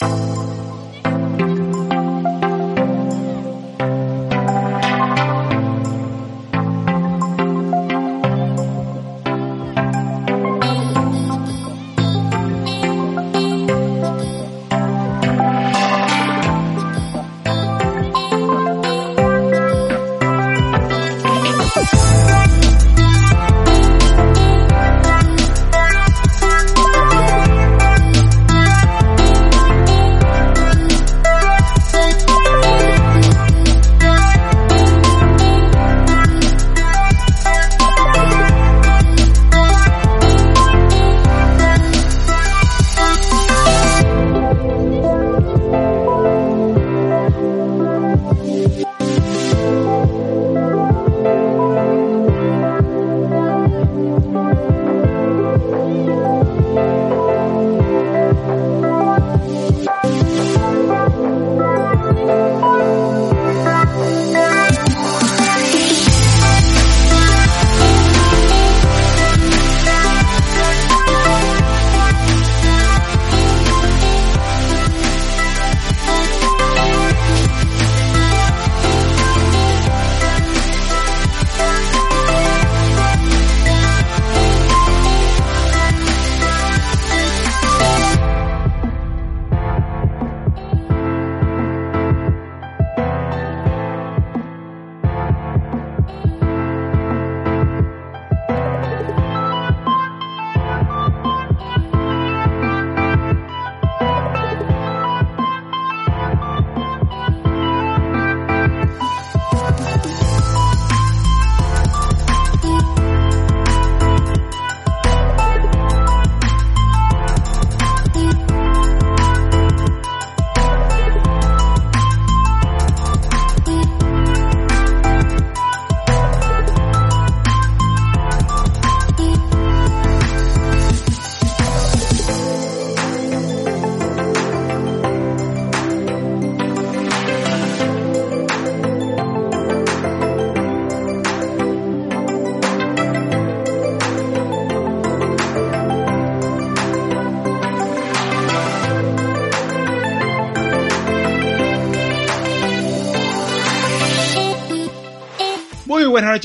buenas 0.00 0.29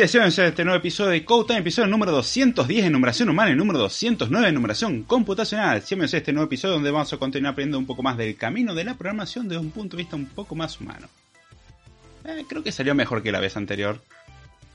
noches, 0.01 0.39
a 0.39 0.47
este 0.47 0.66
nuevo 0.66 0.78
episodio 0.78 1.11
de 1.11 1.23
Code 1.23 1.56
episodio 1.56 1.88
número 1.88 2.11
210 2.11 2.83
en 2.83 2.91
numeración 2.91 3.29
humana 3.29 3.51
y 3.51 3.56
número 3.56 3.79
209 3.79 4.50
en 4.50 4.53
numeración 4.53 5.03
computacional. 5.03 5.69
A 5.69 5.78
este 5.78 6.33
nuevo 6.33 6.47
episodio 6.47 6.73
donde 6.73 6.91
vamos 6.91 7.13
a 7.13 7.17
continuar 7.17 7.53
aprendiendo 7.53 7.79
un 7.79 7.85
poco 7.85 8.03
más 8.03 8.17
del 8.17 8.35
camino 8.35 8.75
de 8.75 8.84
la 8.84 8.95
programación 8.95 9.47
desde 9.47 9.61
un 9.61 9.72
punto 9.72 9.95
de 9.95 10.03
vista 10.03 10.17
un 10.17 10.25
poco 10.25 10.53
más 10.53 10.81
humano. 10.81 11.07
Eh, 12.25 12.44
creo 12.45 12.61
que 12.61 12.73
salió 12.73 12.94
mejor 12.94 13.23
que 13.23 13.31
la 13.31 13.39
vez 13.39 13.55
anterior, 13.55 14.01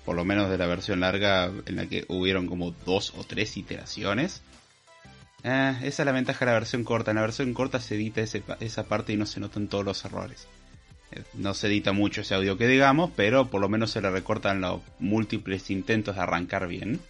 por 0.07 0.17
lo 0.17 0.25
menos 0.25 0.49
de 0.49 0.57
la 0.57 0.65
versión 0.65 1.01
larga 1.01 1.53
en 1.67 1.77
la 1.77 1.85
que 1.85 2.07
hubieron 2.09 2.47
como 2.47 2.71
dos 2.87 3.13
o 3.19 3.23
tres 3.23 3.59
iteraciones. 3.59 4.41
Eh, 5.43 5.77
esa 5.83 6.03
es 6.03 6.07
la 6.07 6.13
ventaja 6.13 6.47
de 6.47 6.53
la 6.53 6.59
versión 6.59 6.83
corta, 6.83 7.11
en 7.11 7.17
la 7.17 7.23
versión 7.23 7.53
corta 7.53 7.79
se 7.79 7.97
edita 7.97 8.23
esa 8.23 8.85
parte 8.85 9.13
y 9.13 9.19
no 9.19 9.27
se 9.27 9.39
notan 9.39 9.69
todos 9.69 9.85
los 9.85 10.03
errores. 10.03 10.49
No 11.35 11.55
se 11.55 11.67
edita 11.67 11.93
mucho 11.93 12.21
ese 12.21 12.35
audio 12.35 12.57
que 12.57 12.69
digamos, 12.69 13.11
pero 13.17 13.49
por 13.49 13.61
lo 13.61 13.69
menos 13.69 13.91
se 13.91 14.01
le 14.01 14.11
recortan 14.11 14.61
los 14.61 14.81
múltiples 14.99 15.71
intentos 15.71 16.17
de 16.17 16.23
arrancar 16.23 16.69
bien. 16.69 17.01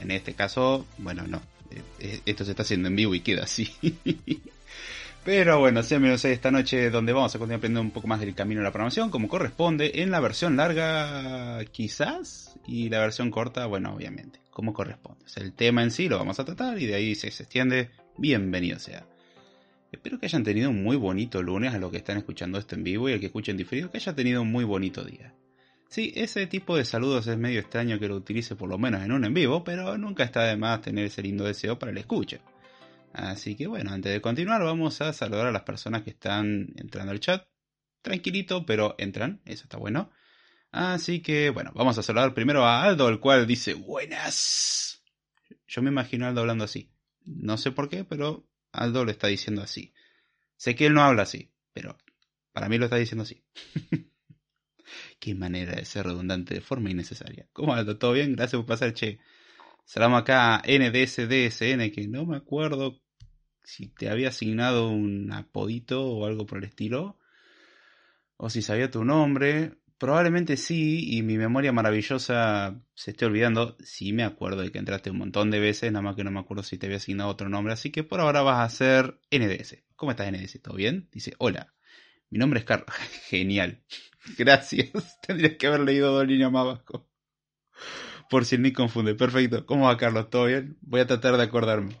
En 0.00 0.10
este 0.10 0.34
caso, 0.34 0.86
bueno, 0.98 1.24
no. 1.26 1.42
Eh, 1.70 1.82
eh, 2.00 2.20
esto 2.26 2.44
se 2.44 2.52
está 2.52 2.62
haciendo 2.62 2.88
en 2.88 2.96
vivo 2.96 3.14
y 3.14 3.20
queda 3.20 3.44
así. 3.44 3.74
Pero 5.24 5.60
bueno, 5.60 5.84
sean 5.84 6.02
menos 6.02 6.24
esta 6.24 6.50
noche 6.50 6.90
donde 6.90 7.12
vamos 7.12 7.32
a 7.32 7.38
continuar 7.38 7.58
aprendiendo 7.58 7.80
un 7.80 7.92
poco 7.92 8.08
más 8.08 8.18
del 8.18 8.34
camino 8.34 8.60
de 8.60 8.64
la 8.64 8.72
programación, 8.72 9.08
como 9.08 9.28
corresponde, 9.28 10.02
en 10.02 10.10
la 10.10 10.18
versión 10.18 10.56
larga 10.56 11.64
quizás, 11.70 12.56
y 12.66 12.88
la 12.88 12.98
versión 12.98 13.30
corta, 13.30 13.66
bueno, 13.66 13.94
obviamente, 13.94 14.40
como 14.50 14.72
corresponde. 14.72 15.24
El 15.36 15.52
tema 15.52 15.84
en 15.84 15.92
sí 15.92 16.08
lo 16.08 16.18
vamos 16.18 16.40
a 16.40 16.44
tratar 16.44 16.76
y 16.80 16.86
de 16.86 16.96
ahí 16.96 17.14
se 17.14 17.28
extiende, 17.28 17.90
bienvenido 18.18 18.80
sea. 18.80 19.06
Espero 19.92 20.18
que 20.18 20.24
hayan 20.24 20.42
tenido 20.42 20.70
un 20.70 20.82
muy 20.82 20.96
bonito 20.96 21.42
lunes 21.42 21.74
a 21.74 21.78
los 21.78 21.90
que 21.90 21.98
están 21.98 22.16
escuchando 22.16 22.58
esto 22.58 22.74
en 22.74 22.82
vivo 22.82 23.10
y 23.10 23.12
al 23.12 23.20
que 23.20 23.26
escuchen 23.26 23.58
diferido, 23.58 23.90
que 23.90 23.98
haya 23.98 24.14
tenido 24.14 24.40
un 24.40 24.50
muy 24.50 24.64
bonito 24.64 25.04
día. 25.04 25.34
Sí, 25.90 26.14
ese 26.16 26.46
tipo 26.46 26.74
de 26.74 26.86
saludos 26.86 27.26
es 27.26 27.36
medio 27.36 27.60
extraño 27.60 27.98
que 27.98 28.08
lo 28.08 28.16
utilice 28.16 28.56
por 28.56 28.70
lo 28.70 28.78
menos 28.78 29.02
en 29.02 29.12
un 29.12 29.26
en 29.26 29.34
vivo, 29.34 29.62
pero 29.62 29.98
nunca 29.98 30.24
está 30.24 30.44
de 30.44 30.56
más 30.56 30.80
tener 30.80 31.04
ese 31.04 31.22
lindo 31.22 31.44
deseo 31.44 31.78
para 31.78 31.92
el 31.92 31.98
escucha. 31.98 32.40
Así 33.12 33.54
que 33.54 33.66
bueno, 33.66 33.92
antes 33.92 34.10
de 34.10 34.22
continuar 34.22 34.64
vamos 34.64 35.02
a 35.02 35.12
saludar 35.12 35.48
a 35.48 35.52
las 35.52 35.62
personas 35.62 36.02
que 36.02 36.10
están 36.10 36.72
entrando 36.76 37.12
al 37.12 37.20
chat. 37.20 37.46
Tranquilito, 38.00 38.64
pero 38.64 38.94
entran, 38.96 39.42
eso 39.44 39.64
está 39.64 39.76
bueno. 39.76 40.10
Así 40.70 41.20
que 41.20 41.50
bueno, 41.50 41.70
vamos 41.74 41.98
a 41.98 42.02
saludar 42.02 42.32
primero 42.32 42.64
a 42.64 42.82
Aldo, 42.82 43.10
el 43.10 43.20
cual 43.20 43.46
dice 43.46 43.74
buenas. 43.74 45.04
Yo 45.68 45.82
me 45.82 45.90
imagino 45.90 46.24
a 46.24 46.30
Aldo 46.30 46.40
hablando 46.40 46.64
así. 46.64 46.90
No 47.26 47.58
sé 47.58 47.70
por 47.70 47.90
qué, 47.90 48.04
pero 48.04 48.48
Aldo 48.72 49.04
lo 49.04 49.10
está 49.10 49.28
diciendo 49.28 49.62
así. 49.62 49.92
Sé 50.56 50.74
que 50.74 50.86
él 50.86 50.94
no 50.94 51.02
habla 51.02 51.22
así, 51.22 51.52
pero 51.72 51.96
para 52.52 52.68
mí 52.68 52.78
lo 52.78 52.84
está 52.84 52.96
diciendo 52.96 53.22
así. 53.22 53.44
Qué 55.20 55.34
manera 55.34 55.74
de 55.74 55.84
ser 55.84 56.06
redundante 56.06 56.54
de 56.54 56.60
forma 56.60 56.90
innecesaria. 56.90 57.48
¿Cómo 57.52 57.74
Aldo? 57.74 57.98
¿Todo 57.98 58.12
bien? 58.12 58.34
Gracias 58.34 58.58
por 58.58 58.66
pasar, 58.66 58.92
che. 58.92 59.18
Salamos 59.84 60.20
acá 60.20 60.56
a 60.56 60.62
NDSDSN, 60.66 61.90
que 61.90 62.06
no 62.08 62.24
me 62.24 62.36
acuerdo 62.36 63.00
si 63.64 63.88
te 63.88 64.08
había 64.08 64.28
asignado 64.28 64.88
un 64.88 65.32
apodito 65.32 66.04
o 66.04 66.26
algo 66.26 66.46
por 66.46 66.58
el 66.58 66.64
estilo. 66.64 67.18
O 68.36 68.50
si 68.50 68.62
sabía 68.62 68.90
tu 68.90 69.04
nombre. 69.04 69.81
Probablemente 70.02 70.56
sí, 70.56 71.16
y 71.16 71.22
mi 71.22 71.38
memoria 71.38 71.70
maravillosa 71.70 72.74
se 72.92 73.12
esté 73.12 73.24
olvidando. 73.24 73.76
Sí 73.84 74.12
me 74.12 74.24
acuerdo 74.24 74.62
de 74.62 74.72
que 74.72 74.80
entraste 74.80 75.12
un 75.12 75.18
montón 75.18 75.52
de 75.52 75.60
veces, 75.60 75.92
nada 75.92 76.02
más 76.02 76.16
que 76.16 76.24
no 76.24 76.32
me 76.32 76.40
acuerdo 76.40 76.64
si 76.64 76.76
te 76.76 76.86
había 76.86 76.96
asignado 76.96 77.30
otro 77.30 77.48
nombre. 77.48 77.72
Así 77.72 77.92
que 77.92 78.02
por 78.02 78.18
ahora 78.18 78.42
vas 78.42 78.66
a 78.66 78.76
ser 78.76 79.20
NDS. 79.30 79.76
¿Cómo 79.94 80.10
estás 80.10 80.32
NDS? 80.32 80.60
¿Todo 80.60 80.74
bien? 80.74 81.08
Dice, 81.12 81.34
hola, 81.38 81.72
mi 82.30 82.40
nombre 82.40 82.58
es 82.58 82.66
Carlos. 82.66 82.88
Genial. 83.28 83.84
Gracias. 84.36 84.90
Tendrías 85.24 85.54
que 85.56 85.68
haber 85.68 85.82
leído 85.82 86.12
dos 86.12 86.26
líneas 86.26 86.50
más 86.50 86.62
abajo. 86.62 87.08
Por 88.28 88.44
si 88.44 88.58
ni 88.58 88.72
confunde. 88.72 89.14
Perfecto. 89.14 89.64
¿Cómo 89.66 89.86
va 89.86 89.96
Carlos? 89.96 90.30
¿Todo 90.30 90.46
bien? 90.46 90.78
Voy 90.80 91.00
a 91.00 91.06
tratar 91.06 91.36
de 91.36 91.44
acordarme. 91.44 91.96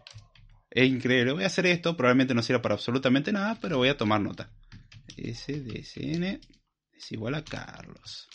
Es 0.70 0.88
increíble. 0.88 1.34
Voy 1.34 1.44
a 1.44 1.46
hacer 1.46 1.66
esto. 1.66 1.96
Probablemente 1.96 2.34
no 2.34 2.42
sirva 2.42 2.62
para 2.62 2.74
absolutamente 2.74 3.30
nada, 3.30 3.60
pero 3.62 3.76
voy 3.76 3.90
a 3.90 3.96
tomar 3.96 4.20
nota. 4.20 4.50
SDSN 5.16 6.40
es 7.02 7.12
igual 7.12 7.34
a 7.34 7.44
Carlos. 7.44 8.28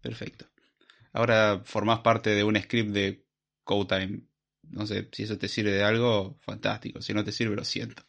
Perfecto. 0.00 0.46
Ahora 1.12 1.62
formás 1.64 2.00
parte 2.00 2.30
de 2.30 2.42
un 2.42 2.60
script 2.60 2.90
de 2.90 3.24
CodeTime. 3.64 4.22
No 4.70 4.86
sé 4.86 5.08
si 5.12 5.24
eso 5.24 5.38
te 5.38 5.48
sirve 5.48 5.72
de 5.72 5.84
algo, 5.84 6.38
fantástico. 6.40 7.00
Si 7.00 7.14
no 7.14 7.24
te 7.24 7.32
sirve, 7.32 7.54
lo 7.54 7.64
siento. 7.64 8.02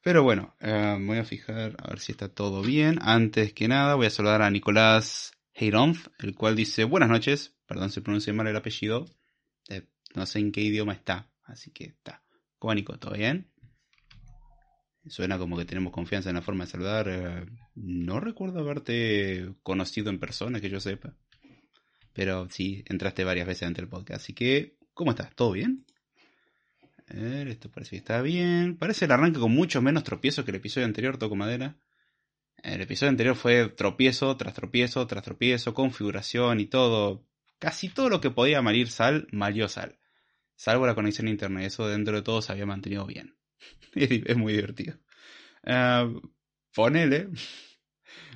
Pero 0.00 0.22
bueno, 0.22 0.54
eh, 0.60 0.96
voy 1.00 1.18
a 1.18 1.24
fijar 1.24 1.76
a 1.78 1.88
ver 1.88 1.98
si 1.98 2.12
está 2.12 2.28
todo 2.28 2.62
bien. 2.62 2.98
Antes 3.02 3.52
que 3.52 3.68
nada, 3.68 3.94
voy 3.94 4.06
a 4.06 4.10
saludar 4.10 4.42
a 4.42 4.50
Nicolás 4.50 5.32
Heironf, 5.52 6.08
el 6.18 6.34
cual 6.34 6.56
dice 6.56 6.84
buenas 6.84 7.08
noches. 7.08 7.54
Perdón 7.66 7.90
si 7.90 8.00
pronuncié 8.00 8.32
mal 8.32 8.46
el 8.46 8.56
apellido. 8.56 9.06
Eh, 9.68 9.88
no 10.14 10.26
sé 10.26 10.38
en 10.38 10.52
qué 10.52 10.60
idioma 10.60 10.92
está, 10.92 11.30
así 11.44 11.70
que 11.70 11.84
está. 11.84 12.22
¿Cómo 12.58 12.70
va, 12.70 12.74
Nico? 12.74 12.98
¿Todo 12.98 13.14
bien? 13.14 13.50
Suena 15.06 15.38
como 15.38 15.58
que 15.58 15.64
tenemos 15.64 15.92
confianza 15.92 16.30
en 16.30 16.36
la 16.36 16.42
forma 16.42 16.64
de 16.64 16.70
saludar. 16.70 17.08
Eh, 17.08 17.46
no 17.74 18.20
recuerdo 18.20 18.60
haberte 18.60 19.54
conocido 19.62 20.10
en 20.10 20.18
persona, 20.18 20.60
que 20.60 20.70
yo 20.70 20.80
sepa. 20.80 21.14
Pero 22.12 22.48
sí, 22.50 22.82
entraste 22.86 23.24
varias 23.24 23.46
veces 23.46 23.64
ante 23.64 23.82
el 23.82 23.88
podcast. 23.88 24.22
Así 24.22 24.32
que, 24.32 24.76
¿cómo 24.94 25.10
estás? 25.10 25.34
¿Todo 25.34 25.52
bien? 25.52 25.84
A 27.08 27.14
ver, 27.14 27.48
esto 27.48 27.70
parece 27.70 27.90
que 27.90 27.96
está 27.96 28.22
bien. 28.22 28.76
Parece 28.76 29.04
el 29.04 29.12
arranque 29.12 29.40
con 29.40 29.52
mucho 29.52 29.82
menos 29.82 30.04
tropiezos 30.04 30.44
que 30.44 30.52
el 30.52 30.56
episodio 30.56 30.86
anterior, 30.86 31.18
toco 31.18 31.36
madera. 31.36 31.76
El 32.62 32.80
episodio 32.80 33.10
anterior 33.10 33.36
fue 33.36 33.68
tropiezo 33.68 34.36
tras 34.38 34.54
tropiezo 34.54 35.06
tras 35.06 35.22
tropiezo, 35.22 35.74
configuración 35.74 36.60
y 36.60 36.66
todo. 36.66 37.26
Casi 37.58 37.90
todo 37.90 38.08
lo 38.08 38.22
que 38.22 38.30
podía 38.30 38.62
malir 38.62 38.88
sal, 38.90 39.28
malió 39.32 39.68
sal. 39.68 39.98
Salvo 40.56 40.86
la 40.86 40.94
conexión 40.94 41.26
a 41.26 41.30
internet, 41.30 41.66
eso 41.66 41.86
dentro 41.88 42.16
de 42.16 42.22
todo 42.22 42.40
se 42.40 42.52
había 42.52 42.64
mantenido 42.64 43.04
bien. 43.04 43.36
es 43.94 44.36
muy 44.36 44.52
divertido. 44.52 44.96
Uh, 45.62 46.20
ponele. 46.74 47.28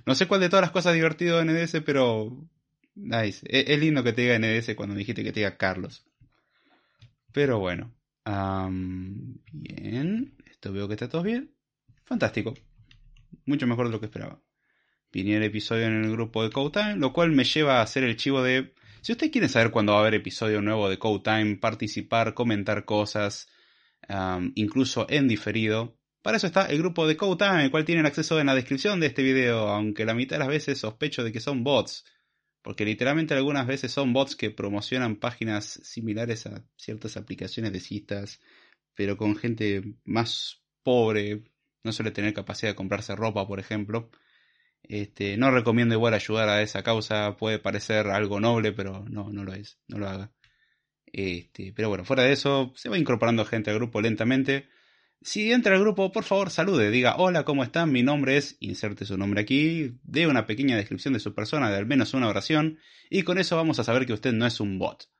No 0.07 0.15
sé 0.15 0.27
cuál 0.27 0.41
de 0.41 0.49
todas 0.49 0.63
las 0.63 0.71
cosas 0.71 0.95
divertido 0.95 1.39
de 1.39 1.45
NDS, 1.45 1.83
pero. 1.85 2.49
Nice. 2.95 3.47
Es, 3.49 3.69
es, 3.69 3.79
lindo 3.79 4.03
que 4.03 4.13
te 4.13 4.23
diga 4.23 4.39
NDS 4.39 4.75
cuando 4.75 4.95
me 4.95 5.01
dijiste 5.01 5.23
que 5.23 5.33
te 5.33 5.41
diga 5.41 5.57
Carlos. 5.57 6.05
Pero 7.33 7.59
bueno. 7.59 7.95
Bien. 9.53 10.37
Esto 10.47 10.73
veo 10.73 10.89
que 10.89 10.95
está 10.95 11.09
todo 11.09 11.23
bien. 11.23 11.55
Fantástico. 12.05 12.55
Mucho 13.47 13.67
mejor 13.67 13.87
de 13.87 13.93
lo 13.93 14.01
que 14.01 14.07
esperaba. 14.07 14.43
Vine 15.11 15.37
el 15.37 15.43
episodio 15.45 15.87
en 15.87 16.05
el 16.05 16.13
grupo 16.13 16.43
de 16.43 16.51
Code 16.51 16.71
Time, 16.71 16.97
lo 16.97 17.13
cual 17.13 17.31
me 17.33 17.45
lleva 17.45 17.79
a 17.79 17.83
hacer 17.83 18.05
el 18.05 18.17
chivo 18.17 18.43
de. 18.43 18.75
Si 19.01 19.13
usted 19.13 19.31
quiere 19.31 19.49
saber 19.49 19.71
cuándo 19.71 19.93
va 19.93 19.99
a 19.99 20.01
haber 20.03 20.15
episodio 20.15 20.61
nuevo 20.61 20.91
de 20.91 20.99
Code 20.99 21.23
Time, 21.23 21.57
participar, 21.57 22.35
comentar 22.35 22.85
cosas, 22.85 23.49
incluso 24.55 25.07
en 25.09 25.29
diferido, 25.29 25.99
para 26.23 26.37
eso 26.37 26.47
está 26.47 26.67
el 26.67 26.79
grupo 26.79 27.07
de 27.07 27.17
Code 27.17 27.45
Time, 27.45 27.65
el 27.65 27.71
cual 27.71 27.85
tienen 27.85 28.07
acceso 28.07 28.41
en 28.41 28.47
la 28.47 28.55
descripción 28.55 29.01
de 29.01 29.07
este 29.07 29.23
video, 29.23 29.69
aunque 29.69 30.05
la 30.05 30.15
mitad 30.15 30.37
de 30.37 30.41
las 30.41 30.49
veces 30.49 30.79
sospecho 30.79 31.25
de 31.25 31.33
que 31.33 31.41
son 31.41 31.65
bots. 31.65 32.05
Porque 32.63 32.85
literalmente 32.85 33.35
algunas 33.35 33.67
veces 33.67 33.93
son 33.93 34.13
bots 34.13 34.37
que 34.37 34.51
promocionan 34.51 35.17
páginas 35.17 35.65
similares 35.65 36.47
a 36.47 36.65
ciertas 36.77 37.17
aplicaciones 37.17 37.73
de 37.73 37.81
citas, 37.81 38.41
pero 38.95 39.17
con 39.17 39.37
gente 39.37 39.95
más 40.05 40.61
pobre, 40.83 41.45
no 41.85 41.93
suele 41.93 42.11
tener 42.11 42.35
capacidad 42.35 42.73
de 42.73 42.77
comprarse 42.77 43.15
ropa, 43.15 43.47
por 43.47 43.61
ejemplo. 43.61 44.11
Este, 44.83 45.37
no 45.37 45.51
recomiendo 45.51 45.95
igual 45.95 46.15
ayudar 46.15 46.49
a 46.49 46.63
esa 46.63 46.83
causa, 46.83 47.37
puede 47.37 47.59
parecer 47.59 48.09
algo 48.09 48.41
noble, 48.41 48.73
pero 48.73 49.05
no, 49.09 49.31
no 49.31 49.45
lo 49.45 49.55
es, 49.55 49.79
no 49.87 49.99
lo 49.99 50.09
haga. 50.09 50.33
Este, 51.13 51.73
pero 51.75 51.89
bueno, 51.89 52.05
fuera 52.05 52.23
de 52.25 52.33
eso, 52.33 52.73
se 52.77 52.89
va 52.89 52.99
incorporando 52.99 53.45
gente 53.45 53.71
al 53.71 53.77
grupo 53.77 54.01
lentamente. 54.01 54.69
Si 55.21 55.51
entra 55.53 55.75
al 55.75 55.81
grupo, 55.81 56.13
por 56.13 56.25
favor 56.25 56.51
salude, 56.51 56.91
diga 56.91 57.17
hola, 57.17 57.45
¿cómo 57.45 57.65
están? 57.65 57.91
Mi 57.91 58.03
nombre 58.03 58.37
es, 58.37 58.57
inserte 58.61 59.05
su 59.05 59.19
nombre 59.19 59.41
aquí, 59.41 59.99
dé 60.05 60.29
una 60.29 60.47
pequeña 60.47 60.77
descripción 60.77 61.13
de 61.15 61.21
su 61.21 61.35
persona, 61.35 61.71
de 61.71 61.77
al 61.77 61.87
menos 61.87 62.15
una 62.15 62.29
oración, 62.29 62.79
y 63.11 63.23
con 63.23 63.39
eso 63.39 63.57
vamos 63.57 63.81
a 63.81 63.85
saber 63.85 64.07
que 64.07 64.13
usted 64.13 64.33
no 64.33 64.47
es 64.47 64.61
un 64.61 64.79
bot. 64.79 65.11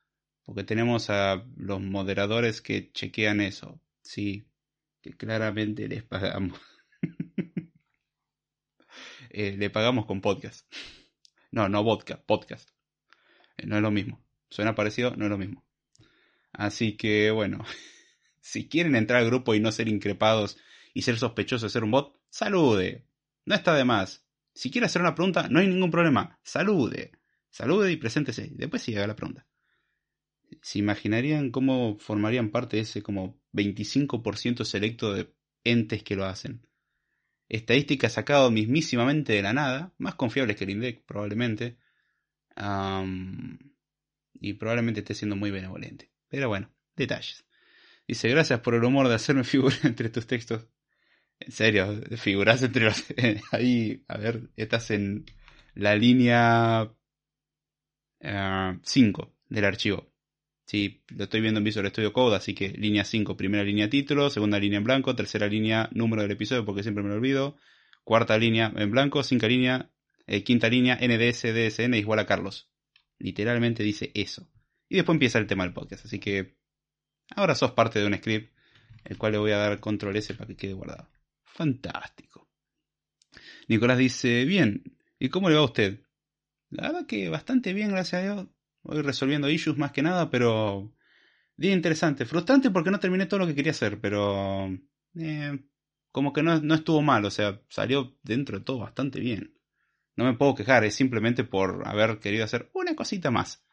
Porque 0.45 0.65
tenemos 0.65 1.11
a 1.11 1.45
los 1.57 1.81
moderadores 1.81 2.63
que 2.63 2.91
chequean 2.93 3.41
eso. 3.41 3.81
Sí, 4.03 4.49
que 5.03 5.13
claramente 5.13 5.89
les 5.89 6.05
pagamos. 6.05 6.59
eh, 9.31 9.57
le 9.59 9.69
pagamos 9.71 10.07
con 10.07 10.21
podcast. 10.21 10.73
No, 11.51 11.69
no 11.69 11.83
vodka, 11.83 12.23
podcast. 12.25 12.71
Eh, 13.59 13.67
no 13.67 13.77
es 13.77 13.83
lo 13.83 13.91
mismo. 13.91 14.25
Suena 14.49 14.75
parecido, 14.75 15.15
no 15.17 15.25
es 15.25 15.31
lo 15.31 15.39
mismo. 15.39 15.68
Así 16.53 16.97
que 16.97 17.31
bueno. 17.31 17.65
Si 18.41 18.67
quieren 18.67 18.97
entrar 18.97 19.21
al 19.21 19.27
grupo 19.27 19.55
y 19.55 19.61
no 19.61 19.71
ser 19.73 19.89
increpados 19.89 20.57
y 20.95 21.03
ser 21.03 21.19
sospechosos 21.19 21.65
de 21.65 21.69
ser 21.69 21.85
un 21.85 21.91
bot, 21.91 22.19
salude. 22.31 23.05
No 23.45 23.55
está 23.55 23.75
de 23.75 23.85
más. 23.85 24.25
Si 24.55 24.71
quiere 24.71 24.87
hacer 24.87 25.03
una 25.03 25.15
pregunta, 25.15 25.49
no 25.51 25.61
hay 25.61 25.67
ningún 25.67 25.91
problema. 25.91 26.39
Salude. 26.43 27.13
Salude 27.51 27.93
y 27.93 27.97
preséntese. 27.97 28.49
Después 28.53 28.81
sí 28.81 28.97
haga 28.97 29.07
la 29.07 29.17
pregunta. 29.17 29.47
¿Se 30.63 30.79
imaginarían 30.79 31.51
cómo 31.51 31.99
formarían 31.99 32.51
parte 32.51 32.77
de 32.77 32.83
ese 32.83 33.03
como 33.03 33.39
25% 33.53 34.65
selecto 34.65 35.13
de 35.13 35.33
entes 35.65 36.03
que 36.03 36.17
lo 36.17 36.25
hacen? 36.25 36.67
Estadística 37.49 38.09
sacado 38.09 38.51
mismísimamente 38.51 39.33
de 39.33 39.43
la 39.43 39.53
nada, 39.53 39.95
más 39.99 40.15
confiables 40.15 40.57
que 40.57 40.65
el 40.65 40.71
INDEC 40.71 41.05
probablemente. 41.05 41.79
y 44.41 44.53
probablemente 44.55 45.01
esté 45.01 45.15
siendo 45.15 45.37
muy 45.37 45.51
benevolente. 45.51 46.11
Pero 46.29 46.49
bueno, 46.49 46.71
detalles. 46.97 47.45
Dice, 48.07 48.29
gracias 48.29 48.61
por 48.61 48.75
el 48.75 48.85
humor 48.85 49.09
de 49.09 49.15
hacerme 49.15 49.45
figurar 49.45 49.79
entre 49.85 50.09
tus 50.09 50.27
textos. 50.27 50.67
En 51.41 51.53
serio, 51.53 52.03
figuras 52.17 52.63
entre 52.63 52.87
los... 52.87 53.05
Ahí, 53.53 54.05
a 54.09 54.19
ver, 54.19 54.51
estás 54.57 54.91
en 54.91 55.27
la 55.75 55.95
línea 55.95 56.91
5 58.21 58.23
eh, 58.23 59.35
del 59.49 59.65
archivo. 59.65 60.13
Sí, 60.65 61.03
lo 61.09 61.25
estoy 61.25 61.41
viendo 61.41 61.59
en 61.59 61.65
Visual 61.65 61.89
Studio 61.89 62.13
Code, 62.13 62.37
así 62.37 62.55
que 62.55 62.69
línea 62.71 63.05
5, 63.05 63.37
primera 63.37 63.65
línea 63.65 63.89
título, 63.89 64.29
segunda 64.29 64.59
línea 64.59 64.79
en 64.79 64.85
blanco, 64.85 65.15
tercera 65.17 65.47
línea 65.47 65.89
número 65.93 66.23
del 66.23 66.33
episodio 66.33 66.67
porque 66.67 66.83
siempre 66.83 67.03
me 67.03 67.09
lo 67.09 67.15
olvido, 67.15 67.57
cuarta 68.05 68.37
línea 68.37 68.71
en 68.77 68.91
blanco, 68.91 69.23
quinta 69.23 69.49
línea, 69.49 69.91
eh, 70.27 70.43
quinta 70.43 70.69
línea 70.69 70.99
NDS 71.01 71.55
DSN 71.55 71.95
igual 71.95 72.19
a 72.19 72.27
Carlos. 72.27 72.69
Literalmente 73.19 73.83
dice 73.83 74.11
eso. 74.15 74.51
Y 74.89 74.97
después 74.97 75.15
empieza 75.15 75.39
el 75.39 75.47
tema 75.47 75.65
del 75.65 75.73
podcast, 75.73 76.07
así 76.07 76.19
que 76.19 76.59
Ahora 77.37 77.55
sos 77.55 77.73
parte 77.73 77.99
de 77.99 78.07
un 78.07 78.17
script, 78.17 78.53
el 79.05 79.19
cual 79.19 79.33
le 79.33 79.39
voy 79.39 79.53
a 79.53 79.59
dar 79.59 79.81
control 79.81 80.17
S 80.17 80.35
para 80.35 80.49
que 80.49 80.57
quede 80.57 80.73
guardado. 80.73 81.09
Fantástico. 81.45 82.49
Nicolás 83.69 83.99
dice, 83.99 84.45
bien, 84.45 84.83
¿y 85.19 85.29
cómo 85.29 85.49
le 85.49 85.57
va 85.57 85.63
a 85.63 85.65
usted? 85.65 86.01
La 86.71 86.89
verdad 86.89 87.07
que 87.07 87.29
bastante 87.29 87.73
bien, 87.73 87.91
gracias 87.91 88.23
a 88.23 88.25
Dios. 88.25 88.47
Voy 88.83 89.03
resolviendo 89.03 89.51
issues 89.51 89.77
más 89.77 89.93
que 89.93 90.03
nada, 90.03 90.31
pero... 90.31 90.95
Día 91.57 91.73
interesante. 91.73 92.25
Frustrante 92.25 92.71
porque 92.71 92.91
no 92.91 93.01
terminé 93.01 93.27
todo 93.27 93.41
lo 93.41 93.47
que 93.47 93.55
quería 93.55 93.73
hacer, 93.73 94.01
pero... 94.01 94.71
Eh, 95.17 95.59
como 96.13 96.33
que 96.33 96.43
no, 96.43 96.61
no 96.61 96.75
estuvo 96.75 97.03
mal, 97.03 97.25
o 97.25 97.31
sea, 97.31 97.61
salió 97.69 98.17
dentro 98.23 98.59
de 98.59 98.65
todo 98.65 98.79
bastante 98.79 99.21
bien. 99.21 99.59
No 100.17 100.25
me 100.25 100.35
puedo 100.35 100.55
quejar, 100.55 100.85
es 100.85 100.95
simplemente 100.95 101.45
por 101.45 101.87
haber 101.87 102.19
querido 102.19 102.45
hacer 102.45 102.71
una 102.73 102.95
cosita 102.95 103.31
más. 103.31 103.65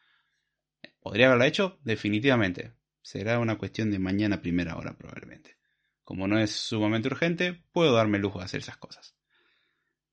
¿Podría 1.06 1.28
haberla 1.28 1.46
hecho? 1.46 1.78
Definitivamente 1.84 2.72
será 3.00 3.38
una 3.38 3.56
cuestión 3.58 3.92
de 3.92 4.00
mañana 4.00 4.42
primera 4.42 4.76
hora 4.76 4.98
probablemente. 4.98 5.56
Como 6.02 6.26
no 6.26 6.36
es 6.36 6.50
sumamente 6.50 7.06
urgente, 7.06 7.62
puedo 7.70 7.94
darme 7.94 8.16
el 8.16 8.22
lujo 8.22 8.40
de 8.40 8.46
hacer 8.46 8.58
esas 8.58 8.76
cosas. 8.76 9.14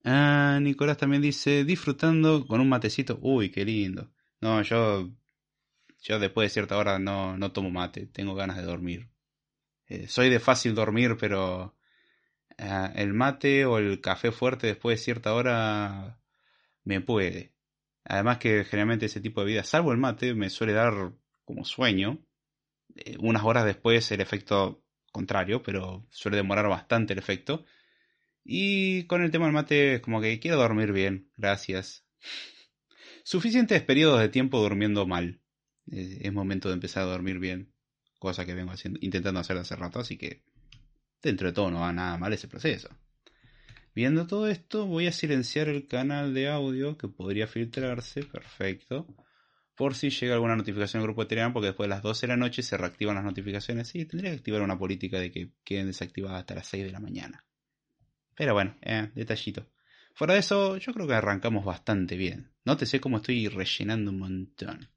Ah, 0.03 0.59
Nicolás 0.61 0.99
también 0.99 1.23
dice, 1.23 1.65
disfrutando 1.65 2.45
con 2.45 2.61
un 2.61 2.69
matecito. 2.69 3.17
Uy, 3.23 3.49
qué 3.49 3.65
lindo. 3.65 4.11
No, 4.39 4.61
yo, 4.61 5.09
yo 6.03 6.19
después 6.19 6.45
de 6.45 6.53
cierta 6.53 6.77
hora 6.77 6.99
no, 6.99 7.39
no 7.39 7.51
tomo 7.51 7.71
mate, 7.71 8.05
tengo 8.05 8.35
ganas 8.35 8.57
de 8.57 8.61
dormir. 8.61 9.09
Eh, 9.87 10.07
soy 10.07 10.29
de 10.29 10.39
fácil 10.39 10.75
dormir, 10.75 11.17
pero 11.19 11.75
ah, 12.59 12.91
el 12.95 13.15
mate 13.15 13.65
o 13.65 13.79
el 13.79 13.99
café 13.99 14.31
fuerte 14.31 14.67
después 14.67 14.99
de 14.99 15.05
cierta 15.05 15.33
hora 15.33 16.19
me 16.83 17.01
puede. 17.01 17.55
Además 18.05 18.37
que 18.37 18.63
generalmente 18.65 19.05
ese 19.05 19.21
tipo 19.21 19.41
de 19.41 19.47
vida, 19.47 19.63
salvo 19.63 19.91
el 19.91 19.97
mate, 19.97 20.33
me 20.33 20.49
suele 20.49 20.73
dar 20.73 21.13
como 21.45 21.65
sueño. 21.65 22.19
Eh, 22.95 23.17
unas 23.19 23.43
horas 23.43 23.65
después 23.65 24.11
el 24.11 24.21
efecto 24.21 24.83
contrario, 25.11 25.63
pero 25.63 26.05
suele 26.09 26.37
demorar 26.37 26.67
bastante 26.67 27.13
el 27.13 27.19
efecto. 27.19 27.65
Y 28.43 29.05
con 29.05 29.23
el 29.23 29.31
tema 29.31 29.45
del 29.45 29.53
mate, 29.53 30.01
como 30.01 30.21
que 30.21 30.39
quiero 30.39 30.57
dormir 30.57 30.91
bien, 30.91 31.31
gracias. 31.37 32.05
Suficientes 33.23 33.81
periodos 33.83 34.19
de 34.19 34.29
tiempo 34.29 34.61
durmiendo 34.61 35.07
mal. 35.07 35.39
Es 35.87 36.31
momento 36.31 36.69
de 36.69 36.75
empezar 36.75 37.03
a 37.03 37.07
dormir 37.07 37.39
bien, 37.39 37.73
cosa 38.19 38.45
que 38.45 38.53
vengo 38.53 38.71
haciendo, 38.71 38.99
intentando 39.01 39.39
hacer 39.39 39.57
hace 39.57 39.75
rato, 39.75 39.99
así 39.99 40.17
que 40.17 40.43
dentro 41.21 41.47
de 41.47 41.53
todo 41.53 41.71
no 41.71 41.81
va 41.81 41.91
nada 41.93 42.17
mal 42.17 42.33
ese 42.33 42.47
proceso. 42.47 42.89
Viendo 43.95 44.27
todo 44.27 44.47
esto, 44.47 44.87
voy 44.87 45.07
a 45.07 45.11
silenciar 45.11 45.69
el 45.69 45.87
canal 45.87 46.33
de 46.33 46.49
audio 46.49 46.97
que 46.97 47.07
podría 47.07 47.47
filtrarse, 47.47 48.23
perfecto 48.23 49.07
por 49.75 49.95
si 49.95 50.09
llega 50.09 50.35
alguna 50.35 50.55
notificación 50.55 51.01
al 51.01 51.07
grupo 51.07 51.23
de 51.23 51.29
Telegram, 51.29 51.53
porque 51.53 51.67
después 51.67 51.85
de 51.85 51.95
las 51.95 52.03
12 52.03 52.27
de 52.27 52.33
la 52.33 52.37
noche 52.37 52.61
se 52.61 52.77
reactivan 52.77 53.15
las 53.15 53.23
notificaciones 53.23 53.93
y 53.95 54.05
tendría 54.05 54.31
que 54.31 54.37
activar 54.37 54.61
una 54.61 54.77
política 54.77 55.19
de 55.19 55.31
que 55.31 55.51
queden 55.63 55.87
desactivadas 55.87 56.41
hasta 56.41 56.55
las 56.55 56.67
6 56.67 56.85
de 56.85 56.91
la 56.91 56.99
mañana. 56.99 57.45
Pero 58.35 58.53
bueno, 58.53 58.75
eh, 58.81 59.09
detallito. 59.15 59.67
Fuera 60.13 60.35
de 60.35 60.41
eso, 60.41 60.77
yo 60.77 60.93
creo 60.93 61.07
que 61.07 61.15
arrancamos 61.15 61.65
bastante 61.65 62.15
bien. 62.15 62.51
Nótese 62.65 62.99
cómo 62.99 63.17
estoy 63.17 63.47
rellenando 63.47 64.11
un 64.11 64.19
montón. 64.19 64.89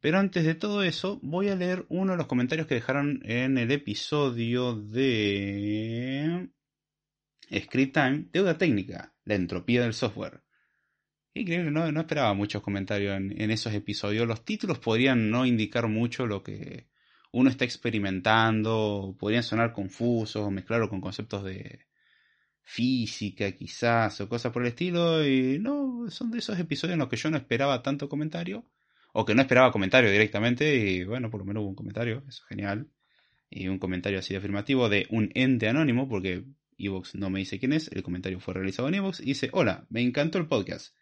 Pero 0.00 0.18
antes 0.18 0.44
de 0.44 0.54
todo 0.54 0.82
eso, 0.82 1.18
voy 1.22 1.48
a 1.48 1.56
leer 1.56 1.86
uno 1.88 2.12
de 2.12 2.18
los 2.18 2.26
comentarios 2.26 2.66
que 2.66 2.74
dejaron 2.74 3.20
en 3.24 3.58
el 3.58 3.70
episodio 3.70 4.74
de 4.74 6.50
Script 7.52 7.94
Time, 7.94 8.26
deuda 8.32 8.56
técnica, 8.56 9.12
la 9.24 9.34
entropía 9.34 9.82
del 9.82 9.94
software. 9.94 10.42
Increíble, 11.34 11.70
no, 11.70 11.90
no 11.92 12.00
esperaba 12.00 12.34
muchos 12.34 12.62
comentarios 12.62 13.16
en, 13.16 13.50
esos 13.50 13.72
episodios. 13.72 14.26
Los 14.26 14.44
títulos 14.44 14.78
podrían 14.78 15.30
no 15.30 15.46
indicar 15.46 15.88
mucho 15.88 16.26
lo 16.26 16.42
que 16.42 16.88
uno 17.32 17.50
está 17.50 17.64
experimentando, 17.64 19.16
podrían 19.18 19.42
sonar 19.42 19.72
confusos 19.72 20.42
o 20.42 20.50
mezclarlo 20.50 20.88
con 20.88 21.00
conceptos 21.00 21.44
de 21.44 21.86
física 22.62 23.52
quizás 23.52 24.20
o 24.20 24.28
cosas 24.28 24.52
por 24.52 24.62
el 24.62 24.68
estilo. 24.68 25.26
Y 25.26 25.58
no, 25.60 26.10
son 26.10 26.30
de 26.30 26.38
esos 26.38 26.58
episodios 26.58 26.94
en 26.94 27.00
los 27.00 27.08
que 27.08 27.16
yo 27.16 27.30
no 27.30 27.36
esperaba 27.36 27.82
tanto 27.82 28.08
comentario 28.08 28.64
o 29.12 29.24
que 29.24 29.34
no 29.34 29.42
esperaba 29.42 29.72
comentario 29.72 30.10
directamente 30.10 30.76
y 30.76 31.04
bueno, 31.04 31.30
por 31.30 31.40
lo 31.40 31.46
menos 31.46 31.62
hubo 31.62 31.70
un 31.70 31.74
comentario, 31.76 32.18
eso 32.28 32.42
es 32.42 32.48
genial. 32.48 32.88
Y 33.48 33.68
un 33.68 33.78
comentario 33.78 34.20
así 34.20 34.34
de 34.34 34.38
afirmativo 34.38 34.88
de 34.88 35.06
un 35.10 35.30
ente 35.34 35.68
anónimo, 35.68 36.08
porque 36.08 36.44
Evox 36.86 37.14
no 37.14 37.30
me 37.30 37.40
dice 37.40 37.58
quién 37.58 37.72
es, 37.72 37.88
el 37.92 38.02
comentario 38.02 38.40
fue 38.40 38.54
realizado 38.54 38.88
en 38.88 38.94
Evox 38.94 39.20
y 39.20 39.26
dice, 39.26 39.50
hola, 39.52 39.86
me 39.90 40.00
encantó 40.00 40.38
el 40.38 40.48
podcast. 40.48 40.94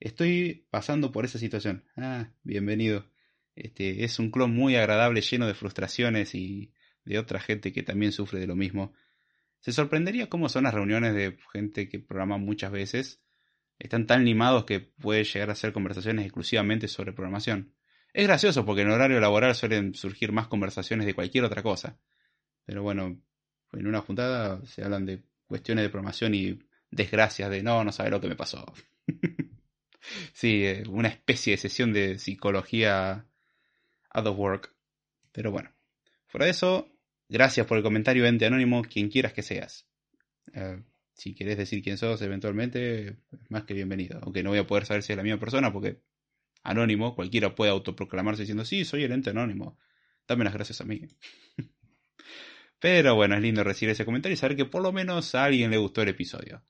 Estoy 0.00 0.66
pasando 0.70 1.12
por 1.12 1.24
esa 1.24 1.38
situación. 1.38 1.84
Ah, 1.96 2.30
bienvenido. 2.42 3.10
Este, 3.56 4.04
es 4.04 4.18
un 4.18 4.30
clon 4.30 4.54
muy 4.54 4.76
agradable, 4.76 5.20
lleno 5.20 5.46
de 5.46 5.54
frustraciones 5.54 6.34
y 6.34 6.72
de 7.04 7.18
otra 7.18 7.40
gente 7.40 7.72
que 7.72 7.82
también 7.82 8.12
sufre 8.12 8.40
de 8.40 8.46
lo 8.46 8.56
mismo. 8.56 8.92
Se 9.60 9.72
sorprendería 9.72 10.28
cómo 10.28 10.48
son 10.48 10.64
las 10.64 10.74
reuniones 10.74 11.14
de 11.14 11.38
gente 11.52 11.88
que 11.88 11.98
programa 11.98 12.36
muchas 12.38 12.72
veces 12.72 13.22
están 13.78 14.06
tan 14.06 14.24
limados 14.24 14.64
que 14.64 14.80
puede 14.80 15.24
llegar 15.24 15.50
a 15.50 15.54
ser 15.54 15.72
conversaciones 15.72 16.24
exclusivamente 16.24 16.88
sobre 16.88 17.12
programación. 17.12 17.74
Es 18.12 18.26
gracioso 18.26 18.64
porque 18.64 18.82
en 18.82 18.90
horario 18.90 19.20
laboral 19.20 19.54
suelen 19.54 19.94
surgir 19.94 20.32
más 20.32 20.48
conversaciones 20.48 21.06
de 21.06 21.14
cualquier 21.14 21.44
otra 21.44 21.62
cosa. 21.62 21.98
Pero 22.64 22.82
bueno, 22.82 23.20
en 23.76 23.86
una 23.86 24.00
juntada 24.00 24.64
se 24.66 24.82
hablan 24.84 25.06
de 25.06 25.22
cuestiones 25.46 25.84
de 25.84 25.90
programación 25.90 26.34
y 26.34 26.58
desgracias 26.90 27.50
de 27.50 27.62
no, 27.62 27.84
no 27.84 27.92
sabe 27.92 28.10
lo 28.10 28.20
que 28.20 28.28
me 28.28 28.36
pasó. 28.36 28.72
sí, 30.32 30.64
eh, 30.64 30.84
una 30.88 31.08
especie 31.08 31.52
de 31.52 31.58
sesión 31.58 31.92
de 31.92 32.18
psicología 32.18 33.26
out 34.10 34.26
of 34.26 34.38
work. 34.38 34.74
Pero 35.32 35.50
bueno, 35.50 35.72
fuera 36.26 36.46
de 36.46 36.52
eso, 36.52 36.88
gracias 37.28 37.66
por 37.66 37.76
el 37.76 37.82
comentario, 37.82 38.24
ente 38.26 38.46
anónimo, 38.46 38.82
quien 38.82 39.08
quieras 39.08 39.32
que 39.32 39.42
seas. 39.42 39.86
Eh, 40.52 40.82
si 41.14 41.34
querés 41.34 41.56
decir 41.56 41.82
quién 41.82 41.98
sos 41.98 42.20
eventualmente, 42.22 43.16
más 43.48 43.64
que 43.64 43.74
bienvenido. 43.74 44.20
Aunque 44.22 44.42
no 44.42 44.50
voy 44.50 44.58
a 44.58 44.66
poder 44.66 44.86
saber 44.86 45.02
si 45.02 45.12
es 45.12 45.16
la 45.16 45.22
misma 45.22 45.40
persona 45.40 45.72
porque 45.72 46.00
anónimo, 46.62 47.14
cualquiera 47.14 47.54
puede 47.54 47.70
autoproclamarse 47.70 48.42
diciendo, 48.42 48.64
sí, 48.64 48.84
soy 48.84 49.04
el 49.04 49.12
ente 49.12 49.30
anónimo. 49.30 49.78
Dame 50.26 50.44
las 50.44 50.54
gracias 50.54 50.80
a 50.80 50.84
mí. 50.84 51.02
Pero 52.84 53.14
bueno, 53.14 53.34
es 53.34 53.40
lindo 53.40 53.64
recibir 53.64 53.92
ese 53.92 54.04
comentario 54.04 54.34
y 54.34 54.36
saber 54.36 54.58
que 54.58 54.66
por 54.66 54.82
lo 54.82 54.92
menos 54.92 55.34
a 55.34 55.44
alguien 55.44 55.70
le 55.70 55.78
gustó 55.78 56.02
el 56.02 56.10
episodio. 56.10 56.62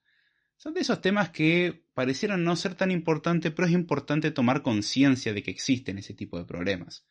Son 0.56 0.72
de 0.72 0.82
esos 0.82 1.00
temas 1.00 1.30
que 1.30 1.88
parecieran 1.92 2.44
no 2.44 2.54
ser 2.54 2.76
tan 2.76 2.92
importantes, 2.92 3.50
pero 3.50 3.66
es 3.66 3.74
importante 3.74 4.30
tomar 4.30 4.62
conciencia 4.62 5.34
de 5.34 5.42
que 5.42 5.50
existen 5.50 5.98
ese 5.98 6.14
tipo 6.14 6.38
de 6.38 6.44
problemas. 6.44 7.04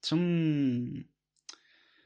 son 0.00 1.08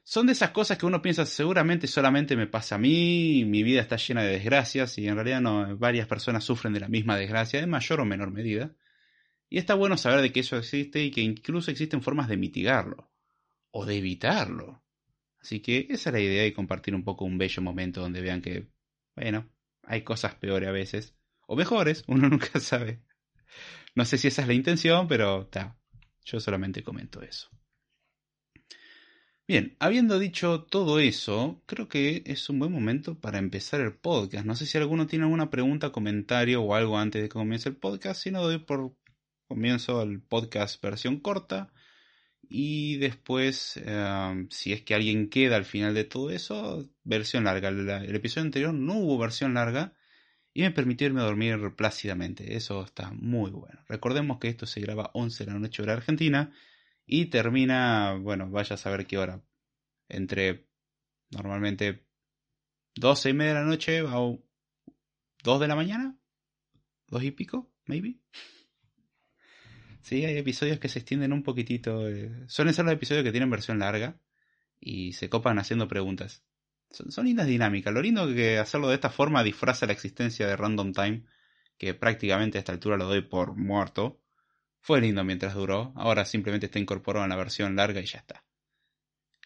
son 0.02 0.26
de 0.26 0.32
esas 0.32 0.50
cosas 0.52 0.78
que 0.78 0.86
uno 0.86 1.02
piensa 1.02 1.26
seguramente 1.26 1.86
solamente 1.86 2.34
me 2.34 2.46
pasa 2.46 2.76
a 2.76 2.78
mí, 2.78 3.44
mi 3.44 3.62
vida 3.62 3.82
está 3.82 3.96
llena 3.96 4.22
de 4.22 4.30
desgracias 4.32 4.96
y 4.96 5.06
en 5.06 5.14
realidad 5.16 5.42
no, 5.42 5.76
varias 5.76 6.06
personas 6.06 6.42
sufren 6.42 6.72
de 6.72 6.80
la 6.80 6.88
misma 6.88 7.18
desgracia 7.18 7.60
en 7.60 7.68
mayor 7.68 8.00
o 8.00 8.06
menor 8.06 8.30
medida. 8.30 8.74
Y 9.50 9.58
está 9.58 9.74
bueno 9.74 9.98
saber 9.98 10.22
de 10.22 10.32
que 10.32 10.40
eso 10.40 10.56
existe 10.56 11.04
y 11.04 11.10
que 11.10 11.20
incluso 11.20 11.70
existen 11.70 12.00
formas 12.00 12.28
de 12.28 12.38
mitigarlo 12.38 13.13
o 13.76 13.84
de 13.84 13.96
evitarlo. 13.96 14.84
Así 15.40 15.60
que 15.60 15.88
esa 15.90 16.10
es 16.10 16.14
la 16.14 16.20
idea 16.20 16.46
y 16.46 16.52
compartir 16.52 16.94
un 16.94 17.02
poco 17.02 17.24
un 17.24 17.38
bello 17.38 17.60
momento 17.60 18.00
donde 18.00 18.20
vean 18.20 18.40
que, 18.40 18.68
bueno, 19.16 19.50
hay 19.82 20.02
cosas 20.02 20.36
peores 20.36 20.68
a 20.68 20.72
veces 20.72 21.16
o 21.48 21.56
mejores, 21.56 22.04
uno 22.08 22.28
nunca 22.28 22.60
sabe. 22.60 23.02
No 23.96 24.04
sé 24.04 24.16
si 24.16 24.28
esa 24.28 24.42
es 24.42 24.48
la 24.48 24.54
intención, 24.54 25.08
pero 25.08 25.42
está. 25.42 25.76
Yo 26.24 26.38
solamente 26.38 26.84
comento 26.84 27.20
eso. 27.20 27.50
Bien, 29.46 29.76
habiendo 29.80 30.18
dicho 30.20 30.62
todo 30.62 31.00
eso, 31.00 31.62
creo 31.66 31.88
que 31.88 32.22
es 32.26 32.48
un 32.48 32.60
buen 32.60 32.72
momento 32.72 33.20
para 33.20 33.38
empezar 33.38 33.80
el 33.80 33.94
podcast. 33.94 34.46
No 34.46 34.54
sé 34.54 34.66
si 34.66 34.78
alguno 34.78 35.08
tiene 35.08 35.24
alguna 35.24 35.50
pregunta, 35.50 35.90
comentario 35.90 36.62
o 36.62 36.74
algo 36.74 36.96
antes 36.96 37.20
de 37.20 37.28
que 37.28 37.34
comience 37.34 37.68
el 37.68 37.76
podcast, 37.76 38.22
si 38.22 38.30
no 38.30 38.40
doy 38.40 38.58
por 38.58 38.96
comienzo 39.48 40.00
el 40.00 40.22
podcast 40.22 40.80
versión 40.80 41.18
corta 41.18 41.72
y 42.50 42.96
después, 42.98 43.76
em, 43.78 44.48
si 44.50 44.72
es 44.72 44.82
que 44.82 44.94
alguien 44.94 45.28
queda 45.28 45.56
al 45.56 45.64
final 45.64 45.94
de 45.94 46.04
todo 46.04 46.30
eso, 46.30 46.88
versión 47.04 47.44
larga. 47.44 47.68
el 47.68 48.14
episodio 48.14 48.46
anterior 48.46 48.74
no 48.74 48.94
hubo 48.98 49.18
versión 49.18 49.54
larga 49.54 49.94
y 50.54 50.62
me 50.62 50.70
permitió 50.70 51.06
irme 51.08 51.20
a 51.20 51.24
dormir 51.24 51.74
plácidamente. 51.76 52.56
Eso 52.56 52.84
está 52.84 53.10
muy 53.12 53.50
bueno. 53.50 53.80
Recordemos 53.88 54.38
que 54.38 54.48
esto 54.48 54.66
se 54.66 54.80
graba 54.80 55.10
11 55.14 55.44
de 55.44 55.52
la 55.52 55.58
noche 55.58 55.82
hora 55.82 55.94
argentina 55.94 56.52
y 57.06 57.26
termina, 57.26 58.14
bueno, 58.14 58.50
vaya 58.50 58.74
a 58.74 58.78
saber 58.78 59.06
qué 59.06 59.18
hora. 59.18 59.42
Entre 60.08 60.68
normalmente 61.30 62.06
12 62.96 63.30
y 63.30 63.34
media 63.34 63.54
de 63.54 63.60
la 63.60 63.66
noche 63.66 64.02
o 64.02 64.42
2 65.42 65.60
de 65.60 65.68
la 65.68 65.76
mañana. 65.76 66.18
Dos 67.08 67.22
y 67.24 67.32
pico, 67.32 67.70
maybe. 67.86 68.18
Sí, 70.04 70.22
hay 70.26 70.36
episodios 70.36 70.78
que 70.78 70.90
se 70.90 70.98
extienden 70.98 71.32
un 71.32 71.42
poquitito. 71.42 72.06
Eh, 72.06 72.30
suelen 72.46 72.74
ser 72.74 72.84
los 72.84 72.92
episodios 72.92 73.24
que 73.24 73.30
tienen 73.30 73.48
versión 73.48 73.78
larga 73.78 74.20
y 74.78 75.14
se 75.14 75.30
copan 75.30 75.58
haciendo 75.58 75.88
preguntas. 75.88 76.44
Son, 76.90 77.10
son 77.10 77.24
lindas 77.24 77.46
dinámicas. 77.46 77.92
Lo 77.94 78.02
lindo 78.02 78.28
que 78.28 78.58
hacerlo 78.58 78.88
de 78.88 78.96
esta 78.96 79.08
forma 79.08 79.42
disfraza 79.42 79.86
la 79.86 79.94
existencia 79.94 80.46
de 80.46 80.56
Random 80.56 80.92
Time, 80.92 81.24
que 81.78 81.94
prácticamente 81.94 82.58
a 82.58 82.60
esta 82.60 82.72
altura 82.72 82.98
lo 82.98 83.06
doy 83.06 83.22
por 83.22 83.56
muerto. 83.56 84.20
Fue 84.82 85.00
lindo 85.00 85.24
mientras 85.24 85.54
duró, 85.54 85.94
ahora 85.96 86.26
simplemente 86.26 86.66
está 86.66 86.78
incorporado 86.78 87.24
en 87.24 87.30
la 87.30 87.36
versión 87.36 87.74
larga 87.74 88.02
y 88.02 88.04
ya 88.04 88.18
está. 88.18 88.44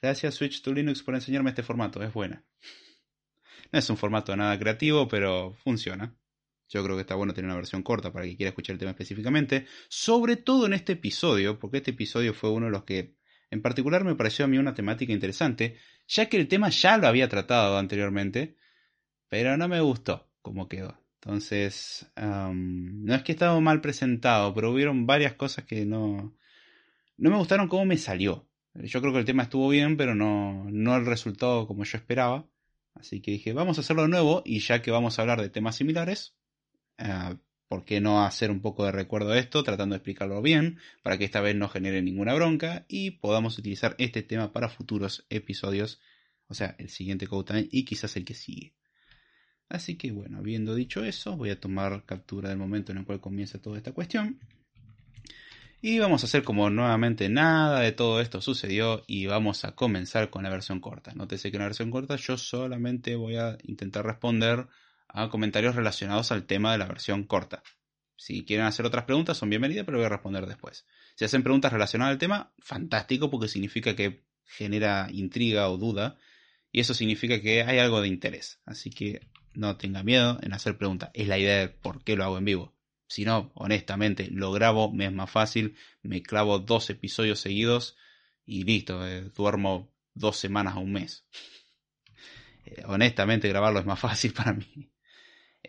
Gracias 0.03 0.35
Switch 0.35 0.61
to 0.63 0.73
Linux 0.73 1.05
por 1.05 1.15
enseñarme 1.15 1.51
este 1.51 1.63
formato, 1.63 2.03
es 2.03 2.13
buena. 2.13 2.45
No 3.71 3.79
es 3.79 3.89
un 3.91 3.97
formato 3.97 4.35
nada 4.35 4.59
creativo, 4.59 5.07
pero 5.07 5.55
funciona. 5.63 6.18
Yo 6.69 6.85
creo 6.85 6.97
que 6.97 7.03
está 7.03 7.15
bueno 7.15 7.33
tener 7.33 7.47
una 7.47 7.57
versión 7.57 7.83
corta 7.83 8.13
para 8.13 8.25
quien 8.25 8.37
quiera 8.37 8.51
escuchar 8.51 8.75
el 8.75 8.79
tema 8.79 8.91
específicamente, 8.91 9.67
sobre 9.89 10.37
todo 10.37 10.67
en 10.67 10.75
este 10.75 10.93
episodio, 10.93 11.59
porque 11.59 11.79
este 11.79 11.93
episodio 11.93 12.35
fue 12.35 12.51
uno 12.51 12.67
de 12.67 12.73
los 12.73 12.85
que 12.85 13.15
en 13.51 13.63
particular 13.63 14.05
me 14.05 14.15
pareció 14.15 14.45
a 14.45 14.49
mí 14.49 14.59
una 14.59 14.75
temática 14.75 15.13
interesante, 15.13 15.79
ya 16.07 16.29
que 16.29 16.37
el 16.37 16.49
tema 16.49 16.69
ya 16.69 16.99
lo 16.99 17.07
había 17.07 17.29
tratado 17.29 17.79
anteriormente, 17.79 18.57
pero 19.29 19.57
no 19.57 19.69
me 19.69 19.81
gustó 19.81 20.31
como 20.43 20.69
quedó. 20.69 20.99
Entonces, 21.21 22.11
no 22.17 23.15
es 23.15 23.23
que 23.23 23.33
estaba 23.33 23.59
mal 23.61 23.81
presentado, 23.81 24.55
pero 24.55 24.71
hubieron 24.71 25.07
varias 25.07 25.35
cosas 25.35 25.65
que 25.65 25.85
no, 25.85 26.37
no 27.17 27.31
me 27.31 27.37
gustaron 27.37 27.69
cómo 27.69 27.85
me 27.85 27.97
salió. 27.97 28.49
Yo 28.75 29.01
creo 29.01 29.13
que 29.13 29.19
el 29.19 29.25
tema 29.25 29.43
estuvo 29.43 29.69
bien, 29.69 29.97
pero 29.97 30.15
no, 30.15 30.67
no 30.71 30.97
el 30.97 31.07
resultado 31.07 31.67
como 31.67 31.85
yo 31.85 31.99
esperaba. 31.99 32.49
Así 32.95 33.21
que 33.21 33.33
dije, 33.33 33.53
vamos 33.53 33.79
a 33.79 33.81
hacerlo 33.81 34.07
nuevo 34.09 34.43
y 34.45 34.61
ya 34.61 34.81
que 34.83 34.91
vamos 34.91 35.19
a 35.19 35.23
hablar 35.23 35.41
de 35.41 35.51
temas 35.51 35.77
similares, 35.77 36.37
uh, 36.99 37.37
¿por 37.69 37.85
qué 37.85 38.01
no 38.01 38.25
hacer 38.25 38.51
un 38.51 38.61
poco 38.61 38.85
de 38.85 38.93
recuerdo 38.93 39.31
de 39.31 39.41
esto, 39.41 39.63
tratando 39.63 39.95
de 39.95 39.99
explicarlo 39.99 40.41
bien, 40.43 40.79
para 41.03 41.19
que 41.19 41.25
esta 41.25 41.41
vez 41.41 41.55
no 41.55 41.69
genere 41.69 42.03
ninguna 42.03 42.35
bronca 42.35 42.87
y 42.89 43.13
podamos 43.13 43.59
utilizar 43.59 43.95
este 43.99 44.23
tema 44.23 44.53
para 44.53 44.69
futuros 44.69 45.27
episodios, 45.29 46.01
o 46.49 46.55
sea, 46.55 46.75
el 46.79 46.89
siguiente 46.89 47.27
Code 47.27 47.45
Time 47.45 47.69
y 47.71 47.85
quizás 47.85 48.17
el 48.17 48.25
que 48.25 48.35
sigue. 48.35 48.75
Así 49.69 49.97
que 49.97 50.13
bueno, 50.13 50.39
habiendo 50.39 50.75
dicho 50.75 51.05
eso, 51.05 51.37
voy 51.37 51.51
a 51.51 51.61
tomar 51.61 52.05
captura 52.07 52.49
del 52.49 52.59
momento 52.59 52.93
en 52.93 52.99
el 52.99 53.05
cual 53.05 53.21
comienza 53.21 53.61
toda 53.61 53.77
esta 53.77 53.93
cuestión. 53.93 54.39
Y 55.81 56.01
vamos 56.01 56.25
a 56.25 56.27
hacer 56.27 56.43
como 56.43 56.71
nuevamente 56.71 57.29
nada 57.29 57.81
de 57.81 57.93
todo 57.93 58.21
esto 58.21 58.41
sucedió 58.41 59.05
y 59.07 59.27
vamos 59.27 59.65
a 59.65 59.77
comenzar 59.77 60.29
con 60.29 60.43
la 60.43 60.51
versión 60.51 60.81
corta. 60.81 61.13
Nótese 61.15 61.51
que 61.51 61.57
en 61.57 61.61
la 61.61 61.69
versión 61.69 61.91
corta 61.91 62.17
yo 62.17 62.37
solamente 62.37 63.15
voy 63.15 63.37
a 63.37 63.59
intentar 63.63 64.05
responder 64.05 64.67
a 65.09 65.29
comentarios 65.29 65.75
relacionados 65.75 66.33
al 66.33 66.45
tema 66.45 66.73
de 66.73 66.79
la 66.79 66.87
versión 66.87 67.25
corta. 67.25 67.63
Si 68.17 68.45
quieren 68.45 68.67
hacer 68.67 68.85
otras 68.85 69.05
preguntas 69.05 69.39
son 69.39 69.49
bienvenidas, 69.49 69.85
pero 69.85 69.99
voy 69.99 70.07
a 70.07 70.11
responder 70.11 70.47
después. 70.47 70.87
Si 71.15 71.25
hacen 71.25 71.43
preguntas 71.43 71.73
relacionadas 71.73 72.13
al 72.13 72.19
tema, 72.19 72.53
fantástico 72.59 73.31
porque 73.31 73.49
significa 73.49 73.95
que 73.95 74.25
genera 74.45 75.09
intriga 75.11 75.69
o 75.69 75.79
duda 75.79 76.17
y 76.73 76.81
eso 76.81 76.95
significa 76.95 77.41
que 77.41 77.63
hay 77.63 77.79
algo 77.79 78.01
de 78.01 78.09
interés. 78.09 78.61
Así 78.65 78.91
que 78.91 79.29
no 79.55 79.77
tenga 79.77 80.03
miedo 80.03 80.39
en 80.43 80.53
hacer 80.53 80.77
preguntas. 80.77 81.11
Es 81.15 81.29
la 81.29 81.39
idea 81.39 81.59
de 81.59 81.69
por 81.69 82.03
qué 82.05 82.17
lo 82.17 82.25
hago 82.25 82.39
en 82.39 82.45
vivo. 82.45 82.75
Si 83.09 83.25
no, 83.25 83.51
honestamente, 83.55 84.29
lo 84.31 84.53
grabo, 84.53 84.93
me 84.93 85.07
es 85.07 85.13
más 85.13 85.31
fácil, 85.31 85.77
me 86.03 86.23
clavo 86.23 86.59
dos 86.59 86.91
episodios 86.91 87.41
seguidos 87.41 87.97
y 88.45 88.65
listo, 88.65 89.07
eh, 89.07 89.31
duermo 89.35 89.91
dos 90.15 90.37
semanas 90.37 90.75
a 90.75 90.79
un 90.79 90.93
mes. 90.93 91.25
Eh, 92.67 92.83
honestamente, 92.87 93.49
grabarlo 93.49 93.81
es 93.81 93.87
más 93.87 94.01
fácil 94.09 94.33
para 94.33 94.53
mí. 94.53 94.91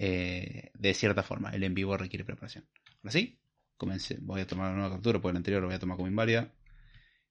Eh, 0.02 0.72
de 0.76 0.94
cierta 0.94 1.24
forma, 1.24 1.50
el 1.50 1.62
en 1.62 1.74
vivo 1.74 1.98
requiere 1.98 2.24
preparación. 2.24 2.66
Ahora 3.04 3.12
sí, 3.12 3.38
comencé. 3.76 4.18
voy 4.22 4.40
a 4.40 4.48
tomar 4.48 4.70
una 4.70 4.80
nueva 4.80 4.96
captura, 4.96 5.20
porque 5.20 5.32
el 5.32 5.38
anterior 5.38 5.62
lo 5.62 5.68
voy 5.68 5.76
a 5.76 5.80
tomar 5.80 5.98
como 5.98 6.08
inválida. 6.08 6.54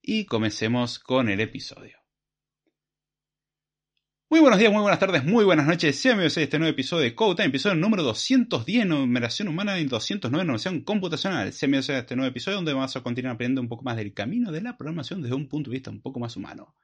Y 0.03 0.25
comencemos 0.25 0.99
con 0.99 1.29
el 1.29 1.39
episodio. 1.39 1.97
Muy 4.29 4.39
buenos 4.39 4.59
días, 4.59 4.71
muy 4.71 4.83
buenas 4.83 4.99
tardes, 4.99 5.25
muy 5.25 5.43
buenas 5.43 5.65
noches. 5.65 5.99
Sean 5.99 6.17
bienvenidos 6.17 6.37
a 6.37 6.41
este 6.43 6.59
nuevo 6.59 6.71
episodio 6.71 7.05
de 7.05 7.15
Code 7.15 7.37
Time, 7.37 7.47
episodio 7.47 7.75
número 7.75 8.03
210, 8.03 8.85
numeración 8.85 9.47
humana 9.47 9.79
y 9.79 9.85
209, 9.85 10.45
numeración 10.45 10.81
computacional. 10.81 11.51
Sean 11.51 11.71
bienvenidos 11.71 11.89
a 11.89 11.97
este 11.97 12.15
nuevo 12.15 12.29
episodio 12.29 12.57
donde 12.57 12.73
vamos 12.73 12.95
a 12.95 13.01
continuar 13.01 13.33
aprendiendo 13.33 13.61
un 13.61 13.67
poco 13.67 13.83
más 13.83 13.97
del 13.97 14.13
camino 14.13 14.51
de 14.51 14.61
la 14.61 14.77
programación 14.77 15.23
desde 15.23 15.33
un 15.33 15.49
punto 15.49 15.71
de 15.71 15.77
vista 15.77 15.89
un 15.89 16.01
poco 16.01 16.19
más 16.19 16.37
humano. 16.37 16.75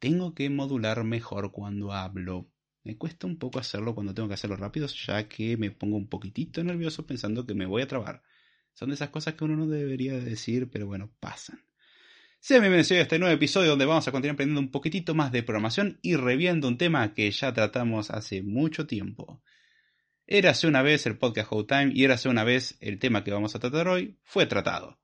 Tengo 0.00 0.34
que 0.34 0.50
modular 0.50 1.04
mejor 1.04 1.52
cuando 1.52 1.92
hablo. 1.92 2.50
Me 2.86 2.96
cuesta 2.96 3.26
un 3.26 3.36
poco 3.36 3.58
hacerlo 3.58 3.96
cuando 3.96 4.14
tengo 4.14 4.28
que 4.28 4.34
hacerlo 4.34 4.54
rápido, 4.54 4.86
ya 4.86 5.28
que 5.28 5.56
me 5.56 5.72
pongo 5.72 5.96
un 5.96 6.06
poquitito 6.06 6.62
nervioso 6.62 7.04
pensando 7.04 7.44
que 7.44 7.52
me 7.52 7.66
voy 7.66 7.82
a 7.82 7.88
trabar. 7.88 8.22
Son 8.74 8.90
de 8.90 8.94
esas 8.94 9.08
cosas 9.08 9.34
que 9.34 9.42
uno 9.42 9.56
no 9.56 9.66
debería 9.66 10.16
decir, 10.20 10.70
pero 10.70 10.86
bueno, 10.86 11.10
pasan. 11.18 11.60
Sean 12.38 12.60
bienvenidos 12.60 12.92
a 12.92 13.00
este 13.00 13.18
nuevo 13.18 13.34
episodio 13.34 13.70
donde 13.70 13.86
vamos 13.86 14.06
a 14.06 14.12
continuar 14.12 14.34
aprendiendo 14.34 14.60
un 14.60 14.70
poquitito 14.70 15.16
más 15.16 15.32
de 15.32 15.42
programación 15.42 15.98
y 16.00 16.14
reviendo 16.14 16.68
un 16.68 16.78
tema 16.78 17.12
que 17.12 17.28
ya 17.28 17.52
tratamos 17.52 18.12
hace 18.12 18.42
mucho 18.42 18.86
tiempo. 18.86 19.42
Érase 20.28 20.68
una 20.68 20.82
vez 20.82 21.06
el 21.06 21.18
podcast 21.18 21.50
How 21.50 21.66
Time 21.66 21.90
y 21.92 22.04
érase 22.04 22.28
una 22.28 22.44
vez 22.44 22.76
el 22.78 23.00
tema 23.00 23.24
que 23.24 23.32
vamos 23.32 23.56
a 23.56 23.58
tratar 23.58 23.88
hoy 23.88 24.16
fue 24.22 24.46
tratado. 24.46 25.00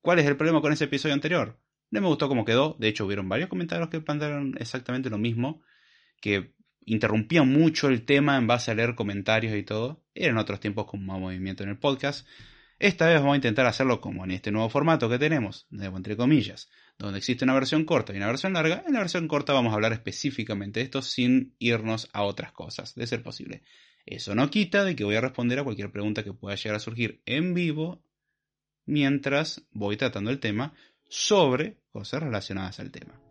¿Cuál 0.00 0.18
es 0.18 0.26
el 0.26 0.36
problema 0.36 0.60
con 0.60 0.72
ese 0.72 0.86
episodio 0.86 1.14
anterior? 1.14 1.60
No 1.92 2.00
me 2.00 2.08
gustó 2.08 2.26
cómo 2.26 2.44
quedó, 2.44 2.74
de 2.80 2.88
hecho 2.88 3.06
hubieron 3.06 3.28
varios 3.28 3.48
comentarios 3.48 3.88
que 3.88 4.00
plantearon 4.00 4.56
exactamente 4.58 5.10
lo 5.10 5.18
mismo, 5.18 5.62
que 6.20 6.54
interrumpían 6.86 7.48
mucho 7.48 7.88
el 7.88 8.04
tema 8.04 8.36
en 8.36 8.46
base 8.46 8.70
a 8.70 8.74
leer 8.74 8.94
comentarios 8.94 9.56
y 9.56 9.62
todo. 9.62 10.02
Eran 10.14 10.38
otros 10.38 10.60
tiempos 10.60 10.86
con 10.86 11.04
más 11.04 11.18
movimiento 11.18 11.62
en 11.62 11.70
el 11.70 11.78
podcast, 11.78 12.26
esta 12.78 13.06
vez 13.06 13.20
vamos 13.20 13.34
a 13.34 13.36
intentar 13.36 13.66
hacerlo 13.66 14.00
como 14.00 14.24
en 14.24 14.32
este 14.32 14.50
nuevo 14.50 14.68
formato 14.68 15.08
que 15.08 15.18
tenemos, 15.18 15.66
entre 15.70 16.16
comillas, 16.16 16.68
donde 16.98 17.18
existe 17.18 17.44
una 17.44 17.54
versión 17.54 17.84
corta 17.84 18.12
y 18.12 18.16
una 18.16 18.26
versión 18.26 18.52
larga. 18.52 18.84
En 18.86 18.94
la 18.94 18.98
versión 18.98 19.28
corta 19.28 19.52
vamos 19.52 19.72
a 19.72 19.76
hablar 19.76 19.92
específicamente 19.92 20.80
de 20.80 20.84
esto 20.84 21.00
sin 21.00 21.54
irnos 21.58 22.08
a 22.12 22.24
otras 22.24 22.52
cosas, 22.52 22.94
de 22.94 23.06
ser 23.06 23.22
posible. 23.22 23.62
Eso 24.04 24.34
no 24.34 24.50
quita 24.50 24.84
de 24.84 24.96
que 24.96 25.04
voy 25.04 25.14
a 25.14 25.20
responder 25.20 25.60
a 25.60 25.64
cualquier 25.64 25.90
pregunta 25.90 26.24
que 26.24 26.34
pueda 26.34 26.56
llegar 26.56 26.76
a 26.76 26.80
surgir 26.80 27.22
en 27.26 27.54
vivo 27.54 28.02
mientras 28.86 29.62
voy 29.70 29.96
tratando 29.96 30.30
el 30.30 30.40
tema 30.40 30.74
sobre 31.08 31.78
cosas 31.90 32.22
relacionadas 32.22 32.80
al 32.80 32.90
tema. 32.90 33.23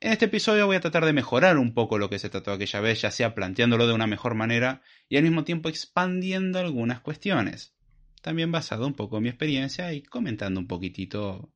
En 0.00 0.12
este 0.12 0.26
episodio 0.26 0.66
voy 0.66 0.76
a 0.76 0.80
tratar 0.80 1.04
de 1.04 1.12
mejorar 1.12 1.58
un 1.58 1.74
poco 1.74 1.98
lo 1.98 2.08
que 2.08 2.18
se 2.18 2.30
trató 2.30 2.52
aquella 2.52 2.80
vez, 2.80 3.00
ya 3.00 3.10
sea 3.10 3.34
planteándolo 3.34 3.86
de 3.86 3.94
una 3.94 4.06
mejor 4.06 4.34
manera 4.34 4.82
y 5.08 5.16
al 5.16 5.24
mismo 5.24 5.44
tiempo 5.44 5.68
expandiendo 5.68 6.58
algunas 6.58 7.00
cuestiones 7.00 7.78
también 8.20 8.52
basado 8.52 8.86
un 8.86 8.94
poco 8.94 9.16
en 9.16 9.24
mi 9.24 9.28
experiencia 9.28 9.92
y 9.92 10.02
comentando 10.02 10.60
un 10.60 10.66
poquitito 10.66 11.52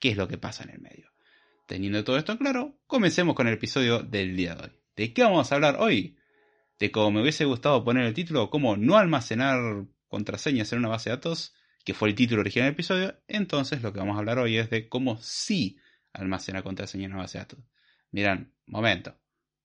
qué 0.00 0.10
es 0.10 0.16
lo 0.16 0.28
que 0.28 0.38
pasa 0.38 0.64
en 0.64 0.70
el 0.70 0.80
medio. 0.80 1.10
Teniendo 1.66 2.04
todo 2.04 2.18
esto 2.18 2.38
claro, 2.38 2.78
comencemos 2.86 3.34
con 3.34 3.48
el 3.48 3.54
episodio 3.54 4.00
del 4.00 4.36
día 4.36 4.54
de 4.54 4.64
hoy. 4.64 4.72
¿De 4.96 5.12
qué 5.12 5.22
vamos 5.22 5.50
a 5.50 5.54
hablar 5.54 5.76
hoy? 5.80 6.16
De 6.78 6.90
cómo 6.90 7.10
me 7.10 7.22
hubiese 7.22 7.44
gustado 7.44 7.84
poner 7.84 8.04
el 8.04 8.14
título, 8.14 8.50
cómo 8.50 8.76
no 8.76 8.96
almacenar 8.96 9.86
contraseñas 10.08 10.72
en 10.72 10.80
una 10.80 10.88
base 10.88 11.10
de 11.10 11.16
datos, 11.16 11.54
que 11.84 11.94
fue 11.94 12.10
el 12.10 12.14
título 12.14 12.42
original 12.42 12.66
del 12.66 12.74
episodio. 12.74 13.16
Entonces 13.26 13.82
lo 13.82 13.92
que 13.92 14.00
vamos 14.00 14.16
a 14.16 14.18
hablar 14.18 14.38
hoy 14.38 14.58
es 14.58 14.70
de 14.70 14.88
cómo 14.88 15.16
sí 15.20 15.78
almacenar 16.12 16.62
contraseñas 16.62 17.06
en 17.06 17.12
una 17.12 17.22
base 17.22 17.38
de 17.38 17.44
datos. 17.44 17.60
Miran, 18.14 18.54
momento. 18.66 19.18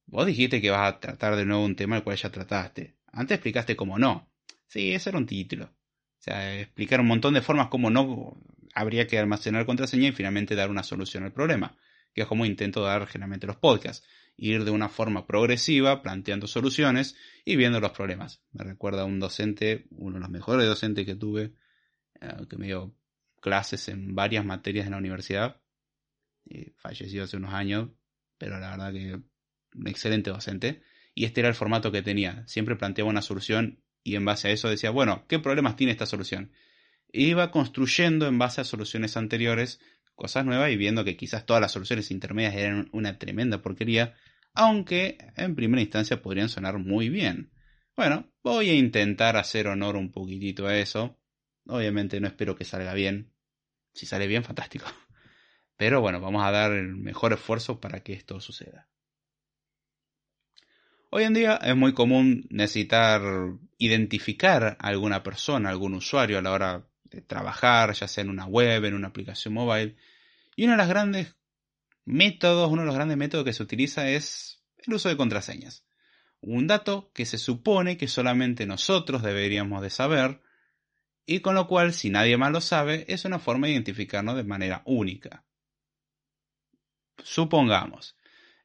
Vos 0.08 0.26
dijiste 0.26 0.60
que 0.60 0.72
vas 0.72 0.92
a 0.92 1.00
tratar 1.00 1.36
de 1.36 1.46
nuevo 1.46 1.64
un 1.64 1.76
tema 1.76 1.98
al 1.98 2.04
cual 2.04 2.18
ya 2.18 2.32
trataste. 2.32 2.96
Antes 3.12 3.36
explicaste 3.36 3.76
cómo 3.76 4.00
no. 4.00 4.28
Sí, 4.66 4.92
ese 4.92 5.10
era 5.10 5.20
un 5.20 5.28
título. 5.28 5.66
O 5.66 6.18
sea, 6.18 6.60
explicar 6.60 7.00
un 7.00 7.06
montón 7.06 7.36
de 7.36 7.44
formas 7.44 7.68
como 7.68 7.92
no 7.92 8.42
habría 8.74 9.06
que 9.06 9.20
almacenar 9.20 9.68
contraseña 9.68 10.08
y 10.08 10.14
finalmente 10.14 10.56
dar 10.56 10.72
una 10.72 10.82
solución 10.82 11.26
al 11.26 11.32
problema, 11.32 11.78
que 12.12 12.22
es 12.24 12.28
como 12.28 12.44
intento 12.44 12.82
dar 12.82 13.06
generalmente 13.06 13.46
los 13.46 13.58
podcasts, 13.58 14.04
ir 14.36 14.66
de 14.66 14.72
una 14.72 14.90
forma 14.90 15.28
progresiva, 15.28 16.02
planteando 16.02 16.48
soluciones 16.48 17.16
y 17.46 17.56
viendo 17.56 17.80
los 17.80 17.92
problemas. 17.92 18.42
Me 18.52 18.64
recuerda 18.64 19.04
a 19.04 19.06
un 19.06 19.20
docente, 19.20 19.86
uno 19.92 20.16
de 20.16 20.22
los 20.22 20.30
mejores 20.32 20.66
docentes 20.66 21.06
que 21.06 21.14
tuve, 21.14 21.54
eh, 22.20 22.48
que 22.50 22.58
me 22.58 22.66
dio 22.66 22.96
clases 23.42 23.90
en 23.90 24.16
varias 24.16 24.44
materias 24.44 24.88
en 24.88 24.94
la 24.94 24.98
universidad, 24.98 25.62
eh, 26.50 26.74
falleció 26.78 27.26
hace 27.26 27.38
unos 27.38 27.54
años, 27.54 27.90
pero 28.40 28.60
la 28.60 28.72
verdad 28.72 28.92
que 28.92 29.20
un 29.76 29.88
excelente 29.88 30.32
docente, 30.32 30.82
y 31.14 31.26
este 31.26 31.42
era 31.42 31.50
el 31.50 31.56
formato 31.56 31.92
que 31.92 32.02
tenía, 32.02 32.48
siempre 32.48 32.76
planteaba 32.76 33.12
una 33.12 33.22
solución 33.22 33.84
y 34.04 34.16
en 34.16 34.26
base 34.26 34.48
a 34.48 34.52
eso 34.52 34.70
decía, 34.70 34.90
bueno, 34.90 35.26
¿qué 35.28 35.38
problemas 35.38 35.76
tiene 35.76 35.92
esta 35.92 36.08
solución? 36.08 36.52
iba 37.12 37.52
construyendo 37.52 38.28
en 38.28 38.38
base 38.38 38.62
a 38.62 38.64
soluciones 38.64 39.18
anteriores 39.18 39.80
cosas 40.16 40.46
nuevas 40.46 40.72
y 40.72 40.78
viendo 40.78 41.04
que 41.04 41.18
quizás 41.18 41.46
todas 41.46 41.62
las 41.62 41.72
soluciones 41.72 42.12
intermedias 42.12 42.56
eran 42.56 42.90
una 42.92 43.18
tremenda 43.18 43.62
porquería, 43.62 44.16
aunque 44.54 45.18
en 45.38 45.56
primera 45.56 45.82
instancia 45.82 46.22
podrían 46.22 46.50
sonar 46.50 46.78
muy 46.78 47.10
bien. 47.10 47.52
Bueno, 47.96 48.32
voy 48.44 48.70
a 48.70 48.76
intentar 48.76 49.38
hacer 49.38 49.68
honor 49.68 49.96
un 49.96 50.12
poquitito 50.12 50.68
a 50.68 50.78
eso. 50.78 51.18
Obviamente 51.68 52.20
no 52.20 52.28
espero 52.28 52.56
que 52.56 52.66
salga 52.66 52.94
bien. 52.94 53.32
Si 53.94 54.06
sale 54.06 54.28
bien, 54.28 54.44
fantástico. 54.44 54.86
Pero 55.80 56.02
bueno, 56.02 56.20
vamos 56.20 56.44
a 56.44 56.52
dar 56.52 56.74
el 56.74 56.98
mejor 56.98 57.32
esfuerzo 57.32 57.80
para 57.80 58.02
que 58.02 58.12
esto 58.12 58.42
suceda. 58.42 58.90
Hoy 61.10 61.24
en 61.24 61.34
día 61.34 61.56
es 61.56 61.74
muy 61.74 61.94
común 61.94 62.46
necesitar 62.50 63.22
identificar 63.78 64.76
a 64.78 64.88
alguna 64.90 65.24
persona, 65.24 65.70
algún 65.70 65.94
usuario 65.94 66.38
a 66.38 66.42
la 66.42 66.52
hora 66.52 66.86
de 67.06 67.22
trabajar, 67.22 67.94
ya 67.94 68.10
sea 68.10 68.26
en 68.26 68.30
una 68.30 68.46
web, 68.46 68.84
en 68.84 68.94
una 68.94 69.08
aplicación 69.08 69.54
móvil. 69.54 69.96
Y 70.58 70.66
uno 70.66 70.74
de 70.74 70.80
los 70.80 70.90
grandes 70.90 71.38
métodos, 72.04 72.70
uno 72.70 72.82
de 72.82 72.88
los 72.88 72.96
grandes 72.96 73.16
métodos 73.16 73.46
que 73.46 73.54
se 73.54 73.64
utiliza 73.64 74.10
es 74.10 74.62
el 74.86 74.94
uso 74.94 75.08
de 75.08 75.16
contraseñas. 75.16 75.86
Un 76.42 76.68
dato 76.68 77.10
que 77.14 77.26
se 77.26 77.38
supone 77.38 77.96
que 77.96 78.10
solamente 78.10 78.66
nosotros 78.66 79.24
deberíamos 79.24 79.82
de 79.82 79.92
saber 79.92 80.42
y 81.26 81.40
con 81.40 81.56
lo 81.56 81.68
cual 81.68 81.94
si 81.94 82.10
nadie 82.10 82.36
más 82.36 82.52
lo 82.52 82.60
sabe 82.60 83.06
es 83.08 83.24
una 83.24 83.40
forma 83.40 83.68
de 83.68 83.74
identificarnos 83.74 84.36
de 84.36 84.44
manera 84.44 84.82
única. 84.84 85.46
Supongamos, 87.24 88.16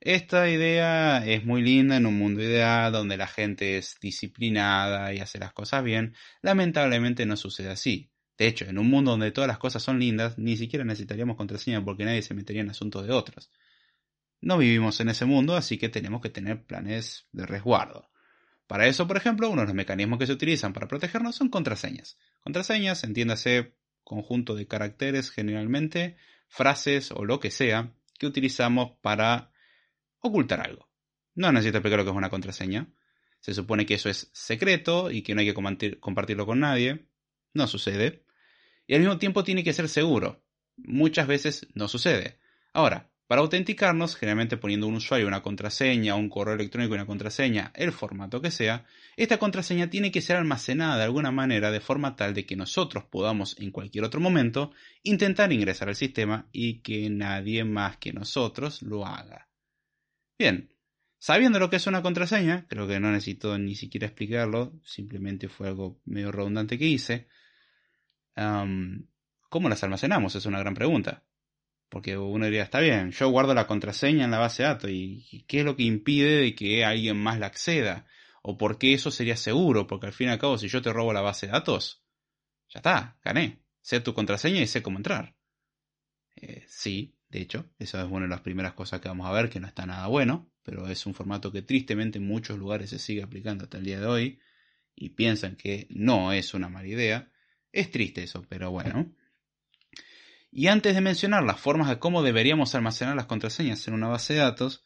esta 0.05 0.51
idea 0.51 1.25
es 1.25 1.47
muy 1.47 1.63
linda 1.63 1.97
en 1.97 2.05
un 2.05 2.19
mundo 2.19 2.43
ideal 2.43 2.93
donde 2.93 3.17
la 3.17 3.27
gente 3.27 3.79
es 3.79 3.97
disciplinada 4.03 5.15
y 5.15 5.19
hace 5.21 5.39
las 5.39 5.55
cosas 5.55 5.83
bien. 5.83 6.15
Lamentablemente 6.43 7.25
no 7.25 7.39
sucede 7.39 7.71
así. 7.71 8.11
De 8.37 8.47
hecho, 8.47 8.67
en 8.67 8.79
un 8.79 8.91
mundo 8.91 9.13
donde 9.13 9.31
todas 9.31 9.49
las 9.49 9.57
cosas 9.57 9.83
son 9.83 9.99
lindas, 9.99 10.37
ni 10.37 10.59
siquiera 10.59 10.85
necesitaríamos 10.85 11.37
contraseña 11.37 11.83
porque 11.83 12.05
nadie 12.05 12.21
se 12.21 12.35
metería 12.35 12.61
en 12.61 12.69
asuntos 12.69 13.07
de 13.07 13.13
otros. 13.13 13.51
No 14.43 14.59
vivimos 14.59 15.01
en 15.01 15.09
ese 15.09 15.25
mundo, 15.25 15.57
así 15.57 15.79
que 15.79 15.89
tenemos 15.89 16.21
que 16.21 16.29
tener 16.29 16.67
planes 16.67 17.27
de 17.33 17.47
resguardo. 17.47 18.11
Para 18.67 18.87
eso, 18.87 19.07
por 19.07 19.17
ejemplo, 19.17 19.49
uno 19.49 19.63
de 19.63 19.69
los 19.69 19.75
mecanismos 19.75 20.19
que 20.19 20.27
se 20.27 20.33
utilizan 20.33 20.75
para 20.75 20.87
protegernos 20.87 21.35
son 21.35 21.49
contraseñas. 21.49 22.19
Contraseñas, 22.41 23.05
entiéndase, 23.05 23.75
conjunto 24.03 24.55
de 24.55 24.67
caracteres 24.67 25.31
generalmente, 25.31 26.19
frases 26.47 27.11
o 27.11 27.25
lo 27.25 27.41
que 27.41 27.51
sea 27.51 27.95
que 28.19 28.27
utilizamos 28.27 28.93
para 29.01 29.53
ocultar 30.21 30.61
algo. 30.61 30.89
No 31.35 31.53
necesito 31.53 31.79
explicar 31.79 31.99
lo 31.99 32.05
que 32.05 32.11
es 32.11 32.17
una 32.17 32.31
contraseña. 32.31 32.93
Se 33.41 33.55
supone 33.55 33.85
que 33.87 33.95
eso 33.95 34.09
es 34.09 34.31
secreto 34.33 35.11
y 35.11 35.23
que 35.23 35.35
no 35.35 35.41
hay 35.41 35.53
que 35.53 35.99
compartirlo 36.01 36.47
con 36.47 36.61
nadie. 36.61 37.09
No 37.53 37.67
sucede. 37.67 38.25
Y 38.87 38.95
al 38.95 39.01
mismo 39.01 39.19
tiempo 39.19 39.45
tiene 39.45 39.65
que 39.65 39.73
ser 39.73 39.89
seguro. 39.89 40.45
Muchas 40.77 41.27
veces 41.27 41.69
no 41.75 41.89
sucede. 41.89 42.39
Ahora, 42.73 43.11
para 43.27 43.41
autenticarnos, 43.41 44.17
generalmente 44.17 44.57
poniendo 44.59 44.87
un 44.87 44.97
usuario, 44.97 45.27
una 45.27 45.43
contraseña, 45.43 46.15
un 46.15 46.29
correo 46.29 46.55
electrónico 46.55 46.95
y 46.95 46.97
una 46.97 47.07
contraseña, 47.07 47.73
el 47.75 47.91
formato 47.93 48.43
que 48.43 48.51
sea, 48.51 48.85
esta 49.17 49.39
contraseña 49.39 49.89
tiene 49.89 50.13
que 50.13 50.21
ser 50.21 50.37
almacenada 50.37 50.99
de 50.99 51.05
alguna 51.05 51.31
manera 51.31 51.71
de 51.71 51.81
forma 51.81 52.17
tal 52.17 52.35
de 52.35 52.45
que 52.45 52.57
nosotros 52.57 53.05
podamos 53.05 53.59
en 53.59 53.71
cualquier 53.71 54.05
otro 54.05 54.21
momento 54.21 54.73
intentar 55.03 55.53
ingresar 55.53 55.89
al 55.89 55.97
sistema 55.97 56.49
y 56.53 56.81
que 56.81 57.09
nadie 57.09 57.65
más 57.65 57.97
que 57.97 58.13
nosotros 58.13 58.83
lo 58.83 59.07
haga. 59.07 59.49
Bien, 60.39 60.75
sabiendo 61.19 61.59
lo 61.59 61.71
que 61.71 61.77
es 61.77 61.87
una 61.87 62.03
contraseña, 62.03 62.67
creo 62.69 62.87
que 62.87 63.01
no 63.01 63.11
necesito 63.11 63.59
ni 63.59 63.75
siquiera 63.75 64.07
explicarlo, 64.07 64.79
simplemente 64.85 65.49
fue 65.49 65.69
algo 65.69 66.01
medio 66.05 66.31
redundante 66.31 66.79
que 66.79 66.87
hice. 66.87 67.27
¿Cómo 68.35 69.69
las 69.69 69.83
almacenamos? 69.83 70.35
Es 70.35 70.45
una 70.45 70.59
gran 70.59 70.75
pregunta. 70.75 71.24
Porque 71.95 72.19
uno 72.19 72.47
diría, 72.47 72.65
está 72.65 72.81
bien, 72.81 73.13
yo 73.13 73.29
guardo 73.29 73.55
la 73.55 73.69
contraseña 73.69 74.25
en 74.25 74.33
la 74.33 74.41
base 74.41 74.65
de 74.65 74.69
datos 74.69 74.91
y 74.91 75.45
¿qué 75.47 75.61
es 75.61 75.65
lo 75.65 75.77
que 75.77 75.85
impide 75.85 76.41
de 76.41 76.53
que 76.57 76.85
alguien 76.85 77.17
más 77.17 77.39
la 77.39 77.47
acceda? 77.47 78.05
¿O 78.43 78.59
por 78.59 78.79
qué 78.79 78.95
eso 78.95 79.13
sería 79.13 79.37
seguro? 79.37 79.87
Porque 79.87 80.07
al 80.07 80.13
fin 80.13 80.27
y 80.27 80.31
al 80.33 80.41
cabo, 80.41 80.59
si 80.59 80.67
yo 80.67 80.83
te 80.83 80.93
robo 80.93 81.13
la 81.13 81.21
base 81.21 81.47
de 81.47 81.53
datos, 81.53 82.03
ya 82.69 82.81
está, 82.81 83.17
gané. 83.23 83.63
Sé 83.81 84.01
tu 84.01 84.13
contraseña 84.13 84.61
y 84.61 84.67
sé 84.67 84.83
cómo 84.83 84.99
entrar. 84.99 85.37
Eh, 86.35 86.65
sí, 86.67 87.15
de 87.29 87.43
hecho, 87.43 87.71
esa 87.79 88.03
es 88.03 88.11
una 88.11 88.23
de 88.23 88.31
las 88.31 88.41
primeras 88.41 88.73
cosas 88.73 89.01
que 89.01 89.07
vamos 89.07 89.29
a 89.29 89.33
ver, 89.33 89.49
que 89.49 89.61
no 89.61 89.69
está 89.69 89.87
nada 89.87 90.09
bueno, 90.09 90.51
pero 90.65 90.89
es 90.89 91.07
un 91.07 91.15
formato 91.15 91.53
que 91.53 91.63
tristemente 91.63 92.19
en 92.19 92.27
muchos 92.27 92.59
lugares 92.59 92.91
se 92.91 92.99
sigue 92.99 93.23
aplicando 93.23 93.63
hasta 93.63 93.79
el 93.79 93.85
día 93.85 94.01
de 94.01 94.07
hoy 94.07 94.41
y 94.97 95.11
piensan 95.11 95.55
que 95.55 95.87
no 95.91 96.33
es 96.33 96.55
una 96.55 96.69
mala 96.69 96.89
idea. 96.89 97.31
Es 97.71 97.93
triste 97.93 98.25
eso, 98.25 98.45
pero 98.49 98.73
bueno. 98.73 99.15
Y 100.55 100.69
antes 100.69 100.95
de 100.95 101.01
mencionar 101.01 101.43
las 101.43 101.61
formas 101.61 101.89
de 101.89 101.99
cómo 101.99 102.23
deberíamos 102.23 102.75
almacenar 102.75 103.17
las 103.17 103.27
contraseñas 103.27 103.87
en 103.89 103.95
una 103.95 104.09
base 104.09 104.35
de 104.35 104.41
datos, 104.41 104.85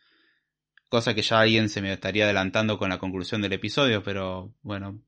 Cosa 0.89 1.15
que 1.15 1.21
ya 1.21 1.41
alguien 1.41 1.69
se 1.69 1.83
me 1.83 1.93
estaría 1.93 2.25
adelantando 2.25 2.79
con 2.79 2.89
la 2.89 2.99
conclusión 2.99 3.43
del 3.43 3.53
episodio, 3.53 4.03
pero 4.03 4.55
bueno, 4.63 5.03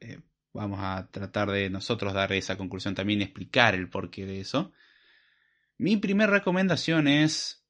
eh, 0.00 0.20
vamos 0.54 0.80
a 0.82 1.10
tratar 1.10 1.50
de 1.50 1.68
nosotros 1.68 2.14
dar 2.14 2.32
esa 2.32 2.56
conclusión 2.56 2.94
también 2.94 3.20
y 3.20 3.24
explicar 3.24 3.74
el 3.74 3.90
porqué 3.90 4.24
de 4.24 4.40
eso. 4.40 4.72
Mi 5.76 5.98
primera 5.98 6.32
recomendación 6.32 7.06
es 7.06 7.66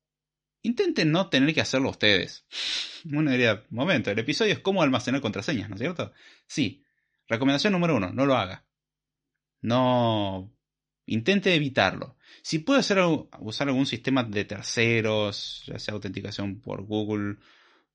intenten 0.62 1.10
no 1.10 1.28
tener 1.28 1.52
que 1.52 1.60
hacerlo 1.60 1.90
ustedes. 1.90 2.46
Una 3.12 3.34
idea, 3.34 3.64
momento, 3.70 4.12
el 4.12 4.18
episodio 4.20 4.52
es 4.52 4.60
cómo 4.60 4.82
almacenar 4.82 5.20
contraseñas, 5.20 5.68
¿no 5.68 5.74
es 5.74 5.80
cierto? 5.80 6.12
Sí. 6.46 6.84
Recomendación 7.26 7.72
número 7.72 7.96
uno, 7.96 8.12
no 8.12 8.26
lo 8.26 8.36
haga. 8.36 8.64
No. 9.60 10.52
Intente 11.11 11.53
evitarlo. 11.57 12.16
Si 12.40 12.61
puede 12.61 12.81
hacer, 12.81 12.99
usar 13.40 13.66
algún 13.66 13.87
sistema 13.87 14.23
de 14.23 14.44
terceros, 14.44 15.64
ya 15.66 15.77
sea 15.81 15.94
autenticación 15.94 16.61
por 16.61 16.85
Google, 16.85 17.38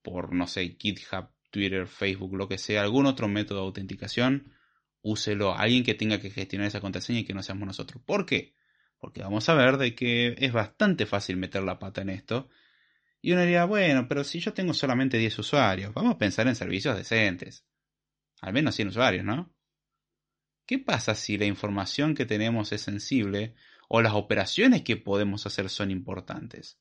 por, 0.02 0.34
no 0.34 0.48
sé, 0.48 0.76
GitHub, 0.78 1.30
Twitter, 1.50 1.88
Facebook, 1.88 2.36
lo 2.36 2.50
que 2.50 2.58
sea, 2.58 2.82
algún 2.82 3.06
otro 3.06 3.30
método 3.30 3.60
de 3.60 3.66
autenticación, 3.68 4.52
úselo. 5.02 5.58
Alguien 5.58 5.86
que 5.86 5.94
tenga 5.94 6.20
que 6.20 6.30
gestionar 6.30 6.68
esa 6.68 6.82
contraseña 6.82 7.20
y 7.20 7.24
que 7.24 7.34
no 7.34 7.42
seamos 7.42 7.66
nosotros. 7.66 8.04
¿Por 8.06 8.26
qué? 8.26 8.54
Porque 9.00 9.22
vamos 9.22 9.48
a 9.48 9.54
ver 9.54 9.78
de 9.78 9.96
que 9.96 10.36
es 10.38 10.52
bastante 10.52 11.06
fácil 11.06 11.38
meter 11.38 11.64
la 11.64 11.80
pata 11.80 12.02
en 12.02 12.10
esto. 12.10 12.50
Y 13.22 13.32
uno 13.32 13.44
diría, 13.44 13.64
bueno, 13.64 14.10
pero 14.10 14.26
si 14.26 14.42
yo 14.42 14.52
tengo 14.54 14.74
solamente 14.74 15.18
10 15.18 15.40
usuarios, 15.40 15.94
vamos 15.94 16.16
a 16.16 16.18
pensar 16.18 16.50
en 16.50 16.56
servicios 16.56 16.98
decentes. 16.98 17.66
Al 18.42 18.52
menos 18.52 18.76
100 18.76 18.90
usuarios, 18.90 19.24
¿no? 19.24 19.55
¿Qué 20.66 20.80
pasa 20.80 21.14
si 21.14 21.38
la 21.38 21.46
información 21.46 22.16
que 22.16 22.26
tenemos 22.26 22.72
es 22.72 22.82
sensible 22.82 23.54
o 23.88 24.02
las 24.02 24.14
operaciones 24.14 24.82
que 24.82 24.98
podemos 24.98 25.46
hacer 25.46 25.70
son 25.70 25.92
importantes? 25.92 26.80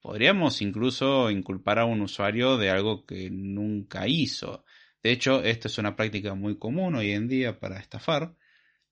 Podríamos 0.00 0.62
incluso 0.62 1.30
inculpar 1.30 1.80
a 1.80 1.84
un 1.84 2.00
usuario 2.02 2.56
de 2.58 2.70
algo 2.70 3.04
que 3.04 3.28
nunca 3.30 4.06
hizo. 4.06 4.64
De 5.02 5.10
hecho, 5.10 5.42
esto 5.42 5.66
es 5.68 5.78
una 5.78 5.96
práctica 5.96 6.34
muy 6.34 6.58
común 6.58 6.94
hoy 6.94 7.10
en 7.12 7.26
día 7.26 7.58
para 7.58 7.78
estafar, 7.78 8.36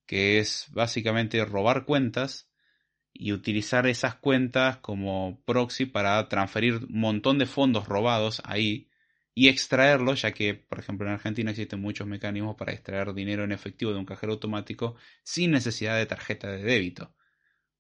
que 0.06 0.40
es 0.40 0.66
básicamente 0.70 1.44
robar 1.44 1.84
cuentas 1.84 2.50
y 3.12 3.32
utilizar 3.32 3.86
esas 3.86 4.16
cuentas 4.16 4.78
como 4.78 5.40
proxy 5.44 5.86
para 5.86 6.28
transferir 6.28 6.74
un 6.76 7.00
montón 7.00 7.38
de 7.38 7.46
fondos 7.46 7.86
robados 7.86 8.42
ahí 8.44 8.89
y 9.40 9.48
extraerlos, 9.48 10.20
ya 10.20 10.32
que, 10.32 10.52
por 10.52 10.80
ejemplo, 10.80 11.06
en 11.06 11.14
Argentina 11.14 11.50
existen 11.50 11.80
muchos 11.80 12.06
mecanismos 12.06 12.56
para 12.56 12.72
extraer 12.72 13.14
dinero 13.14 13.42
en 13.42 13.52
efectivo 13.52 13.90
de 13.90 13.98
un 13.98 14.04
cajero 14.04 14.34
automático 14.34 14.96
sin 15.22 15.52
necesidad 15.52 15.96
de 15.96 16.04
tarjeta 16.04 16.50
de 16.50 16.62
débito. 16.62 17.14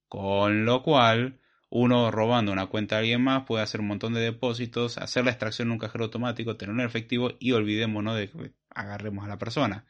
Con 0.08 0.64
lo 0.64 0.82
cual, 0.82 1.38
uno 1.68 2.10
robando 2.10 2.50
una 2.50 2.68
cuenta 2.68 2.94
de 2.94 3.00
alguien 3.00 3.22
más 3.22 3.44
puede 3.44 3.62
hacer 3.62 3.82
un 3.82 3.88
montón 3.88 4.14
de 4.14 4.22
depósitos, 4.22 4.96
hacer 4.96 5.26
la 5.26 5.32
extracción 5.32 5.68
en 5.68 5.72
un 5.72 5.78
cajero 5.78 6.04
automático, 6.04 6.56
tener 6.56 6.74
un 6.74 6.80
efectivo 6.80 7.32
y 7.38 7.52
olvidémonos 7.52 8.16
de 8.16 8.30
que 8.30 8.52
agarremos 8.70 9.26
a 9.26 9.28
la 9.28 9.36
persona 9.36 9.84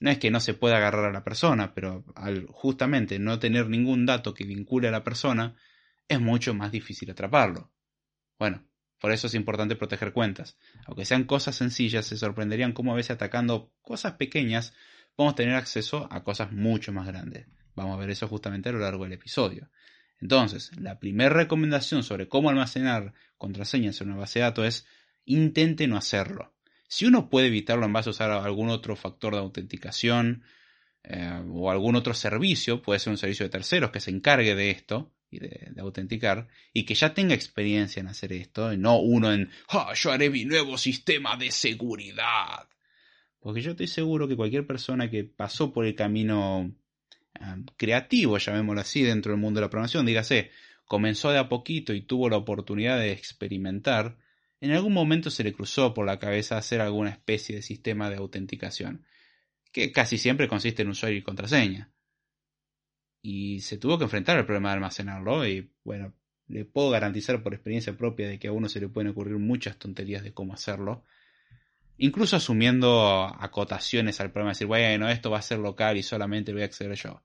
no 0.00 0.10
es 0.10 0.18
que 0.18 0.32
no 0.32 0.40
se 0.40 0.54
pueda 0.54 0.78
agarrar 0.78 1.04
a 1.04 1.12
la 1.12 1.22
persona, 1.22 1.74
pero 1.74 2.04
al 2.16 2.46
justamente 2.48 3.20
no 3.20 3.38
tener 3.38 3.68
ningún 3.68 4.04
dato 4.04 4.34
que 4.34 4.44
vincule 4.44 4.88
a 4.88 4.90
la 4.90 5.04
persona, 5.04 5.54
es 6.08 6.20
mucho 6.20 6.54
más 6.54 6.72
difícil 6.72 7.08
atraparlo. 7.12 7.70
Bueno, 8.36 8.64
por 9.02 9.10
eso 9.10 9.26
es 9.26 9.34
importante 9.34 9.74
proteger 9.74 10.12
cuentas. 10.12 10.56
Aunque 10.86 11.04
sean 11.04 11.24
cosas 11.24 11.56
sencillas, 11.56 12.06
se 12.06 12.16
sorprenderían 12.16 12.70
cómo 12.72 12.92
a 12.92 12.94
veces 12.94 13.10
atacando 13.10 13.72
cosas 13.82 14.12
pequeñas 14.12 14.74
podemos 15.16 15.34
tener 15.34 15.56
acceso 15.56 16.06
a 16.12 16.22
cosas 16.22 16.52
mucho 16.52 16.92
más 16.92 17.08
grandes. 17.08 17.48
Vamos 17.74 17.96
a 17.96 17.98
ver 17.98 18.10
eso 18.10 18.28
justamente 18.28 18.68
a 18.68 18.72
lo 18.72 18.78
largo 18.78 19.02
del 19.02 19.14
episodio. 19.14 19.68
Entonces, 20.20 20.70
la 20.78 21.00
primera 21.00 21.30
recomendación 21.30 22.04
sobre 22.04 22.28
cómo 22.28 22.48
almacenar 22.48 23.12
contraseñas 23.38 24.00
en 24.00 24.10
una 24.10 24.20
base 24.20 24.38
de 24.38 24.44
datos 24.44 24.66
es 24.66 24.86
intente 25.24 25.88
no 25.88 25.96
hacerlo. 25.96 26.54
Si 26.86 27.04
uno 27.04 27.28
puede 27.28 27.48
evitarlo 27.48 27.84
en 27.86 27.92
base 27.92 28.10
a 28.10 28.12
usar 28.12 28.30
algún 28.30 28.68
otro 28.68 28.94
factor 28.94 29.32
de 29.32 29.40
autenticación 29.40 30.44
eh, 31.02 31.42
o 31.50 31.72
algún 31.72 31.96
otro 31.96 32.14
servicio, 32.14 32.82
puede 32.82 33.00
ser 33.00 33.10
un 33.10 33.18
servicio 33.18 33.46
de 33.46 33.50
terceros 33.50 33.90
que 33.90 33.98
se 33.98 34.12
encargue 34.12 34.54
de 34.54 34.70
esto 34.70 35.12
y 35.32 35.38
de, 35.38 35.72
autenticar 35.78 36.48
y 36.72 36.84
que 36.84 36.94
ya 36.94 37.14
tenga 37.14 37.34
experiencia 37.34 38.00
en 38.00 38.08
hacer 38.08 38.32
esto, 38.32 38.72
y 38.72 38.76
no 38.76 39.00
uno 39.00 39.32
en, 39.32 39.50
ah, 39.70 39.92
yo 39.94 40.12
haré 40.12 40.30
mi 40.30 40.44
nuevo 40.44 40.78
sistema 40.78 41.36
de 41.36 41.50
seguridad. 41.50 42.68
Porque 43.40 43.62
yo 43.62 43.72
estoy 43.72 43.88
seguro 43.88 44.28
que 44.28 44.36
cualquier 44.36 44.66
persona 44.66 45.10
que 45.10 45.24
pasó 45.24 45.72
por 45.72 45.84
el 45.86 45.94
camino 45.96 46.72
eh, 47.34 47.40
creativo, 47.76 48.38
llamémoslo 48.38 48.80
así, 48.80 49.02
dentro 49.02 49.32
del 49.32 49.40
mundo 49.40 49.58
de 49.58 49.66
la 49.66 49.70
programación, 49.70 50.06
dígase, 50.06 50.50
comenzó 50.84 51.30
de 51.30 51.38
a 51.38 51.48
poquito 51.48 51.94
y 51.94 52.02
tuvo 52.02 52.28
la 52.28 52.36
oportunidad 52.36 52.98
de 52.98 53.12
experimentar, 53.12 54.18
en 54.60 54.70
algún 54.70 54.92
momento 54.92 55.30
se 55.30 55.42
le 55.42 55.52
cruzó 55.52 55.92
por 55.92 56.06
la 56.06 56.18
cabeza 56.18 56.56
hacer 56.56 56.80
alguna 56.80 57.10
especie 57.10 57.56
de 57.56 57.62
sistema 57.62 58.10
de 58.10 58.16
autenticación, 58.16 59.04
que 59.72 59.90
casi 59.90 60.18
siempre 60.18 60.46
consiste 60.46 60.82
en 60.82 60.90
usuario 60.90 61.18
y 61.18 61.22
contraseña. 61.22 61.91
Y 63.22 63.60
se 63.60 63.78
tuvo 63.78 63.98
que 63.98 64.04
enfrentar 64.04 64.36
al 64.36 64.44
problema 64.44 64.70
de 64.70 64.74
almacenarlo 64.74 65.46
y 65.46 65.72
bueno, 65.84 66.12
le 66.48 66.64
puedo 66.64 66.90
garantizar 66.90 67.42
por 67.42 67.54
experiencia 67.54 67.96
propia 67.96 68.28
de 68.28 68.38
que 68.38 68.48
a 68.48 68.52
uno 68.52 68.68
se 68.68 68.80
le 68.80 68.88
pueden 68.88 69.10
ocurrir 69.10 69.38
muchas 69.38 69.78
tonterías 69.78 70.22
de 70.22 70.34
cómo 70.34 70.52
hacerlo. 70.52 71.04
Incluso 71.98 72.36
asumiendo 72.36 73.24
acotaciones 73.24 74.20
al 74.20 74.32
problema, 74.32 74.50
decir, 74.50 74.66
bueno, 74.66 75.08
esto 75.08 75.30
va 75.30 75.38
a 75.38 75.42
ser 75.42 75.60
local 75.60 75.96
y 75.96 76.02
solamente 76.02 76.52
voy 76.52 76.62
a 76.62 76.64
acceder 76.64 76.94
yo. 76.96 77.22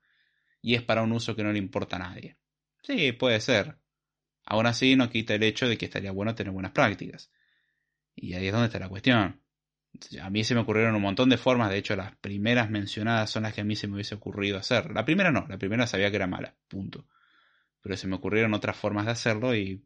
Y 0.61 0.75
es 0.75 0.83
para 0.83 1.01
un 1.01 1.11
uso 1.11 1.35
que 1.35 1.43
no 1.43 1.51
le 1.51 1.59
importa 1.59 1.95
a 1.95 1.99
nadie. 1.99 2.37
Sí, 2.83 3.11
puede 3.11 3.41
ser. 3.41 3.77
Aún 4.45 4.65
así 4.65 4.95
no 4.95 5.09
quita 5.09 5.35
el 5.35 5.43
hecho 5.43 5.67
de 5.67 5.77
que 5.77 5.85
estaría 5.85 6.11
bueno 6.11 6.35
tener 6.35 6.53
buenas 6.53 6.71
prácticas. 6.71 7.31
Y 8.15 8.33
ahí 8.33 8.47
es 8.47 8.53
donde 8.53 8.67
está 8.67 8.79
la 8.79 8.89
cuestión. 8.89 9.41
A 10.21 10.29
mí 10.29 10.43
se 10.43 10.55
me 10.55 10.61
ocurrieron 10.61 10.95
un 10.95 11.01
montón 11.01 11.29
de 11.29 11.37
formas, 11.37 11.69
de 11.69 11.77
hecho 11.77 11.95
las 11.95 12.15
primeras 12.17 12.69
mencionadas 12.69 13.29
son 13.29 13.43
las 13.43 13.53
que 13.53 13.61
a 13.61 13.63
mí 13.63 13.75
se 13.75 13.87
me 13.87 13.95
hubiese 13.95 14.15
ocurrido 14.15 14.57
hacer. 14.57 14.91
La 14.91 15.05
primera 15.05 15.31
no, 15.31 15.45
la 15.47 15.57
primera 15.57 15.87
sabía 15.87 16.09
que 16.09 16.15
era 16.17 16.27
mala, 16.27 16.55
punto. 16.67 17.07
Pero 17.81 17.95
se 17.97 18.07
me 18.07 18.15
ocurrieron 18.15 18.53
otras 18.53 18.75
formas 18.75 19.05
de 19.05 19.11
hacerlo 19.11 19.55
y... 19.55 19.83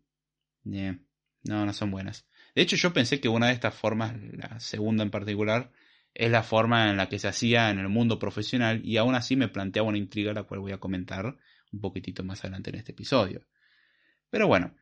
Eh, 0.72 0.98
no, 1.44 1.66
no 1.66 1.74
son 1.74 1.92
buenas. 1.92 2.28
De 2.56 2.62
hecho 2.62 2.76
yo 2.76 2.94
pensé 2.94 3.20
que 3.20 3.30
una 3.30 3.48
de 3.48 3.54
estas 3.54 3.74
formas, 3.74 4.16
la 4.34 4.60
segunda 4.60 5.04
en 5.04 5.10
particular, 5.10 5.72
es 6.14 6.30
la 6.30 6.44
forma 6.44 6.90
en 6.90 6.98
la 6.98 7.10
que 7.10 7.20
se 7.20 7.28
hacía 7.28 7.70
en 7.70 7.80
el 7.80 7.90
mundo 7.90 8.20
profesional 8.20 8.82
y 8.84 8.98
aún 8.98 9.16
así 9.16 9.36
me 9.36 9.48
planteaba 9.48 9.90
una 9.90 9.98
intriga 9.98 10.34
la 10.34 10.44
cual 10.44 10.60
voy 10.60 10.72
a 10.72 10.80
comentar 10.80 11.38
un 11.72 11.80
poquitito 11.80 12.24
más 12.24 12.42
adelante 12.42 12.70
en 12.70 12.76
este 12.78 12.92
episodio. 12.92 13.48
Pero 14.30 14.48
bueno, 14.48 14.76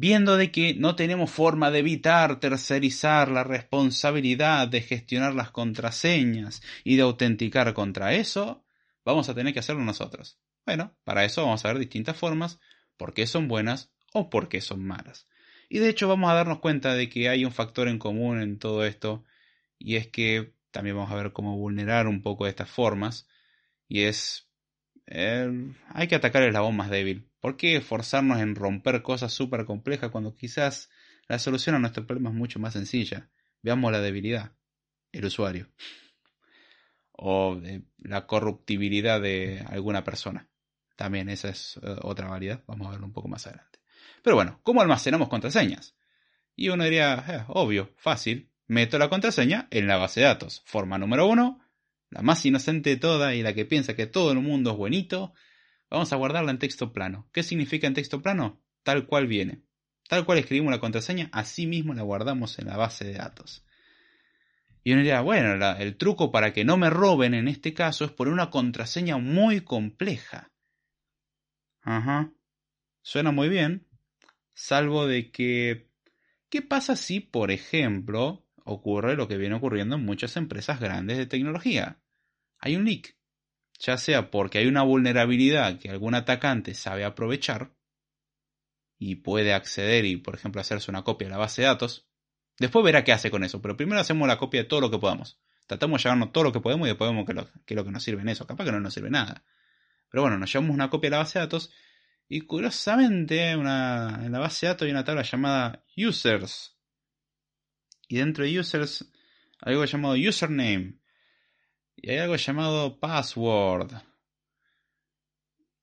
viendo 0.00 0.38
de 0.38 0.50
que 0.50 0.72
no 0.72 0.96
tenemos 0.96 1.30
forma 1.30 1.70
de 1.70 1.80
evitar 1.80 2.40
tercerizar 2.40 3.30
la 3.30 3.44
responsabilidad 3.44 4.66
de 4.66 4.80
gestionar 4.80 5.34
las 5.34 5.50
contraseñas 5.50 6.62
y 6.84 6.96
de 6.96 7.02
autenticar 7.02 7.74
contra 7.74 8.14
eso, 8.14 8.64
vamos 9.04 9.28
a 9.28 9.34
tener 9.34 9.52
que 9.52 9.58
hacerlo 9.58 9.82
nosotros. 9.82 10.38
Bueno, 10.64 10.96
para 11.04 11.26
eso 11.26 11.42
vamos 11.42 11.62
a 11.62 11.68
ver 11.68 11.78
distintas 11.78 12.16
formas, 12.16 12.60
por 12.96 13.12
qué 13.12 13.26
son 13.26 13.46
buenas 13.46 13.92
o 14.14 14.30
por 14.30 14.48
qué 14.48 14.62
son 14.62 14.82
malas. 14.82 15.26
Y 15.68 15.80
de 15.80 15.90
hecho 15.90 16.08
vamos 16.08 16.30
a 16.30 16.34
darnos 16.34 16.60
cuenta 16.60 16.94
de 16.94 17.10
que 17.10 17.28
hay 17.28 17.44
un 17.44 17.52
factor 17.52 17.86
en 17.86 17.98
común 17.98 18.40
en 18.40 18.58
todo 18.58 18.86
esto, 18.86 19.26
y 19.78 19.96
es 19.96 20.08
que 20.08 20.54
también 20.70 20.96
vamos 20.96 21.12
a 21.12 21.16
ver 21.16 21.34
cómo 21.34 21.58
vulnerar 21.58 22.06
un 22.06 22.22
poco 22.22 22.46
estas 22.46 22.70
formas, 22.70 23.28
y 23.86 24.04
es... 24.04 24.48
Eh, 25.04 25.74
hay 25.88 26.08
que 26.08 26.14
atacar 26.14 26.40
el 26.42 26.48
eslabón 26.48 26.76
más 26.76 26.88
débil. 26.88 27.29
¿Por 27.40 27.56
qué 27.56 27.76
esforzarnos 27.76 28.40
en 28.40 28.54
romper 28.54 29.02
cosas 29.02 29.32
súper 29.32 29.64
complejas 29.64 30.10
cuando 30.10 30.34
quizás 30.34 30.90
la 31.26 31.38
solución 31.38 31.74
a 31.74 31.78
nuestro 31.78 32.06
problema 32.06 32.30
es 32.30 32.36
mucho 32.36 32.58
más 32.58 32.74
sencilla? 32.74 33.30
Veamos 33.62 33.90
la 33.92 34.00
debilidad, 34.00 34.52
el 35.12 35.24
usuario. 35.24 35.68
O 37.12 37.60
la 37.98 38.26
corruptibilidad 38.26 39.20
de 39.20 39.64
alguna 39.68 40.04
persona. 40.04 40.48
También 40.96 41.30
esa 41.30 41.48
es 41.48 41.78
eh, 41.82 41.96
otra 42.02 42.28
variedad, 42.28 42.62
vamos 42.66 42.88
a 42.88 42.90
verlo 42.90 43.06
un 43.06 43.12
poco 43.12 43.28
más 43.28 43.46
adelante. 43.46 43.80
Pero 44.22 44.36
bueno, 44.36 44.60
¿cómo 44.62 44.82
almacenamos 44.82 45.28
contraseñas? 45.28 45.96
Y 46.56 46.68
uno 46.68 46.84
diría, 46.84 47.24
eh, 47.26 47.44
obvio, 47.48 47.94
fácil, 47.96 48.50
meto 48.66 48.98
la 48.98 49.08
contraseña 49.08 49.66
en 49.70 49.86
la 49.86 49.96
base 49.96 50.20
de 50.20 50.26
datos. 50.26 50.62
Forma 50.66 50.98
número 50.98 51.26
uno, 51.26 51.60
la 52.10 52.20
más 52.20 52.44
inocente 52.44 52.90
de 52.90 52.96
todas 52.96 53.34
y 53.34 53.42
la 53.42 53.54
que 53.54 53.64
piensa 53.64 53.96
que 53.96 54.06
todo 54.06 54.32
el 54.32 54.40
mundo 54.40 54.72
es 54.72 54.76
buenito, 54.76 55.32
Vamos 55.90 56.12
a 56.12 56.16
guardarla 56.16 56.52
en 56.52 56.58
texto 56.58 56.92
plano. 56.92 57.28
¿Qué 57.32 57.42
significa 57.42 57.86
en 57.86 57.94
texto 57.94 58.22
plano? 58.22 58.62
Tal 58.84 59.06
cual 59.06 59.26
viene. 59.26 59.62
Tal 60.08 60.24
cual 60.24 60.38
escribimos 60.38 60.70
la 60.70 60.80
contraseña, 60.80 61.28
así 61.32 61.66
mismo 61.66 61.94
la 61.94 62.02
guardamos 62.02 62.58
en 62.58 62.66
la 62.66 62.76
base 62.76 63.04
de 63.04 63.14
datos. 63.14 63.64
Y 64.82 64.92
uno 64.92 65.02
dirá, 65.02 65.20
bueno, 65.20 65.52
el 65.78 65.96
truco 65.96 66.32
para 66.32 66.52
que 66.52 66.64
no 66.64 66.76
me 66.76 66.90
roben 66.90 67.34
en 67.34 67.48
este 67.48 67.74
caso 67.74 68.04
es 68.04 68.12
poner 68.12 68.32
una 68.32 68.50
contraseña 68.50 69.18
muy 69.18 69.60
compleja. 69.60 70.50
Ajá. 71.82 72.32
Suena 73.02 73.30
muy 73.30 73.48
bien. 73.48 73.86
Salvo 74.54 75.06
de 75.06 75.30
que... 75.30 75.90
¿Qué 76.48 76.62
pasa 76.62 76.96
si, 76.96 77.20
por 77.20 77.50
ejemplo, 77.50 78.46
ocurre 78.64 79.16
lo 79.16 79.28
que 79.28 79.36
viene 79.36 79.54
ocurriendo 79.54 79.96
en 79.96 80.04
muchas 80.04 80.36
empresas 80.36 80.80
grandes 80.80 81.18
de 81.18 81.26
tecnología? 81.26 82.00
Hay 82.58 82.74
un 82.74 82.84
leak 82.84 83.16
ya 83.80 83.96
sea 83.96 84.30
porque 84.30 84.58
hay 84.58 84.66
una 84.66 84.82
vulnerabilidad 84.82 85.80
que 85.80 85.90
algún 85.90 86.14
atacante 86.14 86.74
sabe 86.74 87.04
aprovechar, 87.04 87.72
y 89.02 89.16
puede 89.16 89.54
acceder 89.54 90.04
y, 90.04 90.18
por 90.18 90.34
ejemplo, 90.34 90.60
hacerse 90.60 90.90
una 90.90 91.02
copia 91.02 91.26
de 91.26 91.32
la 91.32 91.38
base 91.38 91.62
de 91.62 91.68
datos. 91.68 92.06
Después 92.58 92.84
verá 92.84 93.02
qué 93.02 93.12
hace 93.12 93.30
con 93.30 93.42
eso, 93.42 93.62
pero 93.62 93.74
primero 93.74 93.98
hacemos 93.98 94.28
la 94.28 94.36
copia 94.36 94.60
de 94.62 94.68
todo 94.68 94.82
lo 94.82 94.90
que 94.90 94.98
podamos. 94.98 95.40
Tratamos 95.66 95.98
de 95.98 96.02
llevarnos 96.02 96.32
todo 96.32 96.44
lo 96.44 96.52
que 96.52 96.60
podemos 96.60 96.86
y 96.86 96.90
después 96.90 97.10
vemos 97.10 97.24
qué, 97.24 97.32
es 97.72 97.76
lo 97.76 97.84
que 97.84 97.90
nos 97.90 98.04
sirve 98.04 98.20
en 98.20 98.28
eso. 98.28 98.46
Capaz 98.46 98.66
que 98.66 98.72
no 98.72 98.78
nos 98.78 98.92
sirve 98.92 99.08
nada. 99.08 99.42
Pero 100.10 100.22
bueno, 100.22 100.38
nos 100.38 100.52
llevamos 100.52 100.74
una 100.74 100.90
copia 100.90 101.08
de 101.08 101.12
la 101.12 101.18
base 101.18 101.38
de 101.38 101.46
datos 101.46 101.72
y 102.28 102.42
curiosamente 102.42 103.52
en 103.52 103.64
la 103.64 104.38
base 104.38 104.66
de 104.66 104.72
datos 104.72 104.84
hay 104.84 104.90
una 104.90 105.04
tabla 105.04 105.22
llamada 105.22 105.82
users. 105.96 106.76
Y 108.06 108.18
dentro 108.18 108.44
de 108.44 108.60
users 108.60 109.10
algo 109.60 109.82
llamado 109.86 110.14
username. 110.14 110.99
Y 112.02 112.10
hay 112.10 112.18
algo 112.18 112.36
llamado 112.36 112.98
password. 112.98 113.92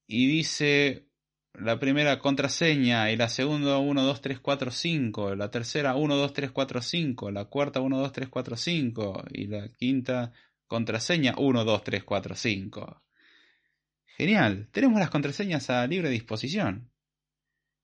Y 0.08 0.27
dice 0.27 1.08
la 1.53 1.80
primera 1.80 2.17
contraseña 2.19 3.12
y 3.12 3.17
la 3.17 3.30
segunda 3.30 3.77
1, 3.77 4.01
2, 4.03 4.21
3, 4.21 4.39
4, 4.39 4.71
5, 4.71 5.36
la 5.36 5.51
tercera 5.51 5.95
1, 5.95 6.15
2, 6.15 6.34
3, 6.34 6.51
4, 6.51 6.82
5, 6.82 7.32
la 7.32 7.45
cuarta 7.45 7.82
1, 7.82 7.99
2, 7.99 8.12
3, 8.12 8.30
4, 8.30 8.58
5 8.58 9.23
y 9.32 9.47
la 9.47 9.69
quinta 9.73 10.32
contraseña 10.65 11.36
1, 11.38 11.63
2, 11.65 11.84
3, 11.84 12.03
4, 12.03 12.36
5. 12.36 13.03
Genial, 14.06 14.69
tenemos 14.71 14.99
las 14.99 15.12
contraseñas 15.12 15.69
a 15.69 15.86
libre 15.86 16.10
disposición. 16.10 16.91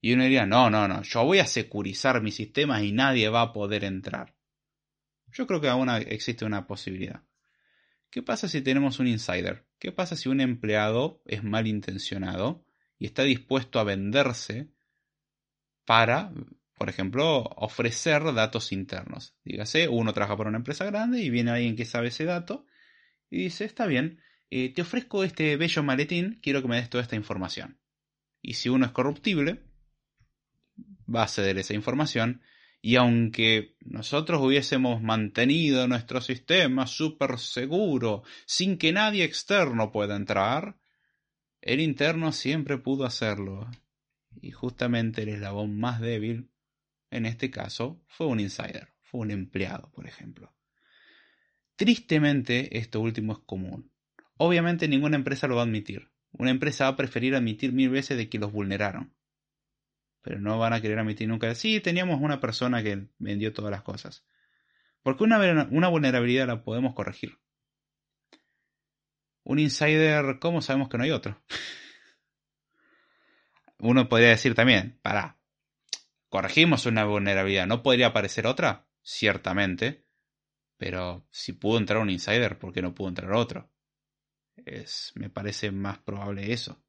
Y 0.01 0.13
uno 0.13 0.23
diría, 0.23 0.45
no, 0.47 0.69
no, 0.71 0.87
no, 0.87 1.03
yo 1.03 1.23
voy 1.23 1.39
a 1.39 1.45
securizar 1.45 2.21
mis 2.21 2.35
sistemas 2.35 2.81
y 2.83 2.91
nadie 2.91 3.29
va 3.29 3.41
a 3.41 3.53
poder 3.53 3.83
entrar. 3.83 4.35
Yo 5.31 5.45
creo 5.45 5.61
que 5.61 5.69
aún 5.69 5.89
existe 5.89 6.45
una 6.45 6.65
posibilidad. 6.65 7.23
¿Qué 8.13 8.21
pasa 8.21 8.47
si 8.47 8.61
tenemos 8.61 8.99
un 8.99 9.07
insider? 9.07 9.65
¿Qué 9.79 9.91
pasa 9.91 10.15
si 10.15 10.29
un 10.29 10.39
empleado 10.39 11.23
es 11.25 11.43
malintencionado 11.43 12.63
y 12.99 13.07
está 13.07 13.23
dispuesto 13.23 13.79
a 13.79 13.83
venderse 13.83 14.69
para, 15.83 16.31
por 16.75 16.89
ejemplo, 16.89 17.41
ofrecer 17.55 18.21
datos 18.35 18.71
internos? 18.71 19.35
Dígase, 19.43 19.87
uno 19.87 20.13
trabaja 20.13 20.37
por 20.37 20.45
una 20.45 20.59
empresa 20.59 20.85
grande 20.85 21.21
y 21.21 21.31
viene 21.31 21.49
alguien 21.49 21.75
que 21.75 21.85
sabe 21.85 22.09
ese 22.09 22.25
dato 22.25 22.67
y 23.31 23.45
dice, 23.45 23.65
está 23.65 23.87
bien, 23.87 24.21
eh, 24.51 24.71
te 24.71 24.83
ofrezco 24.83 25.23
este 25.23 25.57
bello 25.57 25.81
maletín, 25.81 26.39
quiero 26.43 26.61
que 26.61 26.67
me 26.67 26.75
des 26.75 26.91
toda 26.91 27.01
esta 27.01 27.15
información. 27.15 27.79
Y 28.43 28.53
si 28.53 28.69
uno 28.69 28.85
es 28.85 28.91
corruptible, 28.91 29.63
va 31.09 31.23
a 31.23 31.27
ceder 31.27 31.57
esa 31.57 31.73
información 31.73 32.43
y 32.85 32.97
aunque 32.97 33.77
nosotros 33.79 34.41
hubiésemos 34.41 35.01
mantenido 35.01 35.87
nuestro 35.87 36.19
sistema 36.19 36.85
súper 36.85 37.39
seguro, 37.39 38.23
sin 38.45 38.77
que 38.77 38.91
nadie 38.91 39.23
externo 39.23 39.89
pueda 39.89 40.17
entrar, 40.17 40.77
el 41.61 41.79
interno 41.79 42.33
siempre 42.33 42.77
pudo 42.77 43.05
hacerlo. 43.05 43.71
Y 44.41 44.51
justamente 44.51 45.21
el 45.21 45.29
eslabón 45.29 45.79
más 45.79 46.01
débil, 46.01 46.49
en 47.09 47.25
este 47.25 47.49
caso, 47.49 48.03
fue 48.05 48.27
un 48.27 48.41
insider, 48.41 48.89
fue 49.01 49.21
un 49.21 49.31
empleado, 49.31 49.89
por 49.93 50.05
ejemplo. 50.05 50.53
Tristemente, 51.77 52.77
esto 52.77 52.99
último 52.99 53.31
es 53.31 53.39
común. 53.45 53.93
Obviamente 54.35 54.89
ninguna 54.89 55.15
empresa 55.15 55.47
lo 55.47 55.55
va 55.55 55.61
a 55.61 55.65
admitir. 55.65 56.11
Una 56.33 56.51
empresa 56.51 56.83
va 56.83 56.89
a 56.89 56.97
preferir 56.97 57.33
admitir 57.33 57.71
mil 57.71 57.91
veces 57.91 58.17
de 58.17 58.27
que 58.27 58.39
los 58.39 58.51
vulneraron 58.51 59.13
pero 60.23 60.39
no 60.39 60.57
van 60.57 60.73
a 60.73 60.81
querer 60.81 60.97
admitir 60.97 61.27
nunca. 61.27 61.53
Sí, 61.53 61.81
teníamos 61.81 62.21
una 62.21 62.39
persona 62.39 62.81
que 62.81 63.09
vendió 63.19 63.53
todas 63.53 63.69
las 63.69 63.83
cosas. 63.83 64.25
Porque 65.03 65.25
una, 65.25 65.89
vulnerabilidad 65.89 66.47
la 66.47 66.63
podemos 66.63 66.95
corregir. 66.95 67.37
Un 69.43 69.59
insider, 69.59 70.39
¿cómo 70.39 70.61
sabemos 70.61 70.87
que 70.87 70.97
no 70.97 71.03
hay 71.03 71.11
otro? 71.11 71.43
Uno 73.79 74.07
podría 74.07 74.29
decir 74.29 74.55
también, 74.55 74.97
para, 75.01 75.37
corregimos 76.29 76.85
una 76.85 77.03
vulnerabilidad, 77.03 77.67
¿no 77.67 77.83
podría 77.83 78.07
aparecer 78.07 78.47
otra? 78.47 78.87
Ciertamente, 79.01 80.05
pero 80.77 81.27
si 81.31 81.51
pudo 81.51 81.79
entrar 81.79 81.99
un 81.99 82.09
insider, 82.09 82.57
¿por 82.57 82.71
qué 82.71 82.81
no 82.81 82.95
pudo 82.95 83.09
entrar 83.09 83.33
otro? 83.33 83.69
Es, 84.55 85.11
me 85.15 85.29
parece 85.29 85.71
más 85.71 85.97
probable 85.97 86.53
eso. 86.53 86.81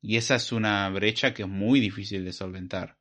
Y 0.00 0.16
esa 0.16 0.36
es 0.36 0.52
una 0.52 0.88
brecha 0.90 1.34
que 1.34 1.42
es 1.42 1.48
muy 1.48 1.80
difícil 1.80 2.24
de 2.24 2.32
solventar. 2.32 2.98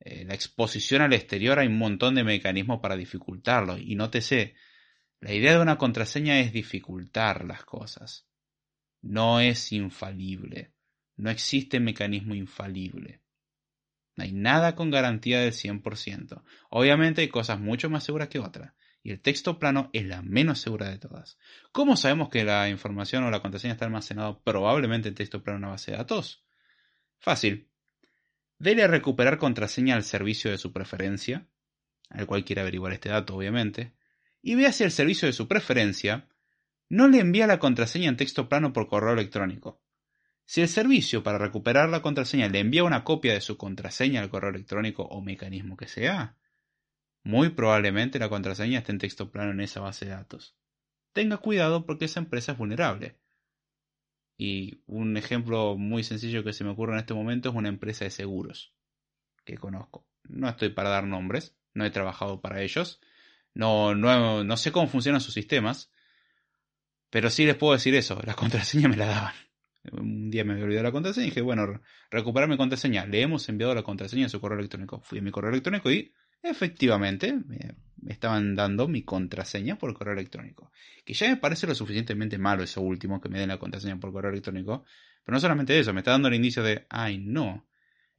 Eh, 0.00 0.24
la 0.24 0.34
exposición 0.34 1.02
al 1.02 1.12
exterior 1.12 1.58
hay 1.58 1.66
un 1.66 1.78
montón 1.78 2.14
de 2.14 2.24
mecanismos 2.24 2.80
para 2.80 2.96
dificultarlo. 2.96 3.78
Y 3.78 3.94
nótese, 3.94 4.54
la 5.20 5.32
idea 5.32 5.52
de 5.54 5.62
una 5.62 5.78
contraseña 5.78 6.40
es 6.40 6.52
dificultar 6.52 7.44
las 7.44 7.64
cosas. 7.64 8.26
No 9.02 9.40
es 9.40 9.72
infalible. 9.72 10.72
No 11.16 11.30
existe 11.30 11.80
mecanismo 11.80 12.34
infalible. 12.34 13.20
No 14.16 14.24
hay 14.24 14.32
nada 14.32 14.74
con 14.74 14.90
garantía 14.90 15.40
del 15.40 15.52
100%. 15.52 16.42
Obviamente 16.70 17.20
hay 17.20 17.28
cosas 17.28 17.60
mucho 17.60 17.90
más 17.90 18.04
seguras 18.04 18.28
que 18.28 18.38
otras 18.38 18.72
y 19.04 19.12
el 19.12 19.20
texto 19.20 19.58
plano 19.58 19.90
es 19.92 20.06
la 20.06 20.22
menos 20.22 20.60
segura 20.60 20.88
de 20.88 20.98
todas. 20.98 21.38
¿Cómo 21.72 21.94
sabemos 21.94 22.30
que 22.30 22.42
la 22.42 22.70
información 22.70 23.22
o 23.22 23.30
la 23.30 23.42
contraseña 23.42 23.74
está 23.74 23.84
almacenada 23.84 24.40
probablemente 24.42 25.10
en 25.10 25.14
texto 25.14 25.42
plano 25.42 25.58
en 25.58 25.64
una 25.64 25.72
base 25.72 25.90
de 25.90 25.98
datos? 25.98 26.42
Fácil. 27.18 27.68
Dele 28.58 28.82
a 28.82 28.88
recuperar 28.88 29.36
contraseña 29.36 29.94
al 29.94 30.04
servicio 30.04 30.50
de 30.50 30.56
su 30.56 30.72
preferencia, 30.72 31.46
al 32.08 32.26
cual 32.26 32.46
quiere 32.46 32.62
averiguar 32.62 32.94
este 32.94 33.10
dato 33.10 33.36
obviamente, 33.36 33.92
y 34.40 34.54
vea 34.54 34.72
si 34.72 34.84
el 34.84 34.90
servicio 34.90 35.26
de 35.26 35.34
su 35.34 35.48
preferencia 35.48 36.26
no 36.88 37.06
le 37.06 37.18
envía 37.18 37.46
la 37.46 37.58
contraseña 37.58 38.08
en 38.08 38.16
texto 38.16 38.48
plano 38.48 38.72
por 38.72 38.88
correo 38.88 39.12
electrónico. 39.12 39.82
Si 40.46 40.62
el 40.62 40.68
servicio 40.68 41.22
para 41.22 41.36
recuperar 41.36 41.90
la 41.90 42.00
contraseña 42.00 42.48
le 42.48 42.60
envía 42.60 42.84
una 42.84 43.04
copia 43.04 43.34
de 43.34 43.42
su 43.42 43.58
contraseña 43.58 44.22
al 44.22 44.30
correo 44.30 44.48
electrónico 44.48 45.02
o 45.02 45.20
mecanismo 45.20 45.76
que 45.76 45.88
sea, 45.88 46.38
muy 47.24 47.48
probablemente 47.48 48.18
la 48.18 48.28
contraseña 48.28 48.78
esté 48.78 48.92
en 48.92 48.98
texto 48.98 49.30
plano 49.32 49.50
en 49.50 49.60
esa 49.60 49.80
base 49.80 50.04
de 50.04 50.12
datos. 50.12 50.54
Tenga 51.12 51.38
cuidado 51.38 51.86
porque 51.86 52.04
esa 52.04 52.20
empresa 52.20 52.52
es 52.52 52.58
vulnerable. 52.58 53.18
Y 54.36 54.82
un 54.86 55.16
ejemplo 55.16 55.76
muy 55.76 56.04
sencillo 56.04 56.44
que 56.44 56.52
se 56.52 56.64
me 56.64 56.70
ocurre 56.70 56.92
en 56.92 56.98
este 56.98 57.14
momento 57.14 57.48
es 57.48 57.54
una 57.54 57.68
empresa 57.68 58.04
de 58.04 58.10
seguros 58.10 58.74
que 59.44 59.56
conozco. 59.56 60.06
No 60.24 60.48
estoy 60.48 60.70
para 60.70 60.90
dar 60.90 61.04
nombres, 61.04 61.56
no 61.72 61.84
he 61.84 61.90
trabajado 61.90 62.40
para 62.40 62.62
ellos, 62.62 63.00
no, 63.54 63.94
no, 63.94 64.42
no 64.42 64.56
sé 64.56 64.72
cómo 64.72 64.88
funcionan 64.88 65.20
sus 65.20 65.34
sistemas, 65.34 65.90
pero 67.10 67.30
sí 67.30 67.46
les 67.46 67.56
puedo 67.56 67.72
decir 67.72 67.94
eso, 67.94 68.20
la 68.24 68.34
contraseña 68.34 68.88
me 68.88 68.96
la 68.96 69.06
daban. 69.06 69.34
Un 69.92 70.30
día 70.30 70.44
me 70.44 70.54
había 70.54 70.64
olvidado 70.64 70.84
la 70.84 70.92
contraseña 70.92 71.26
y 71.26 71.30
dije, 71.30 71.42
bueno, 71.42 71.80
recuperar 72.10 72.48
mi 72.48 72.56
contraseña. 72.56 73.06
Le 73.06 73.20
hemos 73.20 73.48
enviado 73.50 73.74
la 73.74 73.82
contraseña 73.82 74.26
a 74.26 74.30
su 74.30 74.40
correo 74.40 74.58
electrónico. 74.58 75.00
Fui 75.02 75.18
a 75.18 75.22
mi 75.22 75.30
correo 75.30 75.50
electrónico 75.50 75.90
y 75.90 76.14
Efectivamente, 76.46 77.32
me 77.32 78.12
estaban 78.12 78.54
dando 78.54 78.86
mi 78.86 79.02
contraseña 79.02 79.78
por 79.78 79.94
correo 79.94 80.12
electrónico. 80.12 80.70
Que 81.06 81.14
ya 81.14 81.26
me 81.28 81.38
parece 81.38 81.66
lo 81.66 81.74
suficientemente 81.74 82.36
malo 82.36 82.62
eso 82.62 82.82
último, 82.82 83.18
que 83.18 83.30
me 83.30 83.38
den 83.38 83.48
la 83.48 83.58
contraseña 83.58 83.98
por 83.98 84.12
correo 84.12 84.30
electrónico. 84.30 84.84
Pero 85.24 85.36
no 85.36 85.40
solamente 85.40 85.78
eso, 85.78 85.94
me 85.94 86.00
está 86.00 86.10
dando 86.10 86.28
el 86.28 86.34
indicio 86.34 86.62
de, 86.62 86.86
ay 86.90 87.16
no, 87.16 87.66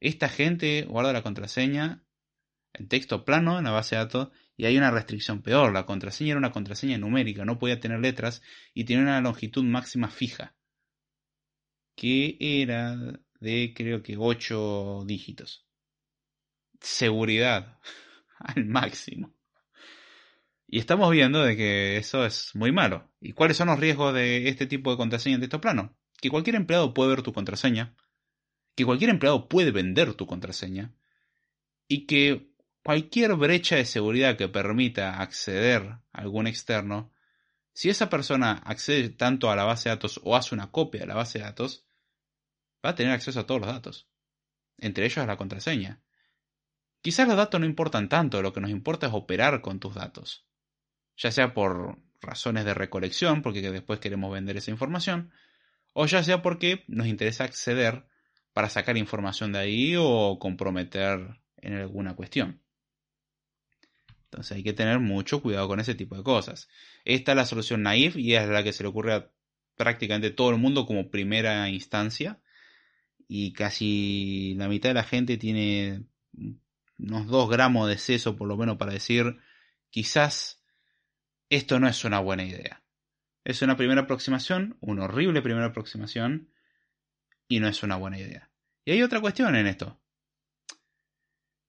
esta 0.00 0.28
gente 0.28 0.86
guarda 0.88 1.12
la 1.12 1.22
contraseña 1.22 2.02
en 2.72 2.88
texto 2.88 3.24
plano 3.24 3.58
en 3.58 3.64
la 3.64 3.70
base 3.70 3.94
de 3.94 4.02
datos 4.02 4.28
y 4.56 4.64
hay 4.64 4.76
una 4.76 4.90
restricción 4.90 5.40
peor. 5.40 5.72
La 5.72 5.86
contraseña 5.86 6.32
era 6.32 6.38
una 6.38 6.50
contraseña 6.50 6.98
numérica, 6.98 7.44
no 7.44 7.60
podía 7.60 7.78
tener 7.78 8.00
letras 8.00 8.42
y 8.74 8.84
tenía 8.86 9.04
una 9.04 9.20
longitud 9.20 9.62
máxima 9.62 10.08
fija. 10.08 10.56
Que 11.94 12.36
era 12.40 12.96
de 13.38 13.72
creo 13.72 14.02
que 14.02 14.16
8 14.18 15.04
dígitos. 15.06 15.64
Seguridad. 16.80 17.78
al 18.54 18.64
máximo. 18.66 19.34
Y 20.68 20.78
estamos 20.78 21.10
viendo 21.12 21.42
de 21.42 21.56
que 21.56 21.96
eso 21.96 22.26
es 22.26 22.54
muy 22.54 22.72
malo. 22.72 23.08
¿Y 23.20 23.32
cuáles 23.32 23.56
son 23.56 23.68
los 23.68 23.78
riesgos 23.78 24.12
de 24.14 24.48
este 24.48 24.66
tipo 24.66 24.90
de 24.90 24.96
contraseña 24.96 25.36
en 25.36 25.40
texto 25.40 25.60
plano? 25.60 25.96
Que 26.20 26.30
cualquier 26.30 26.56
empleado 26.56 26.92
puede 26.92 27.10
ver 27.10 27.22
tu 27.22 27.32
contraseña, 27.32 27.94
que 28.74 28.84
cualquier 28.84 29.10
empleado 29.10 29.48
puede 29.48 29.70
vender 29.70 30.14
tu 30.14 30.26
contraseña, 30.26 30.92
y 31.88 32.06
que 32.06 32.50
cualquier 32.82 33.34
brecha 33.36 33.76
de 33.76 33.84
seguridad 33.84 34.36
que 34.36 34.48
permita 34.48 35.20
acceder 35.20 35.82
a 35.82 36.02
algún 36.12 36.46
externo, 36.46 37.12
si 37.72 37.90
esa 37.90 38.08
persona 38.08 38.52
accede 38.64 39.10
tanto 39.10 39.50
a 39.50 39.56
la 39.56 39.64
base 39.64 39.88
de 39.88 39.94
datos 39.94 40.20
o 40.24 40.34
hace 40.34 40.54
una 40.54 40.72
copia 40.72 41.02
de 41.02 41.06
la 41.06 41.14
base 41.14 41.38
de 41.38 41.44
datos, 41.44 41.86
va 42.84 42.90
a 42.90 42.94
tener 42.94 43.12
acceso 43.12 43.40
a 43.40 43.46
todos 43.46 43.60
los 43.60 43.70
datos, 43.70 44.08
entre 44.78 45.04
ellos 45.04 45.18
a 45.18 45.26
la 45.26 45.36
contraseña. 45.36 46.00
Quizás 47.06 47.28
los 47.28 47.36
datos 47.36 47.60
no 47.60 47.66
importan 47.66 48.08
tanto, 48.08 48.42
lo 48.42 48.52
que 48.52 48.60
nos 48.60 48.72
importa 48.72 49.06
es 49.06 49.12
operar 49.14 49.60
con 49.60 49.78
tus 49.78 49.94
datos. 49.94 50.44
Ya 51.16 51.30
sea 51.30 51.54
por 51.54 52.00
razones 52.20 52.64
de 52.64 52.74
recolección, 52.74 53.42
porque 53.42 53.62
después 53.70 54.00
queremos 54.00 54.32
vender 54.32 54.56
esa 54.56 54.72
información, 54.72 55.30
o 55.92 56.06
ya 56.06 56.24
sea 56.24 56.42
porque 56.42 56.82
nos 56.88 57.06
interesa 57.06 57.44
acceder 57.44 58.08
para 58.52 58.68
sacar 58.70 58.96
información 58.96 59.52
de 59.52 59.60
ahí 59.60 59.94
o 59.96 60.40
comprometer 60.40 61.38
en 61.58 61.74
alguna 61.74 62.16
cuestión. 62.16 62.60
Entonces 64.24 64.56
hay 64.56 64.64
que 64.64 64.72
tener 64.72 64.98
mucho 64.98 65.40
cuidado 65.42 65.68
con 65.68 65.78
ese 65.78 65.94
tipo 65.94 66.16
de 66.16 66.24
cosas. 66.24 66.68
Esta 67.04 67.30
es 67.30 67.36
la 67.36 67.46
solución 67.46 67.84
naif 67.84 68.16
y 68.16 68.34
es 68.34 68.48
la 68.48 68.64
que 68.64 68.72
se 68.72 68.82
le 68.82 68.88
ocurre 68.88 69.14
a 69.14 69.30
prácticamente 69.76 70.30
todo 70.30 70.50
el 70.50 70.58
mundo 70.58 70.86
como 70.86 71.08
primera 71.08 71.68
instancia. 71.68 72.40
y 73.28 73.52
casi 73.52 74.54
la 74.56 74.66
mitad 74.68 74.90
de 74.90 74.94
la 74.94 75.04
gente 75.04 75.36
tiene 75.36 76.04
unos 76.98 77.26
2 77.26 77.50
gramos 77.50 77.88
de 77.88 77.98
seso 77.98 78.36
por 78.36 78.48
lo 78.48 78.56
menos 78.56 78.76
para 78.76 78.92
decir 78.92 79.38
quizás 79.90 80.62
esto 81.48 81.78
no 81.78 81.88
es 81.88 82.04
una 82.04 82.18
buena 82.20 82.44
idea. 82.44 82.82
Es 83.44 83.62
una 83.62 83.76
primera 83.76 84.02
aproximación, 84.02 84.76
una 84.80 85.04
horrible 85.04 85.42
primera 85.42 85.66
aproximación, 85.66 86.50
y 87.48 87.60
no 87.60 87.68
es 87.68 87.82
una 87.82 87.96
buena 87.96 88.18
idea. 88.18 88.50
Y 88.84 88.90
hay 88.90 89.02
otra 89.02 89.20
cuestión 89.20 89.54
en 89.54 89.68
esto. 89.68 90.00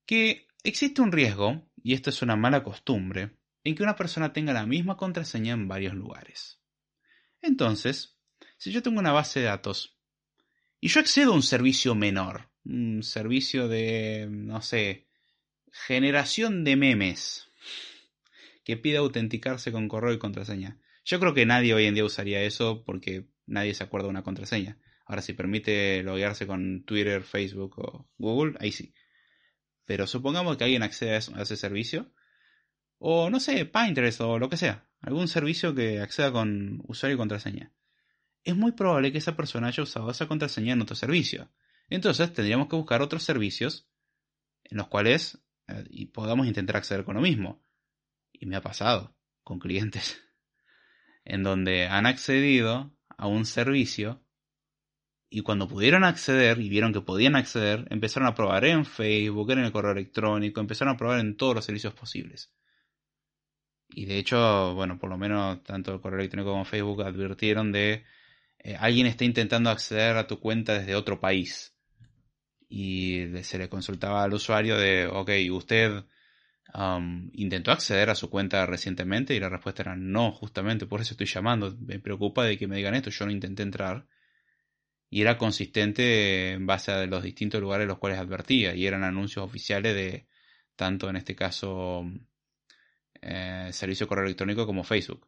Que 0.04 0.48
existe 0.64 1.00
un 1.00 1.12
riesgo, 1.12 1.70
y 1.82 1.94
esto 1.94 2.10
es 2.10 2.20
una 2.22 2.34
mala 2.34 2.64
costumbre, 2.64 3.36
en 3.62 3.74
que 3.76 3.82
una 3.82 3.94
persona 3.94 4.32
tenga 4.32 4.52
la 4.52 4.66
misma 4.66 4.96
contraseña 4.96 5.52
en 5.52 5.68
varios 5.68 5.94
lugares. 5.94 6.60
Entonces, 7.40 8.18
si 8.56 8.72
yo 8.72 8.82
tengo 8.82 8.98
una 8.98 9.12
base 9.12 9.40
de 9.40 9.46
datos 9.46 9.96
y 10.80 10.88
yo 10.88 11.00
accedo 11.00 11.32
a 11.32 11.36
un 11.36 11.42
servicio 11.42 11.94
menor, 11.94 12.50
un 12.64 13.02
servicio 13.02 13.68
de, 13.68 14.26
no 14.30 14.60
sé, 14.62 15.07
generación 15.72 16.64
de 16.64 16.76
memes, 16.76 17.50
que 18.64 18.76
pide 18.76 18.98
autenticarse 18.98 19.72
con 19.72 19.88
correo 19.88 20.12
y 20.12 20.18
contraseña. 20.18 20.78
Yo 21.04 21.18
creo 21.20 21.34
que 21.34 21.46
nadie 21.46 21.74
hoy 21.74 21.86
en 21.86 21.94
día 21.94 22.04
usaría 22.04 22.42
eso 22.42 22.84
porque 22.84 23.28
nadie 23.46 23.74
se 23.74 23.84
acuerda 23.84 24.06
de 24.06 24.10
una 24.10 24.22
contraseña. 24.22 24.78
Ahora, 25.06 25.22
si 25.22 25.32
permite 25.32 26.02
loguearse 26.02 26.46
con 26.46 26.84
Twitter, 26.84 27.22
Facebook 27.22 27.78
o 27.78 28.10
Google, 28.18 28.56
ahí 28.60 28.72
sí. 28.72 28.92
Pero 29.86 30.06
supongamos 30.06 30.58
que 30.58 30.64
alguien 30.64 30.82
accede 30.82 31.14
a 31.14 31.42
ese 31.42 31.56
servicio. 31.56 32.12
O 32.98 33.30
no 33.30 33.40
sé, 33.40 33.64
Pinterest 33.64 34.20
o 34.20 34.38
lo 34.38 34.50
que 34.50 34.58
sea. 34.58 34.86
Algún 35.00 35.28
servicio 35.28 35.74
que 35.74 36.00
acceda 36.00 36.30
con 36.30 36.82
usuario 36.86 37.14
y 37.14 37.18
contraseña. 37.18 37.72
Es 38.44 38.54
muy 38.54 38.72
probable 38.72 39.12
que 39.12 39.18
esa 39.18 39.34
persona 39.34 39.68
haya 39.68 39.82
usado 39.82 40.10
esa 40.10 40.28
contraseña 40.28 40.74
en 40.74 40.82
otro 40.82 40.94
servicio. 40.94 41.50
Entonces 41.88 42.32
tendríamos 42.34 42.68
que 42.68 42.76
buscar 42.76 43.00
otros 43.00 43.22
servicios 43.22 43.88
en 44.64 44.76
los 44.76 44.88
cuales 44.88 45.38
eh, 45.68 46.08
podamos 46.12 46.46
intentar 46.46 46.76
acceder 46.76 47.04
con 47.04 47.16
lo 47.16 47.20
mismo. 47.20 47.62
Y 48.32 48.46
me 48.46 48.56
ha 48.56 48.62
pasado 48.62 49.16
con 49.42 49.58
clientes 49.58 50.20
en 51.24 51.42
donde 51.42 51.86
han 51.86 52.06
accedido 52.06 52.92
a 53.16 53.26
un 53.26 53.44
servicio 53.44 54.22
y 55.30 55.42
cuando 55.42 55.68
pudieron 55.68 56.04
acceder 56.04 56.58
y 56.58 56.70
vieron 56.70 56.92
que 56.92 57.02
podían 57.02 57.36
acceder, 57.36 57.86
empezaron 57.90 58.28
a 58.28 58.34
probar 58.34 58.64
en 58.64 58.86
Facebook, 58.86 59.50
en 59.50 59.58
el 59.58 59.72
correo 59.72 59.92
electrónico, 59.92 60.60
empezaron 60.60 60.94
a 60.94 60.96
probar 60.96 61.20
en 61.20 61.36
todos 61.36 61.54
los 61.54 61.64
servicios 61.64 61.92
posibles. 61.92 62.50
Y 63.90 64.06
de 64.06 64.18
hecho, 64.18 64.74
bueno, 64.74 64.98
por 64.98 65.10
lo 65.10 65.18
menos 65.18 65.62
tanto 65.64 65.92
el 65.92 66.00
correo 66.00 66.20
electrónico 66.20 66.52
como 66.52 66.64
Facebook 66.64 67.02
advirtieron 67.02 67.72
de 67.72 68.04
eh, 68.58 68.76
alguien 68.78 69.06
está 69.06 69.24
intentando 69.24 69.70
acceder 69.70 70.16
a 70.16 70.26
tu 70.26 70.40
cuenta 70.40 70.78
desde 70.78 70.94
otro 70.94 71.20
país. 71.20 71.77
Y 72.68 73.26
se 73.42 73.58
le 73.58 73.68
consultaba 73.68 74.22
al 74.24 74.34
usuario 74.34 74.76
de, 74.76 75.06
ok, 75.06 75.30
usted 75.52 76.04
Um, 76.74 77.30
intentó 77.32 77.72
acceder 77.72 78.10
a 78.10 78.14
su 78.14 78.28
cuenta 78.28 78.66
recientemente 78.66 79.34
y 79.34 79.40
la 79.40 79.48
respuesta 79.48 79.82
era 79.82 79.96
no, 79.96 80.32
justamente 80.32 80.86
por 80.86 81.00
eso 81.00 81.14
estoy 81.14 81.26
llamando. 81.26 81.74
Me 81.80 81.98
preocupa 81.98 82.44
de 82.44 82.58
que 82.58 82.66
me 82.68 82.76
digan 82.76 82.94
esto, 82.94 83.10
yo 83.10 83.24
no 83.24 83.32
intenté 83.32 83.62
entrar. 83.62 84.06
Y 85.10 85.22
era 85.22 85.38
consistente 85.38 86.52
en 86.52 86.66
base 86.66 86.92
a 86.92 87.06
los 87.06 87.22
distintos 87.22 87.60
lugares 87.60 87.84
en 87.84 87.88
los 87.88 87.98
cuales 87.98 88.18
advertía. 88.18 88.74
Y 88.74 88.86
eran 88.86 89.04
anuncios 89.04 89.44
oficiales 89.44 89.94
de 89.94 90.26
tanto 90.76 91.08
en 91.08 91.16
este 91.16 91.34
caso 91.34 92.04
eh, 93.22 93.70
servicio 93.72 94.06
correo 94.06 94.24
electrónico 94.26 94.66
como 94.66 94.84
Facebook. 94.84 95.26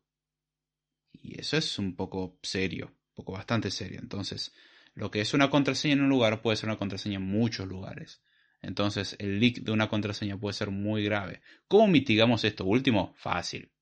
Y 1.12 1.40
eso 1.40 1.56
es 1.56 1.78
un 1.78 1.96
poco 1.96 2.38
serio, 2.42 2.86
un 2.86 3.14
poco 3.14 3.32
bastante 3.32 3.70
serio. 3.70 4.00
Entonces, 4.00 4.52
lo 5.00 5.10
que 5.10 5.22
es 5.22 5.32
una 5.32 5.48
contraseña 5.48 5.94
en 5.94 6.02
un 6.02 6.10
lugar 6.10 6.42
puede 6.42 6.58
ser 6.58 6.68
una 6.68 6.76
contraseña 6.76 7.16
en 7.16 7.22
muchos 7.22 7.66
lugares. 7.66 8.22
Entonces 8.60 9.16
el 9.18 9.40
leak 9.40 9.62
de 9.62 9.72
una 9.72 9.88
contraseña 9.88 10.36
puede 10.36 10.52
ser 10.52 10.70
muy 10.70 11.02
grave. 11.02 11.40
¿Cómo 11.68 11.88
mitigamos 11.88 12.44
esto 12.44 12.66
último? 12.66 13.14
Fácil. 13.16 13.72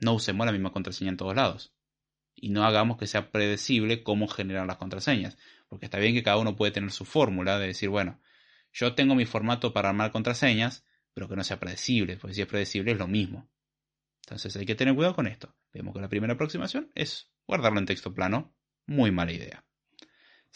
No 0.00 0.14
usemos 0.14 0.44
la 0.44 0.50
misma 0.50 0.72
contraseña 0.72 1.10
en 1.10 1.16
todos 1.16 1.36
lados. 1.36 1.72
Y 2.34 2.48
no 2.48 2.64
hagamos 2.64 2.96
que 2.96 3.06
sea 3.06 3.30
predecible 3.30 4.02
cómo 4.02 4.26
generar 4.26 4.66
las 4.66 4.78
contraseñas. 4.78 5.38
Porque 5.68 5.86
está 5.86 6.00
bien 6.00 6.12
que 6.12 6.24
cada 6.24 6.38
uno 6.38 6.56
puede 6.56 6.72
tener 6.72 6.90
su 6.90 7.04
fórmula 7.04 7.56
de 7.60 7.68
decir, 7.68 7.88
bueno, 7.88 8.20
yo 8.72 8.96
tengo 8.96 9.14
mi 9.14 9.26
formato 9.26 9.72
para 9.72 9.90
armar 9.90 10.10
contraseñas, 10.10 10.84
pero 11.12 11.28
que 11.28 11.36
no 11.36 11.44
sea 11.44 11.60
predecible, 11.60 12.16
porque 12.16 12.34
si 12.34 12.42
es 12.42 12.48
predecible 12.48 12.90
es 12.90 12.98
lo 12.98 13.06
mismo. 13.06 13.48
Entonces 14.24 14.56
hay 14.56 14.66
que 14.66 14.74
tener 14.74 14.96
cuidado 14.96 15.14
con 15.14 15.28
esto. 15.28 15.54
Vemos 15.72 15.94
que 15.94 16.00
la 16.00 16.08
primera 16.08 16.34
aproximación 16.34 16.90
es 16.96 17.30
guardarlo 17.46 17.78
en 17.78 17.86
texto 17.86 18.12
plano. 18.12 18.56
Muy 18.86 19.12
mala 19.12 19.30
idea. 19.30 19.64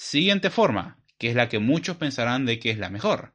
Siguiente 0.01 0.51
forma, 0.51 1.03
que 1.19 1.29
es 1.29 1.35
la 1.35 1.49
que 1.49 1.59
muchos 1.59 1.97
pensarán 1.97 2.47
de 2.47 2.61
que 2.61 2.71
es 2.71 2.79
la 2.79 2.89
mejor. 2.89 3.35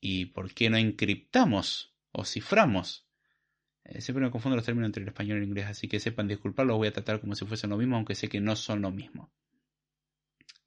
¿Y 0.00 0.26
por 0.26 0.52
qué 0.52 0.68
no 0.68 0.76
encriptamos 0.76 1.94
o 2.10 2.24
ciframos? 2.24 3.06
Eh, 3.84 4.00
siempre 4.00 4.24
me 4.24 4.32
confundo 4.32 4.56
los 4.56 4.64
términos 4.64 4.88
entre 4.88 5.04
el 5.04 5.08
español 5.10 5.38
y 5.38 5.42
el 5.42 5.46
inglés, 5.46 5.66
así 5.66 5.86
que 5.86 6.00
sepan 6.00 6.26
disculpar, 6.26 6.66
los 6.66 6.76
voy 6.76 6.88
a 6.88 6.92
tratar 6.92 7.20
como 7.20 7.36
si 7.36 7.46
fuesen 7.46 7.70
lo 7.70 7.76
mismo, 7.76 7.94
aunque 7.94 8.16
sé 8.16 8.28
que 8.28 8.40
no 8.40 8.56
son 8.56 8.82
lo 8.82 8.90
mismo. 8.90 9.32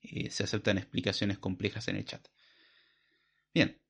Eh, 0.04 0.30
se 0.30 0.46
aceptan 0.46 0.78
explicaciones 0.78 1.38
complejas 1.38 1.90
en 1.90 1.98
el 1.98 2.06
chat. 2.06 2.26
Bien, 3.54 3.82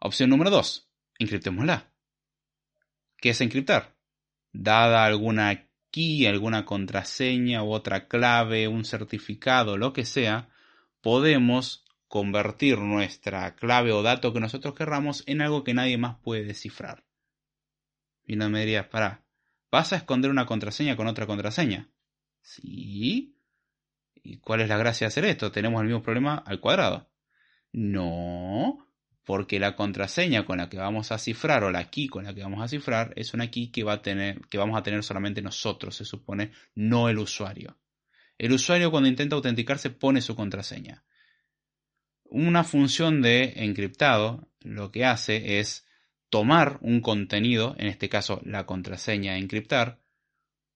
opción 0.00 0.30
número 0.30 0.50
2, 0.50 0.90
encriptémosla. 1.20 1.94
¿Qué 3.18 3.30
es 3.30 3.40
encriptar? 3.40 3.96
Dada 4.50 5.04
alguna 5.04 5.69
key, 5.90 6.26
alguna 6.26 6.64
contraseña 6.64 7.62
u 7.62 7.72
otra 7.72 8.08
clave, 8.08 8.68
un 8.68 8.84
certificado, 8.84 9.76
lo 9.76 9.92
que 9.92 10.04
sea, 10.04 10.48
podemos 11.00 11.84
convertir 12.08 12.78
nuestra 12.78 13.54
clave 13.54 13.92
o 13.92 14.02
dato 14.02 14.32
que 14.32 14.40
nosotros 14.40 14.74
querramos 14.74 15.22
en 15.26 15.42
algo 15.42 15.62
que 15.64 15.74
nadie 15.74 15.96
más 15.98 16.16
puede 16.22 16.44
descifrar. 16.44 17.04
Y 18.26 18.36
no 18.36 18.48
me 18.48 18.60
dirías, 18.60 18.86
para, 18.86 19.24
¿vas 19.70 19.92
a 19.92 19.96
esconder 19.96 20.30
una 20.30 20.46
contraseña 20.46 20.96
con 20.96 21.06
otra 21.06 21.26
contraseña? 21.26 21.88
Sí. 22.42 23.36
¿Y 24.22 24.38
cuál 24.38 24.60
es 24.60 24.68
la 24.68 24.76
gracia 24.76 25.06
de 25.06 25.08
hacer 25.08 25.24
esto? 25.24 25.52
Tenemos 25.52 25.80
el 25.80 25.88
mismo 25.88 26.02
problema 26.02 26.36
al 26.36 26.60
cuadrado. 26.60 27.10
No, 27.72 28.86
porque 29.30 29.60
la 29.60 29.76
contraseña 29.76 30.44
con 30.44 30.58
la 30.58 30.68
que 30.68 30.76
vamos 30.76 31.12
a 31.12 31.18
cifrar 31.18 31.62
o 31.62 31.70
la 31.70 31.88
key 31.88 32.08
con 32.08 32.24
la 32.24 32.34
que 32.34 32.42
vamos 32.42 32.60
a 32.60 32.66
cifrar 32.66 33.12
es 33.14 33.32
una 33.32 33.48
key 33.48 33.68
que, 33.68 33.84
va 33.84 33.92
a 33.92 34.02
tener, 34.02 34.40
que 34.48 34.58
vamos 34.58 34.76
a 34.76 34.82
tener 34.82 35.04
solamente 35.04 35.40
nosotros, 35.40 35.94
se 35.94 36.04
supone, 36.04 36.50
no 36.74 37.08
el 37.08 37.16
usuario. 37.16 37.78
El 38.38 38.50
usuario 38.50 38.90
cuando 38.90 39.08
intenta 39.08 39.36
autenticarse 39.36 39.90
pone 39.90 40.20
su 40.20 40.34
contraseña. 40.34 41.04
Una 42.24 42.64
función 42.64 43.22
de 43.22 43.52
encriptado 43.58 44.48
lo 44.62 44.90
que 44.90 45.04
hace 45.04 45.60
es 45.60 45.86
tomar 46.28 46.80
un 46.80 47.00
contenido, 47.00 47.76
en 47.78 47.86
este 47.86 48.08
caso 48.08 48.40
la 48.44 48.66
contraseña 48.66 49.34
a 49.34 49.38
encriptar, 49.38 50.00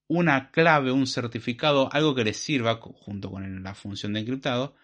una 0.07 0.53
clave, 0.53 0.93
un 0.93 1.09
certificado, 1.09 1.88
algo 1.90 2.14
que 2.14 2.23
le 2.23 2.35
sirva 2.35 2.77
junto 2.77 3.33
con 3.33 3.64
la 3.64 3.75
función 3.75 4.12
de 4.12 4.21
encriptado, 4.21 4.77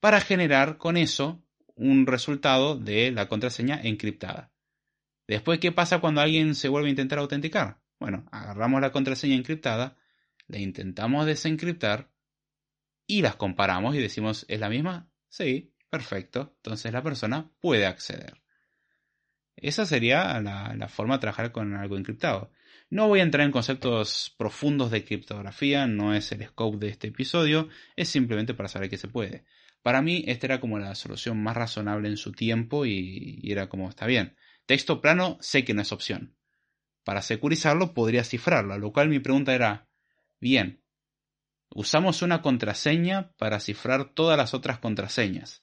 para 0.00 0.22
generar 0.22 0.78
con 0.78 0.96
eso 0.96 1.42
un 1.76 2.06
resultado 2.06 2.76
de 2.76 3.12
la 3.12 3.28
contraseña 3.28 3.80
encriptada. 3.82 4.52
Después, 5.28 5.60
¿qué 5.60 5.72
pasa 5.72 6.00
cuando 6.00 6.20
alguien 6.20 6.54
se 6.54 6.68
vuelve 6.68 6.88
a 6.88 6.90
intentar 6.90 7.18
autenticar? 7.18 7.80
Bueno, 8.00 8.26
agarramos 8.32 8.80
la 8.80 8.92
contraseña 8.92 9.36
encriptada, 9.36 9.96
la 10.48 10.58
intentamos 10.58 11.26
desencriptar 11.26 12.10
y 13.06 13.22
las 13.22 13.36
comparamos 13.36 13.94
y 13.94 13.98
decimos, 13.98 14.44
¿es 14.48 14.60
la 14.60 14.68
misma? 14.68 15.08
Sí, 15.28 15.76
Perfecto, 15.90 16.54
entonces 16.56 16.92
la 16.92 17.02
persona 17.02 17.50
puede 17.60 17.86
acceder. 17.86 18.42
Esa 19.56 19.86
sería 19.86 20.38
la, 20.40 20.88
forma 20.88 21.14
de 21.14 21.20
trabajar 21.20 21.52
con 21.52 21.74
algo 21.74 21.96
encriptado. 21.96 22.50
No 22.90 23.08
voy 23.08 23.20
a 23.20 23.22
entrar 23.22 23.46
en 23.46 23.52
conceptos 23.52 24.34
profundos 24.36 24.90
de 24.90 25.04
criptografía, 25.04 25.86
no 25.86 26.14
es 26.14 26.30
el 26.32 26.44
scope 26.44 26.78
de 26.78 26.88
este 26.88 27.08
episodio, 27.08 27.68
es 27.96 28.08
simplemente 28.08 28.52
para 28.52 28.68
saber 28.68 28.90
que 28.90 28.98
se 28.98 29.08
puede. 29.08 29.44
Para 29.86 30.02
mí 30.02 30.24
esta 30.26 30.48
era 30.48 30.58
como 30.58 30.80
la 30.80 30.96
solución 30.96 31.40
más 31.40 31.56
razonable 31.56 32.08
en 32.08 32.16
su 32.16 32.32
tiempo 32.32 32.86
y, 32.86 33.38
era 33.44 33.68
como 33.68 33.88
está 33.88 34.04
bien. 34.04 34.36
Texto 34.66 35.00
plano 35.00 35.38
sé 35.40 35.64
que 35.64 35.74
no 35.74 35.82
es 35.82 35.92
opción. 35.92 36.36
Para 37.04 37.22
securizarlo 37.22 37.94
podría 37.94 38.24
cifrarlo, 38.24 38.76
lo 38.80 38.92
cual 38.92 39.08
mi 39.08 39.20
pregunta 39.20 39.54
era, 39.54 39.88
bien, 40.40 40.82
usamos 41.70 42.22
una 42.22 42.42
contraseña 42.42 43.30
para 43.36 43.60
cifrar 43.60 44.12
todas 44.12 44.36
las 44.36 44.54
otras 44.54 44.80
contraseñas. 44.80 45.62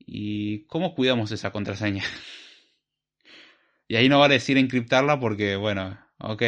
¿Y 0.00 0.64
cómo 0.66 0.96
cuidamos 0.96 1.30
esa 1.30 1.52
contraseña? 1.52 2.02
y 3.86 3.94
ahí 3.94 4.08
no 4.08 4.18
vale 4.18 4.34
decir 4.34 4.58
encriptarla 4.58 5.20
porque, 5.20 5.54
bueno, 5.54 6.04
ok, 6.18 6.42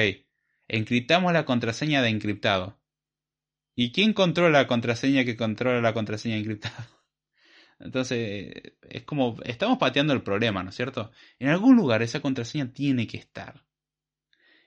encriptamos 0.66 1.32
la 1.32 1.44
contraseña 1.44 2.02
de 2.02 2.08
encriptado. 2.08 2.77
¿Y 3.80 3.92
quién 3.92 4.12
controla 4.12 4.62
la 4.62 4.66
contraseña 4.66 5.24
que 5.24 5.36
controla 5.36 5.80
la 5.80 5.94
contraseña 5.94 6.34
de 6.34 6.40
encriptado? 6.40 6.84
Entonces, 7.78 8.52
es 8.82 9.04
como, 9.04 9.36
estamos 9.44 9.78
pateando 9.78 10.12
el 10.12 10.24
problema, 10.24 10.64
¿no 10.64 10.70
es 10.70 10.74
cierto? 10.74 11.12
En 11.38 11.48
algún 11.50 11.76
lugar 11.76 12.02
esa 12.02 12.18
contraseña 12.18 12.72
tiene 12.72 13.06
que 13.06 13.18
estar. 13.18 13.64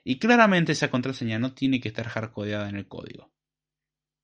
Y 0.06 0.18
claramente 0.18 0.72
esa 0.72 0.90
contraseña 0.90 1.40
no 1.40 1.54
tiene 1.54 1.82
que 1.82 1.90
estar 1.90 2.08
hardcodeada 2.08 2.70
en 2.70 2.78
el 2.78 2.88
código. 2.88 3.34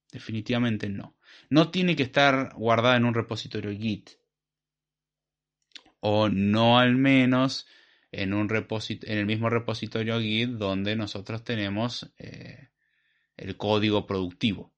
Definitivamente 0.10 0.88
no. 0.88 1.18
No 1.50 1.70
tiene 1.70 1.98
que 1.98 2.04
estar 2.04 2.54
guardada 2.56 2.96
en 2.96 3.04
un 3.04 3.14
repositorio 3.14 3.78
Git. 3.78 4.12
O 6.00 6.30
no 6.30 6.80
al 6.80 6.96
menos 6.96 7.68
en, 8.14 8.34
un 8.34 8.50
en 8.50 9.18
el 9.18 9.26
mismo 9.26 9.50
repositorio 9.50 10.22
Git 10.22 10.52
donde 10.52 10.96
nosotros 10.96 11.44
tenemos 11.44 12.10
eh, 12.20 12.70
el 13.36 13.58
código 13.58 14.08
productivo. 14.08 14.77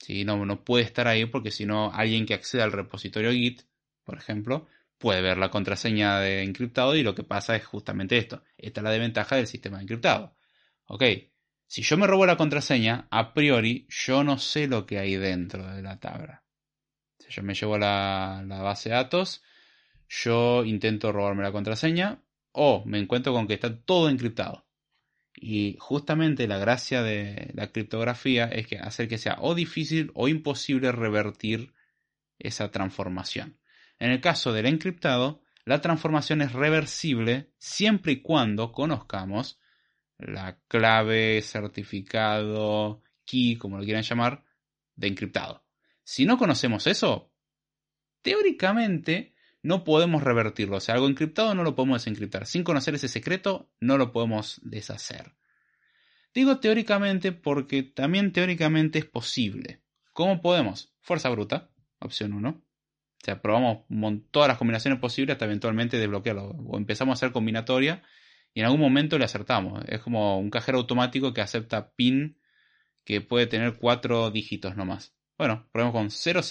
¿Sí? 0.00 0.24
No, 0.24 0.44
no 0.46 0.64
puede 0.64 0.84
estar 0.84 1.06
ahí 1.06 1.26
porque 1.26 1.50
si 1.50 1.66
no, 1.66 1.92
alguien 1.92 2.26
que 2.26 2.34
acceda 2.34 2.64
al 2.64 2.72
repositorio 2.72 3.32
Git, 3.32 3.62
por 4.02 4.16
ejemplo, 4.16 4.66
puede 4.98 5.20
ver 5.22 5.38
la 5.38 5.50
contraseña 5.50 6.18
de 6.20 6.42
encriptado 6.42 6.96
y 6.96 7.02
lo 7.02 7.14
que 7.14 7.22
pasa 7.22 7.54
es 7.54 7.64
justamente 7.66 8.16
esto. 8.18 8.42
Esta 8.56 8.80
es 8.80 8.84
la 8.84 8.90
desventaja 8.90 9.36
del 9.36 9.46
sistema 9.46 9.76
de 9.76 9.84
encriptado. 9.84 10.36
Ok, 10.86 11.04
si 11.66 11.82
yo 11.82 11.96
me 11.96 12.06
robo 12.06 12.26
la 12.26 12.36
contraseña, 12.36 13.06
a 13.10 13.32
priori 13.34 13.86
yo 13.88 14.24
no 14.24 14.38
sé 14.38 14.66
lo 14.66 14.86
que 14.86 14.98
hay 14.98 15.16
dentro 15.16 15.66
de 15.74 15.82
la 15.82 16.00
tabla. 16.00 16.42
Si 17.18 17.30
yo 17.30 17.42
me 17.42 17.54
llevo 17.54 17.78
la, 17.78 18.42
la 18.46 18.62
base 18.62 18.88
de 18.88 18.96
datos, 18.96 19.42
yo 20.08 20.64
intento 20.64 21.12
robarme 21.12 21.42
la 21.42 21.52
contraseña 21.52 22.22
o 22.52 22.84
me 22.86 22.98
encuentro 22.98 23.32
con 23.32 23.46
que 23.46 23.54
está 23.54 23.76
todo 23.76 24.08
encriptado. 24.08 24.66
Y 25.34 25.76
justamente 25.78 26.46
la 26.46 26.58
gracia 26.58 27.02
de 27.02 27.50
la 27.54 27.70
criptografía 27.72 28.46
es 28.46 28.66
que 28.66 28.78
hacer 28.78 29.08
que 29.08 29.18
sea 29.18 29.36
o 29.40 29.54
difícil 29.54 30.10
o 30.14 30.28
imposible 30.28 30.92
revertir 30.92 31.72
esa 32.38 32.70
transformación. 32.70 33.58
En 33.98 34.10
el 34.10 34.20
caso 34.20 34.52
del 34.52 34.66
encriptado, 34.66 35.42
la 35.64 35.80
transformación 35.80 36.42
es 36.42 36.52
reversible 36.52 37.52
siempre 37.58 38.12
y 38.12 38.22
cuando 38.22 38.72
conozcamos 38.72 39.60
la 40.18 40.58
clave, 40.68 41.40
certificado, 41.42 43.02
key, 43.24 43.56
como 43.56 43.78
lo 43.78 43.84
quieran 43.84 44.02
llamar, 44.02 44.44
de 44.96 45.08
encriptado. 45.08 45.64
Si 46.02 46.26
no 46.26 46.38
conocemos 46.38 46.86
eso, 46.86 47.32
teóricamente 48.22 49.34
no 49.62 49.84
podemos 49.84 50.22
revertirlo. 50.22 50.76
O 50.76 50.80
sea, 50.80 50.94
algo 50.94 51.08
encriptado 51.08 51.54
no 51.54 51.62
lo 51.62 51.74
podemos 51.74 52.00
desencriptar. 52.00 52.46
Sin 52.46 52.64
conocer 52.64 52.94
ese 52.94 53.08
secreto, 53.08 53.70
no 53.80 53.98
lo 53.98 54.12
podemos 54.12 54.60
deshacer. 54.62 55.34
Digo 56.34 56.60
teóricamente 56.60 57.32
porque 57.32 57.82
también 57.82 58.32
teóricamente 58.32 59.00
es 59.00 59.04
posible. 59.04 59.82
¿Cómo 60.12 60.40
podemos? 60.40 60.94
Fuerza 61.00 61.28
bruta, 61.30 61.70
opción 61.98 62.32
1. 62.32 62.48
O 62.50 62.62
sea, 63.22 63.42
probamos 63.42 63.84
todas 64.30 64.48
las 64.48 64.56
combinaciones 64.56 64.98
posibles 64.98 65.34
hasta 65.34 65.44
eventualmente 65.44 65.98
desbloquearlo. 65.98 66.50
O 66.66 66.78
empezamos 66.78 67.12
a 67.12 67.18
hacer 67.18 67.32
combinatoria 67.32 68.02
y 68.54 68.60
en 68.60 68.66
algún 68.66 68.80
momento 68.80 69.18
le 69.18 69.24
acertamos. 69.24 69.82
Es 69.88 70.00
como 70.00 70.38
un 70.38 70.50
cajero 70.50 70.78
automático 70.78 71.34
que 71.34 71.40
acepta 71.40 71.92
PIN 71.92 72.38
que 73.04 73.20
puede 73.20 73.46
tener 73.46 73.76
cuatro 73.76 74.30
dígitos 74.30 74.76
nomás. 74.76 75.14
Bueno, 75.36 75.68
probemos 75.72 75.94
con 75.94 76.10
000, 76.10 76.42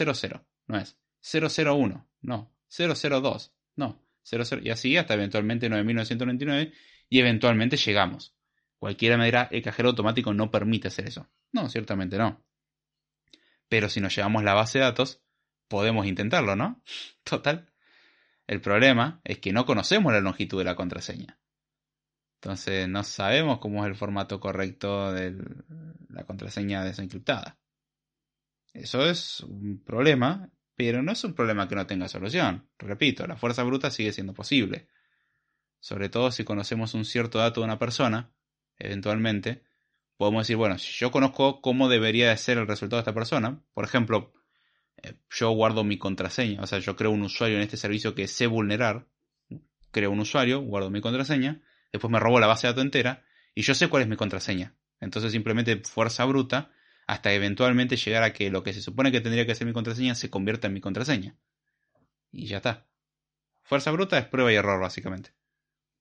no 0.67 0.77
es 0.77 0.99
001, 1.21 2.09
no, 2.21 2.53
002, 2.69 3.53
no, 3.75 4.01
00, 4.23 4.61
y 4.61 4.69
así 4.69 4.97
hasta 4.97 5.15
eventualmente 5.15 5.69
9999 5.69 6.73
y 7.09 7.19
eventualmente 7.19 7.77
llegamos. 7.77 8.35
Cualquiera 8.77 9.17
manera, 9.17 9.49
el 9.51 9.61
cajero 9.61 9.89
automático 9.89 10.33
no 10.33 10.51
permite 10.51 10.87
hacer 10.87 11.07
eso. 11.07 11.29
No, 11.51 11.69
ciertamente 11.69 12.17
no. 12.17 12.43
Pero 13.67 13.89
si 13.89 13.99
nos 13.99 14.15
llevamos 14.15 14.43
la 14.43 14.53
base 14.53 14.79
de 14.79 14.85
datos, 14.85 15.21
podemos 15.67 16.05
intentarlo, 16.05 16.55
¿no? 16.55 16.81
Total. 17.23 17.71
El 18.47 18.61
problema 18.61 19.21
es 19.23 19.39
que 19.39 19.53
no 19.53 19.65
conocemos 19.65 20.13
la 20.13 20.21
longitud 20.21 20.57
de 20.57 20.63
la 20.63 20.75
contraseña. 20.75 21.39
Entonces 22.41 22.87
no 22.87 23.03
sabemos 23.03 23.59
cómo 23.59 23.83
es 23.85 23.91
el 23.91 23.97
formato 23.97 24.39
correcto 24.39 25.11
de 25.11 25.35
la 26.09 26.23
contraseña 26.23 26.83
desencriptada. 26.83 27.59
Eso 28.73 29.05
es 29.05 29.41
un 29.41 29.83
problema 29.83 30.49
pero 30.79 31.03
no 31.03 31.11
es 31.11 31.21
un 31.25 31.33
problema 31.33 31.67
que 31.67 31.75
no 31.75 31.85
tenga 31.85 32.07
solución. 32.07 32.69
Repito, 32.77 33.27
la 33.27 33.35
fuerza 33.35 33.63
bruta 33.63 33.91
sigue 33.91 34.13
siendo 34.13 34.33
posible. 34.33 34.87
Sobre 35.81 36.07
todo 36.07 36.31
si 36.31 36.45
conocemos 36.45 36.93
un 36.93 37.03
cierto 37.03 37.37
dato 37.37 37.59
de 37.59 37.65
una 37.65 37.77
persona, 37.77 38.31
eventualmente, 38.77 39.61
podemos 40.15 40.43
decir, 40.43 40.55
bueno, 40.55 40.77
si 40.77 40.93
yo 40.93 41.11
conozco 41.11 41.59
cómo 41.59 41.89
debería 41.89 42.29
de 42.29 42.37
ser 42.37 42.57
el 42.59 42.65
resultado 42.65 42.95
de 42.95 43.01
esta 43.01 43.13
persona, 43.13 43.61
por 43.73 43.83
ejemplo, 43.83 44.31
eh, 45.03 45.15
yo 45.29 45.49
guardo 45.49 45.83
mi 45.83 45.97
contraseña, 45.97 46.61
o 46.61 46.65
sea, 46.65 46.79
yo 46.79 46.95
creo 46.95 47.11
un 47.11 47.23
usuario 47.23 47.57
en 47.57 47.63
este 47.63 47.75
servicio 47.75 48.15
que 48.15 48.29
sé 48.29 48.47
vulnerar, 48.47 49.05
creo 49.91 50.11
un 50.11 50.21
usuario, 50.21 50.61
guardo 50.61 50.89
mi 50.89 51.01
contraseña, 51.01 51.61
después 51.91 52.09
me 52.09 52.21
robo 52.21 52.39
la 52.39 52.47
base 52.47 52.67
de 52.67 52.71
datos 52.71 52.85
entera 52.85 53.25
y 53.53 53.63
yo 53.63 53.75
sé 53.75 53.89
cuál 53.89 54.03
es 54.03 54.07
mi 54.07 54.15
contraseña. 54.15 54.77
Entonces 55.01 55.33
simplemente 55.33 55.75
fuerza 55.83 56.23
bruta 56.23 56.71
hasta 57.09 57.33
eventualmente 57.33 57.95
llegar 57.95 58.21
a 58.21 58.33
que 58.33 58.51
lo 58.51 58.61
que 58.61 58.71
se 58.71 58.83
supone 58.83 59.11
que 59.11 59.19
tendría 59.19 59.43
que 59.47 59.55
ser 59.55 59.65
mi 59.65 59.73
contraseña 59.73 60.13
se 60.13 60.29
convierta 60.29 60.67
en 60.67 60.73
mi 60.73 60.79
contraseña. 60.79 61.35
Y 62.31 62.45
ya 62.45 62.57
está. 62.57 62.85
Fuerza 63.63 63.89
bruta 63.89 64.19
es 64.19 64.27
prueba 64.27 64.53
y 64.53 64.55
error, 64.55 64.79
básicamente. 64.79 65.33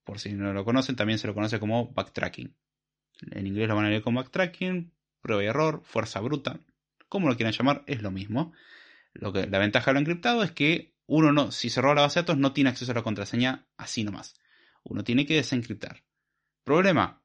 Por 0.03 0.19
si 0.19 0.33
no 0.33 0.53
lo 0.53 0.63
conocen, 0.63 0.95
también 0.95 1.17
se 1.17 1.25
lo 1.25 1.33
conoce 1.33 1.59
como 1.59 1.91
backtracking. 1.93 2.55
En 3.31 3.47
inglés 3.47 3.67
lo 3.67 3.75
van 3.75 3.85
a 3.85 3.89
leer 3.89 4.03
como 4.03 4.19
backtracking, 4.19 4.93
prueba 5.19 5.43
y 5.43 5.47
error, 5.47 5.81
fuerza 5.83 6.19
bruta. 6.19 6.59
Como 7.07 7.27
lo 7.27 7.35
quieran 7.35 7.53
llamar, 7.53 7.83
es 7.87 8.03
lo 8.03 8.11
mismo. 8.11 8.53
Lo 9.13 9.33
que, 9.33 9.47
la 9.47 9.57
ventaja 9.57 9.89
de 9.89 9.93
lo 9.95 9.99
encriptado 10.01 10.43
es 10.43 10.51
que 10.51 10.93
uno 11.07 11.31
no, 11.31 11.51
si 11.51 11.71
se 11.71 11.81
roba 11.81 11.95
la 11.95 12.01
base 12.01 12.19
de 12.19 12.21
datos, 12.21 12.37
no 12.37 12.53
tiene 12.53 12.69
acceso 12.69 12.91
a 12.91 12.95
la 12.95 13.01
contraseña 13.01 13.65
así 13.77 14.03
nomás. 14.03 14.35
Uno 14.83 15.03
tiene 15.03 15.25
que 15.25 15.33
desencriptar. 15.33 16.03
Problema, 16.63 17.23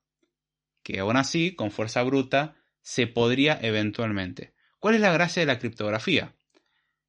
que 0.82 1.00
aún 1.00 1.18
así, 1.18 1.54
con 1.54 1.70
fuerza 1.70 2.02
bruta, 2.02 2.56
se 2.84 3.08
podría 3.08 3.58
eventualmente. 3.60 4.54
¿Cuál 4.78 4.94
es 4.94 5.00
la 5.00 5.12
gracia 5.12 5.40
de 5.40 5.46
la 5.46 5.58
criptografía? 5.58 6.36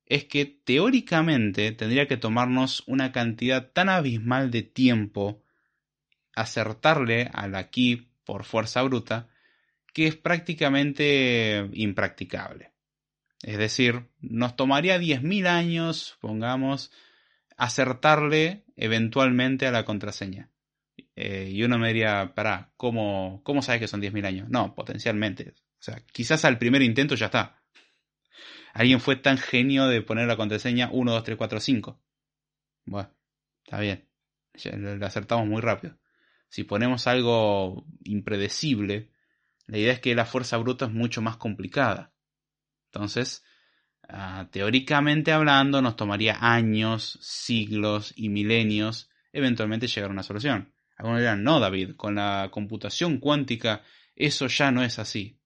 Es 0.06 0.24
que 0.24 0.46
teóricamente 0.46 1.72
tendría 1.74 2.08
que 2.08 2.18
tomarnos 2.18 2.84
una 2.88 3.12
cantidad 3.12 3.72
tan 3.72 3.90
abismal 3.90 4.50
de 4.50 4.64
tiempo 4.64 5.44
acertarle 6.34 7.30
a 7.34 7.48
la 7.48 7.70
key 7.70 8.10
por 8.24 8.46
fuerza 8.46 8.82
bruta 8.82 9.30
que 9.94 10.08
es 10.08 10.16
prácticamente 10.16 11.70
impracticable. 11.74 12.72
Es 13.44 13.58
decir, 13.58 14.08
nos 14.20 14.56
tomaría 14.56 14.98
10.000 14.98 15.48
años, 15.48 16.18
pongamos, 16.20 16.92
acertarle 17.58 18.64
eventualmente 18.76 19.68
a 19.68 19.72
la 19.72 19.86
contraseña. 19.86 20.50
Eh, 21.16 21.50
y 21.52 21.64
uno 21.64 21.78
me 21.78 21.90
diría, 21.90 22.34
para, 22.36 22.72
¿cómo, 22.76 23.42
¿cómo 23.44 23.62
sabes 23.62 23.82
que 23.82 23.88
son 23.88 24.02
10.000 24.02 24.26
años? 24.26 24.50
No, 24.50 24.76
potencialmente. 24.76 25.54
O 25.86 25.92
sea, 25.92 26.02
quizás 26.12 26.46
al 26.46 26.58
primer 26.58 26.82
intento 26.82 27.14
ya 27.14 27.28
está. 27.28 27.62
Alguien 28.74 29.00
fue 29.00 29.18
tan 29.18 29.38
genio 29.38 29.86
de 29.86 30.02
poner 30.02 30.28
la 30.28 30.36
contraseña 30.36 30.90
1, 30.92 31.12
2, 31.12 31.24
3, 31.24 31.38
4, 31.38 31.60
5. 31.60 32.02
Bueno, 32.86 33.16
está 33.64 33.80
bien. 33.80 34.10
lo 34.64 35.06
acertamos 35.06 35.46
muy 35.46 35.62
rápido. 35.62 35.96
Si 36.50 36.64
ponemos 36.64 37.06
algo 37.06 37.86
impredecible, 38.04 39.12
la 39.68 39.78
idea 39.78 39.94
es 39.94 40.00
que 40.00 40.16
la 40.16 40.26
fuerza 40.26 40.58
bruta 40.58 40.86
es 40.86 40.92
mucho 40.92 41.22
más 41.22 41.38
complicada. 41.38 42.16
Entonces, 42.86 43.46
ah, 44.10 44.48
teóricamente 44.52 45.34
hablando, 45.34 45.84
nos 45.84 45.96
tomaría 45.96 46.38
años, 46.42 47.20
siglos 47.22 48.12
y 48.16 48.30
milenios 48.30 49.12
eventualmente 49.32 49.86
llegar 49.86 50.10
a 50.10 50.14
una 50.14 50.24
solución. 50.24 50.74
Algunos 50.98 51.20
dirán, 51.20 51.44
no, 51.44 51.60
David, 51.60 51.96
con 51.96 52.16
la 52.16 52.50
computación 52.52 53.20
cuántica 53.20 53.84
eso 54.16 54.48
ya 54.48 54.72
no 54.72 54.82
es 54.82 54.98
así. 54.98 55.40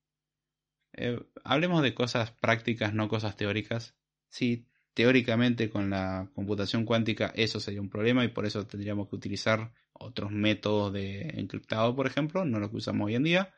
Eh, 1.02 1.18
hablemos 1.46 1.82
de 1.82 1.94
cosas 1.94 2.32
prácticas, 2.32 2.94
no 2.94 3.08
cosas 3.08 3.38
teóricas. 3.38 3.96
Sí, 4.28 4.68
teóricamente 4.94 5.70
con 5.70 5.90
la 5.90 6.30
computación 6.36 6.84
cuántica 6.84 7.32
eso 7.36 7.62
sería 7.62 7.80
un 7.80 7.90
problema 7.90 8.26
y 8.26 8.28
por 8.28 8.46
eso 8.46 8.68
tendríamos 8.68 9.08
que 9.08 9.16
utilizar 9.16 9.72
otros 9.94 10.30
métodos 10.30 10.92
de 10.92 11.22
encriptado, 11.38 11.96
por 11.96 12.06
ejemplo, 12.06 12.44
no 12.44 12.60
lo 12.60 12.70
que 12.70 12.76
usamos 12.76 13.08
hoy 13.08 13.16
en 13.16 13.24
día. 13.24 13.54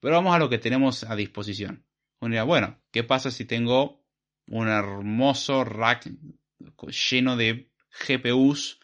Pero 0.00 0.14
vamos 0.14 0.34
a 0.34 0.38
lo 0.38 0.48
que 0.48 0.56
tenemos 0.56 1.04
a 1.04 1.14
disposición. 1.16 1.84
Uno 2.20 2.46
bueno, 2.46 2.80
¿qué 2.90 3.04
pasa 3.04 3.30
si 3.30 3.44
tengo 3.44 4.02
un 4.46 4.68
hermoso 4.68 5.64
rack 5.64 6.10
lleno 7.10 7.36
de 7.36 7.70
GPUs 8.08 8.80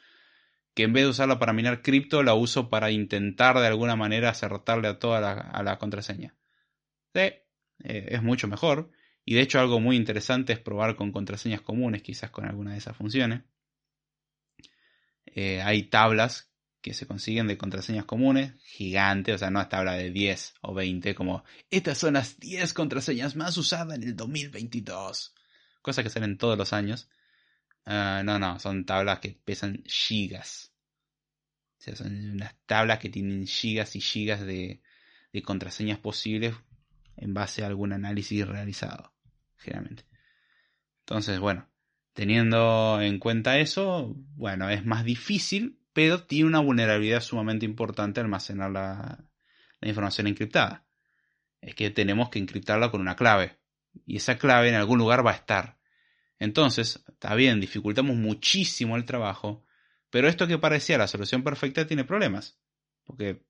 que 0.74 0.82
en 0.82 0.92
vez 0.92 1.04
de 1.04 1.10
usarla 1.10 1.38
para 1.38 1.54
minar 1.54 1.80
cripto, 1.80 2.22
la 2.22 2.34
uso 2.34 2.68
para 2.68 2.90
intentar 2.90 3.58
de 3.58 3.66
alguna 3.66 3.96
manera 3.96 4.28
acertarle 4.28 4.88
a 4.88 4.98
toda 4.98 5.22
la, 5.22 5.62
la 5.62 5.78
contraseña? 5.78 6.36
Sí, 7.14 7.32
eh, 7.84 8.08
es 8.10 8.22
mucho 8.22 8.48
mejor. 8.48 8.90
Y 9.24 9.34
de 9.34 9.42
hecho 9.42 9.60
algo 9.60 9.80
muy 9.80 9.96
interesante 9.96 10.52
es 10.52 10.58
probar 10.58 10.96
con 10.96 11.12
contraseñas 11.12 11.60
comunes, 11.60 12.02
quizás 12.02 12.30
con 12.30 12.46
alguna 12.46 12.72
de 12.72 12.78
esas 12.78 12.96
funciones. 12.96 13.42
Eh, 15.26 15.60
hay 15.62 15.84
tablas 15.84 16.50
que 16.80 16.94
se 16.94 17.06
consiguen 17.06 17.46
de 17.46 17.58
contraseñas 17.58 18.06
comunes, 18.06 18.54
gigantes, 18.62 19.34
o 19.34 19.38
sea, 19.38 19.50
no 19.50 19.60
es 19.60 19.68
tabla 19.68 19.94
de 19.94 20.10
10 20.10 20.54
o 20.62 20.74
20, 20.74 21.14
como 21.14 21.44
estas 21.70 21.98
son 21.98 22.14
las 22.14 22.40
10 22.40 22.72
contraseñas 22.72 23.36
más 23.36 23.56
usadas 23.58 23.96
en 23.96 24.04
el 24.04 24.16
2022. 24.16 25.34
Cosas 25.82 26.04
que 26.04 26.10
salen 26.10 26.38
todos 26.38 26.56
los 26.56 26.72
años. 26.72 27.08
Ah, 27.84 28.22
no, 28.24 28.38
no, 28.38 28.58
son 28.58 28.86
tablas 28.86 29.20
que 29.20 29.38
pesan 29.44 29.82
gigas. 29.86 30.72
O 31.78 31.82
sea, 31.82 31.96
son 31.96 32.32
unas 32.32 32.54
tablas 32.66 32.98
que 32.98 33.10
tienen 33.10 33.46
gigas 33.46 33.96
y 33.96 34.00
gigas 34.00 34.40
de, 34.40 34.82
de 35.32 35.42
contraseñas 35.42 35.98
posibles 35.98 36.54
en 37.20 37.34
base 37.34 37.62
a 37.62 37.66
algún 37.66 37.92
análisis 37.92 38.46
realizado. 38.46 39.12
generalmente. 39.58 40.04
Entonces, 41.00 41.38
bueno, 41.38 41.68
teniendo 42.14 43.00
en 43.00 43.18
cuenta 43.18 43.58
eso, 43.58 44.14
bueno, 44.36 44.70
es 44.70 44.84
más 44.84 45.04
difícil, 45.04 45.78
pero 45.92 46.24
tiene 46.24 46.48
una 46.48 46.60
vulnerabilidad 46.60 47.20
sumamente 47.20 47.66
importante 47.66 48.20
almacenar 48.20 48.70
la, 48.70 49.24
información 49.82 50.26
encriptada. 50.26 50.86
Es 51.60 51.74
que 51.74 51.90
tenemos 51.90 52.30
que 52.30 52.38
encriptarla 52.38 52.90
con 52.90 53.00
una 53.00 53.16
clave. 53.16 53.58
Y 54.06 54.16
esa 54.16 54.38
clave 54.38 54.68
en 54.68 54.76
algún 54.76 54.98
lugar 54.98 55.26
va 55.26 55.32
a 55.32 55.34
estar. 55.34 55.78
Entonces, 56.38 57.04
está 57.08 57.34
bien, 57.34 57.60
dificultamos 57.60 58.16
muchísimo 58.16 58.96
el 58.96 59.04
trabajo, 59.04 59.64
pero 60.10 60.28
esto 60.28 60.46
que 60.46 60.58
parecía 60.58 60.96
la 60.96 61.06
solución 61.06 61.42
perfecta 61.42 61.86
tiene 61.86 62.04
problemas. 62.04 62.58
Porque 63.04 63.42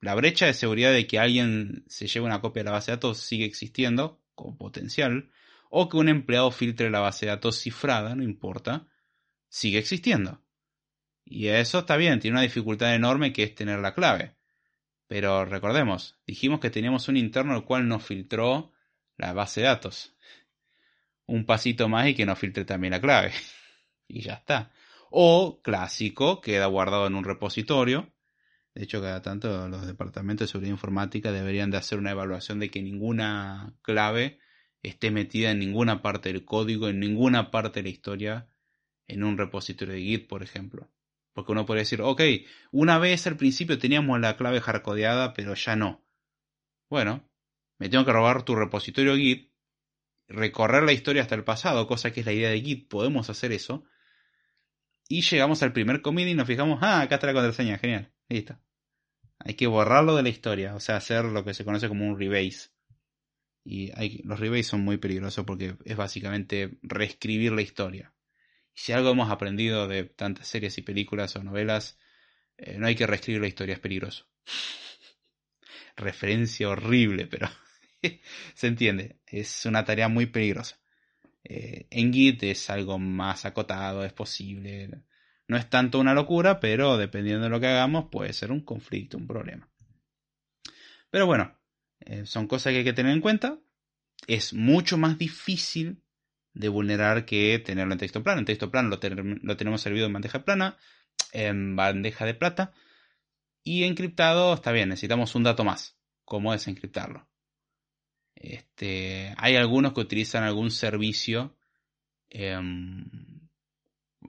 la 0.00 0.14
brecha 0.14 0.46
de 0.46 0.54
seguridad 0.54 0.92
de 0.92 1.06
que 1.06 1.18
alguien 1.18 1.84
se 1.88 2.06
lleve 2.06 2.26
una 2.26 2.40
copia 2.40 2.62
de 2.62 2.66
la 2.66 2.72
base 2.72 2.90
de 2.90 2.96
datos 2.96 3.18
sigue 3.18 3.44
existiendo, 3.44 4.20
con 4.34 4.56
potencial, 4.56 5.30
o 5.70 5.88
que 5.88 5.96
un 5.96 6.08
empleado 6.08 6.50
filtre 6.50 6.90
la 6.90 7.00
base 7.00 7.26
de 7.26 7.32
datos 7.32 7.58
cifrada, 7.58 8.14
no 8.14 8.22
importa, 8.22 8.86
sigue 9.48 9.78
existiendo. 9.78 10.42
Y 11.24 11.48
eso 11.48 11.80
está 11.80 11.96
bien, 11.96 12.20
tiene 12.20 12.36
una 12.36 12.42
dificultad 12.42 12.94
enorme 12.94 13.32
que 13.32 13.42
es 13.42 13.54
tener 13.54 13.80
la 13.80 13.94
clave. 13.94 14.36
Pero 15.08 15.44
recordemos, 15.44 16.16
dijimos 16.26 16.60
que 16.60 16.70
teníamos 16.70 17.08
un 17.08 17.16
interno 17.16 17.56
el 17.56 17.64
cual 17.64 17.88
nos 17.88 18.04
filtró 18.04 18.72
la 19.16 19.32
base 19.32 19.62
de 19.62 19.66
datos. 19.66 20.14
Un 21.26 21.44
pasito 21.44 21.88
más 21.88 22.08
y 22.08 22.14
que 22.14 22.24
nos 22.24 22.38
filtre 22.38 22.64
también 22.64 22.92
la 22.92 23.00
clave. 23.00 23.32
y 24.08 24.22
ya 24.22 24.34
está. 24.34 24.70
O 25.10 25.60
clásico, 25.62 26.40
queda 26.40 26.66
guardado 26.66 27.06
en 27.06 27.14
un 27.14 27.24
repositorio. 27.24 28.12
De 28.78 28.84
hecho, 28.84 29.02
cada 29.02 29.22
tanto 29.22 29.68
los 29.68 29.88
departamentos 29.88 30.46
de 30.46 30.52
seguridad 30.52 30.70
informática 30.70 31.32
deberían 31.32 31.72
de 31.72 31.78
hacer 31.78 31.98
una 31.98 32.12
evaluación 32.12 32.60
de 32.60 32.70
que 32.70 32.80
ninguna 32.80 33.74
clave 33.82 34.38
esté 34.84 35.10
metida 35.10 35.50
en 35.50 35.58
ninguna 35.58 36.00
parte 36.00 36.32
del 36.32 36.44
código, 36.44 36.88
en 36.88 37.00
ninguna 37.00 37.50
parte 37.50 37.80
de 37.80 37.82
la 37.82 37.88
historia, 37.88 38.48
en 39.08 39.24
un 39.24 39.36
repositorio 39.36 39.94
de 39.94 40.02
Git, 40.02 40.28
por 40.28 40.44
ejemplo. 40.44 40.88
Porque 41.32 41.50
uno 41.50 41.66
puede 41.66 41.80
decir, 41.80 42.02
ok, 42.02 42.22
una 42.70 43.00
vez 43.00 43.26
al 43.26 43.36
principio 43.36 43.80
teníamos 43.80 44.20
la 44.20 44.36
clave 44.36 44.60
hardcodeada, 44.60 45.34
pero 45.34 45.56
ya 45.56 45.74
no. 45.74 46.06
Bueno, 46.88 47.28
me 47.80 47.88
tengo 47.88 48.04
que 48.04 48.12
robar 48.12 48.44
tu 48.44 48.54
repositorio 48.54 49.16
Git, 49.16 49.50
recorrer 50.28 50.84
la 50.84 50.92
historia 50.92 51.22
hasta 51.22 51.34
el 51.34 51.42
pasado, 51.42 51.88
cosa 51.88 52.12
que 52.12 52.20
es 52.20 52.26
la 52.26 52.32
idea 52.32 52.50
de 52.50 52.60
Git, 52.60 52.88
podemos 52.88 53.28
hacer 53.28 53.50
eso. 53.50 53.82
Y 55.08 55.22
llegamos 55.22 55.64
al 55.64 55.72
primer 55.72 56.00
commit 56.00 56.28
y 56.28 56.34
nos 56.34 56.46
fijamos, 56.46 56.78
ah, 56.80 57.00
acá 57.00 57.16
está 57.16 57.26
la 57.26 57.32
contraseña, 57.32 57.76
genial, 57.78 58.12
listo. 58.28 58.56
Hay 59.40 59.54
que 59.54 59.66
borrarlo 59.66 60.16
de 60.16 60.22
la 60.22 60.28
historia, 60.28 60.74
o 60.74 60.80
sea, 60.80 60.96
hacer 60.96 61.24
lo 61.24 61.44
que 61.44 61.54
se 61.54 61.64
conoce 61.64 61.88
como 61.88 62.06
un 62.06 62.18
rebase. 62.18 62.70
Y 63.64 63.92
hay, 63.94 64.22
los 64.24 64.40
rebases 64.40 64.68
son 64.68 64.80
muy 64.82 64.98
peligrosos 64.98 65.44
porque 65.44 65.76
es 65.84 65.96
básicamente 65.96 66.78
reescribir 66.82 67.52
la 67.52 67.62
historia 67.62 68.14
si 68.78 68.92
algo 68.92 69.10
hemos 69.10 69.28
aprendido 69.28 69.88
de 69.88 70.04
tantas 70.04 70.46
series 70.46 70.78
y 70.78 70.82
películas 70.82 71.34
o 71.34 71.42
novelas, 71.42 71.98
eh, 72.56 72.78
no 72.78 72.86
hay 72.86 72.94
que 72.94 73.08
reescribir 73.08 73.40
la 73.40 73.48
historia, 73.48 73.74
es 73.74 73.80
peligroso. 73.80 74.28
Referencia 75.96 76.68
horrible, 76.68 77.26
pero 77.26 77.48
se 78.54 78.66
entiende, 78.68 79.18
es 79.26 79.66
una 79.66 79.84
tarea 79.84 80.08
muy 80.08 80.26
peligrosa. 80.26 80.80
Eh, 81.42 81.88
en 81.90 82.12
Git 82.12 82.44
es 82.44 82.70
algo 82.70 83.00
más 83.00 83.44
acotado, 83.44 84.04
es 84.04 84.12
posible. 84.12 85.02
No 85.48 85.56
es 85.56 85.68
tanto 85.68 85.98
una 85.98 86.14
locura, 86.14 86.60
pero 86.60 86.98
dependiendo 86.98 87.44
de 87.44 87.50
lo 87.50 87.58
que 87.58 87.66
hagamos 87.66 88.10
puede 88.10 88.32
ser 88.34 88.52
un 88.52 88.60
conflicto, 88.60 89.16
un 89.16 89.26
problema. 89.26 89.68
Pero 91.10 91.26
bueno, 91.26 91.58
eh, 92.00 92.26
son 92.26 92.46
cosas 92.46 92.72
que 92.72 92.78
hay 92.78 92.84
que 92.84 92.92
tener 92.92 93.12
en 93.12 93.22
cuenta. 93.22 93.58
Es 94.26 94.52
mucho 94.52 94.98
más 94.98 95.16
difícil 95.16 96.02
de 96.52 96.68
vulnerar 96.68 97.24
que 97.24 97.58
tenerlo 97.64 97.92
en 97.92 97.98
texto 97.98 98.22
plano. 98.22 98.40
En 98.40 98.44
texto 98.44 98.70
plano 98.70 98.90
lo, 98.90 99.56
tenemos 99.56 99.80
servido 99.80 100.06
en 100.06 100.12
bandeja 100.12 100.44
plana, 100.44 100.76
en 101.32 101.76
bandeja 101.76 102.26
de 102.26 102.34
plata. 102.34 102.74
Y 103.64 103.84
encriptado 103.84 104.54
está 104.54 104.72
bien, 104.72 104.90
necesitamos 104.90 105.34
un 105.34 105.44
dato 105.44 105.64
más. 105.64 105.96
¿Cómo 106.24 106.52
desencriptarlo? 106.52 107.26
Este, 108.34 109.34
hay 109.38 109.56
algunos 109.56 109.94
que 109.94 110.00
utilizan 110.00 110.44
algún 110.44 110.70
servicio 110.70 111.56
em, 112.28 113.48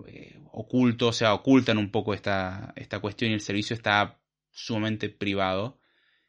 eh, 0.08 0.39
oculto, 0.62 1.08
o 1.08 1.14
sea, 1.14 1.34
ocultan 1.34 1.78
un 1.78 1.90
poco 1.90 2.14
esta, 2.14 2.74
esta 2.76 3.00
cuestión 3.00 3.32
y 3.32 3.34
el 3.34 3.40
servicio 3.40 3.74
está 3.74 4.20
sumamente 4.52 5.08
privado 5.08 5.80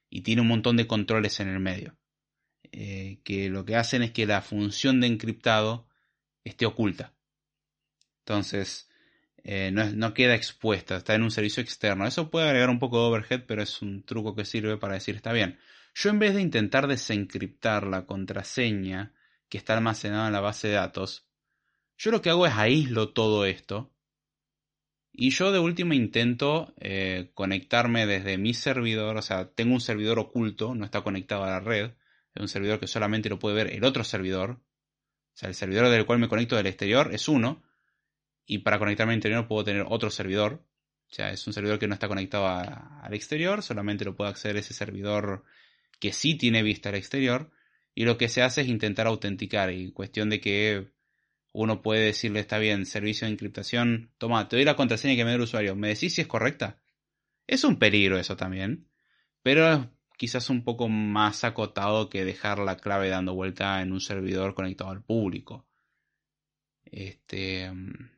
y 0.09 0.21
tiene 0.21 0.43
un 0.43 0.47
montón 0.49 0.77
de 0.77 0.87
controles 0.87 1.41
en 1.41 1.49
el 1.49 1.59
medio. 1.59 1.97
Eh, 2.71 3.21
que 3.25 3.49
lo 3.49 3.65
que 3.65 3.75
hacen 3.75 4.03
es 4.05 4.13
que 4.13 4.27
la 4.27 4.41
función 4.41 5.01
de 5.01 5.09
encriptado 5.09 5.89
esté 6.45 6.65
oculta. 6.65 7.13
Entonces, 8.21 8.89
eh, 9.43 9.73
no, 9.73 10.15
queda 10.15 10.37
expuesta, 10.37 10.97
está 10.99 11.17
en 11.17 11.25
un 11.25 11.33
servicio 11.33 11.61
externo. 11.61 12.07
Eso 12.07 12.31
puede 12.31 12.47
agregar 12.47 12.71
un 12.71 12.79
poco 12.79 13.01
de 13.01 13.09
overhead, 13.09 13.47
pero 13.49 13.63
es 13.63 13.83
un 13.83 14.05
truco 14.05 14.37
que 14.37 14.45
sirve 14.45 14.77
para 14.77 14.95
decir 14.95 15.17
está 15.17 15.33
bien. 15.33 15.59
Yo 15.93 16.11
en 16.11 16.21
vez 16.21 16.35
de 16.37 16.43
intentar 16.43 16.87
desencriptar 16.87 17.85
la 17.85 18.07
contraseña 18.07 19.13
que 19.49 19.59
está 19.59 19.75
almacenada 19.75 20.29
en 20.29 20.35
la 20.35 20.41
base 20.41 20.69
de 20.69 20.75
datos, 20.75 21.27
yo 21.99 22.13
lo 22.13 22.23
que 22.23 22.31
hago 22.31 22.47
es 22.47 22.55
aíslo 22.55 23.09
todo 23.13 23.45
esto. 23.45 23.93
Y 25.13 25.31
yo 25.31 25.53
de 25.53 25.59
última 25.59 25.95
intento 25.95 26.73
eh, 26.79 27.31
conectarme 27.35 28.07
desde 28.07 28.39
mi 28.39 28.55
servidor, 28.55 29.17
o 29.17 29.23
sea, 29.23 29.51
tengo 29.51 29.75
un 29.75 29.81
servidor 29.81 30.19
oculto, 30.19 30.75
no 30.75 30.85
está 30.85 31.03
conectado 31.03 31.45
a 31.45 31.51
la 31.51 31.61
red, 31.61 31.91
es 32.35 32.41
un 32.41 32.49
servidor 32.49 32.79
que 32.79 32.87
solamente 32.87 33.29
lo 33.29 33.39
puede 33.39 33.57
ver 33.57 33.75
el 33.75 33.85
otro 33.85 34.05
servidor, 34.05 34.61
o 35.35 35.39
sea, 35.41 35.49
el 35.49 35.55
servidor 35.55 35.89
del 35.89 36.07
cual 36.07 36.19
me 36.19 36.29
conecto 36.29 36.57
del 36.57 36.67
exterior 36.67 37.15
es 37.15 37.29
uno. 37.29 37.63
Y 38.47 38.59
para 38.59 38.79
conectarme 38.79 39.13
al 39.13 39.19
interior 39.19 39.47
puedo 39.47 39.65
tener 39.65 39.87
otro 39.89 40.11
servidor. 40.11 40.65
O 41.11 41.15
sea, 41.15 41.31
es 41.31 41.47
un 41.47 41.53
servidor 41.53 41.79
que 41.79 41.89
no 41.89 41.95
está 41.95 42.09
conectado 42.09 42.47
al 42.47 43.15
exterior. 43.15 43.63
Solamente 43.63 44.05
lo 44.05 44.15
puede 44.17 44.31
acceder 44.31 44.57
ese 44.57 44.75
servidor 44.75 45.45
que 45.99 46.13
sí 46.13 46.35
tiene 46.35 46.63
vista 46.63 46.89
al 46.89 46.97
exterior. 46.97 47.51
Y 47.95 48.05
lo 48.05 48.19
que 48.19 48.29
se 48.29 48.43
hace 48.43 48.63
es 48.63 48.69
intentar 48.69 49.07
autenticar. 49.07 49.73
Y 49.73 49.93
cuestión 49.93 50.31
de 50.31 50.41
que 50.41 50.93
uno 51.53 51.83
puede 51.83 52.07
decirle, 52.07 52.41
está 52.41 52.59
bien, 52.59 52.87
servicio 52.87 53.27
de 53.27 53.33
encriptación. 53.33 54.13
Toma, 54.19 54.49
te 54.49 54.57
doy 54.57 54.65
la 54.65 54.77
contraseña 54.77 55.17
que 55.17 55.25
me 55.25 55.31
da 55.31 55.37
el 55.37 55.43
usuario. 55.43 55.75
¿Me 55.77 55.89
decís 55.89 56.15
si 56.15 56.21
es 56.21 56.27
correcta? 56.27 56.81
Es 57.47 57.65
un 57.65 57.79
peligro 57.79 58.19
eso 58.19 58.37
también. 58.37 58.89
Pero 59.43 59.91
quizás 60.17 60.51
un 60.51 60.65
poco 60.65 60.89
más 60.89 61.45
acotado 61.45 62.09
que 62.09 62.25
dejar 62.25 62.59
la 62.61 62.77
clave 62.77 63.09
dando 63.09 63.35
vuelta 63.35 63.83
en 63.83 63.93
un 63.93 64.01
servidor 64.01 64.55
conectado 64.55 64.91
al 64.91 65.03
público. 65.03 65.67
Este, 66.85 67.71
mm, 67.71 68.11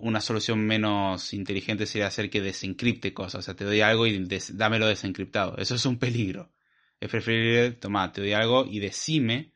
una 0.00 0.20
solución 0.20 0.60
menos 0.60 1.32
inteligente 1.34 1.86
sería 1.86 2.06
hacer 2.06 2.30
que 2.30 2.40
desencripte 2.40 3.12
cosas. 3.12 3.40
O 3.40 3.42
sea, 3.42 3.54
te 3.54 3.64
doy 3.64 3.80
algo 3.80 4.06
y 4.06 4.26
dámelo 4.52 4.86
desencriptado. 4.86 5.56
Eso 5.58 5.74
es 5.74 5.84
un 5.86 5.98
peligro. 5.98 6.52
Es 7.00 7.10
preferible, 7.10 7.72
toma, 7.72 8.12
te 8.12 8.20
doy 8.20 8.32
algo 8.32 8.64
y 8.66 8.78
decime 8.78 9.51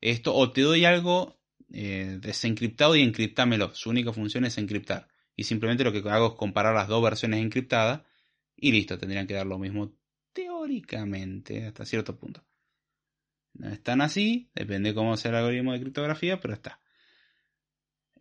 esto. 0.00 0.34
O 0.34 0.52
te 0.52 0.62
doy 0.62 0.84
algo 0.84 1.40
eh, 1.72 2.18
desencriptado 2.20 2.96
y 2.96 3.02
encriptámelo. 3.02 3.74
Su 3.74 3.90
única 3.90 4.12
función 4.12 4.44
es 4.44 4.58
encriptar. 4.58 5.08
Y 5.36 5.44
simplemente 5.44 5.84
lo 5.84 5.92
que 5.92 6.08
hago 6.08 6.28
es 6.28 6.34
comparar 6.34 6.74
las 6.74 6.88
dos 6.88 7.02
versiones 7.02 7.40
encriptadas 7.40 8.02
y 8.60 8.72
listo, 8.72 8.98
tendrían 8.98 9.26
que 9.26 9.34
dar 9.34 9.46
lo 9.46 9.58
mismo 9.58 9.94
teóricamente 10.32 11.66
hasta 11.66 11.86
cierto 11.86 12.18
punto. 12.18 12.44
No 13.54 13.68
es 13.68 13.82
tan 13.82 14.00
así, 14.00 14.50
depende 14.54 14.94
cómo 14.94 15.16
sea 15.16 15.30
el 15.30 15.38
algoritmo 15.38 15.72
de 15.72 15.80
criptografía, 15.80 16.40
pero 16.40 16.54
está. 16.54 16.80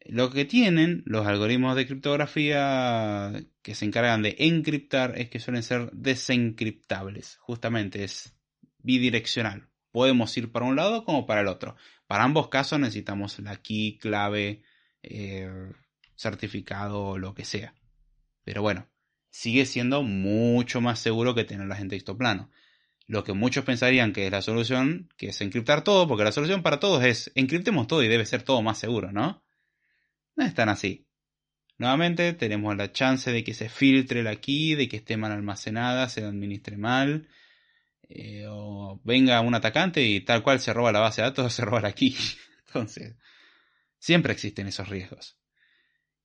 Lo 0.06 0.32
que 0.32 0.46
tienen 0.46 1.04
los 1.06 1.28
algoritmos 1.28 1.76
de 1.76 1.86
criptografía 1.86 3.34
que 3.62 3.76
se 3.76 3.86
encargan 3.86 4.24
de 4.24 4.36
encriptar 4.40 5.20
es 5.20 5.30
que 5.30 5.40
suelen 5.40 5.62
ser 5.62 5.92
desencriptables. 5.92 7.38
Justamente 7.42 8.04
es 8.04 8.34
bidireccional. 8.80 9.69
Podemos 9.92 10.36
ir 10.38 10.52
para 10.52 10.66
un 10.66 10.76
lado 10.76 11.04
como 11.04 11.26
para 11.26 11.42
el 11.42 11.48
otro. 11.48 11.76
Para 12.08 12.24
ambos 12.24 12.50
casos 12.50 12.80
necesitamos 12.80 13.40
la 13.40 13.58
key, 13.58 13.98
clave, 13.98 14.62
eh, 15.04 15.50
certificado 16.16 17.02
o 17.06 17.18
lo 17.18 17.34
que 17.34 17.46
sea. 17.46 17.74
Pero 18.44 18.62
bueno, 18.62 18.88
sigue 19.30 19.66
siendo 19.66 20.04
mucho 20.04 20.82
más 20.82 21.00
seguro 21.00 21.36
que 21.36 21.44
tenerlas 21.44 21.80
en 21.80 21.90
texto 21.90 22.18
plano. 22.18 22.50
Lo 23.08 23.24
que 23.24 23.34
muchos 23.34 23.66
pensarían 23.66 24.14
que 24.14 24.26
es 24.26 24.32
la 24.32 24.42
solución, 24.42 25.10
que 25.18 25.30
es 25.30 25.42
encriptar 25.42 25.84
todo, 25.84 26.08
porque 26.08 26.24
la 26.24 26.32
solución 26.32 26.62
para 26.62 26.80
todos 26.80 27.04
es 27.04 27.32
encriptemos 27.36 27.88
todo 27.88 28.04
y 28.04 28.08
debe 28.08 28.26
ser 28.26 28.44
todo 28.44 28.62
más 28.62 28.78
seguro, 28.78 29.12
¿no? 29.12 29.44
No 30.36 30.46
es 30.46 30.54
tan 30.54 30.70
así. 30.70 31.08
Nuevamente 31.80 32.34
tenemos 32.34 32.76
la 32.76 32.92
chance 32.92 33.32
de 33.32 33.44
que 33.44 33.54
se 33.54 33.70
filtre 33.70 34.22
la 34.22 34.36
key, 34.36 34.76
de 34.76 34.88
que 34.90 34.98
esté 34.98 35.18
mal 35.18 35.32
almacenada, 35.32 36.10
se 36.10 36.24
administre 36.24 36.78
mal, 36.78 37.28
eh, 38.10 38.46
o 38.50 39.00
venga 39.04 39.40
un 39.42 39.54
atacante 39.54 40.04
y 40.04 40.22
tal 40.22 40.42
cual 40.44 40.60
se 40.60 40.74
roba 40.74 40.92
la 40.92 41.00
base 41.00 41.22
de 41.22 41.28
datos, 41.28 41.54
se 41.54 41.64
roba 41.64 41.82
la 41.82 41.94
key. 41.94 42.16
Entonces, 42.68 43.16
siempre 44.00 44.34
existen 44.34 44.68
esos 44.68 44.90
riesgos. 44.90 45.38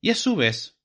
Y 0.01 0.11
a 0.11 0.14
su 0.14 0.35
vez, 0.35 0.78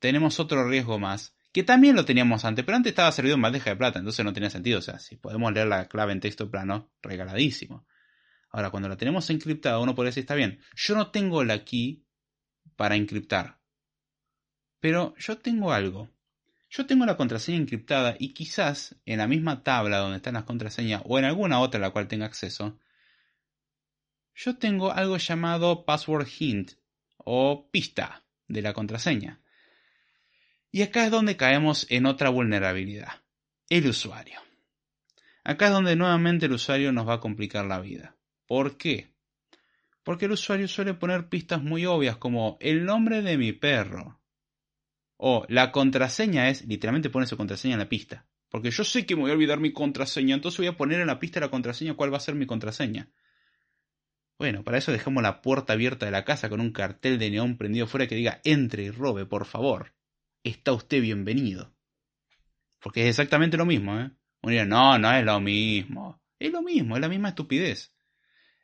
tenemos 0.00 0.38
otro 0.40 0.68
riesgo 0.68 0.98
más, 0.98 1.34
que 1.52 1.62
también 1.62 1.94
lo 1.94 2.04
teníamos 2.04 2.44
antes, 2.44 2.64
pero 2.64 2.76
antes 2.76 2.90
estaba 2.90 3.12
servido 3.12 3.36
en 3.36 3.42
bandeja 3.42 3.70
de 3.70 3.76
plata, 3.76 4.00
entonces 4.00 4.24
no 4.24 4.32
tenía 4.32 4.50
sentido. 4.50 4.80
O 4.80 4.82
sea, 4.82 4.98
si 4.98 5.16
podemos 5.16 5.52
leer 5.52 5.68
la 5.68 5.88
clave 5.88 6.12
en 6.12 6.20
texto 6.20 6.50
plano, 6.50 6.92
regaladísimo. 7.00 7.86
Ahora, 8.50 8.70
cuando 8.70 8.88
la 8.88 8.96
tenemos 8.96 9.30
encriptada, 9.30 9.80
uno 9.80 9.94
puede 9.94 10.08
decir, 10.08 10.22
está 10.22 10.34
bien, 10.34 10.60
yo 10.76 10.94
no 10.94 11.10
tengo 11.10 11.42
la 11.42 11.64
key 11.64 12.04
para 12.76 12.96
encriptar. 12.96 13.60
Pero 14.80 15.14
yo 15.16 15.38
tengo 15.38 15.72
algo. 15.72 16.13
Yo 16.76 16.86
tengo 16.86 17.06
la 17.06 17.16
contraseña 17.16 17.58
encriptada 17.58 18.16
y 18.18 18.34
quizás 18.34 18.96
en 19.06 19.18
la 19.18 19.28
misma 19.28 19.62
tabla 19.62 19.98
donde 19.98 20.16
están 20.16 20.34
las 20.34 20.42
contraseñas 20.42 21.02
o 21.04 21.20
en 21.20 21.24
alguna 21.24 21.60
otra 21.60 21.78
a 21.78 21.82
la 21.82 21.90
cual 21.90 22.08
tenga 22.08 22.26
acceso, 22.26 22.80
yo 24.34 24.56
tengo 24.56 24.90
algo 24.90 25.16
llamado 25.16 25.84
password 25.84 26.26
hint 26.36 26.72
o 27.18 27.70
pista 27.70 28.24
de 28.48 28.60
la 28.60 28.72
contraseña. 28.72 29.40
Y 30.72 30.82
acá 30.82 31.04
es 31.04 31.12
donde 31.12 31.36
caemos 31.36 31.86
en 31.90 32.06
otra 32.06 32.30
vulnerabilidad, 32.30 33.22
el 33.68 33.86
usuario. 33.86 34.40
Acá 35.44 35.66
es 35.66 35.72
donde 35.72 35.94
nuevamente 35.94 36.46
el 36.46 36.54
usuario 36.54 36.90
nos 36.90 37.06
va 37.06 37.14
a 37.14 37.20
complicar 37.20 37.66
la 37.66 37.78
vida. 37.78 38.16
¿Por 38.46 38.76
qué? 38.78 39.14
Porque 40.02 40.24
el 40.24 40.32
usuario 40.32 40.66
suele 40.66 40.94
poner 40.94 41.28
pistas 41.28 41.62
muy 41.62 41.86
obvias 41.86 42.16
como 42.16 42.58
el 42.60 42.84
nombre 42.84 43.22
de 43.22 43.38
mi 43.38 43.52
perro. 43.52 44.23
O 45.26 45.46
la 45.48 45.72
contraseña 45.72 46.50
es, 46.50 46.66
literalmente 46.66 47.08
pone 47.08 47.26
su 47.26 47.38
contraseña 47.38 47.72
en 47.72 47.80
la 47.80 47.88
pista. 47.88 48.26
Porque 48.50 48.70
yo 48.70 48.84
sé 48.84 49.06
que 49.06 49.16
me 49.16 49.22
voy 49.22 49.30
a 49.30 49.32
olvidar 49.32 49.58
mi 49.58 49.72
contraseña, 49.72 50.34
entonces 50.34 50.58
voy 50.58 50.66
a 50.66 50.76
poner 50.76 51.00
en 51.00 51.06
la 51.06 51.18
pista 51.18 51.40
la 51.40 51.48
contraseña 51.48 51.94
cuál 51.94 52.12
va 52.12 52.18
a 52.18 52.20
ser 52.20 52.34
mi 52.34 52.44
contraseña. 52.44 53.08
Bueno, 54.38 54.62
para 54.64 54.76
eso 54.76 54.92
dejamos 54.92 55.22
la 55.22 55.40
puerta 55.40 55.72
abierta 55.72 56.04
de 56.04 56.12
la 56.12 56.26
casa 56.26 56.50
con 56.50 56.60
un 56.60 56.72
cartel 56.72 57.18
de 57.18 57.30
neón 57.30 57.56
prendido 57.56 57.86
fuera 57.86 58.06
que 58.06 58.16
diga 58.16 58.42
entre 58.44 58.82
y 58.82 58.90
robe, 58.90 59.24
por 59.24 59.46
favor. 59.46 59.94
Está 60.42 60.74
usted 60.74 61.00
bienvenido. 61.00 61.74
Porque 62.82 63.04
es 63.04 63.08
exactamente 63.08 63.56
lo 63.56 63.64
mismo, 63.64 63.98
¿eh? 63.98 64.10
Uno 64.42 64.50
dirá, 64.50 64.66
no, 64.66 64.98
no 64.98 65.10
es 65.10 65.24
lo 65.24 65.40
mismo. 65.40 66.20
Es 66.38 66.52
lo 66.52 66.60
mismo, 66.60 66.96
es 66.96 67.00
la 67.00 67.08
misma 67.08 67.30
estupidez. 67.30 67.94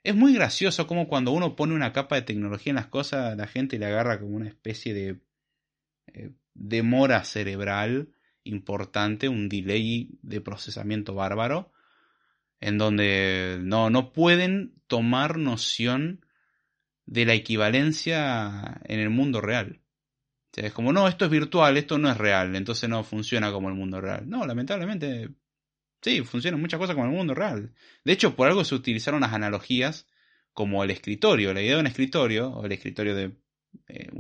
Es 0.02 0.14
muy 0.14 0.34
gracioso 0.34 0.86
como 0.86 1.08
cuando 1.08 1.30
uno 1.30 1.56
pone 1.56 1.72
una 1.72 1.94
capa 1.94 2.16
de 2.16 2.22
tecnología 2.22 2.72
en 2.72 2.76
las 2.76 2.88
cosas, 2.88 3.34
la 3.34 3.46
gente 3.46 3.78
le 3.78 3.86
agarra 3.86 4.20
como 4.20 4.36
una 4.36 4.48
especie 4.48 4.92
de 4.92 5.20
eh, 6.08 6.32
demora 6.55 7.24
cerebral 7.24 8.09
importante, 8.44 9.28
un 9.28 9.48
delay 9.48 10.09
de 10.22 10.40
procesamiento 10.40 11.14
bárbaro, 11.14 11.72
en 12.61 12.78
donde 12.78 13.59
no, 13.62 13.90
no 13.90 14.12
pueden 14.12 14.74
tomar 14.86 15.38
noción 15.38 16.24
de 17.07 17.24
la 17.24 17.34
equivalencia 17.34 18.80
en 18.84 19.01
el 19.01 19.11
mundo 19.11 19.40
real. 19.40 19.80
es 20.55 20.72
como, 20.72 20.92
no, 20.92 21.09
esto 21.09 21.24
es 21.24 21.30
virtual, 21.30 21.76
esto 21.76 21.98
no 21.98 22.11
es 22.11 22.16
real, 22.16 22.55
entonces 22.55 22.88
no 22.88 23.03
funciona 23.05 23.53
como 23.53 23.68
el 23.68 23.74
mundo 23.74 24.01
real. 24.01 24.28
No, 24.28 24.46
lamentablemente, 24.46 25.30
sí, 26.03 26.22
funcionan 26.22 26.61
muchas 26.61 26.78
cosas 26.78 26.94
como 26.94 27.07
el 27.07 27.12
mundo 27.12 27.34
real. 27.34 27.74
De 28.05 28.12
hecho, 28.12 28.36
por 28.36 28.48
algo 28.48 28.64
se 28.64 28.74
utilizaron 28.74 29.22
las 29.22 29.32
analogías 29.32 30.07
como 30.53 30.84
el 30.84 30.90
escritorio. 30.90 31.55
La 31.55 31.62
idea 31.62 31.74
de 31.74 31.80
un 31.80 31.86
escritorio, 31.86 32.51
o 32.51 32.64
el 32.64 32.72
escritorio 32.72 33.14
de 33.14 33.36
eh, 33.88 34.11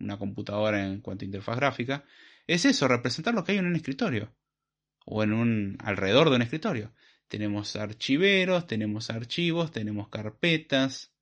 una 0.00 0.18
computadora 0.18 0.86
en 0.86 1.00
cuanto 1.00 1.24
a 1.24 1.26
interfaz 1.26 1.56
gráfica, 1.56 2.04
es 2.46 2.64
eso, 2.64 2.88
representar 2.88 3.34
lo 3.34 3.44
que 3.44 3.52
hay 3.52 3.58
en 3.58 3.66
un 3.66 3.76
escritorio. 3.76 4.34
O 5.06 5.22
en 5.22 5.32
un 5.32 5.78
alrededor 5.80 6.30
de 6.30 6.36
un 6.36 6.42
escritorio. 6.42 6.92
Tenemos 7.28 7.76
archiveros, 7.76 8.66
tenemos 8.66 9.08
archivos, 9.10 9.70
tenemos 9.70 10.08
carpetas. 10.08 11.14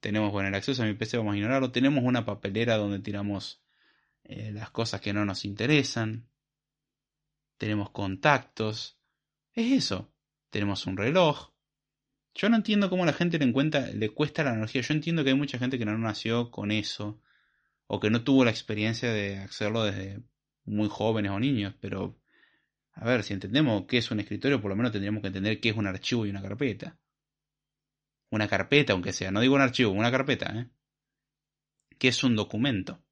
Tenemos, 0.00 0.32
bueno, 0.32 0.48
el 0.48 0.54
acceso 0.54 0.82
a 0.82 0.86
mi 0.86 0.94
PC 0.94 1.18
vamos 1.18 1.34
a 1.34 1.36
ignorarlo. 1.36 1.70
Tenemos 1.70 2.02
una 2.02 2.24
papelera 2.24 2.76
donde 2.76 2.98
tiramos 3.00 3.62
eh, 4.24 4.50
las 4.52 4.70
cosas 4.70 5.00
que 5.00 5.12
no 5.12 5.24
nos 5.24 5.44
interesan. 5.44 6.28
Tenemos 7.58 7.90
contactos. 7.90 8.98
Es 9.52 9.70
eso. 9.72 10.12
Tenemos 10.50 10.86
un 10.86 10.96
reloj. 10.96 11.51
Yo 12.34 12.48
no 12.48 12.56
entiendo 12.56 12.88
cómo 12.88 13.02
a 13.02 13.06
la 13.06 13.12
gente 13.12 13.38
le, 13.38 13.44
encuentra, 13.44 13.88
le 13.88 14.10
cuesta 14.10 14.42
la 14.42 14.50
analogía. 14.50 14.80
Yo 14.80 14.94
entiendo 14.94 15.22
que 15.22 15.30
hay 15.30 15.36
mucha 15.36 15.58
gente 15.58 15.78
que 15.78 15.84
no 15.84 15.96
nació 15.98 16.50
con 16.50 16.70
eso. 16.70 17.20
O 17.86 18.00
que 18.00 18.10
no 18.10 18.24
tuvo 18.24 18.44
la 18.44 18.50
experiencia 18.50 19.12
de 19.12 19.38
hacerlo 19.38 19.84
desde 19.84 20.22
muy 20.64 20.88
jóvenes 20.88 21.30
o 21.32 21.38
niños. 21.38 21.74
Pero 21.80 22.18
a 22.94 23.04
ver, 23.04 23.22
si 23.22 23.32
entendemos 23.34 23.84
qué 23.86 23.98
es 23.98 24.10
un 24.10 24.20
escritorio, 24.20 24.60
por 24.60 24.70
lo 24.70 24.76
menos 24.76 24.92
tendríamos 24.92 25.22
que 25.22 25.28
entender 25.28 25.60
qué 25.60 25.70
es 25.70 25.76
un 25.76 25.86
archivo 25.86 26.26
y 26.26 26.30
una 26.30 26.42
carpeta. 26.42 26.98
Una 28.30 28.48
carpeta, 28.48 28.92
aunque 28.92 29.12
sea, 29.12 29.30
no 29.30 29.40
digo 29.40 29.54
un 29.54 29.60
archivo, 29.60 29.92
una 29.92 30.10
carpeta, 30.10 30.52
¿eh? 30.56 30.68
¿Qué 31.98 32.08
es 32.08 32.24
un 32.24 32.34
documento? 32.34 33.02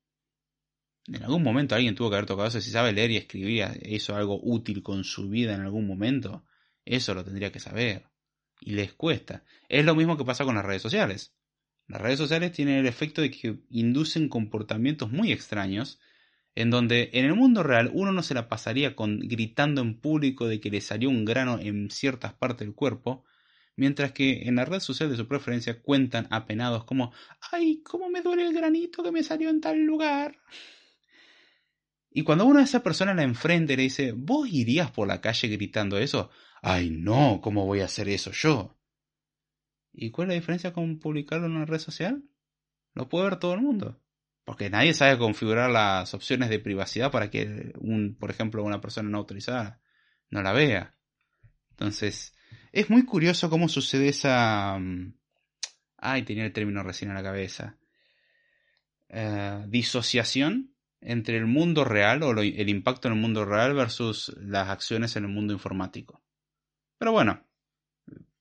En 1.06 1.22
algún 1.22 1.42
momento 1.42 1.74
alguien 1.74 1.94
tuvo 1.94 2.10
que 2.10 2.16
haber 2.16 2.26
tocado 2.26 2.48
eso. 2.48 2.60
Si 2.60 2.70
sabe 2.70 2.92
leer 2.92 3.10
y 3.10 3.16
escribir, 3.16 3.66
hizo 3.84 4.16
algo 4.16 4.40
útil 4.42 4.82
con 4.82 5.04
su 5.04 5.28
vida 5.28 5.54
en 5.54 5.60
algún 5.60 5.86
momento, 5.86 6.44
eso 6.84 7.14
lo 7.14 7.24
tendría 7.24 7.52
que 7.52 7.60
saber. 7.60 8.09
Y 8.60 8.72
les 8.72 8.92
cuesta. 8.92 9.44
Es 9.68 9.84
lo 9.84 9.94
mismo 9.94 10.16
que 10.16 10.24
pasa 10.24 10.44
con 10.44 10.54
las 10.54 10.64
redes 10.64 10.82
sociales. 10.82 11.34
Las 11.86 12.00
redes 12.00 12.18
sociales 12.18 12.52
tienen 12.52 12.76
el 12.76 12.86
efecto 12.86 13.20
de 13.20 13.30
que 13.30 13.58
inducen 13.70 14.28
comportamientos 14.28 15.10
muy 15.10 15.32
extraños 15.32 15.98
en 16.54 16.70
donde 16.70 17.10
en 17.14 17.24
el 17.24 17.34
mundo 17.34 17.62
real 17.62 17.90
uno 17.92 18.12
no 18.12 18.22
se 18.22 18.34
la 18.34 18.48
pasaría 18.48 18.96
con 18.96 19.20
gritando 19.20 19.80
en 19.80 20.00
público 20.00 20.46
de 20.46 20.60
que 20.60 20.70
le 20.70 20.80
salió 20.80 21.08
un 21.08 21.24
grano 21.24 21.58
en 21.58 21.90
ciertas 21.90 22.34
partes 22.34 22.66
del 22.66 22.74
cuerpo, 22.74 23.24
mientras 23.76 24.12
que 24.12 24.42
en 24.42 24.56
la 24.56 24.64
red 24.64 24.80
social 24.80 25.10
de 25.10 25.16
su 25.16 25.26
preferencia 25.26 25.80
cuentan 25.80 26.26
apenados 26.30 26.84
como 26.84 27.12
¡ay, 27.52 27.82
cómo 27.82 28.10
me 28.10 28.22
duele 28.22 28.46
el 28.46 28.52
granito 28.52 29.02
que 29.02 29.12
me 29.12 29.22
salió 29.22 29.48
en 29.48 29.60
tal 29.60 29.80
lugar! 29.80 30.36
Y 32.12 32.22
cuando 32.24 32.44
uno 32.44 32.58
de 32.58 32.64
esa 32.64 32.82
persona 32.82 33.14
la 33.14 33.22
enfrenta 33.22 33.72
y 33.72 33.76
le 33.76 33.82
dice 33.84 34.12
¿vos 34.12 34.48
irías 34.48 34.90
por 34.90 35.06
la 35.06 35.20
calle 35.20 35.48
gritando 35.48 35.98
eso? 35.98 36.30
¡Ay, 36.62 36.90
no! 36.90 37.40
¿Cómo 37.42 37.66
voy 37.66 37.80
a 37.80 37.86
hacer 37.86 38.08
eso 38.08 38.32
yo? 38.32 38.76
¿Y 39.92 40.10
cuál 40.10 40.26
es 40.26 40.28
la 40.30 40.40
diferencia 40.40 40.72
con 40.72 40.98
publicarlo 40.98 41.46
en 41.46 41.52
una 41.52 41.66
red 41.66 41.78
social? 41.78 42.22
Lo 42.94 43.08
puede 43.08 43.24
ver 43.24 43.38
todo 43.38 43.54
el 43.54 43.60
mundo. 43.60 44.00
Porque 44.44 44.70
nadie 44.70 44.94
sabe 44.94 45.18
configurar 45.18 45.70
las 45.70 46.14
opciones 46.14 46.48
de 46.48 46.58
privacidad 46.58 47.10
para 47.10 47.30
que, 47.30 47.72
un, 47.78 48.16
por 48.18 48.30
ejemplo, 48.30 48.64
una 48.64 48.80
persona 48.80 49.08
no 49.08 49.18
autorizada 49.18 49.80
no 50.30 50.42
la 50.42 50.52
vea. 50.52 50.96
Entonces, 51.70 52.34
es 52.72 52.88
muy 52.90 53.04
curioso 53.04 53.50
cómo 53.50 53.68
sucede 53.68 54.08
esa... 54.08 54.78
Mm, 54.78 55.14
ay, 55.98 56.22
tenía 56.22 56.44
el 56.44 56.52
término 56.52 56.82
recién 56.82 57.10
en 57.10 57.16
la 57.16 57.22
cabeza. 57.22 57.78
Eh, 59.08 59.64
disociación 59.68 60.74
entre 61.00 61.36
el 61.36 61.46
mundo 61.46 61.84
real 61.84 62.22
o 62.22 62.30
el 62.40 62.68
impacto 62.68 63.08
en 63.08 63.14
el 63.14 63.20
mundo 63.20 63.44
real 63.44 63.74
versus 63.74 64.34
las 64.38 64.68
acciones 64.68 65.16
en 65.16 65.24
el 65.24 65.30
mundo 65.30 65.52
informático. 65.52 66.22
Pero 67.00 67.12
bueno, 67.12 67.42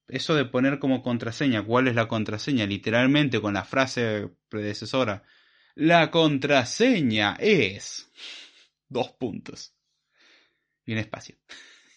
eso 0.06 0.34
de 0.34 0.44
poner 0.44 0.78
como 0.78 1.02
contraseña 1.02 1.64
cuál 1.64 1.88
es 1.88 1.94
la 1.94 2.08
contraseña, 2.08 2.66
literalmente 2.66 3.40
con 3.40 3.54
la 3.54 3.64
frase 3.64 4.28
predecesora, 4.50 5.22
la 5.74 6.10
contraseña 6.10 7.36
es... 7.40 8.12
Dos 8.90 9.12
puntos. 9.12 9.74
Y 10.84 10.92
un 10.92 10.98
espacio. 10.98 11.36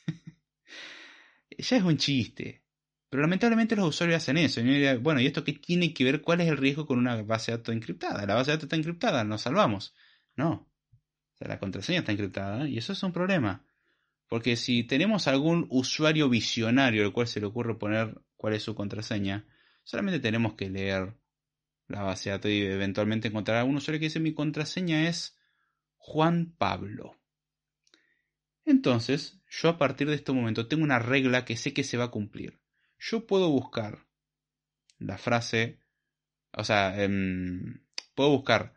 ya 1.58 1.78
es 1.78 1.84
un 1.84 1.98
chiste. 1.98 2.64
Pero 3.10 3.24
lamentablemente 3.24 3.76
los 3.76 3.90
usuarios 3.90 4.24
hacen 4.24 4.38
eso. 4.38 4.62
bueno, 5.02 5.20
¿y 5.20 5.26
esto 5.26 5.44
qué 5.44 5.52
tiene 5.52 5.94
que 5.94 6.06
ver? 6.06 6.22
¿Cuál 6.22 6.40
es 6.42 6.48
el 6.48 6.56
riesgo 6.56 6.86
con 6.86 6.98
una 6.98 7.22
base 7.24 7.52
de 7.52 7.58
datos 7.58 7.76
encriptada? 7.76 8.26
La 8.26 8.36
base 8.36 8.52
de 8.52 8.58
datos 8.58 8.68
está 8.68 8.78
encriptada, 8.78 9.26
nos 9.26 9.42
salvamos. 9.42 9.94
No. 10.38 10.72
O 10.94 11.38
sea, 11.38 11.50
la 11.50 11.60
contraseña 11.60 12.00
está 12.00 12.14
encriptada 12.14 12.70
y 12.70 12.78
eso 12.78 12.94
es 12.94 13.04
un 13.04 13.12
problema. 13.12 13.66
Porque 14.28 14.56
si 14.56 14.84
tenemos 14.84 15.28
algún 15.28 15.68
usuario 15.70 16.30
visionario 16.30 17.04
al 17.04 17.14
cual 17.14 17.28
se 17.28 17.40
le 17.40 17.46
ocurre 17.46 17.78
poner 17.78 18.22
cuál 18.36 18.54
es 18.54 18.64
su 18.64 18.76
contraseña, 18.76 19.46
solamente 19.84 20.20
tenemos 20.20 20.54
que 20.56 20.70
leer 20.70 21.16
la 21.88 22.04
base 22.04 22.30
de 22.30 22.38
datos 22.38 22.52
y 22.52 22.62
eventualmente 22.62 23.28
encontrar 23.28 23.58
algún 23.58 23.78
usuario 23.78 24.00
que 24.00 24.08
dice 24.08 24.20
mi 24.20 24.34
contraseña 24.34 25.08
es 25.08 25.38
Juan 25.98 26.56
Pablo. 26.58 27.20
Entonces, 28.66 29.42
yo 29.50 29.70
a 29.70 29.78
partir 29.78 30.08
de 30.10 30.16
este 30.16 30.32
momento 30.32 30.68
tengo 30.68 30.84
una 30.84 31.00
regla 31.00 31.46
que 31.46 31.58
sé 31.58 31.74
que 31.74 31.84
se 31.84 31.98
va 31.98 32.06
a 32.06 32.12
cumplir. 32.12 32.60
Yo 32.98 33.28
puedo 33.28 33.50
buscar 33.50 34.06
la 35.00 35.18
frase, 35.18 35.80
o 36.54 36.64
sea, 36.64 37.02
em, 37.04 37.84
puedo 38.16 38.30
buscar 38.30 38.74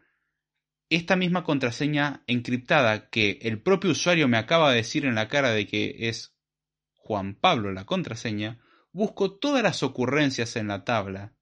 esta 0.89 1.17
misma 1.17 1.43
contraseña 1.43 2.23
encriptada 2.27 3.09
que 3.11 3.39
el 3.43 3.61
propio 3.61 3.91
usuario 3.91 4.29
me 4.29 4.39
acaba 4.39 4.71
de 4.71 4.77
decir 4.77 5.05
en 5.05 5.17
la 5.17 5.29
cara 5.29 5.51
de 5.51 5.67
que 5.67 6.09
es 6.09 6.37
Juan 6.95 7.35
Pablo 7.35 7.73
la 7.73 7.85
contraseña, 7.85 8.61
busco 8.93 9.39
todas 9.39 9.63
las 9.63 9.83
ocurrencias 9.83 10.57
en 10.57 10.69
la 10.69 10.85
tabla 10.85 11.35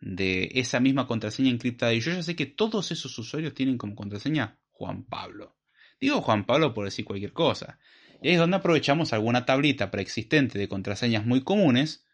de 0.00 0.50
esa 0.54 0.80
misma 0.80 1.06
contraseña 1.06 1.50
encriptada 1.50 1.94
y 1.94 2.00
yo 2.00 2.12
ya 2.12 2.22
sé 2.22 2.36
que 2.36 2.46
todos 2.46 2.90
esos 2.92 3.16
usuarios 3.18 3.54
tienen 3.54 3.78
como 3.78 3.94
contraseña 3.94 4.58
Juan 4.70 5.04
Pablo. 5.04 5.56
Digo 6.00 6.20
Juan 6.20 6.44
Pablo 6.44 6.74
por 6.74 6.84
decir 6.84 7.04
cualquier 7.04 7.32
cosa. 7.32 7.78
Es 8.20 8.38
donde 8.38 8.56
aprovechamos 8.56 9.12
alguna 9.12 9.46
tablita 9.46 9.90
preexistente 9.90 10.58
de 10.58 10.68
contraseñas 10.68 11.24
muy 11.24 11.42
comunes 11.42 12.04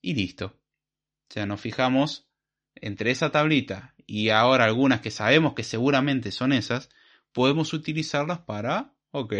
y 0.00 0.14
listo. 0.14 0.60
O 1.28 1.32
sea, 1.32 1.46
nos 1.46 1.60
fijamos 1.60 2.28
entre 2.74 3.10
esa 3.10 3.30
tablita 3.30 3.94
y 4.10 4.30
ahora 4.30 4.64
algunas 4.64 5.02
que 5.02 5.10
sabemos 5.10 5.52
que 5.52 5.62
seguramente 5.62 6.32
son 6.32 6.54
esas, 6.54 6.88
podemos 7.30 7.74
utilizarlas 7.74 8.38
para, 8.38 8.94
ok, 9.10 9.34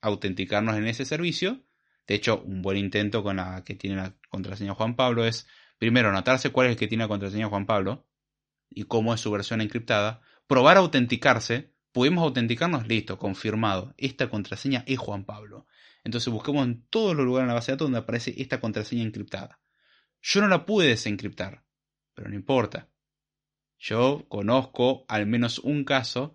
autenticarnos 0.00 0.76
en 0.76 0.86
ese 0.86 1.04
servicio 1.04 1.64
De 2.06 2.14
hecho, 2.14 2.40
un 2.42 2.62
buen 2.62 2.78
intento 2.78 3.24
con 3.24 3.36
la 3.36 3.64
que 3.64 3.74
tiene 3.74 3.96
la 3.96 4.14
contraseña 4.30 4.74
Juan 4.74 4.94
Pablo 4.94 5.24
es, 5.24 5.48
primero, 5.76 6.08
anotarse 6.08 6.50
cuál 6.50 6.68
es 6.68 6.72
el 6.74 6.78
que 6.78 6.86
tiene 6.86 7.02
la 7.02 7.08
contraseña 7.08 7.48
Juan 7.48 7.66
Pablo 7.66 8.06
y 8.70 8.84
cómo 8.84 9.12
es 9.12 9.20
su 9.20 9.30
versión 9.32 9.60
encriptada, 9.60 10.22
probar 10.46 10.76
a 10.76 10.80
autenticarse, 10.80 11.74
pudimos 11.90 12.22
autenticarnos, 12.22 12.86
listo, 12.86 13.18
confirmado, 13.18 13.92
esta 13.98 14.30
contraseña 14.30 14.84
es 14.86 14.98
Juan 14.98 15.24
Pablo. 15.24 15.66
Entonces 16.04 16.32
busquemos 16.32 16.64
en 16.64 16.86
todos 16.90 17.16
los 17.16 17.26
lugares 17.26 17.44
en 17.44 17.48
la 17.48 17.54
base 17.54 17.72
de 17.72 17.74
datos 17.74 17.86
donde 17.86 17.98
aparece 17.98 18.34
esta 18.40 18.60
contraseña 18.60 19.02
encriptada. 19.02 19.60
Yo 20.22 20.40
no 20.42 20.46
la 20.46 20.64
pude 20.64 20.86
desencriptar, 20.86 21.64
pero 22.14 22.28
no 22.30 22.36
importa. 22.36 22.88
Yo 23.78 24.26
conozco 24.28 25.04
al 25.08 25.26
menos 25.26 25.58
un 25.58 25.84
caso 25.84 26.34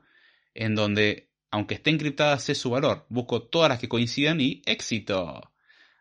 en 0.54 0.76
donde, 0.76 1.30
aunque 1.52 1.76
esté 1.76 1.90
encriptada, 1.90 2.40
sé 2.40 2.56
su 2.56 2.70
valor. 2.70 3.06
Busco 3.10 3.44
todas 3.44 3.70
las 3.70 3.80
que 3.80 3.90
coincidan 3.90 4.40
y 4.40 4.62
éxito 4.66 5.54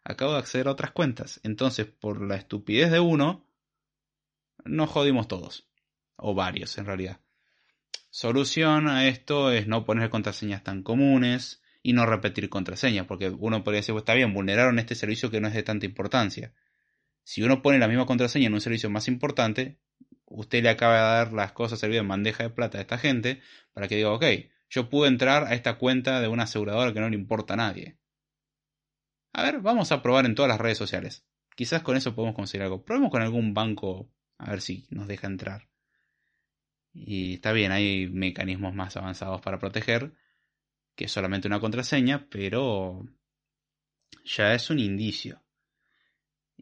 acabo 0.05 0.32
de 0.32 0.38
acceder 0.38 0.68
a 0.68 0.72
otras 0.72 0.93
cuentas. 0.93 1.40
Entonces, 1.43 1.86
por 1.86 2.20
la 2.22 2.36
estupidez 2.36 2.90
de 2.90 3.01
uno, 3.01 3.47
nos 4.64 4.90
jodimos 4.90 5.28
todos. 5.28 5.68
O 6.16 6.34
varios, 6.34 6.76
en 6.78 6.86
realidad. 6.86 7.20
Solución 8.11 8.88
a 8.88 9.09
esto 9.09 9.51
es 9.51 9.66
no 9.66 9.84
poner 9.84 10.11
contraseñas 10.11 10.62
tan 10.62 10.82
comunes 10.82 11.62
y 11.82 11.95
no 11.95 12.07
repetir 12.07 12.49
contraseñas, 12.49 13.07
porque 13.07 13.30
uno 13.30 13.64
podría 13.64 13.80
decir, 13.80 13.95
pues 13.95 14.03
está 14.03 14.14
bien, 14.14 14.34
vulneraron 14.34 14.78
este 14.78 14.95
servicio 14.95 15.30
que 15.30 15.40
no 15.40 15.49
es 15.49 15.55
de 15.55 15.62
tanta 15.62 15.86
importancia. 15.86 16.53
Si 17.24 17.43
uno 17.43 17.62
pone 17.62 17.78
la 17.78 17.88
misma 17.88 18.07
contraseña 18.07 18.47
en 18.47 18.55
un 18.55 18.61
servicio 18.61 18.90
más 18.90 19.09
importante, 19.09 19.78
usted 20.27 20.62
le 20.62 20.70
acaba 20.70 20.95
de 20.95 21.01
dar 21.01 21.33
las 21.33 21.53
cosas 21.53 21.79
servidas 21.79 22.03
en 22.03 22.09
bandeja 22.09 22.43
de 22.43 22.51
plata 22.51 22.79
a 22.79 22.81
esta 22.81 22.99
gente 22.99 23.41
para 23.73 23.89
que 23.89 23.97
diga, 23.97 24.12
ok, 24.12 24.25
yo 24.70 24.89
pude 24.89 25.09
entrar 25.09 25.45
a 25.45 25.55
esta 25.55 25.79
cuenta 25.79 26.20
de 26.20 26.29
una 26.29 26.45
aseguradora 26.45 26.93
que 26.93 27.01
no 27.01 27.09
le 27.09 27.16
importa 27.16 27.55
a 27.55 27.59
nadie. 27.59 27.99
A 29.33 29.43
ver, 29.43 29.61
vamos 29.61 29.93
a 29.93 30.03
probar 30.03 30.27
en 30.27 30.35
todas 30.35 30.49
las 30.49 30.61
redes 30.61 30.79
sociales. 30.79 31.25
Quizás 31.55 31.83
con 31.83 31.97
eso 31.97 32.14
podemos 32.14 32.35
conseguir 32.35 32.64
algo. 32.64 32.85
Probemos 32.85 33.11
con 33.11 33.23
algún 33.23 33.55
banco 33.55 34.11
a 34.39 34.51
ver 34.51 34.61
si 34.61 34.87
nos 34.91 35.09
deja 35.09 35.27
entrar. 35.27 35.68
Y 36.93 37.35
está 37.35 37.53
bien, 37.53 37.73
hay 37.73 38.09
mecanismos 38.09 38.75
más 38.75 38.97
avanzados 38.97 39.41
para 39.41 39.59
proteger 39.59 40.12
que 40.95 41.09
solamente 41.09 41.49
una 41.49 41.61
contraseña, 41.61 42.29
pero 42.29 43.07
ya 44.25 44.55
es 44.55 44.68
un 44.70 44.79
indicio. 44.79 45.43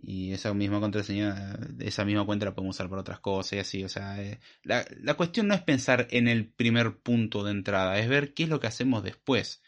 Y 0.03 0.33
esa 0.33 0.55
misma 0.55 0.81
contraseña, 0.81 1.59
esa 1.81 2.05
misma 2.05 2.25
cuenta 2.25 2.47
la 2.47 2.55
podemos 2.55 2.77
usar 2.77 2.89
para 2.89 3.03
otras 3.03 3.21
cosas 3.21 3.53
y 3.55 3.59
así. 3.59 3.85
O 3.85 3.89
sea, 3.89 4.23
eh, 4.23 4.41
la, 4.63 4.85
la 5.03 5.15
cuestión 5.15 5.49
no 5.49 5.55
es 5.55 5.63
pensar 5.63 6.07
en 6.11 6.29
el 6.29 6.49
primer 6.49 6.99
punto 6.99 7.45
de 7.45 7.53
entrada, 7.53 7.99
es 7.99 8.09
ver 8.09 8.35
qué 8.35 8.45
es 8.45 8.49
lo 8.49 8.61
que 8.61 8.67
hacemos 8.67 9.03
después. 9.03 9.63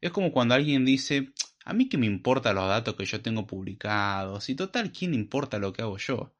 Es 0.00 0.12
como 0.12 0.32
cuando 0.32 0.54
alguien 0.54 0.84
dice, 0.84 1.32
a 1.64 1.72
mí 1.72 1.88
que 1.88 1.98
me 1.98 2.06
importa 2.06 2.52
los 2.52 2.68
datos 2.68 2.94
que 2.94 3.04
yo 3.04 3.20
tengo 3.20 3.46
publicados 3.46 4.48
y 4.48 4.54
total, 4.54 4.92
¿quién 4.92 5.14
importa 5.14 5.58
lo 5.58 5.72
que 5.72 5.82
hago 5.82 5.98
yo? 5.98 6.34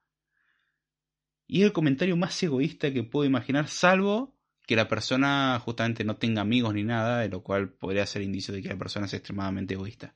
Y 1.46 1.60
es 1.60 1.66
el 1.66 1.72
comentario 1.72 2.16
más 2.16 2.40
egoísta 2.42 2.92
que 2.92 3.02
puedo 3.02 3.26
imaginar, 3.26 3.68
salvo 3.68 4.36
que 4.66 4.76
la 4.76 4.86
persona 4.86 5.58
justamente 5.64 6.04
no 6.04 6.16
tenga 6.16 6.42
amigos 6.42 6.74
ni 6.74 6.84
nada, 6.84 7.20
de 7.20 7.30
lo 7.30 7.42
cual 7.42 7.70
podría 7.72 8.04
ser 8.04 8.22
indicio 8.22 8.52
de 8.52 8.62
que 8.62 8.68
la 8.68 8.76
persona 8.76 9.06
es 9.06 9.14
extremadamente 9.14 9.74
egoísta. 9.74 10.14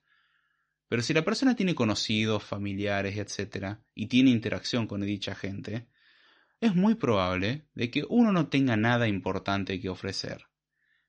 Pero 0.93 1.01
si 1.01 1.15
la 1.15 1.25
persona 1.25 1.57
tiene 1.57 1.75
conocidos, 1.75 2.45
familiares, 2.45 3.17
etc., 3.17 3.79
y 3.95 4.09
tiene 4.09 4.29
interacción 4.29 4.87
con 4.87 5.01
dicha 5.01 5.35
gente, 5.35 5.89
es 6.61 6.75
muy 6.75 6.97
probable 6.97 7.67
de 7.73 7.91
que 7.91 8.05
uno 8.11 8.31
no 8.31 8.51
tenga 8.51 8.77
nada 8.77 9.09
importante 9.09 9.81
que 9.81 9.89
ofrecer. 9.89 10.49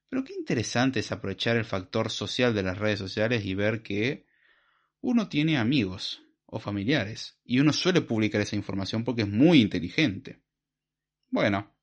Pero 0.08 0.24
qué 0.24 0.36
interesante 0.36 1.02
es 1.02 1.12
aprovechar 1.12 1.58
el 1.58 1.66
factor 1.66 2.12
social 2.12 2.56
de 2.56 2.64
las 2.64 2.78
redes 2.78 2.98
sociales 2.98 3.44
y 3.44 3.56
ver 3.56 3.84
que 3.84 4.26
uno 5.02 5.28
tiene 5.28 5.58
amigos 5.58 6.24
o 6.46 6.60
familiares 6.60 7.38
y 7.44 7.60
uno 7.60 7.74
suele 7.74 8.00
publicar 8.00 8.40
esa 8.40 8.56
información 8.56 9.04
porque 9.04 9.24
es 9.24 9.30
muy 9.30 9.60
inteligente. 9.60 10.42
Bueno, 11.30 11.76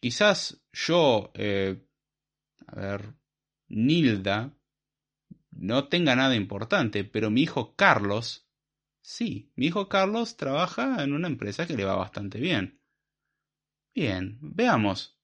quizás 0.00 0.64
yo, 0.72 1.32
eh, 1.34 1.86
a 2.66 2.80
ver, 2.80 3.14
Nilda, 3.68 4.56
no 5.58 5.88
tenga 5.88 6.16
nada 6.16 6.34
importante, 6.36 7.04
pero 7.04 7.30
mi 7.30 7.42
hijo 7.42 7.74
Carlos, 7.76 8.48
sí, 9.00 9.52
mi 9.56 9.66
hijo 9.66 9.88
Carlos 9.88 10.36
trabaja 10.36 11.02
en 11.02 11.12
una 11.12 11.28
empresa 11.28 11.66
que 11.66 11.76
le 11.76 11.84
va 11.84 11.96
bastante 11.96 12.38
bien. 12.38 12.80
Bien, 13.94 14.38
veamos. 14.40 15.18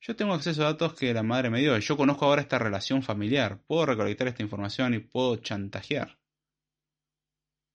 Yo 0.00 0.16
tengo 0.16 0.34
acceso 0.34 0.62
a 0.62 0.72
datos 0.72 0.94
que 0.94 1.12
la 1.12 1.22
madre 1.22 1.50
me 1.50 1.60
dio. 1.60 1.76
Yo 1.78 1.96
conozco 1.96 2.24
ahora 2.24 2.42
esta 2.42 2.58
relación 2.58 3.02
familiar. 3.02 3.62
Puedo 3.66 3.86
recolectar 3.86 4.28
esta 4.28 4.42
información 4.42 4.94
y 4.94 5.00
puedo 5.00 5.36
chantajear. 5.36 6.18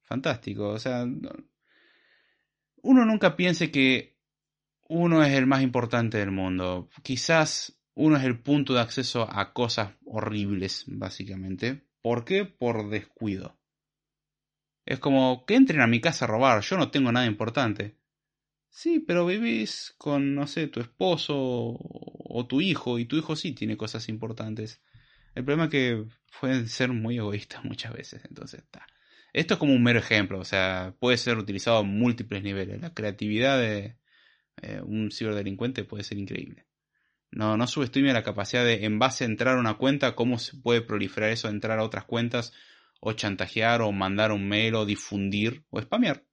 Fantástico. 0.04 0.70
O 0.70 0.80
sea, 0.80 1.06
uno 2.82 3.06
nunca 3.06 3.36
piense 3.36 3.72
que 3.72 4.18
uno 4.90 5.24
es 5.24 5.34
el 5.34 5.48
más 5.48 5.62
importante 5.64 6.18
del 6.18 6.32
mundo. 6.32 6.90
Quizás 7.02 7.82
uno 7.96 8.18
es 8.18 8.24
el 8.24 8.40
punto 8.40 8.74
de 8.74 8.82
acceso 8.82 9.28
a 9.30 9.54
cosas 9.54 9.96
horribles, 10.06 10.86
básicamente. 10.88 11.88
¿Por 12.04 12.26
qué? 12.26 12.46
Por 12.46 12.90
descuido. 12.90 13.58
Es 14.86 15.00
como 15.00 15.46
que 15.46 15.56
entren 15.56 15.82
a 15.82 15.88
mi 15.88 16.02
casa 16.02 16.26
a 16.26 16.28
robar. 16.28 16.62
Yo 16.62 16.78
no 16.78 16.92
tengo 16.92 17.12
nada 17.12 17.26
importante. 17.26 17.98
Sí, 18.70 19.00
pero 19.00 19.26
vivís 19.26 19.96
con, 19.98 20.36
no 20.36 20.46
sé, 20.46 20.68
tu 20.68 20.82
esposo 20.82 21.36
o 21.38 22.46
tu 22.48 22.60
hijo, 22.60 23.00
y 23.00 23.06
tu 23.06 23.16
hijo 23.18 23.36
sí 23.36 23.54
tiene 23.54 23.78
cosas 23.78 24.10
importantes. 24.10 24.82
El 25.36 25.46
problema 25.46 25.66
es 25.66 25.70
que 25.72 26.06
pueden 26.42 26.68
ser 26.68 26.90
muy 26.92 27.18
egoístas 27.18 27.64
muchas 27.66 27.94
veces, 27.94 28.26
entonces 28.26 28.62
está. 28.62 28.86
Esto 29.32 29.56
es 29.56 29.60
como 29.60 29.74
un 29.74 29.84
mero 29.84 30.00
ejemplo, 30.00 30.40
o 30.40 30.46
sea, 30.46 30.96
puede 31.00 31.18
ser 31.18 31.38
utilizado 31.38 31.78
a 31.78 31.84
múltiples 31.84 32.44
niveles. 32.44 32.82
La 32.82 32.94
creatividad 32.94 33.60
de 33.60 33.98
eh, 34.62 34.82
un 34.84 35.12
ciberdelincuente 35.12 35.86
puede 35.86 36.04
ser 36.04 36.18
increíble. 36.18 36.68
No, 37.36 37.58
no 37.58 37.68
subestime 37.68 38.14
la 38.14 38.24
capacidad 38.24 38.64
de, 38.64 38.86
en 38.86 39.00
base 39.00 39.24
a 39.24 39.28
entrar 39.28 39.58
a 39.58 39.60
una 39.60 39.76
cuenta, 39.76 40.16
cómo 40.16 40.40
se 40.40 40.56
puede 40.58 40.82
proliferar 40.82 41.32
eso, 41.32 41.50
entrar 41.50 41.80
a 41.80 41.84
otras 41.84 42.06
cuentas, 42.06 42.54
o 43.00 43.14
chantajear, 43.14 43.82
o 43.82 43.92
mandar 43.92 44.32
un 44.32 44.48
mail, 44.48 44.76
o 44.76 44.86
difundir, 44.86 45.66
o 45.70 45.82
spamear. 45.82 46.24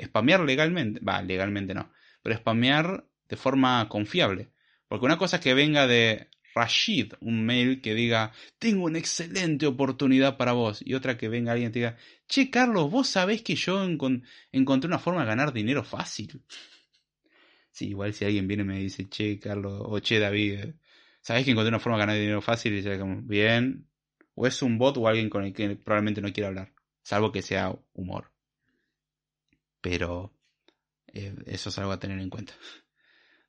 Spamear 0.00 0.40
legalmente, 0.40 1.00
va, 1.00 1.22
legalmente 1.22 1.74
no, 1.74 1.92
pero 2.22 2.36
spamear 2.36 3.06
de 3.28 3.36
forma 3.36 3.88
confiable. 3.88 4.50
Porque 4.88 5.06
una 5.06 5.18
cosa 5.18 5.36
es 5.36 5.42
que 5.42 5.54
venga 5.54 5.86
de 5.86 6.28
Rashid, 6.54 7.14
un 7.20 7.44
mail 7.44 7.80
que 7.80 7.94
diga, 7.94 8.32
tengo 8.58 8.84
una 8.84 8.98
excelente 8.98 9.66
oportunidad 9.66 10.36
para 10.36 10.52
vos. 10.52 10.82
Y 10.84 10.94
otra 10.94 11.16
que 11.16 11.28
venga 11.28 11.52
alguien 11.52 11.70
y 11.70 11.72
te 11.72 11.78
diga, 11.78 11.96
che, 12.28 12.50
Carlos, 12.50 12.90
vos 12.90 13.08
sabés 13.08 13.42
que 13.42 13.54
yo 13.54 13.82
encontré 13.84 14.88
una 14.88 14.98
forma 14.98 15.20
de 15.20 15.26
ganar 15.26 15.52
dinero 15.52 15.84
fácil. 15.84 16.42
Sí, 17.70 17.88
igual 17.88 18.12
si 18.14 18.24
alguien 18.24 18.48
viene 18.48 18.62
y 18.62 18.66
me 18.66 18.78
dice, 18.78 19.08
che, 19.08 19.38
Carlos, 19.38 19.82
o 19.84 19.98
che, 20.00 20.18
David, 20.18 20.74
sabés 21.20 21.44
que 21.44 21.52
encontré 21.52 21.68
una 21.68 21.78
forma 21.78 21.98
de 21.98 22.02
ganar 22.02 22.16
dinero 22.16 22.42
fácil? 22.42 22.74
Y 22.74 22.82
ya 22.82 22.98
como, 22.98 23.22
bien. 23.22 23.88
O 24.34 24.46
es 24.46 24.62
un 24.62 24.78
bot 24.78 24.96
o 24.96 25.08
alguien 25.08 25.30
con 25.30 25.44
el 25.44 25.52
que 25.52 25.76
probablemente 25.76 26.20
no 26.20 26.32
quiera 26.32 26.48
hablar. 26.48 26.72
Salvo 27.02 27.32
que 27.32 27.42
sea 27.42 27.74
humor. 27.92 28.32
Pero 29.80 30.32
eh, 31.08 31.34
eso 31.46 31.70
es 31.70 31.78
algo 31.78 31.92
a 31.92 32.00
tener 32.00 32.18
en 32.18 32.30
cuenta. 32.30 32.54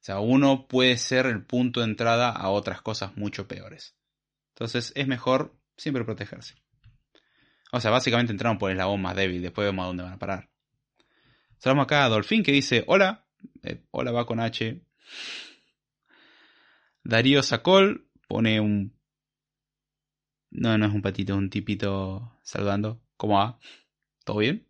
O 0.02 0.04
sea, 0.04 0.20
uno 0.20 0.68
puede 0.68 0.98
ser 0.98 1.28
el 1.28 1.46
punto 1.46 1.82
de 1.82 1.86
entrada 1.86 2.32
a 2.32 2.50
otras 2.50 2.82
cosas 2.82 3.16
mucho 3.18 3.48
peores. 3.48 3.96
Entonces 4.56 4.92
es 4.96 5.08
mejor 5.08 5.56
siempre 5.78 6.04
protegerse. 6.04 6.56
O 7.72 7.80
sea, 7.80 7.92
básicamente 7.92 8.32
entraron 8.32 8.58
por 8.58 8.72
el 8.72 8.78
eslabón 8.78 9.02
más 9.02 9.16
débil, 9.16 9.42
después 9.42 9.66
vemos 9.66 9.84
a 9.84 9.88
dónde 9.88 10.04
van 10.04 10.14
a 10.14 10.20
parar. 10.20 10.50
Saludamos 11.60 11.84
acá 11.84 12.04
a 12.04 12.10
Dolphin 12.10 12.44
que 12.44 12.52
dice, 12.52 12.84
hola, 12.88 13.28
eh, 13.64 13.84
hola 13.92 14.12
va 14.12 14.26
con 14.26 14.39
H. 14.39 14.82
Darío 17.04 17.44
Sacol 17.44 18.08
pone 18.28 18.60
un... 18.60 18.98
No, 20.52 20.78
no 20.78 20.86
es 20.86 20.94
un 20.94 21.02
patito, 21.02 21.36
un 21.36 21.50
tipito 21.50 22.38
saludando. 22.44 23.02
¿Cómo 23.18 23.36
va? 23.36 23.60
¿Todo 24.26 24.38
bien? 24.38 24.68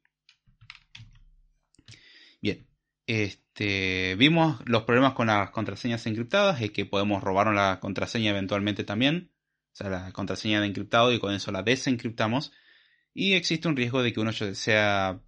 Bien. 2.42 2.68
Este, 3.08 4.16
vimos 4.16 4.62
los 4.66 4.84
problemas 4.84 5.14
con 5.14 5.28
las 5.28 5.50
contraseñas 5.52 6.06
encriptadas, 6.06 6.62
es 6.62 6.72
que 6.72 6.86
podemos 6.86 7.24
robarnos 7.24 7.56
la 7.56 7.80
contraseña 7.80 8.30
eventualmente 8.30 8.84
también, 8.84 9.32
o 9.74 9.76
sea, 9.76 9.90
la 9.90 10.12
contraseña 10.12 10.62
de 10.62 10.68
encriptado 10.68 11.12
y 11.12 11.20
con 11.20 11.34
eso 11.34 11.52
la 11.52 11.64
desencriptamos. 11.64 12.52
Y 13.14 13.34
existe 13.34 13.68
un 13.68 13.76
riesgo 13.76 14.04
de 14.04 14.14
que 14.14 14.20
uno 14.20 14.32
sea 14.32 15.22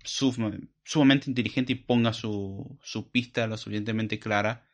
sumamente 0.83 1.29
inteligente 1.29 1.73
y 1.73 1.75
ponga 1.75 2.13
su, 2.13 2.77
su 2.81 3.09
pista 3.09 3.47
lo 3.47 3.57
suficientemente 3.57 4.19
clara 4.19 4.67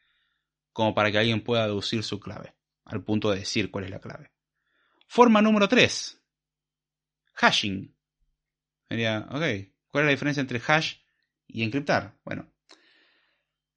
como 0.71 0.93
para 0.93 1.11
que 1.11 1.17
alguien 1.17 1.43
pueda 1.43 1.65
deducir 1.65 2.03
su 2.03 2.19
clave, 2.19 2.55
al 2.85 3.03
punto 3.03 3.31
de 3.31 3.39
decir 3.39 3.71
cuál 3.71 3.85
es 3.85 3.91
la 3.91 3.99
clave. 3.99 4.31
Forma 5.07 5.41
número 5.41 5.67
3. 5.67 6.21
Hashing. 7.33 7.95
Sería, 8.87 9.27
ok, 9.29 9.71
¿cuál 9.89 10.03
es 10.03 10.05
la 10.05 10.11
diferencia 10.11 10.41
entre 10.41 10.61
hash 10.65 10.95
y 11.47 11.63
encriptar? 11.63 12.17
Bueno, 12.23 12.51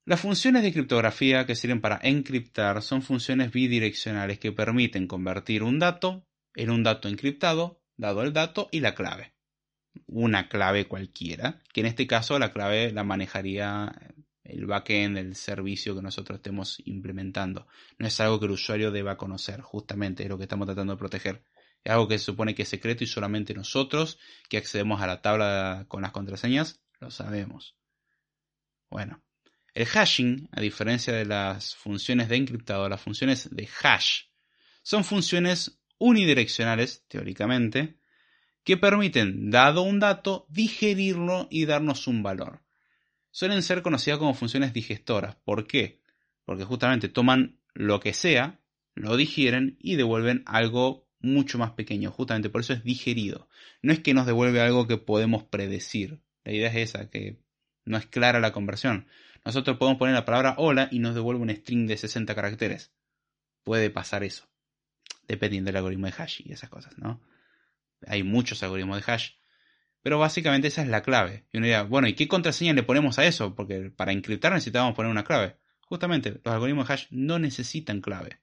las 0.04 0.20
funciones 0.20 0.62
de 0.62 0.72
criptografía 0.72 1.46
que 1.46 1.54
sirven 1.54 1.80
para 1.80 2.00
encriptar 2.02 2.82
son 2.82 3.02
funciones 3.02 3.52
bidireccionales 3.52 4.38
que 4.38 4.50
permiten 4.50 5.06
convertir 5.06 5.62
un 5.62 5.78
dato 5.78 6.26
en 6.54 6.70
un 6.70 6.82
dato 6.82 7.08
encriptado, 7.08 7.82
dado 7.96 8.22
el 8.22 8.32
dato 8.32 8.68
y 8.72 8.80
la 8.80 8.94
clave. 8.94 9.31
Una 10.06 10.48
clave 10.48 10.86
cualquiera, 10.86 11.60
que 11.72 11.80
en 11.80 11.86
este 11.86 12.06
caso 12.06 12.38
la 12.38 12.52
clave 12.52 12.92
la 12.92 13.04
manejaría 13.04 13.92
el 14.44 14.66
backend 14.66 15.16
del 15.16 15.34
servicio 15.34 15.94
que 15.94 16.02
nosotros 16.02 16.36
estemos 16.36 16.82
implementando. 16.84 17.66
No 17.98 18.06
es 18.06 18.20
algo 18.20 18.38
que 18.38 18.46
el 18.46 18.52
usuario 18.52 18.90
deba 18.90 19.16
conocer, 19.16 19.60
justamente 19.60 20.24
es 20.24 20.28
lo 20.28 20.36
que 20.36 20.44
estamos 20.44 20.66
tratando 20.66 20.94
de 20.94 20.98
proteger. 20.98 21.44
Es 21.84 21.92
algo 21.92 22.08
que 22.08 22.18
se 22.18 22.26
supone 22.26 22.54
que 22.54 22.62
es 22.62 22.68
secreto 22.68 23.04
y 23.04 23.06
solamente 23.06 23.54
nosotros 23.54 24.18
que 24.48 24.58
accedemos 24.58 25.00
a 25.00 25.06
la 25.06 25.20
tabla 25.20 25.86
con 25.88 26.02
las 26.02 26.12
contraseñas 26.12 26.80
lo 27.00 27.10
sabemos. 27.10 27.76
Bueno, 28.88 29.22
el 29.74 29.86
hashing, 29.86 30.48
a 30.52 30.60
diferencia 30.60 31.12
de 31.12 31.24
las 31.24 31.74
funciones 31.74 32.28
de 32.28 32.36
encriptado, 32.36 32.88
las 32.88 33.00
funciones 33.00 33.48
de 33.50 33.68
hash, 33.82 34.24
son 34.82 35.02
funciones 35.02 35.80
unidireccionales, 35.98 37.04
teóricamente, 37.08 37.98
que 38.64 38.76
permiten, 38.76 39.50
dado 39.50 39.82
un 39.82 39.98
dato, 39.98 40.46
digerirlo 40.48 41.48
y 41.50 41.66
darnos 41.66 42.06
un 42.06 42.22
valor. 42.22 42.62
Suelen 43.30 43.62
ser 43.62 43.82
conocidas 43.82 44.18
como 44.18 44.34
funciones 44.34 44.72
digestoras. 44.72 45.36
¿Por 45.44 45.66
qué? 45.66 46.00
Porque 46.44 46.64
justamente 46.64 47.08
toman 47.08 47.58
lo 47.74 48.00
que 48.00 48.12
sea, 48.12 48.60
lo 48.94 49.16
digieren 49.16 49.76
y 49.80 49.96
devuelven 49.96 50.42
algo 50.46 51.08
mucho 51.18 51.58
más 51.58 51.72
pequeño. 51.72 52.10
Justamente 52.10 52.50
por 52.50 52.60
eso 52.60 52.74
es 52.74 52.84
digerido. 52.84 53.48
No 53.80 53.92
es 53.92 54.00
que 54.00 54.14
nos 54.14 54.26
devuelve 54.26 54.60
algo 54.60 54.86
que 54.86 54.98
podemos 54.98 55.44
predecir. 55.44 56.20
La 56.44 56.52
idea 56.52 56.68
es 56.68 56.90
esa, 56.90 57.08
que 57.08 57.40
no 57.84 57.96
es 57.96 58.06
clara 58.06 58.40
la 58.40 58.52
conversión. 58.52 59.06
Nosotros 59.44 59.76
podemos 59.78 59.98
poner 59.98 60.14
la 60.14 60.24
palabra 60.24 60.54
hola 60.58 60.88
y 60.90 60.98
nos 60.98 61.14
devuelve 61.14 61.42
un 61.42 61.50
string 61.50 61.86
de 61.86 61.96
60 61.96 62.34
caracteres. 62.34 62.92
Puede 63.64 63.90
pasar 63.90 64.22
eso. 64.24 64.48
Dependiendo 65.26 65.68
del 65.68 65.76
algoritmo 65.76 66.06
de 66.06 66.14
hash 66.16 66.42
y 66.44 66.52
esas 66.52 66.68
cosas, 66.68 66.96
¿no? 66.98 67.20
Hay 68.06 68.22
muchos 68.22 68.62
algoritmos 68.62 69.04
de 69.04 69.12
hash. 69.12 69.30
Pero 70.02 70.18
básicamente 70.18 70.68
esa 70.68 70.82
es 70.82 70.88
la 70.88 71.02
clave. 71.02 71.46
Y 71.52 71.58
uno 71.58 71.66
dirá, 71.66 71.82
bueno, 71.84 72.08
¿y 72.08 72.14
qué 72.14 72.26
contraseña 72.28 72.72
le 72.72 72.82
ponemos 72.82 73.18
a 73.18 73.26
eso? 73.26 73.54
Porque 73.54 73.90
para 73.90 74.12
encriptar 74.12 74.52
necesitamos 74.52 74.94
poner 74.94 75.10
una 75.10 75.24
clave. 75.24 75.56
Justamente, 75.80 76.40
los 76.44 76.54
algoritmos 76.54 76.88
de 76.88 76.94
hash 76.94 77.06
no 77.10 77.38
necesitan 77.38 78.00
clave. 78.00 78.40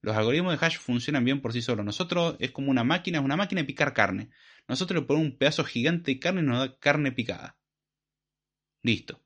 Los 0.00 0.16
algoritmos 0.16 0.58
de 0.58 0.64
hash 0.64 0.78
funcionan 0.78 1.24
bien 1.24 1.40
por 1.40 1.52
sí 1.52 1.62
solos. 1.62 1.84
Nosotros 1.84 2.36
es 2.40 2.50
como 2.50 2.70
una 2.70 2.84
máquina, 2.84 3.18
es 3.18 3.24
una 3.24 3.36
máquina 3.36 3.60
de 3.60 3.66
picar 3.66 3.94
carne. 3.94 4.30
Nosotros 4.66 5.00
le 5.00 5.06
ponemos 5.06 5.32
un 5.32 5.38
pedazo 5.38 5.64
gigante 5.64 6.12
de 6.12 6.20
carne 6.20 6.40
y 6.40 6.44
nos 6.44 6.58
da 6.58 6.78
carne 6.78 7.12
picada. 7.12 7.58
Listo. 8.82 9.20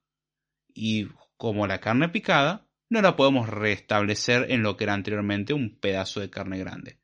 Y 0.74 1.08
como 1.36 1.66
la 1.66 1.80
carne 1.80 2.08
picada, 2.08 2.68
no 2.88 3.02
la 3.02 3.16
podemos 3.16 3.48
restablecer 3.48 4.50
en 4.50 4.62
lo 4.62 4.76
que 4.76 4.84
era 4.84 4.94
anteriormente 4.94 5.54
un 5.54 5.78
pedazo 5.78 6.20
de 6.20 6.30
carne 6.30 6.58
grande. 6.58 7.01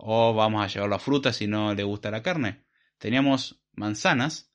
O 0.00 0.32
vamos 0.32 0.64
a 0.64 0.68
llevar 0.68 0.88
la 0.88 0.98
fruta 0.98 1.32
si 1.32 1.46
no 1.48 1.74
le 1.74 1.82
gusta 1.82 2.10
la 2.10 2.22
carne. 2.22 2.64
Teníamos 2.98 3.60
manzanas 3.72 4.52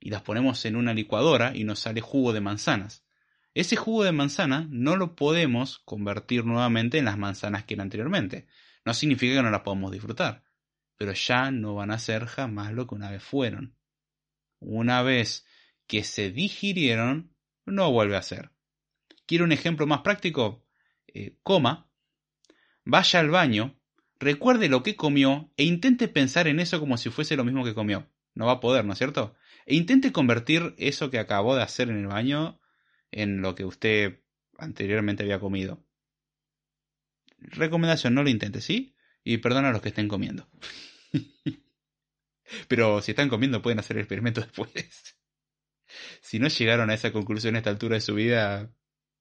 y 0.00 0.10
las 0.10 0.22
ponemos 0.22 0.64
en 0.64 0.74
una 0.74 0.94
licuadora 0.94 1.52
y 1.54 1.64
nos 1.64 1.80
sale 1.80 2.00
jugo 2.00 2.32
de 2.32 2.40
manzanas. 2.40 3.04
Ese 3.54 3.76
jugo 3.76 4.04
de 4.04 4.12
manzana 4.12 4.66
no 4.70 4.96
lo 4.96 5.14
podemos 5.14 5.78
convertir 5.80 6.44
nuevamente 6.44 6.98
en 6.98 7.04
las 7.04 7.18
manzanas 7.18 7.64
que 7.64 7.74
era 7.74 7.82
anteriormente. 7.82 8.46
No 8.84 8.94
significa 8.94 9.36
que 9.36 9.42
no 9.42 9.50
las 9.50 9.60
podamos 9.62 9.92
disfrutar, 9.92 10.44
pero 10.96 11.12
ya 11.12 11.50
no 11.50 11.74
van 11.74 11.90
a 11.90 11.98
ser 11.98 12.26
jamás 12.26 12.72
lo 12.72 12.86
que 12.86 12.94
una 12.94 13.10
vez 13.10 13.22
fueron. 13.22 13.76
Una 14.60 15.02
vez 15.02 15.46
que 15.86 16.04
se 16.04 16.30
digirieron, 16.30 17.34
no 17.66 17.92
vuelve 17.92 18.16
a 18.16 18.22
ser. 18.22 18.50
¿Quiere 19.26 19.44
un 19.44 19.52
ejemplo 19.52 19.86
más 19.86 20.00
práctico? 20.00 20.64
Eh, 21.06 21.36
coma, 21.42 21.90
vaya 22.84 23.20
al 23.20 23.30
baño, 23.30 23.78
recuerde 24.18 24.68
lo 24.68 24.82
que 24.82 24.96
comió 24.96 25.50
e 25.56 25.64
intente 25.64 26.08
pensar 26.08 26.48
en 26.48 26.60
eso 26.60 26.80
como 26.80 26.96
si 26.96 27.10
fuese 27.10 27.36
lo 27.36 27.44
mismo 27.44 27.64
que 27.64 27.74
comió. 27.74 28.10
No 28.34 28.46
va 28.46 28.52
a 28.52 28.60
poder, 28.60 28.84
¿no 28.84 28.92
es 28.92 28.98
cierto? 28.98 29.34
E 29.64 29.74
intente 29.74 30.12
convertir 30.12 30.74
eso 30.78 31.10
que 31.10 31.18
acabó 31.18 31.56
de 31.56 31.62
hacer 31.62 31.88
en 31.88 31.98
el 31.98 32.06
baño 32.06 32.60
en 33.10 33.40
lo 33.40 33.54
que 33.54 33.64
usted 33.64 34.20
anteriormente 34.58 35.22
había 35.22 35.40
comido. 35.40 35.84
Recomendación, 37.38 38.14
no 38.14 38.22
lo 38.22 38.30
intente, 38.30 38.60
¿sí? 38.60 38.94
Y 39.24 39.38
perdona 39.38 39.70
a 39.70 39.72
los 39.72 39.82
que 39.82 39.88
estén 39.88 40.08
comiendo. 40.08 40.48
Pero 42.68 43.02
si 43.02 43.12
están 43.12 43.28
comiendo 43.28 43.62
pueden 43.62 43.78
hacer 43.78 43.96
el 43.96 44.02
experimento 44.02 44.40
después. 44.40 44.70
si 46.20 46.38
no 46.38 46.48
llegaron 46.48 46.90
a 46.90 46.94
esa 46.94 47.12
conclusión 47.12 47.54
a 47.54 47.58
esta 47.58 47.70
altura 47.70 47.94
de 47.94 48.00
su 48.00 48.14
vida, 48.14 48.72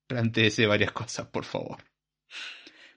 planteese 0.07 0.67
varias 0.67 0.91
cosas, 0.91 1.27
por 1.27 1.45
favor. 1.45 1.83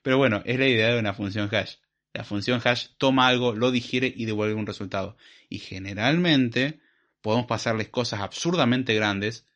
Pero 0.03 0.18
bueno, 0.18 0.42
es 0.44 0.59
la 0.59 0.66
idea 0.66 0.92
de 0.92 1.01
una 1.01 1.14
función 1.14 1.49
hash. 1.53 1.76
La 2.18 2.24
función 2.24 2.60
hash 2.64 2.88
toma 2.98 3.28
algo, 3.28 3.54
lo 3.54 3.70
digiere 3.70 4.12
y 4.12 4.24
devuelve 4.24 4.54
un 4.54 4.66
resultado. 4.66 5.16
Y 5.48 5.60
generalmente 5.60 6.80
podemos 7.20 7.46
pasarles 7.46 7.90
cosas 7.90 8.22
absurdamente 8.22 8.92
grandes 8.92 9.46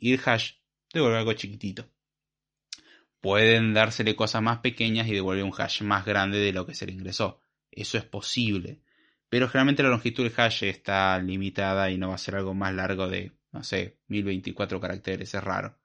y 0.00 0.12
el 0.12 0.20
hash 0.24 0.54
devuelve 0.92 1.18
algo 1.18 1.32
chiquitito. 1.34 1.88
Pueden 3.20 3.72
dársele 3.72 4.16
cosas 4.16 4.42
más 4.42 4.58
pequeñas 4.58 5.06
y 5.06 5.12
devuelve 5.12 5.44
un 5.44 5.54
hash 5.56 5.82
más 5.82 6.04
grande 6.04 6.38
de 6.38 6.52
lo 6.52 6.66
que 6.66 6.74
se 6.74 6.86
le 6.86 6.92
ingresó. 6.92 7.40
Eso 7.70 7.98
es 7.98 8.04
posible. 8.04 8.80
Pero 9.28 9.46
generalmente 9.46 9.84
la 9.84 9.90
longitud 9.90 10.24
del 10.24 10.34
hash 10.36 10.64
está 10.64 11.20
limitada 11.20 11.88
y 11.92 11.98
no 11.98 12.08
va 12.08 12.16
a 12.16 12.18
ser 12.18 12.34
algo 12.34 12.52
más 12.52 12.74
largo 12.74 13.06
de, 13.06 13.30
no 13.52 13.62
sé, 13.62 13.98
1024 14.08 14.80
caracteres. 14.80 15.32
Es 15.34 15.44
raro. 15.44 15.78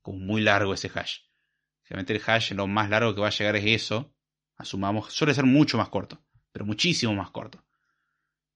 Como 0.00 0.20
muy 0.20 0.40
largo 0.40 0.72
ese 0.72 0.90
hash. 0.94 1.18
Generalmente 1.82 2.14
el 2.14 2.22
hash 2.26 2.52
lo 2.52 2.66
más 2.66 2.88
largo 2.88 3.14
que 3.14 3.20
va 3.20 3.26
a 3.26 3.30
llegar 3.30 3.56
es 3.56 3.66
eso. 3.66 4.13
Asumamos, 4.56 5.12
suele 5.12 5.34
ser 5.34 5.44
mucho 5.44 5.78
más 5.78 5.88
corto. 5.88 6.22
Pero 6.52 6.64
muchísimo 6.64 7.14
más 7.14 7.30
corto. 7.30 7.64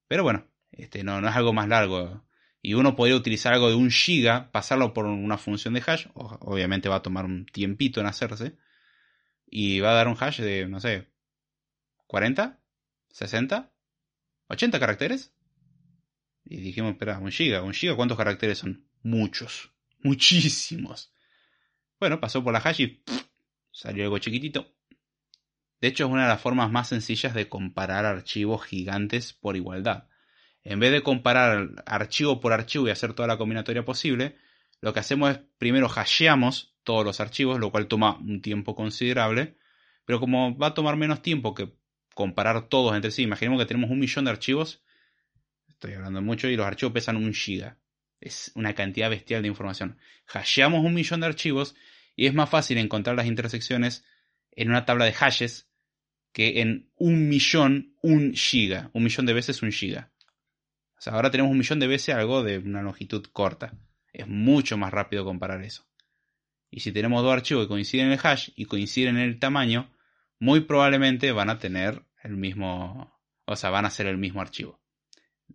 Pero 0.07 0.23
bueno, 0.23 0.47
este 0.71 1.05
no, 1.05 1.21
no 1.21 1.29
es 1.29 1.37
algo 1.37 1.53
más 1.53 1.69
largo 1.69 2.25
y 2.63 2.75
uno 2.75 2.97
podría 2.97 3.17
utilizar 3.17 3.55
algo 3.55 3.69
de 3.69 3.77
un 3.77 3.91
giga, 3.91 4.51
pasarlo 4.51 4.93
por 4.93 5.07
una 5.07 5.39
función 5.39 5.75
de 5.75 5.83
hash, 5.87 6.07
obviamente 6.15 6.89
va 6.89 6.97
a 6.97 7.03
tomar 7.03 7.25
un 7.25 7.47
tiempito 7.47 8.01
en 8.01 8.07
hacerse, 8.07 8.57
y 9.47 9.81
va 9.81 9.93
a 9.93 9.95
dar 9.95 10.09
un 10.09 10.17
hash 10.19 10.41
de, 10.41 10.67
no 10.67 10.81
sé, 10.81 11.09
40, 12.07 12.61
60, 13.11 13.73
80 14.49 14.81
caracteres. 14.81 15.33
Y 16.45 16.59
dijimos, 16.59 16.93
espera, 16.93 17.19
un 17.19 17.31
giga, 17.31 17.63
un 17.63 17.73
giga, 17.73 17.95
¿cuántos 17.95 18.19
caracteres 18.19 18.59
son? 18.59 18.89
Muchos, 19.03 19.73
muchísimos. 20.03 21.13
Bueno, 22.01 22.21
pasó 22.21 22.43
por 22.43 22.53
la 22.53 22.59
hash 22.59 22.81
y 22.81 23.03
salió 23.71 24.05
algo 24.05 24.19
chiquitito. 24.19 24.75
De 25.81 25.89
hecho, 25.89 26.07
es 26.07 26.11
una 26.11 26.23
de 26.23 26.29
las 26.29 26.41
formas 26.41 26.71
más 26.71 26.89
sencillas 26.89 27.35
de 27.35 27.49
comparar 27.49 28.05
archivos 28.05 28.65
gigantes 28.65 29.33
por 29.33 29.57
igualdad. 29.57 30.09
En 30.65 30.81
vez 30.81 30.93
de 30.93 31.03
comparar 31.03 31.85
archivo 31.87 32.41
por 32.41 32.53
archivo 32.53 32.89
y 32.89 32.91
hacer 32.91 33.15
toda 33.15 33.29
la 33.29 33.39
combinatoria 33.39 33.85
posible, 33.85 34.37
lo 34.81 34.93
que 34.93 35.01
hacemos 35.01 35.31
es 35.31 35.41
primero 35.59 35.87
hasheamos 35.87 36.77
todos 36.83 37.05
los 37.05 37.21
archivos, 37.21 37.61
lo 37.61 37.71
cual 37.71 37.87
toma 37.87 38.17
un 38.19 38.43
tiempo 38.43 38.75
considerable, 38.75 39.57
pero 40.05 40.21
como 40.21 40.57
va 40.57 40.69
a 40.69 40.75
tomar 40.75 40.97
menos 40.97 41.23
tiempo 41.23 41.55
que 41.55 41.75
comparar 42.15 42.69
todos 42.69 42.95
entre 42.97 43.11
sí, 43.11 43.23
imaginemos 43.23 43.61
que 43.61 43.67
tenemos 43.67 43.91
un 43.91 43.99
millón 43.99 44.25
de 44.25 44.31
archivos, 44.33 44.83
estoy 45.69 45.93
hablando 45.95 46.21
mucho, 46.23 46.49
y 46.49 46.57
los 46.57 46.67
archivos 46.67 46.93
pesan 46.93 47.17
un 47.17 47.33
giga. 47.33 47.79
Es 48.21 48.51
una 48.57 48.75
cantidad 48.75 49.09
bestial 49.11 49.43
de 49.43 49.49
información. 49.49 49.99
Hasheamos 50.33 50.85
un 50.85 50.93
millón 50.93 51.21
de 51.21 51.27
archivos 51.27 51.77
y 52.17 52.27
es 52.27 52.35
más 52.35 52.51
fácil 52.51 52.79
encontrar 52.79 53.15
las 53.15 53.27
intersecciones 53.27 54.05
en 54.51 54.71
una 54.71 54.85
tabla 54.85 55.05
de 55.05 55.13
hashes 55.13 55.68
que 56.39 56.61
en 56.61 56.89
un 56.95 57.29
millón, 57.29 57.97
un 58.01 58.33
giga. 58.33 58.91
Un 58.93 59.03
millón 59.03 59.27
de 59.27 59.33
veces 59.33 59.61
un 59.61 59.73
giga. 59.73 60.13
O 60.97 61.01
sea, 61.01 61.15
ahora 61.15 61.33
tenemos 61.33 61.51
un 61.51 61.59
millón 61.59 61.81
de 61.81 61.89
veces 61.89 62.15
algo 62.15 62.45
de 62.45 62.59
una 62.59 62.81
longitud 62.81 63.27
corta. 63.33 63.75
Es 64.13 64.29
mucho 64.29 64.77
más 64.77 64.93
rápido 64.93 65.25
comparar 65.25 65.65
eso. 65.65 65.85
Y 66.71 66.79
si 66.79 66.93
tenemos 66.93 67.25
dos 67.25 67.33
archivos 67.33 67.65
que 67.65 67.71
coinciden 67.71 68.07
en 68.07 68.13
el 68.13 68.21
hash 68.23 68.51
y 68.55 68.67
coinciden 68.67 69.17
en 69.17 69.25
el 69.25 69.41
tamaño, 69.41 69.93
muy 70.39 70.61
probablemente 70.61 71.33
van 71.33 71.51
a 71.51 71.59
tener 71.59 72.05
el 72.23 72.37
mismo, 72.37 73.21
o 73.45 73.57
sea, 73.57 73.71
van 73.71 73.87
a 73.87 73.91
ser 73.91 74.07
el 74.07 74.17
mismo 74.17 74.41
archivo. 74.41 74.81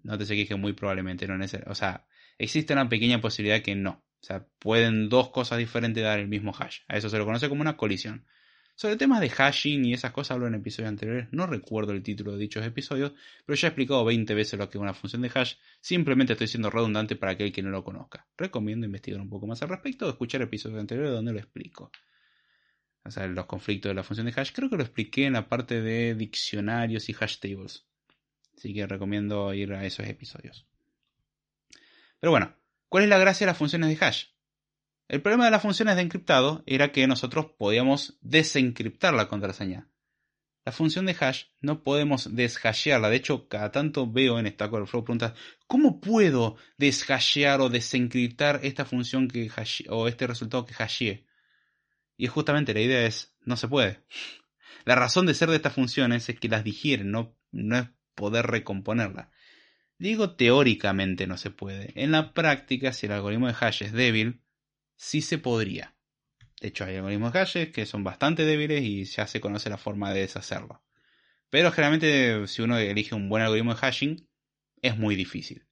No 0.01 0.17
te 0.17 0.25
sé 0.25 0.45
que 0.45 0.55
muy 0.55 0.73
probablemente 0.73 1.25
no 1.27 1.41
es, 1.41 1.57
o 1.65 1.75
sea, 1.75 2.07
existe 2.37 2.73
una 2.73 2.89
pequeña 2.89 3.21
posibilidad 3.21 3.61
que 3.61 3.75
no. 3.75 4.03
O 4.21 4.25
sea, 4.25 4.45
pueden 4.59 5.07
dos 5.07 5.29
cosas 5.29 5.59
diferentes 5.59 6.03
dar 6.03 6.19
el 6.19 6.27
mismo 6.27 6.53
hash. 6.53 6.79
A 6.89 6.97
eso 6.97 7.07
se 7.09 7.17
lo 7.17 7.23
conoce 7.23 7.47
como 7.47 7.61
una 7.61 7.77
colisión. 7.77 8.25
Sobre 8.75 8.97
temas 8.97 9.21
de 9.21 9.29
hashing 9.29 9.85
y 9.85 9.93
esas 9.93 10.11
cosas 10.11 10.31
hablo 10.31 10.47
en 10.47 10.55
episodios 10.55 10.89
anteriores, 10.89 11.27
no 11.31 11.45
recuerdo 11.45 11.91
el 11.91 12.01
título 12.01 12.31
de 12.31 12.39
dichos 12.39 12.65
episodios, 12.65 13.13
pero 13.45 13.55
ya 13.55 13.67
he 13.67 13.69
explicado 13.69 14.03
20 14.03 14.33
veces 14.33 14.57
lo 14.59 14.69
que 14.69 14.77
es 14.77 14.81
una 14.81 14.95
función 14.95 15.21
de 15.21 15.31
hash, 15.33 15.55
simplemente 15.79 16.33
estoy 16.33 16.47
siendo 16.47 16.71
redundante 16.71 17.15
para 17.15 17.33
aquel 17.33 17.51
que 17.51 17.61
no 17.61 17.69
lo 17.69 17.83
conozca. 17.83 18.25
Recomiendo 18.35 18.85
investigar 18.85 19.21
un 19.21 19.29
poco 19.29 19.45
más 19.45 19.61
al 19.61 19.69
respecto 19.69 20.07
o 20.07 20.09
escuchar 20.09 20.41
episodios 20.41 20.79
anteriores 20.79 21.11
donde 21.11 21.33
lo 21.33 21.39
explico. 21.39 21.91
O 23.05 23.11
sea, 23.11 23.27
los 23.27 23.45
conflictos 23.45 23.89
de 23.91 23.93
la 23.93 24.03
función 24.03 24.25
de 24.25 24.33
hash, 24.35 24.51
creo 24.53 24.69
que 24.69 24.77
lo 24.77 24.83
expliqué 24.83 25.25
en 25.25 25.33
la 25.33 25.47
parte 25.47 25.81
de 25.81 26.15
diccionarios 26.15 27.09
y 27.09 27.15
hash 27.19 27.37
tables. 27.37 27.85
Así 28.57 28.73
que 28.73 28.87
recomiendo 28.87 29.53
ir 29.53 29.73
a 29.73 29.85
esos 29.85 30.07
episodios. 30.07 30.65
Pero 32.19 32.31
bueno, 32.31 32.55
¿cuál 32.89 33.03
es 33.03 33.09
la 33.09 33.17
gracia 33.17 33.45
de 33.45 33.51
las 33.51 33.57
funciones 33.57 33.89
de 33.89 34.05
hash? 34.05 34.25
El 35.13 35.21
problema 35.21 35.45
de 35.45 35.51
las 35.51 35.61
funciones 35.61 35.95
de 35.95 36.01
encriptado 36.01 36.63
era 36.65 36.91
que 36.91 37.05
nosotros 37.05 37.45
podíamos 37.55 38.17
desencriptar 38.21 39.13
la 39.13 39.27
contraseña. 39.27 39.87
la 40.65 40.71
función 40.71 41.05
de 41.05 41.15
hash 41.19 41.43
no 41.61 41.83
podemos 41.83 42.35
deshashearla. 42.35 43.11
De 43.11 43.17
hecho, 43.17 43.47
cada 43.47 43.71
tanto 43.71 44.11
veo 44.11 44.39
en 44.39 44.47
Stack 44.47 44.73
Overflow 44.73 45.03
preguntas, 45.03 45.33
¿cómo 45.67 46.01
puedo 46.01 46.55
deshashear 46.79 47.61
o 47.61 47.69
desencriptar 47.69 48.61
esta 48.63 48.85
función 48.85 49.27
que 49.27 49.51
o 49.89 50.07
este 50.07 50.25
resultado 50.25 50.65
que 50.65 50.73
hasheé? 50.73 51.27
Y 52.17 52.25
justamente 52.25 52.73
la 52.73 52.81
idea 52.81 53.05
es, 53.05 53.35
no 53.41 53.55
se 53.55 53.67
puede. 53.67 54.03
La 54.83 54.95
razón 54.95 55.27
de 55.27 55.35
ser 55.35 55.51
de 55.51 55.57
estas 55.57 55.73
funciones 55.73 56.27
es 56.27 56.39
que 56.39 56.49
las 56.49 56.63
digieren, 56.63 57.11
no, 57.11 57.37
no 57.51 57.77
es 57.77 57.87
poder 58.15 58.47
recomponerla. 58.47 59.29
Digo 59.99 60.31
teóricamente 60.31 61.27
no 61.27 61.37
se 61.37 61.51
puede. 61.51 61.93
En 62.01 62.09
la 62.09 62.33
práctica, 62.33 62.93
si 62.93 63.05
el 63.05 63.11
algoritmo 63.11 63.45
de 63.45 63.55
hash 63.59 63.83
es 63.83 63.93
débil, 63.93 64.42
sí 64.95 65.21
se 65.21 65.37
podría. 65.37 65.95
De 66.61 66.69
hecho, 66.69 66.85
hay 66.85 66.95
algoritmos 66.95 67.33
de 67.33 67.39
hashes 67.39 67.69
que 67.71 67.85
son 67.85 68.03
bastante 68.03 68.45
débiles 68.45 68.81
y 68.83 69.03
ya 69.03 69.27
se 69.27 69.41
conoce 69.41 69.69
la 69.69 69.77
forma 69.77 70.13
de 70.13 70.21
deshacerlo. 70.21 70.81
Pero 71.49 71.71
generalmente, 71.71 72.47
si 72.47 72.61
uno 72.61 72.77
elige 72.77 73.15
un 73.15 73.29
buen 73.29 73.43
algoritmo 73.43 73.73
de 73.73 73.79
hashing, 73.79 74.29
es 74.81 74.97
muy 74.97 75.15
difícil. 75.15 75.67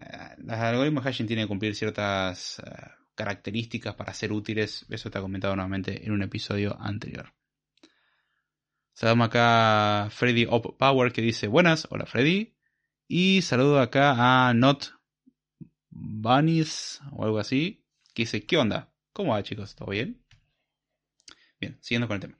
Eh, 0.00 0.34
los 0.38 0.56
algoritmos 0.56 1.02
de 1.02 1.10
hashing 1.10 1.26
tienen 1.26 1.46
que 1.46 1.48
cumplir 1.48 1.74
ciertas 1.74 2.58
eh, 2.58 2.62
características 3.14 3.94
para 3.94 4.14
ser 4.14 4.32
útiles. 4.32 4.86
Eso 4.90 5.08
está 5.08 5.20
comentado 5.20 5.56
nuevamente 5.56 6.04
en 6.04 6.12
un 6.12 6.22
episodio 6.22 6.76
anterior. 6.80 7.32
Saludamos 8.92 9.26
acá 9.28 10.04
a 10.04 10.10
Freddy 10.10 10.46
Power 10.46 11.12
que 11.12 11.20
dice 11.20 11.48
buenas, 11.48 11.86
hola 11.90 12.06
Freddy. 12.06 12.54
Y 13.08 13.42
saludo 13.42 13.80
acá 13.80 14.48
a 14.48 14.54
Not 14.54 14.92
Bunnies 15.90 17.00
o 17.12 17.24
algo 17.24 17.38
así, 17.38 17.85
que 18.16 18.22
dice, 18.22 18.46
¿qué 18.46 18.56
onda? 18.56 18.90
¿Cómo 19.12 19.32
va, 19.32 19.42
chicos? 19.42 19.74
¿Todo 19.76 19.90
bien? 19.90 20.24
Bien, 21.60 21.76
siguiendo 21.82 22.08
con 22.08 22.14
el 22.14 22.22
tema. 22.22 22.38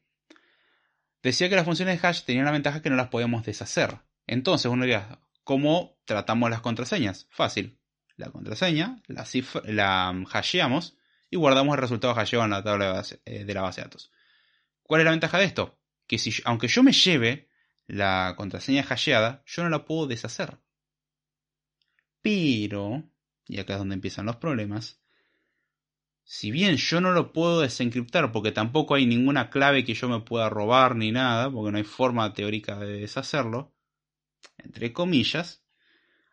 Decía 1.22 1.50
que 1.50 1.54
las 1.54 1.66
funciones 1.66 2.00
de 2.00 2.08
hash 2.08 2.22
tenían 2.22 2.46
la 2.46 2.50
ventaja 2.50 2.80
que 2.80 2.88
no 2.88 2.96
las 2.96 3.08
podíamos 3.08 3.44
deshacer. 3.44 3.98
Entonces 4.26 4.70
uno 4.70 4.84
diría, 4.84 5.20
¿cómo 5.44 5.98
tratamos 6.06 6.48
las 6.48 6.62
contraseñas? 6.62 7.26
Fácil. 7.28 7.78
La 8.16 8.30
contraseña, 8.30 9.02
la, 9.06 9.26
la 9.64 10.08
hasheamos 10.32 10.96
y 11.28 11.36
guardamos 11.36 11.74
el 11.74 11.82
resultado 11.82 12.14
hasheado 12.14 12.46
en 12.46 12.52
la 12.52 12.64
tabla 12.64 13.04
eh, 13.26 13.44
de, 13.44 13.54
la 13.54 13.60
base 13.60 13.82
de 13.82 13.88
datos. 13.88 14.10
¿Cuál 14.82 15.02
es 15.02 15.04
la 15.04 15.10
ventaja 15.10 15.38
de 15.38 15.44
esto? 15.44 15.78
Que 16.06 16.16
si, 16.16 16.32
aunque 16.46 16.68
yo 16.68 16.82
me 16.82 16.92
lleve 16.92 17.50
la 17.86 18.32
contraseña 18.34 18.82
hasheada, 18.88 19.42
yo 19.44 19.62
no 19.62 19.68
la 19.68 19.84
puedo 19.84 20.06
deshacer. 20.06 20.58
Pero, 22.22 23.04
y 23.46 23.60
acá 23.60 23.74
es 23.74 23.78
donde 23.78 23.94
empiezan 23.94 24.24
los 24.24 24.36
problemas, 24.36 25.02
si 26.28 26.50
bien 26.50 26.76
yo 26.76 27.00
no 27.00 27.12
lo 27.12 27.32
puedo 27.32 27.60
desencriptar 27.60 28.32
porque 28.32 28.50
tampoco 28.50 28.96
hay 28.96 29.06
ninguna 29.06 29.48
clave 29.48 29.84
que 29.84 29.94
yo 29.94 30.08
me 30.08 30.20
pueda 30.20 30.50
robar 30.50 30.96
ni 30.96 31.12
nada, 31.12 31.48
porque 31.48 31.70
no 31.70 31.78
hay 31.78 31.84
forma 31.84 32.32
teórica 32.34 32.80
de 32.80 32.98
deshacerlo, 32.98 33.72
entre 34.58 34.92
comillas, 34.92 35.62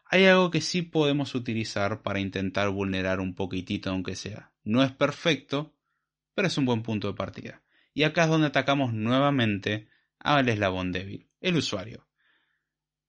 hay 0.05 0.25
algo 0.25 0.49
que 0.49 0.61
sí 0.61 0.81
podemos 0.81 1.35
utilizar 1.35 2.01
para 2.01 2.19
intentar 2.19 2.69
vulnerar 2.69 3.19
un 3.19 3.35
poquitito 3.35 3.91
aunque 3.91 4.15
sea. 4.15 4.51
No 4.63 4.81
es 4.81 4.91
perfecto, 4.91 5.75
pero 6.33 6.47
es 6.47 6.57
un 6.57 6.65
buen 6.65 6.81
punto 6.81 7.07
de 7.07 7.13
partida. 7.13 7.61
Y 7.93 8.01
acá 8.01 8.23
es 8.23 8.29
donde 8.29 8.47
atacamos 8.47 8.93
nuevamente 8.93 9.89
al 10.17 10.49
eslabón 10.49 10.91
débil, 10.91 11.29
el 11.39 11.57
usuario. 11.57 12.07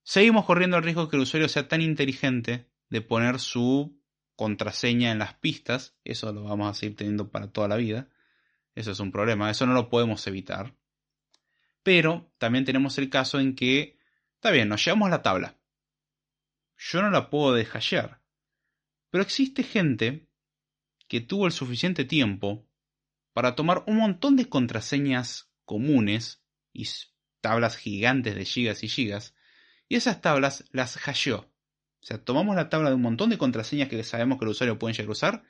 Seguimos 0.03 0.45
corriendo 0.45 0.77
el 0.77 0.83
riesgo 0.83 1.09
que 1.09 1.17
el 1.17 1.23
usuario 1.23 1.49
sea 1.49 1.67
tan 1.67 1.81
inteligente 1.81 2.69
de 2.91 3.01
poner 3.01 3.41
su 3.41 3.99
contraseña 4.37 5.13
en 5.13 5.19
las 5.19 5.35
pistas, 5.35 5.97
eso 6.05 6.33
lo 6.33 6.45
vamos 6.45 6.71
a 6.71 6.75
seguir 6.75 6.97
teniendo 6.97 7.31
para 7.31 7.51
toda 7.51 7.69
la 7.69 7.77
vida. 7.77 8.09
Eso 8.75 8.91
es 8.91 9.01
un 9.01 9.13
problema, 9.13 9.51
eso 9.51 9.67
no 9.67 9.75
lo 9.75 9.89
podemos 9.89 10.27
evitar. 10.27 10.75
Pero 11.83 12.33
también 12.39 12.65
tenemos 12.65 12.99
el 12.99 13.11
caso 13.11 13.39
en 13.39 13.55
que, 13.55 13.99
está 14.35 14.51
bien, 14.51 14.69
nos 14.69 14.85
llevamos 14.85 15.11
la 15.11 15.23
tabla. 15.23 15.59
Yo 16.77 17.03
no 17.03 17.11
la 17.11 17.31
puedo 17.31 17.55
deshallar. 17.55 18.21
Pero 19.11 19.23
existe 19.23 19.63
gente 19.63 20.29
que 21.07 21.21
tuvo 21.21 21.47
el 21.47 21.53
suficiente 21.53 22.05
tiempo 22.05 22.67
para 23.33 23.55
tomar 23.55 23.85
un 23.87 23.99
montón 23.99 24.37
de 24.37 24.49
contraseñas 24.49 25.53
comunes 25.65 26.43
y 26.73 26.89
tablas 27.41 27.77
gigantes 27.77 28.35
de 28.35 28.45
gigas 28.45 28.83
y 28.83 28.89
gigas, 28.89 29.35
y 29.89 29.97
esas 29.97 30.21
tablas 30.21 30.65
las 30.71 30.97
hasheó. 30.97 31.54
O 32.05 32.07
sea, 32.07 32.23
tomamos 32.23 32.55
la 32.55 32.69
tabla 32.69 32.91
de 32.91 32.97
un 32.97 33.01
montón 33.01 33.31
de 33.31 33.39
contraseñas 33.39 33.89
que 33.89 34.05
sabemos 34.05 34.39
que 34.39 34.45
el 34.45 34.51
usuario 34.51 34.79
puede 34.79 34.93
llegar 34.93 35.09
a 35.09 35.13
usar 35.13 35.43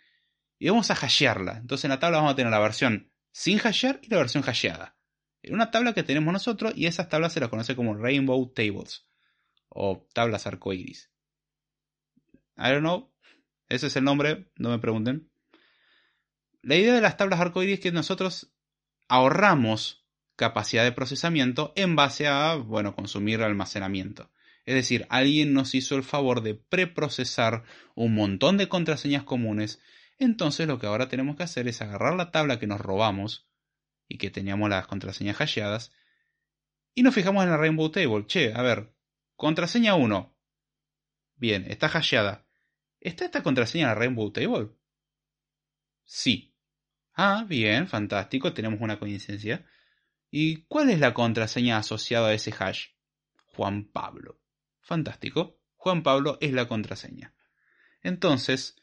y 0.57 0.69
vamos 0.69 0.89
a 0.89 0.95
hashearla. 0.95 1.57
Entonces 1.57 1.87
en 1.87 1.91
la 1.91 1.99
tabla 1.99 2.19
vamos 2.19 2.33
a 2.33 2.37
tener 2.37 2.53
la 2.53 2.61
versión 2.61 3.11
sin 3.33 3.59
hashear 3.59 3.99
y 4.05 4.09
la 4.09 4.19
versión 4.19 4.45
hasheada. 4.45 4.97
En 5.43 5.55
una 5.55 5.73
tabla 5.73 5.95
que 5.95 6.05
tenemos 6.05 6.33
nosotros 6.33 6.73
y 6.77 6.87
esas 6.87 7.09
tablas 7.09 7.33
se 7.33 7.41
las 7.41 7.49
conoce 7.49 7.75
como 7.75 7.97
Rainbow 7.97 8.53
Tables 8.55 9.05
o 9.69 10.07
tablas 10.15 10.47
arcoiris. 10.47 11.11
I 12.57 12.71
don't 12.71 12.83
know. 12.83 13.13
Ese 13.69 13.89
es 13.89 13.97
el 13.97 14.05
nombre, 14.05 14.49
no 14.55 14.71
me 14.71 14.79
pregunten. 14.79 15.33
La 16.63 16.77
idea 16.77 16.95
de 16.95 17.01
las 17.01 17.17
tablas 17.17 17.41
arcoiris 17.41 17.75
es 17.75 17.81
que 17.81 17.91
nosotros 17.91 18.55
ahorramos 19.09 20.07
capacidad 20.37 20.85
de 20.85 20.93
procesamiento 20.93 21.73
en 21.75 21.97
base 21.97 22.29
a, 22.29 22.55
bueno, 22.55 22.95
consumir 22.95 23.43
almacenamiento. 23.43 24.31
Es 24.65 24.75
decir, 24.75 25.07
alguien 25.11 25.53
nos 25.53 25.75
hizo 25.75 25.97
el 25.97 26.05
favor 26.05 26.43
de 26.43 26.55
preprocesar 26.55 27.65
un 27.95 28.15
montón 28.15 28.57
de 28.57 28.69
contraseñas 28.69 29.25
comunes. 29.25 29.81
Entonces 30.19 30.67
lo 30.67 30.79
que 30.79 30.87
ahora 30.87 31.09
tenemos 31.09 31.37
que 31.37 31.43
hacer 31.43 31.69
es 31.69 31.83
agarrar 31.83 32.15
la 32.15 32.31
tabla 32.31 32.59
que 32.59 32.67
nos 32.67 32.81
robamos 32.81 33.47
y 34.09 34.19
que 34.19 34.31
teníamos 34.31 34.71
las 34.71 34.87
contraseñas 34.87 35.37
hasheadas 35.37 35.93
y 36.95 37.03
nos 37.03 37.15
fijamos 37.15 37.45
en 37.45 37.51
la 37.51 37.57
Rainbow 37.57 37.91
Table. 37.91 38.27
Che, 38.27 38.53
a 38.55 38.63
ver, 38.63 38.95
contraseña 39.37 39.97
1. 39.97 40.37
Bien, 41.37 41.67
está 41.69 41.87
hasheada. 41.87 42.47
¿Está 43.01 43.25
esta 43.25 43.43
contraseña 43.43 43.85
en 43.85 43.89
la 43.89 43.95
Rainbow 43.97 44.31
Table? 44.31 44.71
Sí. 46.05 46.55
Ah, 47.15 47.45
bien, 47.49 47.89
fantástico, 47.89 48.55
tenemos 48.55 48.81
una 48.81 48.99
coincidencia. 48.99 49.67
¿Y 50.31 50.65
cuál 50.67 50.91
es 50.91 51.01
la 51.01 51.15
contraseña 51.15 51.79
asociada 51.79 52.29
a 52.29 52.35
ese 52.35 52.53
hash? 52.57 52.91
Juan 53.47 53.85
Pablo. 53.85 54.41
Fantástico. 54.85 55.59
Juan 55.77 56.03
Pablo 56.03 56.39
es 56.41 56.53
la 56.53 56.69
contraseña. 56.69 57.35
Entonces, 58.03 58.77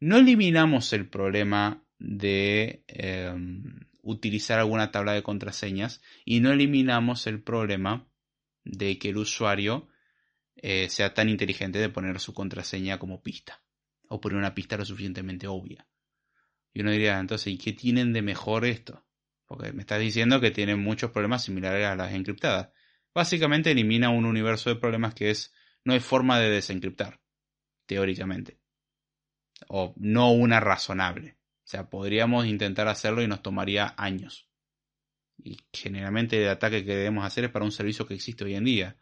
no 0.00 0.16
eliminamos 0.16 0.92
el 0.92 1.08
problema 1.08 1.84
de 1.98 2.84
em, 2.88 3.80
utilizar 4.02 4.58
alguna 4.58 4.90
tabla 4.90 5.12
de 5.12 5.22
contraseñas 5.22 6.02
y 6.24 6.40
no 6.40 6.50
eliminamos 6.52 7.26
el 7.28 7.42
problema 7.42 8.08
de 8.64 8.98
que 8.98 9.10
el 9.10 9.18
usuario 9.18 9.88
eh, 10.56 10.88
sea 10.90 11.14
tan 11.14 11.28
inteligente 11.28 11.78
de 11.78 11.88
poner 11.88 12.18
su 12.18 12.34
contraseña 12.34 12.98
como 12.98 13.22
pista 13.22 13.62
o 14.08 14.20
poner 14.20 14.38
una 14.38 14.54
pista 14.54 14.76
lo 14.76 14.84
suficientemente 14.84 15.46
obvia. 15.46 15.86
Y 16.72 16.80
uno 16.80 16.90
diría, 16.90 17.20
entonces, 17.20 17.52
¿y 17.52 17.58
qué 17.58 17.72
tienen 17.72 18.12
de 18.12 18.22
mejor 18.22 18.64
esto? 18.64 19.06
Porque 19.46 19.72
me 19.72 19.82
estás 19.82 20.00
diciendo 20.00 20.40
que 20.40 20.50
tienen 20.50 20.80
muchos 20.80 21.12
problemas 21.12 21.44
similares 21.44 21.86
a 21.86 21.94
las 21.94 22.12
encriptadas 22.12 22.70
básicamente 23.16 23.70
elimina 23.70 24.10
un 24.10 24.26
universo 24.26 24.68
de 24.68 24.76
problemas 24.76 25.14
que 25.14 25.30
es 25.30 25.54
no 25.84 25.94
hay 25.94 26.00
forma 26.00 26.38
de 26.38 26.50
desencriptar, 26.50 27.18
teóricamente. 27.86 28.60
O 29.68 29.94
no 29.96 30.32
una 30.32 30.60
razonable. 30.60 31.38
O 31.64 31.66
sea, 31.66 31.88
podríamos 31.88 32.44
intentar 32.44 32.88
hacerlo 32.88 33.22
y 33.22 33.26
nos 33.26 33.42
tomaría 33.42 33.94
años. 33.96 34.50
Y 35.38 35.56
generalmente 35.72 36.42
el 36.42 36.50
ataque 36.50 36.84
que 36.84 36.94
debemos 36.94 37.24
hacer 37.24 37.44
es 37.44 37.50
para 37.50 37.64
un 37.64 37.72
servicio 37.72 38.06
que 38.06 38.12
existe 38.12 38.44
hoy 38.44 38.54
en 38.54 38.64
día. 38.64 38.98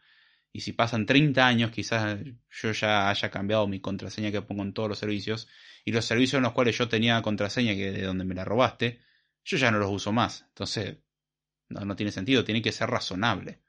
Y 0.53 0.61
si 0.61 0.73
pasan 0.73 1.07
30 1.07 1.45
años, 1.45 1.73
quizás 1.73 2.21
yo 2.51 2.71
ya 2.71 3.11
haya 3.11 3.31
cambiado 3.33 3.67
mi 3.67 3.81
contraseña 3.81 4.31
que 4.31 4.43
pongo 4.43 4.63
en 4.63 4.75
todos 4.75 4.89
los 4.89 4.99
servicios. 4.99 5.49
Y 5.85 5.91
los 5.91 6.05
servicios 6.05 6.39
en 6.39 6.45
los 6.45 6.53
cuales 6.53 6.79
yo 6.79 6.89
tenía 6.89 7.21
contraseña 7.21 7.75
que 7.75 7.91
de 7.91 8.03
donde 8.03 8.25
me 8.25 8.37
la 8.37 8.45
robaste, 8.45 9.01
yo 9.45 9.57
ya 9.57 9.73
no 9.73 9.81
los 9.81 9.91
uso 9.91 10.13
más. 10.13 10.45
Entonces, 10.51 10.99
no, 11.69 11.81
no 11.85 11.97
tiene 11.97 12.13
sentido, 12.13 12.45
tiene 12.45 12.63
que 12.63 12.71
ser 12.71 12.89
razonable. 12.89 13.64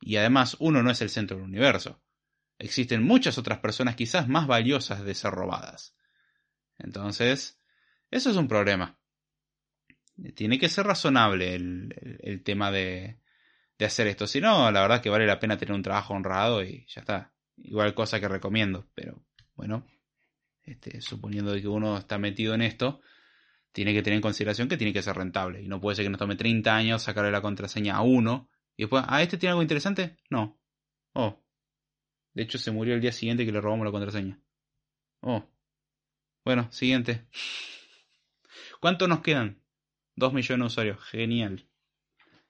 Y 0.00 0.16
además 0.16 0.56
uno 0.60 0.82
no 0.82 0.90
es 0.90 1.00
el 1.00 1.10
centro 1.10 1.36
del 1.36 1.46
universo. 1.46 2.02
Existen 2.58 3.02
muchas 3.02 3.38
otras 3.38 3.58
personas 3.58 3.96
quizás 3.96 4.28
más 4.28 4.46
valiosas 4.46 5.04
de 5.04 5.14
ser 5.14 5.32
robadas. 5.32 5.94
Entonces, 6.78 7.60
eso 8.10 8.30
es 8.30 8.36
un 8.36 8.48
problema. 8.48 8.98
Tiene 10.34 10.58
que 10.58 10.68
ser 10.68 10.86
razonable 10.86 11.54
el, 11.54 12.42
tema 12.44 12.70
de, 12.70 13.20
de 13.78 13.84
hacer 13.84 14.06
esto. 14.06 14.26
Si 14.26 14.40
no, 14.40 14.70
la 14.70 14.80
verdad 14.80 15.02
que 15.02 15.10
vale 15.10 15.26
la 15.26 15.38
pena 15.38 15.58
tener 15.58 15.74
un 15.74 15.82
trabajo 15.82 16.14
honrado 16.14 16.62
y 16.62 16.86
ya 16.88 17.00
está. 17.00 17.34
Igual 17.58 17.94
cosa 17.94 18.20
que 18.20 18.28
recomiendo. 18.28 18.88
Pero 18.94 19.22
bueno, 19.54 19.86
este, 20.62 21.00
suponiendo 21.00 21.54
que 21.54 21.68
uno 21.68 21.98
está 21.98 22.18
metido 22.18 22.54
en 22.54 22.62
esto, 22.62 23.00
tiene 23.72 23.92
que 23.92 24.02
tener 24.02 24.16
en 24.16 24.22
consideración 24.22 24.68
que 24.68 24.78
tiene 24.78 24.94
que 24.94 25.02
ser 25.02 25.16
rentable. 25.16 25.62
Y 25.62 25.68
no 25.68 25.80
puede 25.80 25.96
ser 25.96 26.06
que 26.06 26.10
nos 26.10 26.18
tome 26.18 26.36
30 26.36 26.74
años 26.74 27.02
sacarle 27.02 27.30
la 27.30 27.42
contraseña 27.42 27.96
a 27.96 28.02
uno 28.02 28.48
y 28.76 28.82
después, 28.82 29.04
¿a 29.06 29.22
este 29.22 29.38
tiene 29.38 29.52
algo 29.52 29.62
interesante? 29.62 30.18
No. 30.30 30.58
Oh. 31.14 31.42
De 32.34 32.42
hecho, 32.42 32.58
se 32.58 32.70
murió 32.70 32.94
el 32.94 33.00
día 33.00 33.12
siguiente 33.12 33.46
que 33.46 33.52
le 33.52 33.60
robamos 33.60 33.86
la 33.86 33.92
contraseña. 33.92 34.38
Oh. 35.20 35.48
Bueno, 36.44 36.70
siguiente. 36.70 37.26
¿Cuánto 38.80 39.08
nos 39.08 39.20
quedan? 39.20 39.62
Dos 40.14 40.32
millones 40.32 40.60
de 40.60 40.66
usuarios. 40.66 41.04
Genial. 41.04 41.66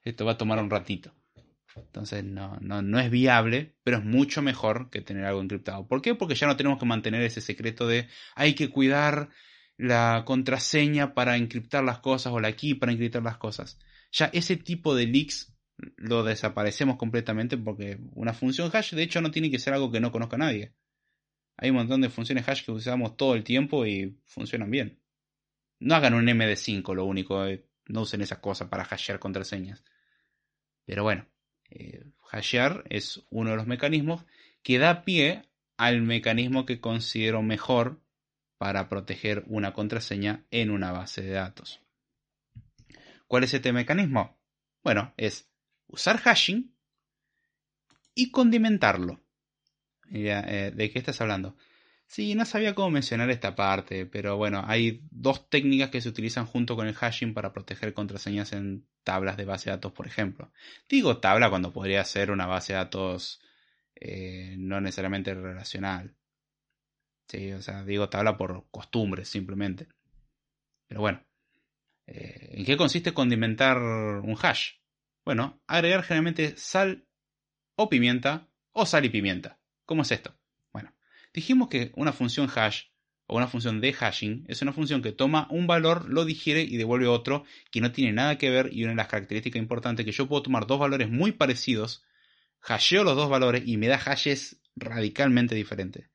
Esto 0.03 0.25
va 0.25 0.33
a 0.33 0.39
tomar 0.39 0.59
un 0.59 0.71
ratito. 0.71 1.15
Entonces 1.77 2.25
no, 2.25 2.57
no, 2.61 2.83
no 2.83 2.99
es 2.99 3.11
viable, 3.11 3.77
pero 3.85 3.99
es 3.99 4.05
mucho 4.05 4.43
mejor 4.43 4.91
que 4.91 5.03
tener 5.03 5.25
algo 5.25 5.41
encriptado. 5.41 5.87
¿Por 5.87 6.03
qué? 6.03 6.15
Porque 6.15 6.35
ya 6.35 6.47
no 6.47 6.57
tenemos 6.57 6.79
que 6.79 6.87
mantener 6.87 7.23
ese 7.23 7.41
secreto 7.41 7.87
de 7.87 8.09
hay 8.35 8.55
que 8.55 8.71
cuidar 8.71 9.29
la 9.77 10.23
contraseña 10.27 11.15
para 11.15 11.37
encriptar 11.37 11.85
las 11.85 11.99
cosas 11.99 12.33
o 12.33 12.41
la 12.41 12.53
key 12.53 12.75
para 12.75 12.93
encriptar 12.93 13.23
las 13.23 13.37
cosas. 13.37 13.79
Ya 14.11 14.27
ese 14.33 14.57
tipo 14.57 14.95
de 14.95 15.07
leaks 15.07 15.56
lo 15.79 16.25
desaparecemos 16.25 16.97
completamente 16.97 17.59
porque 17.59 17.99
una 18.15 18.33
función 18.33 18.71
hash 18.73 18.95
de 18.95 19.03
hecho 19.03 19.21
no 19.21 19.31
tiene 19.31 19.51
que 19.51 19.59
ser 19.59 19.75
algo 19.75 19.91
que 19.91 20.01
no 20.01 20.13
conozca 20.13 20.37
nadie. 20.37 20.73
Hay 21.57 21.71
un 21.71 21.77
montón 21.77 22.01
de 22.01 22.11
funciones 22.11 22.49
hash 22.49 22.65
que 22.65 22.73
usamos 22.73 23.17
todo 23.17 23.35
el 23.35 23.45
tiempo 23.45 23.87
y 23.87 24.19
funcionan 24.25 24.71
bien. 24.71 25.01
No 25.79 25.95
hagan 25.95 26.15
un 26.15 26.27
MD5 26.27 26.95
lo 26.95 27.05
único, 27.05 27.47
eh, 27.47 27.67
no 27.87 28.03
usen 28.03 28.23
esas 28.23 28.39
cosas 28.39 28.69
para 28.69 28.85
hashear 28.85 29.19
contraseñas. 29.19 29.85
Pero 30.85 31.03
bueno, 31.03 31.27
eh, 31.71 32.05
hashear 32.31 32.85
es 32.89 33.25
uno 33.31 33.51
de 33.51 33.57
los 33.57 33.67
mecanismos 33.67 34.25
que 34.63 34.79
da 34.79 35.05
pie 35.05 35.49
al 35.77 36.03
mecanismo 36.03 36.67
que 36.67 36.81
considero 36.81 37.43
mejor 37.43 38.01
para 38.59 38.89
proteger 38.89 39.45
una 39.47 39.73
contraseña 39.73 40.45
en 40.51 40.71
una 40.71 40.93
base 40.93 41.23
de 41.23 41.33
datos. 41.33 41.81
¿Cuál 43.27 43.45
es 43.45 43.55
este 43.55 43.73
mecanismo? 43.73 44.39
Bueno, 44.83 45.13
es 45.17 45.51
usar 45.89 46.19
hashing 46.19 46.75
y 48.15 48.31
condimentarlo. 48.31 49.21
Eh, 50.11 50.73
¿De 50.75 50.91
qué 50.91 50.99
estás 50.99 51.21
hablando? 51.21 51.57
Sí, 52.07 52.35
no 52.37 52.45
sabía 52.45 52.75
cómo 52.75 52.91
mencionar 52.91 53.31
esta 53.31 53.57
parte, 53.57 54.07
pero 54.07 54.37
bueno, 54.37 54.63
hay 54.67 55.03
dos 55.11 55.51
técnicas 55.51 55.91
que 55.91 56.01
se 56.01 56.09
utilizan 56.09 56.47
junto 56.47 56.77
con 56.77 56.87
el 56.87 56.95
hashing 56.95 57.35
para 57.35 57.53
proteger 57.53 57.95
contraseñas 57.95 58.53
en 58.53 58.87
tablas 59.03 59.37
de 59.37 59.45
base 59.45 59.71
de 59.71 59.77
datos, 59.77 59.93
por 59.93 60.07
ejemplo. 60.07 60.53
Digo 60.89 61.19
tabla 61.19 61.51
cuando 61.51 61.73
podría 61.73 62.05
ser 62.05 62.31
una 62.31 62.47
base 62.47 62.73
de 62.73 62.79
datos 62.79 63.41
eh, 63.97 64.55
no 64.59 64.81
necesariamente 64.81 65.35
relacional. 65.35 66.15
Sí, 67.29 67.53
o 67.53 67.61
sea, 67.61 67.85
digo 67.85 68.09
tabla 68.09 68.37
por 68.37 68.67
costumbre, 68.71 69.25
simplemente. 69.25 69.89
Pero 70.87 71.01
bueno, 71.01 71.25
eh, 72.07 72.51
¿en 72.53 72.65
qué 72.65 72.77
consiste 72.77 73.13
condimentar 73.13 73.79
un 73.79 74.37
hash? 74.41 74.75
Bueno, 75.27 75.61
agregar 75.67 76.05
generalmente 76.05 76.57
sal 76.57 77.05
o 77.75 77.89
pimienta 77.89 78.49
o 78.71 78.87
sal 78.87 79.05
y 79.07 79.09
pimienta. 79.09 79.59
¿Cómo 79.85 80.03
es 80.03 80.13
esto? 80.13 80.39
Bueno, 80.73 80.95
dijimos 81.35 81.69
que 81.69 81.91
una 81.97 82.13
función 82.13 82.49
hash 82.49 82.85
o 83.27 83.37
una 83.37 83.49
función 83.49 83.81
de 83.81 83.93
hashing 83.93 84.45
es 84.47 84.63
una 84.63 84.73
función 84.73 85.03
que 85.03 85.11
toma 85.11 85.49
un 85.51 85.67
valor, 85.67 86.09
lo 86.09 86.25
digiere 86.25 86.63
y 86.63 86.77
devuelve 86.77 87.09
otro 87.09 87.45
que 87.73 87.81
no 87.81 87.91
tiene 87.91 88.13
nada 88.13 88.39
que 88.39 88.51
ver 88.51 88.73
y 88.73 88.85
una 88.85 88.93
de 88.93 88.99
las 88.99 89.09
características 89.09 89.61
importantes 89.61 90.07
es 90.07 90.13
que 90.13 90.17
yo 90.17 90.29
puedo 90.29 90.45
tomar 90.45 90.69
dos 90.69 90.79
valores 90.79 91.11
muy 91.11 91.33
parecidos, 91.33 92.05
hasheo 92.61 93.03
los 93.03 93.17
dos 93.17 93.29
valores 93.29 93.65
y 93.67 93.79
me 93.79 93.89
da 93.89 93.99
hashes 93.99 94.61
radicalmente 94.77 95.57
diferentes. 95.57 96.09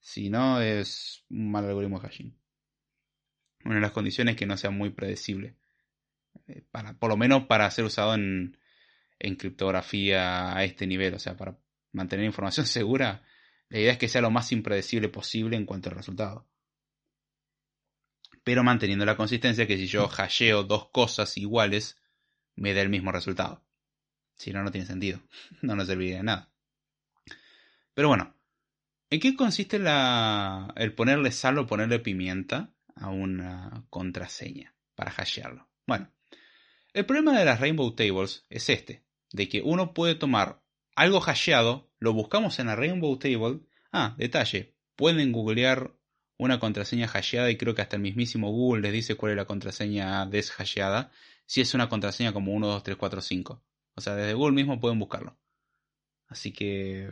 Si 0.00 0.28
no, 0.28 0.60
es 0.60 1.24
un 1.30 1.50
mal 1.50 1.64
algoritmo 1.64 1.98
de 1.98 2.08
hashing. 2.08 2.38
Una 3.64 3.76
de 3.76 3.80
las 3.80 3.92
condiciones 3.92 4.34
es 4.34 4.38
que 4.38 4.44
no 4.44 4.58
sea 4.58 4.70
muy 4.70 4.90
predecible. 4.90 5.56
Eh, 6.46 6.62
para, 6.70 6.94
por 6.94 7.10
lo 7.10 7.16
menos 7.16 7.46
para 7.46 7.70
ser 7.70 7.84
usado 7.84 8.14
en, 8.14 8.58
en 9.18 9.36
criptografía 9.36 10.56
a 10.56 10.64
este 10.64 10.86
nivel. 10.86 11.14
O 11.14 11.18
sea, 11.18 11.36
para 11.36 11.58
mantener 11.92 12.26
información 12.26 12.66
segura, 12.66 13.22
la 13.68 13.78
idea 13.78 13.92
es 13.92 13.98
que 13.98 14.08
sea 14.08 14.20
lo 14.20 14.30
más 14.30 14.50
impredecible 14.52 15.08
posible 15.08 15.56
en 15.56 15.66
cuanto 15.66 15.90
al 15.90 15.96
resultado. 15.96 16.48
Pero 18.42 18.64
manteniendo 18.64 19.04
la 19.04 19.16
consistencia 19.16 19.66
que 19.66 19.76
si 19.76 19.86
yo 19.86 20.08
hasheo 20.08 20.64
dos 20.64 20.88
cosas 20.90 21.36
iguales, 21.36 21.98
me 22.56 22.74
da 22.74 22.80
el 22.80 22.88
mismo 22.88 23.12
resultado. 23.12 23.62
Si 24.34 24.52
no, 24.52 24.62
no 24.62 24.70
tiene 24.70 24.86
sentido. 24.86 25.20
No 25.62 25.76
nos 25.76 25.86
serviría 25.86 26.16
de 26.16 26.22
nada. 26.22 26.50
Pero 27.92 28.08
bueno, 28.08 28.34
¿en 29.10 29.20
qué 29.20 29.36
consiste 29.36 29.78
la, 29.78 30.72
el 30.76 30.94
ponerle 30.94 31.32
sal 31.32 31.58
o 31.58 31.66
ponerle 31.66 31.98
pimienta 31.98 32.72
a 32.94 33.10
una 33.10 33.84
contraseña 33.90 34.74
para 34.94 35.10
hashearlo? 35.10 35.68
Bueno, 35.86 36.10
el 36.92 37.06
problema 37.06 37.38
de 37.38 37.44
las 37.44 37.60
Rainbow 37.60 37.94
Tables 37.94 38.46
es 38.50 38.68
este, 38.68 39.04
de 39.32 39.48
que 39.48 39.62
uno 39.62 39.94
puede 39.94 40.14
tomar 40.14 40.62
algo 40.96 41.20
hasheado, 41.20 41.90
lo 41.98 42.12
buscamos 42.12 42.58
en 42.58 42.66
la 42.66 42.76
Rainbow 42.76 43.18
Table. 43.18 43.60
Ah, 43.92 44.14
detalle, 44.18 44.74
pueden 44.96 45.32
googlear 45.32 45.94
una 46.36 46.58
contraseña 46.58 47.06
hasheada 47.06 47.50
y 47.50 47.56
creo 47.56 47.74
que 47.74 47.82
hasta 47.82 47.96
el 47.96 48.02
mismísimo 48.02 48.50
Google 48.50 48.82
les 48.82 48.92
dice 48.92 49.14
cuál 49.14 49.32
es 49.32 49.36
la 49.36 49.44
contraseña 49.44 50.26
deshasheada, 50.26 51.10
si 51.46 51.60
es 51.60 51.74
una 51.74 51.88
contraseña 51.88 52.32
como 52.32 52.52
1, 52.52 52.66
2, 52.66 52.82
3, 52.82 52.96
4, 52.96 53.20
5. 53.20 53.62
O 53.94 54.00
sea, 54.00 54.14
desde 54.14 54.34
Google 54.34 54.54
mismo 54.54 54.80
pueden 54.80 54.98
buscarlo. 54.98 55.38
Así 56.28 56.52
que 56.52 57.10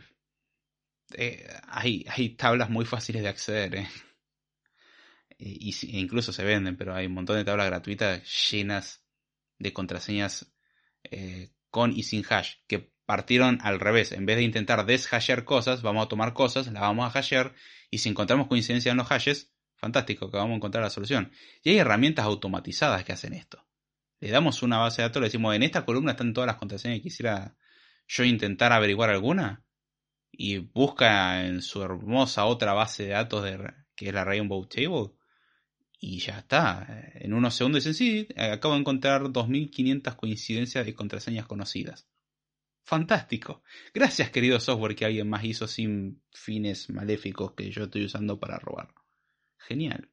eh, 1.15 1.49
hay, 1.67 2.05
hay, 2.09 2.31
tablas 2.31 2.71
muy 2.71 2.85
fáciles 2.85 3.23
de 3.23 3.29
acceder. 3.29 3.75
Eh. 3.77 3.89
E 5.41 5.71
incluso 5.93 6.33
se 6.33 6.43
venden, 6.43 6.77
pero 6.77 6.93
hay 6.97 7.07
un 7.07 7.13
montón 7.13 7.37
de 7.37 7.45
tablas 7.45 7.69
gratuitas 7.69 8.51
llenas 8.51 9.05
de 9.59 9.73
contraseñas 9.73 10.53
eh, 11.05 11.51
con 11.71 11.97
y 11.97 12.03
sin 12.05 12.25
hash, 12.29 12.57
que 12.67 12.93
partieron 13.07 13.59
al 13.63 13.81
revés. 13.81 14.13
En 14.13 14.27
vez 14.27 14.37
de 14.37 14.43
intentar 14.43 14.85
deshashear 14.87 15.45
cosas, 15.45 15.83
vamos 15.83 16.05
a 16.05 16.09
tomar 16.09 16.35
cosas, 16.35 16.67
las 16.67 16.83
vamos 16.83 17.05
a 17.07 17.19
hashear, 17.19 17.55
y 17.91 17.99
si 17.99 18.09
encontramos 18.09 18.49
coincidencia 18.49 18.91
en 18.91 18.99
los 18.99 19.07
hashes, 19.09 19.53
fantástico, 19.77 20.31
que 20.31 20.37
vamos 20.37 20.53
a 20.53 20.57
encontrar 20.57 20.85
la 20.85 20.91
solución. 20.91 21.33
Y 21.63 21.71
hay 21.71 21.79
herramientas 21.79 22.27
automatizadas 22.27 23.05
que 23.05 23.13
hacen 23.13 23.33
esto. 23.33 23.65
Le 24.21 24.31
damos 24.31 24.63
una 24.63 24.79
base 24.79 25.03
de 25.03 25.09
datos, 25.09 25.21
le 25.21 25.29
decimos, 25.29 25.55
en 25.55 25.63
esta 25.63 25.85
columna 25.85 26.13
están 26.13 26.35
todas 26.35 26.49
las 26.49 26.57
contraseñas, 26.57 27.01
quisiera 27.01 27.57
yo 28.07 28.25
intentar 28.25 28.73
averiguar 28.73 29.11
alguna, 29.11 29.65
y 30.31 30.59
busca 30.59 31.47
en 31.47 31.63
su 31.63 31.83
hermosa 31.83 32.45
otra 32.45 32.73
base 32.73 33.05
de 33.05 33.11
datos 33.11 33.45
de, 33.45 33.73
que 33.95 34.09
es 34.09 34.15
la 34.15 34.25
Rainbow 34.25 34.67
Table, 34.67 35.13
y 35.99 36.19
ya 36.21 36.39
está. 36.39 37.11
En 37.15 37.35
unos 37.35 37.55
segundos 37.55 37.85
dicen, 37.85 37.95
sí, 37.95 38.29
acabo 38.37 38.75
de 38.75 38.81
encontrar 38.81 39.31
2500 39.33 40.15
coincidencias 40.15 40.87
de 40.87 40.95
contraseñas 40.95 41.47
conocidas. 41.47 42.07
Fantástico. 42.85 43.63
Gracias, 43.93 44.31
querido 44.31 44.59
software 44.61 44.97
que 44.97 45.05
alguien 45.05 45.29
más 45.29 45.45
hizo 45.45 45.67
sin 45.67 46.23
fines 46.33 46.89
maléficos 46.89 47.53
que 47.53 47.71
yo 47.71 47.85
estoy 47.85 48.05
usando 48.05 48.41
para 48.41 48.59
robar. 48.59 48.95
Genial. 49.59 50.09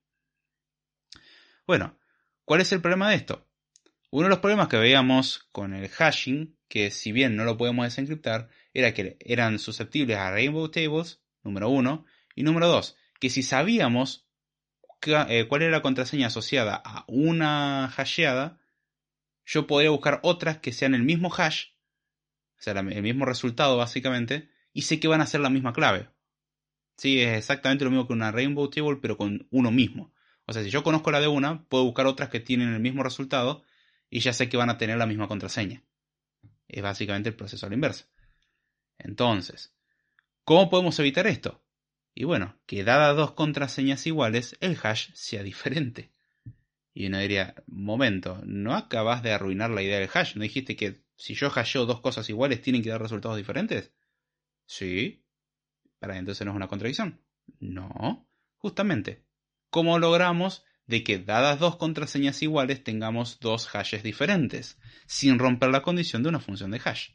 Bueno, 1.66 1.98
¿cuál 2.44 2.62
es 2.62 2.72
el 2.74 2.82
problema 2.82 3.10
de 3.10 3.16
esto? 3.16 3.48
Uno 4.12 4.24
de 4.24 4.30
los 4.30 4.40
problemas 4.40 4.68
que 4.68 4.78
veíamos 4.78 5.48
con 5.52 5.74
el 5.74 5.88
hashing, 5.90 6.58
que 6.68 6.92
si 6.92 7.12
bien 7.12 7.36
no 7.36 7.46
lo 7.46 7.58
podemos 7.58 7.86
desencriptar, 7.86 8.50
era 8.74 8.94
que 8.94 9.18
eran 9.22 9.60
susceptibles 9.60 10.18
a 10.18 10.32
Rainbow 10.32 10.70
Tables, 10.70 11.22
número 11.44 11.70
uno, 11.70 12.06
y 12.36 12.44
número 12.44 12.68
dos, 12.68 12.98
que 13.20 13.30
si 13.30 13.42
sabíamos 13.42 14.25
eh, 15.08 15.48
cuál 15.48 15.64
era 15.64 15.72
la 15.72 15.82
contraseña 15.82 16.28
asociada 16.28 16.82
a 16.84 17.06
una 17.08 17.86
hasheada, 17.88 18.60
yo 19.46 19.68
podría 19.68 19.92
buscar 19.92 20.20
otras 20.24 20.58
que 20.58 20.72
sean 20.74 20.96
el 20.96 21.04
mismo 21.04 21.32
hash 21.34 21.76
o 22.58 22.62
sea, 22.62 22.74
el 22.74 23.04
mismo 23.04 23.26
resultado 23.26 23.78
básicamente, 23.78 24.50
y 24.74 24.84
sé 24.84 25.00
que 25.00 25.08
van 25.08 25.22
a 25.22 25.28
ser 25.28 25.42
la 25.42 25.50
misma 25.50 25.74
clave. 25.74 26.10
Sí, 26.98 27.22
es 27.22 27.38
exactamente 27.38 27.84
lo 27.84 27.92
mismo 27.92 28.08
que 28.08 28.14
una 28.14 28.32
Rainbow 28.32 28.70
Table, 28.70 28.98
pero 29.02 29.18
con 29.18 29.48
uno 29.52 29.72
mismo. 29.72 30.14
O 30.46 30.54
sea, 30.54 30.64
si 30.64 30.70
yo 30.70 30.84
conozco 30.84 31.12
la 31.12 31.20
de 31.20 31.28
una, 31.28 31.66
puedo 31.68 31.84
buscar 31.84 32.08
otras 32.08 32.30
que 32.30 32.40
tienen 32.40 32.74
el 32.74 32.80
mismo 32.80 33.04
resultado 33.04 33.64
y 34.10 34.20
ya 34.20 34.32
sé 34.34 34.48
que 34.48 34.58
van 34.58 34.70
a 34.70 34.78
tener 34.78 34.98
la 34.98 35.06
misma 35.06 35.28
contraseña. 35.28 35.84
Es 36.68 36.82
básicamente 36.82 37.30
el 37.30 37.36
proceso 37.36 37.66
a 37.66 37.70
la 37.70 37.76
inversa. 37.76 38.06
Entonces, 38.98 39.76
¿cómo 40.44 40.70
podemos 40.70 40.98
evitar 41.00 41.28
esto? 41.28 41.65
Y 42.18 42.24
bueno, 42.24 42.58
que 42.66 42.86
dadas 42.86 43.18
dos 43.18 43.32
contraseñas 43.32 44.08
iguales, 44.08 44.58
el 44.62 44.78
hash 44.82 45.10
sea 45.14 45.44
diferente. 45.44 46.14
Y 46.94 47.08
uno 47.08 47.20
diría, 47.20 47.56
momento, 47.68 48.42
¿no 48.46 48.74
acabas 48.74 49.22
de 49.22 49.34
arruinar 49.34 49.70
la 49.70 49.84
idea 49.84 50.00
del 50.00 50.10
hash? 50.12 50.38
¿No 50.38 50.44
dijiste 50.44 50.78
que 50.78 51.04
si 51.18 51.36
yo 51.36 51.50
hasheo 51.50 51.86
dos 51.86 52.00
cosas 52.00 52.30
iguales, 52.30 52.62
¿tienen 52.62 52.82
que 52.82 52.90
dar 52.90 53.02
resultados 53.02 53.36
diferentes? 53.36 53.94
Sí. 54.66 55.26
¿Para 56.00 56.18
entonces 56.18 56.46
no 56.46 56.54
es 56.54 56.56
una 56.56 56.70
contradicción? 56.70 57.22
No. 57.60 58.30
Justamente. 58.56 59.26
¿Cómo 59.70 60.00
logramos 60.00 60.64
de 60.88 61.04
que 61.04 61.20
dadas 61.20 61.60
dos 61.60 61.76
contraseñas 61.76 62.42
iguales 62.42 62.82
tengamos 62.82 63.42
dos 63.42 63.68
hashes 63.68 64.04
diferentes, 64.04 64.80
sin 65.06 65.38
romper 65.38 65.70
la 65.70 65.82
condición 65.82 66.24
de 66.24 66.30
una 66.30 66.40
función 66.40 66.72
de 66.72 66.82
hash? 66.84 67.10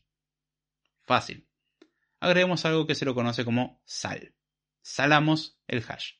Fácil. 1.00 1.48
Agreguemos 2.18 2.66
algo 2.66 2.86
que 2.86 2.94
se 2.94 3.06
lo 3.06 3.14
conoce 3.14 3.46
como 3.46 3.80
sal. 3.86 4.34
Salamos 4.82 5.58
el 5.68 5.84
hash. 5.86 6.14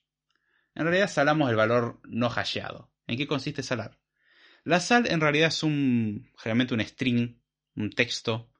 En 0.74 0.84
realidad 0.84 1.10
salamos 1.10 1.50
el 1.50 1.56
valor 1.56 2.00
no 2.04 2.28
hasheado. 2.28 2.92
¿En 3.06 3.16
qué 3.16 3.26
consiste 3.26 3.62
salar? 3.62 3.98
La 4.64 4.80
sal 4.80 5.06
en 5.08 5.20
realidad 5.20 5.48
es 5.48 5.62
un, 5.62 6.30
generalmente 6.36 6.74
un 6.74 6.80
string 6.80 7.40
un 7.76 7.90
texto 7.90 8.50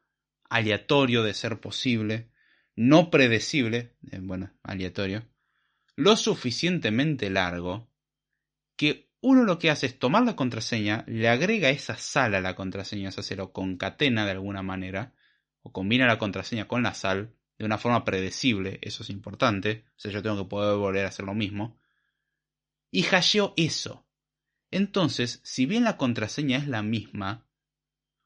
aleatorio 0.49 1.23
de 1.23 1.35
ser 1.35 1.61
posible, 1.61 2.31
no 2.75 3.11
predecible, 3.11 3.97
eh, 4.11 4.19
bueno, 4.21 4.53
aleatorio, 4.63 5.29
lo 5.97 6.17
suficientemente 6.17 7.31
largo 7.31 7.91
que 8.77 9.11
uno 9.21 9.45
lo 9.45 9.59
que 9.59 9.71
hace 9.71 9.87
es 9.87 9.99
tomar 9.99 10.25
la 10.25 10.35
contraseña, 10.35 11.05
le 11.07 11.29
agrega 11.29 11.69
esa 11.69 11.97
sala 11.97 12.39
a 12.39 12.41
la 12.41 12.55
contraseña, 12.55 13.11
o 13.11 13.13
sea, 13.13 13.23
se 13.23 13.37
lo 13.37 13.53
concatena 13.53 14.25
de 14.25 14.31
alguna 14.31 14.63
manera, 14.63 15.15
o 15.63 15.73
combina 15.73 16.07
la 16.07 16.19
contraseña 16.19 16.67
con 16.67 16.83
la 16.83 16.95
sal 16.95 17.35
de 17.61 17.67
una 17.67 17.77
forma 17.77 18.07
predecible, 18.07 18.79
eso 18.81 19.03
es 19.03 19.11
importante, 19.11 19.85
o 19.95 20.01
sea, 20.01 20.11
yo 20.11 20.23
tengo 20.23 20.39
que 20.39 20.49
poder 20.49 20.79
volver 20.79 21.05
a 21.05 21.09
hacer 21.09 21.27
lo 21.27 21.35
mismo, 21.35 21.79
y 22.91 23.03
hasheo 23.03 23.53
eso. 23.59 24.07
Entonces, 24.71 25.41
si 25.45 25.67
bien 25.67 25.85
la 25.85 25.99
contraseña 25.99 26.57
es 26.57 26.69
la 26.69 26.83
misma, 26.83 27.47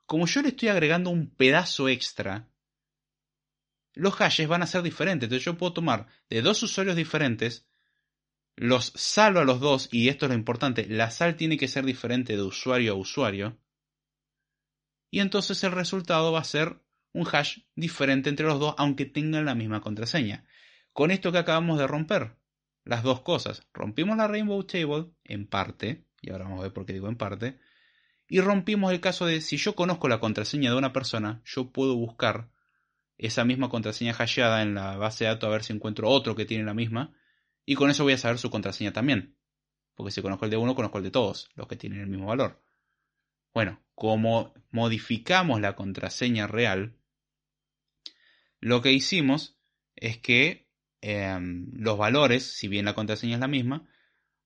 como 0.06 0.27
yo 0.27 0.40
le 0.40 0.51
estoy 0.51 0.69
agregando 0.69 1.11
un 1.11 1.31
pedazo 1.31 1.89
extra, 1.89 2.48
los 3.94 4.15
hashes 4.15 4.47
van 4.47 4.62
a 4.62 4.69
ser 4.69 4.82
diferentes. 4.82 5.27
Entonces 5.27 5.44
yo 5.44 5.59
puedo 5.59 5.73
tomar 5.73 6.06
de 6.31 6.40
dos 6.40 6.62
usuarios 6.62 6.94
diferentes, 6.94 7.66
los 8.55 8.93
salvo 8.94 9.40
a 9.40 9.44
los 9.44 9.59
dos, 9.59 9.89
y 9.90 10.11
esto 10.11 10.27
es 10.27 10.31
lo 10.31 10.39
importante, 10.39 10.86
la 10.86 11.11
sal 11.11 11.35
tiene 11.35 11.59
que 11.59 11.66
ser 11.66 11.85
diferente 11.85 12.36
de 12.36 12.43
usuario 12.43 12.93
a 12.93 12.97
usuario, 12.97 13.59
y 15.11 15.19
entonces 15.19 15.65
el 15.65 15.73
resultado 15.73 16.31
va 16.31 16.39
a 16.39 16.44
ser 16.44 16.84
un 17.15 17.27
hash 17.32 17.61
diferente 17.74 18.28
entre 18.28 18.47
los 18.47 18.61
dos, 18.61 18.74
aunque 18.77 19.07
tengan 19.07 19.47
la 19.47 19.55
misma 19.55 19.81
contraseña. 19.81 20.45
Con 20.93 21.11
esto 21.11 21.32
que 21.32 21.39
acabamos 21.39 21.78
de 21.78 21.86
romper, 21.86 22.36
las 22.85 23.03
dos 23.03 23.23
cosas, 23.23 23.66
rompimos 23.73 24.16
la 24.16 24.28
Rainbow 24.28 24.62
Table 24.65 25.07
en 25.24 25.47
parte, 25.47 26.05
y 26.20 26.31
ahora 26.31 26.45
vamos 26.45 26.61
a 26.61 26.65
ver 26.65 26.73
por 26.73 26.85
qué 26.85 26.93
digo 26.93 27.09
en 27.09 27.16
parte, 27.16 27.59
y 28.28 28.41
rompimos 28.41 28.93
el 28.93 29.01
caso 29.01 29.27
de 29.27 29.41
si 29.41 29.57
yo 29.57 29.74
conozco 29.74 30.09
la 30.09 30.20
contraseña 30.20 30.70
de 30.70 30.77
una 30.77 30.93
persona, 30.93 31.41
yo 31.45 31.70
puedo 31.70 31.95
buscar 31.97 32.51
esa 33.16 33.45
misma 33.45 33.69
contraseña 33.69 34.12
hasheada 34.12 34.62
en 34.62 34.74
la 34.74 34.97
base 34.97 35.24
de 35.24 35.31
datos 35.31 35.47
a 35.47 35.53
ver 35.53 35.62
si 35.62 35.73
encuentro 35.73 36.11
otro 36.11 36.35
que 36.35 36.45
tiene 36.45 36.65
la 36.65 36.74
misma, 36.74 37.15
y 37.65 37.77
con 37.77 37.91
eso 37.91 38.03
voy 38.03 38.15
a 38.15 38.19
saber 38.19 38.39
su 38.39 38.51
contraseña 38.51 38.93
también. 38.93 39.36
Porque 39.95 40.11
si 40.11 40.20
conozco 40.20 40.45
el 40.47 40.51
de 40.51 40.57
uno, 40.57 40.74
conozco 40.74 40.99
el 40.99 41.05
de 41.05 41.11
todos, 41.12 41.49
los 41.55 41.69
que 41.69 41.77
tienen 41.77 42.01
el 42.01 42.09
mismo 42.09 42.27
valor. 42.27 42.61
Bueno, 43.55 43.81
como 43.95 44.53
modificamos 44.70 45.61
la 45.61 45.77
contraseña 45.77 46.49
real, 46.49 46.97
lo 48.65 48.81
que 48.81 48.93
hicimos 48.93 49.59
es 49.95 50.16
que 50.16 50.70
em, 51.03 51.66
los 51.74 51.99
valores, 51.99 52.45
si 52.45 52.66
bien 52.66 52.86
la 52.86 52.95
contraseña 52.95 53.35
es 53.35 53.41
la 53.41 53.47
misma, 53.47 53.86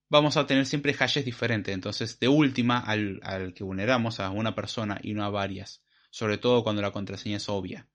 vamos 0.09 0.37
a 0.37 0.45
tener 0.45 0.67
siempre 0.67 0.93
hashes 0.93 1.25
diferentes. 1.25 1.73
Entonces, 1.73 2.19
de 2.19 2.27
última, 2.27 2.81
al, 2.81 3.21
al 3.23 3.55
que 3.55 3.63
vulneramos 3.63 4.19
a 4.19 4.31
una 4.31 4.57
persona 4.57 4.99
y 5.05 5.15
no 5.15 5.25
a 5.25 5.31
varias. 5.31 5.85
Sobre 6.11 6.37
todo 6.37 6.65
cuando 6.65 6.83
la 6.83 6.91
contraseña 6.91 7.37
es 7.37 7.49
obvia. 7.49 7.87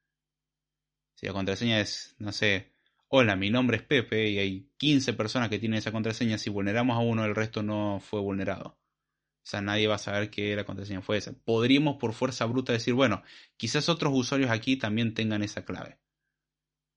Si 1.15 1.25
la 1.25 1.33
contraseña 1.33 1.81
es, 1.81 2.15
no 2.19 2.31
sé, 2.31 2.71
hola, 3.09 3.35
mi 3.35 3.49
nombre 3.49 3.75
es 3.75 3.83
Pepe 3.83 4.29
y 4.29 4.39
hay 4.39 4.69
15 4.77 5.11
personas 5.15 5.49
que 5.49 5.59
tienen 5.59 5.79
esa 5.79 5.91
contraseña, 5.91 6.37
si 6.37 6.49
vulneramos 6.49 6.95
a 6.95 7.01
uno, 7.01 7.25
el 7.25 7.35
resto 7.35 7.63
no 7.63 7.99
fue 7.99 8.21
vulnerado. 8.21 8.69
O 8.69 9.45
sea, 9.45 9.59
nadie 9.59 9.87
va 9.87 9.95
a 9.95 9.97
saber 9.97 10.29
que 10.29 10.55
la 10.55 10.63
contraseña 10.63 11.01
fue 11.01 11.17
esa. 11.17 11.33
Podríamos 11.33 11.97
por 11.97 12.13
fuerza 12.13 12.45
bruta 12.45 12.71
decir, 12.71 12.93
bueno, 12.93 13.23
quizás 13.57 13.89
otros 13.89 14.13
usuarios 14.15 14.51
aquí 14.51 14.77
también 14.77 15.13
tengan 15.13 15.43
esa 15.43 15.65
clave. 15.65 15.99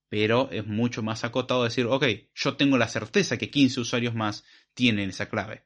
Pero 0.08 0.48
es 0.52 0.66
mucho 0.66 1.02
más 1.02 1.24
acotado 1.24 1.64
decir, 1.64 1.86
ok, 1.86 2.04
yo 2.34 2.56
tengo 2.56 2.78
la 2.78 2.88
certeza 2.88 3.38
que 3.38 3.50
15 3.50 3.80
usuarios 3.80 4.14
más 4.14 4.44
tienen 4.74 5.10
esa 5.10 5.28
clave. 5.28 5.64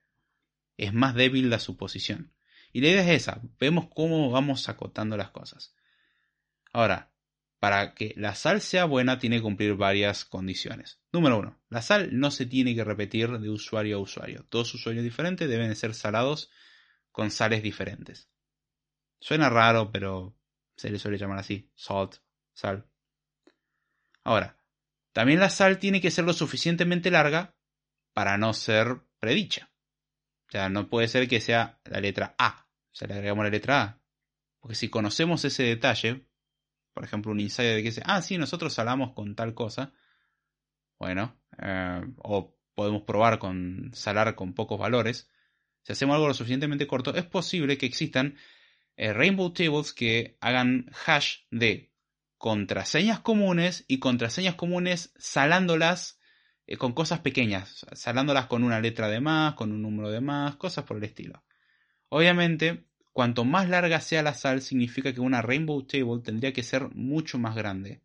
Es 0.77 0.95
más 0.95 1.15
débil 1.15 1.51
la 1.51 1.59
suposición. 1.59 2.33
Y 2.73 2.81
la 2.81 2.89
idea 2.89 3.03
es 3.03 3.23
esa, 3.23 3.43
vemos 3.59 3.89
cómo 3.95 4.31
vamos 4.31 4.69
acotando 4.69 5.17
las 5.17 5.31
cosas. 5.31 5.75
Ahora, 6.73 7.13
para 7.59 7.95
que 7.95 8.15
la 8.17 8.35
sal 8.35 8.63
sea 8.63 8.87
buena 8.87 9.19
tiene 9.19 9.37
que 9.37 9.43
cumplir 9.43 9.75
varias 9.75 10.25
condiciones. 10.25 10.99
Número 11.13 11.39
uno, 11.39 11.61
la 11.69 11.83
sal 11.83 12.09
no 12.19 12.31
se 12.31 12.47
tiene 12.47 12.75
que 12.75 12.85
repetir 12.85 13.39
de 13.39 13.51
usuario 13.51 13.97
a 13.97 14.01
usuario. 14.01 14.47
Dos 14.51 14.73
usuarios 14.75 15.05
diferentes 15.05 15.49
deben 15.49 15.77
ser 15.77 15.95
salados 15.95 16.51
con 17.13 17.31
sales 17.31 17.63
diferentes. 17.63 18.31
Suena 19.21 19.51
raro, 19.51 19.93
pero 19.93 20.35
se 20.77 20.89
le 20.89 20.99
suele 20.99 21.19
llamar 21.19 21.39
así, 21.39 21.71
salt, 21.75 22.17
sal. 22.55 22.90
Ahora, 24.25 24.57
también 25.13 25.41
la 25.41 25.51
sal 25.51 25.79
tiene 25.79 26.01
que 26.01 26.11
ser 26.11 26.25
lo 26.25 26.33
suficientemente 26.33 27.11
larga 27.11 27.57
para 28.13 28.39
no 28.39 28.55
ser 28.55 29.01
predicha. 29.19 29.71
O 30.49 30.51
sea, 30.51 30.69
no 30.69 30.89
puede 30.89 31.09
ser 31.09 31.29
que 31.29 31.41
sea 31.41 31.81
la 31.85 32.01
letra 32.01 32.35
A. 32.39 32.67
O 32.93 32.95
sea, 32.95 33.09
le 33.09 33.15
agregamos 33.15 33.45
la 33.45 33.51
letra 33.51 33.83
A. 33.83 34.03
Porque 34.61 34.75
si 34.75 34.89
conocemos 34.89 35.45
ese 35.45 35.63
detalle, 35.63 36.27
por 36.93 37.05
ejemplo, 37.05 37.33
un 37.33 37.41
insider 37.41 37.77
de 37.77 37.83
que 37.83 37.89
dice, 37.89 38.03
ah, 38.05 38.21
sí, 38.21 38.37
nosotros 38.37 38.75
salamos 38.75 39.13
con 39.13 39.35
tal 39.35 39.55
cosa. 39.55 39.93
Bueno, 40.99 41.41
eh, 41.59 42.03
o 42.19 42.57
podemos 42.75 43.03
probar 43.03 43.39
con 43.39 43.91
salar 43.95 44.35
con 44.35 44.55
pocos 44.55 44.79
valores. 44.79 45.31
Si 45.83 45.93
hacemos 45.93 46.15
algo 46.15 46.29
lo 46.29 46.35
suficientemente 46.35 46.87
corto, 46.87 47.15
es 47.15 47.25
posible 47.25 47.79
que 47.79 47.87
existan 47.87 48.37
eh, 48.97 49.13
Rainbow 49.13 49.53
Tables 49.53 49.93
que 49.95 50.37
hagan 50.41 50.91
hash 51.07 51.39
de 51.51 51.90
contraseñas 52.41 53.21
comunes 53.21 53.85
y 53.87 54.01
contraseñas 54.01 54.57
comunes 54.57 55.13
salándolas 55.17 56.19
eh, 56.67 56.77
con 56.77 56.95
cosas 56.95 57.21
pequeñas, 57.21 57.87
salándolas 57.93 58.47
con 58.47 58.65
una 58.65 58.81
letra 58.81 59.07
de 59.07 59.21
más, 59.21 59.55
con 59.55 59.71
un 59.71 59.83
número 59.83 60.11
de 60.11 60.21
más, 60.21 60.57
cosas 60.57 60.85
por 60.85 60.97
el 60.97 61.05
estilo. 61.05 61.45
Obviamente, 62.09 62.91
Cuanto 63.13 63.45
más 63.45 63.69
larga 63.69 64.01
sea 64.01 64.23
la 64.23 64.35
sal, 64.35 64.63
significa 64.63 65.13
que 65.13 65.21
una 65.21 65.43
Rainbow 65.43 65.83
Table 65.83 66.23
tendría 66.23 66.53
que 66.53 66.63
ser 66.63 66.95
mucho 66.95 67.39
más 67.39 67.57
grande. 67.57 68.03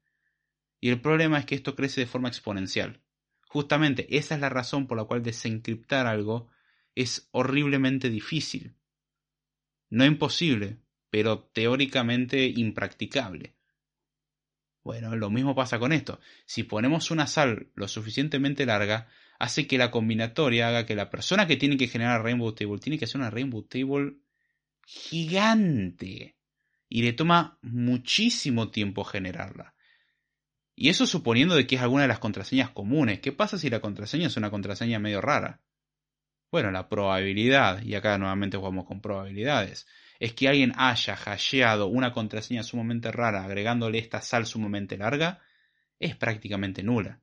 Y 0.82 0.90
el 0.90 1.00
problema 1.00 1.40
es 1.40 1.46
que 1.46 1.56
esto 1.56 1.76
crece 1.76 2.02
de 2.02 2.08
forma 2.08 2.28
exponencial. 2.28 3.02
Justamente 3.48 4.18
esa 4.18 4.36
es 4.36 4.42
la 4.42 4.50
razón 4.50 4.88
por 4.88 4.98
la 4.98 5.06
cual 5.06 5.24
desencriptar 5.24 6.08
algo 6.08 6.50
es 6.96 7.30
horriblemente 7.32 8.10
difícil. 8.10 8.76
No 9.90 10.06
imposible, 10.06 10.80
pero 11.10 11.44
teóricamente 11.54 12.48
impracticable. 12.48 13.56
Bueno, 14.86 15.16
lo 15.16 15.32
mismo 15.32 15.56
pasa 15.56 15.80
con 15.80 15.92
esto. 15.92 16.20
Si 16.46 16.62
ponemos 16.62 17.10
una 17.10 17.26
sal 17.26 17.72
lo 17.74 17.88
suficientemente 17.88 18.68
larga, 18.68 19.08
hace 19.40 19.66
que 19.66 19.80
la 19.80 19.90
combinatoria 19.90 20.68
haga 20.68 20.86
que 20.86 20.94
la 20.94 21.10
persona 21.10 21.48
que 21.48 21.58
tiene 21.58 21.76
que 21.76 21.88
generar 21.88 22.22
Rainbow 22.22 22.54
Table 22.54 22.78
tiene 22.78 23.00
que 23.00 23.06
hacer 23.06 23.20
una 23.20 23.32
Rainbow 23.32 23.64
Table 23.64 24.18
gigante 24.86 26.38
y 26.88 27.02
le 27.02 27.14
toma 27.14 27.58
muchísimo 27.64 28.70
tiempo 28.70 29.04
generarla. 29.04 29.74
Y 30.76 30.90
eso 30.90 31.08
suponiendo 31.08 31.56
de 31.56 31.66
que 31.66 31.78
es 31.78 31.82
alguna 31.82 32.04
de 32.04 32.10
las 32.10 32.20
contraseñas 32.20 32.70
comunes. 32.70 33.22
¿Qué 33.22 33.32
pasa 33.32 33.58
si 33.58 33.72
la 33.72 33.80
contraseña 33.80 34.28
es 34.28 34.38
una 34.38 34.52
contraseña 34.52 35.00
medio 35.00 35.20
rara? 35.20 35.64
Bueno, 36.52 36.70
la 36.70 36.90
probabilidad, 36.90 37.82
y 37.82 37.96
acá 37.96 38.20
nuevamente 38.20 38.58
jugamos 38.58 38.86
con 38.86 39.02
probabilidades, 39.02 39.88
es 40.20 40.34
que 40.34 40.48
alguien 40.48 40.74
haya 40.78 41.16
hasheado 41.16 41.88
una 41.88 42.12
contraseña 42.12 42.64
sumamente 42.64 43.12
rara 43.12 43.44
agregándole 43.44 44.00
esta 44.00 44.22
sal 44.22 44.46
sumamente 44.46 44.98
larga, 44.98 45.42
es 46.00 46.16
prácticamente 46.16 46.84
nula. 46.84 47.22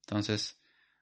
Entonces, 0.00 0.60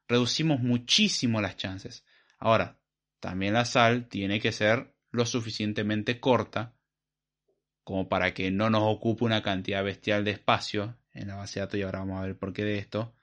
reducimos 0.09 0.61
muchísimo 0.61 1.41
las 1.41 1.57
chances. 1.57 2.05
Ahora, 2.39 2.79
también 3.21 3.55
la 3.55 3.65
sal 3.65 4.09
tiene 4.09 4.41
que 4.41 4.53
ser 4.53 4.95
lo 5.11 5.27
suficientemente 5.27 6.19
corta 6.21 6.75
como 7.85 8.09
para 8.09 8.33
que 8.33 8.51
no 8.51 8.71
nos 8.71 8.83
ocupe 8.85 9.25
una 9.25 9.43
cantidad 9.43 9.83
bestial 9.83 10.25
de 10.25 10.33
espacio 10.33 10.99
en 11.13 11.29
la 11.29 11.37
base 11.37 11.59
de 11.61 11.67
datos 11.67 11.79
y 11.79 11.83
ahora 11.83 12.01
vamos 12.01 12.21
a 12.21 12.27
ver 12.27 12.39
por 12.39 12.53
qué 12.53 12.65
de 12.65 12.79
esto. 12.79 13.15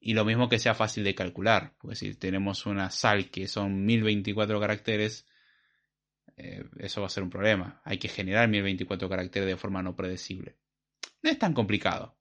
Y 0.00 0.14
lo 0.14 0.24
mismo 0.24 0.48
que 0.48 0.58
sea 0.58 0.74
fácil 0.74 1.04
de 1.04 1.14
calcular, 1.14 1.74
pues 1.78 1.98
si 1.98 2.14
tenemos 2.14 2.66
una 2.66 2.90
sal 2.90 3.30
que 3.30 3.48
son 3.48 3.84
1024 3.84 4.60
caracteres, 4.60 5.26
eh, 6.38 6.64
eso 6.78 7.00
va 7.00 7.08
a 7.08 7.10
ser 7.10 7.24
un 7.24 7.30
problema. 7.30 7.82
Hay 7.84 7.98
que 7.98 8.08
generar 8.08 8.48
1024 8.48 9.08
caracteres 9.08 9.48
de 9.48 9.56
forma 9.56 9.82
no 9.82 9.96
predecible. 9.96 10.56
No 11.22 11.30
es 11.30 11.38
tan 11.38 11.52
complicado, 11.52 12.16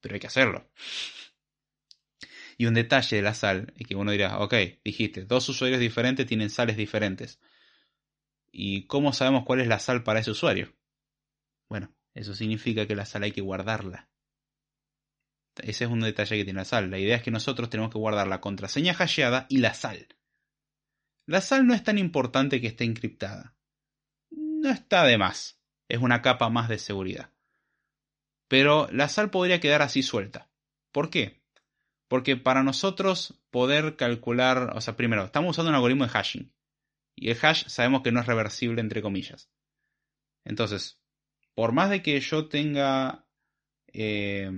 pero 0.00 0.14
hay 0.14 0.20
que 0.20 0.26
hacerlo. 0.26 0.70
Y 2.58 2.66
un 2.66 2.74
detalle 2.74 3.16
de 3.16 3.22
la 3.22 3.34
sal 3.34 3.72
es 3.76 3.86
que 3.86 3.96
uno 3.96 4.10
dirá, 4.10 4.38
ok, 4.40 4.54
dijiste, 4.84 5.24
dos 5.24 5.48
usuarios 5.48 5.80
diferentes 5.80 6.26
tienen 6.26 6.50
sales 6.50 6.76
diferentes. 6.76 7.40
¿Y 8.50 8.86
cómo 8.86 9.12
sabemos 9.12 9.44
cuál 9.44 9.60
es 9.60 9.68
la 9.68 9.78
sal 9.78 10.02
para 10.02 10.20
ese 10.20 10.32
usuario? 10.32 10.74
Bueno, 11.68 11.94
eso 12.14 12.34
significa 12.34 12.86
que 12.86 12.96
la 12.96 13.06
sal 13.06 13.22
hay 13.22 13.32
que 13.32 13.40
guardarla. 13.40 14.10
Ese 15.56 15.84
es 15.84 15.90
un 15.90 16.00
detalle 16.00 16.36
que 16.36 16.44
tiene 16.44 16.60
la 16.60 16.64
sal. 16.64 16.90
La 16.90 16.98
idea 16.98 17.16
es 17.16 17.22
que 17.22 17.30
nosotros 17.30 17.70
tenemos 17.70 17.92
que 17.92 17.98
guardar 17.98 18.26
la 18.26 18.40
contraseña 18.40 18.92
hasheada 18.92 19.46
y 19.48 19.58
la 19.58 19.74
sal. 19.74 20.17
La 21.28 21.42
sal 21.42 21.66
no 21.66 21.74
es 21.74 21.84
tan 21.84 21.98
importante 21.98 22.58
que 22.58 22.68
esté 22.68 22.84
encriptada. 22.84 23.54
No 24.30 24.70
está 24.70 25.04
de 25.04 25.18
más. 25.18 25.60
Es 25.86 26.00
una 26.00 26.22
capa 26.22 26.48
más 26.48 26.70
de 26.70 26.78
seguridad. 26.78 27.34
Pero 28.48 28.88
la 28.92 29.10
sal 29.10 29.28
podría 29.28 29.60
quedar 29.60 29.82
así 29.82 30.02
suelta. 30.02 30.50
¿Por 30.90 31.10
qué? 31.10 31.42
Porque 32.08 32.38
para 32.38 32.62
nosotros 32.62 33.42
poder 33.50 33.96
calcular, 33.96 34.72
o 34.74 34.80
sea, 34.80 34.96
primero, 34.96 35.22
estamos 35.24 35.50
usando 35.50 35.68
un 35.68 35.74
algoritmo 35.74 36.04
de 36.04 36.10
hashing. 36.10 36.54
Y 37.14 37.28
el 37.28 37.38
hash 37.42 37.66
sabemos 37.66 38.00
que 38.00 38.10
no 38.10 38.20
es 38.20 38.26
reversible 38.26 38.80
entre 38.80 39.02
comillas. 39.02 39.50
Entonces, 40.46 41.02
por 41.54 41.72
más 41.72 41.90
de 41.90 42.00
que 42.00 42.18
yo 42.20 42.48
tenga 42.48 43.28
eh, 43.88 44.50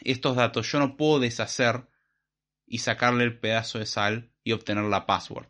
estos 0.00 0.34
datos, 0.34 0.72
yo 0.72 0.80
no 0.80 0.96
puedo 0.96 1.20
deshacer 1.20 1.86
y 2.66 2.78
sacarle 2.78 3.22
el 3.22 3.38
pedazo 3.38 3.78
de 3.78 3.86
sal 3.86 4.29
y 4.42 4.52
obtener 4.52 4.84
la 4.84 5.06
password. 5.06 5.48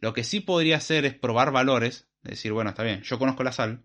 Lo 0.00 0.12
que 0.12 0.24
sí 0.24 0.40
podría 0.40 0.76
hacer 0.76 1.04
es 1.04 1.14
probar 1.14 1.50
valores, 1.50 2.08
decir, 2.22 2.52
bueno, 2.52 2.70
está 2.70 2.82
bien, 2.82 3.02
yo 3.02 3.18
conozco 3.18 3.42
la 3.42 3.52
sal, 3.52 3.84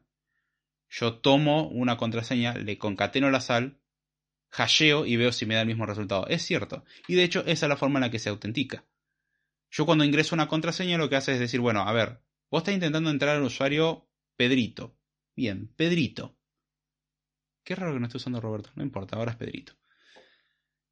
Yo 0.89 1.19
tomo 1.19 1.69
una 1.69 1.97
contraseña, 1.97 2.53
le 2.53 2.77
concateno 2.77 3.31
la 3.31 3.41
sal, 3.41 3.79
hasheo 4.51 5.07
y 5.07 5.15
veo 5.15 5.31
si 5.31 5.47
me 5.47 5.55
da 5.55 5.61
el 5.61 5.67
mismo 5.67 5.87
resultado. 5.87 6.27
Es 6.27 6.43
cierto. 6.43 6.85
Y 7.07 7.15
de 7.15 7.23
hecho, 7.23 7.39
esa 7.47 7.65
es 7.65 7.69
la 7.69 7.77
forma 7.77 7.97
en 7.97 8.01
la 8.01 8.11
que 8.11 8.19
se 8.19 8.29
autentica. 8.29 8.85
Yo 9.71 9.87
cuando 9.87 10.03
ingreso 10.03 10.35
una 10.35 10.47
contraseña 10.47 10.99
lo 10.99 11.09
que 11.09 11.15
hace 11.15 11.33
es 11.33 11.39
decir, 11.39 11.59
bueno, 11.59 11.81
a 11.81 11.91
ver, 11.91 12.21
vos 12.51 12.61
estás 12.61 12.75
intentando 12.75 13.09
entrar 13.09 13.35
al 13.35 13.43
usuario 13.43 14.07
Pedrito. 14.35 14.95
Bien, 15.35 15.67
Pedrito. 15.75 16.37
Qué 17.63 17.75
raro 17.75 17.93
que 17.93 17.99
no 17.99 18.05
esté 18.05 18.17
usando 18.17 18.39
Roberto, 18.39 18.69
no 18.75 18.83
importa, 18.83 19.15
ahora 19.15 19.31
es 19.31 19.37
Pedrito. 19.37 19.73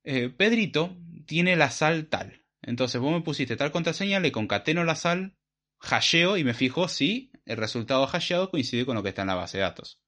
Eh, 0.03 0.29
Pedrito 0.29 0.97
tiene 1.27 1.55
la 1.55 1.69
sal 1.69 2.07
tal. 2.07 2.40
Entonces 2.61 3.01
vos 3.01 3.11
me 3.11 3.21
pusiste 3.21 3.55
tal 3.55 3.71
contraseña, 3.71 4.19
le 4.19 4.31
concateno 4.31 4.83
la 4.83 4.95
sal, 4.95 5.35
hasheo 5.79 6.37
y 6.37 6.43
me 6.43 6.53
fijo 6.53 6.87
si 6.87 7.31
el 7.45 7.57
resultado 7.57 8.05
hasheado 8.05 8.51
coincide 8.51 8.85
con 8.85 8.95
lo 8.95 9.03
que 9.03 9.09
está 9.09 9.21
en 9.23 9.29
la 9.29 9.35
base 9.35 9.57
de 9.57 9.63
datos. 9.63 9.99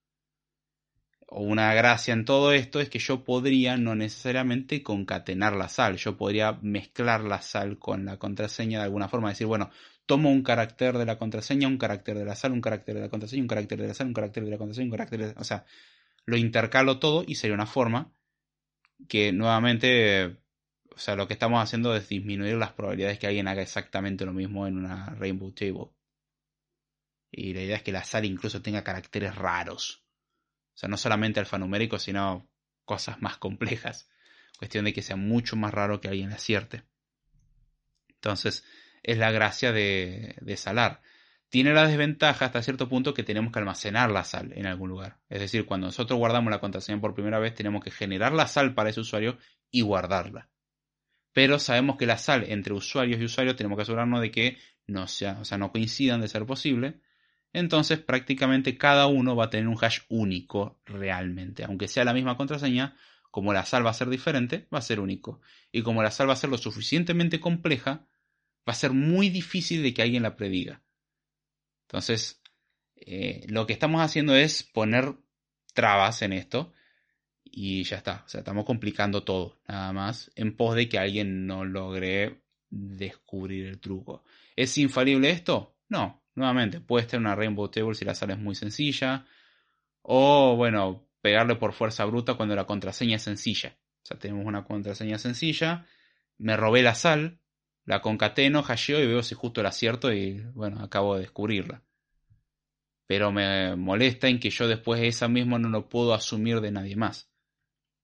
Una 1.27 1.73
gracia 1.73 2.13
en 2.13 2.25
todo 2.25 2.51
esto 2.51 2.79
es 2.79 2.89
que 2.89 2.99
yo 2.99 3.23
podría 3.23 3.75
no 3.75 3.95
necesariamente 3.95 4.83
concatenar 4.83 5.53
la 5.53 5.67
sal, 5.67 5.97
yo 5.97 6.15
podría 6.15 6.59
mezclar 6.61 7.23
la 7.23 7.41
sal 7.41 7.79
con 7.79 8.05
la 8.05 8.17
contraseña 8.17 8.79
de 8.79 8.85
alguna 8.85 9.09
forma, 9.09 9.29
decir, 9.29 9.47
bueno, 9.47 9.71
tomo 10.05 10.29
un 10.29 10.43
carácter 10.43 10.97
de 10.97 11.05
la 11.05 11.17
contraseña, 11.17 11.67
un 11.67 11.79
carácter 11.79 12.17
de 12.17 12.25
la 12.25 12.35
sal, 12.35 12.51
un 12.51 12.61
carácter 12.61 12.95
de 12.95 13.01
la 13.01 13.09
contraseña, 13.09 13.41
un 13.41 13.47
carácter 13.47 13.81
de 13.81 13.87
la 13.87 13.93
sal, 13.95 14.07
un 14.07 14.13
carácter 14.13 14.43
de 14.45 14.51
la 14.51 14.57
contraseña, 14.57 14.85
un 14.85 14.91
carácter 14.91 15.19
de... 15.19 15.33
O 15.39 15.43
sea, 15.43 15.65
lo 16.25 16.37
intercalo 16.37 16.99
todo 16.99 17.23
y 17.25 17.35
sería 17.35 17.55
una 17.55 17.65
forma 17.65 18.13
que 19.07 19.31
nuevamente, 19.31 20.37
o 20.95 20.99
sea, 20.99 21.15
lo 21.15 21.27
que 21.27 21.33
estamos 21.33 21.61
haciendo 21.61 21.95
es 21.95 22.09
disminuir 22.09 22.55
las 22.55 22.73
probabilidades 22.73 23.19
que 23.19 23.27
alguien 23.27 23.47
haga 23.47 23.61
exactamente 23.61 24.25
lo 24.25 24.33
mismo 24.33 24.67
en 24.67 24.77
una 24.77 25.05
Rainbow 25.15 25.51
Table. 25.51 25.91
Y 27.31 27.53
la 27.53 27.61
idea 27.61 27.77
es 27.77 27.83
que 27.83 27.91
la 27.91 28.03
sal 28.03 28.25
incluso 28.25 28.61
tenga 28.61 28.83
caracteres 28.83 29.35
raros. 29.35 30.05
O 30.75 30.77
sea, 30.77 30.89
no 30.89 30.97
solamente 30.97 31.39
alfanuméricos, 31.39 32.03
sino 32.03 32.47
cosas 32.85 33.21
más 33.21 33.37
complejas. 33.37 34.09
Cuestión 34.57 34.85
de 34.85 34.93
que 34.93 35.01
sea 35.01 35.15
mucho 35.15 35.55
más 35.55 35.73
raro 35.73 35.99
que 35.99 36.09
alguien 36.09 36.31
acierte. 36.31 36.83
Entonces, 38.09 38.63
es 39.01 39.17
la 39.17 39.31
gracia 39.31 39.71
de, 39.71 40.35
de 40.41 40.57
salar 40.57 41.01
tiene 41.53 41.71
la 41.71 41.87
desventaja 41.87 42.45
hasta 42.45 42.63
cierto 42.63 42.89
punto 42.89 43.13
que 43.13 43.21
tenemos 43.21 43.53
que 43.53 43.59
almacenar 43.59 44.09
la 44.09 44.23
sal 44.23 44.53
en 44.55 44.65
algún 44.65 44.89
lugar. 44.89 45.19
Es 45.29 45.39
decir, 45.39 45.67
cuando 45.67 45.85
nosotros 45.85 46.17
guardamos 46.17 46.49
la 46.49 46.59
contraseña 46.59 46.99
por 46.99 47.13
primera 47.13 47.37
vez, 47.37 47.53
tenemos 47.53 47.83
que 47.83 47.91
generar 47.91 48.33
la 48.33 48.47
sal 48.47 48.73
para 48.73 48.89
ese 48.89 49.01
usuario 49.01 49.37
y 49.69 49.81
guardarla. 49.81 50.49
Pero 51.33 51.59
sabemos 51.59 51.97
que 51.97 52.05
la 52.05 52.17
sal 52.17 52.45
entre 52.47 52.73
usuarios 52.73 53.19
y 53.19 53.25
usuarios 53.25 53.55
tenemos 53.55 53.77
que 53.77 53.81
asegurarnos 53.81 54.21
de 54.21 54.31
que 54.31 54.57
no 54.85 55.07
sea, 55.07 55.39
o 55.41 55.45
sea, 55.45 55.57
no 55.57 55.71
coincidan 55.71 56.21
de 56.21 56.27
ser 56.27 56.45
posible. 56.45 57.01
Entonces, 57.51 57.99
prácticamente 57.99 58.77
cada 58.77 59.07
uno 59.07 59.35
va 59.35 59.45
a 59.45 59.49
tener 59.49 59.67
un 59.67 59.77
hash 59.79 60.01
único 60.09 60.79
realmente. 60.85 61.63
Aunque 61.63 61.87
sea 61.87 62.03
la 62.03 62.13
misma 62.13 62.37
contraseña, 62.37 62.95
como 63.31 63.53
la 63.53 63.65
sal 63.65 63.85
va 63.85 63.89
a 63.89 63.95
ser 63.95 64.09
diferente, 64.09 64.67
va 64.73 64.79
a 64.79 64.81
ser 64.81 64.99
único. 64.99 65.41
Y 65.71 65.81
como 65.81 66.03
la 66.03 66.11
sal 66.11 66.29
va 66.29 66.33
a 66.33 66.37
ser 66.37 66.49
lo 66.49 66.57
suficientemente 66.57 67.39
compleja, 67.39 68.07
va 68.67 68.73
a 68.73 68.75
ser 68.75 68.91
muy 68.91 69.29
difícil 69.29 69.83
de 69.83 69.93
que 69.93 70.03
alguien 70.03 70.23
la 70.23 70.35
prediga. 70.35 70.83
Entonces, 71.87 72.41
eh, 72.95 73.45
lo 73.49 73.65
que 73.65 73.73
estamos 73.73 74.01
haciendo 74.01 74.35
es 74.35 74.63
poner 74.63 75.15
trabas 75.73 76.21
en 76.21 76.33
esto 76.33 76.73
y 77.55 77.83
ya 77.83 77.97
está. 77.97 78.23
O 78.25 78.29
sea, 78.29 78.39
estamos 78.39 78.65
complicando 78.65 79.23
todo, 79.23 79.59
nada 79.67 79.93
más, 79.93 80.31
en 80.35 80.55
pos 80.55 80.75
de 80.75 80.89
que 80.89 80.97
alguien 80.97 81.45
no 81.45 81.63
logre 81.63 82.41
descubrir 82.71 83.67
el 83.67 83.79
truco. 83.79 84.23
¿Es 84.55 84.75
infalible 84.79 85.29
esto? 85.29 85.75
No, 85.87 86.23
nuevamente, 86.33 86.81
puede 86.81 87.03
estar 87.03 87.19
una 87.19 87.35
Rainbow 87.35 87.69
Table 87.69 87.93
si 87.93 88.05
la 88.05 88.15
sal 88.15 88.31
es 88.31 88.39
muy 88.39 88.55
sencilla. 88.55 89.27
O, 90.01 90.55
bueno, 90.55 91.07
pegarle 91.21 91.55
por 91.55 91.73
fuerza 91.73 92.05
bruta 92.05 92.33
cuando 92.33 92.55
la 92.55 92.65
contraseña 92.65 93.17
es 93.17 93.21
sencilla. 93.21 93.77
O 94.01 94.05
sea, 94.05 94.17
tenemos 94.17 94.45
una 94.47 94.63
contraseña 94.63 95.19
sencilla, 95.19 95.85
me 96.39 96.57
robé 96.57 96.81
la 96.81 96.95
sal, 96.95 97.37
la 97.85 98.01
concateno, 98.01 98.63
hasheo 98.63 98.99
y 98.99 99.07
veo 99.07 99.21
si 99.21 99.35
justo 99.35 99.61
la 99.61 99.69
acierto 99.69 100.11
y 100.11 100.41
bueno, 100.53 100.81
acabo 100.81 101.15
de 101.15 101.21
descubrirla. 101.21 101.83
Pero 103.05 103.31
me 103.31 103.75
molesta 103.75 104.27
en 104.27 104.39
que 104.39 104.49
yo 104.49 104.67
después 104.67 104.99
de 104.99 105.07
esa 105.07 105.27
misma 105.27 105.59
no 105.59 105.69
lo 105.69 105.87
puedo 105.87 106.15
asumir 106.15 106.59
de 106.61 106.71
nadie 106.71 106.95
más. 106.95 107.32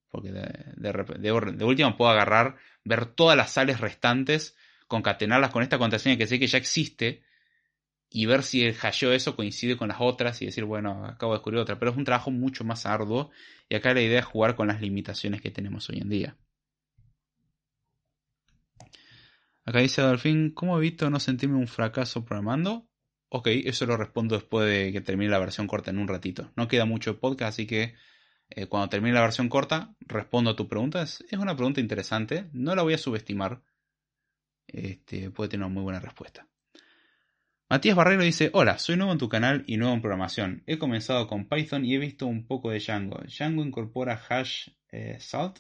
Porque 0.09 0.31
de, 0.31 0.43
de, 0.77 1.63
última 1.63 1.95
puedo 1.95 2.11
agarrar, 2.11 2.57
ver 2.83 3.05
todas 3.05 3.37
las 3.37 3.51
sales 3.51 3.79
restantes, 3.79 4.57
concatenarlas 4.87 5.51
con 5.51 5.61
esta 5.61 5.77
contraseña 5.77 6.17
que 6.17 6.27
sé 6.27 6.39
que 6.39 6.47
ya 6.47 6.57
existe 6.57 7.21
y 8.09 8.25
ver 8.25 8.43
si 8.43 8.63
el 8.63 8.73
hasheo 8.73 9.11
eso 9.11 9.35
coincide 9.35 9.77
con 9.77 9.89
las 9.89 9.97
otras 9.99 10.41
y 10.41 10.47
decir, 10.47 10.65
bueno, 10.65 11.05
acabo 11.05 11.33
de 11.33 11.37
descubrir 11.37 11.59
otra. 11.59 11.77
Pero 11.77 11.91
es 11.91 11.97
un 11.97 12.05
trabajo 12.05 12.31
mucho 12.31 12.63
más 12.63 12.85
arduo 12.85 13.29
y 13.69 13.75
acá 13.75 13.93
la 13.93 14.01
idea 14.01 14.19
es 14.19 14.25
jugar 14.25 14.55
con 14.55 14.67
las 14.67 14.81
limitaciones 14.81 15.41
que 15.41 15.51
tenemos 15.51 15.89
hoy 15.89 15.99
en 15.99 16.09
día. 16.09 16.37
Acá 19.65 19.79
dice 19.79 20.01
Adolfín, 20.01 20.49
¿cómo 20.49 20.79
evito 20.79 21.11
no 21.11 21.19
sentirme 21.19 21.57
un 21.57 21.67
fracaso 21.67 22.25
programando? 22.25 22.87
Ok, 23.29 23.49
eso 23.49 23.85
lo 23.85 23.95
respondo 23.97 24.33
después 24.35 24.67
de 24.67 24.91
que 24.91 25.01
termine 25.01 25.29
la 25.29 25.37
versión 25.37 25.67
corta 25.67 25.91
en 25.91 25.99
un 25.99 26.07
ratito. 26.07 26.51
No 26.55 26.67
queda 26.67 26.85
mucho 26.85 27.19
podcast, 27.19 27.49
así 27.49 27.67
que 27.67 27.93
eh, 28.49 28.65
cuando 28.67 28.89
termine 28.89 29.13
la 29.13 29.21
versión 29.21 29.47
corta 29.47 29.95
respondo 29.99 30.51
a 30.51 30.55
tu 30.55 30.67
pregunta. 30.67 31.01
Es, 31.01 31.23
una 31.31 31.55
pregunta 31.55 31.79
interesante, 31.79 32.49
no 32.53 32.75
la 32.75 32.83
voy 32.83 32.93
a 32.93 32.97
subestimar. 32.97 33.61
Este, 34.67 35.31
puede 35.31 35.49
tener 35.49 35.65
una 35.65 35.73
muy 35.73 35.83
buena 35.83 35.99
respuesta. 35.99 36.47
Matías 37.69 37.95
Barrero 37.95 38.23
dice, 38.23 38.49
hola, 38.53 38.79
soy 38.79 38.97
nuevo 38.97 39.11
en 39.11 39.19
tu 39.19 39.29
canal 39.29 39.63
y 39.67 39.77
nuevo 39.77 39.93
en 39.93 40.01
programación. 40.01 40.63
He 40.65 40.79
comenzado 40.79 41.27
con 41.27 41.47
Python 41.47 41.85
y 41.85 41.93
he 41.93 41.99
visto 41.99 42.25
un 42.25 42.47
poco 42.47 42.71
de 42.71 42.79
Django. 42.79 43.19
Django 43.27 43.63
incorpora 43.63 44.19
hash 44.27 44.69
eh, 44.91 45.17
salt. 45.19 45.59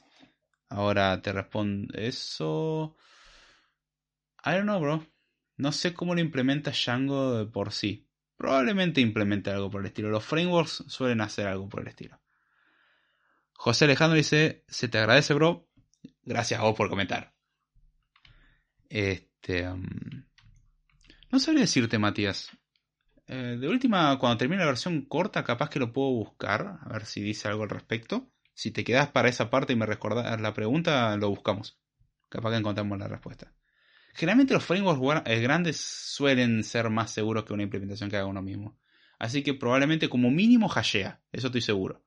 Ahora 0.69 1.21
te 1.21 1.31
respondo 1.31 1.93
eso. 1.97 2.95
I 4.43 4.51
don't 4.51 4.63
know, 4.63 4.79
bro. 4.79 5.05
No 5.57 5.71
sé 5.71 5.93
cómo 5.93 6.15
lo 6.15 6.21
implementa 6.21 6.71
Django 6.71 7.37
de 7.37 7.45
por 7.45 7.71
sí. 7.71 8.07
Probablemente 8.37 9.01
implemente 9.01 9.51
algo 9.51 9.69
por 9.69 9.81
el 9.81 9.87
estilo. 9.87 10.09
Los 10.09 10.25
frameworks 10.25 10.85
suelen 10.87 11.21
hacer 11.21 11.45
algo 11.45 11.69
por 11.69 11.81
el 11.81 11.89
estilo. 11.89 12.19
José 13.61 13.83
Alejandro 13.83 14.15
dice, 14.15 14.63
se 14.69 14.87
te 14.87 14.99
agradece, 14.99 15.33
bro. 15.33 15.67
Gracias 16.23 16.61
a 16.61 16.63
vos 16.63 16.77
por 16.77 16.89
comentar. 16.89 17.33
Este... 18.87 19.67
Um, 19.67 19.85
no 21.29 21.39
sabría 21.39 21.63
decirte, 21.63 21.99
Matías. 21.99 22.51
Eh, 23.27 23.57
de 23.59 23.67
última, 23.67 24.17
cuando 24.17 24.37
termine 24.37 24.61
la 24.61 24.67
versión 24.67 25.01
corta, 25.01 25.43
capaz 25.43 25.69
que 25.69 25.79
lo 25.79 25.91
puedo 25.91 26.09
buscar. 26.11 26.79
A 26.79 26.93
ver 26.93 27.05
si 27.05 27.21
dice 27.21 27.49
algo 27.49 27.63
al 27.63 27.69
respecto. 27.69 28.31
Si 28.53 28.71
te 28.71 28.85
quedas 28.85 29.09
para 29.09 29.27
esa 29.27 29.49
parte 29.49 29.73
y 29.73 29.75
me 29.75 29.85
recordas 29.85 30.39
la 30.39 30.53
pregunta, 30.53 31.17
lo 31.17 31.29
buscamos. 31.29 31.77
Capaz 32.29 32.51
que 32.51 32.57
encontramos 32.57 32.97
la 32.97 33.09
respuesta. 33.09 33.53
Generalmente 34.13 34.53
los 34.53 34.63
frameworks 34.63 35.29
eh, 35.29 35.41
grandes 35.41 35.75
suelen 35.75 36.63
ser 36.63 36.89
más 36.89 37.11
seguros 37.11 37.43
que 37.43 37.51
una 37.51 37.63
implementación 37.63 38.09
que 38.09 38.15
haga 38.15 38.25
uno 38.25 38.41
mismo. 38.41 38.79
Así 39.19 39.43
que 39.43 39.53
probablemente 39.53 40.07
como 40.07 40.31
mínimo 40.31 40.69
hashea, 40.69 41.21
eso 41.33 41.47
estoy 41.47 41.61
seguro. 41.61 42.05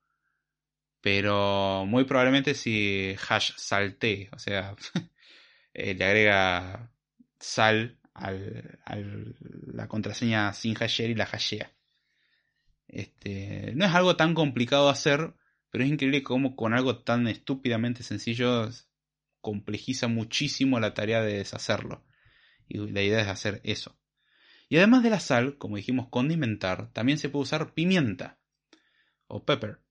Pero 1.02 1.84
muy 1.86 2.04
probablemente 2.04 2.54
si 2.54 3.14
hash 3.28 3.52
salte, 3.56 4.30
o 4.32 4.38
sea, 4.38 4.76
eh, 5.74 5.94
le 5.94 6.04
agrega 6.04 6.90
sal 7.38 7.98
a 8.14 8.32
la 8.32 9.88
contraseña 9.88 10.52
sin 10.52 10.76
hashear 10.76 11.10
y 11.10 11.14
la 11.14 11.26
hashea. 11.26 11.72
Este, 12.88 13.72
no 13.74 13.84
es 13.84 13.92
algo 13.92 14.16
tan 14.16 14.34
complicado 14.34 14.86
de 14.86 14.92
hacer, 14.92 15.34
pero 15.70 15.82
es 15.82 15.90
increíble 15.90 16.22
cómo 16.22 16.54
con 16.54 16.72
algo 16.74 17.02
tan 17.02 17.26
estúpidamente 17.26 18.02
sencillo 18.02 18.68
complejiza 19.40 20.08
muchísimo 20.08 20.78
la 20.78 20.94
tarea 20.94 21.20
de 21.20 21.38
deshacerlo. 21.38 22.04
Y 22.68 22.78
la 22.78 23.02
idea 23.02 23.20
es 23.20 23.28
hacer 23.28 23.60
eso. 23.64 23.98
Y 24.68 24.78
además 24.78 25.02
de 25.02 25.10
la 25.10 25.20
sal, 25.20 25.58
como 25.58 25.76
dijimos, 25.76 26.08
condimentar, 26.10 26.92
también 26.92 27.18
se 27.18 27.28
puede 27.28 27.42
usar 27.42 27.74
pimienta 27.74 28.38
o 29.26 29.44
pepper. 29.44 29.81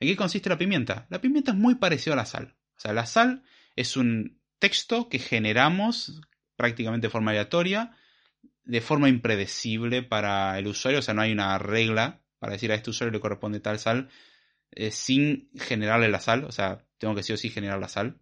¿En 0.00 0.08
qué 0.08 0.16
consiste 0.16 0.48
la 0.48 0.58
pimienta? 0.58 1.06
La 1.10 1.20
pimienta 1.20 1.52
es 1.52 1.56
muy 1.56 1.76
parecida 1.76 2.14
a 2.14 2.16
la 2.16 2.26
sal. 2.26 2.56
O 2.76 2.80
sea, 2.80 2.92
la 2.92 3.06
sal 3.06 3.42
es 3.76 3.96
un 3.96 4.40
texto 4.58 5.08
que 5.08 5.18
generamos 5.18 6.22
prácticamente 6.56 7.06
de 7.06 7.10
forma 7.10 7.30
aleatoria, 7.30 7.96
de 8.64 8.80
forma 8.80 9.08
impredecible 9.08 10.02
para 10.02 10.58
el 10.58 10.66
usuario. 10.66 11.00
O 11.00 11.02
sea, 11.02 11.14
no 11.14 11.22
hay 11.22 11.32
una 11.32 11.58
regla 11.58 12.22
para 12.38 12.54
decir 12.54 12.72
a 12.72 12.74
este 12.74 12.90
usuario 12.90 13.12
le 13.12 13.20
corresponde 13.20 13.60
tal 13.60 13.78
sal 13.78 14.08
eh, 14.70 14.90
sin 14.90 15.50
generarle 15.58 16.08
la 16.08 16.20
sal. 16.20 16.44
O 16.44 16.52
sea, 16.52 16.84
tengo 16.98 17.14
que 17.14 17.22
sí 17.22 17.32
o 17.32 17.36
sí 17.36 17.50
generar 17.50 17.78
la 17.78 17.88
sal 17.88 18.20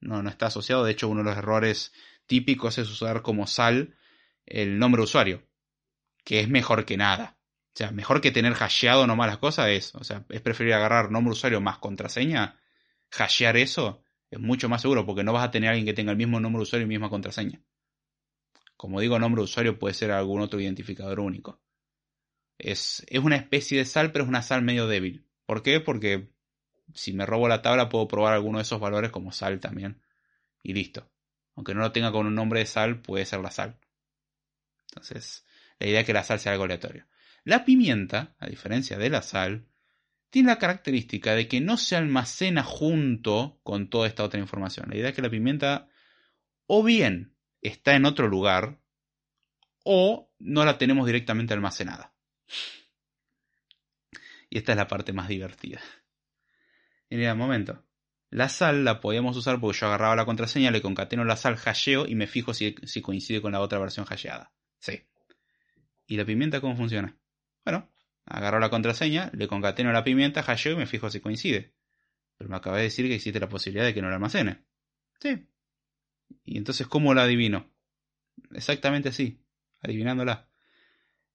no, 0.00 0.22
no 0.22 0.30
está 0.30 0.46
asociado. 0.46 0.84
De 0.84 0.92
hecho, 0.92 1.08
uno 1.08 1.20
de 1.20 1.30
los 1.30 1.38
errores 1.38 1.92
típicos 2.26 2.78
es 2.78 2.88
usar 2.88 3.22
como 3.22 3.46
sal 3.46 3.96
el 4.46 4.78
nombre 4.78 5.00
de 5.00 5.04
usuario, 5.04 5.46
que 6.24 6.40
es 6.40 6.48
mejor 6.48 6.84
que 6.84 6.96
nada. 6.96 7.38
O 7.72 7.76
sea, 7.76 7.92
mejor 7.92 8.20
que 8.20 8.32
tener 8.32 8.54
hasheado 8.54 9.06
nomás 9.06 9.28
las 9.28 9.38
cosas 9.38 9.68
es, 9.68 9.94
o 9.94 10.04
sea, 10.04 10.24
es 10.28 10.40
preferir 10.40 10.74
agarrar 10.74 11.10
nombre 11.10 11.32
usuario 11.32 11.60
más 11.60 11.78
contraseña, 11.78 12.60
hashear 13.10 13.56
eso, 13.56 14.02
es 14.30 14.38
mucho 14.38 14.68
más 14.68 14.82
seguro 14.82 15.06
porque 15.06 15.24
no 15.24 15.32
vas 15.32 15.44
a 15.44 15.50
tener 15.50 15.68
a 15.68 15.72
alguien 15.72 15.86
que 15.86 15.92
tenga 15.92 16.12
el 16.12 16.18
mismo 16.18 16.40
nombre 16.40 16.62
usuario 16.62 16.86
y 16.86 16.88
misma 16.88 17.10
contraseña. 17.10 17.62
Como 18.76 19.00
digo, 19.00 19.18
nombre 19.18 19.40
de 19.40 19.44
usuario 19.44 19.78
puede 19.78 19.94
ser 19.94 20.10
algún 20.10 20.40
otro 20.40 20.60
identificador 20.60 21.20
único. 21.20 21.60
Es, 22.58 23.04
es 23.08 23.20
una 23.20 23.36
especie 23.36 23.78
de 23.78 23.84
sal, 23.84 24.12
pero 24.12 24.24
es 24.24 24.28
una 24.28 24.42
sal 24.42 24.62
medio 24.62 24.86
débil. 24.86 25.26
¿Por 25.46 25.62
qué? 25.62 25.80
Porque 25.80 26.30
si 26.94 27.12
me 27.12 27.26
robo 27.26 27.48
la 27.48 27.62
tabla 27.62 27.88
puedo 27.88 28.08
probar 28.08 28.34
alguno 28.34 28.58
de 28.58 28.62
esos 28.62 28.80
valores 28.80 29.10
como 29.10 29.32
sal 29.32 29.60
también. 29.60 30.00
Y 30.62 30.72
listo. 30.72 31.10
Aunque 31.56 31.74
no 31.74 31.80
lo 31.80 31.92
tenga 31.92 32.12
con 32.12 32.26
un 32.26 32.34
nombre 32.34 32.60
de 32.60 32.66
sal, 32.66 33.00
puede 33.02 33.26
ser 33.26 33.40
la 33.40 33.50
sal. 33.50 33.78
Entonces, 34.88 35.44
la 35.78 35.86
idea 35.86 36.00
es 36.00 36.06
que 36.06 36.12
la 36.12 36.24
sal 36.24 36.38
sea 36.38 36.52
algo 36.52 36.64
aleatorio. 36.64 37.06
La 37.44 37.64
pimienta, 37.64 38.34
a 38.38 38.46
diferencia 38.46 38.98
de 38.98 39.10
la 39.10 39.22
sal, 39.22 39.66
tiene 40.30 40.48
la 40.48 40.58
característica 40.58 41.34
de 41.34 41.48
que 41.48 41.60
no 41.60 41.76
se 41.76 41.96
almacena 41.96 42.62
junto 42.62 43.60
con 43.62 43.90
toda 43.90 44.06
esta 44.06 44.24
otra 44.24 44.40
información. 44.40 44.88
La 44.90 44.96
idea 44.96 45.08
es 45.08 45.14
que 45.14 45.22
la 45.22 45.30
pimienta 45.30 45.88
o 46.66 46.84
bien 46.84 47.34
está 47.62 47.96
en 47.96 48.04
otro 48.04 48.28
lugar 48.28 48.80
o 49.84 50.30
no 50.38 50.64
la 50.64 50.78
tenemos 50.78 51.06
directamente 51.06 51.54
almacenada. 51.54 52.14
Y 54.48 54.58
esta 54.58 54.72
es 54.72 54.78
la 54.78 54.88
parte 54.88 55.12
más 55.12 55.28
divertida. 55.28 55.80
En 57.08 57.20
el 57.20 57.36
momento. 57.36 57.84
La 58.30 58.48
sal 58.48 58.84
la 58.84 59.00
podíamos 59.00 59.36
usar 59.36 59.60
porque 59.60 59.78
yo 59.78 59.86
agarraba 59.88 60.14
la 60.14 60.24
contraseña, 60.24 60.70
le 60.70 60.80
concateno 60.80 61.24
la 61.24 61.36
sal, 61.36 61.56
hasheo 61.56 62.06
y 62.06 62.14
me 62.14 62.28
fijo 62.28 62.54
si, 62.54 62.74
coincide 63.02 63.42
con 63.42 63.50
la 63.50 63.60
otra 63.60 63.80
versión 63.80 64.06
hasheada. 64.08 64.52
Sí. 64.78 65.08
¿Y 66.06 66.16
la 66.16 66.24
pimienta 66.24 66.60
cómo 66.60 66.76
funciona? 66.76 67.19
Bueno, 67.64 67.90
agarro 68.26 68.60
la 68.60 68.70
contraseña, 68.70 69.30
le 69.34 69.48
concateno 69.48 69.92
la 69.92 70.04
pimienta, 70.04 70.42
hasheo 70.42 70.72
y 70.72 70.76
me 70.76 70.86
fijo 70.86 71.10
si 71.10 71.20
coincide. 71.20 71.74
Pero 72.36 72.50
me 72.50 72.56
acabé 72.56 72.78
de 72.78 72.84
decir 72.84 73.06
que 73.06 73.14
existe 73.14 73.40
la 73.40 73.48
posibilidad 73.48 73.84
de 73.84 73.94
que 73.94 74.02
no 74.02 74.08
la 74.08 74.14
almacene. 74.14 74.64
Sí. 75.20 75.46
¿Y 76.44 76.58
entonces 76.58 76.86
cómo 76.86 77.12
la 77.12 77.24
adivino? 77.24 77.70
Exactamente 78.52 79.10
así, 79.10 79.44
adivinándola. 79.80 80.48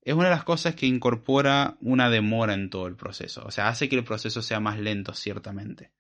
Es 0.02 0.14
una 0.14 0.26
de 0.26 0.36
las 0.36 0.44
cosas 0.44 0.76
que 0.76 0.86
incorpora 0.86 1.78
una 1.82 2.10
demora 2.10 2.54
en 2.54 2.70
todo 2.70 2.88
el 2.88 2.96
proceso. 2.96 3.44
O 3.46 3.52
sea, 3.52 3.68
hace 3.68 3.90
que 3.90 3.96
el 3.96 4.04
proceso 4.04 4.42
sea 4.42 4.60
más 4.60 4.80
lento, 4.80 5.14
ciertamente. 5.14 5.92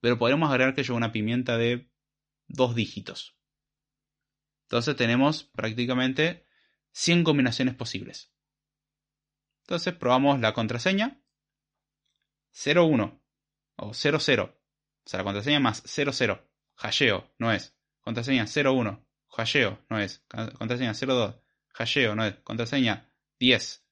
Pero 0.00 0.18
podemos 0.18 0.50
agregar 0.50 0.74
que 0.74 0.82
lleva 0.82 0.96
una 0.96 1.12
pimienta 1.12 1.56
de 1.56 1.90
dos 2.48 2.74
dígitos. 2.74 3.36
Entonces 4.62 4.96
tenemos 4.96 5.44
prácticamente 5.44 6.46
100 6.92 7.24
combinaciones 7.24 7.74
posibles. 7.74 8.32
Entonces 9.66 9.94
probamos 9.94 10.38
la 10.38 10.52
contraseña 10.52 11.20
01 12.52 13.20
o 13.76 13.92
00. 13.92 14.44
O 14.44 15.08
sea, 15.08 15.18
la 15.18 15.24
contraseña 15.24 15.58
más 15.58 15.82
00. 15.84 16.48
Hasheo, 16.76 17.34
no 17.38 17.52
es. 17.52 17.76
Contraseña 18.00 18.44
01. 18.44 19.04
Hasheo, 19.28 19.84
no 19.90 19.98
es. 19.98 20.24
Contraseña 20.56 20.92
02. 20.94 21.34
Hasheo, 21.74 22.14
no 22.14 22.24
es. 22.24 22.36
Contraseña 22.44 23.10
10. 23.40 23.84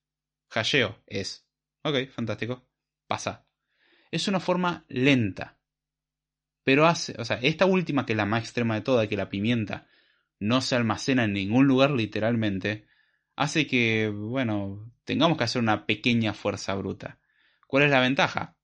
Hasheo 0.50 1.02
es. 1.08 1.44
Ok, 1.82 2.08
fantástico. 2.10 2.68
Pasa. 3.08 3.44
Es 4.12 4.28
una 4.28 4.38
forma 4.38 4.84
lenta. 4.86 5.58
Pero 6.62 6.86
hace, 6.86 7.16
o 7.18 7.24
sea, 7.24 7.40
esta 7.42 7.66
última 7.66 8.06
que 8.06 8.12
es 8.12 8.16
la 8.16 8.26
más 8.26 8.44
extrema 8.44 8.76
de 8.76 8.82
toda, 8.82 9.08
que 9.08 9.16
la 9.16 9.28
pimienta 9.28 9.88
no 10.38 10.60
se 10.60 10.76
almacena 10.76 11.24
en 11.24 11.32
ningún 11.32 11.66
lugar 11.66 11.90
literalmente, 11.90 12.86
hace 13.34 13.66
que, 13.66 14.08
bueno, 14.08 14.93
tengamos 15.04 15.38
que 15.38 15.44
hacer 15.44 15.62
una 15.62 15.86
pequeña 15.86 16.34
fuerza 16.34 16.74
bruta. 16.74 17.18
¿Cuál 17.66 17.84
es 17.84 17.90
la 17.90 18.00
ventaja? 18.00 18.56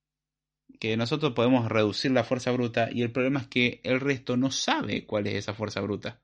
Que 0.79 0.97
nosotros 0.97 1.33
podemos 1.33 1.69
reducir 1.69 2.11
la 2.11 2.25
fuerza 2.25 2.51
bruta 2.53 2.89
y 2.91 3.03
el 3.03 3.13
problema 3.13 3.41
es 3.41 3.47
que 3.49 3.81
el 3.85 4.01
resto 4.01 4.37
no 4.37 4.51
sabe 4.51 5.07
cuál 5.07 5.27
es 5.27 5.35
esa 5.35 5.55
fuerza 5.55 5.81
bruta. 5.81 6.21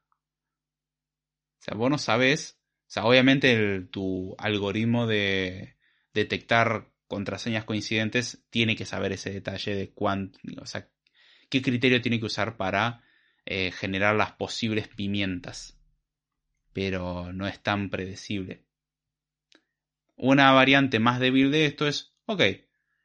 O 1.61 1.63
sea, 1.63 1.75
vos 1.75 1.91
no 1.91 1.99
sabes, 1.99 2.59
o 2.83 2.91
sea, 2.91 3.05
obviamente 3.05 3.81
tu 3.91 4.35
algoritmo 4.39 5.07
de 5.07 5.77
detectar 6.15 6.93
contraseñas 7.09 7.65
coincidentes 7.65 8.45
tiene 8.51 8.77
que 8.77 8.87
saber 8.87 9.13
ese 9.13 9.33
detalle 9.33 9.75
de 9.75 9.91
cuánto, 9.91 10.39
o 10.61 10.67
sea, 10.67 10.89
qué 11.49 11.63
criterio 11.63 12.01
tiene 12.01 12.19
que 12.19 12.27
usar 12.27 12.57
para 12.57 13.03
eh, 13.45 13.71
generar 13.73 14.17
las 14.17 14.33
posibles 14.33 14.89
pimientas. 14.89 15.79
Pero 16.73 17.33
no 17.33 17.47
es 17.47 17.63
tan 17.63 17.91
predecible. 17.91 18.66
Una 20.17 20.51
variante 20.53 20.99
más 20.99 21.21
débil 21.21 21.51
de 21.51 21.67
esto 21.67 21.87
es, 21.87 22.15
ok, 22.25 22.43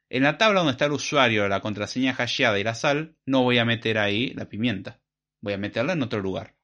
en 0.08 0.22
la 0.22 0.38
tabla 0.38 0.60
donde 0.60 0.72
está 0.72 0.86
el 0.86 0.92
usuario, 0.92 1.48
la 1.48 1.60
contraseña 1.60 2.12
hasheada 2.12 2.58
y 2.58 2.64
la 2.64 2.74
sal, 2.74 3.16
no 3.24 3.42
voy 3.42 3.58
a 3.58 3.64
meter 3.64 3.98
ahí 3.98 4.34
la 4.34 4.48
pimienta. 4.48 5.00
Voy 5.40 5.54
a 5.54 5.58
meterla 5.58 5.94
en 5.94 6.02
otro 6.02 6.20
lugar. 6.20 6.54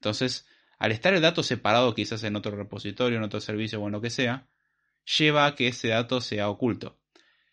Entonces, 0.00 0.46
al 0.78 0.92
estar 0.92 1.14
el 1.14 1.22
dato 1.22 1.42
separado 1.42 1.94
quizás 1.94 2.22
en 2.24 2.36
otro 2.36 2.56
repositorio, 2.56 3.18
en 3.18 3.24
otro 3.24 3.40
servicio 3.40 3.80
o 3.80 3.86
en 3.86 3.92
lo 3.92 4.00
que 4.00 4.10
sea, 4.10 4.48
lleva 5.18 5.46
a 5.46 5.54
que 5.54 5.68
ese 5.68 5.88
dato 5.88 6.20
sea 6.20 6.48
oculto. 6.48 6.98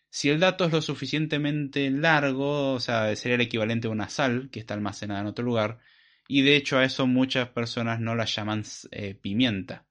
Si 0.08 0.30
el 0.30 0.40
dato 0.40 0.64
es 0.64 0.72
lo 0.72 0.80
suficientemente 0.80 1.90
largo, 1.90 2.74
o 2.74 2.80
sea, 2.80 3.14
sería 3.16 3.34
el 3.34 3.42
equivalente 3.42 3.88
a 3.88 3.90
una 3.90 4.08
sal 4.08 4.48
que 4.50 4.60
está 4.60 4.74
almacenada 4.74 5.20
en 5.20 5.26
otro 5.26 5.44
lugar, 5.44 5.80
y 6.28 6.42
de 6.42 6.56
hecho 6.56 6.78
a 6.78 6.84
eso 6.84 7.06
muchas 7.06 7.48
personas 7.50 8.00
no 8.00 8.14
la 8.14 8.24
llaman 8.24 8.64
eh, 8.90 9.14
pimienta, 9.14 9.86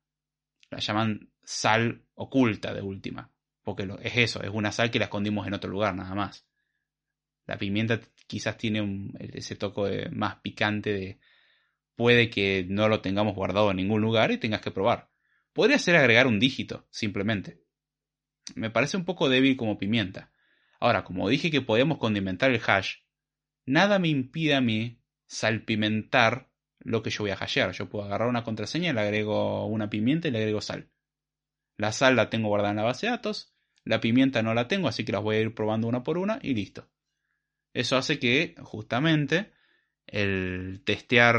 la 0.69 0.79
llaman 0.79 1.29
sal 1.45 2.03
oculta 2.15 2.73
de 2.73 2.81
última, 2.81 3.31
porque 3.63 3.87
es 4.01 4.17
eso, 4.17 4.43
es 4.43 4.49
una 4.49 4.71
sal 4.71 4.91
que 4.91 4.99
la 4.99 5.05
escondimos 5.05 5.47
en 5.47 5.53
otro 5.53 5.69
lugar 5.69 5.95
nada 5.95 6.13
más. 6.13 6.45
La 7.45 7.57
pimienta 7.57 8.01
quizás 8.27 8.57
tiene 8.57 9.11
ese 9.19 9.55
toque 9.55 10.09
más 10.11 10.37
picante 10.37 10.91
de 10.91 11.19
puede 11.95 12.29
que 12.29 12.65
no 12.67 12.89
lo 12.89 13.01
tengamos 13.01 13.35
guardado 13.35 13.71
en 13.71 13.77
ningún 13.77 14.01
lugar 14.01 14.31
y 14.31 14.37
tengas 14.37 14.61
que 14.61 14.71
probar. 14.71 15.09
Podría 15.53 15.79
ser 15.79 15.95
agregar 15.95 16.27
un 16.27 16.39
dígito, 16.39 16.87
simplemente 16.89 17.65
me 18.53 18.69
parece 18.69 18.97
un 18.97 19.05
poco 19.05 19.29
débil 19.29 19.57
como 19.57 19.77
pimienta. 19.77 20.31
Ahora, 20.79 21.03
como 21.03 21.27
dije 21.29 21.49
que 21.49 21.61
podemos 21.61 21.97
condimentar 21.97 22.51
el 22.51 22.61
hash, 22.65 22.97
nada 23.65 23.97
me 23.97 24.09
impide 24.09 24.53
a 24.53 24.61
mí 24.61 25.01
salpimentar 25.25 26.49
lo 26.79 27.01
que 27.01 27.09
yo 27.09 27.23
voy 27.23 27.31
a 27.31 27.35
hashear. 27.35 27.71
Yo 27.71 27.89
puedo 27.89 28.05
agarrar 28.05 28.27
una 28.27 28.43
contraseña, 28.43 28.93
le 28.93 29.01
agrego 29.01 29.65
una 29.65 29.89
pimienta 29.89 30.27
y 30.27 30.31
le 30.31 30.39
agrego 30.39 30.61
sal. 30.61 30.89
La 31.77 31.91
sal 31.91 32.15
la 32.15 32.29
tengo 32.29 32.47
guardada 32.47 32.71
en 32.71 32.77
la 32.77 32.83
base 32.83 33.07
de 33.07 33.11
datos, 33.11 33.53
la 33.83 33.99
pimienta 33.99 34.41
no 34.41 34.53
la 34.53 34.67
tengo, 34.67 34.87
así 34.87 35.05
que 35.05 35.11
las 35.11 35.21
voy 35.21 35.37
a 35.37 35.41
ir 35.41 35.53
probando 35.53 35.87
una 35.87 36.03
por 36.03 36.17
una 36.17 36.39
y 36.41 36.53
listo. 36.53 36.89
Eso 37.73 37.97
hace 37.97 38.19
que 38.19 38.55
justamente 38.61 39.51
el 40.07 40.81
testear, 40.85 41.35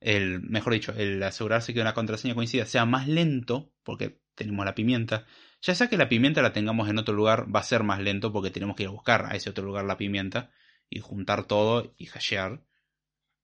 el, 0.00 0.40
mejor 0.42 0.72
dicho, 0.74 0.92
el 0.92 1.22
asegurarse 1.22 1.74
que 1.74 1.80
una 1.80 1.94
contraseña 1.94 2.34
coincida 2.34 2.66
sea 2.66 2.84
más 2.84 3.08
lento, 3.08 3.72
porque 3.82 4.20
tenemos 4.34 4.64
la 4.64 4.74
pimienta. 4.74 5.26
Ya 5.62 5.74
sea 5.74 5.88
que 5.88 5.96
la 5.96 6.08
pimienta 6.08 6.42
la 6.42 6.52
tengamos 6.52 6.88
en 6.88 6.98
otro 6.98 7.14
lugar, 7.14 7.54
va 7.54 7.60
a 7.60 7.64
ser 7.64 7.82
más 7.82 8.00
lento 8.00 8.32
porque 8.32 8.50
tenemos 8.50 8.76
que 8.76 8.84
ir 8.84 8.88
a 8.88 8.92
buscar 8.92 9.26
a 9.26 9.36
ese 9.36 9.50
otro 9.50 9.64
lugar 9.64 9.84
la 9.84 9.96
pimienta 9.96 10.50
y 10.88 11.00
juntar 11.00 11.44
todo 11.46 11.94
y 11.96 12.06
hashear. 12.06 12.62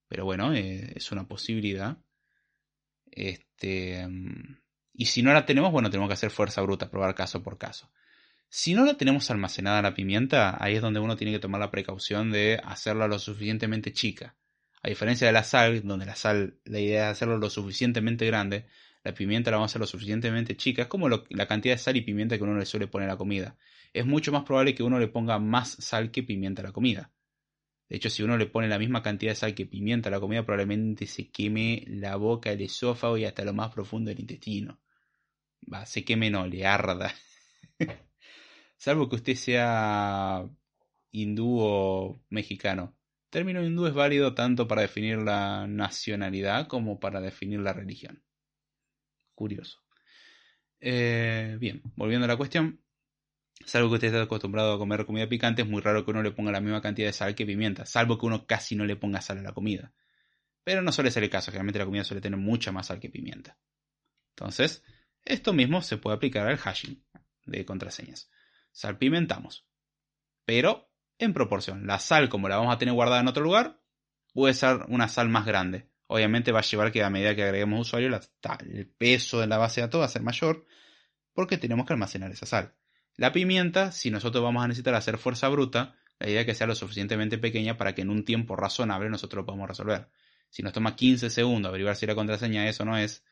Pero 0.09 0.24
bueno, 0.24 0.55
eh, 0.55 0.93
es 0.94 1.12
una 1.12 1.26
posibilidad. 1.26 1.98
Este, 3.10 4.06
y 4.97 5.06
si 5.06 5.23
no 5.23 5.32
la 5.32 5.47
tenemos, 5.47 5.73
bueno, 5.73 5.90
tenemos 5.90 6.09
que 6.09 6.14
hacer 6.14 6.31
fuerza 6.31 6.62
bruta, 6.62 6.90
probar 6.90 7.14
caso 7.14 7.43
por 7.43 7.59
caso. 7.59 7.90
Si 8.48 8.74
no 8.74 8.85
la 8.85 8.94
tenemos 8.94 9.31
almacenada 9.31 9.82
la 9.82 9.94
pimienta, 9.94 10.56
ahí 10.62 10.77
es 10.77 10.82
donde 10.82 11.01
uno 11.01 11.16
tiene 11.16 11.32
que 11.32 11.39
tomar 11.39 11.60
la 11.60 11.70
precaución 11.70 12.31
de 12.31 12.60
hacerla 12.64 13.09
lo 13.09 13.18
suficientemente 13.18 13.93
chica. 13.93 14.35
A 14.82 14.89
diferencia 14.89 15.27
de 15.27 15.32
la 15.32 15.43
sal, 15.43 15.82
donde 15.85 16.06
la 16.06 16.14
sal, 16.14 16.59
la 16.64 16.78
idea 16.78 17.06
es 17.06 17.16
hacerlo 17.16 17.39
lo 17.39 17.51
suficientemente 17.51 18.24
grande, 18.27 18.66
la 19.02 19.14
pimienta 19.14 19.51
la 19.51 19.59
vamos 19.59 19.70
a 19.70 19.73
hacer 19.73 19.81
lo 19.81 19.86
suficientemente 19.86 20.56
chica. 20.56 20.82
Es 20.82 20.89
como 20.89 21.09
la 21.09 21.47
cantidad 21.47 21.74
de 21.74 21.78
sal 21.78 21.97
y 21.97 22.02
pimienta 22.02 22.36
que 22.36 22.44
uno 22.44 22.56
le 22.56 22.66
suele 22.66 22.86
poner 22.86 23.09
a 23.09 23.12
la 23.12 23.18
comida. 23.18 23.56
Es 23.93 24.06
mucho 24.06 24.32
más 24.32 24.44
probable 24.44 24.74
que 24.74 24.82
uno 24.82 24.98
le 24.98 25.09
ponga 25.09 25.39
más 25.39 25.70
sal 25.78 26.10
que 26.10 26.23
pimienta 26.23 26.62
a 26.62 26.66
la 26.66 26.73
comida. 26.73 27.10
De 27.89 27.97
hecho, 27.97 28.10
si 28.10 28.23
uno 28.23 28.36
le 28.36 28.47
pone 28.47 28.68
la 28.68 28.78
misma 28.78 29.02
cantidad 29.02 29.32
de 29.32 29.36
sal 29.36 29.55
que 29.55 29.66
pimienta 29.66 30.09
a 30.09 30.12
la 30.12 30.20
comida, 30.20 30.44
probablemente 30.44 31.06
se 31.06 31.31
queme 31.31 31.85
la 31.86 32.16
boca, 32.16 32.51
el 32.51 32.60
esófago 32.62 33.16
y 33.16 33.24
hasta 33.24 33.44
lo 33.44 33.55
más 33.55 33.73
profundo 33.73 34.09
del 34.09 34.20
intestino. 34.20 34.81
Va, 35.72 35.86
se 35.86 36.04
queme 36.04 36.30
no, 36.30 36.46
le 36.46 36.66
arda. 36.66 37.14
Salvo 38.76 39.08
que 39.08 39.16
usted 39.16 39.34
sea 39.34 40.48
hindú 41.12 41.58
o 41.60 42.20
mexicano. 42.30 42.96
El 43.24 43.30
término 43.30 43.64
hindú 43.64 43.86
es 43.86 43.94
válido 43.94 44.34
tanto 44.34 44.68
para 44.68 44.82
definir 44.82 45.18
la 45.18 45.66
nacionalidad 45.66 46.68
como 46.68 47.00
para 47.00 47.20
definir 47.20 47.60
la 47.60 47.72
religión. 47.72 48.22
Curioso. 49.34 49.82
Eh, 50.80 51.56
bien, 51.58 51.82
volviendo 51.96 52.24
a 52.24 52.28
la 52.28 52.36
cuestión. 52.36 52.80
Salvo 53.64 53.88
que 53.88 53.94
usted 53.94 54.08
esté 54.08 54.20
acostumbrado 54.20 54.74
a 54.74 54.78
comer 54.78 55.06
comida 55.06 55.28
picante, 55.28 55.62
es 55.62 55.68
muy 55.68 55.80
raro 55.80 56.04
que 56.04 56.10
uno 56.10 56.22
le 56.22 56.30
ponga 56.30 56.52
la 56.52 56.60
misma 56.60 56.82
cantidad 56.82 57.08
de 57.08 57.12
sal 57.12 57.34
que 57.34 57.46
pimienta, 57.46 57.86
salvo 57.86 58.18
que 58.18 58.26
uno 58.26 58.46
casi 58.46 58.76
no 58.76 58.84
le 58.84 58.96
ponga 58.96 59.22
sal 59.22 59.38
a 59.38 59.42
la 59.42 59.52
comida. 59.52 59.92
Pero 60.62 60.82
no 60.82 60.92
suele 60.92 61.10
ser 61.10 61.24
el 61.24 61.30
caso, 61.30 61.50
generalmente 61.50 61.78
la 61.78 61.86
comida 61.86 62.04
suele 62.04 62.20
tener 62.20 62.38
mucha 62.38 62.70
más 62.70 62.86
sal 62.86 63.00
que 63.00 63.08
pimienta. 63.08 63.58
Entonces, 64.30 64.82
esto 65.26 65.52
mismo 65.52 65.82
se 65.82 65.98
puede 65.98 66.16
aplicar 66.16 66.46
al 66.46 66.56
hashing 66.56 67.04
de 67.44 67.64
contraseñas. 67.64 68.30
Salpimentamos. 68.72 69.66
Pero 70.44 70.90
en 71.18 71.32
proporción. 71.32 71.86
La 71.86 71.98
sal, 71.98 72.28
como 72.28 72.48
la 72.48 72.56
vamos 72.56 72.74
a 72.74 72.78
tener 72.78 72.94
guardada 72.94 73.20
en 73.20 73.28
otro 73.28 73.42
lugar, 73.42 73.80
puede 74.32 74.54
ser 74.54 74.84
una 74.88 75.08
sal 75.08 75.28
más 75.28 75.46
grande. 75.46 75.90
Obviamente 76.06 76.52
va 76.52 76.60
a 76.60 76.62
llevar 76.62 76.92
que 76.92 77.02
a 77.02 77.10
medida 77.10 77.34
que 77.34 77.42
agreguemos 77.42 77.80
usuario, 77.80 78.08
el 78.08 78.86
peso 78.86 79.40
de 79.40 79.46
la 79.46 79.58
base 79.58 79.80
de 79.80 79.86
datos 79.86 80.00
va 80.00 80.04
a 80.04 80.08
ser 80.08 80.22
mayor. 80.22 80.66
porque 81.32 81.58
tenemos 81.58 81.86
que 81.86 81.92
almacenar 81.92 82.30
esa 82.30 82.46
sal. 82.46 82.74
La 83.16 83.32
pimienta, 83.32 83.92
si 83.92 84.10
nosotros 84.10 84.42
vamos 84.42 84.64
a 84.64 84.68
necesitar 84.68 84.94
hacer 84.94 85.18
fuerza 85.18 85.48
bruta, 85.48 85.96
la 86.18 86.28
idea 86.28 86.40
es 86.40 86.46
que 86.46 86.54
sea 86.54 86.66
lo 86.66 86.74
suficientemente 86.74 87.36
pequeña 87.36 87.76
para 87.76 87.94
que 87.94 88.02
en 88.02 88.10
un 88.10 88.24
tiempo 88.24 88.56
razonable 88.56 89.10
nosotros 89.10 89.42
lo 89.42 89.46
podamos 89.46 89.68
resolver. 89.68 90.08
Si 90.48 90.62
nos 90.62 90.72
toma 90.72 90.96
15 90.96 91.28
segundos 91.28 91.68
averiguar 91.68 91.96
si 91.96 92.06
la 92.06 92.14
contraseña 92.14 92.66
es 92.68 92.80
o 92.80 92.86
no 92.86 92.96
es, 92.96 93.22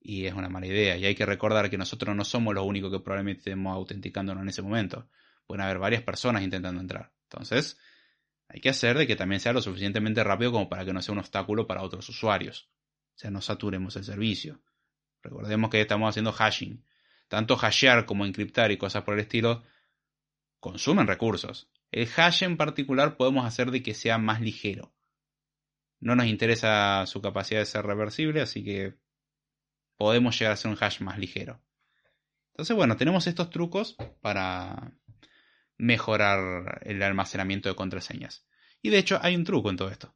y 0.00 0.26
es 0.26 0.34
una 0.34 0.48
mala 0.48 0.66
idea. 0.66 0.96
Y 0.96 1.04
hay 1.04 1.14
que 1.14 1.26
recordar 1.26 1.68
que 1.70 1.78
nosotros 1.78 2.16
no 2.16 2.24
somos 2.24 2.54
los 2.54 2.64
únicos 2.64 2.90
que 2.90 3.00
probablemente 3.00 3.40
estemos 3.40 3.74
autenticándonos 3.74 4.42
en 4.42 4.48
ese 4.48 4.62
momento. 4.62 5.08
Pueden 5.46 5.62
haber 5.62 5.78
varias 5.78 6.02
personas 6.02 6.42
intentando 6.42 6.80
entrar. 6.80 7.12
Entonces, 7.24 7.78
hay 8.48 8.60
que 8.60 8.70
hacer 8.70 8.96
de 8.96 9.06
que 9.06 9.16
también 9.16 9.40
sea 9.40 9.52
lo 9.52 9.62
suficientemente 9.62 10.24
rápido 10.24 10.52
como 10.52 10.68
para 10.68 10.84
que 10.84 10.92
no 10.92 11.02
sea 11.02 11.12
un 11.12 11.18
obstáculo 11.18 11.66
para 11.66 11.82
otros 11.82 12.08
usuarios. 12.08 12.70
O 13.14 13.18
sea, 13.20 13.30
no 13.30 13.42
saturemos 13.42 13.94
el 13.96 14.04
servicio. 14.04 14.62
Recordemos 15.22 15.70
que 15.70 15.80
estamos 15.80 16.08
haciendo 16.08 16.32
hashing. 16.32 16.84
Tanto 17.28 17.56
hashear 17.56 18.06
como 18.06 18.24
encriptar 18.24 18.72
y 18.72 18.78
cosas 18.78 19.04
por 19.04 19.14
el 19.14 19.20
estilo 19.20 19.62
consumen 20.58 21.06
recursos. 21.06 21.70
El 21.90 22.08
hash 22.16 22.42
en 22.42 22.56
particular 22.56 23.16
podemos 23.16 23.44
hacer 23.46 23.70
de 23.70 23.82
que 23.82 23.94
sea 23.94 24.18
más 24.18 24.40
ligero. 24.40 24.92
No 25.98 26.16
nos 26.16 26.26
interesa 26.26 27.04
su 27.06 27.20
capacidad 27.20 27.60
de 27.60 27.66
ser 27.66 27.84
reversible, 27.84 28.40
así 28.40 28.64
que 28.64 28.94
podemos 30.00 30.38
llegar 30.38 30.52
a 30.52 30.54
hacer 30.54 30.70
un 30.70 30.78
hash 30.80 31.02
más 31.02 31.18
ligero. 31.18 31.60
Entonces, 32.52 32.74
bueno, 32.74 32.96
tenemos 32.96 33.26
estos 33.26 33.50
trucos 33.50 33.98
para 34.22 34.94
mejorar 35.76 36.80
el 36.86 37.02
almacenamiento 37.02 37.68
de 37.68 37.74
contraseñas. 37.74 38.46
Y 38.80 38.88
de 38.88 38.96
hecho, 38.96 39.18
hay 39.20 39.36
un 39.36 39.44
truco 39.44 39.68
en 39.68 39.76
todo 39.76 39.90
esto. 39.90 40.14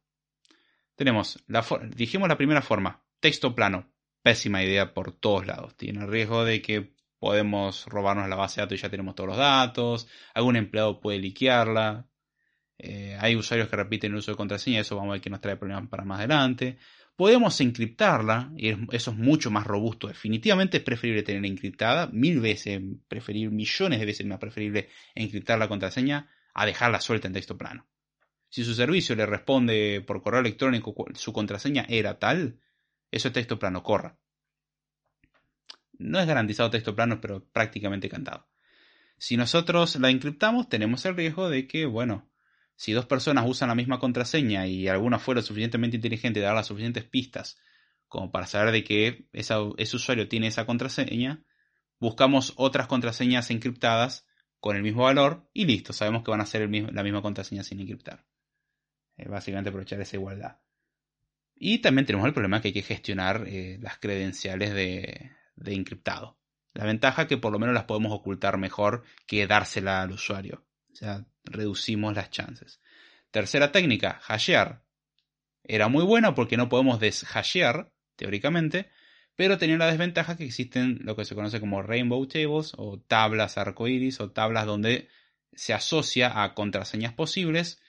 Tenemos, 0.95 1.37
la 1.45 1.63
dijimos 1.95 2.27
la 2.27 2.35
primera 2.35 2.63
forma, 2.63 3.05
texto 3.19 3.53
plano. 3.53 3.93
Pésima 4.23 4.63
idea 4.63 4.91
por 4.95 5.11
todos 5.11 5.45
lados. 5.45 5.77
Tiene 5.77 5.99
el 5.99 6.07
riesgo 6.07 6.45
de 6.45 6.63
que 6.63 6.95
podemos 7.19 7.85
robarnos 7.85 8.27
la 8.27 8.37
base 8.37 8.55
de 8.55 8.65
datos 8.65 8.79
y 8.79 8.81
ya 8.81 8.89
tenemos 8.89 9.13
todos 9.13 9.29
los 9.29 9.37
datos, 9.37 10.07
algún 10.33 10.55
empleado 10.55 10.99
puede 10.99 11.19
liquearla, 11.19 12.07
eh, 12.79 13.15
hay 13.21 13.35
usuarios 13.35 13.69
que 13.69 13.75
repiten 13.75 14.13
el 14.13 14.17
uso 14.17 14.31
de 14.31 14.37
contraseña, 14.37 14.79
eso 14.79 14.95
vamos 14.95 15.11
a 15.11 15.13
ver 15.13 15.21
que 15.21 15.29
nos 15.29 15.41
trae 15.41 15.57
problemas 15.57 15.87
para 15.89 16.05
más 16.05 16.17
adelante. 16.17 16.79
Podemos 17.15 17.61
encriptarla, 17.61 18.51
y 18.57 18.69
eso 18.93 19.11
es 19.11 19.17
mucho 19.17 19.49
más 19.49 19.65
robusto. 19.65 20.07
Definitivamente 20.07 20.77
es 20.77 20.83
preferible 20.83 21.23
tenerla 21.23 21.47
encriptada, 21.47 22.07
mil 22.07 22.41
veces 22.41 22.81
preferible, 23.07 23.55
millones 23.55 23.99
de 23.99 24.05
veces 24.05 24.25
más 24.25 24.39
preferible 24.39 24.89
encriptar 25.15 25.57
la 25.57 25.69
contraseña 25.69 26.29
a 26.53 26.65
dejarla 26.65 26.99
suelta 26.99 27.27
en 27.27 27.33
texto 27.33 27.57
plano. 27.57 27.87
Si 28.49 28.63
su 28.63 28.73
servicio 28.73 29.15
le 29.15 29.25
responde 29.25 30.03
por 30.05 30.21
correo 30.21 30.41
electrónico 30.41 30.93
su 31.13 31.33
contraseña 31.33 31.85
era 31.89 32.19
tal, 32.19 32.59
eso 33.11 33.29
es 33.29 33.33
texto 33.33 33.59
plano, 33.59 33.83
corra. 33.83 34.17
No 35.97 36.19
es 36.19 36.27
garantizado 36.27 36.69
texto 36.69 36.95
plano, 36.95 37.21
pero 37.21 37.45
prácticamente 37.45 38.09
cantado. 38.09 38.47
Si 39.17 39.37
nosotros 39.37 39.95
la 39.97 40.09
encriptamos, 40.09 40.67
tenemos 40.67 41.05
el 41.05 41.15
riesgo 41.15 41.49
de 41.49 41.67
que, 41.67 41.85
bueno, 41.85 42.29
si 42.75 42.91
dos 42.91 43.05
personas 43.05 43.45
usan 43.47 43.69
la 43.69 43.75
misma 43.75 43.99
contraseña 43.99 44.67
y 44.67 44.87
alguna 44.87 45.19
fuera 45.19 45.41
suficientemente 45.41 45.95
inteligente 45.95 46.39
de 46.39 46.45
dar 46.45 46.55
las 46.55 46.67
suficientes 46.67 47.03
pistas 47.03 47.57
como 48.07 48.31
para 48.31 48.47
saber 48.47 48.71
de 48.71 48.83
que 48.83 49.27
ese 49.33 49.95
usuario 49.95 50.27
tiene 50.27 50.47
esa 50.47 50.65
contraseña, 50.65 51.43
buscamos 51.99 52.53
otras 52.55 52.87
contraseñas 52.87 53.49
encriptadas 53.51 54.25
con 54.59 54.75
el 54.75 54.83
mismo 54.83 55.03
valor 55.03 55.49
y 55.53 55.65
listo, 55.65 55.93
sabemos 55.93 56.23
que 56.23 56.31
van 56.31 56.41
a 56.41 56.45
ser 56.45 56.69
la 56.69 57.03
misma 57.03 57.21
contraseña 57.21 57.63
sin 57.63 57.79
encriptar. 57.79 58.25
básicamente 59.17 59.69
aprovechar 59.69 59.99
esa 60.01 60.15
igualdad. 60.15 60.59
Y 61.55 61.79
también 61.79 62.05
tenemos 62.05 62.27
el 62.27 62.33
problema 62.33 62.61
que 62.61 62.69
hay 62.69 62.73
que 62.73 62.81
gestionar 62.81 63.45
eh, 63.47 63.77
las 63.81 63.97
credenciales 63.97 64.73
de, 64.73 65.31
de 65.55 65.73
encriptado. 65.73 66.37
La 66.73 66.85
ventaja 66.85 67.23
es 67.23 67.27
que 67.27 67.37
por 67.37 67.53
lo 67.53 67.59
menos 67.59 67.73
las 67.73 67.85
podemos 67.85 68.11
ocultar 68.11 68.57
mejor 68.57 69.03
que 69.25 69.47
dársela 69.47 70.01
al 70.01 70.11
usuario. 70.11 70.65
O 70.95 70.97
sea, 70.97 71.25
reducimos 71.43 72.15
las 72.15 72.31
chances. 72.31 72.79
Tercera 73.31 73.71
técnica, 73.71 74.19
hashear. 74.27 74.83
Era 75.63 75.87
muy 75.87 76.03
buena 76.03 76.33
porque 76.33 76.57
no 76.57 76.69
podemos 76.69 76.99
deshashear, 76.99 77.91
teóricamente, 78.15 78.89
pero 79.35 79.57
tenía 79.57 79.77
la 79.77 79.87
desventaja 79.87 80.37
que 80.37 80.45
existen 80.45 80.99
lo 81.03 81.15
que 81.15 81.25
se 81.25 81.35
conoce 81.35 81.59
como 81.59 81.81
rainbow 81.81 82.25
tables 82.25 82.73
o 82.77 82.99
tablas 82.99 83.57
arcoiris 83.57 84.21
o 84.21 84.31
tablas 84.31 84.65
donde 84.65 85.09
se 85.53 85.73
asocia 85.73 86.43
a 86.43 86.53
contraseñas 86.53 87.13
posibles 87.13 87.81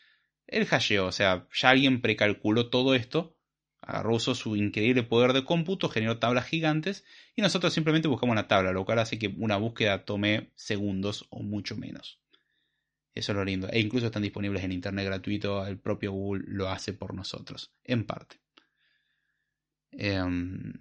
el 0.47 0.67
hasheo. 0.67 1.07
O 1.07 1.13
sea, 1.13 1.47
ya 1.53 1.71
alguien 1.71 2.01
precalculó 2.01 2.69
todo 2.71 2.95
esto 2.95 3.37
Agarró 3.87 4.19
su 4.19 4.57
increíble 4.57 5.05
poder 5.05 5.33
de 5.33 5.45
cómputo, 5.45 5.89
generó 5.89 6.19
tablas 6.19 6.47
gigantes 6.47 7.05
y 7.37 7.43
nosotros 7.43 7.73
simplemente 7.73 8.09
buscamos 8.09 8.35
la 8.35 8.49
tabla, 8.49 8.73
lo 8.73 8.85
cual 8.85 8.99
hace 8.99 9.17
que 9.17 9.29
una 9.29 9.59
búsqueda 9.59 10.05
tome 10.05 10.51
segundos 10.57 11.27
o 11.31 11.45
mucho 11.45 11.77
menos. 11.77 12.21
Eso 13.17 13.33
es 13.33 13.37
lo 13.37 13.45
lindo. 13.47 13.67
E 13.73 13.81
incluso 13.81 14.07
están 14.07 14.23
disponibles 14.23 14.63
en 14.63 14.73
internet 14.73 15.07
gratuito, 15.07 15.67
el 15.67 15.79
propio 15.79 16.13
Google 16.13 16.45
lo 16.49 16.69
hace 16.69 16.93
por 16.93 17.15
nosotros, 17.15 17.73
en 17.83 18.05
parte. 18.05 18.43
Em, 19.91 20.75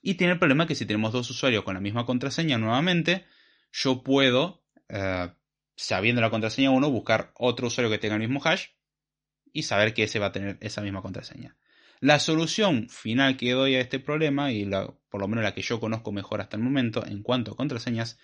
y 0.00 0.14
tiene 0.14 0.34
el 0.34 0.38
problema 0.38 0.68
que 0.68 0.76
si 0.76 0.86
tenemos 0.86 1.12
dos 1.12 1.28
usuarios 1.30 1.64
con 1.64 1.74
la 1.74 1.80
misma 1.80 2.06
contraseña 2.06 2.58
nuevamente, 2.58 3.24
yo 3.72 4.04
puedo, 4.04 4.64
eh, 4.88 5.32
sabiendo 5.74 6.20
la 6.20 6.30
contraseña 6.30 6.70
uno, 6.70 6.88
buscar 6.92 7.32
otro 7.34 7.66
usuario 7.66 7.90
que 7.90 7.98
tenga 7.98 8.14
el 8.14 8.20
mismo 8.20 8.40
hash 8.44 8.66
y 9.52 9.64
saber 9.64 9.94
que 9.94 10.04
ese 10.04 10.20
va 10.20 10.26
a 10.26 10.32
tener 10.32 10.58
esa 10.60 10.80
misma 10.80 11.02
contraseña. 11.02 11.56
La 11.98 12.20
solución 12.20 12.88
final 12.88 13.36
que 13.36 13.50
doy 13.50 13.74
a 13.74 13.80
este 13.80 13.98
problema, 13.98 14.52
y 14.52 14.70
por 15.08 15.20
lo 15.20 15.26
menos 15.26 15.42
la 15.42 15.54
que 15.54 15.62
yo 15.62 15.80
conozco 15.80 16.12
mejor 16.12 16.40
hasta 16.40 16.56
el 16.56 16.62
momento 16.62 17.04
en 17.04 17.24
cuanto 17.24 17.50
a 17.50 17.56
contraseñas, 17.56 18.16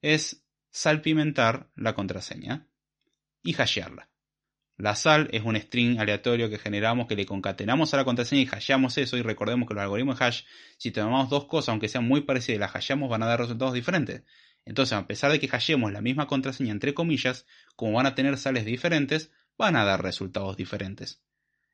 es 0.00 0.41
salpimentar 0.72 1.70
la 1.76 1.94
contraseña 1.94 2.66
y 3.42 3.54
hashearla. 3.54 4.08
La 4.78 4.96
sal 4.96 5.28
es 5.32 5.44
un 5.44 5.54
string 5.54 6.00
aleatorio 6.00 6.50
que 6.50 6.58
generamos, 6.58 7.06
que 7.06 7.14
le 7.14 7.26
concatenamos 7.26 7.92
a 7.92 7.98
la 7.98 8.04
contraseña 8.04 8.42
y 8.42 8.48
hasheamos 8.50 8.98
eso. 8.98 9.16
Y 9.16 9.22
recordemos 9.22 9.68
que 9.68 9.74
los 9.74 9.82
algoritmos 9.82 10.18
de 10.18 10.24
hash, 10.24 10.42
si 10.78 10.90
tomamos 10.90 11.28
dos 11.28 11.44
cosas, 11.44 11.68
aunque 11.68 11.88
sean 11.88 12.08
muy 12.08 12.22
parecidas 12.22 12.58
las 12.58 12.74
hasheamos, 12.74 13.08
van 13.08 13.22
a 13.22 13.26
dar 13.26 13.38
resultados 13.38 13.74
diferentes. 13.74 14.24
Entonces, 14.64 14.94
a 14.94 15.06
pesar 15.06 15.30
de 15.30 15.38
que 15.38 15.48
hasheemos 15.54 15.92
la 15.92 16.00
misma 16.00 16.26
contraseña 16.26 16.72
entre 16.72 16.94
comillas, 16.94 17.46
como 17.76 17.92
van 17.92 18.06
a 18.06 18.14
tener 18.14 18.38
sales 18.38 18.64
diferentes, 18.64 19.30
van 19.58 19.76
a 19.76 19.84
dar 19.84 20.02
resultados 20.02 20.56
diferentes. 20.56 21.22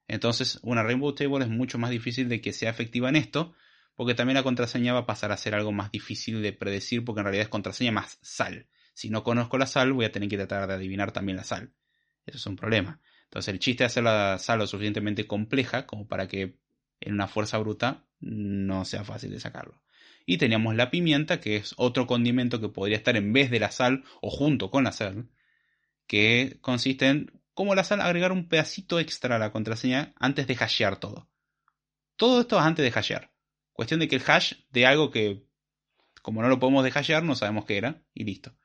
Entonces, 0.09 0.59
una 0.63 0.83
Rainbow 0.83 1.15
Table 1.15 1.45
es 1.45 1.51
mucho 1.51 1.79
más 1.79 1.91
difícil 1.91 2.29
de 2.29 2.41
que 2.41 2.53
sea 2.53 2.71
efectiva 2.71 3.09
en 3.09 3.17
esto, 3.17 3.55
porque 3.95 4.15
también 4.15 4.35
la 4.35 4.43
contraseña 4.43 4.93
va 4.93 5.01
a 5.01 5.07
pasar 5.07 5.33
a 5.33 5.37
ser 5.37 5.55
algo 5.55 5.71
más 5.71 5.93
difícil 5.93 6.43
de 6.43 6.53
predecir, 6.53 7.05
porque 7.05 7.21
en 7.21 7.27
realidad 7.27 7.45
es 7.45 7.49
contraseña 7.49 7.93
más 7.93 8.19
sal. 8.23 8.67
Si 8.99 9.11
no 9.11 9.23
conozco 9.23 9.59
la 9.59 9.69
sal, 9.69 9.93
voy 9.93 10.07
a 10.07 10.11
tener 10.11 10.29
que 10.29 10.37
tratar 10.37 10.67
de 10.67 10.75
adivinar 10.75 11.13
también 11.13 11.37
la 11.37 11.45
sal. 11.45 11.73
Eso 12.27 12.37
es 12.37 12.47
un 12.47 12.57
problema. 12.57 13.01
Entonces, 13.27 13.55
el 13.55 13.61
chiste 13.61 13.85
es 13.85 13.93
hacer 13.93 14.03
la 14.03 14.39
sal 14.39 14.59
lo 14.59 14.67
suficientemente 14.67 15.25
compleja 15.25 15.87
como 15.87 16.09
para 16.09 16.27
que 16.27 16.59
en 16.99 17.13
una 17.13 17.29
fuerza 17.29 17.59
bruta 17.59 18.09
no 18.19 18.85
sea 18.85 19.05
fácil 19.05 19.31
de 19.31 19.39
sacarlo. 19.39 19.85
Y 20.27 20.39
teníamos 20.39 20.75
la 20.75 20.91
pimienta, 20.91 21.39
que 21.39 21.55
es 21.55 21.75
otro 21.77 22.09
condimento 22.09 22.61
que 22.61 22.71
podría 22.71 22.97
estar 22.97 23.17
en 23.17 23.33
vez 23.33 23.53
de 23.53 23.61
la 23.61 23.71
sal 23.71 24.03
o 24.21 24.31
junto 24.31 24.69
con 24.69 24.83
la 24.83 24.91
sal, 24.91 25.29
que 26.09 26.59
consiste 26.61 27.07
en 27.07 27.41
como 27.55 27.77
la 27.77 27.85
sal 27.85 28.01
agregar 28.01 28.33
un 28.33 28.49
pedacito 28.49 28.99
extra 28.99 29.37
a 29.37 29.39
la 29.39 29.53
contraseña 29.53 30.13
antes 30.19 30.49
de 30.49 30.57
hashear 30.57 30.99
todo. 30.99 31.31
Todo 32.17 32.41
esto 32.41 32.59
es 32.59 32.65
antes 32.65 32.83
de 32.83 32.91
hashear. 32.91 33.31
Cuestión 33.73 34.01
de 34.01 34.09
que 34.09 34.17
el 34.17 34.25
hash 34.27 34.55
de 34.71 34.87
algo 34.87 35.13
que, 35.13 35.47
como 36.21 36.43
no 36.43 36.49
lo 36.49 36.59
podemos 36.59 36.83
de 36.83 36.91
hashear, 36.91 37.23
no 37.23 37.37
sabemos 37.37 37.65
qué 37.65 37.77
era 37.77 38.03
y 38.13 38.25
listo. 38.25 38.58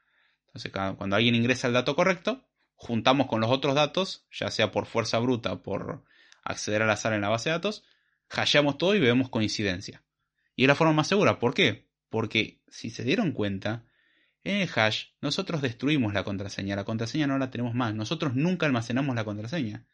Cuando 0.71 1.15
alguien 1.15 1.35
ingresa 1.35 1.67
el 1.67 1.73
dato 1.73 1.95
correcto, 1.95 2.43
juntamos 2.75 3.27
con 3.27 3.41
los 3.41 3.49
otros 3.49 3.75
datos, 3.75 4.25
ya 4.31 4.51
sea 4.51 4.71
por 4.71 4.85
fuerza 4.85 5.19
bruta 5.19 5.63
por 5.63 6.03
acceder 6.43 6.81
a 6.81 6.85
la 6.85 6.97
sal 6.97 7.13
en 7.13 7.21
la 7.21 7.29
base 7.29 7.49
de 7.49 7.55
datos, 7.55 7.83
hasheamos 8.29 8.77
todo 8.77 8.95
y 8.95 8.99
vemos 8.99 9.29
coincidencia. 9.29 10.03
Y 10.55 10.63
es 10.63 10.67
la 10.67 10.75
forma 10.75 10.93
más 10.93 11.07
segura. 11.07 11.39
¿Por 11.39 11.53
qué? 11.53 11.87
Porque 12.09 12.61
si 12.67 12.89
se 12.89 13.03
dieron 13.03 13.31
cuenta, 13.31 13.85
en 14.43 14.57
el 14.57 14.69
hash, 14.75 15.05
nosotros 15.21 15.61
destruimos 15.61 16.13
la 16.13 16.23
contraseña. 16.23 16.75
La 16.75 16.83
contraseña 16.83 17.27
no 17.27 17.37
la 17.37 17.49
tenemos 17.49 17.73
más. 17.73 17.95
Nosotros 17.95 18.35
nunca 18.35 18.65
almacenamos 18.65 19.15
la 19.15 19.23
contraseña. 19.23 19.85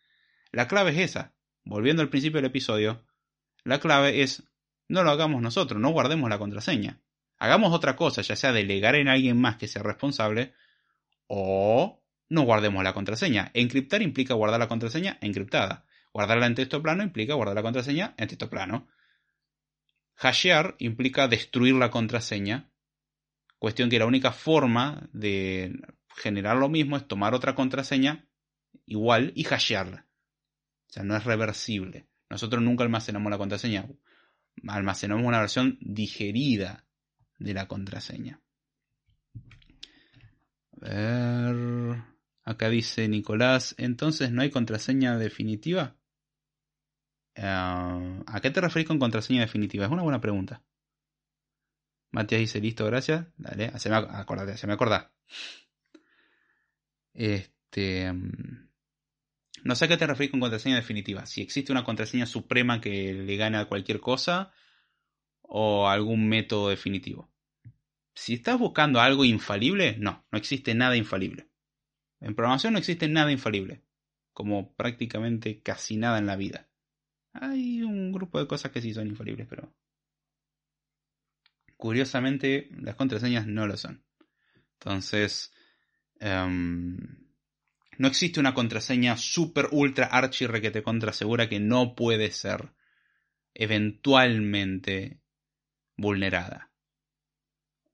La 0.52 0.68
clave 0.68 0.92
es 0.92 1.12
esa. 1.12 1.34
Volviendo 1.64 2.02
al 2.02 2.10
principio 2.10 2.38
del 2.38 2.46
episodio, 2.46 3.06
la 3.64 3.80
clave 3.80 4.24
es 4.24 4.44
no 4.88 5.04
lo 5.04 5.12
hagamos 5.12 5.42
nosotros, 5.42 5.80
no 5.80 5.92
guardemos 5.92 6.30
la 6.30 6.40
contraseña. 6.40 7.00
Hagamos 7.40 7.74
otra 7.74 7.96
cosa, 7.96 8.22
ya 8.22 8.36
sea 8.36 8.52
delegar 8.52 8.96
en 8.96 9.08
alguien 9.08 9.40
más 9.40 9.58
que 9.58 9.68
sea 9.68 9.82
responsable 9.82 10.54
o 11.28 12.04
no 12.28 12.42
guardemos 12.44 12.84
la 12.84 12.94
contraseña. 12.94 13.50
Encriptar 13.54 14.02
implica 14.02 14.34
guardar 14.34 14.60
la 14.60 14.68
contraseña 14.68 15.18
encriptada. 15.22 15.86
Guardarla 16.14 16.48
en 16.48 16.56
texto 16.56 16.82
plano 16.82 17.04
implica 17.04 17.34
guardar 17.34 17.56
la 17.56 17.64
contraseña 17.64 18.14
en 18.18 18.28
texto 18.28 18.50
plano. 18.50 18.88
Hashear 20.18 20.76
implica 20.80 21.28
destruir 21.28 21.76
la 21.76 21.90
contraseña 21.90 22.70
Cuestión 23.60 23.90
que 23.90 24.00
la 24.00 24.06
única 24.06 24.32
forma 24.32 25.10
de 25.12 25.82
generar 26.16 26.56
lo 26.56 26.70
mismo 26.70 26.96
es 26.96 27.08
tomar 27.08 27.34
otra 27.34 27.56
contraseña 27.56 28.26
igual 28.86 29.34
y 29.36 29.46
hashearla. 29.46 30.08
O 30.88 30.94
sea, 30.94 31.04
no 31.04 31.16
es 31.16 31.26
reversible. 31.26 32.08
Nosotros 32.30 32.64
nunca 32.64 32.86
almacenamos 32.86 33.30
la 33.30 33.38
contraseña. 33.38 33.86
Almacenamos 34.66 35.26
una 35.26 35.42
versión 35.42 35.78
digerida 35.82 36.86
de 37.40 37.54
la 37.54 37.68
contraseña. 37.68 38.42
ver. 40.74 42.04
Acá 42.44 42.70
dice 42.70 43.08
Nicolás, 43.08 43.76
entonces 43.78 44.32
no 44.32 44.42
hay 44.42 44.50
contraseña 44.50 45.18
definitiva. 45.18 45.96
Ah, 47.36 48.24
¿A 48.26 48.42
qué 48.42 48.50
te 48.50 48.62
referís 48.62 48.88
con 48.88 49.00
contraseña 49.00 49.42
definitiva? 49.42 49.86
Es 49.86 49.92
una 49.92 50.04
buena 50.04 50.22
pregunta. 50.22 50.64
Matías 52.12 52.42
dice, 52.42 52.60
listo, 52.60 52.86
gracias. 52.86 53.28
Dale, 53.38 53.78
se 53.78 53.90
me 53.90 53.96
acordate, 53.98 54.58
se 54.58 54.68
me 54.68 54.74
acorda. 54.74 55.14
Este. 57.14 58.12
Mm, 58.12 58.70
no 59.64 59.76
sé 59.76 59.86
a 59.86 59.88
qué 59.88 59.98
te 59.98 60.08
referís 60.08 60.32
con 60.32 60.40
contraseña 60.40 60.76
definitiva. 60.76 61.26
Si 61.26 61.42
existe 61.42 61.72
una 61.72 61.84
contraseña 61.84 62.26
suprema 62.26 62.82
que 62.82 63.14
le 63.14 63.36
gane 63.38 63.58
a 63.58 63.66
cualquier 63.66 64.00
cosa 64.00 64.52
o 65.42 65.88
algún 65.88 66.28
método 66.28 66.70
definitivo. 66.70 67.29
Si 68.20 68.34
estás 68.34 68.60
buscando 68.60 69.00
algo 69.00 69.24
infalible, 69.24 69.96
no, 69.98 70.26
no 70.30 70.38
existe 70.38 70.76
nada 70.76 70.98
infalible. 70.98 71.48
En 72.20 72.36
programación 72.36 72.74
no 72.74 72.80
existe 72.80 73.08
nada 73.08 73.32
infalible, 73.32 73.86
como 74.34 74.76
prácticamente 74.76 75.62
casi 75.62 75.96
nada 75.96 76.18
en 76.20 76.26
la 76.26 76.36
vida. 76.36 76.68
Hay 77.32 77.82
un 77.82 78.12
grupo 78.12 78.38
de 78.38 78.46
cosas 78.46 78.74
que 78.74 78.82
sí 78.82 78.94
son 78.94 79.08
infalibles, 79.08 79.48
pero 79.48 79.74
curiosamente 81.78 82.70
las 82.82 82.96
contraseñas 82.96 83.48
no 83.48 83.66
lo 83.66 83.78
son. 83.78 84.04
Entonces, 84.74 85.54
em, 86.20 86.98
no 87.98 88.08
existe 88.10 88.42
una 88.42 88.54
contraseña 88.54 89.16
super 89.16 89.70
ultra 89.72 90.08
archi 90.08 90.46
requete 90.46 90.84
contra 90.84 91.14
segura 91.14 91.48
que 91.48 91.62
no 91.62 91.96
puede 91.96 92.32
ser 92.32 92.74
eventualmente 93.54 95.22
vulnerada. 95.96 96.69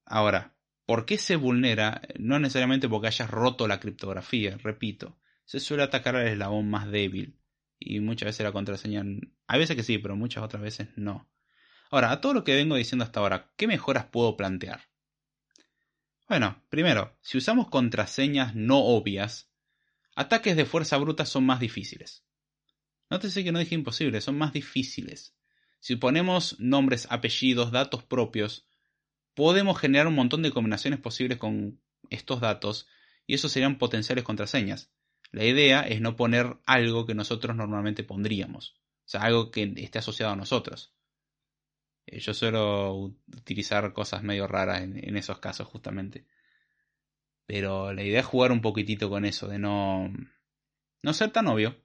Ahora, 0.06 0.56
¿por 0.86 1.06
qué 1.06 1.18
se 1.18 1.36
vulnera? 1.36 2.02
No 2.19 2.40
necesariamente 2.40 2.88
porque 2.88 3.07
hayas 3.07 3.30
roto 3.30 3.68
la 3.68 3.80
criptografía, 3.80 4.57
repito. 4.57 5.18
Se 5.45 5.60
suele 5.60 5.84
atacar 5.84 6.15
al 6.15 6.27
eslabón 6.27 6.69
más 6.69 6.90
débil. 6.90 7.40
Y 7.80 7.99
muchas 7.99 8.27
veces 8.27 8.44
la 8.44 8.52
contraseña... 8.52 9.03
Hay 9.48 9.60
veces 9.60 9.76
que 9.76 9.84
sí, 9.84 9.98
pero 9.98 10.15
muchas 10.15 10.44
otras 10.44 10.61
veces 10.61 10.90
no. 10.95 11.30
Ahora, 11.91 12.11
a 12.11 12.22
todo 12.22 12.34
lo 12.34 12.44
que 12.44 12.56
vengo 12.56 12.76
diciendo 12.76 13.03
hasta 13.03 13.19
ahora, 13.19 13.52
¿qué 13.57 13.68
mejoras 13.68 14.06
puedo 14.06 14.36
plantear? 14.38 14.82
Bueno, 16.27 16.64
primero, 16.69 17.15
si 17.22 17.38
usamos 17.38 17.69
contraseñas 17.69 18.56
no 18.56 18.80
obvias, 18.80 19.52
ataques 20.15 20.56
de 20.56 20.65
fuerza 20.65 20.98
bruta 20.98 21.26
son 21.26 21.45
más 21.45 21.60
difíciles. 21.60 22.26
Nótese 23.10 23.44
que 23.44 23.52
no 23.52 23.60
dije 23.60 23.76
imposible, 23.76 24.22
son 24.22 24.38
más 24.38 24.52
difíciles. 24.52 25.36
Si 25.80 25.95
ponemos 25.95 26.60
nombres, 26.60 27.07
apellidos, 27.11 27.72
datos 27.72 28.03
propios, 28.03 28.68
podemos 29.36 29.80
generar 29.80 30.07
un 30.07 30.16
montón 30.16 30.41
de 30.41 30.52
combinaciones 30.52 30.99
posibles 30.99 31.38
con 31.38 31.80
estos 32.10 32.41
datos 32.41 32.88
y 33.28 33.36
eso 33.36 33.49
serían 33.49 33.78
potenciales 33.78 34.24
contraseñas. 34.24 34.91
La 35.32 35.44
idea 35.44 35.82
es 35.82 36.02
no 36.02 36.16
poner 36.16 36.57
algo 36.66 37.06
que 37.06 37.16
nosotros 37.16 37.56
normalmente 37.56 38.03
pondríamos, 38.03 38.76
o 39.06 39.10
sea, 39.10 39.22
algo 39.22 39.52
que 39.52 39.74
esté 39.78 39.99
asociado 39.99 40.34
a 40.34 40.38
nosotros. 40.38 40.94
Eh, 42.07 42.20
yo 42.20 42.34
suelo 42.34 42.95
utilizar 43.36 43.94
cosas 43.94 44.24
medio 44.24 44.48
raras 44.48 44.82
en, 44.82 45.18
esos 45.18 45.40
casos 45.40 45.68
justamente. 45.68 46.26
Pero 47.45 47.94
la 47.94 48.03
idea 48.03 48.22
es 48.22 48.26
jugar 48.26 48.52
un 48.52 48.62
poquitito 48.62 49.10
con 49.10 49.26
eso, 49.26 49.48
de 49.48 49.60
no, 49.60 50.12
no 51.03 51.14
ser 51.14 51.32
tan 51.32 51.48
obvio. 51.48 51.76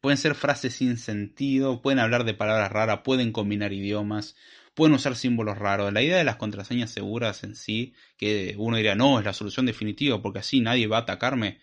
Pueden 0.00 0.18
ser 0.18 0.34
frases 0.34 0.74
sin 0.74 0.98
sentido, 0.98 1.82
pueden 1.82 1.98
hablar 1.98 2.24
de 2.24 2.34
palabras 2.34 2.70
raras, 2.70 3.00
pueden 3.02 3.32
combinar 3.32 3.72
idiomas, 3.72 4.36
pueden 4.76 4.94
usar 4.94 5.16
símbolos 5.16 5.58
raros. 5.58 5.90
La 5.92 6.02
idea 6.02 6.18
de 6.18 6.24
las 6.24 6.36
contraseñas 6.36 6.90
seguras 6.90 7.42
en 7.42 7.56
sí, 7.56 7.94
que 8.18 8.54
uno 8.58 8.76
diría, 8.76 8.94
no, 8.94 9.18
es 9.18 9.24
la 9.24 9.32
solución 9.32 9.64
definitiva 9.64 10.20
porque 10.20 10.40
así 10.40 10.60
nadie 10.60 10.86
va 10.86 10.98
a 10.98 11.00
atacarme. 11.00 11.60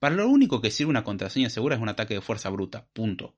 Para 0.00 0.16
lo 0.16 0.28
único 0.28 0.60
que 0.60 0.72
sirve 0.72 0.90
una 0.90 1.04
contraseña 1.04 1.48
segura 1.48 1.76
es 1.76 1.80
un 1.80 1.88
ataque 1.88 2.14
de 2.14 2.20
fuerza 2.20 2.50
bruta, 2.50 2.88
punto. 2.92 3.36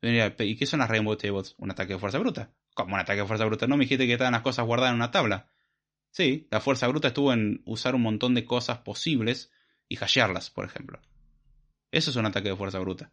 ¿Y 0.00 0.56
qué 0.56 0.66
son 0.66 0.78
las 0.78 0.88
Rainbow 0.88 1.16
Tables? 1.16 1.56
Un 1.58 1.72
ataque 1.72 1.94
de 1.94 1.98
fuerza 1.98 2.18
bruta. 2.18 2.54
¿Cómo 2.74 2.94
un 2.94 3.00
ataque 3.00 3.20
de 3.22 3.26
fuerza 3.26 3.44
bruta? 3.44 3.66
No 3.66 3.76
me 3.76 3.84
dijiste 3.84 4.06
que 4.06 4.12
estaban 4.12 4.32
las 4.32 4.42
cosas 4.42 4.66
guardadas 4.66 4.92
en 4.92 4.96
una 4.96 5.10
tabla. 5.10 5.48
Sí, 6.10 6.46
la 6.50 6.60
fuerza 6.60 6.86
bruta 6.86 7.08
estuvo 7.08 7.32
en 7.32 7.62
usar 7.66 7.96
un 7.96 8.02
montón 8.02 8.34
de 8.34 8.44
cosas 8.44 8.78
posibles 8.78 9.50
y 9.88 9.96
hashearlas, 9.96 10.48
por 10.48 10.64
ejemplo. 10.64 11.00
Eso 11.90 12.10
es 12.10 12.16
un 12.16 12.26
ataque 12.26 12.50
de 12.50 12.56
fuerza 12.56 12.78
bruta. 12.78 13.12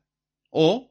O 0.52 0.89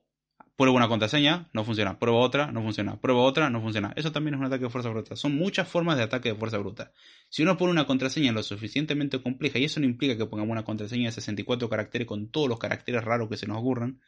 pruebo 0.59 0.77
una 0.77 0.89
contraseña, 0.89 1.49
no 1.53 1.63
funciona. 1.63 2.01
Pruebo 2.01 2.19
otra, 2.19 2.51
no 2.51 2.61
funciona. 2.63 3.01
Pruebo 3.01 3.23
otra, 3.23 3.49
no 3.49 3.63
funciona. 3.63 3.93
Eso 3.95 4.11
también 4.11 4.35
es 4.35 4.41
un 4.41 4.47
ataque 4.47 4.65
de 4.65 4.71
fuerza 4.71 4.91
bruta. 4.91 5.15
Son 5.15 5.33
muchas 5.37 5.69
formas 5.69 5.97
de 5.97 6.03
ataque 6.03 6.31
de 6.31 6.35
fuerza 6.35 6.59
bruta. 6.59 6.93
Si 7.29 7.45
uno 7.45 7.57
pone 7.57 7.71
una 7.71 7.87
contraseña 7.87 8.33
lo 8.33 8.43
suficientemente 8.43 9.23
compleja, 9.23 9.61
y 9.61 9.65
eso 9.67 9.79
no 9.79 9.87
implica 9.87 10.17
que 10.17 10.27
pongamos 10.27 10.51
una 10.51 10.65
contraseña 10.65 11.07
de 11.07 11.13
64 11.13 11.69
caracteres 11.69 12.09
con 12.09 12.33
todos 12.33 12.49
los 12.49 12.59
caracteres 12.59 13.05
raros 13.05 13.29
que 13.29 13.37
se 13.37 13.47
nos 13.47 13.59
ocurran, 13.59 14.01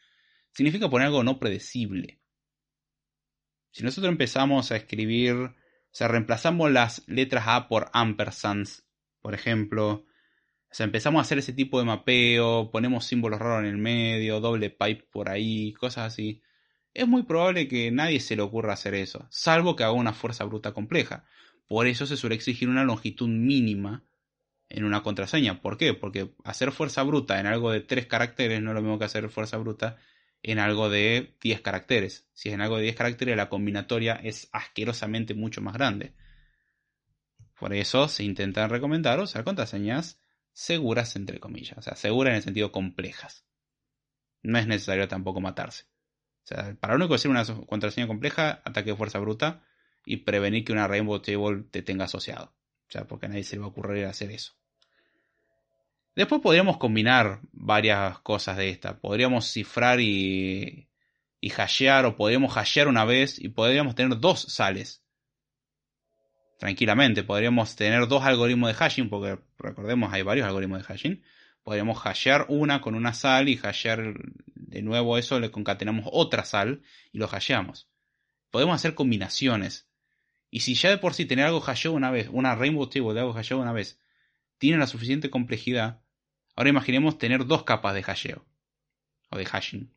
significa 0.51 0.91
poner 0.91 1.07
algo 1.07 1.23
no 1.23 1.39
predecible. 1.39 2.19
Si 3.71 3.85
nosotros 3.85 4.11
empezamos 4.11 4.73
a 4.73 4.77
escribir, 4.77 5.37
o 5.37 5.55
sea, 5.93 6.09
reemplazamos 6.09 6.73
las 6.73 7.05
letras 7.07 7.45
A 7.47 7.69
por 7.69 7.91
ampersands, 7.93 8.85
por 9.23 9.35
ejemplo, 9.35 10.05
o 10.71 10.75
sea, 10.75 10.85
empezamos 10.85 11.19
a 11.19 11.23
hacer 11.23 11.39
ese 11.39 11.53
tipo 11.53 11.81
de 11.81 11.85
mapeo, 11.85 12.71
ponemos 12.71 13.05
símbolos 13.05 13.41
raros 13.41 13.65
en 13.65 13.71
el 13.71 13.79
medio, 13.79 14.41
doble 14.41 14.71
pipe 14.71 15.05
por 15.11 15.29
ahí, 15.29 15.73
cosas 15.73 16.13
así. 16.13 16.43
Es 16.95 17.09
muy 17.09 17.25
probable 17.25 17.67
que 17.67 17.91
nadie 17.91 18.21
se 18.21 18.37
le 18.37 18.43
ocurra 18.43 18.75
hacer 18.75 18.95
eso, 18.95 19.27
salvo 19.31 19.75
que 19.75 19.83
haga 19.83 19.93
una 19.93 20.13
fuerza 20.13 20.45
bruta 20.45 20.73
compleja. 20.73 21.25
Por 21.67 21.87
eso 21.87 22.07
se 22.07 22.17
suele 22.17 22.37
exigir 22.37 22.69
una 22.69 22.85
longitud 22.85 23.29
mínima 23.29 24.05
en 24.69 24.85
una 24.85 25.03
contraseña. 25.03 25.61
¿Por 25.61 25.77
qué? 25.77 25.95
Porque 25.95 26.35
hacer 26.45 26.73
fuerza 26.73 27.03
bruta 27.03 27.41
en 27.41 27.47
algo 27.47 27.73
de 27.73 27.81
tres 27.81 28.07
caracteres 28.07 28.63
no 28.63 28.71
es 28.71 28.75
lo 28.77 28.83
mismo 28.83 28.99
que 28.99 29.05
hacer 29.05 29.29
fuerza 29.29 29.57
bruta 29.57 29.97
en 30.43 30.59
algo 30.59 30.89
de 30.89 31.37
10 31.43 31.61
caracteres. 31.61 32.29
Si 32.33 32.49
es 32.49 32.55
en 32.55 32.61
algo 32.61 32.77
de 32.77 32.85
10 32.85 32.97
caracteres, 32.97 33.37
la 33.37 33.49
combinatoria 33.49 34.15
es 34.15 34.49
asquerosamente 34.53 35.35
mucho 35.35 35.61
más 35.61 35.75
grande. 35.75 36.15
Por 37.59 37.75
eso 37.75 38.09
se 38.09 38.25
intentan 38.25 38.71
recomendar 38.71 39.21
usar 39.21 39.45
contraseñas 39.45 40.21
seguras, 40.53 41.17
entre 41.17 41.41
comillas. 41.41 41.79
O 41.79 41.83
sea, 41.83 41.97
seguras 41.97 42.33
en 42.33 42.37
el 42.37 42.43
sentido 42.43 42.73
complejas. 42.73 43.45
No 44.43 44.59
es 44.59 44.67
necesario 44.67 45.09
tampoco 45.09 45.41
matarse. 45.41 45.85
O 46.45 46.47
sea, 46.47 46.75
para 46.81 46.95
lo 46.95 46.99
único 46.99 47.15
decir 47.15 47.31
una 47.31 47.45
contraseña 47.67 48.07
compleja, 48.07 48.63
ataque 48.65 48.91
de 48.91 48.97
fuerza 48.97 49.19
bruta 49.19 49.63
y 50.05 50.19
prevenir 50.19 50.65
que 50.65 50.73
una 50.73 50.89
Rainbow 50.89 51.21
Table 51.21 51.65
te 51.71 51.83
tenga 51.83 52.07
asociado. 52.07 52.55
O 52.89 52.93
sea, 52.93 53.07
porque 53.07 53.27
a 53.27 53.29
nadie 53.29 53.45
se 53.45 53.57
le 53.57 53.61
va 53.61 53.67
a 53.67 53.71
ocurrir 53.71 54.07
hacer 54.07 54.31
eso. 54.31 54.55
Después 56.17 56.41
podríamos 56.41 56.77
combinar 56.79 57.41
varias 57.53 58.19
cosas 58.21 58.57
de 58.57 58.71
esta. 58.71 58.99
Podríamos 58.99 59.47
cifrar 59.47 60.01
y, 60.01 60.89
y 61.41 61.51
hashear 61.51 62.05
o 62.07 62.17
podríamos 62.17 62.55
hashear 62.55 62.89
una 62.89 63.05
vez 63.05 63.39
y 63.39 63.49
podríamos 63.49 63.95
tener 63.95 64.19
dos 64.19 64.41
sales. 64.41 65.05
Tranquilamente, 66.61 67.23
podríamos 67.23 67.75
tener 67.75 68.07
dos 68.07 68.23
algoritmos 68.23 68.69
de 68.69 68.75
hashing, 68.75 69.09
porque 69.09 69.39
recordemos 69.57 70.13
hay 70.13 70.21
varios 70.21 70.47
algoritmos 70.47 70.81
de 70.81 70.85
hashing. 70.85 71.23
Podríamos 71.63 71.97
hashear 72.05 72.45
una 72.51 72.83
con 72.83 72.95
una 72.95 73.15
sal 73.15 73.49
y 73.49 73.57
hashear 73.57 74.13
de 74.45 74.83
nuevo 74.83 75.17
eso, 75.17 75.41
le 75.41 75.51
concatenamos 75.51 76.05
otra 76.13 76.45
sal 76.45 76.83
y 77.13 77.19
lo 77.19 77.35
hasheamos. 77.35 77.89
Podemos 78.51 78.75
hacer 78.75 78.95
combinaciones. 78.95 79.89
Y 80.51 80.61
si 80.61 80.75
ya 80.75 80.91
de 80.91 80.99
por 80.99 81.15
sí 81.15 81.25
tener 81.25 81.47
algo 81.47 81.63
hasheado 81.63 81.97
una 81.97 82.11
vez, 82.11 82.29
una 82.31 82.55
rainbow 82.55 82.87
table 82.91 83.15
de 83.15 83.21
algo 83.21 83.33
hasheado 83.33 83.63
una 83.63 83.73
vez, 83.73 83.99
tiene 84.59 84.77
la 84.77 84.87
suficiente 84.87 85.31
complejidad, 85.31 86.03
ahora 86.57 86.69
imaginemos 86.69 87.17
tener 87.17 87.47
dos 87.47 87.63
capas 87.63 87.95
de 87.95 88.03
hasheo 88.03 88.45
o 89.31 89.39
de 89.39 89.47
hashing. 89.47 89.95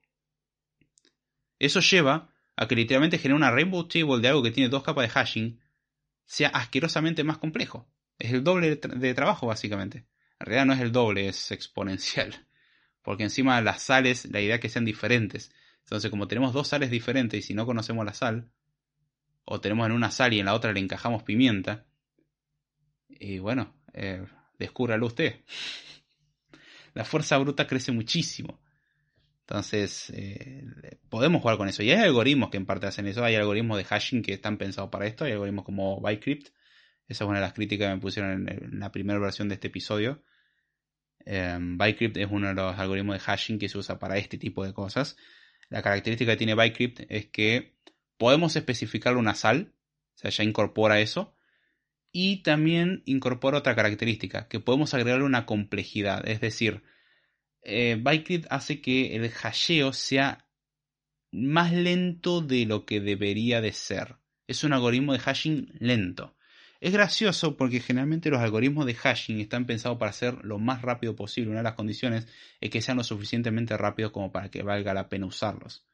Eso 1.59 1.81
lleva 1.81 2.29
a 2.55 2.69
que 2.69 2.75
literalmente 2.75 3.17
genere 3.17 3.35
una 3.35 3.51
rainbow 3.51 3.85
table 3.85 4.21
de 4.21 4.29
algo 4.29 4.43
que 4.43 4.51
tiene 4.51 4.69
dos 4.69 4.83
capas 4.83 5.03
de 5.03 5.09
hashing 5.09 5.62
sea 6.25 6.49
asquerosamente 6.49 7.23
más 7.23 7.37
complejo. 7.37 7.87
Es 8.19 8.31
el 8.33 8.43
doble 8.43 8.75
de 8.75 9.13
trabajo 9.13 9.47
básicamente. 9.47 10.05
En 10.39 10.45
realidad 10.45 10.65
no 10.65 10.73
es 10.73 10.81
el 10.81 10.91
doble, 10.91 11.27
es 11.27 11.51
exponencial. 11.51 12.47
Porque 13.01 13.23
encima 13.23 13.59
las 13.61 13.81
sales, 13.81 14.25
la 14.31 14.41
idea 14.41 14.55
es 14.55 14.61
que 14.61 14.69
sean 14.69 14.85
diferentes. 14.85 15.51
Entonces 15.83 16.09
como 16.09 16.27
tenemos 16.27 16.53
dos 16.53 16.67
sales 16.67 16.89
diferentes 16.89 17.39
y 17.39 17.43
si 17.43 17.53
no 17.53 17.65
conocemos 17.65 18.05
la 18.05 18.13
sal, 18.13 18.49
o 19.45 19.59
tenemos 19.59 19.85
en 19.85 19.91
una 19.91 20.11
sal 20.11 20.33
y 20.33 20.39
en 20.39 20.45
la 20.45 20.53
otra 20.53 20.71
le 20.71 20.79
encajamos 20.79 21.23
pimienta, 21.23 21.85
y 23.19 23.39
bueno, 23.39 23.73
eh, 23.93 24.25
descúbralo 24.57 25.07
usted. 25.07 25.41
La 26.93 27.05
fuerza 27.05 27.37
bruta 27.37 27.65
crece 27.65 27.91
muchísimo. 27.91 28.59
Entonces, 29.47 30.09
eh, 30.15 30.63
podemos 31.09 31.41
jugar 31.41 31.57
con 31.57 31.67
eso. 31.67 31.83
Y 31.83 31.91
hay 31.91 31.99
algoritmos 31.99 32.49
que 32.49 32.57
en 32.57 32.65
parte 32.65 32.87
hacen 32.87 33.07
eso. 33.07 33.23
Hay 33.23 33.35
algoritmos 33.35 33.77
de 33.77 33.83
hashing 33.83 34.21
que 34.21 34.33
están 34.33 34.57
pensados 34.57 34.89
para 34.89 35.05
esto. 35.05 35.25
Hay 35.25 35.33
algoritmos 35.33 35.65
como 35.65 35.99
Bycrypt. 35.99 36.47
Esa 37.07 37.23
es 37.25 37.27
una 37.27 37.39
de 37.39 37.45
las 37.45 37.53
críticas 37.53 37.89
que 37.89 37.95
me 37.95 38.01
pusieron 38.01 38.47
en, 38.47 38.79
la 38.79 38.91
primera 38.91 39.19
versión 39.19 39.49
de 39.49 39.55
este 39.55 39.67
episodio. 39.67 40.23
Eh, 41.25 41.57
Bycrypt 41.59 42.17
es 42.17 42.27
uno 42.31 42.47
de 42.47 42.53
los 42.53 42.79
algoritmos 42.79 43.15
de 43.15 43.19
hashing 43.19 43.59
que 43.59 43.67
se 43.67 43.77
usa 43.77 43.99
para 43.99 44.17
este 44.17 44.37
tipo 44.37 44.65
de 44.65 44.73
cosas. 44.73 45.17
La 45.69 45.81
característica 45.81 46.31
que 46.31 46.37
tiene 46.37 46.55
Bycrypt 46.55 47.01
es 47.09 47.25
que 47.27 47.75
podemos 48.17 48.55
especificar 48.55 49.17
una 49.17 49.35
sal. 49.35 49.73
O 50.15 50.17
sea, 50.17 50.31
ya 50.31 50.43
incorpora 50.43 51.01
eso 51.01 51.35
Y 52.13 52.43
también 52.43 53.01
incorpora 53.05 53.57
otra 53.57 53.75
característica, 53.75 54.47
que 54.47 54.59
podemos 54.61 54.93
agregarle 54.93 55.25
una 55.25 55.45
complejidad. 55.45 56.25
Es 56.29 56.39
decir, 56.39 56.83
eh, 57.63 58.01
hace 58.49 58.81
que 58.81 59.15
el 59.15 59.29
hasheo 59.29 59.93
sea 59.93 60.47
más 61.31 61.73
lento 61.73 62.41
de 62.41 62.65
lo 62.65 62.85
que 62.85 62.99
debería 62.99 63.61
de 63.61 63.71
ser. 63.71 64.17
Es 64.47 64.63
un 64.63 64.73
algoritmo 64.73 65.13
de 65.13 65.19
hashing 65.19 65.71
lento. 65.79 66.35
Es 66.79 66.91
gracioso 66.91 67.55
porque 67.55 67.79
generalmente 67.79 68.29
los 68.29 68.41
algoritmos 68.41 68.85
de 68.85 68.93
hashing 68.93 69.39
están 69.39 69.65
pensados 69.65 69.97
para 69.97 70.11
ser 70.11 70.43
lo 70.43 70.59
más 70.59 70.81
rápido 70.81 71.15
posible. 71.15 71.51
Una 71.51 71.61
de 71.61 71.63
las 71.63 71.75
condiciones 71.75 72.27
es 72.59 72.69
que 72.69 72.81
sean 72.81 72.97
lo 72.97 73.03
suficientemente 73.03 73.77
rápidos 73.77 74.11
como 74.11 74.31
para 74.31 74.51
que 74.51 74.63
valga 74.63 74.93
la 74.93 75.07
pena 75.07 75.25
usarlos. 75.25 75.87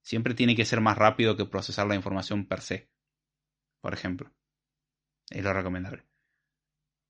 Siempre 0.00 0.34
tiene 0.34 0.54
que 0.54 0.64
ser 0.64 0.80
más 0.80 0.96
rápido 0.96 1.36
que 1.36 1.44
procesar 1.44 1.86
la 1.88 1.96
información 1.96 2.46
per 2.46 2.60
se. 2.60 2.88
Por 3.80 3.94
ejemplo. 3.94 4.32
Es 5.28 5.42
lo 5.42 5.52
recomendable. 5.52 6.04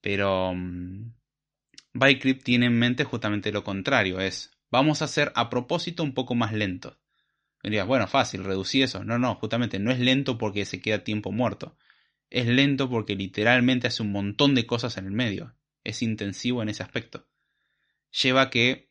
Pero 0.00 0.50
um, 0.50 1.12
tiene 2.44 2.66
en 2.66 2.78
mente 2.78 3.04
justamente 3.04 3.52
lo 3.52 3.64
contrario. 3.64 4.20
Es, 4.20 4.50
vamos 4.70 5.02
a 5.02 5.06
hacer 5.06 5.32
a 5.34 5.50
propósito 5.50 6.02
un 6.02 6.14
poco 6.14 6.34
más 6.34 6.52
lento. 6.52 6.98
Dirías, 7.62 7.86
bueno, 7.86 8.06
fácil, 8.06 8.44
reducí 8.44 8.82
eso. 8.82 9.04
No, 9.04 9.18
no, 9.18 9.34
justamente 9.34 9.78
no 9.78 9.90
es 9.90 9.98
lento 9.98 10.38
porque 10.38 10.64
se 10.64 10.80
queda 10.80 11.04
tiempo 11.04 11.32
muerto 11.32 11.76
es 12.30 12.46
lento 12.46 12.90
porque 12.90 13.16
literalmente 13.16 13.86
hace 13.86 14.02
un 14.02 14.12
montón 14.12 14.54
de 14.54 14.66
cosas 14.66 14.96
en 14.96 15.06
el 15.06 15.12
medio. 15.12 15.54
Es 15.84 16.02
intensivo 16.02 16.62
en 16.62 16.68
ese 16.68 16.82
aspecto. 16.82 17.26
Lleva 18.22 18.42
a 18.42 18.50
que 18.50 18.90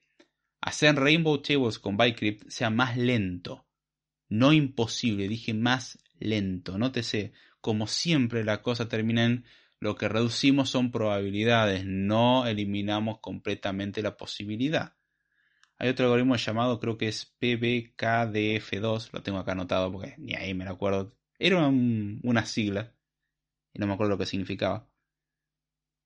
hacer 0.61 0.95
Rainbow 0.95 1.41
Tables 1.41 1.79
con 1.79 1.97
Bycrypt 1.97 2.49
sea 2.49 2.69
más 2.69 2.97
lento. 2.97 3.67
No 4.29 4.53
imposible, 4.53 5.27
dije 5.27 5.53
más 5.53 5.99
lento. 6.19 6.77
Nótese, 6.77 7.33
como 7.61 7.87
siempre 7.87 8.43
la 8.43 8.61
cosa 8.61 8.89
termina 8.89 9.25
en 9.25 9.45
lo 9.79 9.95
que 9.95 10.09
reducimos 10.09 10.69
son 10.69 10.91
probabilidades, 10.91 11.85
no 11.85 12.47
eliminamos 12.47 13.19
completamente 13.19 14.01
la 14.01 14.17
posibilidad. 14.17 14.95
Hay 15.77 15.89
otro 15.89 16.05
algoritmo 16.05 16.35
llamado, 16.35 16.79
creo 16.79 16.97
que 16.97 17.07
es 17.07 17.35
PBKDF2, 17.39 19.09
lo 19.13 19.21
tengo 19.23 19.37
acá 19.37 19.51
anotado 19.51 19.91
porque 19.91 20.15
ni 20.17 20.33
ahí 20.33 20.53
me 20.53 20.65
lo 20.65 20.71
acuerdo. 20.71 21.15
Era 21.39 21.67
una 21.67 22.45
sigla 22.45 22.97
no 23.77 23.87
me 23.87 23.93
acuerdo 23.93 24.11
lo 24.11 24.17
que 24.17 24.25
significaba. 24.25 24.87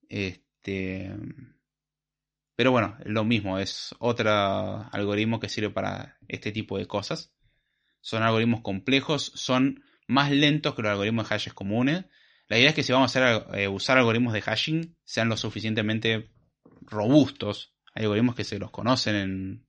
Este, 0.09 1.11
pero 2.55 2.71
bueno, 2.71 2.97
lo 3.05 3.23
mismo, 3.23 3.59
es 3.59 3.95
otro 3.99 4.29
algoritmo 4.91 5.39
que 5.39 5.49
sirve 5.49 5.69
para 5.69 6.17
este 6.27 6.51
tipo 6.51 6.77
de 6.77 6.87
cosas. 6.87 7.33
Son 8.01 8.23
algoritmos 8.23 8.61
complejos, 8.61 9.31
son 9.35 9.83
más 10.07 10.31
lentos 10.31 10.75
que 10.75 10.81
los 10.81 10.91
algoritmos 10.91 11.25
de 11.25 11.29
hashes 11.29 11.53
comunes. 11.53 12.05
La 12.51 12.59
idea 12.59 12.71
es 12.71 12.75
que 12.75 12.83
si 12.83 12.91
vamos 12.91 13.15
a 13.15 13.47
eh, 13.57 13.69
usar 13.69 13.97
algoritmos 13.97 14.33
de 14.33 14.41
hashing, 14.41 14.97
sean 15.05 15.29
lo 15.29 15.37
suficientemente 15.37 16.33
robustos. 16.81 17.73
Hay 17.93 18.03
algoritmos 18.03 18.35
que 18.35 18.43
se 18.43 18.59
los 18.59 18.71
conocen 18.71 19.15
en 19.15 19.67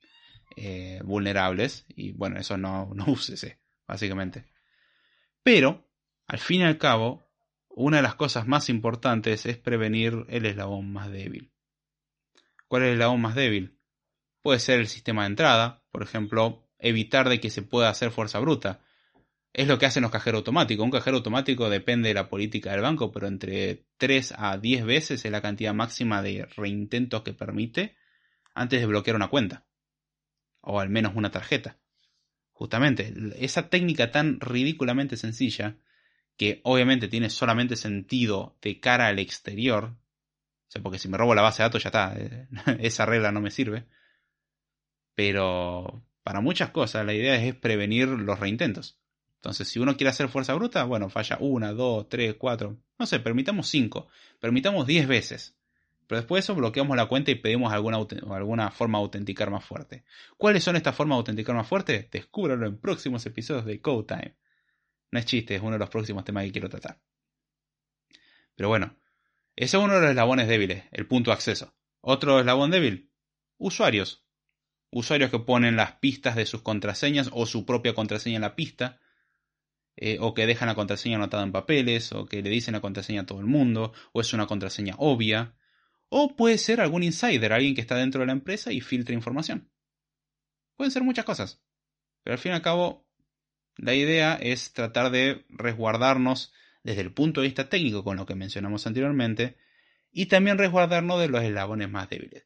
eh, 0.56 1.00
vulnerables 1.04 1.86
y 1.90 2.10
bueno, 2.10 2.40
eso 2.40 2.56
no, 2.56 2.90
no 2.96 3.04
úsese, 3.06 3.60
básicamente. 3.86 4.46
Pero, 5.44 5.88
al 6.26 6.40
fin 6.40 6.62
y 6.62 6.64
al 6.64 6.76
cabo, 6.76 7.24
una 7.68 7.98
de 7.98 8.02
las 8.02 8.16
cosas 8.16 8.48
más 8.48 8.68
importantes 8.68 9.46
es 9.46 9.58
prevenir 9.58 10.26
el 10.28 10.44
eslabón 10.44 10.92
más 10.92 11.08
débil. 11.08 11.52
¿Cuál 12.66 12.82
es 12.82 12.88
el 12.88 12.94
eslabón 12.94 13.20
más 13.20 13.36
débil? 13.36 13.78
Puede 14.40 14.58
ser 14.58 14.80
el 14.80 14.88
sistema 14.88 15.22
de 15.22 15.28
entrada, 15.28 15.84
por 15.92 16.02
ejemplo, 16.02 16.68
evitar 16.80 17.28
de 17.28 17.38
que 17.38 17.50
se 17.50 17.62
pueda 17.62 17.90
hacer 17.90 18.10
fuerza 18.10 18.40
bruta. 18.40 18.80
Es 19.52 19.68
lo 19.68 19.78
que 19.78 19.86
hacen 19.86 20.02
los 20.02 20.10
cajeros 20.10 20.38
automáticos. 20.38 20.84
Un 20.84 20.90
cajero 20.90 21.18
automático 21.18 21.68
depende 21.68 22.08
de 22.08 22.14
la 22.14 22.28
política 22.28 22.72
del 22.72 22.80
banco, 22.80 23.12
pero 23.12 23.26
entre 23.26 23.84
3 23.98 24.34
a 24.38 24.56
10 24.56 24.84
veces 24.84 25.24
es 25.24 25.30
la 25.30 25.42
cantidad 25.42 25.74
máxima 25.74 26.22
de 26.22 26.46
reintentos 26.56 27.22
que 27.22 27.34
permite 27.34 27.96
antes 28.54 28.80
de 28.80 28.86
bloquear 28.86 29.16
una 29.16 29.28
cuenta. 29.28 29.66
O 30.62 30.80
al 30.80 30.88
menos 30.88 31.14
una 31.14 31.30
tarjeta. 31.30 31.78
Justamente, 32.52 33.12
esa 33.38 33.68
técnica 33.68 34.10
tan 34.10 34.40
ridículamente 34.40 35.16
sencilla 35.16 35.76
que 36.36 36.60
obviamente 36.64 37.08
tiene 37.08 37.28
solamente 37.28 37.76
sentido 37.76 38.56
de 38.62 38.80
cara 38.80 39.08
al 39.08 39.18
exterior, 39.18 39.84
o 39.84 40.70
sea, 40.70 40.82
porque 40.82 40.98
si 40.98 41.08
me 41.08 41.18
robo 41.18 41.34
la 41.34 41.42
base 41.42 41.62
de 41.62 41.68
datos 41.68 41.82
ya 41.82 41.88
está, 41.88 42.14
eh, 42.16 42.48
esa 42.80 43.04
regla 43.04 43.32
no 43.32 43.40
me 43.40 43.50
sirve, 43.50 43.86
pero 45.14 46.04
para 46.22 46.40
muchas 46.40 46.70
cosas 46.70 47.04
la 47.04 47.14
idea 47.14 47.36
es 47.36 47.54
prevenir 47.54 48.08
los 48.08 48.38
reintentos. 48.38 49.01
Entonces, 49.42 49.68
si 49.68 49.80
uno 49.80 49.96
quiere 49.96 50.10
hacer 50.10 50.28
fuerza 50.28 50.54
bruta, 50.54 50.84
bueno, 50.84 51.10
falla 51.10 51.36
una, 51.40 51.72
dos, 51.72 52.08
tres, 52.08 52.36
cuatro, 52.38 52.78
no 52.96 53.06
sé, 53.06 53.18
permitamos 53.18 53.66
cinco, 53.68 54.06
permitamos 54.38 54.86
diez 54.86 55.08
veces. 55.08 55.56
Pero 56.06 56.20
después 56.20 56.38
de 56.38 56.44
eso 56.44 56.54
bloqueamos 56.54 56.96
la 56.96 57.06
cuenta 57.06 57.32
y 57.32 57.34
pedimos 57.34 57.72
alguna, 57.72 57.98
alguna 58.30 58.70
forma 58.70 58.98
de 58.98 59.02
autenticar 59.02 59.50
más 59.50 59.64
fuerte. 59.64 60.04
¿Cuáles 60.36 60.62
son 60.62 60.76
estas 60.76 60.94
formas 60.94 61.16
de 61.16 61.18
autenticar 61.18 61.56
más 61.56 61.66
fuerte? 61.66 62.08
Descúbralo 62.12 62.66
en 62.66 62.78
próximos 62.78 63.26
episodios 63.26 63.64
de 63.64 63.80
Code 63.80 64.06
Time. 64.06 64.36
No 65.10 65.18
es 65.18 65.26
chiste, 65.26 65.56
es 65.56 65.60
uno 65.60 65.72
de 65.72 65.80
los 65.80 65.90
próximos 65.90 66.24
temas 66.24 66.44
que 66.44 66.52
quiero 66.52 66.68
tratar. 66.68 67.00
Pero 68.54 68.68
bueno, 68.68 68.96
ese 69.56 69.76
es 69.76 69.82
uno 69.82 69.94
de 69.94 70.02
los 70.02 70.10
eslabones 70.10 70.46
débiles, 70.46 70.84
el 70.92 71.08
punto 71.08 71.32
de 71.32 71.34
acceso. 71.34 71.74
Otro 72.00 72.38
eslabón 72.38 72.70
débil, 72.70 73.10
usuarios. 73.58 74.24
Usuarios 74.90 75.32
que 75.32 75.40
ponen 75.40 75.74
las 75.74 75.94
pistas 75.94 76.36
de 76.36 76.46
sus 76.46 76.62
contraseñas 76.62 77.28
o 77.32 77.44
su 77.46 77.66
propia 77.66 77.92
contraseña 77.92 78.36
en 78.36 78.42
la 78.42 78.54
pista, 78.54 79.00
eh, 79.96 80.18
o 80.20 80.34
que 80.34 80.46
dejan 80.46 80.68
la 80.68 80.74
contraseña 80.74 81.16
anotada 81.16 81.42
en 81.42 81.52
papeles, 81.52 82.12
o 82.12 82.26
que 82.26 82.42
le 82.42 82.50
dicen 82.50 82.72
la 82.72 82.80
contraseña 82.80 83.22
a 83.22 83.26
todo 83.26 83.40
el 83.40 83.46
mundo, 83.46 83.92
o 84.12 84.20
es 84.20 84.32
una 84.32 84.46
contraseña 84.46 84.94
obvia, 84.98 85.54
o 86.08 86.36
puede 86.36 86.58
ser 86.58 86.80
algún 86.80 87.02
insider, 87.02 87.52
alguien 87.52 87.74
que 87.74 87.80
está 87.80 87.96
dentro 87.96 88.20
de 88.20 88.26
la 88.26 88.32
empresa 88.32 88.72
y 88.72 88.80
filtra 88.80 89.14
información. 89.14 89.70
Pueden 90.76 90.90
ser 90.90 91.02
muchas 91.02 91.24
cosas, 91.24 91.62
pero 92.22 92.34
al 92.34 92.38
fin 92.38 92.52
y 92.52 92.54
al 92.54 92.62
cabo 92.62 93.06
la 93.76 93.94
idea 93.94 94.34
es 94.34 94.72
tratar 94.72 95.10
de 95.10 95.46
resguardarnos 95.48 96.52
desde 96.82 97.00
el 97.00 97.12
punto 97.12 97.40
de 97.40 97.46
vista 97.46 97.68
técnico 97.68 98.04
con 98.04 98.16
lo 98.16 98.26
que 98.26 98.34
mencionamos 98.34 98.86
anteriormente 98.86 99.56
y 100.10 100.26
también 100.26 100.58
resguardarnos 100.58 101.20
de 101.20 101.28
los 101.28 101.42
eslabones 101.42 101.88
más 101.90 102.08
débiles. 102.08 102.44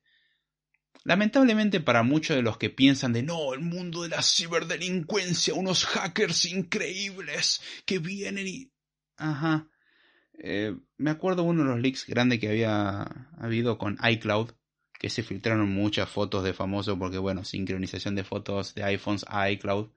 Lamentablemente 1.05 1.81
para 1.81 2.03
muchos 2.03 2.37
de 2.37 2.43
los 2.43 2.59
que 2.59 2.71
piensan 2.71 3.13
de 3.13 3.23
no, 3.23 3.55
el 3.55 3.61
mundo 3.61 4.03
de 4.03 4.09
la 4.09 4.23
ciberdelincuencia, 4.23 5.55
unos 5.55 5.85
hackers 5.85 6.47
increíbles 6.47 7.61
que 7.85 7.99
vienen 7.99 8.47
y... 8.47 8.71
Ajá. 9.17 9.69
Eh, 10.39 10.77
me 10.99 11.11
acuerdo 11.11 11.45
uno 11.45 11.63
de 11.63 11.69
los 11.71 11.81
leaks 11.81 12.07
grandes 12.07 12.41
que 12.41 12.49
había 12.49 13.03
habido 13.39 13.79
con 13.79 13.99
iCloud, 14.03 14.51
que 14.99 15.11
se 15.11 15.23
filtraron 15.23 15.71
muchas 15.71 16.09
fotos 16.09 16.45
de 16.45 16.53
famosos 16.53 16.99
porque 16.99 17.19
bueno, 17.19 17.45
sincronización 17.45 18.15
de 18.15 18.25
fotos 18.25 18.75
de 18.75 18.85
iPhones 18.85 19.25
a 19.29 19.51
iCloud. 19.51 19.89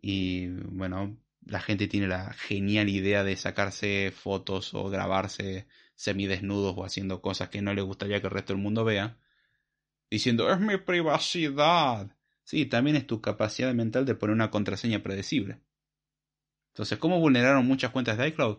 Y 0.00 0.48
bueno, 0.48 1.16
la 1.44 1.60
gente 1.60 1.86
tiene 1.88 2.08
la 2.08 2.32
genial 2.32 2.88
idea 2.88 3.24
de 3.24 3.36
sacarse 3.36 4.12
fotos 4.14 4.74
o 4.74 4.90
grabarse 4.90 5.66
semidesnudos 5.94 6.74
o 6.76 6.84
haciendo 6.84 7.22
cosas 7.22 7.48
que 7.48 7.62
no 7.62 7.72
le 7.72 7.82
gustaría 7.82 8.20
que 8.20 8.26
el 8.26 8.32
resto 8.32 8.52
del 8.52 8.62
mundo 8.62 8.84
vea, 8.84 9.18
diciendo 10.10 10.50
es 10.50 10.60
mi 10.60 10.76
privacidad. 10.78 12.10
Sí, 12.44 12.66
también 12.66 12.96
es 12.96 13.06
tu 13.06 13.20
capacidad 13.20 13.74
mental 13.74 14.06
de 14.06 14.14
poner 14.14 14.34
una 14.34 14.50
contraseña 14.50 15.02
predecible. 15.02 15.60
Entonces, 16.72 16.98
¿cómo 16.98 17.18
vulneraron 17.18 17.66
muchas 17.66 17.90
cuentas 17.90 18.18
de 18.18 18.28
iCloud? 18.28 18.58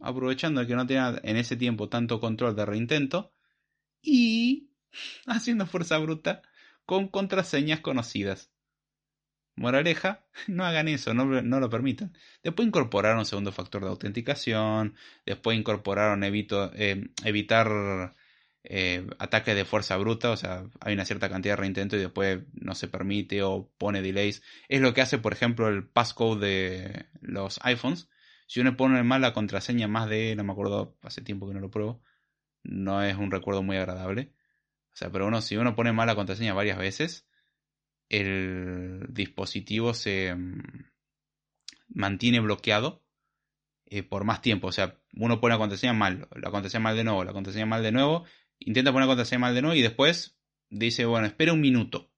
Aprovechando 0.00 0.66
que 0.66 0.74
no 0.74 0.86
tenía 0.86 1.20
en 1.22 1.36
ese 1.36 1.56
tiempo 1.56 1.88
tanto 1.88 2.18
control 2.20 2.56
de 2.56 2.66
reintento 2.66 3.32
y 4.02 4.70
haciendo 5.26 5.66
fuerza 5.66 5.98
bruta 5.98 6.42
con 6.84 7.08
contraseñas 7.08 7.80
conocidas. 7.80 8.50
Moraleja, 9.56 10.24
no 10.48 10.64
hagan 10.64 10.88
eso, 10.88 11.14
no, 11.14 11.24
lo 11.24 11.70
permitan. 11.70 12.16
Después 12.42 12.68
incorporaron 12.68 13.24
segundo 13.24 13.52
factor 13.52 13.82
de 13.82 13.88
autenticación, 13.88 14.94
después 15.24 15.58
incorporaron 15.58 16.24
evito, 16.24 16.70
eh, 16.74 17.10
evitar 17.24 18.14
eh, 18.68 19.06
ataques 19.20 19.54
de 19.54 19.64
fuerza 19.64 19.96
bruta, 19.96 20.32
o 20.32 20.36
sea, 20.36 20.64
hay 20.80 20.94
una 20.94 21.04
cierta 21.04 21.28
cantidad 21.28 21.52
de 21.52 21.60
reintento 21.60 21.96
y 21.96 22.00
después 22.00 22.40
no 22.52 22.74
se 22.74 22.88
permite 22.88 23.42
o 23.44 23.70
pone 23.78 24.02
delays. 24.02 24.42
Es 24.68 24.80
lo 24.80 24.92
que 24.92 25.02
hace, 25.02 25.18
por 25.18 25.32
ejemplo, 25.32 25.68
el 25.68 25.86
passcode 25.86 26.40
de 26.40 27.06
los 27.20 27.60
iPhones. 27.62 28.08
Si 28.48 28.60
uno 28.60 28.76
pone 28.76 29.02
mal 29.04 29.20
la 29.20 29.32
contraseña 29.32 29.86
más 29.86 30.08
de, 30.08 30.34
no 30.34 30.42
me 30.42 30.52
acuerdo, 30.52 30.98
hace 31.02 31.22
tiempo 31.22 31.46
que 31.46 31.54
no 31.54 31.60
lo 31.60 31.70
pruebo, 31.70 32.02
no 32.64 33.02
es 33.02 33.16
un 33.16 33.30
recuerdo 33.30 33.62
muy 33.62 33.76
agradable. 33.76 34.32
O 34.94 34.96
sea, 34.96 35.10
pero 35.12 35.28
uno, 35.28 35.42
si 35.42 35.56
uno 35.56 35.76
pone 35.76 35.92
mal 35.92 36.08
la 36.08 36.16
contraseña 36.16 36.52
varias 36.52 36.78
veces, 36.78 37.28
el 38.08 39.06
dispositivo 39.10 39.94
se 39.94 40.34
mm, 40.34 40.62
mantiene 41.88 42.40
bloqueado 42.40 43.04
eh, 43.86 44.02
por 44.02 44.24
más 44.24 44.42
tiempo. 44.42 44.68
O 44.68 44.72
sea, 44.72 44.98
uno 45.14 45.40
pone 45.40 45.54
la 45.54 45.58
contraseña 45.58 45.92
mal, 45.92 46.28
la 46.34 46.50
contraseña 46.50 46.82
mal 46.82 46.96
de 46.96 47.04
nuevo, 47.04 47.22
la 47.22 47.32
contraseña 47.32 47.66
mal 47.66 47.82
de 47.84 47.92
nuevo, 47.92 48.24
intenta 48.58 48.92
poner 48.92 49.06
la 49.06 49.10
contraseña 49.10 49.40
mal 49.40 49.54
de 49.54 49.62
nuevo 49.62 49.76
y 49.76 49.82
después 49.82 50.38
dice, 50.70 51.04
bueno, 51.04 51.26
espera 51.26 51.52
un 51.52 51.60
minuto. 51.60 52.10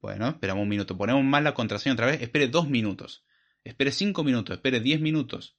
Bueno, 0.00 0.28
esperamos 0.28 0.62
un 0.62 0.68
minuto. 0.68 0.96
Ponemos 0.96 1.24
mal 1.24 1.44
la 1.44 1.54
contraseña 1.54 1.94
otra 1.94 2.06
vez, 2.06 2.22
espere 2.22 2.48
dos 2.48 2.68
minutos. 2.68 3.24
Espere 3.64 3.90
cinco 3.90 4.22
minutos, 4.22 4.56
espere 4.56 4.80
diez 4.80 5.00
minutos. 5.00 5.58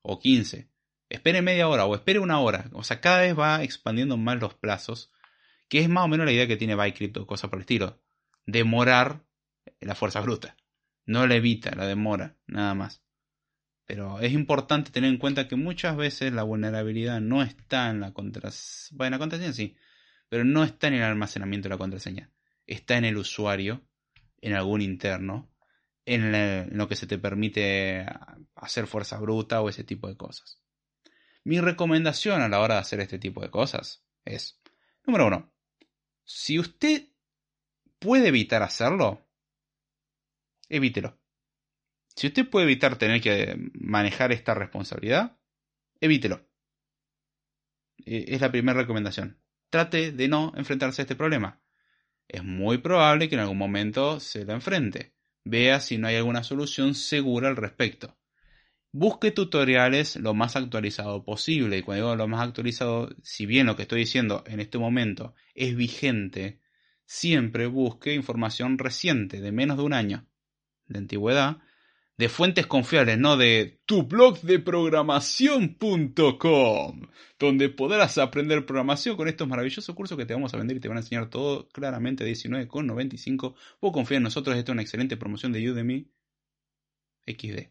o 0.00 0.18
15. 0.18 0.70
Espere 1.10 1.42
media 1.42 1.68
hora 1.68 1.84
o 1.84 1.94
espere 1.94 2.18
una 2.18 2.40
hora. 2.40 2.70
O 2.72 2.82
sea, 2.82 3.00
cada 3.00 3.20
vez 3.20 3.38
va 3.38 3.62
expandiendo 3.62 4.16
más 4.16 4.40
los 4.40 4.54
plazos, 4.54 5.12
que 5.68 5.80
es 5.80 5.88
más 5.88 6.04
o 6.04 6.08
menos 6.08 6.24
la 6.26 6.32
idea 6.32 6.46
que 6.48 6.56
tiene 6.56 6.74
Bycrypt 6.74 7.18
o 7.18 7.26
cosas 7.26 7.50
por 7.50 7.58
el 7.58 7.62
estilo. 7.62 8.02
Demorar 8.46 9.24
la 9.80 9.94
fuerza 9.94 10.20
bruta. 10.20 10.56
No 11.04 11.26
la 11.26 11.34
evita, 11.34 11.74
la 11.74 11.86
demora, 11.86 12.38
nada 12.46 12.74
más. 12.74 13.02
Pero 13.92 14.20
es 14.20 14.32
importante 14.32 14.90
tener 14.90 15.10
en 15.10 15.18
cuenta 15.18 15.46
que 15.46 15.54
muchas 15.54 15.98
veces 15.98 16.32
la 16.32 16.44
vulnerabilidad 16.44 17.20
no 17.20 17.42
está 17.42 17.90
en 17.90 18.00
la 18.00 18.14
contraseña. 18.14 18.96
Bueno, 18.96 19.08
en 19.08 19.12
la 19.12 19.18
contraseña 19.18 19.52
sí, 19.52 19.76
pero 20.30 20.44
no 20.44 20.64
está 20.64 20.88
en 20.88 20.94
el 20.94 21.02
almacenamiento 21.02 21.68
de 21.68 21.74
la 21.74 21.78
contraseña. 21.78 22.30
Está 22.66 22.96
en 22.96 23.04
el 23.04 23.18
usuario, 23.18 23.86
en 24.40 24.54
algún 24.54 24.80
interno, 24.80 25.52
en, 26.06 26.74
lo 26.74 26.88
que 26.88 26.96
se 26.96 27.06
te 27.06 27.18
permite 27.18 28.06
hacer 28.54 28.86
fuerza 28.86 29.18
bruta 29.18 29.60
o 29.60 29.68
ese 29.68 29.84
tipo 29.84 30.08
de 30.08 30.16
cosas. 30.16 30.62
Mi 31.44 31.60
recomendación 31.60 32.40
a 32.40 32.48
la 32.48 32.60
hora 32.60 32.76
de 32.76 32.80
hacer 32.80 33.00
este 33.00 33.18
tipo 33.18 33.42
de 33.42 33.50
cosas 33.50 34.06
es, 34.24 34.58
número 35.06 35.26
uno, 35.26 35.52
si 36.24 36.58
usted 36.58 37.08
puede 37.98 38.28
evitar 38.28 38.62
hacerlo, 38.62 39.20
evítelo. 40.70 41.21
Si 42.14 42.26
usted 42.26 42.48
puede 42.48 42.66
evitar 42.66 42.96
tener 42.96 43.20
que 43.20 43.56
manejar 43.74 44.32
esta 44.32 44.54
responsabilidad, 44.54 45.38
evítelo. 46.00 46.46
E, 48.04 48.34
es 48.34 48.40
la 48.40 48.50
primera 48.50 48.78
recomendación. 48.78 49.40
Trate 49.70 50.12
de 50.12 50.28
no 50.28 50.52
enfrentarse 50.56 51.02
a 51.02 51.04
este 51.04 51.16
problema. 51.16 51.60
Es 52.28 52.44
muy 52.44 52.78
probable 52.78 53.28
que 53.28 53.34
en 53.34 53.40
algún 53.40 53.58
momento 53.58 54.20
se 54.20 54.44
lo 54.44 54.52
enfrente. 54.52 55.14
Vea 55.44 55.80
si 55.80 55.98
no 55.98 56.08
hay 56.08 56.16
alguna 56.16 56.44
solución 56.44 56.94
segura 56.94 57.48
al 57.48 57.56
respecto. 57.56 58.18
Busque 58.92 59.30
tutoriales 59.30 60.16
lo 60.16 60.34
más 60.34 60.54
actualizado 60.54 61.24
posible. 61.24 61.78
Y 61.78 61.82
cuando 61.82 62.04
digo 62.04 62.16
lo 62.16 62.28
más 62.28 62.46
actualizado, 62.46 63.08
si 63.22 63.46
bien 63.46 63.66
lo 63.66 63.74
que 63.74 63.82
estoy 63.82 64.00
diciendo 64.00 64.44
en 64.46 64.60
este 64.60 64.78
momento 64.78 65.34
es 65.54 65.74
vigente, 65.74 66.60
siempre 67.06 67.66
busque 67.66 68.14
información 68.14 68.78
reciente, 68.78 69.40
de 69.40 69.52
menos 69.52 69.78
de 69.78 69.82
un 69.82 69.94
año 69.94 70.26
de 70.86 70.98
antigüedad, 70.98 71.58
de 72.22 72.28
fuentes 72.28 72.68
confiables, 72.68 73.18
no 73.18 73.36
de 73.36 73.80
tu 73.84 74.04
blog 74.04 74.40
de 74.42 74.60
programación.com, 74.60 77.08
donde 77.36 77.68
podrás 77.68 78.16
aprender 78.16 78.64
programación 78.64 79.16
con 79.16 79.26
estos 79.26 79.48
maravillosos 79.48 79.92
cursos 79.92 80.16
que 80.16 80.24
te 80.24 80.32
vamos 80.32 80.54
a 80.54 80.56
vender 80.56 80.76
y 80.76 80.80
te 80.80 80.86
van 80.86 80.98
a 80.98 81.00
enseñar 81.00 81.30
todo 81.30 81.68
claramente 81.70 82.24
19,95. 82.24 83.56
Vos 83.80 83.92
confía 83.92 84.18
en 84.18 84.22
nosotros, 84.22 84.56
esto 84.56 84.70
es 84.70 84.74
una 84.74 84.82
excelente 84.82 85.16
promoción 85.16 85.50
de 85.50 85.68
Udemy 85.68 86.06
XD. 87.26 87.70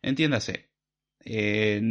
Entiéndase, 0.00 0.70
eh, 1.26 1.82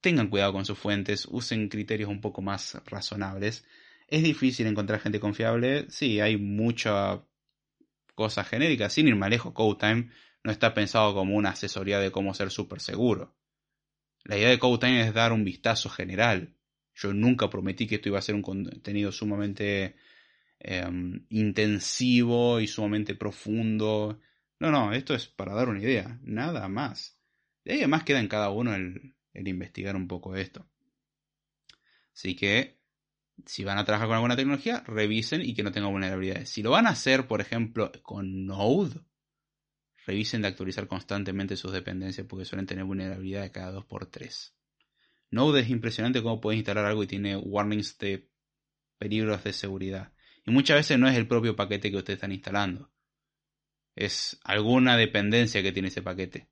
tengan 0.00 0.26
cuidado 0.26 0.52
con 0.52 0.64
sus 0.64 0.76
fuentes, 0.76 1.24
usen 1.30 1.68
criterios 1.68 2.10
un 2.10 2.20
poco 2.20 2.42
más 2.42 2.82
razonables. 2.86 3.64
Es 4.08 4.24
difícil 4.24 4.66
encontrar 4.66 4.98
gente 4.98 5.20
confiable, 5.20 5.86
sí, 5.88 6.18
hay 6.18 6.36
mucha 6.36 7.24
cosa 8.16 8.42
genérica, 8.42 8.90
sin 8.90 9.06
ir 9.06 9.14
más 9.14 9.30
lejos, 9.30 9.52
CodeTime 9.52 10.10
no 10.42 10.52
está 10.52 10.74
pensado 10.74 11.14
como 11.14 11.36
una 11.36 11.50
asesoría 11.50 11.98
de 11.98 12.10
cómo 12.10 12.34
ser 12.34 12.50
súper 12.50 12.80
seguro. 12.80 13.36
La 14.24 14.36
idea 14.36 14.50
de 14.50 14.58
CodeTime 14.58 15.02
es 15.02 15.14
dar 15.14 15.32
un 15.32 15.44
vistazo 15.44 15.88
general. 15.88 16.54
Yo 16.94 17.12
nunca 17.12 17.48
prometí 17.48 17.86
que 17.86 17.96
esto 17.96 18.08
iba 18.08 18.18
a 18.18 18.22
ser 18.22 18.34
un 18.34 18.42
contenido 18.42 19.12
sumamente 19.12 19.96
em, 20.58 21.26
intensivo 21.30 22.60
y 22.60 22.66
sumamente 22.66 23.14
profundo. 23.14 24.20
No, 24.58 24.70
no, 24.70 24.92
esto 24.92 25.14
es 25.14 25.26
para 25.26 25.54
dar 25.54 25.68
una 25.68 25.80
idea, 25.80 26.18
nada 26.22 26.68
más. 26.68 27.18
Ahí 27.66 27.78
además 27.78 28.04
queda 28.04 28.20
en 28.20 28.28
cada 28.28 28.50
uno 28.50 28.74
el, 28.74 29.14
el 29.32 29.48
investigar 29.48 29.96
un 29.96 30.08
poco 30.08 30.36
esto. 30.36 30.66
Así 32.14 32.36
que, 32.36 32.78
si 33.46 33.64
van 33.64 33.78
a 33.78 33.84
trabajar 33.84 34.08
con 34.08 34.16
alguna 34.16 34.36
tecnología, 34.36 34.82
revisen 34.86 35.42
y 35.42 35.54
que 35.54 35.62
no 35.62 35.72
tenga 35.72 35.88
vulnerabilidades. 35.88 36.50
Si 36.50 36.62
lo 36.62 36.72
van 36.72 36.86
a 36.86 36.90
hacer, 36.90 37.26
por 37.26 37.40
ejemplo, 37.40 37.90
con 38.02 38.44
Node, 38.44 39.00
Revisen 40.10 40.42
de 40.42 40.48
actualizar 40.48 40.88
constantemente 40.88 41.56
sus 41.56 41.70
dependencias 41.70 42.26
porque 42.26 42.44
suelen 42.44 42.66
tener 42.66 42.82
vulnerabilidad 42.84 43.42
de 43.42 43.52
cada 43.52 43.72
2x3. 43.72 44.52
Node 45.30 45.60
es 45.60 45.70
impresionante 45.70 46.20
cómo 46.20 46.40
puedes 46.40 46.58
instalar 46.58 46.84
algo 46.84 47.04
y 47.04 47.06
tiene 47.06 47.36
warnings 47.36 47.96
de 47.98 48.28
peligros 48.98 49.44
de 49.44 49.52
seguridad. 49.52 50.12
Y 50.44 50.50
muchas 50.50 50.78
veces 50.78 50.98
no 50.98 51.06
es 51.06 51.16
el 51.16 51.28
propio 51.28 51.54
paquete 51.54 51.92
que 51.92 51.98
ustedes 51.98 52.16
están 52.16 52.32
instalando. 52.32 52.90
Es 53.94 54.40
alguna 54.42 54.96
dependencia 54.96 55.62
que 55.62 55.70
tiene 55.70 55.86
ese 55.86 56.02
paquete. 56.02 56.48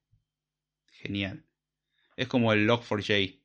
Genial. 0.92 1.44
Es 2.14 2.28
como 2.28 2.52
el 2.52 2.64
Log4j. 2.64 3.40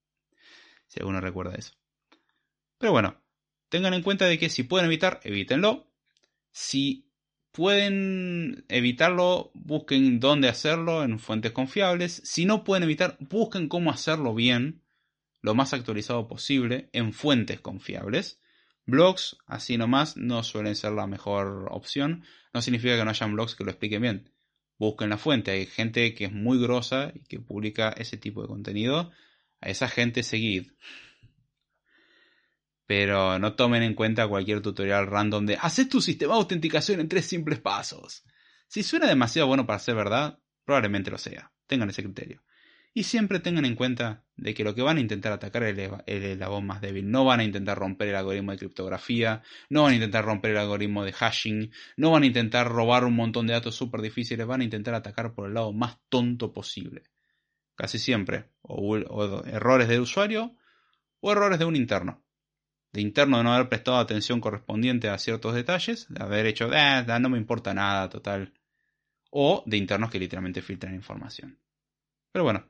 si 0.86 1.00
alguno 1.00 1.20
recuerda 1.20 1.56
eso. 1.56 1.74
Pero 2.78 2.92
bueno, 2.92 3.22
tengan 3.68 3.92
en 3.92 4.02
cuenta 4.02 4.24
de 4.24 4.38
que 4.38 4.48
si 4.48 4.62
pueden 4.62 4.86
evitar, 4.86 5.20
evítenlo. 5.24 5.92
Si 6.52 7.05
pueden 7.56 8.66
evitarlo, 8.68 9.50
busquen 9.54 10.20
dónde 10.20 10.48
hacerlo 10.48 11.02
en 11.02 11.18
fuentes 11.18 11.52
confiables. 11.52 12.20
Si 12.22 12.44
no 12.44 12.64
pueden 12.64 12.82
evitar, 12.82 13.16
busquen 13.18 13.70
cómo 13.70 13.90
hacerlo 13.90 14.34
bien, 14.34 14.82
lo 15.40 15.54
más 15.54 15.72
actualizado 15.72 16.28
posible, 16.28 16.90
en 16.92 17.14
fuentes 17.14 17.62
confiables. 17.62 18.42
Blogs, 18.84 19.38
así 19.46 19.78
nomás, 19.78 20.18
no 20.18 20.42
suelen 20.42 20.76
ser 20.76 20.92
la 20.92 21.06
mejor 21.06 21.68
opción. 21.70 22.24
No 22.52 22.60
significa 22.60 22.94
que 22.98 23.04
no 23.04 23.10
hayan 23.10 23.32
blogs 23.32 23.54
que 23.54 23.64
lo 23.64 23.70
expliquen 23.70 24.02
bien. 24.02 24.32
Busquen 24.78 25.08
la 25.08 25.16
fuente. 25.16 25.52
Hay 25.52 25.64
gente 25.64 26.12
que 26.12 26.26
es 26.26 26.32
muy 26.32 26.60
grosa 26.60 27.10
y 27.14 27.20
que 27.20 27.40
publica 27.40 27.88
ese 27.88 28.18
tipo 28.18 28.42
de 28.42 28.48
contenido. 28.48 29.12
A 29.62 29.70
esa 29.70 29.88
gente 29.88 30.22
seguid 30.22 30.72
pero 32.86 33.38
no 33.38 33.54
tomen 33.54 33.82
en 33.82 33.94
cuenta 33.94 34.28
cualquier 34.28 34.62
tutorial 34.62 35.06
random 35.06 35.46
de 35.46 35.58
haces 35.60 35.88
tu 35.88 36.00
sistema 36.00 36.34
de 36.34 36.40
autenticación 36.40 37.00
en 37.00 37.08
tres 37.08 37.26
simples 37.26 37.58
pasos. 37.58 38.24
Si 38.68 38.82
suena 38.82 39.06
demasiado 39.06 39.48
bueno 39.48 39.66
para 39.66 39.78
ser 39.78 39.96
verdad, 39.96 40.38
probablemente 40.64 41.10
lo 41.10 41.18
sea. 41.18 41.52
Tengan 41.66 41.90
ese 41.90 42.02
criterio. 42.02 42.42
Y 42.94 43.02
siempre 43.02 43.40
tengan 43.40 43.66
en 43.66 43.74
cuenta 43.74 44.24
de 44.36 44.54
que 44.54 44.64
lo 44.64 44.74
que 44.74 44.80
van 44.80 44.96
a 44.96 45.00
intentar 45.00 45.32
atacar 45.32 45.64
es 45.64 45.76
el 46.06 46.22
eslabón 46.22 46.66
más 46.66 46.80
débil. 46.80 47.10
No 47.10 47.26
van 47.26 47.40
a 47.40 47.44
intentar 47.44 47.76
romper 47.78 48.08
el 48.08 48.16
algoritmo 48.16 48.52
de 48.52 48.58
criptografía, 48.58 49.42
no 49.68 49.82
van 49.82 49.92
a 49.92 49.96
intentar 49.96 50.24
romper 50.24 50.52
el 50.52 50.56
algoritmo 50.56 51.04
de 51.04 51.12
hashing, 51.12 51.72
no 51.96 52.12
van 52.12 52.22
a 52.22 52.26
intentar 52.26 52.68
robar 52.68 53.04
un 53.04 53.14
montón 53.14 53.46
de 53.46 53.52
datos 53.52 53.74
súper 53.74 54.00
difíciles, 54.00 54.46
van 54.46 54.62
a 54.62 54.64
intentar 54.64 54.94
atacar 54.94 55.34
por 55.34 55.46
el 55.48 55.54
lado 55.54 55.74
más 55.74 55.98
tonto 56.08 56.54
posible. 56.54 57.02
Casi 57.74 57.98
siempre. 57.98 58.46
O, 58.62 58.96
o 58.96 59.44
errores 59.44 59.88
del 59.88 60.00
usuario 60.00 60.56
o 61.20 61.32
errores 61.32 61.58
de 61.58 61.66
un 61.66 61.76
interno 61.76 62.25
de 62.92 63.00
interno 63.00 63.38
de 63.38 63.44
no 63.44 63.52
haber 63.52 63.68
prestado 63.68 63.98
atención 63.98 64.40
correspondiente 64.40 65.08
a 65.08 65.18
ciertos 65.18 65.54
detalles, 65.54 66.06
de 66.08 66.22
haber 66.22 66.46
hecho, 66.46 66.70
ah, 66.72 67.02
no 67.20 67.28
me 67.28 67.38
importa 67.38 67.74
nada, 67.74 68.08
total. 68.08 68.52
O 69.30 69.62
de 69.66 69.76
internos 69.76 70.10
que 70.10 70.18
literalmente 70.18 70.62
filtran 70.62 70.94
información. 70.94 71.58
Pero 72.32 72.44
bueno, 72.44 72.66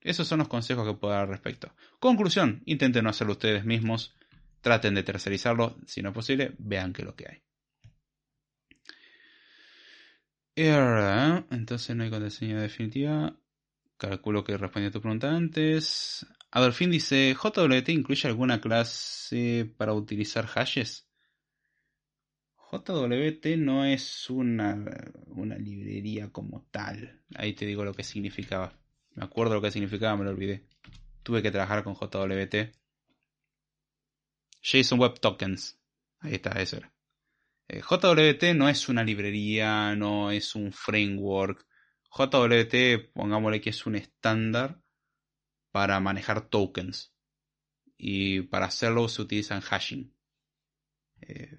esos 0.00 0.26
son 0.26 0.38
los 0.38 0.48
consejos 0.48 0.86
que 0.86 0.94
puedo 0.94 1.12
dar 1.12 1.24
al 1.24 1.28
respecto. 1.28 1.74
Conclusión, 1.98 2.62
intenten 2.64 3.04
no 3.04 3.10
hacerlo 3.10 3.34
ustedes 3.34 3.64
mismos, 3.64 4.14
traten 4.60 4.94
de 4.94 5.02
tercerizarlo, 5.02 5.76
si 5.86 6.02
no 6.02 6.10
es 6.10 6.14
posible, 6.14 6.54
vean 6.58 6.92
qué 6.92 7.02
es 7.02 7.06
lo 7.06 7.16
que 7.16 7.28
hay. 7.28 7.42
Entonces 11.50 11.96
no 11.96 12.04
hay 12.04 12.10
contraseña 12.10 12.60
definitiva. 12.60 13.34
Calculo 13.96 14.44
que 14.44 14.56
respondí 14.56 14.88
a 14.88 14.90
tu 14.90 15.00
pregunta 15.00 15.30
antes. 15.30 16.26
Adolfín 16.52 16.90
dice, 16.90 17.34
¿JWT 17.34 17.88
incluye 17.90 18.26
alguna 18.26 18.60
clase 18.60 19.72
para 19.76 19.92
utilizar 19.92 20.46
hashes? 20.46 21.08
JWT 22.56 23.56
no 23.56 23.84
es 23.84 24.28
una, 24.30 24.84
una 25.26 25.56
librería 25.56 26.30
como 26.30 26.66
tal. 26.70 27.22
Ahí 27.36 27.52
te 27.54 27.66
digo 27.66 27.84
lo 27.84 27.94
que 27.94 28.02
significaba. 28.02 28.72
Me 29.14 29.24
acuerdo 29.24 29.54
lo 29.54 29.62
que 29.62 29.70
significaba, 29.70 30.16
me 30.16 30.24
lo 30.24 30.30
olvidé. 30.30 30.66
Tuve 31.22 31.42
que 31.42 31.50
trabajar 31.52 31.84
con 31.84 31.94
JWT. 31.94 32.72
JSON 34.60 35.00
Web 35.00 35.20
Tokens. 35.20 35.80
Ahí 36.18 36.34
está, 36.34 36.50
eso 36.60 36.78
era. 36.78 36.92
Eh, 37.68 37.80
JWT 37.80 38.56
no 38.56 38.68
es 38.68 38.88
una 38.88 39.04
librería, 39.04 39.94
no 39.94 40.32
es 40.32 40.56
un 40.56 40.72
framework. 40.72 41.64
JWT, 42.10 43.12
pongámosle 43.12 43.60
que 43.60 43.70
es 43.70 43.86
un 43.86 43.94
estándar 43.94 44.80
para 45.70 46.00
manejar 46.00 46.48
tokens. 46.48 47.14
Y 47.96 48.42
para 48.42 48.66
hacerlo 48.66 49.08
se 49.08 49.22
utilizan 49.22 49.60
hashing. 49.60 50.14
Eh, 51.20 51.58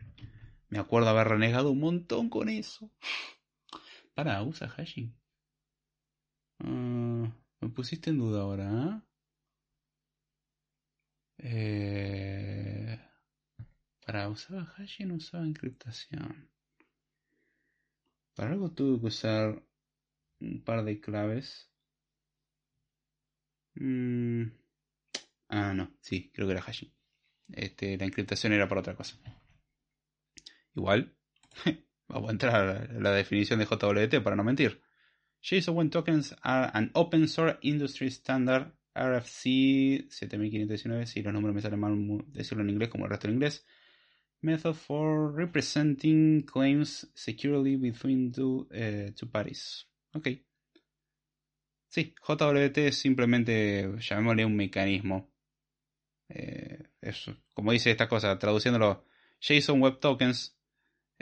me 0.70 0.80
acuerdo 0.80 1.10
haber 1.10 1.28
renegado 1.28 1.72
un 1.72 1.80
montón 1.80 2.30
con 2.30 2.50
eso. 2.50 2.92
Para, 4.16 4.44
usa 4.44 4.68
hashing. 4.68 5.16
Ah, 6.60 7.32
me 7.62 7.70
pusiste 7.70 8.10
en 8.10 8.18
duda 8.18 8.42
ahora. 8.42 9.04
¿eh? 11.38 11.48
eh 12.98 13.12
para 14.12 14.28
usar 14.28 14.66
hashing 14.66 15.12
usaba 15.12 15.46
encriptación. 15.46 16.50
Para 18.36 18.52
algo 18.52 18.72
tuve 18.72 19.00
que 19.00 19.06
usar 19.06 19.64
un 20.42 20.64
par 20.66 20.84
de 20.84 21.00
claves 21.00 21.71
Mm. 23.76 24.44
Ah, 25.50 25.74
no, 25.74 25.92
sí, 26.02 26.32
creo 26.34 26.48
que 26.48 26.54
era 26.54 26.62
hashing. 26.62 26.94
Este, 27.50 27.98
la 27.98 28.06
encriptación 28.06 28.54
era 28.54 28.68
para 28.68 28.82
otra 28.82 28.96
cosa. 28.96 29.18
Igual, 30.76 31.14
vamos 32.08 32.30
a 32.30 32.32
entrar 32.32 32.70
a 32.70 33.00
la 33.00 33.12
definición 33.12 33.60
de 33.60 33.66
JWT 33.66 34.24
para 34.24 34.36
no 34.36 34.44
mentir. 34.44 34.82
JSON 35.42 35.90
Tokens 35.90 36.36
are 36.44 36.72
an 36.74 36.92
open 36.94 37.28
source 37.28 37.58
industry 37.62 38.08
standard 38.08 38.72
RFC 38.94 40.08
7519, 40.10 41.08
si 41.08 41.22
los 41.22 41.34
números 41.34 41.56
me 41.56 41.62
salen 41.62 41.80
mal 41.80 42.26
decirlo 42.28 42.64
en 42.64 42.70
inglés 42.70 42.90
como 42.90 43.06
el 43.06 43.12
resto 43.12 43.28
en 43.28 43.34
inglés. 43.34 43.66
Method 44.42 44.74
for 44.74 45.34
representing 45.34 46.44
claims 46.44 47.12
securely 47.14 47.76
between 47.76 48.32
two, 48.32 48.68
eh, 48.72 49.12
two 49.16 49.30
parties. 49.30 49.88
Ok. 50.14 50.28
Sí, 51.92 52.16
JWT 52.26 52.78
es 52.88 52.98
simplemente, 53.00 53.92
llamémosle 54.00 54.46
un 54.46 54.56
mecanismo. 54.56 55.30
Eh, 56.30 56.84
como 57.54 57.74
dice 57.74 57.92
esta 57.92 58.08
cosa, 58.08 58.40
traduciéndolo, 58.40 59.06
JSON 59.42 59.82
Web 59.82 60.00
Tokens 60.00 60.58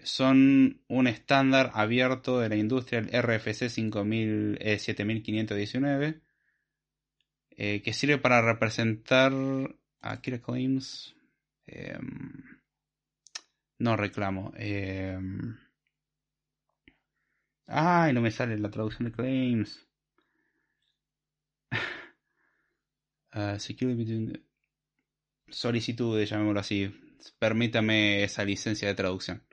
son 0.04 0.84
un 0.88 1.08
estándar 1.08 1.72
abierto 1.74 2.40
de 2.40 2.50
la 2.50 2.56
industria, 2.56 3.00
el 3.00 3.10
RFC 3.10 3.70
7519, 3.70 6.22
eh, 7.52 7.82
que 7.82 7.94
sirve 7.94 8.20
para 8.20 8.42
representar 8.44 9.34
aquí 10.02 10.32
claims. 10.40 11.16
Em, 11.66 12.44
no 13.80 13.98
reclamo. 13.98 14.54
Eh, 14.56 15.18
ay, 17.68 18.14
no 18.14 18.22
me 18.22 18.32
sale 18.32 18.58
la 18.60 18.70
traducción 18.70 19.06
de 19.10 19.12
claims. 19.12 19.89
uh, 23.36 23.60
security 23.60 24.42
solicitudes, 25.52 26.30
llamémoslo 26.30 26.60
así. 26.60 26.94
Permítame 27.38 28.24
esa 28.24 28.44
licencia 28.46 28.88
de 28.88 28.96
traducción. 28.96 29.44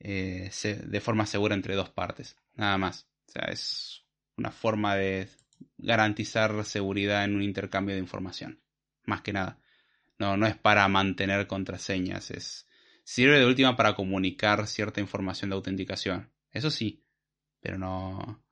Eh, 0.00 0.50
de 0.62 1.00
forma 1.00 1.26
segura 1.26 1.54
entre 1.54 1.74
dos 1.74 1.90
partes. 1.90 2.36
Nada 2.54 2.78
más. 2.78 3.08
O 3.26 3.32
sea, 3.32 3.44
es 3.50 4.04
una 4.36 4.50
forma 4.50 4.96
de 4.96 5.28
garantizar 5.76 6.64
seguridad 6.64 7.24
en 7.24 7.36
un 7.36 7.42
intercambio 7.42 7.94
de 7.94 8.00
información. 8.00 8.62
Más 9.04 9.22
que 9.22 9.32
nada. 9.32 9.60
No, 10.18 10.36
no 10.36 10.46
es 10.46 10.56
para 10.56 10.86
mantener 10.88 11.46
contraseñas. 11.46 12.30
Es, 12.30 12.66
sirve 13.04 13.38
de 13.38 13.46
última 13.46 13.76
para 13.76 13.94
comunicar 13.94 14.66
cierta 14.66 15.00
información 15.00 15.50
de 15.50 15.56
autenticación. 15.56 16.32
Eso 16.52 16.70
sí. 16.70 17.04
Pero 17.60 17.78
no. 17.78 18.44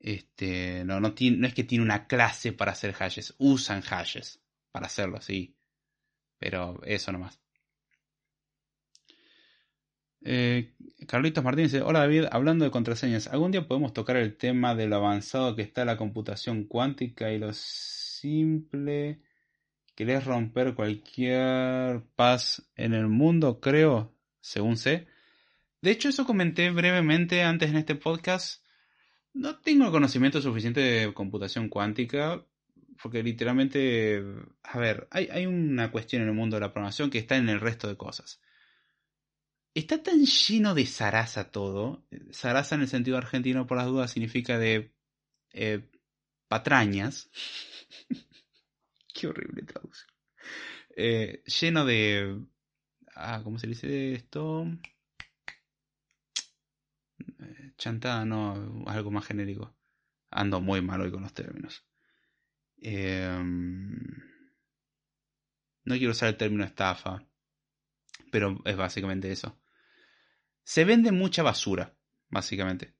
Este. 0.00 0.84
No, 0.84 0.98
no, 1.00 1.14
no 1.16 1.46
es 1.46 1.54
que 1.54 1.64
tiene 1.64 1.84
una 1.84 2.06
clase 2.06 2.52
para 2.52 2.72
hacer 2.72 2.92
hashes. 2.94 3.34
Usan 3.38 3.82
hashes 3.82 4.42
para 4.72 4.86
hacerlo, 4.86 5.20
sí. 5.20 5.56
Pero 6.38 6.80
eso 6.84 7.12
nomás. 7.12 7.38
Eh, 10.22 10.74
Carlitos 11.06 11.42
Martínez 11.42 11.72
dice, 11.72 11.82
hola 11.82 12.00
David, 12.00 12.26
hablando 12.30 12.64
de 12.64 12.70
contraseñas, 12.70 13.26
¿algún 13.28 13.52
día 13.52 13.66
podemos 13.66 13.94
tocar 13.94 14.16
el 14.16 14.36
tema 14.36 14.74
de 14.74 14.86
lo 14.86 14.96
avanzado 14.96 15.56
que 15.56 15.62
está 15.62 15.84
la 15.84 15.96
computación 15.96 16.64
cuántica 16.64 17.32
y 17.32 17.38
lo 17.38 17.52
simple 17.54 19.22
que 19.94 20.14
es 20.14 20.24
romper 20.24 20.74
cualquier 20.74 22.02
paz 22.16 22.70
en 22.74 22.94
el 22.94 23.08
mundo, 23.08 23.60
creo, 23.60 24.14
según 24.40 24.76
sé? 24.76 25.06
De 25.82 25.90
hecho, 25.90 26.10
eso 26.10 26.26
comenté 26.26 26.70
brevemente 26.70 27.42
antes 27.42 27.70
en 27.70 27.76
este 27.76 27.94
podcast. 27.94 28.62
No 29.34 29.58
tengo 29.60 29.90
conocimiento 29.90 30.40
suficiente 30.40 30.80
de 30.80 31.14
computación 31.14 31.68
cuántica, 31.68 32.44
porque 33.02 33.22
literalmente, 33.22 34.22
a 34.62 34.78
ver, 34.78 35.08
hay, 35.10 35.28
hay 35.30 35.46
una 35.46 35.90
cuestión 35.90 36.22
en 36.22 36.28
el 36.28 36.34
mundo 36.34 36.56
de 36.56 36.60
la 36.60 36.72
programación 36.72 37.10
que 37.10 37.18
está 37.18 37.36
en 37.36 37.48
el 37.48 37.60
resto 37.60 37.88
de 37.88 37.96
cosas 37.96 38.40
está 39.74 40.02
tan 40.02 40.24
lleno 40.24 40.74
de 40.74 40.86
zaraza 40.86 41.50
todo. 41.50 42.06
Zaraza 42.32 42.74
en 42.74 42.82
el 42.82 42.88
sentido 42.88 43.16
argentino, 43.16 43.66
por 43.66 43.76
las 43.76 43.86
dudas, 43.86 44.10
significa 44.10 44.58
de 44.58 44.92
eh, 45.52 45.88
patrañas. 46.48 47.30
Qué 49.14 49.26
horrible 49.26 49.62
traducción. 49.62 50.10
Eh, 50.96 51.42
lleno 51.60 51.84
de... 51.84 52.40
Ah, 53.14 53.40
¿Cómo 53.42 53.58
se 53.58 53.66
dice 53.66 54.14
esto? 54.14 54.66
Chantada, 57.80 58.26
no, 58.26 58.84
algo 58.86 59.10
más 59.10 59.26
genérico. 59.26 59.74
Ando 60.30 60.60
muy 60.60 60.82
mal 60.82 61.00
hoy 61.00 61.10
con 61.10 61.22
los 61.22 61.32
términos. 61.32 61.82
Em, 62.76 63.96
no 65.84 65.96
quiero 65.96 66.10
usar 66.10 66.28
el 66.28 66.36
término 66.36 66.62
estafa, 66.62 67.26
pero 68.30 68.60
es 68.66 68.76
básicamente 68.76 69.32
eso. 69.32 69.58
Se 70.62 70.84
vende 70.84 71.10
mucha 71.10 71.42
basura, 71.42 71.96
básicamente. 72.28 72.94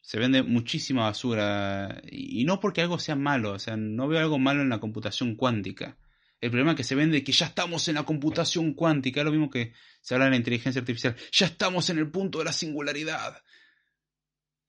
Se 0.00 0.20
vende 0.20 0.44
muchísima 0.44 1.06
basura. 1.06 2.00
Y 2.08 2.44
no 2.44 2.60
porque 2.60 2.82
algo 2.82 3.00
sea 3.00 3.16
malo, 3.16 3.54
o 3.54 3.58
sea, 3.58 3.76
no 3.76 4.06
veo 4.06 4.20
algo 4.20 4.38
malo 4.38 4.62
en 4.62 4.68
la 4.68 4.78
computación 4.78 5.34
cuántica. 5.34 5.98
El 6.40 6.50
problema 6.50 6.70
es 6.70 6.76
que 6.76 6.84
se 6.84 6.94
vende 6.94 7.24
que 7.24 7.32
ya 7.32 7.46
estamos 7.46 7.88
en 7.88 7.96
la 7.96 8.04
computación 8.04 8.74
cuántica, 8.74 9.20
es 9.20 9.24
lo 9.24 9.32
mismo 9.32 9.50
que 9.50 9.72
se 10.00 10.14
habla 10.14 10.26
de 10.26 10.30
la 10.30 10.36
inteligencia 10.36 10.80
artificial. 10.80 11.16
Ya 11.32 11.46
estamos 11.46 11.90
en 11.90 11.98
el 11.98 12.12
punto 12.12 12.38
de 12.38 12.44
la 12.44 12.52
singularidad. 12.52 13.42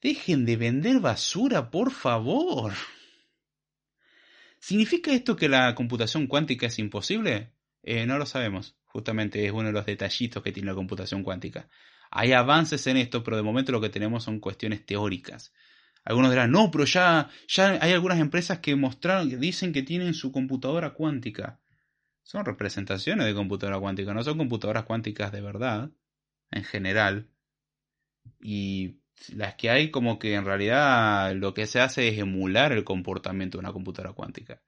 Dejen 0.01 0.45
de 0.45 0.55
vender 0.55 0.99
basura, 0.99 1.69
por 1.69 1.91
favor. 1.91 2.73
¿Significa 4.59 5.11
esto 5.11 5.35
que 5.35 5.47
la 5.47 5.75
computación 5.75 6.27
cuántica 6.27 6.67
es 6.67 6.79
imposible? 6.79 7.53
Eh, 7.83 8.05
no 8.05 8.17
lo 8.17 8.25
sabemos. 8.25 8.75
Justamente 8.85 9.45
es 9.45 9.51
uno 9.51 9.67
de 9.67 9.71
los 9.71 9.85
detallitos 9.85 10.41
que 10.43 10.51
tiene 10.51 10.69
la 10.69 10.75
computación 10.75 11.23
cuántica. 11.23 11.69
Hay 12.09 12.33
avances 12.33 12.85
en 12.87 12.97
esto, 12.97 13.23
pero 13.23 13.37
de 13.37 13.43
momento 13.43 13.71
lo 13.71 13.79
que 13.79 13.89
tenemos 13.89 14.23
son 14.23 14.39
cuestiones 14.39 14.85
teóricas. 14.85 15.53
Algunos 16.03 16.31
dirán, 16.31 16.51
no, 16.51 16.71
pero 16.71 16.85
ya, 16.85 17.29
ya 17.47 17.79
hay 17.81 17.91
algunas 17.93 18.19
empresas 18.19 18.59
que 18.59 18.75
mostraron, 18.75 19.29
que 19.29 19.37
dicen 19.37 19.71
que 19.71 19.83
tienen 19.83 20.13
su 20.13 20.31
computadora 20.31 20.93
cuántica. 20.93 21.61
Son 22.23 22.43
representaciones 22.43 23.25
de 23.25 23.33
computadora 23.33 23.79
cuántica, 23.79 24.13
no 24.13 24.23
son 24.23 24.37
computadoras 24.37 24.85
cuánticas 24.85 25.31
de 25.31 25.41
verdad, 25.41 25.91
en 26.49 26.63
general. 26.63 27.29
Y 28.39 29.00
las 29.29 29.55
que 29.55 29.69
hay 29.69 29.91
como 29.91 30.19
que 30.19 30.33
en 30.33 30.45
realidad 30.45 31.33
lo 31.35 31.53
que 31.53 31.67
se 31.67 31.79
hace 31.79 32.07
es 32.07 32.17
emular 32.17 32.71
el 32.71 32.83
comportamiento 32.83 33.57
de 33.57 33.63
una 33.63 33.73
computadora 33.73 34.13
cuántica. 34.13 34.61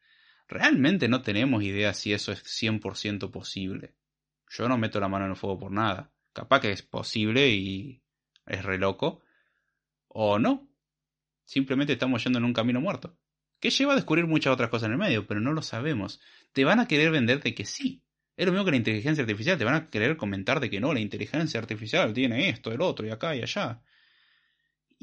Realmente 0.48 1.08
no 1.08 1.22
tenemos 1.22 1.64
idea 1.64 1.94
si 1.94 2.14
eso 2.14 2.32
es 2.32 2.44
100% 2.44 3.32
posible. 3.32 3.96
Yo 4.50 4.68
no 4.68 4.78
meto 4.78 5.00
la 5.00 5.08
mano 5.08 5.26
en 5.26 5.32
el 5.32 5.38
fuego 5.38 5.58
por 5.58 5.72
nada. 5.72 6.12
Capaz 6.32 6.60
que 6.60 6.72
es 6.72 6.84
posible 6.84 7.50
y 7.50 8.02
es 8.46 8.64
re 8.64 8.78
loco. 8.78 9.22
O 10.08 10.38
no. 10.38 10.70
Simplemente 11.46 11.94
estamos 11.94 12.24
yendo 12.24 12.40
en 12.40 12.46
un 12.46 12.54
camino 12.54 12.82
muerto. 12.82 13.18
Que 13.60 13.70
lleva 13.70 13.94
a 13.94 13.96
descubrir 13.96 14.28
muchas 14.28 14.54
otras 14.54 14.70
cosas 14.70 14.88
en 14.88 14.94
el 14.94 14.98
medio, 14.98 15.26
pero 15.26 15.40
no 15.40 15.54
lo 15.54 15.62
sabemos. 15.62 16.22
Te 16.52 16.66
van 16.66 16.80
a 16.80 16.88
querer 16.88 17.12
vender 17.12 17.42
de 17.42 17.56
que 17.56 17.66
sí. 17.66 18.04
Es 18.36 18.46
lo 18.46 18.52
mismo 18.52 18.66
que 18.66 18.72
la 18.72 18.78
inteligencia 18.78 19.24
artificial. 19.24 19.58
Te 19.58 19.66
van 19.66 19.76
a 19.76 19.90
querer 19.90 20.18
comentar 20.18 20.60
de 20.60 20.70
que 20.70 20.80
no, 20.80 20.94
la 20.94 21.00
inteligencia 21.00 21.60
artificial 21.60 22.14
tiene 22.14 22.50
esto, 22.50 22.72
el 22.72 22.82
otro, 22.82 23.08
y 23.08 23.10
acá 23.10 23.36
y 23.36 23.42
allá. 23.42 23.82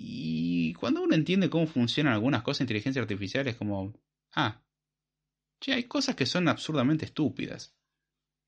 Y 0.02 0.72
cuando 0.74 1.02
uno 1.02 1.14
entiende 1.14 1.50
cómo 1.50 1.66
funcionan 1.66 2.14
algunas 2.14 2.42
cosas 2.42 2.60
de 2.60 2.64
inteligencia 2.64 3.02
artificial, 3.02 3.46
es 3.46 3.56
como, 3.56 3.92
ah, 4.32 4.62
che, 5.60 5.74
hay 5.74 5.84
cosas 5.84 6.16
que 6.16 6.24
son 6.24 6.48
absurdamente 6.48 7.04
estúpidas. 7.04 7.76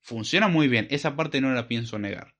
Funciona 0.01 0.47
muy 0.47 0.67
bien, 0.67 0.87
esa 0.89 1.15
parte 1.15 1.41
no 1.41 1.53
la 1.53 1.67
pienso 1.67 1.99
negar. 1.99 2.35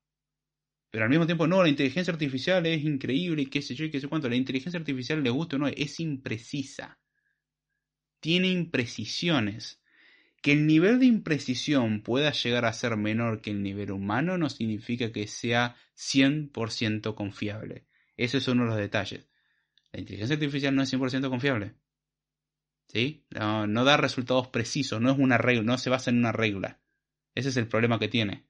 Pero 0.89 1.03
al 1.03 1.11
mismo 1.11 1.27
tiempo, 1.27 1.45
no, 1.45 1.61
la 1.61 1.69
inteligencia 1.69 2.11
artificial 2.11 2.65
es 2.65 2.83
increíble 2.83 3.43
y 3.43 3.45
qué 3.45 3.61
sé 3.61 3.75
yo 3.75 3.85
y 3.85 3.91
qué 3.91 3.99
sé 4.01 4.07
cuánto. 4.07 4.29
La 4.29 4.35
inteligencia 4.35 4.79
artificial, 4.79 5.21
le 5.21 5.29
gusta 5.29 5.57
o 5.57 5.59
no, 5.59 5.67
es 5.67 5.99
imprecisa. 5.99 6.99
Tiene 8.19 8.47
imprecisiones. 8.47 9.79
Que 10.41 10.53
el 10.53 10.65
nivel 10.65 10.99
de 10.99 11.05
imprecisión 11.05 12.01
pueda 12.01 12.31
llegar 12.31 12.65
a 12.65 12.73
ser 12.73 12.97
menor 12.97 13.41
que 13.41 13.51
el 13.51 13.61
nivel 13.61 13.91
humano 13.91 14.39
no 14.39 14.49
significa 14.49 15.11
que 15.11 15.27
sea 15.27 15.75
100% 15.95 17.13
confiable. 17.13 17.85
Ese 18.17 18.37
es 18.37 18.47
uno 18.47 18.63
de 18.63 18.69
los 18.69 18.77
detalles. 18.77 19.27
La 19.91 19.99
inteligencia 19.99 20.35
artificial 20.35 20.75
no 20.75 20.83
es 20.83 20.93
100% 20.93 21.29
confiable. 21.29 21.75
¿Sí? 22.87 23.25
No, 23.31 23.65
no, 23.67 23.83
da 23.83 23.97
resultados 23.97 24.47
precisos, 24.49 25.01
no 25.01 25.11
es 25.11 25.17
una 25.17 25.37
regla, 25.37 25.63
no 25.63 25.77
se 25.77 25.89
basa 25.89 26.11
en 26.11 26.17
una 26.17 26.31
regla. 26.31 26.79
Ese 27.33 27.49
es 27.49 27.57
el 27.57 27.67
problema 27.67 27.99
que 27.99 28.07
tiene 28.07 28.45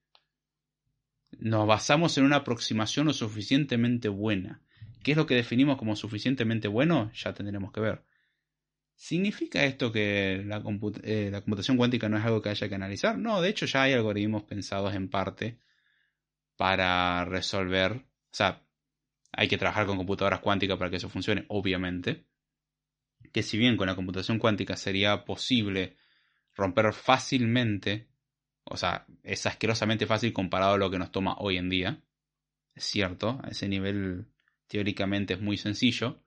nos 1.40 1.68
basamos 1.68 2.18
en 2.18 2.26
una 2.26 2.38
aproximación 2.38 3.08
lo 3.08 3.14
suficientemente 3.14 4.10
buena. 4.10 4.62
¿Qué 5.04 5.12
es 5.12 5.18
lo 5.18 5.26
que 5.26 5.36
definimos 5.36 5.78
como 5.78 5.96
suficientemente 5.96 6.68
bueno? 6.68 7.12
Ya 7.14 7.34
tendremos 7.34 7.72
que 7.72 7.82
ver. 7.82 8.04
¿Significa 8.96 9.66
esto 9.66 9.92
que 9.92 10.44
la, 10.46 10.64
eh, 11.04 11.30
la, 11.32 11.42
computación 11.42 11.78
cuántica 11.78 12.08
no 12.08 12.18
es 12.18 12.24
algo 12.24 12.42
que 12.42 12.50
haya 12.50 12.70
que 12.70 12.76
analizar? 12.76 13.18
No, 13.18 13.42
de 13.42 13.50
hecho 13.50 13.66
ya 13.66 13.84
hay 13.84 13.94
algoritmos 13.94 14.44
pensados 14.44 14.94
en 14.94 15.10
parte 15.10 15.58
para 16.56 17.26
resolver. 17.26 17.94
O 17.94 18.36
sea, 18.36 18.64
hay 19.34 19.48
que 19.48 19.58
trabajar 19.58 19.86
con 19.86 19.98
computadoras 19.98 20.40
cuánticas 20.40 20.78
para 20.78 20.90
que 20.90 20.98
eso 20.98 21.10
funcione, 21.10 21.46
obviamente. 21.50 22.26
que 23.32 23.44
si 23.44 23.58
bien 23.58 23.78
con 23.78 23.88
la 23.88 23.96
computación 23.96 24.38
cuántica 24.40 24.76
sería 24.76 25.26
posible 25.26 25.98
romper 26.56 26.94
fácilmente, 26.94 28.10
o 28.66 28.78
sea, 28.78 29.06
es 29.24 29.46
asquerosamente 29.46 30.06
fácil 30.06 30.34
comparado 30.34 30.74
a 30.74 30.78
lo 30.78 30.92
que 30.92 31.00
nos 31.00 31.12
toma 31.12 31.36
hoy 31.40 31.58
en 31.58 31.70
día, 31.70 32.04
es 32.76 32.84
cierto, 32.86 33.40
a 33.44 33.50
ese 33.50 33.68
nivel 33.68 34.28
teóricamente 34.68 35.36
es 35.36 35.42
muy 35.42 35.58
sencillo, 35.58 36.22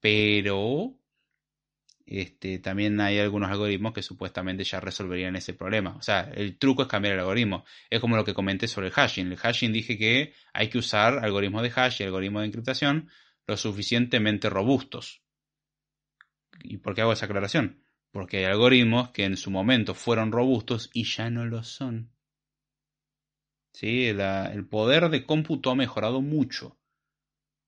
pero 0.00 0.97
este, 2.10 2.58
también 2.58 3.00
hay 3.00 3.18
algunos 3.18 3.50
algoritmos 3.50 3.92
que 3.92 4.02
supuestamente 4.02 4.64
ya 4.64 4.80
resolverían 4.80 5.36
ese 5.36 5.52
problema. 5.52 5.94
O 5.96 6.02
sea, 6.02 6.30
el 6.34 6.56
truco 6.56 6.82
es 6.82 6.88
cambiar 6.88 7.14
el 7.14 7.20
algoritmo. 7.20 7.64
Es 7.90 8.00
como 8.00 8.16
lo 8.16 8.24
que 8.24 8.32
comenté 8.32 8.66
sobre 8.66 8.86
el 8.86 8.92
hashing. 8.94 9.26
El 9.26 9.36
hashing 9.36 9.72
dije 9.72 9.98
que 9.98 10.32
hay 10.54 10.68
que 10.68 10.78
usar 10.78 11.18
algoritmos 11.22 11.62
de 11.62 11.72
hash 11.74 12.00
y 12.00 12.04
algoritmos 12.04 12.42
de 12.42 12.46
encriptación 12.46 13.10
lo 13.46 13.56
suficientemente 13.56 14.48
robustos. 14.48 15.22
¿Y 16.62 16.78
por 16.78 16.94
qué 16.94 17.02
hago 17.02 17.12
esa 17.12 17.26
aclaración? 17.26 17.84
Porque 18.10 18.38
hay 18.38 18.44
algoritmos 18.44 19.10
que 19.10 19.24
en 19.24 19.36
su 19.36 19.50
momento 19.50 19.94
fueron 19.94 20.32
robustos 20.32 20.90
y 20.92 21.04
ya 21.04 21.30
no 21.30 21.44
lo 21.44 21.62
son. 21.62 22.10
¿Sí? 23.72 24.06
el 24.06 24.66
poder 24.66 25.08
de 25.08 25.24
cómputo 25.24 25.70
ha 25.70 25.74
mejorado 25.74 26.20
mucho. 26.20 26.77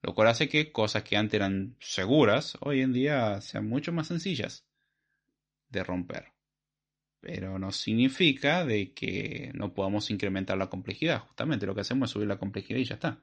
Lo 0.02 0.14
cual 0.14 0.28
hace 0.28 0.48
que 0.48 0.72
cosas 0.72 1.02
que 1.02 1.16
antes 1.16 1.34
eran 1.34 1.76
seguras, 1.78 2.56
hoy 2.60 2.80
en 2.80 2.92
día 2.92 3.40
sean 3.40 3.68
mucho 3.68 3.92
más 3.92 4.08
sencillas 4.08 4.66
de 5.68 5.84
romper. 5.84 6.32
Pero 7.20 7.58
no 7.58 7.70
significa 7.70 8.64
de 8.64 8.94
que 8.94 9.50
no 9.54 9.74
podamos 9.74 10.10
incrementar 10.10 10.56
la 10.56 10.70
complejidad. 10.70 11.20
Justamente 11.20 11.66
lo 11.66 11.74
que 11.74 11.82
hacemos 11.82 12.08
es 12.08 12.12
subir 12.12 12.28
la 12.28 12.38
complejidad 12.38 12.78
y 12.78 12.84
ya 12.84 12.94
está. 12.94 13.22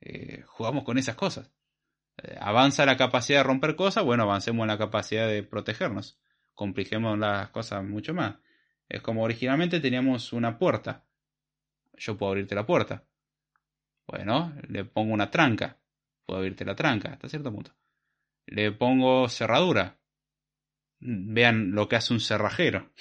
Eh, 0.00 0.44
jugamos 0.46 0.84
con 0.84 0.98
esas 0.98 1.16
cosas. 1.16 1.50
Eh, 2.22 2.36
avanza 2.40 2.86
la 2.86 2.96
capacidad 2.96 3.40
de 3.40 3.44
romper 3.44 3.76
cosas, 3.76 4.04
bueno, 4.04 4.24
avancemos 4.24 4.62
en 4.64 4.68
la 4.68 4.78
capacidad 4.78 5.26
de 5.26 5.42
protegernos. 5.42 6.20
Compliquemos 6.54 7.18
las 7.18 7.50
cosas 7.50 7.84
mucho 7.84 8.14
más. 8.14 8.36
Es 8.88 9.02
como 9.02 9.22
originalmente 9.22 9.80
teníamos 9.80 10.32
una 10.32 10.58
puerta. 10.58 11.06
Yo 11.96 12.16
puedo 12.16 12.32
abrirte 12.32 12.54
la 12.54 12.66
puerta. 12.66 13.04
Bueno, 14.10 14.52
le 14.66 14.84
pongo 14.84 15.14
una 15.14 15.30
tranca. 15.30 15.78
Puedo 16.26 16.40
abrirte 16.40 16.64
la 16.64 16.74
tranca 16.74 17.12
hasta 17.12 17.28
cierto 17.28 17.52
punto. 17.52 17.72
Le 18.46 18.72
pongo 18.72 19.28
cerradura. 19.28 20.00
Vean 20.98 21.70
lo 21.72 21.88
que 21.88 21.94
hace 21.96 22.12
un 22.12 22.20
cerrajero. 22.20 22.92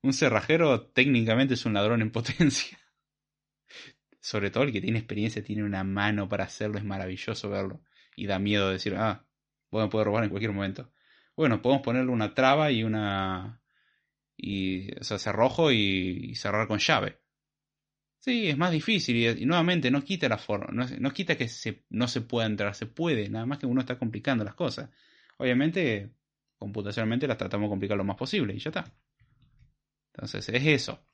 Un 0.00 0.12
cerrajero 0.12 0.86
técnicamente 0.86 1.54
es 1.54 1.66
un 1.66 1.74
ladrón 1.74 2.02
en 2.02 2.12
potencia. 2.12 2.78
Sobre 4.20 4.50
todo 4.50 4.62
el 4.62 4.72
que 4.72 4.80
tiene 4.80 5.00
experiencia 5.00 5.42
tiene 5.42 5.64
una 5.64 5.82
mano 5.82 6.28
para 6.28 6.44
hacerlo, 6.44 6.78
es 6.78 6.84
maravilloso 6.84 7.50
verlo. 7.50 7.82
Y 8.14 8.26
da 8.26 8.38
miedo 8.38 8.70
decir, 8.70 8.94
ah, 8.96 9.26
vos 9.72 9.82
me 9.82 9.90
puedes 9.90 10.06
robar 10.06 10.22
en 10.22 10.30
cualquier 10.30 10.52
momento. 10.52 10.92
Bueno, 11.36 11.60
podemos 11.60 11.82
ponerle 11.82 12.12
una 12.12 12.32
traba 12.32 12.70
y 12.70 12.84
una. 12.84 13.60
y. 14.36 14.96
o 15.00 15.02
sea, 15.02 15.18
cerrojo 15.18 15.72
y 15.72 16.32
cerrar 16.36 16.68
con 16.68 16.78
llave. 16.78 17.18
Sí, 18.28 18.50
es 18.50 18.58
más 18.58 18.72
difícil 18.72 19.16
y, 19.16 19.46
nuevamente 19.46 19.90
no 19.90 20.04
quita 20.04 20.28
la 20.28 20.36
forma, 20.36 20.68
no, 20.70 21.12
quita 21.14 21.34
que 21.34 21.48
se, 21.48 21.84
no 21.88 22.06
se 22.08 22.20
pueda 22.20 22.46
entrar, 22.46 22.74
se 22.74 22.84
puede, 22.84 23.26
nada 23.30 23.46
más 23.46 23.56
que 23.56 23.64
uno 23.64 23.80
está 23.80 23.98
complicando 23.98 24.44
las 24.44 24.54
cosas. 24.54 24.90
Obviamente, 25.38 26.10
computacionalmente 26.58 27.26
las 27.26 27.38
tratamos 27.38 27.68
de 27.68 27.70
complicar 27.70 27.96
lo 27.96 28.04
más 28.04 28.18
posible 28.18 28.52
y 28.52 28.58
ya 28.58 28.68
está. 28.68 28.84
Entonces, 30.12 30.46
es 30.50 30.66
eso. 30.66 31.06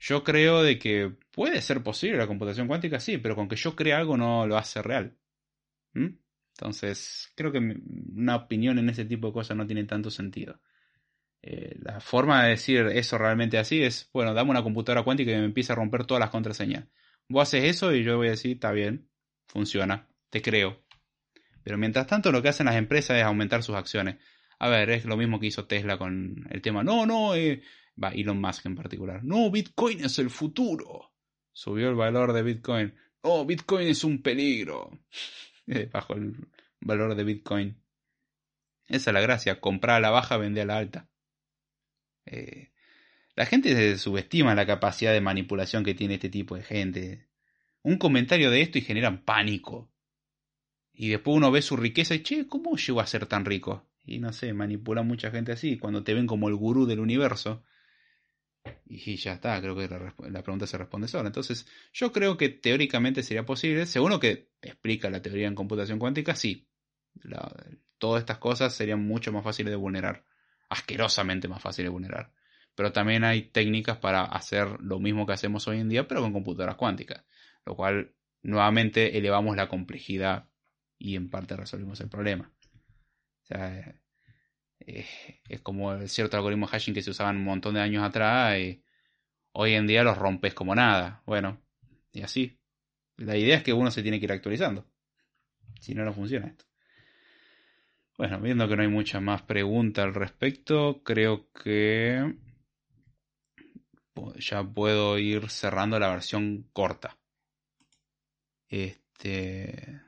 Yo 0.00 0.24
creo 0.24 0.64
de 0.64 0.80
que 0.80 1.14
puede 1.30 1.62
ser 1.62 1.80
posible 1.84 2.18
la 2.18 2.26
computación 2.26 2.66
cuántica, 2.66 2.98
sí, 2.98 3.18
pero 3.18 3.36
con 3.36 3.48
que 3.48 3.54
yo 3.54 3.76
crea 3.76 3.98
algo 3.98 4.16
no 4.16 4.44
lo 4.44 4.58
hace 4.58 4.82
real. 4.82 5.16
¿Mm? 5.92 6.08
Entonces, 6.56 7.30
creo 7.36 7.52
que 7.52 7.58
una 8.16 8.34
opinión 8.34 8.80
en 8.80 8.90
ese 8.90 9.04
tipo 9.04 9.28
de 9.28 9.32
cosas 9.32 9.56
no 9.56 9.64
tiene 9.64 9.84
tanto 9.84 10.10
sentido. 10.10 10.60
Eh, 11.42 11.76
la 11.80 12.00
forma 12.00 12.42
de 12.42 12.50
decir 12.50 12.86
eso 12.86 13.16
realmente 13.16 13.58
así 13.58 13.82
es, 13.82 14.10
bueno, 14.12 14.34
dame 14.34 14.50
una 14.50 14.62
computadora 14.62 15.04
cuántica 15.04 15.32
que 15.32 15.38
me 15.38 15.44
empiece 15.44 15.72
a 15.72 15.76
romper 15.76 16.04
todas 16.04 16.20
las 16.20 16.30
contraseñas. 16.30 16.86
Vos 17.28 17.48
haces 17.48 17.64
eso 17.64 17.94
y 17.94 18.02
yo 18.02 18.16
voy 18.16 18.28
a 18.28 18.30
decir, 18.32 18.52
está 18.52 18.72
bien, 18.72 19.08
funciona, 19.46 20.08
te 20.30 20.42
creo. 20.42 20.82
Pero 21.62 21.78
mientras 21.78 22.06
tanto 22.06 22.32
lo 22.32 22.42
que 22.42 22.48
hacen 22.48 22.66
las 22.66 22.76
empresas 22.76 23.18
es 23.18 23.24
aumentar 23.24 23.62
sus 23.62 23.76
acciones. 23.76 24.16
A 24.58 24.68
ver, 24.68 24.90
es 24.90 25.04
lo 25.04 25.16
mismo 25.16 25.38
que 25.38 25.46
hizo 25.46 25.66
Tesla 25.66 25.98
con 25.98 26.46
el 26.50 26.62
tema, 26.62 26.82
no, 26.82 27.06
no, 27.06 27.34
eh, 27.34 27.62
va, 28.02 28.08
Elon 28.10 28.40
Musk 28.40 28.66
en 28.66 28.74
particular, 28.74 29.22
no, 29.22 29.50
Bitcoin 29.50 30.04
es 30.04 30.18
el 30.18 30.30
futuro. 30.30 31.12
Subió 31.52 31.88
el 31.88 31.94
valor 31.94 32.32
de 32.32 32.42
Bitcoin. 32.42 32.94
Oh, 33.22 33.44
Bitcoin 33.44 33.88
es 33.88 34.04
un 34.04 34.22
peligro. 34.22 34.90
Bajo 35.92 36.14
el 36.14 36.36
valor 36.80 37.14
de 37.14 37.24
Bitcoin. 37.24 37.76
Esa 38.86 39.10
es 39.10 39.14
la 39.14 39.20
gracia, 39.20 39.60
comprar 39.60 39.96
a 39.96 40.00
la 40.00 40.10
baja, 40.10 40.38
vender 40.38 40.62
a 40.62 40.66
la 40.66 40.78
alta. 40.78 41.07
Eh, 42.30 42.70
la 43.34 43.46
gente 43.46 43.96
subestima 43.98 44.54
la 44.54 44.66
capacidad 44.66 45.12
de 45.12 45.20
manipulación 45.20 45.84
que 45.84 45.94
tiene 45.94 46.14
este 46.14 46.28
tipo 46.28 46.56
de 46.56 46.62
gente. 46.62 47.28
Un 47.82 47.96
comentario 47.96 48.50
de 48.50 48.62
esto 48.62 48.78
y 48.78 48.82
generan 48.82 49.24
pánico. 49.24 49.90
Y 50.92 51.08
después 51.08 51.36
uno 51.36 51.50
ve 51.50 51.62
su 51.62 51.76
riqueza 51.76 52.14
y, 52.14 52.22
che, 52.22 52.48
¿cómo 52.48 52.76
llegó 52.76 53.00
a 53.00 53.06
ser 53.06 53.26
tan 53.26 53.44
rico? 53.44 53.86
Y 54.04 54.18
no 54.18 54.32
sé, 54.32 54.52
manipula 54.52 55.02
mucha 55.02 55.30
gente 55.30 55.52
así, 55.52 55.78
cuando 55.78 56.02
te 56.02 56.14
ven 56.14 56.26
como 56.26 56.48
el 56.48 56.56
gurú 56.56 56.86
del 56.86 56.98
universo. 56.98 57.62
Y 58.86 59.16
ya 59.16 59.34
está, 59.34 59.60
creo 59.60 59.76
que 59.76 59.88
la, 59.88 60.42
pregunta 60.42 60.66
se 60.66 60.76
responde 60.76 61.06
sola. 61.08 61.28
Entonces, 61.28 61.66
yo 61.92 62.12
creo 62.12 62.36
que 62.36 62.48
teóricamente 62.48 63.22
sería 63.22 63.46
posible, 63.46 63.86
según 63.86 64.10
lo 64.10 64.18
que 64.18 64.50
explica 64.60 65.08
la 65.10 65.22
teoría 65.22 65.46
en 65.46 65.54
computación 65.54 65.98
cuántica, 65.98 66.34
sí. 66.34 66.68
todas 67.98 68.20
estas 68.20 68.38
cosas 68.38 68.74
serían 68.74 69.06
mucho 69.06 69.32
más 69.32 69.44
fáciles 69.44 69.70
de 69.70 69.76
vulnerar 69.76 70.24
asquerosamente 70.68 71.48
más 71.48 71.62
fácil 71.62 71.84
de 71.84 71.90
vulnerar. 71.90 72.32
Pero 72.74 72.92
también 72.92 73.24
hay 73.24 73.42
técnicas 73.42 73.98
para 73.98 74.22
hacer 74.24 74.80
lo 74.80 75.00
mismo 75.00 75.26
que 75.26 75.32
hacemos 75.32 75.66
hoy 75.68 75.80
en 75.80 75.88
día, 75.88 76.06
pero 76.06 76.20
con 76.20 76.32
computadoras 76.32 76.76
cuánticas. 76.76 77.24
Lo 77.64 77.74
cual 77.74 78.14
nuevamente 78.42 79.18
elevamos 79.18 79.56
la 79.56 79.68
complejidad 79.68 80.48
y 80.98 81.16
en 81.16 81.30
parte 81.30 81.56
resolvimos 81.56 82.00
el 82.00 82.08
problema. 82.08 82.52
O 83.42 83.46
sea, 83.46 83.94
eh, 84.80 85.06
es 85.48 85.60
como 85.60 86.06
cierto 86.06 86.36
algoritmo 86.36 86.66
hashing 86.66 86.94
que 86.94 87.02
se 87.02 87.10
usaban 87.10 87.36
un 87.36 87.44
montón 87.44 87.74
de 87.74 87.80
años 87.80 88.04
atrás 88.04 88.58
y 88.58 88.84
hoy 89.52 89.74
en 89.74 89.86
día 89.86 90.04
los 90.04 90.18
rompes 90.18 90.54
como 90.54 90.74
nada. 90.74 91.22
Bueno, 91.26 91.60
y 92.12 92.22
así. 92.22 92.60
La 93.16 93.36
idea 93.36 93.56
es 93.56 93.64
que 93.64 93.72
uno 93.72 93.90
se 93.90 94.02
tiene 94.02 94.20
que 94.20 94.26
ir 94.26 94.32
actualizando. 94.32 94.86
Si 95.80 95.94
no, 95.94 96.04
no 96.04 96.12
funciona 96.12 96.46
esto. 96.46 96.67
Bueno, 98.18 98.40
viendo 98.40 98.68
que 98.68 98.74
no 98.74 98.82
hay 98.82 98.88
mucha 98.88 99.20
más 99.20 99.42
pregunta 99.42 100.02
al 100.02 100.12
respecto, 100.12 101.04
creo 101.04 101.52
que 101.52 102.34
ya 104.40 104.64
puedo 104.64 105.18
ir 105.18 105.48
cerrando 105.48 106.00
la 106.00 106.10
versión 106.10 106.68
corta. 106.72 107.16
Este, 108.68 110.00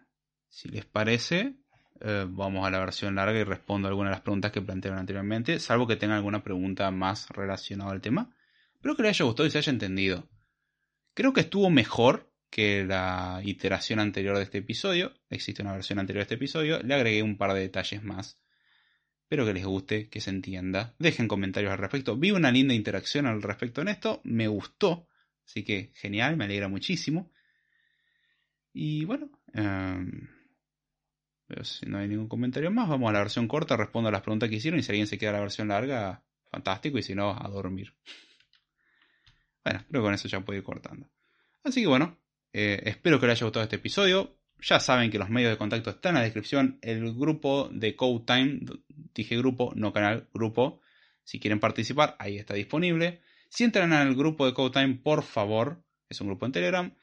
si 0.48 0.68
les 0.70 0.84
parece, 0.86 1.54
eh, 2.00 2.26
vamos 2.28 2.66
a 2.66 2.72
la 2.72 2.80
versión 2.80 3.14
larga 3.14 3.38
y 3.38 3.44
respondo 3.44 3.86
algunas 3.86 4.10
de 4.10 4.16
las 4.16 4.22
preguntas 4.22 4.50
que 4.50 4.60
plantearon 4.60 4.98
anteriormente, 4.98 5.60
salvo 5.60 5.86
que 5.86 5.94
tengan 5.94 6.16
alguna 6.16 6.42
pregunta 6.42 6.90
más 6.90 7.28
relacionada 7.28 7.92
al 7.92 8.00
tema. 8.00 8.34
Espero 8.74 8.96
que 8.96 9.04
les 9.04 9.10
haya 9.10 9.26
gustado 9.26 9.46
y 9.46 9.52
se 9.52 9.58
haya 9.58 9.70
entendido. 9.70 10.28
Creo 11.14 11.32
que 11.32 11.42
estuvo 11.42 11.70
mejor 11.70 12.29
que 12.50 12.84
la 12.84 13.40
iteración 13.44 14.00
anterior 14.00 14.36
de 14.36 14.42
este 14.42 14.58
episodio. 14.58 15.14
Existe 15.30 15.62
una 15.62 15.72
versión 15.72 15.98
anterior 15.98 16.20
de 16.20 16.24
este 16.24 16.34
episodio. 16.34 16.80
Le 16.82 16.94
agregué 16.94 17.22
un 17.22 17.38
par 17.38 17.54
de 17.54 17.60
detalles 17.60 18.02
más. 18.02 18.40
Espero 19.22 19.46
que 19.46 19.54
les 19.54 19.64
guste, 19.64 20.08
que 20.08 20.20
se 20.20 20.30
entienda. 20.30 20.94
Dejen 20.98 21.28
comentarios 21.28 21.72
al 21.72 21.78
respecto. 21.78 22.16
Vi 22.16 22.32
una 22.32 22.50
linda 22.50 22.74
interacción 22.74 23.26
al 23.26 23.42
respecto 23.42 23.80
en 23.80 23.88
esto. 23.88 24.20
Me 24.24 24.48
gustó. 24.48 25.06
Así 25.46 25.62
que 25.62 25.92
genial, 25.94 26.36
me 26.36 26.44
alegra 26.44 26.68
muchísimo. 26.68 27.32
Y 28.72 29.04
bueno, 29.04 29.30
em, 29.52 30.28
si 31.62 31.86
no 31.86 31.98
hay 31.98 32.08
ningún 32.08 32.28
comentario 32.28 32.70
más, 32.70 32.88
vamos 32.88 33.10
a 33.10 33.12
la 33.12 33.20
versión 33.20 33.48
corta, 33.48 33.76
respondo 33.76 34.08
a 34.08 34.12
las 34.12 34.22
preguntas 34.22 34.48
que 34.48 34.56
hicieron 34.56 34.78
y 34.78 34.82
si 34.82 34.90
alguien 34.90 35.06
se 35.06 35.18
queda 35.18 35.30
a 35.30 35.34
la 35.34 35.40
versión 35.40 35.68
larga, 35.68 36.24
fantástico, 36.50 36.98
y 36.98 37.02
si 37.02 37.14
no, 37.14 37.30
a 37.30 37.48
dormir. 37.48 37.94
Bueno, 39.62 39.84
creo 39.90 40.00
que 40.00 40.06
con 40.06 40.14
eso 40.14 40.26
ya 40.26 40.40
puedo 40.40 40.58
ir 40.58 40.64
cortando. 40.64 41.06
Así 41.62 41.82
que 41.82 41.86
bueno, 41.86 42.18
eh, 42.52 42.82
espero 42.84 43.20
que 43.20 43.26
les 43.26 43.38
haya 43.38 43.46
gustado 43.46 43.64
este 43.64 43.76
episodio. 43.76 44.36
Ya 44.62 44.78
saben 44.78 45.10
que 45.10 45.18
los 45.18 45.30
medios 45.30 45.50
de 45.50 45.58
contacto 45.58 45.90
están 45.90 46.10
en 46.10 46.16
la 46.16 46.24
descripción. 46.24 46.78
El 46.82 47.14
grupo 47.14 47.68
de 47.72 47.96
Code 47.96 48.24
Time, 48.26 48.60
dije 49.14 49.36
grupo, 49.36 49.72
no 49.74 49.92
canal, 49.92 50.28
grupo. 50.34 50.80
Si 51.24 51.40
quieren 51.40 51.60
participar, 51.60 52.16
ahí 52.18 52.36
está 52.36 52.54
disponible. 52.54 53.20
Si 53.48 53.64
entran 53.64 53.92
al 53.92 54.14
grupo 54.14 54.46
de 54.46 54.54
Code 54.54 54.80
Time, 54.80 54.94
por 54.96 55.22
favor, 55.22 55.82
es 56.08 56.20
un 56.20 56.26
grupo 56.26 56.46
en 56.46 56.52
Telegram. 56.52 56.94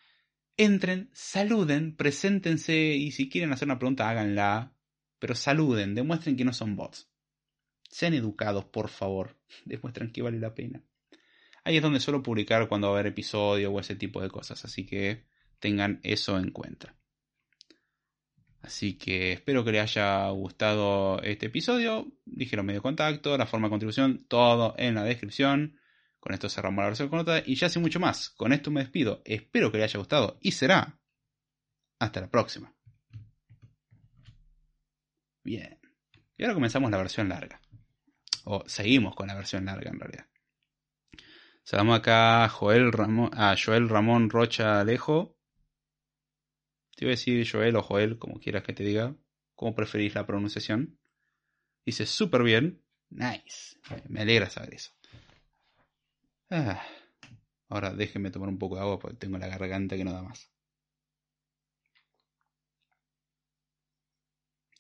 Entren, 0.56 1.10
saluden, 1.14 1.96
preséntense 1.96 2.76
y 2.76 3.12
si 3.12 3.30
quieren 3.30 3.52
hacer 3.54 3.68
una 3.68 3.80
pregunta, 3.80 4.10
háganla. 4.10 4.74
Pero 5.20 5.34
saluden, 5.34 5.96
demuestren 5.96 6.36
que 6.36 6.46
no 6.46 6.54
son 6.54 6.76
bots. 6.76 7.10
Sean 7.90 8.14
educados, 8.14 8.66
por 8.66 8.90
favor. 8.90 9.38
Demuestren 9.66 10.12
que 10.12 10.22
vale 10.22 10.40
la 10.40 10.54
pena. 10.54 10.84
Ahí 11.64 11.78
es 11.78 11.82
donde 11.82 12.00
suelo 12.00 12.24
publicar 12.24 12.68
cuando 12.68 12.88
va 12.88 12.98
a 12.98 13.00
haber 13.00 13.12
episodio 13.12 13.72
o 13.72 13.80
ese 13.80 13.96
tipo 13.96 14.22
de 14.22 14.30
cosas. 14.30 14.64
Así 14.64 14.86
que 14.86 15.26
tengan 15.60 16.00
eso 16.04 16.38
en 16.38 16.52
cuenta. 16.52 16.96
Así 18.62 18.98
que 18.98 19.32
espero 19.32 19.64
que 19.64 19.72
les 19.72 19.82
haya 19.82 20.30
gustado 20.30 21.22
este 21.22 21.46
episodio. 21.46 22.12
Dijeron 22.26 22.66
medio 22.66 22.82
contacto, 22.82 23.38
la 23.38 23.46
forma 23.46 23.68
de 23.68 23.72
contribución, 23.72 24.26
todo 24.28 24.76
en 24.78 24.96
la 24.96 25.04
descripción. 25.04 25.80
Con 26.20 26.34
esto 26.34 26.50
cerramos 26.50 26.82
la 26.82 26.88
versión 26.88 27.08
con 27.08 27.20
nota 27.20 27.42
y 27.46 27.56
ya 27.56 27.70
sin 27.70 27.82
mucho 27.82 28.00
más. 28.00 28.30
Con 28.30 28.52
esto 28.52 28.70
me 28.70 28.82
despido. 28.82 29.22
Espero 29.24 29.72
que 29.72 29.78
les 29.78 29.92
haya 29.92 30.00
gustado 30.00 30.38
y 30.42 30.52
será. 30.52 31.00
Hasta 32.00 32.20
la 32.20 32.30
próxima. 32.30 32.76
Bien. 35.44 35.80
Y 36.38 36.44
ahora 36.44 36.54
comenzamos 36.54 36.92
la 36.92 36.98
versión 36.98 37.30
larga. 37.30 37.62
O 38.44 38.64
seguimos 38.68 39.16
con 39.16 39.28
la 39.28 39.36
versión 39.36 39.64
larga 39.64 39.90
en 39.90 40.00
realidad. 40.00 40.28
Saludamos 41.64 42.00
acá 42.00 42.50
Joel 42.50 42.92
Ramón, 42.92 43.30
a 43.34 43.56
Joel 43.56 43.88
Ramón 43.88 44.30
Rocha 44.30 44.82
Alejo. 44.82 45.37
Te 46.98 47.06
iba 47.06 47.12
a 47.12 47.16
decir 47.16 47.48
Joel 47.48 47.76
o 47.76 47.84
Joel, 47.84 48.18
como 48.18 48.40
quieras 48.40 48.64
que 48.64 48.74
te 48.74 48.84
diga. 48.84 49.16
¿Cómo 49.54 49.76
preferís 49.76 50.16
la 50.16 50.26
pronunciación? 50.26 51.00
Dice 51.86 52.08
súper 52.08 52.42
bien. 52.42 52.84
Nice. 53.12 53.78
Me 54.10 54.22
alegra 54.22 54.50
saber 54.50 54.74
eso. 54.74 54.92
Ah. 56.50 56.84
Ahora 57.70 57.94
déjenme 57.94 58.32
tomar 58.32 58.50
un 58.50 58.58
poco 58.58 58.78
de 58.78 58.82
agua 58.82 58.98
porque 58.98 59.16
tengo 59.16 59.38
la 59.38 59.48
garganta 59.48 59.96
que 59.96 60.04
no 60.04 60.12
da 60.12 60.24
más. 60.24 60.52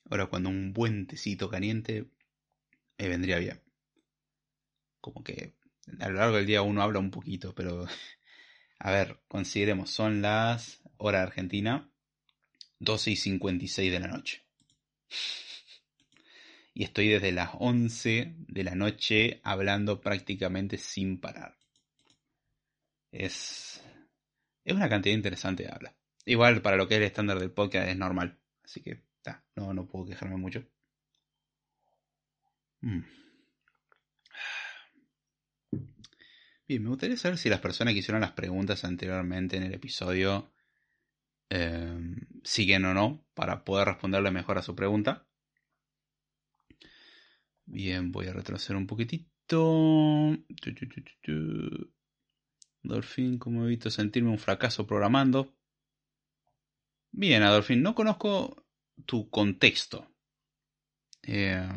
Ahora 0.10 0.26
cuando 0.26 0.50
un 0.50 0.74
buen 0.74 1.06
tecito 1.06 1.52
caliente 1.52 2.10
me 2.98 3.10
vendría 3.10 3.38
bien. 3.38 3.62
Como 5.02 5.24
que 5.24 5.56
a 6.00 6.10
lo 6.10 6.16
largo 6.16 6.38
del 6.38 6.48
día 6.48 6.64
uno 6.64 6.82
habla 6.82 6.98
un 6.98 7.12
poquito, 7.12 7.54
pero 7.54 7.86
a 8.80 8.92
ver, 8.92 9.22
consideremos, 9.28 9.92
son 9.92 10.24
las 10.24 10.82
hora 10.98 11.22
argentina 11.22 11.92
12 12.80 13.12
y 13.12 13.16
56 13.16 13.92
de 13.92 14.00
la 14.00 14.08
noche. 14.08 14.44
Y 16.74 16.84
estoy 16.84 17.10
desde 17.10 17.32
las 17.32 17.52
11 17.60 18.36
de 18.38 18.64
la 18.64 18.76
noche 18.76 19.42
hablando 19.44 20.00
prácticamente 20.00 20.78
sin 20.78 21.20
parar. 21.20 21.58
Es, 23.12 23.82
es 24.64 24.76
una 24.76 24.90
cantidad 24.90 25.16
interesante 25.16 25.64
de 25.64 25.70
habla. 25.70 25.96
Igual 26.26 26.62
para 26.62 26.78
lo 26.78 26.88
que 26.88 26.96
es 26.96 27.00
el 27.00 27.08
estándar 27.08 27.40
del 27.40 27.52
podcast 27.52 27.90
es 27.90 27.98
normal. 27.98 28.38
Así 28.64 28.82
que 28.82 29.02
no, 29.56 29.74
no 29.74 29.88
puedo 29.88 30.06
quejarme 30.06 30.38
mucho. 30.38 30.64
Mm. 32.82 33.02
Bien, 36.68 36.84
me 36.84 36.90
gustaría 36.90 37.18
saber 37.18 37.38
si 37.38 37.50
las 37.50 37.62
personas 37.62 37.94
que 37.94 38.00
hicieron 38.00 38.22
las 38.22 38.34
preguntas 38.34 38.84
anteriormente 38.84 39.58
en 39.58 39.64
el 39.64 39.74
episodio 39.74 40.52
em, 41.50 42.16
siguen 42.44 42.86
o 42.86 42.94
no 42.94 43.26
para 43.34 43.64
poder 43.64 43.88
responderle 43.88 44.32
mejor 44.32 44.58
a 44.58 44.62
su 44.62 44.76
pregunta. 44.76 45.28
Bien, 47.66 48.12
voy 48.12 48.28
a 48.28 48.34
retroceder 48.34 48.78
un 48.78 48.88
poquitito. 48.88 50.38
Dolphin, 52.84 53.38
como 53.38 53.66
evito 53.66 53.90
sentirme 53.90 54.30
un 54.30 54.40
fracaso 54.40 54.88
programando. 54.88 55.54
Bien, 57.12 57.44
Adolfín, 57.44 57.82
no 57.82 57.96
conozco 57.96 58.66
tu 59.06 59.30
contexto. 59.30 60.08
Eh, 61.24 61.68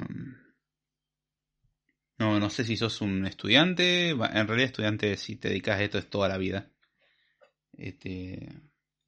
no, 2.18 2.38
no 2.38 2.50
sé 2.50 2.64
si 2.64 2.76
sos 2.76 3.00
un 3.00 3.26
estudiante. 3.26 4.10
En 4.10 4.46
realidad, 4.46 4.66
estudiante, 4.66 5.16
si 5.16 5.36
te 5.36 5.48
dedicas 5.48 5.78
a 5.78 5.82
esto, 5.82 5.98
es 5.98 6.08
toda 6.08 6.28
la 6.28 6.38
vida. 6.38 6.70
Este, 7.72 8.48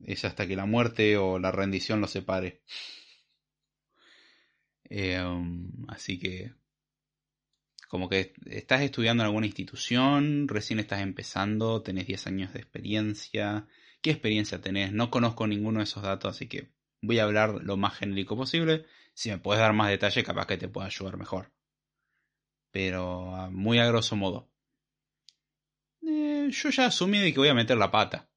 es 0.07 0.25
hasta 0.25 0.47
que 0.47 0.57
la 0.57 0.67
muerte 0.67 1.17
o 1.17 1.39
la 1.39 1.53
rendición 1.53 2.01
los 2.01 2.11
separe. 2.11 2.63
Eh, 4.91 5.23
así 5.89 6.19
que, 6.19 6.53
como 7.89 8.09
que 8.09 8.35
estás 8.47 8.83
estudiando 8.83 9.23
en 9.23 9.27
alguna 9.27 9.47
institución, 9.47 10.49
recién 10.49 10.79
estás 10.81 11.01
empezando, 11.01 11.83
tenés 11.83 12.07
10 12.07 12.27
años 12.27 12.53
de 12.53 12.61
experiencia. 12.61 13.67
¿Qué 14.03 14.11
experiencia 14.11 14.61
tenés? 14.61 14.93
No 14.93 15.11
conozco 15.11 15.47
ninguno 15.47 15.79
de 15.79 15.85
esos 15.85 16.03
datos, 16.03 16.35
así 16.37 16.49
que 16.49 16.71
Voy 17.03 17.19
a 17.19 17.25
hablar 17.25 17.61
lo 17.63 17.77
más 17.77 17.99
genérico 17.99 18.37
posible. 18.37 18.87
Si 19.13 19.29
me 19.31 19.39
puedes 19.39 19.61
dar 19.61 19.73
más 19.73 19.91
detalle, 19.91 20.23
capaz 20.23 20.47
que 20.47 20.57
te 20.57 20.69
pueda 20.69 20.87
ayudar 20.87 21.17
mejor. 21.17 21.53
Pero 22.71 23.51
muy 23.51 23.79
a 23.81 23.87
grosso 23.87 24.15
modo. 24.17 24.49
Eh, 26.03 26.49
yo 26.51 26.71
ya 26.71 26.87
asumí 26.87 27.19
de 27.19 27.33
que 27.33 27.41
voy 27.41 27.49
a 27.49 27.55
meter 27.55 27.77
la 27.77 27.91
pata. 27.91 28.29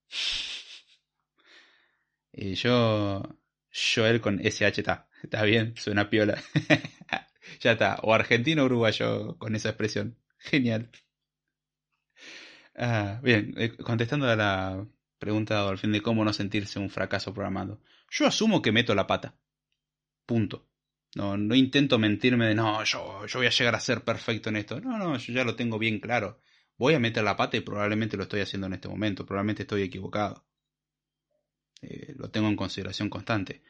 Y 2.36 2.56
yo. 2.56 3.24
Joel 3.72 4.22
con 4.22 4.40
SH 4.40 4.82
está. 4.82 5.10
Está 5.24 5.44
bien, 5.44 5.76
suena 5.78 6.10
piola. 6.10 6.42
ya 7.60 7.72
está. 7.74 8.00
O 8.04 8.14
argentino 8.14 8.64
o 8.64 8.66
uruguayo 8.66 9.38
con 9.38 9.56
esa 9.56 9.70
expresión. 9.70 10.18
Genial. 10.38 10.92
Ah, 12.76 13.20
bien, 13.24 13.54
eh, 13.58 13.76
contestando 13.78 14.28
a 14.28 14.36
la 14.36 14.86
pregunta 15.18 15.68
al 15.68 15.78
fin 15.78 15.92
de 15.94 16.02
cómo 16.02 16.24
no 16.26 16.34
sentirse 16.34 16.80
un 16.80 16.90
fracaso 16.90 17.34
programando. 17.34 17.82
Yo 18.12 18.28
asumo 18.28 18.62
que 18.62 18.72
meto 18.72 18.94
la 18.96 19.08
pata. 19.08 19.36
Punto. 20.26 20.68
No, 21.16 21.38
no 21.38 21.56
intento 21.56 21.98
mentirme 21.98 22.48
de 22.48 22.56
no, 22.56 22.84
yo, 22.84 23.26
yo 23.26 23.40
voy 23.40 23.48
a 23.48 23.52
llegar 23.52 23.76
a 23.76 23.80
ser 23.80 24.04
perfecto 24.04 24.50
en 24.50 24.58
esto. 24.58 24.82
No, 24.82 24.98
no, 24.98 25.18
yo 25.18 25.34
ya 25.34 25.46
lo 25.46 25.56
tengo 25.56 25.80
bien 25.80 26.00
claro. 26.00 26.42
Voy 26.78 26.94
a 26.94 27.00
meter 27.00 27.24
la 27.24 27.38
pata 27.38 27.56
y 27.58 27.62
probablemente 27.62 28.18
lo 28.18 28.24
estoy 28.24 28.42
haciendo 28.42 28.68
en 28.68 28.74
este 28.74 28.90
momento. 28.90 29.26
Probablemente 29.26 29.64
estoy 29.64 29.84
equivocado. 29.84 30.46
Eh, 31.82 32.14
lo 32.18 32.30
tengo 32.30 32.48
en 32.48 32.56
consideración 32.56 33.10
constante. 33.10 33.64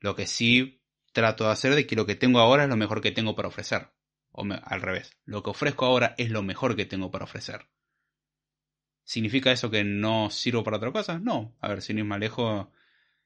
Lo 0.00 0.14
que 0.14 0.26
sí 0.26 0.82
trato 1.12 1.44
de 1.44 1.50
hacer 1.50 1.72
es 1.72 1.86
que 1.86 1.96
lo 1.96 2.06
que 2.06 2.14
tengo 2.14 2.40
ahora 2.40 2.64
es 2.64 2.68
lo 2.68 2.76
mejor 2.76 3.00
que 3.00 3.12
tengo 3.12 3.34
para 3.34 3.48
ofrecer. 3.48 3.88
O 4.32 4.44
al 4.44 4.82
revés, 4.82 5.16
lo 5.24 5.42
que 5.42 5.50
ofrezco 5.50 5.86
ahora 5.86 6.14
es 6.16 6.30
lo 6.30 6.42
mejor 6.42 6.76
que 6.76 6.86
tengo 6.86 7.10
para 7.10 7.24
ofrecer. 7.24 7.68
¿Significa 9.04 9.50
eso 9.50 9.70
que 9.70 9.82
no 9.82 10.30
sirvo 10.30 10.62
para 10.62 10.76
otra 10.76 10.92
cosa? 10.92 11.18
No. 11.18 11.56
A 11.60 11.68
ver, 11.68 11.82
si 11.82 11.92
no 11.92 12.00
es 12.00 12.06
más 12.06 12.20
lejos, 12.20 12.68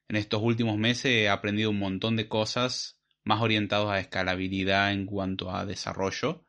en 0.07 0.15
estos 0.15 0.41
últimos 0.41 0.77
meses 0.77 1.11
he 1.11 1.29
aprendido 1.29 1.69
un 1.69 1.79
montón 1.79 2.15
de 2.15 2.27
cosas 2.27 2.99
más 3.23 3.41
orientados 3.41 3.91
a 3.91 3.99
escalabilidad 3.99 4.91
en 4.93 5.05
cuanto 5.05 5.51
a 5.51 5.65
desarrollo 5.65 6.43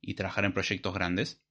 y 0.00 0.14
trabajar 0.14 0.44
en 0.44 0.52
proyectos 0.52 0.92
grandes. 0.92 1.42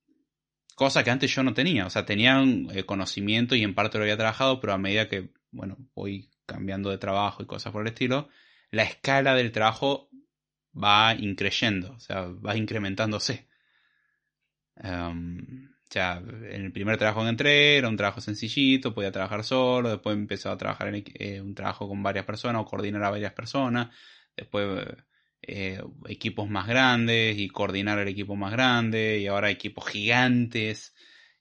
Cosa 0.82 1.04
que 1.04 1.12
antes 1.12 1.30
yo 1.36 1.44
no 1.44 1.54
tenía. 1.54 1.86
O 1.86 1.92
sea, 1.92 2.08
tenía 2.08 2.44
eh, 2.74 2.86
conocimiento 2.86 3.54
y 3.54 3.62
en 3.62 3.76
parte 3.76 4.00
lo 4.00 4.04
había 4.04 4.18
trabajado, 4.18 4.60
pero 4.60 4.74
a 4.74 4.80
medida 4.80 5.08
que, 5.08 5.30
bueno, 5.52 5.78
voy 5.94 6.32
cambiando 6.48 6.90
de 6.90 6.98
trabajo 6.98 7.44
y 7.44 7.46
cosas 7.46 7.72
por 7.72 7.84
el 7.84 7.90
estilo, 7.90 8.30
la 8.72 8.82
escala 8.82 9.36
del 9.36 9.52
trabajo 9.52 10.10
va 10.74 11.14
increyendo, 11.14 11.92
o 11.92 12.00
sea, 12.00 12.22
va 12.24 12.58
incrementándose. 12.58 13.48
Em, 14.78 15.70
o 15.72 15.92
sea, 15.92 16.18
en 16.18 16.66
el 16.66 16.72
primer 16.72 16.98
trabajo 16.98 17.22
que 17.22 17.30
entré 17.30 17.78
era 17.78 17.88
un 17.88 17.96
trabajo 17.96 18.20
sencillito, 18.20 18.92
podía 18.92 19.12
trabajar 19.12 19.44
solo, 19.44 19.92
después 19.92 20.16
empecé 20.18 20.50
a 20.50 20.58
trabajar 20.58 20.88
en 20.88 21.04
eh, 21.14 21.42
un 21.42 21.54
trabajo 21.54 21.88
con 21.88 22.02
varias 22.02 22.26
personas 22.26 22.60
o 22.64 22.66
coordinar 22.66 23.04
a 23.04 23.12
varias 23.12 23.34
personas, 23.34 23.90
después 24.36 24.88
eh, 25.44 25.82
equipos 26.08 26.50
más 26.50 26.68
grandes 26.68 27.38
y 27.38 27.50
coordinar 27.50 27.98
el 28.00 28.08
equipo 28.08 28.36
más 28.36 28.52
grande 28.52 29.20
y 29.20 29.28
ahora 29.28 29.50
equipos 29.50 29.88
gigantes 29.88 30.94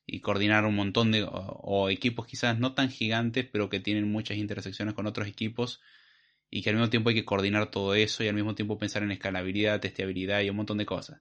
y 0.07 0.21
coordinar 0.21 0.65
un 0.65 0.75
montón 0.75 1.13
de 1.13 1.27
o, 1.31 1.91
equipos 1.91 2.27
quizás 2.27 2.59
no 2.59 2.73
tan 2.75 2.91
gigantes 2.91 3.47
pero 3.53 3.69
que 3.69 3.79
tienen 3.79 4.11
muchas 4.11 4.39
intersecciones 4.39 4.95
con 4.95 5.07
otros 5.07 5.29
equipos 5.29 5.83
y 6.51 6.63
que 6.63 6.71
al 6.71 6.77
mismo 6.77 6.91
tiempo 6.91 7.11
hay 7.11 7.15
que 7.15 7.25
coordinar 7.27 7.71
todo 7.71 7.95
eso 7.95 8.25
y 8.25 8.29
al 8.29 8.35
mismo 8.35 8.55
tiempo 8.55 8.79
pensar 8.79 9.03
en 9.03 9.13
escalabilidad, 9.13 9.81
testeabilidad 9.81 10.41
y 10.41 10.51
un 10.51 10.57
montón 10.57 10.79
de 10.79 10.87
cosas. 10.87 11.21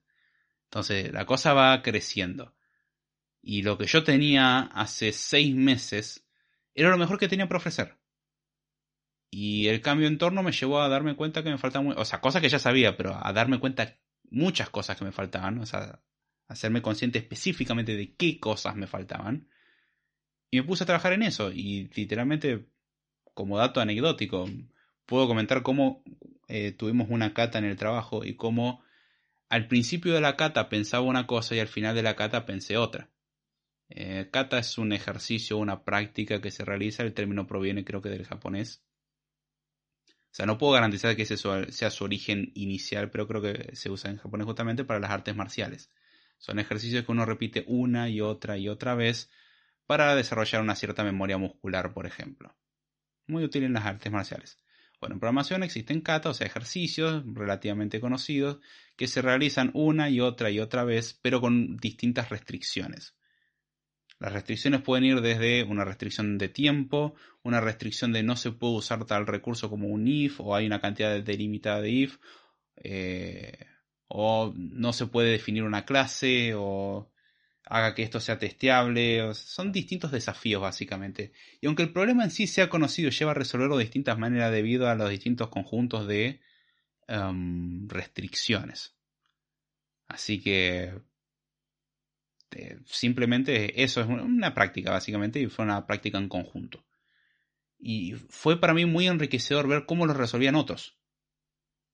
Entonces 0.65 1.11
la 1.11 1.25
cosa 1.25 1.53
va 1.53 1.81
creciendo. 1.81 2.55
Y 3.41 3.61
lo 3.63 3.77
que 3.77 3.87
yo 3.87 4.03
tenía 4.03 4.61
hace 4.61 5.11
seis 5.11 5.53
meses 5.53 6.25
era 6.73 6.89
lo 6.89 6.97
mejor 6.97 7.19
que 7.19 7.27
tenía 7.27 7.47
para 7.47 7.57
ofrecer. 7.57 7.98
Y 9.31 9.67
el 9.67 9.81
cambio 9.81 10.07
de 10.07 10.13
entorno 10.13 10.43
me 10.43 10.51
llevó 10.51 10.81
a 10.81 10.89
darme 10.89 11.15
cuenta 11.15 11.43
que 11.43 11.51
me 11.51 11.57
faltaban, 11.57 11.93
o 11.97 12.05
sea, 12.05 12.21
cosas 12.21 12.41
que 12.41 12.49
ya 12.49 12.59
sabía, 12.59 12.97
pero 12.97 13.17
a 13.21 13.31
darme 13.33 13.59
cuenta 13.59 13.97
muchas 14.31 14.69
cosas 14.69 14.97
que 14.97 15.05
me 15.05 15.11
faltaban, 15.11 15.59
o 15.59 15.65
sea, 15.65 16.01
hacerme 16.47 16.81
consciente 16.81 17.19
específicamente 17.19 17.95
de 17.95 18.15
qué 18.15 18.39
cosas 18.39 18.75
me 18.75 18.87
faltaban. 18.87 19.47
Y 20.51 20.57
me 20.57 20.63
puse 20.63 20.83
a 20.83 20.87
trabajar 20.87 21.13
en 21.13 21.23
eso. 21.23 21.51
Y 21.51 21.89
literalmente, 21.95 22.65
como 23.33 23.57
dato 23.57 23.81
anecdótico, 23.81 24.49
puedo 25.05 25.27
comentar 25.27 25.61
cómo 25.61 26.03
eh, 26.47 26.71
tuvimos 26.71 27.07
una 27.09 27.33
cata 27.33 27.59
en 27.59 27.65
el 27.65 27.77
trabajo 27.77 28.25
y 28.25 28.35
cómo 28.35 28.83
al 29.49 29.67
principio 29.67 30.13
de 30.13 30.21
la 30.21 30.35
cata 30.35 30.69
pensaba 30.69 31.05
una 31.05 31.27
cosa 31.27 31.55
y 31.55 31.59
al 31.59 31.67
final 31.67 31.95
de 31.95 32.03
la 32.03 32.15
cata 32.15 32.45
pensé 32.45 32.77
otra. 32.77 33.09
Eh, 33.89 34.29
kata 34.31 34.59
es 34.59 34.77
un 34.77 34.93
ejercicio, 34.93 35.57
una 35.57 35.83
práctica 35.83 36.41
que 36.41 36.51
se 36.51 36.65
realiza, 36.65 37.03
el 37.03 37.13
término 37.13 37.47
proviene 37.47 37.83
creo 37.83 38.01
que 38.01 38.09
del 38.09 38.25
japonés. 38.25 38.83
O 40.31 40.35
sea, 40.35 40.45
no 40.45 40.57
puedo 40.57 40.73
garantizar 40.73 41.15
que 41.15 41.23
ese 41.23 41.37
sea 41.37 41.89
su 41.89 42.03
origen 42.03 42.51
inicial, 42.53 43.09
pero 43.09 43.27
creo 43.27 43.41
que 43.41 43.75
se 43.75 43.89
usa 43.89 44.11
en 44.11 44.17
japonés 44.17 44.45
justamente 44.45 44.83
para 44.83 44.99
las 44.99 45.11
artes 45.11 45.35
marciales. 45.35 45.89
Son 46.37 46.59
ejercicios 46.59 47.03
que 47.03 47.11
uno 47.11 47.25
repite 47.25 47.65
una 47.67 48.09
y 48.09 48.21
otra 48.21 48.57
y 48.57 48.69
otra 48.69 48.95
vez 48.95 49.29
para 49.85 50.15
desarrollar 50.15 50.61
una 50.61 50.75
cierta 50.75 51.03
memoria 51.03 51.37
muscular, 51.37 51.93
por 51.93 52.05
ejemplo. 52.05 52.55
Muy 53.27 53.43
útil 53.43 53.63
en 53.63 53.73
las 53.73 53.85
artes 53.85 54.11
marciales. 54.11 54.59
Bueno, 54.99 55.15
en 55.15 55.19
programación 55.19 55.63
existen 55.63 56.01
kata, 56.01 56.29
o 56.29 56.33
sea, 56.33 56.45
ejercicios 56.45 57.23
relativamente 57.25 57.99
conocidos, 57.99 58.59
que 58.95 59.07
se 59.07 59.21
realizan 59.21 59.71
una 59.73 60.09
y 60.09 60.19
otra 60.19 60.51
y 60.51 60.59
otra 60.59 60.83
vez, 60.83 61.17
pero 61.21 61.41
con 61.41 61.77
distintas 61.77 62.29
restricciones. 62.29 63.15
Las 64.19 64.33
restricciones 64.33 64.81
pueden 64.81 65.05
ir 65.05 65.21
desde 65.21 65.63
una 65.63 65.85
restricción 65.85 66.37
de 66.37 66.49
tiempo, 66.49 67.15
una 67.41 67.61
restricción 67.61 68.11
de 68.11 68.21
no 68.21 68.35
se 68.35 68.51
puede 68.51 68.75
usar 68.75 69.05
tal 69.05 69.25
recurso 69.25 69.69
como 69.69 69.87
un 69.87 70.07
if, 70.07 70.41
o 70.41 70.55
hay 70.55 70.65
una 70.65 70.81
cantidad 70.81 71.21
delimitada 71.21 71.81
de 71.81 71.89
if, 71.89 72.17
eh, 72.75 73.65
o 74.07 74.53
no 74.55 74.91
se 74.93 75.07
puede 75.07 75.31
definir 75.31 75.63
una 75.63 75.85
clase, 75.85 76.53
o 76.55 77.09
haga 77.69 77.95
que 77.95 78.03
esto 78.03 78.19
sea 78.19 78.39
testeable. 78.39 79.33
son 79.35 79.71
distintos 79.71 80.11
desafíos 80.11 80.61
básicamente. 80.61 81.31
Y 81.61 81.67
aunque 81.67 81.83
el 81.83 81.93
problema 81.93 82.23
en 82.23 82.31
sí 82.31 82.47
sea 82.47 82.69
conocido, 82.69 83.11
lleva 83.11 83.31
a 83.31 83.35
resolverlo 83.35 83.77
de 83.77 83.85
distintas 83.85 84.17
maneras 84.17 84.51
debido 84.51 84.89
a 84.89 84.95
los 84.95 85.09
distintos 85.09 85.49
conjuntos 85.49 86.07
de 86.07 86.41
em, 87.07 87.87
restricciones. 87.87 88.95
Así 90.07 90.41
que 90.41 90.93
eh, 92.51 92.79
simplemente 92.85 93.83
eso 93.83 94.01
es 94.01 94.07
una 94.07 94.53
práctica 94.53 94.91
básicamente 94.91 95.39
y 95.39 95.47
fue 95.47 95.65
una 95.65 95.85
práctica 95.85 96.17
en 96.17 96.29
conjunto. 96.29 96.85
Y 97.77 98.13
fue 98.29 98.59
para 98.59 98.73
mí 98.73 98.85
muy 98.85 99.07
enriquecedor 99.07 99.67
ver 99.67 99.85
cómo 99.85 100.05
lo 100.05 100.13
resolvían 100.13 100.55
otros. 100.55 100.97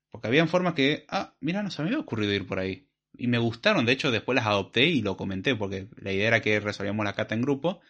Porque 0.10 0.28
habían 0.28 0.48
formas 0.48 0.74
que, 0.74 1.06
ah, 1.10 1.36
mira, 1.42 1.62
no 1.62 1.70
se 1.70 1.82
me 1.82 1.90
había 1.90 2.00
ocurrido 2.00 2.34
ir 2.34 2.48
por 2.48 2.60
ahí 2.60 2.88
y 3.18 3.28
me 3.28 3.38
gustaron, 3.38 3.86
de 3.86 3.94
hecho 3.94 4.12
después 4.12 4.36
las 4.36 4.46
adopté 4.46 4.86
y 4.86 5.02
lo 5.02 5.18
comenté, 5.18 5.56
porque 5.56 5.88
la 5.96 6.12
idea 6.12 6.28
era 6.28 6.42
que 6.42 6.60
resolvíamos 6.60 7.06
la 7.06 7.14
cata 7.14 7.36
en 7.36 7.42
grupo 7.42 7.82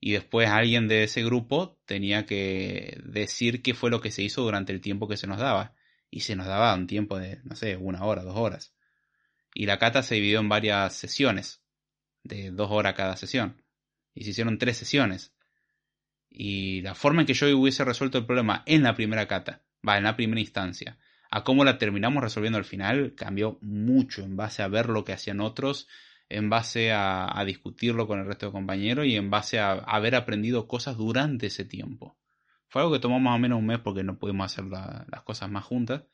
y 0.00 0.12
después 0.12 0.48
alguien 0.48 0.88
de 0.88 1.04
ese 1.04 1.22
grupo 1.22 1.78
tenía 1.84 2.26
que 2.26 3.00
decir 3.04 3.62
qué 3.62 3.74
fue 3.74 3.90
lo 3.90 4.00
que 4.00 4.10
se 4.10 4.22
hizo 4.22 4.42
durante 4.42 4.72
el 4.72 4.80
tiempo 4.80 5.08
que 5.08 5.16
se 5.16 5.26
nos 5.26 5.38
daba. 5.38 5.74
Y 6.10 6.20
se 6.20 6.36
nos 6.36 6.46
daba 6.46 6.74
un 6.74 6.86
tiempo 6.86 7.18
de, 7.18 7.40
no 7.44 7.56
sé, 7.56 7.76
una 7.76 8.04
hora, 8.04 8.22
dos 8.22 8.36
horas. 8.36 8.74
Y 9.54 9.66
la 9.66 9.78
cata 9.78 10.02
se 10.02 10.16
dividió 10.16 10.40
en 10.40 10.48
varias 10.48 10.94
sesiones, 10.94 11.61
de 12.24 12.50
dos 12.50 12.70
horas 12.70 12.94
cada 12.94 13.16
sesión. 13.16 13.62
Y 14.14 14.24
se 14.24 14.30
hicieron 14.30 14.58
tres 14.58 14.76
sesiones. 14.76 15.34
Y 16.30 16.80
la 16.82 16.94
forma 16.94 17.22
en 17.22 17.26
que 17.26 17.34
yo 17.34 17.46
hubiese 17.58 17.84
resuelto 17.84 18.18
el 18.18 18.26
problema 18.26 18.62
en 18.66 18.82
la 18.82 18.94
primera 18.94 19.28
cata, 19.28 19.62
va, 19.86 19.98
en 19.98 20.04
la 20.04 20.16
primera 20.16 20.40
instancia, 20.40 20.98
a 21.30 21.44
cómo 21.44 21.64
la 21.64 21.78
terminamos 21.78 22.22
resolviendo 22.22 22.58
al 22.58 22.64
final 22.64 23.14
cambió 23.14 23.58
mucho 23.62 24.22
en 24.22 24.36
base 24.36 24.62
a 24.62 24.68
ver 24.68 24.88
lo 24.88 25.04
que 25.04 25.12
hacían 25.12 25.40
otros, 25.40 25.88
en 26.28 26.48
base 26.48 26.92
a, 26.92 27.42
discutirlo 27.46 28.06
con 28.06 28.18
el 28.18 28.26
resto 28.26 28.46
de 28.46 28.52
compañeros 28.52 29.06
y 29.06 29.16
en 29.16 29.30
base 29.30 29.58
a, 29.58 29.72
haber 29.72 30.14
aprendido 30.14 30.66
cosas 30.66 30.96
durante 30.96 31.46
ese 31.46 31.64
tiempo. 31.64 32.16
Fue 32.68 32.80
algo 32.80 32.94
que 32.94 33.00
tomó 33.00 33.20
más 33.20 33.36
o 33.36 33.38
menos 33.38 33.58
un 33.58 33.66
mes 33.66 33.78
porque 33.80 34.02
no 34.02 34.18
pudimos 34.18 34.46
hacer 34.46 34.64
las 34.64 35.22
cosas 35.24 35.50
más 35.50 35.64
juntas, 35.64 36.04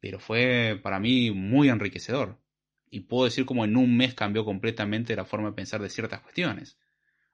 pero 0.00 0.18
fue 0.18 0.78
para 0.82 0.98
mí 0.98 1.30
muy 1.30 1.68
enriquecedor. 1.68 2.40
Y 2.90 3.00
puedo 3.00 3.24
decir 3.24 3.46
como 3.46 3.64
en 3.64 3.76
un 3.76 3.96
mes 3.96 4.14
cambió 4.14 4.44
completamente 4.44 5.16
la 5.16 5.24
forma 5.24 5.48
de 5.48 5.56
pensar 5.56 5.82
de 5.82 5.90
ciertas 5.90 6.20
cuestiones. 6.20 6.78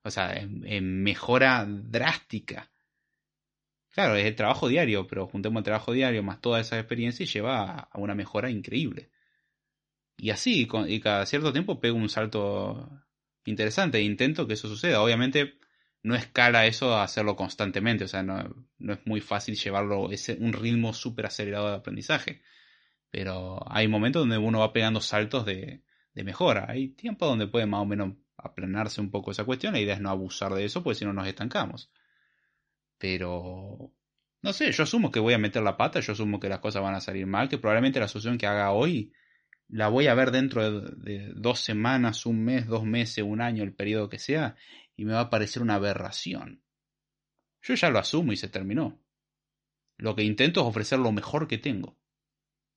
O 0.02 0.10
sea, 0.10 0.32
en 0.34 1.02
mejora 1.02 1.66
drástica 1.66 2.72
Claro, 3.92 4.16
es 4.16 4.24
el 4.24 4.34
trabajo 4.34 4.68
diario, 4.68 5.06
pero 5.06 5.26
juntemos 5.28 5.60
el 5.60 5.64
trabajo 5.64 5.92
diario 5.92 6.22
más 6.22 6.40
toda 6.40 6.60
esa 6.60 6.78
experiencia 6.78 7.24
y 7.24 7.26
lleva 7.26 7.88
a 7.90 7.98
una 7.98 8.14
mejora 8.14 8.50
increíble. 8.50 9.10
Y 10.16 10.30
así, 10.30 10.68
y 10.88 11.00
cada 11.00 11.26
cierto 11.26 11.52
tiempo 11.52 11.80
pego 11.80 11.96
un 11.96 12.08
salto 12.08 12.88
interesante 13.44 13.98
e 13.98 14.02
intento 14.02 14.46
que 14.46 14.54
eso 14.54 14.68
suceda. 14.68 15.02
Obviamente 15.02 15.58
no 16.02 16.14
escala 16.14 16.66
eso 16.66 16.94
a 16.94 17.04
hacerlo 17.04 17.36
constantemente, 17.36 18.04
o 18.04 18.08
sea, 18.08 18.22
no, 18.22 18.40
es 18.92 19.06
muy 19.06 19.20
fácil 19.20 19.56
llevarlo 19.56 20.10
ese, 20.10 20.36
un 20.40 20.52
ritmo 20.52 20.94
súper 20.94 21.26
acelerado 21.26 21.68
de 21.68 21.76
aprendizaje. 21.76 22.42
Pero 23.12 23.60
hay 23.70 23.86
momentos 23.86 24.22
donde 24.22 24.38
uno 24.38 24.58
va 24.58 24.72
pegando 24.72 25.00
saltos 25.00 25.46
de, 25.46 25.84
de 26.14 26.24
mejora. 26.24 26.66
Hay 26.68 26.88
tiempos 26.88 27.28
donde 27.28 27.46
puede 27.46 27.66
más 27.66 27.82
o 27.82 27.86
menos 27.86 28.14
aplanarse 28.36 29.00
un 29.00 29.12
poco 29.12 29.30
esa 29.30 29.44
cuestión. 29.44 29.74
La 29.74 29.80
idea 29.80 29.94
es 29.94 30.00
no 30.00 30.10
abusar 30.10 30.52
de 30.54 30.64
eso, 30.64 30.82
porque 30.82 30.98
si 30.98 31.04
no 31.04 31.12
nos 31.12 31.28
estancamos. 31.28 31.92
Pero 32.98 33.92
no 34.42 34.52
sé, 34.52 34.72
yo 34.72 34.82
asumo 34.82 35.12
que 35.12 35.20
voy 35.20 35.34
a 35.34 35.38
meter 35.38 35.62
la 35.62 35.76
pata, 35.76 36.00
yo 36.00 36.12
asumo 36.12 36.40
que 36.40 36.48
las 36.48 36.58
cosas 36.58 36.82
van 36.82 36.96
a 36.96 37.00
salir 37.00 37.26
mal, 37.26 37.48
que 37.48 37.58
probablemente 37.58 38.00
la 38.00 38.08
solución 38.08 38.38
que 38.38 38.46
haga 38.46 38.72
hoy 38.72 39.12
la 39.68 39.88
voy 39.88 40.08
a 40.08 40.14
ver 40.14 40.32
dentro 40.32 40.82
de, 40.82 41.32
dos 41.34 41.60
semanas, 41.60 42.26
un 42.26 42.44
mes, 42.44 42.66
dos 42.66 42.84
meses, 42.84 43.24
un 43.24 43.40
año, 43.40 43.62
el 43.62 43.72
periodo 43.72 44.08
que 44.08 44.18
sea, 44.18 44.56
y 44.96 45.04
me 45.04 45.14
va 45.14 45.20
a 45.20 45.30
parecer 45.30 45.62
una 45.62 45.76
aberración. 45.76 46.62
Yo 47.62 47.74
ya 47.74 47.88
lo 47.88 47.98
asumo 47.98 48.32
y 48.32 48.36
se 48.36 48.48
terminó. 48.48 49.00
Lo 49.96 50.16
que 50.16 50.24
intento 50.24 50.60
es 50.60 50.66
ofrecer 50.66 50.98
lo 50.98 51.12
mejor 51.12 51.46
que 51.46 51.58
tengo. 51.58 51.96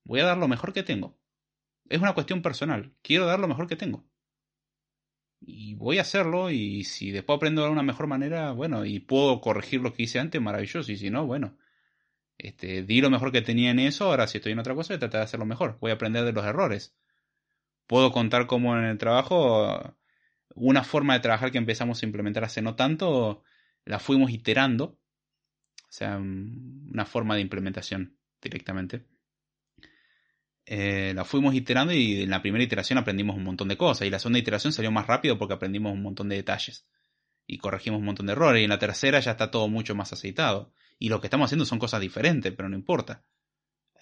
Voy 0.05 0.21
a 0.21 0.25
dar 0.25 0.37
lo 0.37 0.47
mejor 0.47 0.71
que 0.71 0.83
tengo. 0.83 1.17
Es 1.89 2.01
una 2.01 2.13
cuestión 2.13 2.41
personal. 2.41 2.93
Quiero 3.01 3.25
dar 3.25 3.39
lo 3.39 3.47
mejor 3.49 3.67
que 3.67 3.75
tengo 3.75 4.05
y 5.45 5.75
voy 5.75 5.97
a 5.99 6.01
hacerlo 6.01 6.49
y 6.49 6.83
si 6.83 7.11
después 7.11 7.37
aprendo 7.37 7.63
de 7.63 7.69
una 7.69 7.83
mejor 7.83 8.07
manera, 8.07 8.51
bueno, 8.51 8.85
y 8.85 8.99
puedo 8.99 9.41
corregir 9.41 9.81
lo 9.81 9.93
que 9.93 10.03
hice 10.03 10.19
antes, 10.19 10.41
maravilloso, 10.41 10.91
y 10.91 10.97
si 10.97 11.09
no, 11.09 11.25
bueno, 11.25 11.57
este, 12.37 12.83
di 12.83 13.01
lo 13.01 13.09
mejor 13.09 13.31
que 13.31 13.41
tenía 13.41 13.71
en 13.71 13.79
eso, 13.79 14.05
ahora 14.05 14.27
si 14.27 14.37
estoy 14.39 14.53
en 14.53 14.59
otra 14.59 14.75
cosa, 14.75 14.93
voy 14.93 14.97
a 14.97 14.99
tratar 14.99 15.21
de 15.21 15.25
hacerlo 15.25 15.45
mejor, 15.45 15.77
voy 15.79 15.91
a 15.91 15.95
aprender 15.95 16.25
de 16.25 16.33
los 16.33 16.45
errores. 16.45 16.95
Puedo 17.87 18.11
contar 18.11 18.47
como 18.47 18.75
en 18.77 18.85
el 18.85 18.97
trabajo, 18.97 19.95
una 20.55 20.83
forma 20.83 21.13
de 21.13 21.19
trabajar 21.19 21.51
que 21.51 21.59
empezamos 21.59 22.01
a 22.01 22.05
implementar 22.05 22.43
hace 22.43 22.61
no 22.61 22.75
tanto, 22.75 23.43
la 23.85 23.99
fuimos 23.99 24.31
iterando, 24.31 24.97
o 25.87 25.91
sea, 25.91 26.17
una 26.17 27.05
forma 27.05 27.35
de 27.35 27.41
implementación 27.41 28.17
directamente. 28.41 29.05
Eh, 30.65 31.13
la 31.15 31.25
fuimos 31.25 31.53
iterando 31.53 31.93
y 31.93 32.23
en 32.23 32.29
la 32.31 32.41
primera 32.41 32.63
iteración 32.63 32.97
aprendimos 32.97 33.35
un 33.35 33.43
montón 33.43 33.67
de 33.67 33.77
cosas. 33.77 34.07
Y 34.07 34.09
la 34.09 34.19
segunda 34.19 34.39
iteración 34.39 34.73
salió 34.73 34.91
más 34.91 35.07
rápido 35.07 35.37
porque 35.37 35.53
aprendimos 35.53 35.93
un 35.93 36.01
montón 36.01 36.29
de 36.29 36.37
detalles 36.37 36.87
y 37.47 37.57
corregimos 37.57 37.99
un 37.99 38.05
montón 38.05 38.25
de 38.25 38.33
errores. 38.33 38.61
Y 38.61 38.63
en 38.63 38.69
la 38.69 38.79
tercera 38.79 39.19
ya 39.19 39.31
está 39.31 39.51
todo 39.51 39.67
mucho 39.67 39.95
más 39.95 40.13
aceitado. 40.13 40.73
Y 40.97 41.09
lo 41.09 41.21
que 41.21 41.27
estamos 41.27 41.45
haciendo 41.45 41.65
son 41.65 41.79
cosas 41.79 42.01
diferentes 42.01 42.53
pero 42.53 42.69
no 42.69 42.75
importa. 42.75 43.23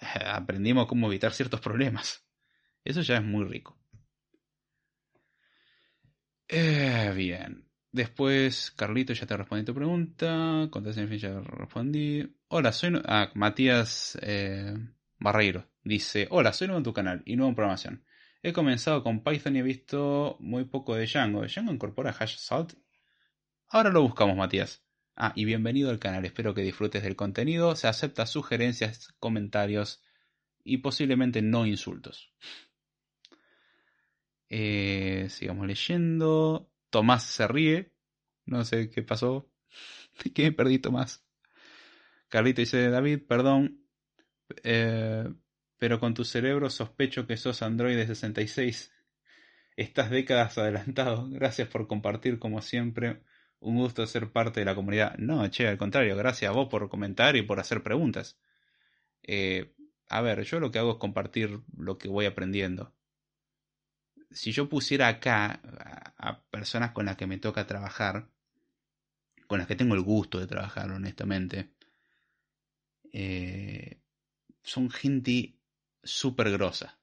Aprendimos 0.26 0.86
cómo 0.86 1.08
evitar 1.08 1.32
ciertos 1.32 1.60
problemas. 1.60 2.24
Eso 2.84 3.02
ya 3.02 3.16
es 3.16 3.24
muy 3.24 3.44
rico. 3.44 3.78
Eh, 6.48 7.12
bien. 7.14 7.68
Después 7.90 8.72
Carlito 8.72 9.12
ya 9.12 9.26
te 9.26 9.36
respondí 9.36 9.64
tu 9.64 9.74
pregunta. 9.74 10.68
En 10.72 11.08
fin 11.08 11.18
ya 11.18 11.40
respondí. 11.40 12.26
Hola 12.48 12.72
soy 12.72 13.00
ah, 13.04 13.30
Matías 13.34 14.18
eh, 14.20 14.74
Barreiro 15.18 15.68
Dice, 15.84 16.28
hola, 16.30 16.54
soy 16.54 16.68
nuevo 16.68 16.78
en 16.78 16.84
tu 16.84 16.94
canal 16.94 17.22
y 17.26 17.36
nuevo 17.36 17.50
en 17.50 17.54
programación. 17.54 18.04
He 18.42 18.54
comenzado 18.54 19.02
con 19.02 19.22
Python 19.22 19.54
y 19.54 19.58
he 19.58 19.62
visto 19.62 20.36
muy 20.40 20.64
poco 20.64 20.94
de 20.94 21.06
Django. 21.06 21.42
¿Django 21.44 21.72
incorpora 21.72 22.14
hash 22.18 22.36
salt? 22.36 22.72
Ahora 23.68 23.90
lo 23.90 24.00
buscamos, 24.00 24.34
Matías. 24.34 24.82
Ah, 25.14 25.34
y 25.36 25.44
bienvenido 25.44 25.90
al 25.90 25.98
canal. 25.98 26.24
Espero 26.24 26.54
que 26.54 26.62
disfrutes 26.62 27.02
del 27.02 27.16
contenido. 27.16 27.76
Se 27.76 27.86
acepta 27.86 28.24
sugerencias, 28.24 29.14
comentarios 29.20 30.02
y 30.64 30.78
posiblemente 30.78 31.42
no 31.42 31.66
insultos. 31.66 32.32
Eh, 34.48 35.26
sigamos 35.28 35.66
leyendo. 35.66 36.72
Tomás 36.88 37.24
se 37.24 37.46
ríe. 37.46 37.92
No 38.46 38.64
sé 38.64 38.88
qué 38.88 39.02
pasó. 39.02 39.50
¿Qué 40.34 40.44
me 40.44 40.52
perdí, 40.52 40.78
Tomás? 40.78 41.26
Carlito 42.28 42.62
dice, 42.62 42.88
David, 42.88 43.20
perdón. 43.28 43.83
Eh, 44.62 45.28
pero 45.78 46.00
con 46.00 46.14
tu 46.14 46.24
cerebro 46.24 46.70
sospecho 46.70 47.26
que 47.26 47.36
sos 47.36 47.62
Android 47.62 48.06
66. 48.06 48.92
Estás 49.76 50.10
décadas 50.10 50.56
adelantado. 50.58 51.28
Gracias 51.30 51.68
por 51.68 51.86
compartir 51.86 52.38
como 52.38 52.62
siempre. 52.62 53.22
Un 53.60 53.76
gusto 53.76 54.06
ser 54.06 54.30
parte 54.30 54.60
de 54.60 54.66
la 54.66 54.74
comunidad. 54.74 55.16
No, 55.18 55.46
che, 55.48 55.66
al 55.66 55.78
contrario, 55.78 56.16
gracias 56.16 56.50
a 56.50 56.54
vos 56.54 56.68
por 56.68 56.88
comentar 56.88 57.36
y 57.36 57.42
por 57.42 57.60
hacer 57.60 57.82
preguntas. 57.82 58.38
Eh, 59.22 59.74
a 60.08 60.20
ver, 60.20 60.42
yo 60.44 60.60
lo 60.60 60.70
que 60.70 60.78
hago 60.78 60.92
es 60.92 60.98
compartir 60.98 61.60
lo 61.76 61.98
que 61.98 62.08
voy 62.08 62.26
aprendiendo. 62.26 62.94
Si 64.30 64.52
yo 64.52 64.68
pusiera 64.68 65.08
acá 65.08 65.60
a, 66.18 66.42
personas 66.50 66.92
con 66.92 67.06
las 67.06 67.16
que 67.16 67.26
me 67.26 67.38
toca 67.38 67.66
trabajar, 67.66 68.28
con 69.46 69.58
las 69.58 69.66
que 69.66 69.76
tengo 69.76 69.94
el 69.94 70.02
gusto 70.02 70.40
de 70.40 70.46
trabajar, 70.46 70.90
honestamente, 70.90 71.74
eh, 73.12 74.03
son 74.64 74.90
gente 74.90 75.56
súper 76.02 76.50
grosa. 76.50 76.98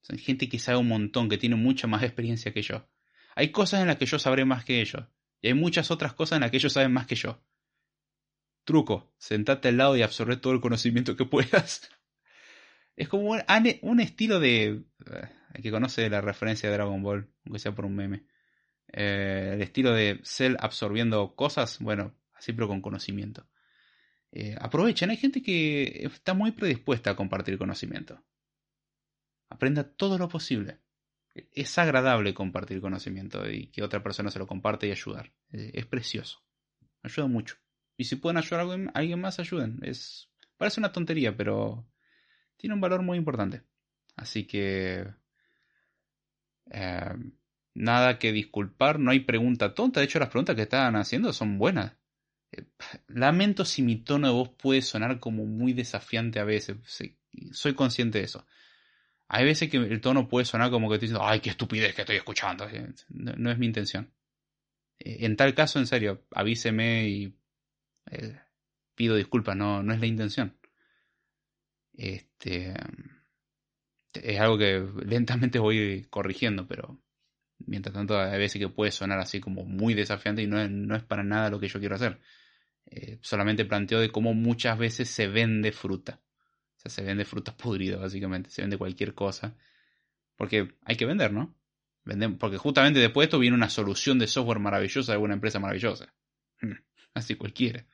Son 0.00 0.16
gente 0.18 0.48
que 0.48 0.58
sabe 0.58 0.78
un 0.78 0.88
montón, 0.88 1.28
que 1.28 1.36
tiene 1.38 1.56
mucha 1.56 1.86
más 1.86 2.02
experiencia 2.02 2.54
que 2.54 2.62
yo. 2.62 2.88
Hay 3.34 3.50
cosas 3.50 3.80
en 3.80 3.88
las 3.88 3.96
que 3.96 4.06
yo 4.06 4.18
sabré 4.18 4.44
más 4.44 4.64
que 4.64 4.80
ellos. 4.80 5.04
Y 5.42 5.48
hay 5.48 5.54
muchas 5.54 5.90
otras 5.90 6.14
cosas 6.14 6.36
en 6.36 6.42
las 6.42 6.50
que 6.50 6.56
ellos 6.56 6.72
saben 6.72 6.92
más 6.92 7.06
que 7.06 7.16
yo. 7.16 7.42
Truco, 8.64 9.12
sentate 9.18 9.68
al 9.68 9.76
lado 9.76 9.96
y 9.96 10.02
absorbe 10.02 10.36
todo 10.36 10.52
el 10.52 10.60
conocimiento 10.60 11.16
que 11.16 11.24
puedas. 11.26 11.90
Es 12.96 13.08
como 13.08 13.30
un, 13.30 14.00
estilo 14.00 14.40
de... 14.40 14.84
Eh, 15.06 15.28
el 15.54 15.62
que 15.62 15.70
conoce 15.70 16.08
la 16.10 16.20
referencia 16.20 16.68
de 16.68 16.76
Dragon 16.76 17.02
Ball, 17.02 17.28
aunque 17.44 17.58
sea 17.58 17.74
por 17.74 17.86
un 17.86 17.96
meme. 17.96 18.24
Eh, 18.92 19.52
el 19.54 19.62
estilo 19.62 19.92
de 19.92 20.20
Cell 20.22 20.56
absorbiendo 20.60 21.34
cosas, 21.34 21.78
bueno, 21.80 22.14
así 22.34 22.52
pero 22.52 22.68
con 22.68 22.80
conocimiento. 22.80 23.46
Eh, 24.32 24.56
aprovechen. 24.60 25.10
Hay 25.10 25.16
gente 25.16 25.42
que 25.42 26.04
está 26.04 26.34
muy 26.34 26.52
predispuesta 26.52 27.10
a 27.10 27.16
compartir 27.16 27.58
conocimiento. 27.58 28.22
Aprenda 29.48 29.84
todo 29.84 30.18
lo 30.18 30.28
posible. 30.28 30.80
Es 31.34 31.78
agradable 31.78 32.34
compartir 32.34 32.80
conocimiento 32.80 33.48
y 33.48 33.68
que 33.68 33.82
otra 33.82 34.02
persona 34.02 34.30
se 34.30 34.38
lo 34.38 34.46
comparte 34.46 34.86
y 34.86 34.90
ayudar. 34.90 35.32
Es 35.50 35.86
precioso. 35.86 36.44
Ayuda 37.02 37.26
mucho. 37.26 37.56
Y 37.96 38.04
si 38.04 38.16
pueden 38.16 38.36
ayudar 38.36 38.66
a 38.66 38.98
alguien 38.98 39.20
más, 39.20 39.38
ayuden. 39.38 39.78
Es, 39.82 40.30
parece 40.56 40.80
una 40.80 40.92
tontería, 40.92 41.36
pero 41.36 41.86
tiene 42.56 42.74
un 42.74 42.80
valor 42.80 43.02
muy 43.02 43.18
importante. 43.18 43.62
Así 44.16 44.46
que... 44.46 45.06
Eh, 46.72 47.14
nada 47.74 48.18
que 48.18 48.32
disculpar, 48.32 48.98
no 48.98 49.10
hay 49.10 49.20
pregunta 49.20 49.74
tonta. 49.74 50.00
De 50.00 50.06
hecho, 50.06 50.18
las 50.18 50.28
preguntas 50.28 50.56
que 50.56 50.62
estaban 50.62 50.96
haciendo 50.96 51.32
son 51.32 51.58
buenas. 51.58 51.96
Lamento 53.08 53.64
si 53.64 53.82
mi 53.82 53.96
tono 53.96 54.28
de 54.28 54.32
voz 54.32 54.50
puede 54.50 54.82
sonar 54.82 55.20
como 55.20 55.46
muy 55.46 55.72
desafiante 55.72 56.40
a 56.40 56.44
veces. 56.44 56.76
Soy 57.52 57.74
consciente 57.74 58.18
de 58.18 58.24
eso. 58.24 58.46
Hay 59.28 59.44
veces 59.44 59.70
que 59.70 59.76
el 59.76 60.00
tono 60.00 60.28
puede 60.28 60.44
sonar 60.44 60.70
como 60.70 60.88
que 60.88 60.96
estoy 60.96 61.08
diciendo, 61.08 61.26
ay, 61.26 61.40
qué 61.40 61.50
estupidez 61.50 61.94
que 61.94 62.02
estoy 62.02 62.16
escuchando. 62.16 62.66
No, 63.10 63.50
es 63.50 63.58
mi 63.58 63.66
intención. 63.66 64.12
Eh, 64.98 65.18
en 65.20 65.36
tal 65.36 65.54
caso, 65.54 65.78
en 65.78 65.86
serio, 65.86 66.26
avíseme 66.32 67.08
y 67.08 67.34
eh, 68.10 68.40
pido 68.96 69.16
disculpas, 69.16 69.56
no, 69.56 69.82
no 69.82 69.94
es 69.94 70.00
la 70.00 70.06
intención. 70.06 70.56
Este 71.94 72.74
es 74.14 74.40
algo 74.40 74.58
que 74.58 74.84
lentamente 75.06 75.58
voy 75.58 76.06
corrigiendo, 76.10 76.66
pero 76.66 77.00
mientras 77.58 77.94
tanto 77.94 78.18
hay 78.18 78.38
veces 78.38 78.60
que 78.60 78.68
puede 78.68 78.90
sonar 78.90 79.20
así 79.20 79.40
como 79.40 79.64
muy 79.64 79.94
desafiante 79.94 80.42
y 80.42 80.46
no 80.46 80.66
no 80.68 80.96
es 80.96 81.04
para 81.04 81.22
nada 81.22 81.50
lo 81.50 81.60
que 81.60 81.68
yo 81.68 81.78
quiero 81.78 81.94
hacer. 81.94 82.18
Eh, 82.90 83.18
solamente 83.22 83.64
planteo 83.64 84.00
de 84.00 84.10
cómo 84.10 84.34
muchas 84.34 84.76
veces 84.76 85.08
se 85.08 85.28
vende 85.28 85.72
fruta. 85.72 86.20
O 86.76 86.80
sea, 86.80 86.90
se 86.90 87.02
vende 87.02 87.24
frutas 87.24 87.54
podridas, 87.62 88.00
básicamente. 88.00 88.50
Se 88.50 88.62
vende 88.62 88.78
cualquier 88.78 89.14
cosa. 89.14 89.56
Porque 90.36 90.74
hay 90.84 90.96
que 90.96 91.06
vender, 91.06 91.32
¿no? 91.32 91.54
Vender, 92.04 92.36
porque 92.38 92.56
justamente 92.56 92.98
después 92.98 93.24
de 93.24 93.26
esto 93.26 93.38
viene 93.38 93.56
una 93.56 93.68
solución 93.68 94.18
de 94.18 94.26
software 94.26 94.58
maravillosa 94.58 95.12
de 95.12 95.18
una 95.18 95.34
empresa 95.34 95.60
maravillosa. 95.60 96.12
Hmm, 96.60 96.72
así 97.14 97.34
cualquiera. 97.36 97.86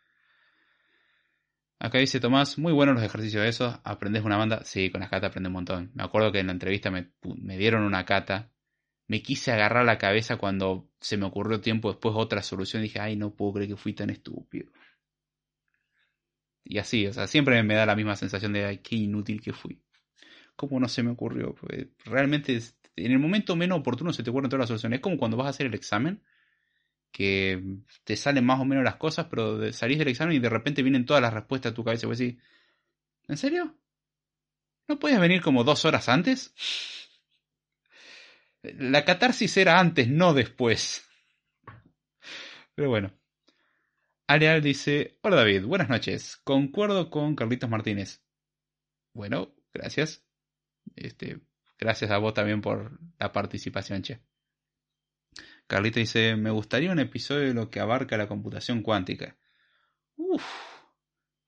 Acá 1.78 1.98
dice 1.98 2.20
Tomás, 2.20 2.56
muy 2.56 2.72
buenos 2.72 2.94
los 2.94 3.04
ejercicios 3.04 3.42
de 3.42 3.48
esos. 3.48 3.78
¿Aprendes 3.84 4.24
una 4.24 4.38
banda? 4.38 4.64
Sí, 4.64 4.90
con 4.90 5.00
las 5.00 5.10
catas 5.10 5.30
aprende 5.30 5.48
un 5.48 5.54
montón. 5.54 5.90
Me 5.94 6.04
acuerdo 6.04 6.32
que 6.32 6.38
en 6.38 6.46
la 6.46 6.52
entrevista 6.52 6.90
me, 6.90 7.10
me 7.22 7.58
dieron 7.58 7.82
una 7.82 8.04
cata. 8.06 8.50
Me 9.08 9.22
quise 9.22 9.52
agarrar 9.52 9.84
la 9.84 9.98
cabeza 9.98 10.36
cuando 10.36 10.88
se 11.00 11.16
me 11.16 11.26
ocurrió 11.26 11.60
tiempo 11.60 11.90
después 11.90 12.14
otra 12.16 12.42
solución. 12.42 12.82
Dije, 12.82 12.98
ay, 13.00 13.16
no 13.16 13.34
puedo 13.34 13.54
creer 13.54 13.70
que 13.70 13.76
fui 13.76 13.92
tan 13.92 14.08
estúpido. 14.10 14.72
Y 16.68 16.78
así, 16.78 17.06
o 17.06 17.12
sea, 17.12 17.28
siempre 17.28 17.62
me 17.62 17.74
da 17.74 17.86
la 17.86 17.94
misma 17.94 18.16
sensación 18.16 18.52
de, 18.52 18.64
ay, 18.64 18.78
qué 18.78 18.96
inútil 18.96 19.40
que 19.40 19.52
fui. 19.52 19.80
¿Cómo 20.56 20.80
no 20.80 20.88
se 20.88 21.04
me 21.04 21.12
ocurrió? 21.12 21.54
Pues, 21.54 21.86
realmente, 22.04 22.60
en 22.96 23.12
el 23.12 23.20
momento 23.20 23.54
menos 23.54 23.78
oportuno 23.78 24.12
se 24.12 24.24
te 24.24 24.30
ocurren 24.30 24.50
todas 24.50 24.62
las 24.62 24.68
soluciones. 24.68 24.98
Es 24.98 25.02
como 25.02 25.16
cuando 25.16 25.36
vas 25.36 25.46
a 25.46 25.50
hacer 25.50 25.66
el 25.66 25.74
examen, 25.74 26.22
que 27.12 27.62
te 28.02 28.16
salen 28.16 28.44
más 28.44 28.60
o 28.60 28.64
menos 28.64 28.82
las 28.82 28.96
cosas, 28.96 29.26
pero 29.30 29.72
salís 29.72 29.98
del 29.98 30.08
examen 30.08 30.34
y 30.34 30.40
de 30.40 30.48
repente 30.48 30.82
vienen 30.82 31.06
todas 31.06 31.22
las 31.22 31.32
respuestas 31.32 31.70
a 31.70 31.74
tu 31.74 31.84
cabeza. 31.84 32.06
Y 32.06 32.08
vos 32.08 32.18
decís, 32.18 32.42
¿en 33.28 33.36
serio? 33.36 33.76
¿No 34.88 34.98
podías 34.98 35.20
venir 35.20 35.42
como 35.42 35.62
dos 35.62 35.84
horas 35.84 36.08
antes? 36.08 36.52
La 38.62 39.04
catarsis 39.04 39.56
era 39.56 39.78
antes, 39.78 40.08
no 40.08 40.34
después. 40.34 41.08
Pero 42.74 42.88
bueno. 42.88 43.12
Arial 44.28 44.60
dice, 44.60 45.18
hola 45.22 45.36
David, 45.36 45.66
buenas 45.66 45.88
noches. 45.88 46.36
Concuerdo 46.42 47.10
con 47.10 47.36
Carlitos 47.36 47.70
Martínez. 47.70 48.24
Bueno, 49.12 49.54
gracias. 49.72 50.24
Este, 50.96 51.38
gracias 51.78 52.10
a 52.10 52.18
vos 52.18 52.34
también 52.34 52.60
por 52.60 52.98
la 53.20 53.30
participación, 53.30 54.02
che. 54.02 54.20
Carlito 55.68 56.00
dice, 56.00 56.34
me 56.34 56.50
gustaría 56.50 56.90
un 56.90 56.98
episodio 56.98 57.46
de 57.46 57.54
lo 57.54 57.70
que 57.70 57.78
abarca 57.78 58.16
la 58.16 58.26
computación 58.26 58.82
cuántica. 58.82 59.36
Uf, 60.16 60.44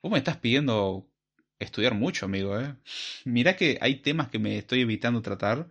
vos 0.00 0.12
me 0.12 0.18
estás 0.18 0.36
pidiendo 0.36 1.10
estudiar 1.58 1.94
mucho, 1.94 2.26
amigo, 2.26 2.60
eh. 2.60 2.76
Mirá 3.24 3.56
que 3.56 3.78
hay 3.80 4.02
temas 4.02 4.28
que 4.28 4.38
me 4.38 4.56
estoy 4.56 4.82
evitando 4.82 5.20
tratar 5.20 5.68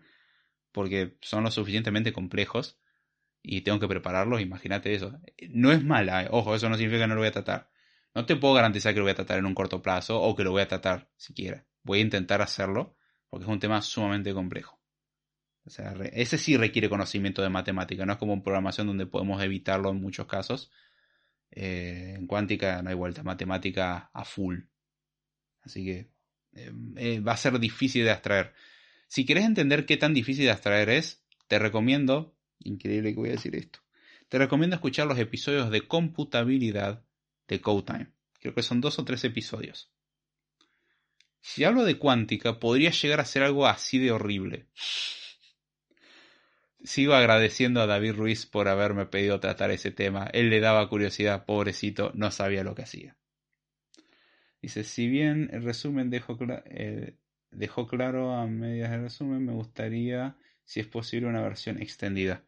porque 0.74 1.18
son 1.22 1.46
lo 1.46 1.52
suficientemente 1.52 2.12
complejos 2.12 2.78
y 3.50 3.62
tengo 3.62 3.80
que 3.80 3.88
prepararlos, 3.88 4.42
imagínate 4.42 4.94
eso. 4.94 5.18
No 5.50 5.72
es 5.72 5.82
mala, 5.82 6.24
eh. 6.24 6.28
ojo, 6.30 6.54
eso 6.54 6.68
no 6.70 6.76
significa 6.76 7.04
que 7.04 7.08
no 7.08 7.16
lo 7.16 7.22
voy 7.22 7.30
a 7.30 7.32
tratar. 7.32 7.70
No 8.14 8.26
te 8.26 8.36
puedo 8.36 8.54
garantizar 8.54 8.94
que 8.94 9.00
lo 9.00 9.06
voy 9.06 9.14
a 9.14 9.16
tratar 9.16 9.40
en 9.40 9.46
un 9.46 9.56
corto 9.56 9.82
plazo 9.82 10.22
o 10.22 10.36
que 10.36 10.44
lo 10.44 10.52
voy 10.52 10.64
a 10.64 10.68
tratar 10.68 11.10
siquiera. 11.16 11.66
Voy 11.84 12.00
a 12.00 12.02
intentar 12.02 12.42
hacerlo 12.42 12.98
porque 13.30 13.46
es 13.46 13.50
un 13.50 13.60
tema 13.60 13.82
sumamente 13.82 14.34
complejo. 14.34 14.82
O 15.66 15.70
sea, 15.70 15.94
ese 16.12 16.38
sí 16.38 16.58
requiere 16.58 16.90
conocimiento 16.90 17.42
de 17.42 17.50
matemática, 17.50 18.06
no 18.06 18.14
es 18.14 18.20
como 18.20 18.34
en 18.34 18.44
programación 18.44 18.88
donde 18.88 19.06
podemos 19.06 19.42
evitarlo 19.42 19.92
en 19.92 20.02
muchos 20.02 20.28
casos. 20.28 20.70
Eh, 21.52 22.16
en 22.18 22.28
cuántica 22.28 22.82
no 22.82 22.90
hay 22.90 22.96
vuelta, 22.96 23.24
matemática 23.24 24.10
a 24.14 24.26
full. 24.26 24.60
Así 25.62 25.86
que 25.86 26.12
eh, 26.54 27.22
va 27.22 27.32
a 27.32 27.38
ser 27.38 27.58
difícil 27.60 28.04
de 28.04 28.12
abstraer. 28.12 28.54
Si 29.08 29.26
quieres 29.26 29.46
entender 29.46 29.86
qué 29.86 29.96
tan 29.96 30.14
difícil 30.14 30.46
de 30.46 30.52
abstraer 30.52 30.90
es, 30.90 31.26
te 31.48 31.60
recomiendo 31.60 32.37
Increíble 32.60 33.14
que 33.14 33.20
voy 33.20 33.30
a 33.30 33.34
decir 33.34 33.56
esto. 33.56 33.80
Te 34.30 34.38
recomiendo 34.38 34.76
escuchar 34.76 35.08
los 35.08 35.20
episodios 35.20 35.72
de 35.72 35.88
computabilidad 35.88 37.04
de 37.48 37.62
CodeTime. 37.62 38.12
Creo 38.40 38.54
que 38.54 38.64
son 38.64 38.82
dos 38.82 39.00
o 39.00 39.06
tres 39.06 39.24
episodios. 39.24 39.92
Si 41.42 41.64
hablo 41.64 41.86
de 41.86 41.98
cuántica, 41.98 42.60
podría 42.60 42.92
llegar 42.92 43.20
a 43.20 43.26
ser 43.26 43.44
algo 43.44 43.68
así 43.68 44.00
de 44.00 44.12
horrible. 44.12 44.68
Sigo 46.84 47.14
agradeciendo 47.14 47.82
a 47.82 47.86
David 47.86 48.14
Ruiz 48.14 48.46
por 48.46 48.68
haberme 48.68 49.06
pedido 49.06 49.40
tratar 49.40 49.72
ese 49.72 49.92
tema. 49.92 50.30
Él 50.34 50.50
le 50.50 50.60
daba 50.60 50.88
curiosidad, 50.90 51.46
pobrecito, 51.46 52.12
no 52.16 52.32
sabía 52.32 52.64
lo 52.64 52.76
que 52.76 52.84
hacía. 52.84 53.18
Dice, 54.62 54.84
si 54.84 55.08
bien 55.08 55.50
el 55.54 55.64
resumen 55.64 56.10
dejó, 56.10 56.38
eh, 56.66 57.16
dejó 57.52 57.88
claro 57.88 58.34
a 58.34 58.46
medias 58.48 58.92
del 58.92 59.02
resumen, 59.02 59.46
me 59.46 59.54
gustaría, 59.54 60.36
si 60.68 60.82
es 60.82 60.88
posible, 60.88 61.28
una 61.28 61.42
versión 61.42 61.82
extendida 61.82 62.44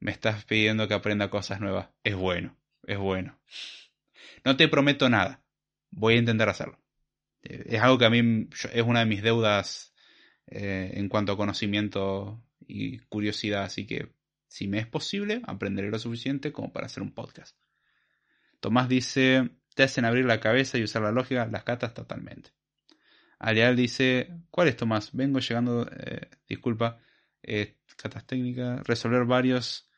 me 0.00 0.12
estás 0.12 0.44
pidiendo 0.44 0.86
que 0.86 0.94
aprenda 0.94 1.30
cosas 1.30 1.60
nuevas. 1.60 1.88
Es 2.04 2.14
bueno, 2.14 2.56
es 2.86 2.98
bueno. 2.98 3.38
No 4.44 4.56
te 4.56 4.68
prometo 4.68 5.08
nada. 5.08 5.42
Voy 5.90 6.14
a 6.14 6.18
intentar 6.18 6.48
hacerlo. 6.48 6.78
Eh, 7.42 7.64
es 7.66 7.82
algo 7.82 7.98
que 7.98 8.04
a 8.04 8.10
mí 8.10 8.48
es 8.72 8.82
una 8.82 9.00
de 9.00 9.06
mis 9.06 9.22
deudas 9.22 9.94
eh, 10.46 10.92
en 10.94 11.08
cuanto 11.08 11.32
a 11.32 11.36
conocimiento 11.36 12.42
y 12.66 12.98
curiosidad, 12.98 13.64
así 13.64 13.86
que 13.86 14.12
si 14.46 14.68
me 14.68 14.78
es 14.78 14.86
posible, 14.86 15.42
aprenderé 15.46 15.90
lo 15.90 15.98
suficiente 15.98 16.52
como 16.52 16.72
para 16.72 16.86
hacer 16.86 17.02
un 17.02 17.12
podcast. 17.12 17.56
Tomás 18.60 18.88
dice, 18.88 19.50
te 19.74 19.82
hacen 19.82 20.04
abrir 20.04 20.24
la 20.24 20.40
cabeza 20.40 20.78
y 20.78 20.82
usar 20.82 21.02
la 21.02 21.12
lógica, 21.12 21.46
las 21.46 21.64
catas 21.64 21.94
totalmente. 21.94 22.50
Aleal 23.38 23.76
dice, 23.76 24.30
¿cuál 24.50 24.68
es 24.68 24.76
Tomás? 24.76 25.10
Vengo 25.12 25.38
llegando, 25.38 25.88
eh, 25.90 26.28
disculpa, 26.48 27.00
catas 27.96 28.26
técnicas, 28.26 28.86
resolver 28.86 29.24
varios 29.24 29.88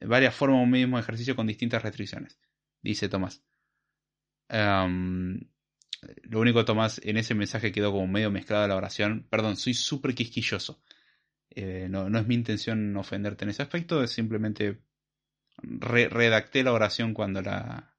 varias 0.00 0.34
formas 0.34 0.62
un 0.62 0.70
mismo 0.70 0.98
ejercicio 0.98 1.34
con 1.34 1.46
distintas 1.46 1.82
restricciones, 1.82 2.38
dice 2.82 3.08
Tomás. 3.08 3.42
lo 4.48 6.40
único, 6.40 6.64
Tomás, 6.64 7.00
en 7.04 7.16
ese 7.16 7.34
mensaje 7.34 7.72
quedó 7.72 7.92
como 7.92 8.06
medio 8.06 8.30
mezclada 8.30 8.68
la 8.68 8.76
oración. 8.76 9.26
Perdón, 9.30 9.56
soy 9.56 9.74
súper 9.74 10.14
quisquilloso. 10.14 10.82
Eh, 11.50 11.88
no, 11.90 12.08
no, 12.08 12.18
es 12.18 12.26
mi 12.26 12.34
intención 12.34 12.96
ofenderte 12.96 13.44
en 13.44 13.50
ese 13.50 13.62
aspecto, 13.62 14.02
es 14.02 14.10
simplemente 14.10 14.80
redacté 15.62 16.62
la 16.62 16.72
oración 16.72 17.14
cuando 17.14 17.42
la, 17.42 17.96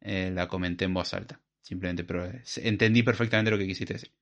eh, 0.00 0.30
la 0.32 0.48
comenté 0.48 0.86
en 0.86 0.94
voz 0.94 1.12
alta. 1.14 1.40
Simplemente, 1.60 2.04
pero 2.04 2.30
entendí 2.56 3.02
perfectamente 3.02 3.50
lo 3.50 3.58
que 3.58 3.66
quisiste 3.66 3.94
decir. 3.94 4.12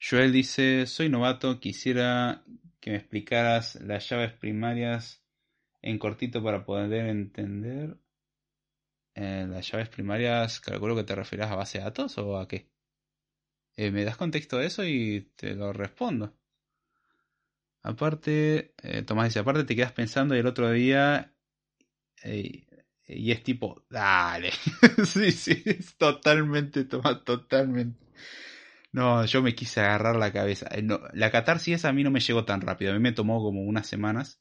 Joel 0.00 0.32
dice, 0.32 0.86
soy 0.86 1.08
novato, 1.08 1.60
quisiera 1.60 2.42
que 2.80 2.90
me 2.90 2.96
explicaras 2.96 3.76
las 3.76 4.08
llaves 4.08 4.32
primarias 4.32 5.22
en 5.82 5.98
cortito 5.98 6.42
para 6.42 6.64
poder 6.64 7.06
entender. 7.06 7.96
Eh, 9.14 9.46
las 9.48 9.70
llaves 9.70 9.88
primarias, 9.88 10.60
calculo 10.60 10.94
que 10.94 11.04
te 11.04 11.14
refieras 11.14 11.50
a 11.50 11.56
base 11.56 11.78
de 11.78 11.84
datos 11.84 12.18
o 12.18 12.38
a 12.38 12.46
qué. 12.46 12.70
Eh, 13.76 13.90
me 13.90 14.04
das 14.04 14.16
contexto 14.16 14.58
de 14.58 14.66
eso 14.66 14.84
y 14.84 15.32
te 15.36 15.54
lo 15.54 15.72
respondo. 15.72 16.34
Aparte, 17.82 18.74
eh, 18.82 19.02
Tomás 19.02 19.28
dice, 19.28 19.38
aparte 19.38 19.64
te 19.64 19.76
quedas 19.76 19.92
pensando 19.92 20.34
y 20.34 20.40
el 20.40 20.46
otro 20.46 20.70
día 20.72 21.32
y 23.08 23.30
es 23.30 23.42
tipo, 23.42 23.84
dale. 23.88 24.50
sí, 25.04 25.30
sí, 25.32 25.62
es 25.64 25.96
totalmente, 25.96 26.84
Tomás, 26.84 27.24
totalmente. 27.24 28.04
No, 28.96 29.26
yo 29.26 29.42
me 29.42 29.54
quise 29.54 29.80
agarrar 29.80 30.16
la 30.16 30.32
cabeza. 30.32 30.68
Eh, 30.72 30.82
la 31.12 31.30
catarsis 31.30 31.84
a 31.84 31.92
mí 31.92 32.02
no 32.02 32.10
me 32.10 32.20
llegó 32.20 32.46
tan 32.46 32.62
rápido. 32.62 32.92
A 32.92 32.94
mí 32.94 33.00
me 33.00 33.12
tomó 33.12 33.42
como 33.42 33.62
unas 33.62 33.86
semanas. 33.86 34.40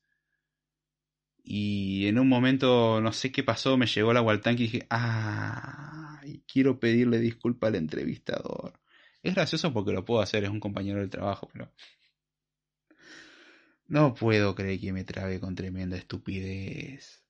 Y 1.44 2.08
en 2.08 2.20
un 2.20 2.30
momento, 2.30 3.02
no 3.02 3.12
sé 3.12 3.34
qué 3.34 3.44
pasó, 3.44 3.76
me 3.78 3.86
llegó 3.86 4.12
el 4.12 4.18
agua 4.18 4.40
y 4.46 4.56
dije, 4.56 4.88
ah, 4.90 6.22
quiero 6.48 6.80
pedirle 6.80 7.20
disculpa 7.20 7.68
al 7.68 7.76
entrevistador. 7.76 8.80
Es 9.22 9.36
gracioso 9.36 9.74
porque 9.74 9.92
lo 9.92 10.06
puedo 10.06 10.22
hacer, 10.22 10.46
es 10.46 10.50
un 10.50 10.62
compañero 10.62 11.02
del 11.02 11.10
trabajo, 11.10 11.50
pero... 11.52 11.70
No 13.88 14.14
puedo 14.16 14.56
creer 14.56 14.80
que 14.80 14.94
me 14.94 15.04
trabe 15.04 15.42
con 15.42 15.56
tremenda 15.56 15.98
estupidez. 15.98 17.26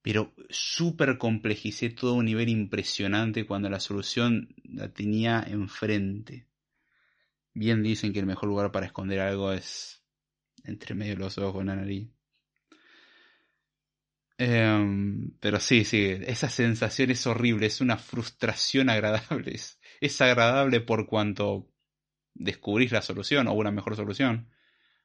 Pero 0.00 0.32
súper 0.48 1.18
complejicé 1.18 1.90
todo 1.90 2.14
un 2.14 2.24
nivel 2.24 2.48
impresionante 2.48 3.46
cuando 3.46 3.68
la 3.68 3.80
solución 3.80 4.54
la 4.64 4.88
tenía 4.88 5.44
enfrente. 5.46 6.46
Bien 7.54 7.82
dicen 7.82 8.12
que 8.12 8.18
el 8.18 8.26
mejor 8.26 8.48
lugar 8.48 8.72
para 8.72 8.86
esconder 8.86 9.20
algo 9.20 9.52
es 9.52 10.02
entre 10.64 10.94
medio 10.94 11.14
de 11.14 11.20
los 11.20 11.38
ojos, 11.38 11.60
en 11.60 11.68
la 11.68 11.76
nariz. 11.76 12.08
Em, 14.36 15.30
pero 15.38 15.60
sí, 15.60 15.84
sí, 15.84 16.04
esa 16.26 16.48
sensación 16.48 17.10
es 17.12 17.26
horrible, 17.26 17.66
es 17.66 17.80
una 17.80 17.96
frustración 17.96 18.88
agradable. 18.90 19.54
Es, 20.00 20.20
agradable 20.20 20.80
por 20.80 21.06
cuanto 21.06 21.70
descubrís 22.34 22.92
la 22.92 23.02
solución 23.02 23.46
o 23.48 23.52
una 23.52 23.70
mejor 23.70 23.96
solución, 23.96 24.50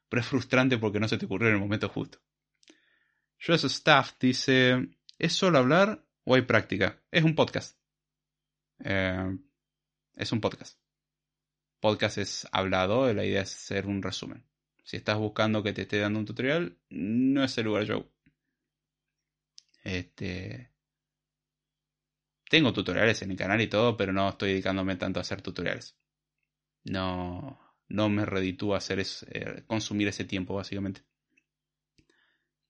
pero 0.08 0.20
es 0.20 0.26
frustrante 0.26 0.78
porque 0.78 1.00
no 1.00 1.08
se 1.08 1.18
te 1.18 1.26
ocurrió 1.26 1.48
en 1.48 1.54
el 1.54 1.60
momento 1.60 1.88
justo. 1.88 2.20
Josh 3.44 3.64
Staff 3.66 4.14
dice, 4.20 4.88
¿es 5.18 5.32
solo 5.32 5.58
hablar 5.58 6.04
o 6.24 6.34
hay 6.34 6.42
práctica? 6.42 7.00
Es 7.10 7.24
un 7.24 7.34
podcast. 7.34 7.78
Em, 8.80 9.42
es 10.16 10.32
un 10.32 10.40
podcast. 10.40 10.78
Podcast 11.80 12.18
es 12.18 12.48
hablado, 12.52 13.12
la 13.12 13.24
idea 13.24 13.42
es 13.42 13.54
hacer 13.54 13.86
un 13.86 14.02
resumen. 14.02 14.44
Si 14.84 14.96
estás 14.96 15.18
buscando 15.18 15.62
que 15.62 15.72
te 15.72 15.82
esté 15.82 15.98
dando 15.98 16.18
un 16.18 16.26
tutorial, 16.26 16.76
no 16.90 17.44
es 17.44 17.56
el 17.58 17.64
lugar 17.64 17.84
yo. 17.84 18.10
Este. 19.82 20.70
Tengo 22.48 22.72
tutoriales 22.72 23.22
en 23.22 23.30
el 23.30 23.36
canal 23.36 23.60
y 23.60 23.68
todo, 23.68 23.96
pero 23.96 24.12
no 24.12 24.28
estoy 24.28 24.50
dedicándome 24.50 24.96
tanto 24.96 25.20
a 25.20 25.22
hacer 25.22 25.40
tutoriales. 25.40 25.96
No, 26.84 27.60
no 27.88 28.08
me 28.08 28.26
reditúa 28.26 28.78
hacer 28.78 29.00
eh, 29.00 29.64
consumir 29.66 30.08
ese 30.08 30.24
tiempo, 30.24 30.54
básicamente. 30.54 31.02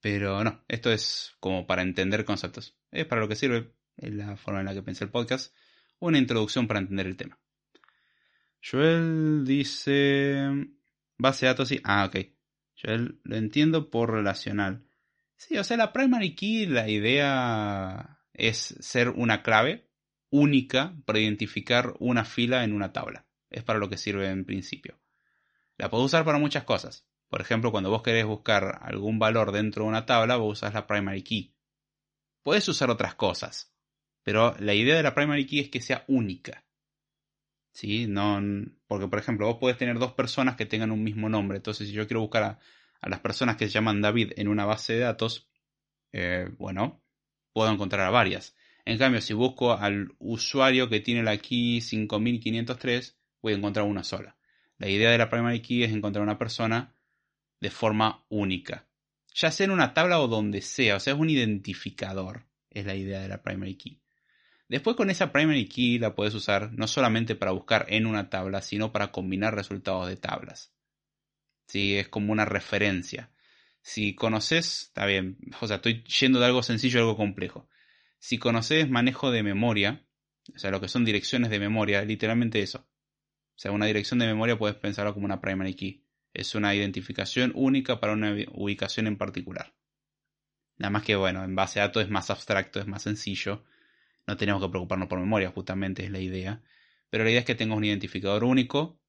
Pero 0.01 0.45
no, 0.45 0.65
esto 0.69 0.93
es 0.93 1.35
como 1.41 1.67
para 1.67 1.83
entender 1.83 2.25
conceptos. 2.25 2.77
Es 2.91 3.07
para 3.07 3.21
lo 3.21 3.29
que 3.29 3.37
sirve, 3.37 3.73
es 3.97 4.13
la 4.13 4.37
forma 4.37 4.61
en 4.61 4.67
la 4.67 4.75
que 4.75 4.83
pensé 4.83 5.05
el 5.05 5.11
podcast. 5.11 5.55
Una 5.99 6.19
introducción 6.19 6.67
para 6.67 6.81
entender 6.81 7.07
el 7.07 7.17
tema. 7.17 7.39
Joel 8.63 9.45
dice. 9.45 10.49
Base 11.19 11.47
de 11.47 11.53
datos, 11.53 11.69
sí. 11.69 11.81
Ah, 11.85 12.05
ok. 12.07 12.17
Joel 12.81 13.21
lo 13.25 13.37
entiendo 13.37 13.91
por 13.91 14.11
relacional. 14.11 14.87
Sí, 15.37 15.57
o 15.59 15.65
sea, 15.65 15.77
la 15.77 15.93
primary 15.93 16.35
key, 16.35 16.67
la 16.67 16.89
idea 16.89 18.21
es 18.33 18.77
ser 18.81 19.09
una 19.11 19.43
clave 19.43 19.91
única 20.31 20.95
para 21.05 21.19
identificar 21.19 21.95
una 21.99 22.25
fila 22.25 22.65
en 22.65 22.73
una 22.73 22.93
tabla. 22.93 23.27
Es 23.51 23.65
para 23.65 23.79
lo 23.79 23.89
que 23.89 23.97
sirve 23.97 24.29
en 24.29 24.45
principio. 24.45 25.01
La 25.77 25.91
puedo 25.91 26.05
usar 26.05 26.25
para 26.25 26.39
muchas 26.39 26.65
cosas. 26.65 27.07
Por 27.29 27.41
ejemplo, 27.41 27.71
cuando 27.71 27.91
vos 27.91 28.03
querés 28.03 28.27
buscar 28.27 28.81
algún 28.83 29.19
valor 29.19 29.53
dentro 29.53 29.85
de 29.85 29.89
una 29.89 30.05
tabla, 30.05 30.37
vos 30.37 30.59
usas 30.59 30.75
la 30.75 30.87
primary 30.87 31.23
key. 31.23 31.55
Puedes 32.43 32.69
usar 32.69 32.91
otras 32.91 33.15
cosas, 33.15 33.75
pero 34.23 34.55
la 34.59 34.75
idea 34.75 34.97
de 34.97 35.03
la 35.03 35.15
primary 35.15 35.47
key 35.47 35.61
es 35.61 35.69
que 35.69 35.81
sea 35.81 36.05
única. 36.09 36.65
¿Sí? 37.73 38.07
No, 38.09 38.41
porque, 38.87 39.09
por 39.09 39.19
ejemplo, 39.19 39.47
vos 39.47 39.59
podés 39.59 39.79
tener 39.79 39.99
dos 39.99 40.13
personas 40.13 40.57
que 40.57 40.67
tengan 40.67 40.91
un 40.91 41.03
mismo 41.03 41.29
nombre. 41.29 41.59
Entonces, 41.59 41.89
si 41.89 41.95
yo 41.95 42.07
quiero 42.07 42.21
buscar 42.21 42.59
a 43.01 43.09
las 43.09 43.21
personas 43.21 43.57
que 43.57 43.67
se 43.67 43.73
llaman 43.73 44.01
David 44.01 44.33
en 44.37 44.49
una 44.49 44.65
base 44.65 44.95
de 44.95 45.01
datos, 45.01 45.49
eh, 46.13 46.49
bueno, 46.59 47.03
puedo 47.53 47.71
encontrar 47.71 48.07
a 48.07 48.11
varias. 48.11 48.57
En 48.85 48.99
cambio, 48.99 49.21
si 49.21 49.35
busco 49.35 49.73
al 49.73 50.15
usuario 50.19 50.89
que 50.89 51.01
tiene 51.01 51.23
la 51.23 51.37
key 51.37 51.81
5503, 51.81 53.19
voy 53.43 53.53
a 53.53 53.57
encontrar 53.57 53.87
una 53.87 54.03
sola. 54.03 54.37
La 54.79 54.89
idea 54.89 55.11
de 55.11 55.19
la 55.19 55.29
primary 55.29 55.61
key 55.61 55.85
es 55.85 55.93
encontrar 55.93 56.23
una 56.23 56.39
persona 56.39 56.95
de 57.61 57.71
forma 57.71 58.25
única. 58.31 58.89
Ya 59.35 59.51
sea 59.51 59.65
en 59.65 59.71
una 59.71 59.95
tabla 59.95 60.21
o 60.21 60.29
donde 60.29 60.63
sea, 60.63 60.97
o 60.97 61.01
sea, 61.01 61.15
es 61.15 61.21
un 61.21 61.31
identificador, 61.31 62.47
es 62.71 62.87
la 62.87 62.95
idea 62.95 63.21
de 63.21 63.29
la 63.29 63.43
primary 63.43 63.77
key. 63.77 64.00
Después 64.71 64.95
con 64.95 65.11
esa 65.11 65.33
primary 65.33 65.67
key 65.67 65.99
la 65.99 66.15
puedes 66.15 66.33
usar 66.33 66.73
no 66.75 66.87
solamente 66.87 67.35
para 67.35 67.51
buscar 67.51 67.87
en 67.89 68.07
una 68.07 68.31
tabla, 68.31 68.63
sino 68.63 68.93
para 68.93 69.11
combinar 69.11 69.53
resultados 69.53 70.07
de 70.09 70.17
tablas. 70.17 70.73
¿sí? 71.67 71.97
Es 71.97 72.09
como 72.09 72.31
una 72.31 72.45
referencia. 72.45 73.33
Si 73.83 74.15
conoces, 74.15 74.83
está 74.83 75.07
bien, 75.07 75.39
o 75.61 75.67
sea, 75.67 75.77
estoy 75.77 76.05
yendo 76.05 76.39
de 76.39 76.47
algo 76.47 76.63
sencillo 76.63 77.01
a 77.01 77.03
algo 77.03 77.17
complejo. 77.17 77.69
Si 78.21 78.39
conoces 78.39 78.89
manejo 78.89 79.33
de 79.33 79.43
memoria, 79.43 80.07
o 80.55 80.59
sea, 80.61 80.71
lo 80.71 80.81
que 80.81 80.87
son 80.87 81.05
direcciones 81.05 81.51
de 81.51 81.59
memoria, 81.59 82.03
literalmente 82.05 82.63
eso. 82.63 82.79
O 82.79 83.59
sea, 83.59 83.73
una 83.73 83.87
dirección 83.87 84.21
de 84.21 84.29
memoria 84.29 84.57
puedes 84.57 84.77
pensarlo 84.77 85.15
como 85.15 85.27
una 85.27 85.41
primary 85.41 85.75
key. 85.75 86.07
Es 86.33 86.55
una 86.55 86.77
identificación 86.77 87.51
única 87.57 87.99
para 87.99 88.13
una 88.13 88.37
ubicación 88.53 89.09
en 89.09 89.19
particular. 89.19 89.75
Nada 90.77 90.91
más 90.91 91.03
que, 91.03 91.17
bueno, 91.17 91.43
en 91.43 91.57
base 91.57 91.81
a 91.81 91.89
datos 91.89 92.05
es 92.05 92.09
más 92.09 92.31
abstracto, 92.31 92.79
es 92.79 92.87
más 92.87 93.03
sencillo. 93.03 93.65
No 94.27 94.37
tenemos 94.37 94.63
que 94.63 94.69
preocuparnos 94.69 95.09
por 95.09 95.19
memoria, 95.19 95.51
justamente 95.51 96.05
es 96.05 96.11
la 96.11 96.21
idea. 96.21 96.63
Pero 97.09 97.25
la 97.25 97.31
idea 97.31 97.41
es 97.41 97.47
que 97.47 97.55
tengas 97.55 97.77
un 97.77 97.85
identificador 97.85 98.45
único 98.45 99.01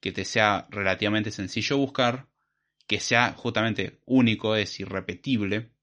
que 0.00 0.12
te 0.12 0.24
sea 0.24 0.66
relativamente 0.70 1.30
sencillo 1.30 1.78
buscar, 1.78 2.28
que 2.86 3.00
sea 3.00 3.32
justamente 3.32 4.00
único, 4.04 4.56
es 4.56 4.78
irrepetible, 4.80 5.74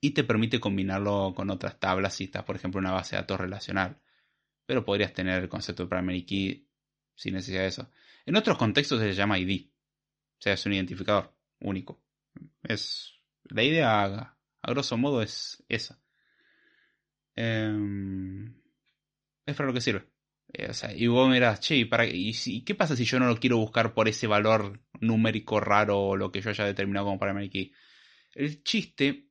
y 0.00 0.10
te 0.12 0.24
permite 0.24 0.60
combinarlo 0.60 1.34
con 1.36 1.50
otras 1.50 1.78
tablas 1.78 2.14
si 2.14 2.24
estás, 2.24 2.44
por 2.44 2.56
ejemplo, 2.56 2.80
en 2.80 2.86
una 2.86 2.94
base 2.94 3.16
de 3.16 3.22
datos 3.22 3.40
relacional. 3.40 4.00
Pero 4.66 4.84
podrías 4.84 5.12
tener 5.12 5.42
el 5.42 5.48
concepto 5.48 5.82
de 5.82 5.88
primary 5.90 6.24
key 6.24 6.68
sin 7.14 7.34
necesidad 7.34 7.62
de 7.62 7.68
eso. 7.68 7.90
En 8.24 8.36
otros 8.36 8.56
contextos 8.56 9.00
se 9.00 9.12
llama 9.12 9.38
ID. 9.38 9.66
O 10.38 10.42
sea, 10.42 10.54
es 10.54 10.64
un 10.64 10.72
identificador 10.72 11.34
único. 11.60 12.02
Es. 12.62 13.12
La 13.44 13.62
idea, 13.62 14.04
a, 14.62 14.70
grosso 14.70 14.96
modo, 14.96 15.22
es 15.22 15.62
esa. 15.68 16.00
Em, 17.36 18.54
es 19.46 19.56
para 19.56 19.68
lo 19.68 19.74
que 19.74 19.80
sirve. 19.80 20.06
Eh, 20.52 20.72
y 20.96 21.06
vos 21.06 21.30
mirás, 21.30 21.60
che, 21.60 21.86
¿para, 21.86 22.06
y, 22.06 22.64
qué 22.64 22.74
pasa 22.74 22.96
si 22.96 23.04
yo 23.04 23.18
no 23.20 23.26
lo 23.26 23.38
quiero 23.38 23.58
buscar 23.58 23.94
por 23.94 24.08
ese 24.08 24.26
valor 24.26 24.80
numérico 25.00 25.60
raro 25.60 25.98
o 26.00 26.16
lo 26.16 26.32
que 26.32 26.40
yo 26.40 26.50
haya 26.50 26.64
determinado 26.64 27.06
como 27.06 27.20
primary? 27.20 27.72
El 28.34 28.62
chiste 28.62 29.28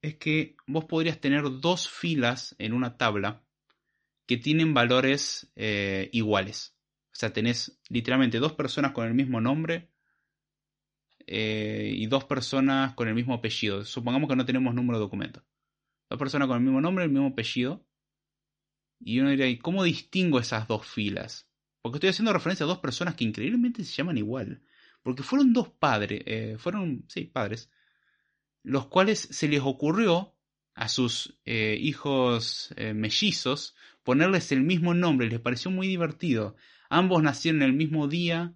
es 0.00 0.16
que 0.16 0.56
vos 0.66 0.84
podrías 0.84 1.20
tener 1.20 1.42
dos 1.60 1.88
filas 1.88 2.54
en 2.58 2.72
una 2.72 2.96
tabla 2.96 3.44
que 4.26 4.36
tienen 4.38 4.74
valores 4.74 5.52
eh, 5.56 6.08
iguales. 6.12 6.76
O 7.12 7.16
sea, 7.16 7.32
tenés 7.32 7.80
literalmente 7.88 8.38
dos 8.38 8.54
personas 8.54 8.92
con 8.92 9.06
el 9.06 9.14
mismo 9.14 9.40
nombre 9.40 9.90
eh, 11.26 11.92
y 11.94 12.06
dos 12.06 12.24
personas 12.24 12.94
con 12.94 13.08
el 13.08 13.14
mismo 13.14 13.34
apellido. 13.34 13.84
Supongamos 13.84 14.28
que 14.28 14.36
no 14.36 14.44
tenemos 14.44 14.74
número 14.74 14.98
de 14.98 15.04
documento. 15.04 15.44
Dos 16.14 16.20
personas 16.20 16.46
con 16.46 16.58
el 16.58 16.62
mismo 16.62 16.80
nombre 16.80 17.02
el 17.02 17.10
mismo 17.10 17.26
apellido 17.26 17.84
y 19.00 19.18
uno 19.18 19.30
diría, 19.30 19.48
¿y 19.48 19.58
cómo 19.58 19.82
distingo 19.82 20.38
esas 20.38 20.68
dos 20.68 20.86
filas? 20.86 21.50
Porque 21.82 21.96
estoy 21.96 22.10
haciendo 22.10 22.32
referencia 22.32 22.62
a 22.62 22.68
dos 22.68 22.78
personas 22.78 23.16
que 23.16 23.24
increíblemente 23.24 23.82
se 23.82 23.92
llaman 23.94 24.16
igual. 24.16 24.62
Porque 25.02 25.24
fueron 25.24 25.52
dos 25.52 25.70
padres, 25.70 26.22
eh, 26.24 26.54
fueron, 26.56 27.04
sí, 27.08 27.24
padres, 27.24 27.68
los 28.62 28.86
cuales 28.86 29.18
se 29.18 29.48
les 29.48 29.62
ocurrió 29.62 30.36
a 30.76 30.86
sus 30.86 31.36
eh, 31.46 31.76
hijos 31.80 32.72
eh, 32.76 32.94
mellizos 32.94 33.74
ponerles 34.04 34.52
el 34.52 34.62
mismo 34.62 34.94
nombre, 34.94 35.28
les 35.28 35.40
pareció 35.40 35.72
muy 35.72 35.88
divertido. 35.88 36.54
Ambos 36.90 37.24
nacieron 37.24 37.62
el 37.62 37.72
mismo 37.72 38.06
día, 38.06 38.54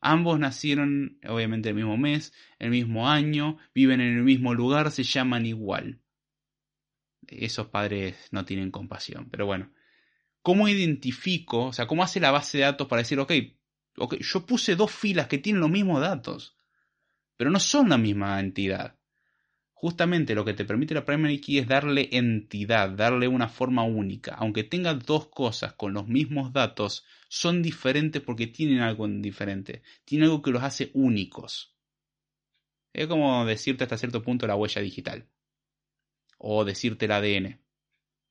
ambos 0.00 0.38
nacieron 0.38 1.18
obviamente 1.28 1.70
el 1.70 1.74
mismo 1.74 1.96
mes, 1.96 2.32
el 2.60 2.70
mismo 2.70 3.10
año, 3.10 3.58
viven 3.74 4.00
en 4.00 4.18
el 4.18 4.22
mismo 4.22 4.54
lugar, 4.54 4.92
se 4.92 5.02
llaman 5.02 5.46
igual 5.46 6.00
esos 7.28 7.68
padres 7.68 8.16
no 8.30 8.44
tienen 8.44 8.70
compasión. 8.70 9.28
Pero 9.30 9.46
bueno, 9.46 9.72
¿cómo 10.42 10.68
identifico, 10.68 11.66
o 11.66 11.72
sea, 11.72 11.86
cómo 11.86 12.02
hace 12.02 12.20
la 12.20 12.30
base 12.30 12.58
de 12.58 12.64
datos 12.64 12.86
para 12.86 13.02
decir, 13.02 13.18
ok, 13.18 13.32
okay 13.98 14.18
yo 14.20 14.46
puse 14.46 14.76
dos 14.76 14.92
filas 14.92 15.28
que 15.28 15.38
tienen 15.38 15.60
los 15.60 15.70
mismos 15.70 16.00
datos, 16.00 16.56
pero 17.36 17.50
no 17.50 17.60
son 17.60 17.88
la 17.88 17.98
misma 17.98 18.40
entidad? 18.40 18.96
Justamente 19.72 20.34
lo 20.34 20.44
que 20.44 20.54
te 20.54 20.64
permite 20.64 20.94
la 20.94 21.04
primary 21.04 21.40
key 21.40 21.58
es 21.58 21.68
darle 21.68 22.08
entidad, 22.12 22.90
darle 22.90 23.28
una 23.28 23.48
forma 23.48 23.82
única. 23.82 24.34
Aunque 24.34 24.64
tenga 24.64 24.94
dos 24.94 25.28
cosas 25.28 25.74
con 25.74 25.92
los 25.92 26.08
mismos 26.08 26.52
datos, 26.52 27.04
son 27.28 27.62
diferentes 27.62 28.22
porque 28.22 28.46
tienen 28.46 28.80
algo 28.80 29.06
diferente. 29.06 29.82
Tienen 30.06 30.30
algo 30.30 30.40
que 30.40 30.50
los 30.50 30.62
hace 30.62 30.90
únicos. 30.94 31.76
Es 32.94 33.06
como 33.06 33.44
decirte 33.44 33.84
hasta 33.84 33.98
cierto 33.98 34.22
punto 34.22 34.46
la 34.46 34.56
huella 34.56 34.80
digital 34.80 35.28
o 36.38 36.64
decirte 36.64 37.06
el 37.06 37.12
ADN. 37.12 37.60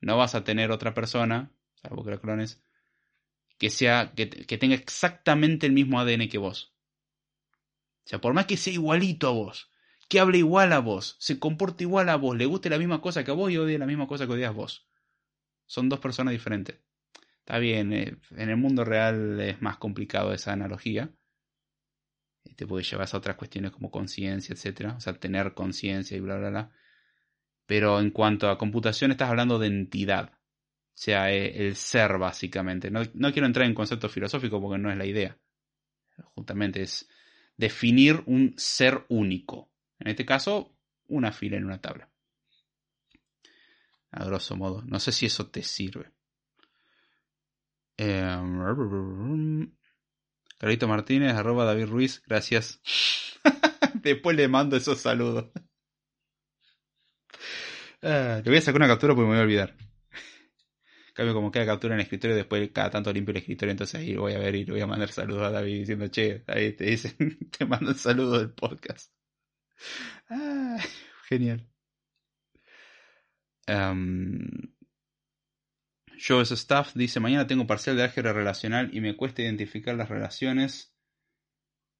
No 0.02 0.18
vas 0.18 0.36
a 0.36 0.44
tener 0.44 0.72
otra 0.72 0.94
persona, 0.94 1.52
salvo 1.76 2.04
que 2.04 2.12
la 2.12 2.18
clones, 2.18 2.62
que, 3.58 3.70
sea, 3.70 4.14
que, 4.16 4.26
tenga 4.58 4.76
exactamente 4.76 5.66
el 5.66 5.74
mismo 5.74 6.00
ADN 6.00 6.30
que 6.30 6.38
vos. 6.38 6.74
O 8.06 8.08
sea, 8.08 8.22
por 8.22 8.34
más 8.34 8.46
que 8.46 8.58
sea 8.58 8.74
igualito 8.74 9.28
a 9.28 9.32
vos, 9.32 9.72
que 10.08 10.20
hable 10.20 10.38
igual 10.38 10.74
a 10.74 10.80
vos, 10.80 11.16
se 11.20 11.40
comporte 11.40 11.84
igual 11.84 12.10
a 12.10 12.18
vos, 12.18 12.38
le 12.38 12.46
guste 12.46 12.70
la 12.70 12.78
misma 12.78 13.02
cosa 13.02 13.24
que 13.24 13.32
a 13.32 13.34
vos 13.34 13.52
y 13.52 13.58
odie 13.58 13.80
la 13.80 13.88
misma 13.88 14.08
cosa 14.08 14.28
que 14.28 14.34
odias 14.34 14.54
vos. 14.54 14.88
Son 15.66 15.90
dos 15.90 16.00
personas 16.00 16.32
diferentes. 16.34 16.80
Está 17.40 17.58
bien, 17.60 17.94
eh, 17.94 18.18
en 18.32 18.50
el 18.50 18.58
mundo 18.58 18.84
real 18.84 19.40
es 19.40 19.62
más 19.62 19.78
complicado 19.78 20.34
esa 20.34 20.54
analogía. 20.54 21.12
Te 22.56 22.68
puede 22.68 22.84
llevar 22.84 23.08
a 23.12 23.18
otras 23.18 23.36
cuestiones 23.36 23.72
como 23.72 23.92
conciencia, 23.92 24.54
etcétera, 24.54 24.96
o 24.96 25.00
sea, 25.00 25.14
tener 25.14 25.54
conciencia 25.54 26.16
y 26.16 26.20
bla, 26.20 26.38
bla, 26.38 26.50
bla. 26.50 26.72
Pero 27.66 28.00
en 28.00 28.12
cuanto 28.12 28.50
a 28.50 28.58
computación 28.58 29.12
estás 29.12 29.30
hablando 29.30 29.58
de 29.58 29.68
entidad, 29.68 30.32
o 30.34 30.98
sea, 30.98 31.32
eh, 31.32 31.68
el 31.68 31.76
ser 31.76 32.18
básicamente. 32.18 32.90
No, 32.90 33.02
no 33.14 33.34
quiero 33.34 33.48
entrar 33.48 33.66
en 33.66 33.74
concepto 33.74 34.08
filosófico 34.08 34.62
porque 34.62 34.82
no 34.82 34.92
es 34.92 34.98
la 34.98 35.06
idea. 35.06 35.38
Justamente 36.36 36.82
es 36.82 37.10
definir 37.58 38.24
un 38.28 38.54
ser 38.58 39.06
único. 39.10 39.70
En 40.00 40.08
este 40.08 40.26
caso, 40.26 40.76
una 41.08 41.32
fila 41.32 41.58
en 41.58 41.66
una 41.66 41.82
tabla. 41.82 42.10
A 44.12 44.24
grosso 44.24 44.56
modo. 44.56 44.82
No 44.86 45.00
sé 45.00 45.12
si 45.12 45.26
eso 45.26 45.48
te 45.48 45.64
sirve. 45.64 46.12
Eh, 47.98 48.38
Carlito 50.58 50.88
Martínez, 50.88 51.34
arroba 51.34 51.66
David 51.66 51.88
Ruiz, 51.88 52.24
gracias. 52.26 52.82
Después 53.96 54.38
le 54.38 54.48
mando 54.48 54.78
esos 54.78 55.00
saludos. 55.00 55.52
Ah, 58.02 58.42
le 58.44 58.50
voy 58.52 58.58
a 58.58 58.62
sacar 58.62 58.82
una 58.82 58.88
captura 58.88 59.14
porque 59.16 59.28
me 59.28 59.34
voy 59.34 59.40
a 59.40 59.44
olvidar. 59.44 59.76
Cambio 61.14 61.34
como 61.34 61.52
queda 61.52 61.66
captura 61.66 61.94
en 61.96 62.00
el 62.00 62.04
escritorio, 62.04 62.36
después 62.36 62.70
cada 62.72 62.90
tanto 62.90 63.12
limpio 63.14 63.32
el 63.32 63.38
escritorio, 63.38 63.72
entonces 63.72 64.00
ahí 64.00 64.16
voy 64.16 64.34
a 64.34 64.40
ver 64.40 64.56
y 64.56 64.66
le 64.66 64.72
voy 64.74 64.82
a 64.82 64.88
mandar 64.88 65.10
saludos 65.12 65.44
a 65.44 65.52
David 65.52 65.80
diciendo, 65.80 66.08
che, 66.10 66.44
ahí 66.48 66.74
te 66.74 66.86
dicen, 66.86 67.16
te 67.58 67.66
mando 67.66 67.92
un 67.92 67.98
saludo 67.98 68.40
del 68.40 68.52
podcast. 68.52 69.12
Ah, 70.30 70.80
genial. 71.30 71.68
Um, 73.68 74.48
Joe's 76.18 76.52
Staff 76.52 76.94
dice, 76.96 77.20
mañana 77.20 77.46
tengo 77.48 77.68
parcial 77.68 77.98
de 77.98 78.04
álgebra 78.04 78.34
relacional 78.34 78.90
y 78.94 79.02
me 79.02 79.16
cuesta 79.16 79.42
identificar 79.42 79.96
las 79.96 80.10
relaciones 80.10 80.96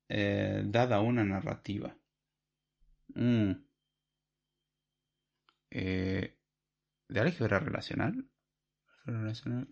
eh, 0.10 0.64
dada 0.66 1.00
una 1.02 1.24
narrativa. 1.24 1.98
Mm. 3.16 3.65
Eh, 5.72 6.38
¿De 7.08 7.20
álgebra 7.20 7.60
relacional? 7.60 8.26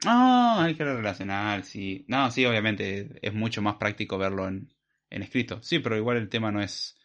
Ah, 0.06 0.64
álgebra 0.64 0.95
relacional, 0.95 1.64
sí. 1.64 2.06
No, 2.07 2.30
sí, 2.30 2.45
obviamente 2.45 3.20
es 3.22 3.34
mucho 3.34 3.61
más 3.61 3.76
práctico 3.76 4.18
verlo 4.18 4.48
en, 4.48 4.72
en, 5.10 5.24
escrito. 5.24 5.61
Sí, 5.64 5.80
pero 5.80 5.98
igual 5.98 6.18
el 6.18 6.30
tema 6.30 6.52
no 6.52 6.61
es, 6.61 6.95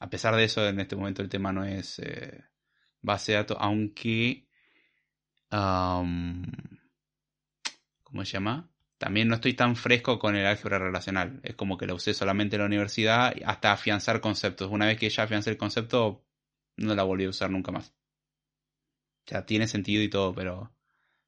a 0.00 0.10
pesar 0.10 0.34
de 0.34 0.44
eso, 0.44 0.66
en 0.66 0.80
este 0.80 0.96
momento 0.96 1.22
el 1.22 1.28
tema 1.28 1.52
no 1.52 1.64
es 1.64 2.00
eh, 2.00 2.44
base 3.00 3.32
de 3.32 3.38
datos, 3.38 3.56
aunque... 3.60 4.46
¿Cómo 8.02 8.24
se 8.24 8.32
llama? 8.32 8.70
También 8.98 9.28
no 9.28 9.36
estoy 9.36 9.54
tan 9.54 9.76
fresco 9.76 10.18
con 10.18 10.34
el 10.34 10.44
álgebra 10.44 10.78
relacional. 10.78 11.40
Es 11.42 11.54
como 11.54 11.78
que 11.78 11.86
lo 11.86 11.94
usé 11.94 12.14
solamente 12.14 12.56
en 12.56 12.62
la 12.62 12.66
universidad 12.66 13.32
hasta 13.46 13.72
afianzar 13.72 14.20
conceptos. 14.20 14.70
Una 14.70 14.86
vez 14.86 14.98
que 14.98 15.08
ya 15.08 15.22
afiancé 15.22 15.50
el 15.50 15.56
concepto, 15.56 16.24
no 16.76 16.94
la 16.94 17.04
volví 17.04 17.24
a 17.24 17.30
usar 17.30 17.50
nunca 17.50 17.70
más. 17.70 17.94
Sea, 19.28 19.46
tiene 19.46 19.68
sentido 19.68 20.02
y 20.02 20.08
todo, 20.08 20.34
pero... 20.34 20.74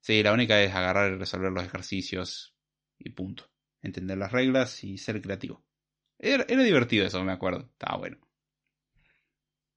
Sí, 0.01 0.23
la 0.23 0.33
única 0.33 0.61
es 0.63 0.75
agarrar 0.75 1.13
y 1.13 1.17
resolver 1.17 1.53
los 1.53 1.65
ejercicios 1.65 2.55
y 2.99 3.11
punto. 3.11 3.51
Entender 3.83 4.17
las 4.19 4.33
reglas 4.33 4.83
y 4.83 4.99
ser 4.99 5.21
creativo. 5.21 5.63
Era, 6.19 6.45
era 6.49 6.63
divertido 6.63 7.07
eso, 7.07 7.23
me 7.23 7.33
acuerdo. 7.33 7.69
Estaba 7.73 7.99
bueno. 7.99 8.19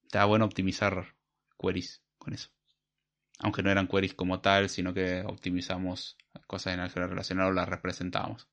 Estaba 0.03 0.25
bueno 0.25 0.45
optimizar 0.45 1.15
queries 1.59 2.01
con 2.17 2.33
eso 2.33 2.49
aunque 3.39 3.61
no 3.61 3.69
eran 3.69 3.87
queries 3.87 4.13
como 4.13 4.39
tal, 4.39 4.69
sino 4.69 4.93
que 4.93 5.21
optimizamos 5.25 6.17
cosas 6.47 6.73
en 6.73 6.79
álgebra 6.79 7.07
relacional 7.07 7.49
o 7.49 7.53
las 7.53 7.67
representamos. 7.67 8.47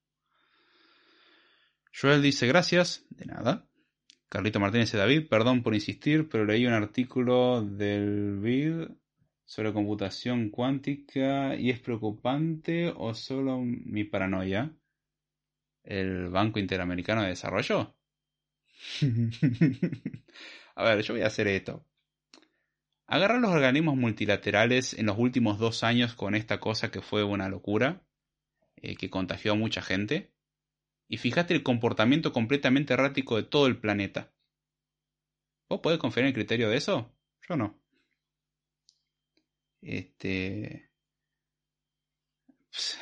Joel 1.98 2.22
dice 2.22 2.46
gracias, 2.46 3.04
de 3.10 3.26
nada. 3.26 3.66
Carlito 4.28 4.60
Martínez 4.60 4.92
y 4.94 4.96
David, 4.96 5.28
perdón 5.28 5.62
por 5.62 5.74
insistir, 5.74 6.28
pero 6.28 6.44
leí 6.44 6.66
un 6.66 6.72
artículo 6.72 7.62
del 7.62 8.38
BID 8.38 8.88
sobre 9.50 9.72
computación 9.72 10.48
cuántica 10.50 11.56
y 11.56 11.70
es 11.70 11.80
preocupante 11.80 12.94
o 12.96 13.14
solo 13.14 13.58
mi 13.60 14.04
paranoia. 14.04 14.72
¿El 15.82 16.28
Banco 16.28 16.60
Interamericano 16.60 17.22
de 17.22 17.30
Desarrollo? 17.30 17.96
a 20.76 20.84
ver, 20.84 21.02
yo 21.02 21.14
voy 21.14 21.24
a 21.24 21.26
hacer 21.26 21.48
esto. 21.48 21.84
Agarrar 23.08 23.40
los 23.40 23.50
organismos 23.50 23.96
multilaterales 23.96 24.96
en 24.96 25.06
los 25.06 25.18
últimos 25.18 25.58
dos 25.58 25.82
años 25.82 26.14
con 26.14 26.36
esta 26.36 26.60
cosa 26.60 26.92
que 26.92 27.00
fue 27.00 27.24
una 27.24 27.48
locura, 27.48 28.06
eh, 28.76 28.94
que 28.94 29.10
contagió 29.10 29.50
a 29.50 29.56
mucha 29.56 29.82
gente, 29.82 30.32
y 31.08 31.16
fíjate 31.16 31.54
el 31.54 31.64
comportamiento 31.64 32.32
completamente 32.32 32.94
errático 32.94 33.36
de 33.36 33.42
todo 33.42 33.66
el 33.66 33.80
planeta. 33.80 34.32
¿Vos 35.68 35.80
podés 35.80 35.98
confiar 35.98 36.22
en 36.22 36.28
el 36.28 36.34
criterio 36.34 36.70
de 36.70 36.76
eso? 36.76 37.12
Yo 37.48 37.56
no. 37.56 37.79
Este. 39.82 40.90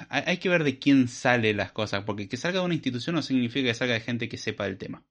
Hay 0.09 0.39
que 0.39 0.49
ver 0.49 0.65
de 0.65 0.79
quién 0.79 1.09
sale 1.09 1.53
las 1.53 1.73
cosas, 1.73 2.05
porque 2.05 2.29
que 2.29 2.37
salga 2.37 2.61
de 2.61 2.65
una 2.65 2.75
institución 2.75 3.17
no 3.17 3.23
significa 3.23 3.69
que 3.69 3.75
salga 3.75 3.95
de 3.95 4.01
gente 4.01 4.29
que 4.29 4.39
sepa 4.39 4.65
del 4.65 4.79
tema. 4.79 5.05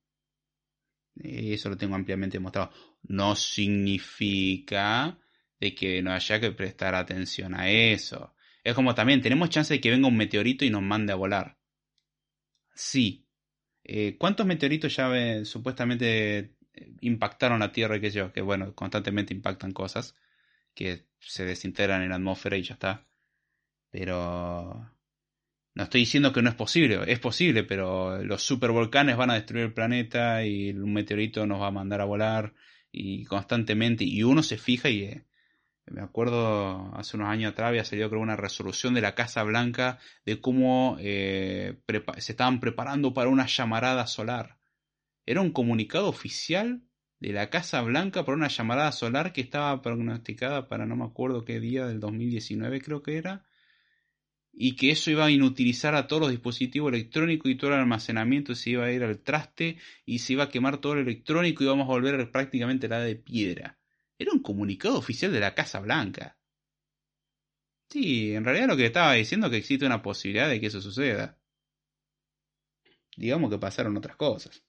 Eso 1.15 1.69
lo 1.69 1.77
tengo 1.77 1.95
ampliamente 1.95 2.37
demostrado. 2.37 2.71
No 3.03 3.35
significa 3.35 5.19
de 5.59 5.75
que 5.75 6.01
no 6.01 6.11
haya 6.11 6.39
que 6.39 6.51
prestar 6.51 6.95
atención 6.95 7.55
a 7.55 7.69
eso. 7.69 8.35
Es 8.63 8.73
como 8.73 8.95
también 8.95 9.21
tenemos 9.21 9.49
chance 9.49 9.73
de 9.73 9.81
que 9.81 9.91
venga 9.91 10.07
un 10.07 10.17
meteorito 10.17 10.65
y 10.65 10.69
nos 10.69 10.81
mande 10.81 11.13
a 11.13 11.15
volar. 11.15 11.57
Sí. 12.75 13.27
Eh, 13.83 14.17
¿Cuántos 14.17 14.45
meteoritos 14.45 14.95
ya 14.95 15.45
supuestamente 15.45 16.37
eh, 16.73 16.95
impactaron 17.01 17.59
la 17.59 17.71
Tierra 17.71 17.99
que 17.99 18.11
yo? 18.11 18.33
Que 18.33 18.41
bueno, 18.41 18.75
constantemente 18.75 19.33
impactan 19.33 19.71
cosas 19.71 20.15
que 20.77 21.07
se 21.19 21.43
desintegran 21.43 22.03
en 22.03 22.09
la 22.09 22.17
atmósfera 22.17 22.55
y 22.55 22.61
ya 22.61 22.75
está. 22.75 23.07
Pero 23.89 24.87
no 25.73 25.83
estoy 25.83 26.01
diciendo 26.01 26.31
que 26.31 26.43
no 26.43 26.49
es 26.49 26.55
posible, 26.55 26.99
es 27.11 27.19
posible, 27.19 27.63
pero 27.63 28.23
los 28.23 28.43
supervolcanes 28.43 29.17
van 29.17 29.31
a 29.31 29.33
destruir 29.33 29.65
el 29.65 29.73
planeta 29.73 30.45
y 30.45 30.69
un 30.69 30.93
meteorito 30.93 31.47
nos 31.47 31.59
va 31.61 31.67
a 31.67 31.71
mandar 31.71 31.99
a 32.01 32.05
volar 32.05 32.53
y 32.91 33.25
constantemente, 33.25 34.03
y 34.03 34.21
uno 34.21 34.43
se 34.43 34.57
fija 34.59 34.89
y 34.89 35.03
eh, 35.03 35.25
me 35.87 36.01
acuerdo 36.01 36.95
hace 36.95 37.17
unos 37.17 37.29
años 37.29 37.53
atrás 37.53 37.69
había 37.69 37.83
salido 37.83 38.09
creo 38.09 38.21
una 38.21 38.35
resolución 38.35 38.93
de 38.93 39.01
la 39.01 39.15
Casa 39.15 39.41
Blanca 39.41 39.97
de 40.25 40.39
cómo 40.39 40.97
eh, 40.99 41.79
se 42.19 42.33
estaban 42.33 42.59
preparando 42.59 43.15
para 43.15 43.29
una 43.29 43.47
llamarada 43.47 44.05
solar. 44.05 44.59
Era 45.25 45.41
un 45.41 45.51
comunicado 45.51 46.07
oficial 46.07 46.86
de 47.19 47.33
la 47.33 47.49
Casa 47.49 47.81
Blanca 47.81 48.23
para 48.25 48.37
una 48.37 48.47
llamarada 48.47 48.91
solar 48.91 49.33
que 49.33 49.41
estaba 49.41 49.81
pronosticada 49.81 50.67
para 50.67 50.85
no 50.85 50.95
me 50.95 51.05
acuerdo 51.05 51.45
qué 51.45 51.59
día 51.59 51.87
del 51.87 51.99
2019 51.99 52.81
creo 52.81 53.01
que 53.01 53.17
era 53.17 53.45
y 54.59 54.75
que 54.75 54.89
eso 54.89 55.11
iba 55.11 55.25
a 55.25 55.31
inutilizar 55.31 55.93
a 55.93 56.07
todos 56.07 56.23
los 56.23 56.31
dispositivos 56.31 56.91
electrónicos 56.91 57.51
y 57.51 57.55
todo 57.55 57.73
el 57.73 57.79
almacenamiento 57.79 58.55
se 58.55 58.71
iba 58.71 58.85
a 58.85 58.91
ir 58.91 59.03
al 59.03 59.19
traste 59.19 59.77
y 60.03 60.19
se 60.19 60.33
iba 60.33 60.45
a 60.45 60.49
quemar 60.49 60.79
todo 60.79 60.93
el 60.93 60.99
electrónico 60.99 61.63
y 61.63 61.67
íbamos 61.67 61.85
a 61.85 61.91
volver 61.91 62.31
prácticamente 62.31 62.87
la 62.87 62.99
de 62.99 63.15
piedra. 63.15 63.77
Era 64.17 64.31
un 64.31 64.41
comunicado 64.41 64.97
oficial 64.97 65.31
de 65.31 65.39
la 65.39 65.53
Casa 65.53 65.79
Blanca. 65.79 66.37
Sí, 67.87 68.33
en 68.33 68.43
realidad 68.43 68.67
lo 68.67 68.77
que 68.77 68.87
estaba 68.87 69.13
diciendo 69.13 69.45
es 69.45 69.51
que 69.51 69.57
existe 69.57 69.85
una 69.85 70.01
posibilidad 70.01 70.49
de 70.49 70.59
que 70.59 70.67
eso 70.67 70.81
suceda. 70.81 71.37
Digamos 73.15 73.51
que 73.51 73.59
pasaron 73.59 73.95
otras 73.95 74.15
cosas. 74.15 74.63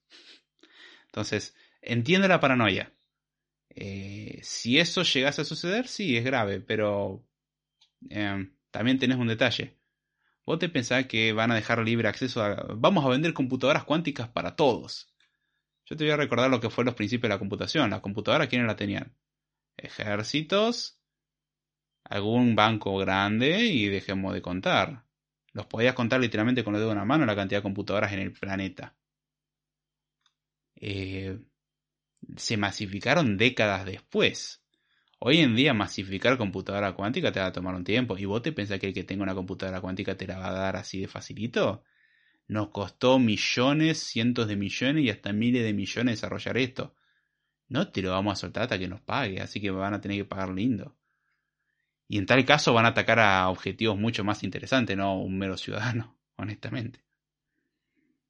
Entonces, 1.07 1.55
entiendo 1.91 2.27
la 2.27 2.39
paranoia. 2.39 2.93
Eh, 3.69 4.39
si 4.43 4.79
eso 4.79 5.03
llegase 5.03 5.41
a 5.41 5.45
suceder, 5.45 5.87
sí, 5.87 6.17
es 6.17 6.23
grave, 6.23 6.61
pero 6.61 7.25
eh, 8.09 8.49
también 8.71 8.99
tenés 8.99 9.17
un 9.17 9.27
detalle. 9.27 9.77
Vos 10.45 10.59
te 10.59 10.69
pensás 10.69 11.05
que 11.05 11.33
van 11.33 11.51
a 11.51 11.55
dejar 11.55 11.79
libre 11.83 12.07
acceso 12.07 12.43
a... 12.43 12.55
Vamos 12.75 13.05
a 13.05 13.09
vender 13.09 13.33
computadoras 13.33 13.83
cuánticas 13.83 14.29
para 14.29 14.55
todos. 14.55 15.13
Yo 15.85 15.95
te 15.97 16.03
voy 16.03 16.11
a 16.11 16.17
recordar 16.17 16.49
lo 16.49 16.59
que 16.59 16.69
fue 16.69 16.85
los 16.85 16.95
principios 16.95 17.29
de 17.29 17.35
la 17.35 17.39
computación. 17.39 17.89
Las 17.89 18.01
computadoras, 18.01 18.47
¿quiénes 18.47 18.67
la 18.67 18.75
tenían? 18.75 19.15
Ejércitos, 19.77 20.99
algún 22.03 22.55
banco 22.55 22.97
grande 22.97 23.59
y 23.65 23.87
dejemos 23.87 24.33
de 24.33 24.41
contar. 24.41 25.05
Los 25.53 25.65
podías 25.67 25.95
contar 25.95 26.19
literalmente 26.19 26.63
con 26.63 26.73
los 26.73 26.79
dedos 26.79 26.91
de 26.91 26.97
una 26.97 27.05
mano 27.05 27.25
la 27.25 27.35
cantidad 27.35 27.59
de 27.59 27.63
computadoras 27.63 28.11
en 28.13 28.19
el 28.19 28.33
planeta. 28.33 28.95
Eh, 30.75 31.39
se 32.37 32.57
masificaron 32.57 33.37
décadas 33.37 33.85
después. 33.85 34.63
Hoy 35.19 35.39
en 35.39 35.55
día 35.55 35.73
masificar 35.73 36.37
computadora 36.37 36.93
cuántica 36.93 37.31
te 37.31 37.39
va 37.39 37.47
a 37.47 37.51
tomar 37.51 37.75
un 37.75 37.83
tiempo. 37.83 38.17
¿Y 38.17 38.25
vos 38.25 38.41
te 38.41 38.51
pensás 38.53 38.79
que 38.79 38.87
el 38.87 38.93
que 38.93 39.03
tenga 39.03 39.23
una 39.23 39.35
computadora 39.35 39.81
cuántica 39.81 40.15
te 40.15 40.27
la 40.27 40.39
va 40.39 40.49
a 40.49 40.53
dar 40.53 40.75
así 40.77 41.01
de 41.01 41.07
facilito? 41.07 41.83
Nos 42.47 42.69
costó 42.69 43.19
millones, 43.19 43.99
cientos 43.99 44.47
de 44.47 44.55
millones 44.55 45.03
y 45.03 45.09
hasta 45.09 45.33
miles 45.33 45.63
de 45.63 45.73
millones 45.73 46.15
desarrollar 46.15 46.57
esto. 46.57 46.95
no 47.69 47.91
te 47.91 48.01
lo 48.01 48.11
vamos 48.11 48.33
a 48.33 48.35
soltar 48.37 48.63
hasta 48.63 48.79
que 48.79 48.87
nos 48.87 49.01
pague, 49.01 49.41
así 49.41 49.61
que 49.61 49.71
van 49.71 49.93
a 49.93 50.01
tener 50.01 50.17
que 50.17 50.25
pagar 50.25 50.49
lindo. 50.49 50.95
Y 52.07 52.17
en 52.17 52.25
tal 52.25 52.43
caso 52.45 52.73
van 52.73 52.85
a 52.85 52.89
atacar 52.89 53.19
a 53.19 53.49
objetivos 53.49 53.97
mucho 53.97 54.23
más 54.23 54.43
interesantes, 54.43 54.97
no 54.97 55.21
un 55.21 55.37
mero 55.37 55.57
ciudadano, 55.57 56.17
honestamente. 56.37 57.03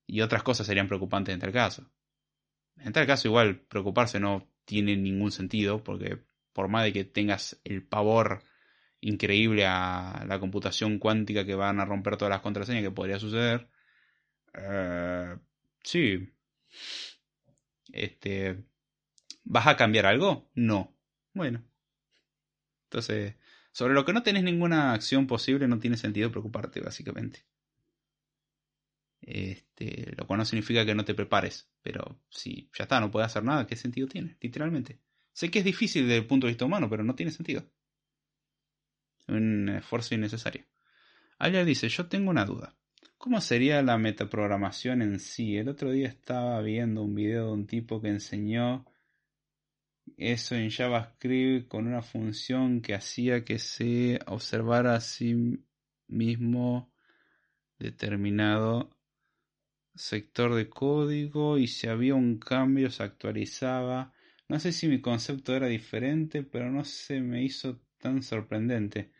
Y 0.06 0.22
otras 0.22 0.44
cosas 0.44 0.68
serían 0.68 0.88
preocupantes 0.88 1.34
en 1.34 1.40
tal 1.40 1.54
caso. 1.54 1.90
En 2.80 2.94
tal 2.94 3.08
caso 3.08 3.28
igual 3.28 3.60
preocuparse 3.62 4.20
no 4.20 4.48
tiene 4.66 4.96
ningún 4.96 5.32
sentido, 5.32 5.84
porque 5.84 6.20
por 6.54 6.68
más 6.68 6.84
de 6.84 6.94
que 6.94 7.04
tengas 7.06 7.60
el 7.64 7.84
pavor 7.86 8.44
increíble 9.02 9.66
a 9.66 10.26
la 10.28 10.40
computación 10.40 11.00
cuántica 11.00 11.46
que 11.46 11.56
van 11.56 11.80
a 11.80 11.86
romper 11.86 12.18
todas 12.18 12.32
las 12.32 12.42
contraseñas 12.42 12.84
que 12.84 12.92
podría 12.92 13.20
suceder, 13.20 13.70
eh, 14.54 15.38
sí. 15.84 16.34
Este, 17.92 18.64
¿Vas 19.44 19.68
a 19.68 19.76
cambiar 19.78 20.06
algo? 20.06 20.50
No. 20.54 20.96
Bueno. 21.34 21.64
Entonces, 22.86 23.36
sobre 23.72 23.94
lo 23.94 24.06
que 24.06 24.14
no 24.14 24.24
tenés 24.24 24.44
ninguna 24.44 24.94
acción 24.94 25.28
posible, 25.28 25.68
no 25.68 25.80
tiene 25.80 25.98
sentido 25.98 26.32
preocuparte, 26.32 26.82
básicamente. 26.82 27.46
Este, 29.22 30.14
lo 30.18 30.26
cual 30.26 30.40
no 30.40 30.46
significa 30.46 30.86
que 30.86 30.96
no 30.96 31.06
te 31.06 31.14
prepares, 31.14 31.70
pero 31.82 32.22
si 32.30 32.70
ya 32.78 32.84
está, 32.84 33.00
no 33.00 33.12
puedes 33.12 33.28
hacer 33.28 33.44
nada, 33.44 33.68
¿qué 33.68 33.76
sentido 33.76 34.08
tiene? 34.08 34.38
Literalmente. 34.40 35.00
Sé 35.34 35.52
que 35.52 35.60
es 35.60 35.66
difícil 35.66 36.04
desde 36.04 36.18
el 36.18 36.28
punto 36.28 36.48
de 36.48 36.52
vista 36.52 36.66
humano, 36.66 36.90
pero 36.90 37.04
no 37.04 37.16
tiene 37.16 37.32
sentido. 37.32 37.64
Un 39.28 39.70
esfuerzo 39.70 40.16
innecesario. 40.16 40.66
Alia 41.38 41.64
dice, 41.64 41.88
yo 41.90 42.08
tengo 42.08 42.30
una 42.30 42.46
duda. 42.46 42.76
¿Cómo 43.18 43.42
sería 43.42 43.82
la 43.82 43.98
metaprogramación 43.98 45.02
en 45.02 45.20
sí? 45.20 45.58
El 45.58 45.70
otro 45.70 45.92
día 45.92 46.08
estaba 46.08 46.62
viendo 46.62 47.04
un 47.04 47.16
video 47.16 47.48
de 47.48 47.52
un 47.52 47.68
tipo 47.68 48.02
que 48.02 48.08
enseñó 48.08 48.86
eso 50.18 50.56
en 50.56 50.70
JavaScript 50.70 51.68
con 51.68 51.88
una 51.88 52.02
función 52.02 52.82
que 52.82 52.96
hacía 52.96 53.44
que 53.44 53.60
se 53.60 54.20
observara 54.26 54.96
a 54.96 55.02
sí 55.02 55.64
mismo 56.08 56.92
determinado 57.78 58.90
sector 60.00 60.56
de 60.56 60.70
código 60.70 61.58
y 61.58 61.68
si 61.68 61.88
había 61.88 62.16
un 62.16 62.40
cambio 62.40 62.90
se 62.90 63.04
actualizaba. 63.04 64.14
No 64.48 64.60
sé 64.60 64.72
si 64.72 64.88
mi 64.88 65.02
concepto 65.02 65.54
era 65.54 65.68
diferente, 65.68 66.44
pero 66.44 66.72
no 66.72 66.86
se 66.86 67.20
me 67.20 67.44
hizo 67.44 67.82
tan 68.00 68.24
sorprendente. 68.24 69.12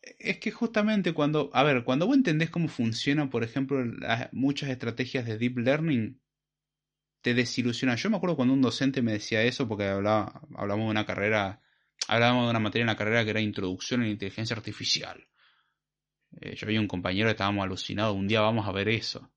Es 0.00 0.38
que 0.38 0.52
justamente 0.52 1.12
cuando, 1.12 1.50
a 1.52 1.64
ver, 1.64 1.82
cuando 1.84 2.06
vos 2.06 2.16
entendés 2.16 2.50
cómo 2.50 2.68
funcionan, 2.68 3.30
por 3.30 3.42
ejemplo, 3.42 3.84
muchas 4.32 4.70
estrategias 4.70 5.26
de 5.26 5.38
deep 5.38 5.58
learning, 5.58 6.20
te 7.20 7.34
desilusiona. 7.34 7.96
Yo 7.96 8.10
me 8.10 8.16
acuerdo 8.16 8.36
cuando 8.36 8.54
un 8.54 8.62
docente 8.62 9.02
me 9.02 9.12
decía 9.12 9.42
eso, 9.42 9.66
porque 9.66 9.86
hablaba, 9.86 10.40
hablamos 10.54 10.86
de 10.86 10.90
una 10.92 11.04
carrera, 11.04 11.60
hablábamos 12.06 12.44
de 12.44 12.50
una 12.50 12.60
materia 12.60 12.84
en 12.84 12.88
la 12.88 12.96
carrera 12.96 13.24
que 13.24 13.30
era 13.30 13.40
Introducción 13.40 14.02
en 14.02 14.10
Inteligencia 14.10 14.56
Artificial. 14.56 15.26
Eh, 16.40 16.54
yo 16.54 16.66
había 16.66 16.80
un 16.80 16.86
compañero 16.86 17.28
estábamos 17.28 17.64
alucinados, 17.64 18.14
un 18.14 18.28
día 18.28 18.40
vamos 18.40 18.66
a 18.68 18.72
ver 18.72 18.88
eso. 18.88 19.32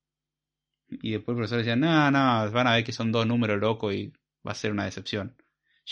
Y 0.91 1.11
después 1.11 1.33
el 1.33 1.37
profesor 1.37 1.59
decía, 1.59 1.75
no, 1.75 2.11
no, 2.11 2.51
van 2.51 2.67
a 2.67 2.75
ver 2.75 2.83
que 2.83 2.91
son 2.91 3.11
dos 3.11 3.25
números 3.25 3.59
locos 3.59 3.93
y 3.93 4.11
va 4.45 4.51
a 4.51 4.55
ser 4.55 4.71
una 4.71 4.85
decepción. 4.85 5.37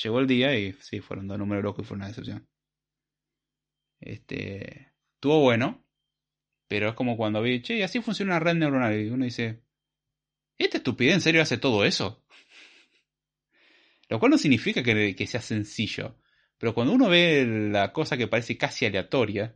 Llegó 0.03 0.19
el 0.19 0.27
día 0.27 0.57
y 0.57 0.73
sí, 0.73 0.99
fueron 0.99 1.27
dos 1.27 1.37
números 1.37 1.63
locos 1.63 1.85
y 1.85 1.87
fue 1.87 1.97
una 1.97 2.07
decepción. 2.07 2.47
Este, 3.99 4.93
estuvo 5.15 5.41
bueno, 5.41 5.85
pero 6.67 6.89
es 6.89 6.95
como 6.95 7.17
cuando 7.17 7.41
vi, 7.41 7.61
che, 7.61 7.83
así 7.83 8.01
funciona 8.01 8.33
una 8.33 8.39
red 8.39 8.55
neuronal. 8.55 8.99
Y 8.99 9.09
uno 9.09 9.25
dice, 9.25 9.63
¿esta 10.57 10.77
estupidez 10.77 11.15
en 11.15 11.21
serio 11.21 11.41
hace 11.41 11.57
todo 11.57 11.85
eso? 11.85 12.25
Lo 14.09 14.19
cual 14.19 14.31
no 14.31 14.37
significa 14.37 14.83
que, 14.83 15.15
que 15.15 15.27
sea 15.27 15.41
sencillo. 15.41 16.17
Pero 16.57 16.73
cuando 16.73 16.93
uno 16.93 17.09
ve 17.09 17.45
la 17.71 17.93
cosa 17.93 18.17
que 18.17 18.27
parece 18.27 18.57
casi 18.57 18.85
aleatoria, 18.85 19.55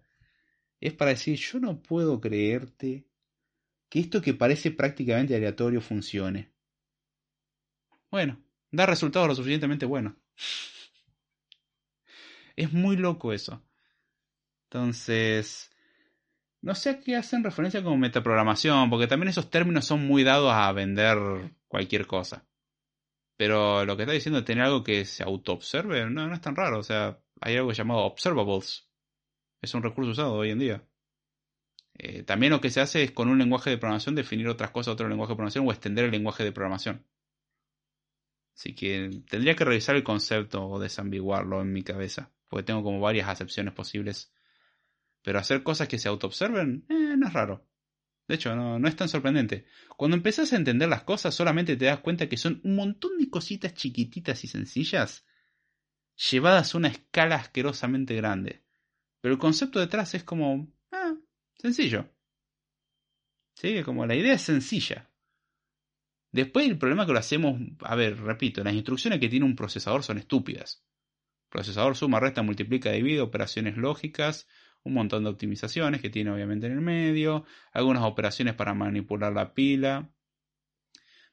es 0.79 0.93
para 0.93 1.11
decir, 1.11 1.37
yo 1.37 1.59
no 1.59 1.81
puedo 1.81 2.19
creerte 2.21 3.07
que 3.93 3.99
esto 3.99 4.23
que 4.23 4.33
parece 4.33 4.71
prácticamente 4.71 5.35
aleatorio 5.35 5.79
funcione. 5.79 6.51
Bueno, 8.09 8.43
da 8.71 8.87
resultados 8.87 9.27
lo 9.27 9.35
suficientemente 9.35 9.85
buenos. 9.85 10.15
Es 12.55 12.73
muy 12.73 12.97
loco 12.97 13.33
eso. 13.33 13.63
Entonces, 14.65 15.69
no 16.61 16.73
sé 16.73 16.89
a 16.89 16.99
qué 17.01 17.15
hacen 17.15 17.43
referencia 17.43 17.83
como 17.83 17.97
metaprogramación, 17.97 18.89
porque 18.89 19.05
también 19.05 19.29
esos 19.29 19.51
términos 19.51 19.85
son 19.85 20.07
muy 20.07 20.23
dados 20.23 20.53
a 20.53 20.71
vender 20.71 21.19
cualquier 21.67 22.07
cosa. 22.07 22.47
Pero 23.37 23.85
lo 23.85 23.95
que 23.95 24.03
está 24.03 24.13
diciendo 24.13 24.39
de 24.39 24.45
tener 24.45 24.65
algo 24.65 24.83
que 24.83 25.05
se 25.05 25.23
autoobserve, 25.23 26.09
no, 26.09 26.27
no 26.27 26.33
es 26.33 26.41
tan 26.41 26.55
raro. 26.55 26.79
O 26.79 26.83
sea, 26.83 27.19
hay 27.41 27.57
algo 27.57 27.71
llamado 27.71 28.01
observables. 28.01 28.89
Es 29.61 29.73
un 29.75 29.83
recurso 29.83 30.11
usado 30.11 30.33
hoy 30.33 30.49
en 30.49 30.59
día. 30.59 30.83
Eh, 31.95 32.23
también 32.23 32.51
lo 32.51 32.61
que 32.61 32.69
se 32.69 32.81
hace 32.81 33.03
es 33.03 33.11
con 33.11 33.29
un 33.29 33.37
lenguaje 33.37 33.69
de 33.69 33.77
programación 33.77 34.15
definir 34.15 34.47
otras 34.47 34.71
cosas 34.71 34.89
a 34.89 34.93
otro 34.93 35.07
lenguaje 35.07 35.31
de 35.31 35.35
programación 35.35 35.67
o 35.67 35.71
extender 35.71 36.05
el 36.05 36.11
lenguaje 36.11 36.43
de 36.43 36.51
programación. 36.51 37.05
Así 38.55 38.75
que 38.75 39.09
tendría 39.29 39.55
que 39.55 39.65
revisar 39.65 39.95
el 39.95 40.03
concepto 40.03 40.67
o 40.67 40.79
desambiguarlo 40.79 41.61
en 41.61 41.73
mi 41.73 41.83
cabeza, 41.83 42.31
porque 42.49 42.63
tengo 42.63 42.83
como 42.83 42.99
varias 42.99 43.27
acepciones 43.29 43.73
posibles 43.73 44.31
pero 45.23 45.39
hacer 45.39 45.63
cosas 45.63 45.87
que 45.87 45.97
se 45.97 46.09
autoobserven, 46.09 46.85
eh, 46.89 47.15
no 47.17 47.27
es 47.27 47.33
raro. 47.33 47.65
De 48.27 48.35
hecho, 48.35 48.55
no, 48.55 48.77
no 48.77 48.87
es 48.87 48.95
tan 48.95 49.09
sorprendente. 49.09 49.65
Cuando 49.97 50.15
empezás 50.15 50.53
a 50.53 50.57
entender 50.57 50.89
las 50.89 51.03
cosas, 51.03 51.33
solamente 51.33 51.75
te 51.75 51.85
das 51.85 51.99
cuenta 51.99 52.29
que 52.29 52.37
son 52.37 52.61
un 52.63 52.75
montón 52.75 53.17
de 53.17 53.29
cositas 53.29 53.73
chiquititas 53.73 54.43
y 54.43 54.47
sencillas, 54.47 55.25
llevadas 56.31 56.73
a 56.73 56.77
una 56.77 56.89
escala 56.89 57.35
asquerosamente 57.35 58.15
grande. 58.15 58.63
Pero 59.21 59.33
el 59.33 59.39
concepto 59.39 59.79
detrás 59.79 60.13
es 60.13 60.23
como, 60.23 60.67
sencillo. 61.63 62.09
Sí, 63.55 63.81
como 63.83 64.05
la 64.05 64.15
idea 64.15 64.33
es 64.33 64.41
sencilla. 64.41 65.09
Después 66.31 66.67
el 66.67 66.77
problema 66.77 67.05
que 67.05 67.13
lo 67.13 67.19
hacemos, 67.19 67.59
a 67.81 67.95
ver, 67.95 68.19
repito, 68.19 68.63
las 68.63 68.73
instrucciones 68.73 69.19
que 69.19 69.29
tiene 69.29 69.45
un 69.45 69.55
procesador 69.55 70.03
son 70.03 70.17
estúpidas. 70.17 70.83
Procesador 71.49 71.95
suma, 71.95 72.19
resta, 72.19 72.41
multiplica, 72.41 72.91
divide, 72.91 73.21
operaciones 73.21 73.77
lógicas, 73.77 74.47
un 74.83 74.95
montón 74.95 75.23
de 75.23 75.29
optimizaciones 75.29 76.01
que 76.01 76.09
tiene 76.09 76.31
obviamente 76.31 76.65
en 76.65 76.73
el 76.73 76.81
medio, 76.81 77.45
algunas 77.71 78.03
operaciones 78.03 78.55
para 78.55 78.73
manipular 78.73 79.31
la 79.31 79.53
pila, 79.53 80.11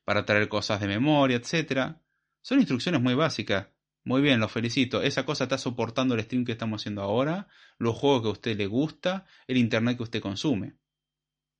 para 0.04 0.24
traer 0.24 0.48
cosas 0.48 0.80
de 0.80 0.88
memoria, 0.88 1.38
etc. 1.38 1.96
Son 2.42 2.58
instrucciones 2.58 3.00
muy 3.00 3.14
básicas. 3.14 3.68
Muy 4.04 4.22
bien, 4.22 4.40
lo 4.40 4.48
felicito. 4.48 5.02
Esa 5.02 5.24
cosa 5.26 5.44
está 5.44 5.58
soportando 5.58 6.14
el 6.14 6.22
stream 6.22 6.44
que 6.44 6.52
estamos 6.52 6.80
haciendo 6.80 7.02
ahora, 7.02 7.48
los 7.78 7.96
juegos 7.96 8.22
que 8.22 8.28
a 8.28 8.32
usted 8.32 8.56
le 8.56 8.66
gusta, 8.66 9.26
el 9.46 9.58
internet 9.58 9.96
que 9.96 10.04
usted 10.04 10.22
consume. 10.22 10.76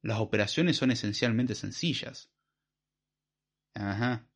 Las 0.03 0.21
operaciones 0.21 0.77
son 0.77 0.91
esencialmente 0.91 1.55
sencillas. 1.55 2.33
Ajá. 3.75 4.27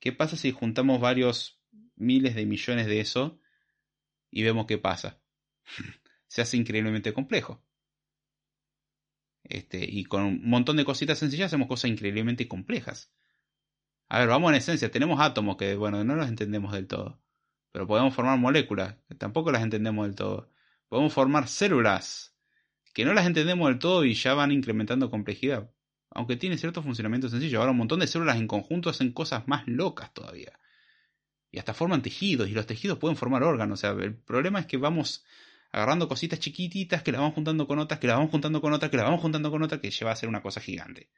¿Qué 0.00 0.12
pasa 0.12 0.36
si 0.36 0.52
juntamos 0.52 1.00
varios 1.00 1.60
miles 1.96 2.34
de 2.34 2.46
millones 2.46 2.86
de 2.86 3.00
eso 3.00 3.40
y 4.30 4.42
vemos 4.42 4.66
qué 4.66 4.78
pasa? 4.78 5.20
se 6.28 6.42
hace 6.42 6.56
increíblemente 6.56 7.12
complejo. 7.12 7.64
Este, 9.44 9.84
y 9.88 10.04
con 10.04 10.22
un 10.22 10.48
montón 10.48 10.76
de 10.76 10.84
cositas 10.84 11.18
sencillas 11.18 11.46
hacemos 11.46 11.68
cosas 11.68 11.90
increíblemente 11.90 12.46
complejas. 12.46 13.10
A 14.08 14.20
ver, 14.20 14.28
vamos 14.28 14.50
en 14.50 14.56
esencia, 14.56 14.90
tenemos 14.90 15.20
átomos 15.20 15.56
que, 15.56 15.74
bueno, 15.74 16.04
no 16.04 16.14
los 16.16 16.28
entendemos 16.28 16.72
del 16.72 16.86
todo. 16.86 17.20
Pero 17.72 17.86
podemos 17.86 18.14
formar 18.14 18.38
moléculas, 18.38 18.96
que 19.08 19.14
tampoco 19.14 19.52
las 19.52 19.62
entendemos 19.62 20.06
del 20.06 20.14
todo. 20.14 20.50
Podemos 20.88 21.12
formar 21.12 21.48
células, 21.48 22.34
que 22.94 23.04
no 23.04 23.12
las 23.12 23.26
entendemos 23.26 23.68
del 23.68 23.78
todo 23.78 24.04
y 24.04 24.14
ya 24.14 24.34
van 24.34 24.52
incrementando 24.52 25.10
complejidad. 25.10 25.70
Aunque 26.10 26.36
tiene 26.36 26.56
cierto 26.56 26.82
funcionamiento 26.82 27.28
sencillo. 27.28 27.60
Ahora 27.60 27.72
un 27.72 27.78
montón 27.78 28.00
de 28.00 28.06
células 28.06 28.38
en 28.38 28.46
conjunto 28.46 28.90
hacen 28.90 29.12
cosas 29.12 29.46
más 29.46 29.66
locas 29.66 30.12
todavía. 30.14 30.58
Y 31.50 31.58
hasta 31.58 31.74
forman 31.74 32.02
tejidos, 32.02 32.48
y 32.48 32.52
los 32.52 32.66
tejidos 32.66 32.98
pueden 32.98 33.16
formar 33.16 33.42
órganos. 33.42 33.78
O 33.78 33.80
sea, 33.80 33.90
el 33.90 34.14
problema 34.14 34.60
es 34.60 34.66
que 34.66 34.76
vamos 34.76 35.24
agarrando 35.70 36.08
cositas 36.08 36.38
chiquititas 36.38 37.02
que 37.02 37.12
la 37.12 37.18
vamos 37.18 37.34
juntando 37.34 37.66
con 37.66 37.78
otras, 37.78 38.00
que 38.00 38.06
la 38.06 38.14
vamos 38.14 38.30
juntando 38.30 38.60
con 38.60 38.72
otras, 38.72 38.90
que 38.90 38.96
la 38.96 39.04
vamos 39.04 39.20
juntando 39.20 39.50
con 39.50 39.62
otras, 39.62 39.80
que 39.80 39.90
lleva 39.90 40.12
a 40.12 40.16
ser 40.16 40.28
una 40.28 40.42
cosa 40.42 40.60
gigante. 40.60 41.10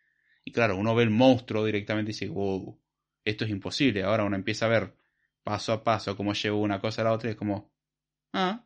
Y 0.45 0.53
claro, 0.53 0.77
uno 0.77 0.95
ve 0.95 1.05
el 1.05 1.11
monstruo 1.11 1.65
directamente 1.65 2.11
y 2.11 2.15
dice, 2.15 2.29
wow, 2.29 2.81
esto 3.25 3.45
es 3.45 3.51
imposible. 3.51 4.03
Ahora 4.03 4.25
uno 4.25 4.37
empieza 4.37 4.67
a 4.67 4.69
ver 4.69 4.95
paso 5.43 5.73
a 5.73 5.85
paso 5.85 6.17
cómo 6.17 6.33
lleva 6.35 6.57
una 6.57 6.81
cosa 6.81 7.03
a 7.03 7.05
la 7.05 7.13
otra 7.13 7.29
y 7.29 7.33
es 7.33 7.37
como, 7.37 7.73
ah, 8.33 8.65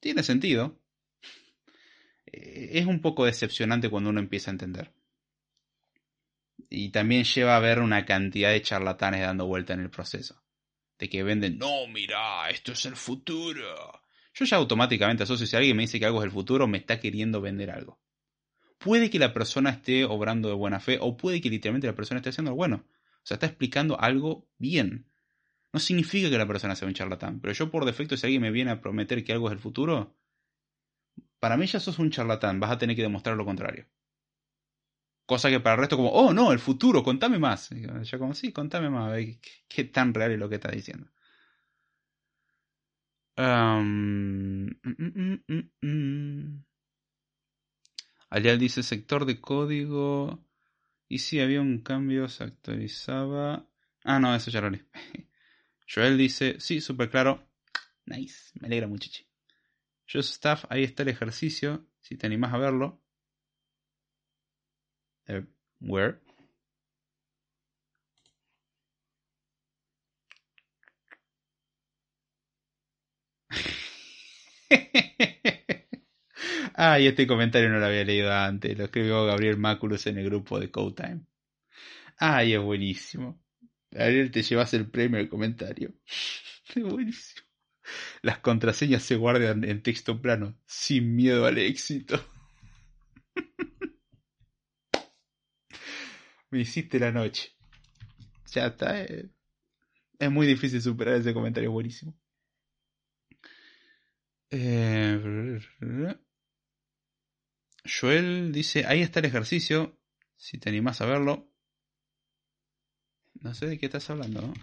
tiene 0.00 0.22
sentido. 0.22 0.78
Es 2.32 2.86
un 2.86 3.00
poco 3.00 3.24
decepcionante 3.24 3.90
cuando 3.90 4.10
uno 4.10 4.20
empieza 4.20 4.50
a 4.50 4.52
entender. 4.52 4.92
Y 6.68 6.90
también 6.90 7.24
lleva 7.24 7.56
a 7.56 7.60
ver 7.60 7.80
una 7.80 8.04
cantidad 8.04 8.50
de 8.52 8.62
charlatanes 8.62 9.22
dando 9.22 9.46
vuelta 9.46 9.72
en 9.72 9.80
el 9.80 9.90
proceso. 9.90 10.40
De 10.96 11.08
que 11.08 11.24
venden, 11.24 11.58
no, 11.58 11.88
mira, 11.88 12.48
esto 12.50 12.72
es 12.72 12.84
el 12.84 12.94
futuro 12.94 14.00
yo 14.34 14.44
ya 14.44 14.56
automáticamente 14.56 15.22
asocio 15.22 15.46
si 15.46 15.56
alguien 15.56 15.76
me 15.76 15.82
dice 15.82 15.98
que 15.98 16.06
algo 16.06 16.20
es 16.20 16.24
el 16.24 16.30
futuro, 16.30 16.66
me 16.66 16.78
está 16.78 17.00
queriendo 17.00 17.40
vender 17.40 17.70
algo. 17.70 18.00
Puede 18.78 19.10
que 19.10 19.18
la 19.18 19.34
persona 19.34 19.70
esté 19.70 20.04
obrando 20.04 20.48
de 20.48 20.54
buena 20.54 20.80
fe 20.80 20.98
o 21.00 21.16
puede 21.16 21.40
que 21.40 21.50
literalmente 21.50 21.86
la 21.86 21.94
persona 21.94 22.18
esté 22.18 22.30
haciendo 22.30 22.50
algo 22.50 22.58
bueno. 22.58 22.86
O 23.16 23.26
sea, 23.26 23.34
está 23.34 23.46
explicando 23.46 24.00
algo 24.00 24.48
bien. 24.56 25.09
No 25.72 25.80
significa 25.80 26.30
que 26.30 26.38
la 26.38 26.46
persona 26.46 26.74
sea 26.76 26.88
un 26.88 26.94
charlatán. 26.94 27.40
Pero 27.40 27.54
yo 27.54 27.70
por 27.70 27.84
defecto, 27.84 28.16
si 28.16 28.26
alguien 28.26 28.42
me 28.42 28.50
viene 28.50 28.70
a 28.70 28.80
prometer 28.80 29.24
que 29.24 29.32
algo 29.32 29.48
es 29.48 29.52
el 29.52 29.58
futuro, 29.60 30.16
para 31.38 31.56
mí 31.56 31.66
ya 31.66 31.80
sos 31.80 31.98
un 31.98 32.10
charlatán, 32.10 32.60
vas 32.60 32.70
a 32.72 32.78
tener 32.78 32.96
que 32.96 33.02
demostrar 33.02 33.36
lo 33.36 33.44
contrario. 33.44 33.86
Cosa 35.26 35.48
que 35.48 35.60
para 35.60 35.74
el 35.74 35.80
resto 35.80 35.96
como, 35.96 36.10
oh 36.10 36.32
no, 36.32 36.52
el 36.52 36.58
futuro, 36.58 37.02
contame 37.02 37.38
más. 37.38 37.70
yo 37.70 38.18
como, 38.18 38.34
sí, 38.34 38.52
contame 38.52 38.90
más, 38.90 39.12
¿qué, 39.16 39.40
qué 39.68 39.84
tan 39.84 40.12
real 40.12 40.32
es 40.32 40.38
lo 40.38 40.48
que 40.48 40.56
estás 40.56 40.72
diciendo. 40.72 41.08
Um, 43.36 44.66
dice 48.58 48.82
sector 48.82 49.24
de 49.24 49.40
código. 49.40 50.44
Y 51.08 51.18
si 51.18 51.40
había 51.40 51.60
un 51.60 51.78
cambio, 51.80 52.28
se 52.28 52.44
actualizaba. 52.44 53.66
Ah, 54.04 54.18
no, 54.20 54.34
eso 54.34 54.50
ya 54.50 54.60
lo 54.60 54.70
leí. 54.70 54.82
Joel 55.92 56.16
dice, 56.16 56.60
sí, 56.60 56.80
súper 56.80 57.10
claro. 57.10 57.48
Nice, 58.06 58.52
me 58.60 58.68
alegra 58.68 58.86
muchacho. 58.86 59.24
Just 60.10 60.32
Staff, 60.34 60.64
ahí 60.70 60.84
está 60.84 61.02
el 61.02 61.10
ejercicio, 61.10 61.86
si 62.00 62.16
te 62.16 62.26
animas 62.26 62.54
a 62.54 62.58
verlo. 62.58 63.02
Eh, 65.28 65.46
where? 65.80 66.20
Ay, 76.74 77.06
este 77.06 77.26
comentario 77.26 77.68
no 77.68 77.78
lo 77.78 77.86
había 77.86 78.04
leído 78.04 78.32
antes. 78.32 78.76
Lo 78.76 78.84
escribió 78.84 79.24
Gabriel 79.26 79.56
Máculos 79.58 80.06
en 80.06 80.18
el 80.18 80.24
grupo 80.26 80.58
de 80.58 80.70
Code 80.70 80.94
Time. 80.94 81.20
Ay, 82.18 82.54
es 82.54 82.62
buenísimo. 82.62 83.40
Gabriel, 83.90 84.30
te 84.30 84.42
llevas 84.42 84.72
el 84.74 84.90
premio 84.90 85.20
al 85.20 85.28
comentario. 85.28 85.92
Es 86.74 86.82
buenísimo. 86.84 87.42
Las 88.22 88.38
contraseñas 88.38 89.02
se 89.02 89.16
guardan 89.16 89.64
en 89.64 89.82
texto 89.82 90.22
plano, 90.22 90.56
sin 90.66 91.16
miedo 91.16 91.46
al 91.46 91.58
éxito. 91.58 92.24
Me 96.50 96.60
hiciste 96.60 97.00
la 97.00 97.10
noche. 97.10 97.56
Ya 98.52 98.66
está. 98.66 99.02
Eh. 99.02 99.30
Es 100.18 100.30
muy 100.30 100.46
difícil 100.46 100.80
superar 100.80 101.16
ese 101.16 101.34
comentario 101.34 101.72
buenísimo. 101.72 102.16
Eh... 104.50 105.58
Joel 107.84 108.52
dice, 108.52 108.84
ahí 108.86 109.00
está 109.00 109.20
el 109.20 109.26
ejercicio, 109.26 109.98
si 110.36 110.58
te 110.58 110.68
animas 110.68 111.00
a 111.00 111.06
verlo. 111.06 111.49
No 113.40 113.54
sé 113.54 113.66
de 113.66 113.78
qué 113.78 113.86
estás 113.86 114.08
hablando. 114.10 114.42
¿no? 114.42 114.54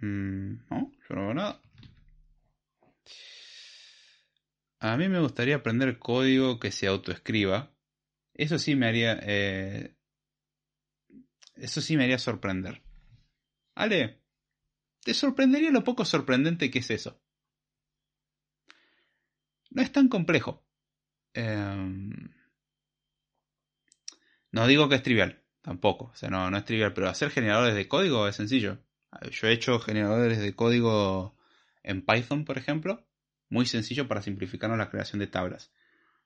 Mm, 0.00 0.64
no, 0.70 0.92
yo 1.08 1.14
no 1.14 1.22
veo 1.22 1.34
nada. 1.34 1.60
A 4.80 4.96
mí 4.96 5.08
me 5.08 5.20
gustaría 5.20 5.56
aprender 5.56 5.98
código 5.98 6.58
que 6.58 6.70
se 6.70 6.86
autoescriba. 6.86 7.72
Eso 8.34 8.58
sí 8.58 8.74
me 8.74 8.86
haría... 8.86 9.18
Eh, 9.22 9.96
eso 11.56 11.80
sí 11.80 11.96
me 11.96 12.04
haría 12.04 12.18
sorprender. 12.18 12.82
Ale, 13.74 14.20
te 15.02 15.14
sorprendería 15.14 15.70
lo 15.70 15.84
poco 15.84 16.04
sorprendente 16.04 16.70
que 16.70 16.80
es 16.80 16.90
eso 16.90 17.20
no 19.74 19.82
es 19.82 19.92
tan 19.92 20.08
complejo. 20.08 20.64
Em, 21.34 22.30
no 24.54 24.68
digo 24.68 24.88
que 24.88 24.94
es 24.94 25.02
trivial, 25.02 25.42
tampoco. 25.62 26.12
O 26.12 26.14
sea, 26.14 26.30
no, 26.30 26.48
no 26.48 26.56
es 26.56 26.64
trivial, 26.64 26.94
pero 26.94 27.08
hacer 27.08 27.30
generadores 27.30 27.74
de 27.74 27.88
código 27.88 28.28
es 28.28 28.36
sencillo. 28.36 28.78
Yo 29.32 29.48
he 29.48 29.52
hecho 29.52 29.80
generadores 29.80 30.38
de 30.38 30.54
código 30.54 31.36
en 31.82 32.06
Python, 32.06 32.44
por 32.44 32.56
ejemplo, 32.56 33.04
muy 33.48 33.66
sencillo 33.66 34.06
para 34.06 34.22
simplificarnos 34.22 34.78
la 34.78 34.90
creación 34.90 35.18
de 35.18 35.26
tablas. 35.26 35.72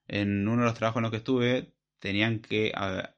En 0.09 0.47
uno 0.47 0.61
de 0.61 0.67
los 0.67 0.75
trabajos 0.75 1.01
en 1.01 1.03
los 1.05 1.11
que 1.11 1.17
estuve, 1.17 1.73
tenían 2.01 2.41
que 2.41 2.71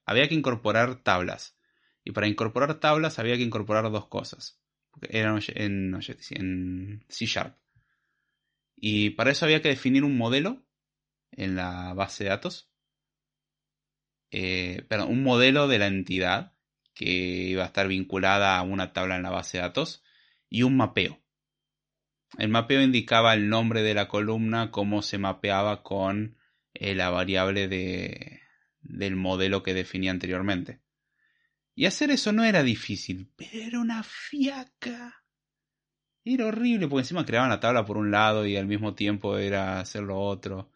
había 0.07 0.29
que 0.29 0.37
incorporar 0.37 1.03
tablas. 1.03 1.59
Y 2.05 2.13
para 2.13 2.29
incorporar 2.29 2.79
tablas 2.79 3.19
había 3.19 3.37
que 3.37 3.43
incorporar 3.43 3.91
dos 3.91 4.07
cosas. 4.07 4.61
Eran 5.09 5.41
en, 5.49 5.99
en 6.31 7.05
C 7.09 7.27
Sharp. 7.27 7.57
Y 8.77 9.11
para 9.11 9.33
eso 9.33 9.45
había 9.45 9.61
que 9.61 9.71
definir 9.71 10.05
un 10.05 10.17
modelo 10.17 10.63
en 11.33 11.57
la 11.57 11.95
base 11.95 12.23
de 12.23 12.31
datos. 12.31 12.70
Eh, 14.31 14.87
un 15.09 15.23
modelo 15.23 15.69
de 15.69 15.79
la 15.79 15.87
entidad 15.87 16.53
que 16.95 17.11
iba 17.49 17.63
a 17.63 17.67
estar 17.67 17.89
vinculada 17.89 18.59
a 18.59 18.63
una 18.63 18.93
tabla 18.93 19.17
en 19.17 19.23
la 19.23 19.31
base 19.31 19.59
de 19.59 19.63
datos 19.63 20.03
y 20.49 20.63
un 20.63 20.77
mapeo. 20.77 21.21
El 22.39 22.49
mapeo 22.49 22.83
indicaba 22.83 23.35
el 23.35 23.49
nombre 23.49 23.83
de 23.83 23.95
la 23.95 24.07
columna, 24.07 24.71
cómo 24.71 25.03
se 25.03 25.19
mapeaba 25.19 25.83
con 25.83 26.37
eh, 26.75 26.95
la 26.95 27.11
variable 27.11 27.69
de, 27.69 28.41
del 28.81 29.17
modelo 29.17 29.63
que 29.63 29.75
definía 29.75 30.11
anteriormente. 30.11 30.81
Y 31.75 31.87
hacer 31.87 32.11
eso 32.11 32.33
no 32.33 32.45
era 32.45 32.63
difícil, 32.63 33.33
pero 33.37 33.63
era 33.63 33.81
una 33.81 34.03
fiaca. 34.03 35.25
Era 36.25 36.47
horrible 36.47 36.87
porque 36.87 37.03
encima 37.03 37.25
creaban 37.25 37.49
la 37.49 37.61
tabla 37.61 37.85
por 37.85 37.97
un 37.97 38.11
lado 38.11 38.47
y 38.47 38.57
al 38.57 38.67
mismo 38.67 38.95
tiempo 38.95 39.39
era 39.39 39.81
hacer 39.81 40.03
lo 40.03 40.19
otro. 40.19 40.70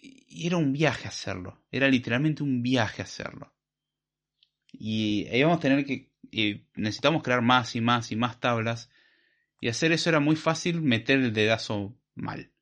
Y 0.00 0.46
era 0.46 0.56
un 0.56 0.72
viaje 0.72 1.08
hacerlo. 1.08 1.62
Era 1.70 1.88
literalmente 1.88 2.42
un 2.42 2.62
viaje 2.62 3.02
hacerlo. 3.02 3.54
Y 4.72 5.26
íbamos 5.32 5.58
a 5.58 5.60
tener 5.60 5.84
que... 5.84 6.10
necesitamos 6.74 7.22
crear 7.22 7.42
más 7.42 7.76
y 7.76 7.80
más 7.80 8.12
y 8.12 8.16
más 8.16 8.40
tablas. 8.40 8.90
Y 9.60 9.68
hacer 9.68 9.92
eso 9.92 10.08
era 10.08 10.20
muy 10.20 10.36
fácil 10.36 10.80
meter 10.80 11.18
el 11.18 11.32
dedazo 11.32 11.98
mal. 12.14 12.52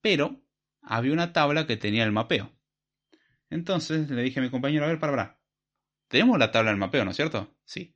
Pero 0.00 0.40
había 0.82 1.12
una 1.12 1.32
tabla 1.32 1.66
que 1.66 1.76
tenía 1.76 2.04
el 2.04 2.12
mapeo. 2.12 2.52
Entonces 3.50 4.10
le 4.10 4.22
dije 4.22 4.40
a 4.40 4.42
mi 4.42 4.50
compañero, 4.50 4.84
a 4.84 4.88
ver, 4.88 4.98
para, 4.98 5.12
para. 5.12 5.40
Tenemos 6.08 6.38
la 6.38 6.50
tabla 6.50 6.70
del 6.70 6.80
mapeo, 6.80 7.04
¿no 7.04 7.10
es 7.10 7.16
cierto? 7.16 7.56
Sí 7.64 7.94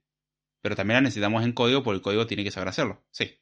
pero 0.62 0.76
también 0.76 0.94
la 0.94 1.00
necesitamos 1.02 1.44
en 1.44 1.52
código 1.52 1.82
porque 1.82 1.96
el 1.96 2.02
código 2.02 2.26
tiene 2.26 2.44
que 2.44 2.50
saber 2.50 2.68
hacerlo. 2.68 3.04
Sí. 3.10 3.41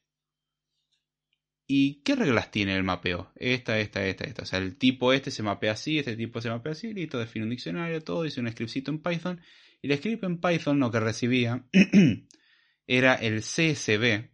¿Y 1.73 2.01
qué 2.03 2.17
reglas 2.17 2.51
tiene 2.51 2.75
el 2.75 2.83
mapeo? 2.83 3.31
Esta, 3.37 3.79
esta, 3.79 4.05
esta, 4.05 4.25
esta. 4.25 4.41
O 4.43 4.45
sea, 4.45 4.59
el 4.59 4.75
tipo 4.75 5.13
este 5.13 5.31
se 5.31 5.41
mapea 5.41 5.71
así, 5.71 5.99
este 5.99 6.17
tipo 6.17 6.41
se 6.41 6.49
mapea 6.49 6.73
así, 6.73 6.93
listo, 6.93 7.17
define 7.17 7.45
un 7.45 7.51
diccionario, 7.51 8.01
todo, 8.01 8.25
hice 8.25 8.41
un 8.41 8.51
scriptcito 8.51 8.91
en 8.91 9.01
Python. 9.01 9.39
Y 9.81 9.89
el 9.89 9.97
script 9.97 10.25
en 10.25 10.41
Python 10.41 10.81
lo 10.81 10.91
que 10.91 10.99
recibía 10.99 11.63
era 12.87 13.15
el 13.15 13.39
CSV 13.39 14.29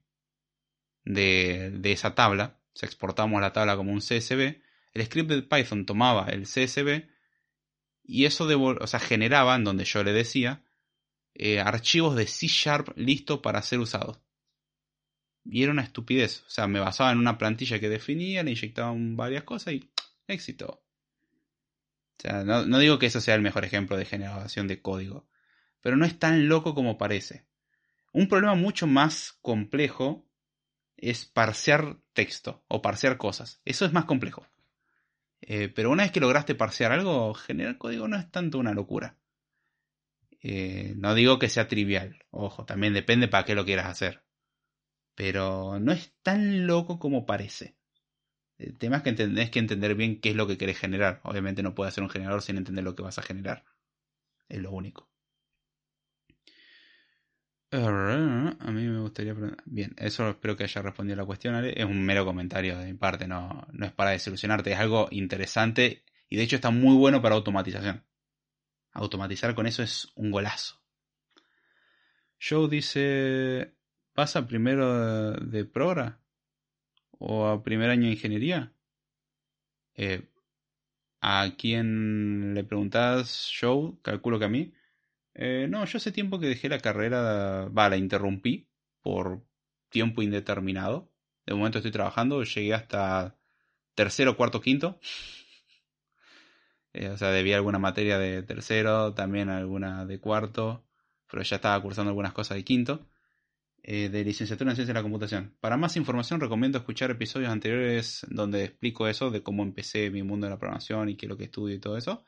de, 1.06 1.80
esa 1.84 2.16
tabla. 2.16 2.60
O 2.74 2.76
sea, 2.76 2.88
exportamos 2.88 3.40
la 3.40 3.54
tabla 3.54 3.76
como 3.76 3.92
un 3.92 4.00
CSV. 4.00 4.60
El 4.96 5.06
script 5.06 5.30
de 5.30 5.44
Python 5.44 5.86
tomaba 5.86 6.30
el 6.30 6.46
CSV 6.46 7.08
y 8.02 8.26
eso 8.26 8.48
o 8.48 8.88
sea, 8.88 9.00
generaba, 9.00 9.56
en 9.56 9.64
donde 9.64 9.86
yo 9.86 10.04
le 10.04 10.12
decía, 10.12 10.64
eh, 11.36 11.60
archivos 11.60 12.16
de 12.16 12.26
C 12.26 12.48
Sharp 12.48 12.98
listos 12.98 13.42
para 13.42 13.62
ser 13.62 13.78
usados. 13.78 14.18
Y 15.50 15.64
era 15.64 15.72
una 15.72 15.84
estupidez. 15.84 16.44
O 16.48 16.50
sea, 16.50 16.68
me 16.68 16.80
basaba 16.80 17.12
en 17.12 17.20
una 17.20 17.38
plantilla 17.38 17.80
que 17.80 17.90
definía, 17.90 18.44
le 18.44 18.52
inyectaban 18.52 19.16
varias 19.16 19.44
cosas 19.44 19.74
y 19.74 19.90
éxito. 20.28 20.84
O 22.18 22.22
sea, 22.22 22.44
no, 22.44 22.66
no 22.66 22.80
digo 22.80 23.00
que 23.00 23.06
eso 23.06 23.22
sea 23.22 23.36
el 23.36 23.42
mejor 23.42 23.64
ejemplo 23.64 23.98
de 23.98 24.06
generación 24.06 24.68
de 24.68 24.82
código. 24.82 25.28
Pero 25.82 25.96
no 25.96 26.06
es 26.06 26.18
tan 26.20 26.48
loco 26.50 26.74
como 26.74 26.98
parece. 26.98 27.46
Un 28.12 28.28
problema 28.28 28.56
mucho 28.56 28.88
más 28.88 29.38
complejo 29.42 30.28
es 30.98 31.26
parsear 31.26 31.98
texto 32.14 32.64
o 32.68 32.82
parsear 32.82 33.18
cosas. 33.18 33.62
Eso 33.64 33.86
es 33.86 33.94
más 33.94 34.06
complejo. 34.06 34.48
Eh, 35.42 35.70
pero 35.70 35.92
una 35.92 36.04
vez 36.04 36.12
que 36.12 36.20
lograste 36.20 36.56
parsear 36.56 36.92
algo, 36.92 37.34
generar 37.34 37.78
código 37.78 38.08
no 38.08 38.18
es 38.18 38.30
tanto 38.32 38.58
una 38.58 38.74
locura. 38.74 39.18
Eh, 40.42 40.94
no 40.98 41.14
digo 41.14 41.40
que 41.40 41.50
sea 41.50 41.68
trivial, 41.68 42.24
ojo, 42.30 42.66
también 42.66 42.94
depende 42.94 43.28
para 43.28 43.46
qué 43.46 43.56
lo 43.56 43.66
quieras 43.66 43.88
hacer. 43.88 44.24
Pero 45.18 45.80
no 45.82 45.92
es 45.92 46.14
tan 46.22 46.68
loco 46.68 47.00
como 47.00 47.26
parece. 47.26 47.76
El 48.58 48.78
tema 48.78 48.98
es 48.98 49.04
que 49.04 49.12
tenés 49.12 49.50
que 49.50 49.60
entender 49.60 49.96
bien 49.96 50.22
qué 50.22 50.30
es 50.30 50.36
lo 50.36 50.48
que 50.48 50.58
querés 50.58 50.78
generar. 50.78 51.20
Obviamente 51.24 51.62
no 51.62 51.76
puedes 51.76 51.94
hacer 51.94 52.04
un 52.04 52.10
generador 52.10 52.42
sin 52.42 52.58
entender 52.58 52.86
lo 52.86 52.96
que 52.96 53.04
vas 53.04 53.18
a 53.18 53.24
generar. 53.24 53.66
Es 54.48 54.60
lo 54.60 54.72
único. 54.72 55.10
A 57.72 58.72
mí 58.72 58.88
me 58.88 59.02
gustaría... 59.02 59.36
Bien, 59.66 59.94
eso 59.98 60.30
espero 60.30 60.56
que 60.56 60.64
haya 60.64 60.82
respondido 60.82 61.18
la 61.18 61.26
cuestión. 61.26 61.56
Es 61.66 61.86
un 61.86 62.06
mero 62.06 62.24
comentario 62.24 62.78
de 62.78 62.86
mi 62.86 62.94
parte, 62.94 63.28
no, 63.28 63.68
no 63.74 63.86
es 63.86 63.92
para 63.92 64.12
desilusionarte. 64.12 64.72
Es 64.72 64.80
algo 64.80 65.10
interesante 65.12 66.06
y 66.30 66.38
de 66.38 66.44
hecho 66.44 66.56
está 66.56 66.70
muy 66.70 66.96
bueno 66.96 67.22
para 67.22 67.36
automatización 67.36 68.08
automatizar 68.98 69.54
con 69.56 69.68
eso 69.68 69.84
es 69.84 70.12
un 70.16 70.32
golazo. 70.32 70.82
Joe 72.42 72.68
dice, 72.68 73.77
¿pasa 74.18 74.48
primero 74.48 75.34
de 75.34 75.64
Progra? 75.64 76.20
¿O 77.20 77.46
a 77.46 77.62
primer 77.62 77.92
año 77.92 78.06
de 78.06 78.14
ingeniería? 78.14 78.74
Eh, 79.94 80.28
¿A 81.22 81.52
quién 81.56 82.56
le 82.56 82.64
preguntás, 82.64 83.52
Joe? 83.62 83.94
Calculo 84.02 84.40
que 84.40 84.46
a 84.46 84.50
mí. 84.50 84.74
Eh, 85.36 85.68
no, 85.70 85.86
yo 85.86 85.98
hace 85.98 86.12
tiempo 86.12 86.40
que 86.40 86.48
dejé 86.48 86.68
la 86.68 86.80
carrera, 86.80 87.70
va, 87.70 87.90
la 87.90 87.98
interrumpí 87.98 88.68
por 89.02 89.46
tiempo 89.90 90.24
indeterminado. 90.24 91.12
De 91.46 91.54
momento 91.54 91.78
estoy 91.78 91.92
trabajando, 91.92 92.44
llegué 92.44 92.74
hasta 92.74 93.38
tercero, 93.94 94.36
cuarto, 94.36 94.62
quinto. 94.62 95.00
Eh, 96.94 97.10
o 97.10 97.18
sea, 97.18 97.30
debía 97.30 97.58
alguna 97.58 97.78
materia 97.78 98.18
de 98.18 98.42
tercero, 98.42 99.14
también 99.14 99.50
alguna 99.50 100.06
de 100.06 100.20
cuarto, 100.20 100.84
pero 101.30 101.44
ya 101.44 101.58
estaba 101.58 101.80
cursando 101.84 102.10
algunas 102.10 102.34
cosas 102.34 102.58
de 102.58 102.64
quinto. 102.64 103.08
Eh, 103.90 104.10
de 104.10 104.26
licenciatura 104.26 104.72
en 104.72 104.76
ciencia 104.76 104.94
de 104.94 105.00
la 105.00 105.02
computación. 105.02 105.56
Para 105.62 105.78
más 105.78 105.96
información 105.96 106.42
recomiendo 106.42 106.78
escuchar 106.78 107.10
episodios 107.10 107.50
anteriores 107.50 108.26
donde 108.30 108.66
explico 108.66 109.08
eso, 109.08 109.32
de 109.32 109.42
cómo 109.42 109.64
empecé 109.64 110.12
mi 110.12 110.24
mundo 110.24 110.46
de 110.46 110.52
la 110.52 110.60
programación 110.60 111.08
y 111.08 111.16
qué 111.16 111.26
es 111.26 111.30
lo 111.30 111.38
que 111.38 111.46
estudio 111.46 111.74
y 111.74 111.80
todo 111.80 111.96
eso. 111.96 112.26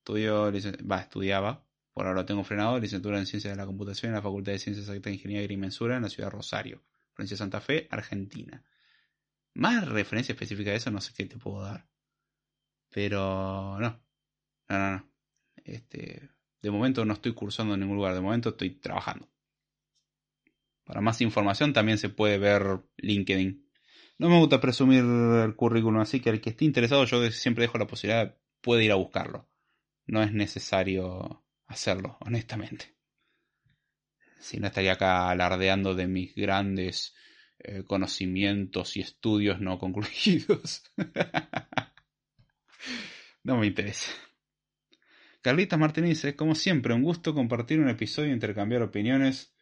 Estudio, 0.00 0.52
va, 0.86 1.00
estudiaba, 1.00 1.66
por 1.94 2.06
ahora 2.06 2.20
lo 2.20 2.26
tengo 2.26 2.44
frenado, 2.44 2.78
licenciatura 2.78 3.18
en 3.18 3.24
ciencia 3.24 3.48
de 3.48 3.56
la 3.56 3.64
computación 3.64 4.10
en 4.10 4.16
la 4.16 4.22
Facultad 4.22 4.52
de 4.52 4.58
Ciencias 4.58 4.86
Exactas, 4.86 5.14
Ingeniería 5.14 5.50
y 5.50 5.56
Mensura 5.56 5.96
en 5.96 6.02
la 6.02 6.10
ciudad 6.10 6.26
de 6.28 6.36
Rosario, 6.36 6.84
provincia 7.14 7.36
de 7.36 7.38
Santa 7.38 7.62
Fe, 7.62 7.88
Argentina. 7.90 8.62
Más 9.54 9.88
referencia 9.88 10.34
específica 10.34 10.72
de 10.72 10.76
eso 10.76 10.90
no 10.90 11.00
sé 11.00 11.14
qué 11.16 11.24
te 11.24 11.38
puedo 11.38 11.62
dar. 11.62 11.88
Pero 12.90 13.78
no. 13.80 13.98
No, 14.68 14.78
no, 14.78 14.90
no. 14.90 15.10
Este, 15.64 16.28
de 16.60 16.70
momento 16.70 17.02
no 17.06 17.14
estoy 17.14 17.32
cursando 17.32 17.72
en 17.72 17.80
ningún 17.80 17.96
lugar, 17.96 18.12
de 18.12 18.20
momento 18.20 18.50
estoy 18.50 18.72
trabajando. 18.72 19.32
Para 20.92 21.00
más 21.00 21.22
información 21.22 21.72
también 21.72 21.96
se 21.96 22.10
puede 22.10 22.36
ver 22.36 22.82
LinkedIn. 22.98 23.66
No 24.18 24.28
me 24.28 24.38
gusta 24.38 24.60
presumir 24.60 24.98
el 24.98 25.56
currículum, 25.56 26.02
así 26.02 26.20
que 26.20 26.28
el 26.28 26.42
que 26.42 26.50
esté 26.50 26.66
interesado 26.66 27.06
yo 27.06 27.30
siempre 27.30 27.62
dejo 27.62 27.78
la 27.78 27.86
posibilidad, 27.86 28.36
puede 28.60 28.84
ir 28.84 28.92
a 28.92 28.96
buscarlo. 28.96 29.48
No 30.04 30.22
es 30.22 30.34
necesario 30.34 31.46
hacerlo, 31.66 32.18
honestamente. 32.20 32.94
Si 34.38 34.60
no 34.60 34.66
estaría 34.66 34.92
acá 34.92 35.30
alardeando 35.30 35.94
de 35.94 36.08
mis 36.08 36.34
grandes 36.34 37.14
eh, 37.58 37.84
conocimientos 37.84 38.94
y 38.98 39.00
estudios 39.00 39.62
no 39.62 39.78
concluidos. 39.78 40.82
no 43.44 43.56
me 43.56 43.66
interesa. 43.66 44.10
Carlita 45.40 45.78
Martínez, 45.78 46.34
como 46.36 46.54
siempre, 46.54 46.92
un 46.92 47.02
gusto 47.02 47.32
compartir 47.32 47.80
un 47.80 47.88
episodio 47.88 48.28
e 48.28 48.34
intercambiar 48.34 48.82
opiniones. 48.82 49.54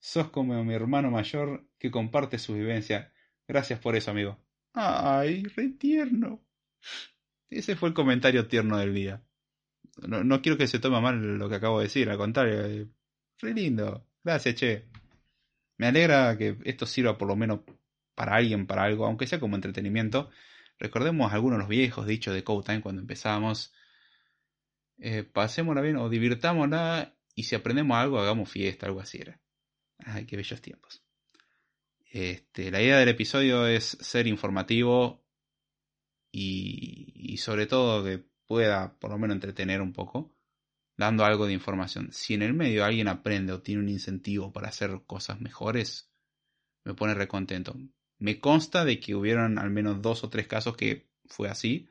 Sos 0.00 0.30
como 0.30 0.64
mi 0.64 0.74
hermano 0.74 1.10
mayor 1.10 1.68
que 1.78 1.90
comparte 1.90 2.38
su 2.38 2.54
vivencia. 2.54 3.12
Gracias 3.46 3.78
por 3.78 3.96
eso, 3.96 4.10
amigo. 4.10 4.38
Ay, 4.72 5.42
re 5.44 5.68
tierno. 5.70 6.42
Ese 7.50 7.76
fue 7.76 7.90
el 7.90 7.94
comentario 7.94 8.48
tierno 8.48 8.78
del 8.78 8.94
día. 8.94 9.22
No, 10.06 10.40
quiero 10.40 10.56
que 10.56 10.66
se 10.66 10.78
tome 10.78 11.00
mal 11.00 11.38
lo 11.38 11.48
que 11.48 11.56
acabo 11.56 11.78
de 11.78 11.84
decir, 11.84 12.08
al 12.08 12.16
contrario. 12.16 12.64
Eh, 12.64 12.88
re 13.38 13.54
lindo. 13.54 14.06
Gracias, 14.24 14.54
che. 14.54 14.88
Me 15.76 15.88
alegra 15.88 16.36
que 16.38 16.56
esto 16.64 16.86
sirva 16.86 17.18
por 17.18 17.28
lo 17.28 17.36
menos 17.36 17.60
para 18.14 18.36
alguien, 18.36 18.66
para 18.66 18.84
algo, 18.84 19.06
aunque 19.06 19.26
sea 19.26 19.40
como 19.40 19.56
entretenimiento. 19.56 20.30
Recordemos 20.78 21.32
algunos 21.32 21.58
de 21.58 21.62
los 21.62 21.68
viejos 21.68 22.06
dichos 22.06 22.34
de 22.34 22.44
Code 22.44 22.66
Time 22.66 22.82
cuando 22.82 23.02
empezábamos. 23.02 23.74
Eh, 24.98 25.24
pasémosla 25.24 25.80
bien 25.82 25.96
o 25.96 26.08
divirtámosla 26.08 27.14
y 27.34 27.44
si 27.44 27.54
aprendemos 27.54 27.96
algo 27.96 28.20
hagamos 28.20 28.50
fiesta, 28.50 28.86
algo 28.86 29.00
así 29.00 29.18
era. 29.18 29.40
Ay, 30.06 30.26
qué 30.26 30.36
bellos 30.36 30.60
tiempos. 30.60 31.02
Este, 32.12 32.70
la 32.70 32.82
idea 32.82 32.98
del 32.98 33.08
episodio 33.08 33.66
es 33.66 33.96
ser 34.00 34.26
informativo 34.26 35.24
y, 36.32 37.36
sobre 37.38 37.66
todo 37.66 38.04
que 38.04 38.24
pueda 38.46 38.98
por 38.98 39.10
lo 39.10 39.18
menos 39.18 39.36
entretener 39.36 39.80
un 39.80 39.92
poco, 39.92 40.34
dando 40.96 41.24
algo 41.24 41.46
de 41.46 41.52
información. 41.52 42.12
Si 42.12 42.34
en 42.34 42.42
el 42.42 42.52
medio 42.52 42.84
alguien 42.84 43.08
aprende 43.08 43.52
o 43.52 43.62
tiene 43.62 43.82
un 43.82 43.88
incentivo 43.88 44.52
para 44.52 44.68
hacer 44.68 45.02
cosas 45.06 45.40
mejores, 45.40 46.10
me 46.84 46.94
pone 46.94 47.14
recontento. 47.14 47.76
Me 48.18 48.40
consta 48.40 48.84
de 48.84 48.98
que 48.98 49.14
hubieron 49.14 49.58
al 49.58 49.70
menos 49.70 50.02
dos 50.02 50.24
o 50.24 50.30
tres 50.30 50.48
casos 50.48 50.76
que 50.76 51.08
fue 51.26 51.48
así, 51.48 51.88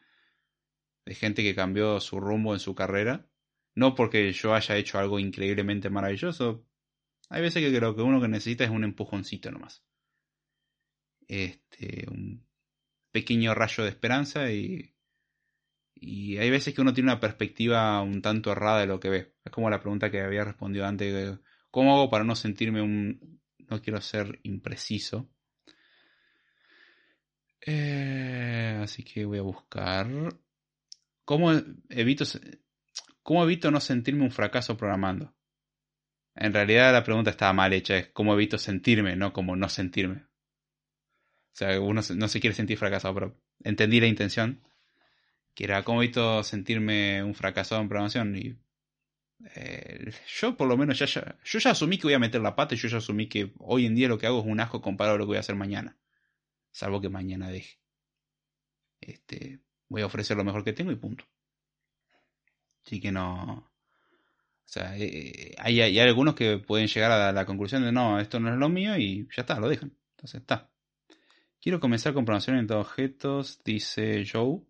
de 1.05 1.15
gente 1.15 1.43
que 1.43 1.55
cambió 1.55 1.99
su 2.01 2.19
rumbo 2.19 2.53
en 2.53 2.59
su 2.59 2.75
carrera. 2.75 3.29
No 3.73 3.95
porque 3.95 4.33
yo 4.33 4.53
haya 4.53 4.75
hecho 4.75 4.99
algo 4.99 5.17
increíblemente 5.17 5.89
maravilloso, 5.89 6.68
hay 7.29 7.41
veces 7.41 7.63
que 7.63 7.75
creo 7.75 7.95
que 7.95 8.01
uno 8.01 8.19
que 8.19 8.27
necesita 8.27 8.63
es 8.63 8.69
un 8.69 8.83
empujoncito 8.83 9.51
nomás. 9.51 9.83
Este, 11.27 12.05
un 12.09 12.45
pequeño 13.11 13.53
rayo 13.53 13.83
de 13.83 13.89
esperanza 13.89 14.51
y, 14.51 14.95
y 15.93 16.37
hay 16.37 16.49
veces 16.49 16.73
que 16.73 16.81
uno 16.81 16.93
tiene 16.93 17.11
una 17.11 17.19
perspectiva 17.19 18.01
un 18.01 18.21
tanto 18.21 18.51
errada 18.51 18.79
de 18.81 18.87
lo 18.87 18.99
que 18.99 19.09
ve. 19.09 19.35
Es 19.45 19.51
como 19.51 19.69
la 19.69 19.79
pregunta 19.79 20.09
que 20.09 20.21
había 20.21 20.43
respondido 20.43 20.85
antes, 20.85 21.39
¿cómo 21.69 21.95
hago 21.95 22.09
para 22.09 22.23
no 22.23 22.35
sentirme 22.35 22.81
un... 22.81 23.41
no 23.59 23.81
quiero 23.81 24.01
ser 24.01 24.39
impreciso? 24.43 25.29
Eh, 27.61 28.79
así 28.81 29.03
que 29.03 29.25
voy 29.25 29.39
a 29.39 29.43
buscar... 29.43 30.07
¿Cómo 31.25 31.51
evito, 31.89 32.25
¿Cómo 33.21 33.43
evito 33.43 33.69
no 33.69 33.79
sentirme 33.79 34.23
un 34.23 34.31
fracaso 34.31 34.75
programando? 34.75 35.35
En 36.41 36.53
realidad 36.53 36.93
la 36.93 37.03
pregunta 37.03 37.31
estaba 37.31 37.51
mal 37.51 37.73
hecha, 37.73 37.97
es 37.97 38.07
cómo 38.07 38.33
evito 38.33 38.57
sentirme, 38.57 39.17
no 39.17 39.33
como 39.33 39.57
no 39.57 39.67
sentirme. 39.67 40.23
O 41.53 41.55
sea, 41.59 41.77
uno 41.81 42.01
no 42.15 42.27
se 42.29 42.39
quiere 42.39 42.55
sentir 42.55 42.77
fracasado, 42.77 43.13
pero 43.13 43.41
entendí 43.61 43.99
la 43.99 44.07
intención, 44.07 44.61
que 45.53 45.65
era 45.65 45.83
cómo 45.83 46.01
evito 46.01 46.41
sentirme 46.45 47.21
un 47.23 47.35
fracasado 47.35 47.81
en 47.81 47.89
programación. 47.89 48.37
Y 48.37 48.57
eh, 49.53 50.13
yo 50.39 50.55
por 50.55 50.69
lo 50.69 50.77
menos 50.77 50.97
ya, 50.97 51.37
yo 51.43 51.59
ya 51.59 51.71
asumí 51.71 51.97
que 51.97 52.03
voy 52.03 52.13
a 52.13 52.19
meter 52.19 52.39
la 52.39 52.55
pata 52.55 52.73
y 52.73 52.77
yo 52.77 52.87
ya 52.87 52.99
asumí 52.99 53.27
que 53.27 53.51
hoy 53.57 53.85
en 53.85 53.95
día 53.95 54.07
lo 54.07 54.17
que 54.17 54.27
hago 54.27 54.39
es 54.39 54.45
un 54.45 54.61
asco 54.61 54.81
comparado 54.81 55.15
a 55.15 55.17
lo 55.19 55.25
que 55.25 55.29
voy 55.29 55.37
a 55.37 55.41
hacer 55.41 55.55
mañana. 55.57 55.97
Salvo 56.71 57.01
que 57.01 57.09
mañana 57.09 57.49
deje. 57.49 57.79
Este, 59.01 59.59
voy 59.89 60.03
a 60.03 60.05
ofrecer 60.05 60.37
lo 60.37 60.45
mejor 60.45 60.63
que 60.63 60.71
tengo 60.71 60.93
y 60.93 60.95
punto. 60.95 61.25
Así 62.85 63.01
que 63.01 63.11
no, 63.11 63.69
o 64.69 64.71
sea, 64.71 64.95
eh, 64.95 65.55
hay, 65.57 65.81
hay, 65.81 65.97
algunos 65.97 66.35
que 66.35 66.59
pueden 66.59 66.87
llegar 66.87 67.11
a 67.11 67.31
la 67.31 67.45
conclusión 67.47 67.83
de 67.83 67.91
no, 67.91 68.19
esto 68.19 68.39
no 68.39 68.53
es 68.53 68.55
lo 68.59 68.69
mío 68.69 68.95
y 68.97 69.27
ya 69.35 69.41
está, 69.41 69.59
lo 69.59 69.67
dejan. 69.67 69.97
Entonces 70.11 70.41
está. 70.41 70.69
Quiero 71.59 71.79
comenzar 71.79 72.13
con 72.13 72.23
programación 72.23 72.57
en 72.57 72.71
objetos, 72.71 73.63
dice 73.65 74.23
Joe. 74.31 74.61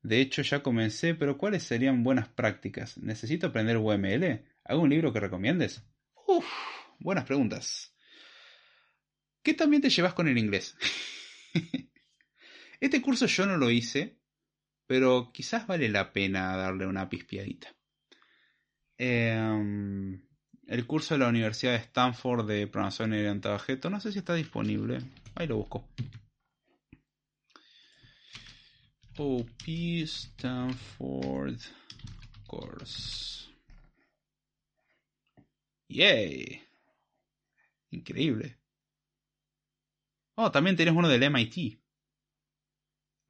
De 0.00 0.22
hecho, 0.22 0.40
ya 0.40 0.62
comencé, 0.62 1.14
pero 1.14 1.36
¿cuáles 1.36 1.64
serían 1.64 2.02
buenas 2.02 2.28
prácticas? 2.28 2.96
¿Necesito 2.96 3.48
aprender 3.48 3.76
UML? 3.76 4.42
¿Algún 4.64 4.88
libro 4.88 5.12
que 5.12 5.20
recomiendes? 5.20 5.84
Uf, 6.26 6.46
buenas 6.98 7.26
preguntas. 7.26 7.94
¿Qué 9.42 9.52
también 9.52 9.82
te 9.82 9.90
llevas 9.90 10.14
con 10.14 10.28
el 10.28 10.38
inglés? 10.38 10.78
este 12.80 13.02
curso 13.02 13.26
yo 13.26 13.44
no 13.44 13.58
lo 13.58 13.70
hice, 13.70 14.16
pero 14.86 15.30
quizás 15.30 15.66
vale 15.66 15.90
la 15.90 16.10
pena 16.14 16.56
darle 16.56 16.86
una 16.86 17.10
pispiadita. 17.10 17.76
Em, 19.02 20.20
el 20.66 20.86
curso 20.86 21.14
de 21.14 21.20
la 21.20 21.28
Universidad 21.28 21.72
de 21.72 21.78
Stanford 21.78 22.46
de 22.46 22.66
programación 22.66 23.14
orientada 23.14 23.54
a 23.54 23.56
objeto. 23.56 23.88
No 23.88 23.98
sé 23.98 24.12
si 24.12 24.18
está 24.18 24.34
disponible. 24.34 24.98
Ahí 25.36 25.46
lo 25.46 25.56
busco. 25.56 25.88
OP 29.16 30.02
Stanford 30.04 31.60
Course. 32.46 33.48
Yay. 35.88 36.62
Increíble. 37.92 38.58
Oh, 40.34 40.50
también 40.50 40.76
tenés 40.76 40.94
uno 40.94 41.08
del 41.08 41.22
MIT. 41.22 41.80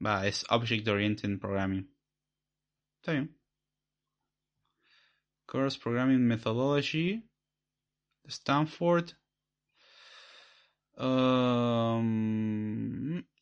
Va, 0.04 0.26
es 0.26 0.44
Object 0.50 0.88
Oriented 0.88 1.38
Programming. 1.38 1.94
Está 2.96 3.12
bien. 3.12 3.39
Course 5.50 5.76
Programming 5.76 6.26
Methodology, 6.28 7.22
Stanford. 8.28 9.14
Um, 10.96 12.04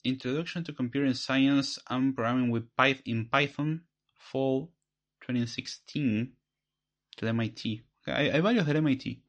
Introduction 0.04 0.64
to 0.64 0.72
Computer 0.72 1.12
Science 1.12 1.78
and 1.90 2.14
Programming 2.14 2.50
with 2.50 2.74
Python 2.74 3.02
in 3.04 3.26
Python, 3.26 3.82
Fall 4.14 4.70
2016, 5.20 6.32
del 7.18 7.28
MIT. 7.34 7.82
Hay, 8.06 8.30
hay 8.30 8.40
varios 8.40 8.64
del 8.64 8.80
MIT. 8.80 9.22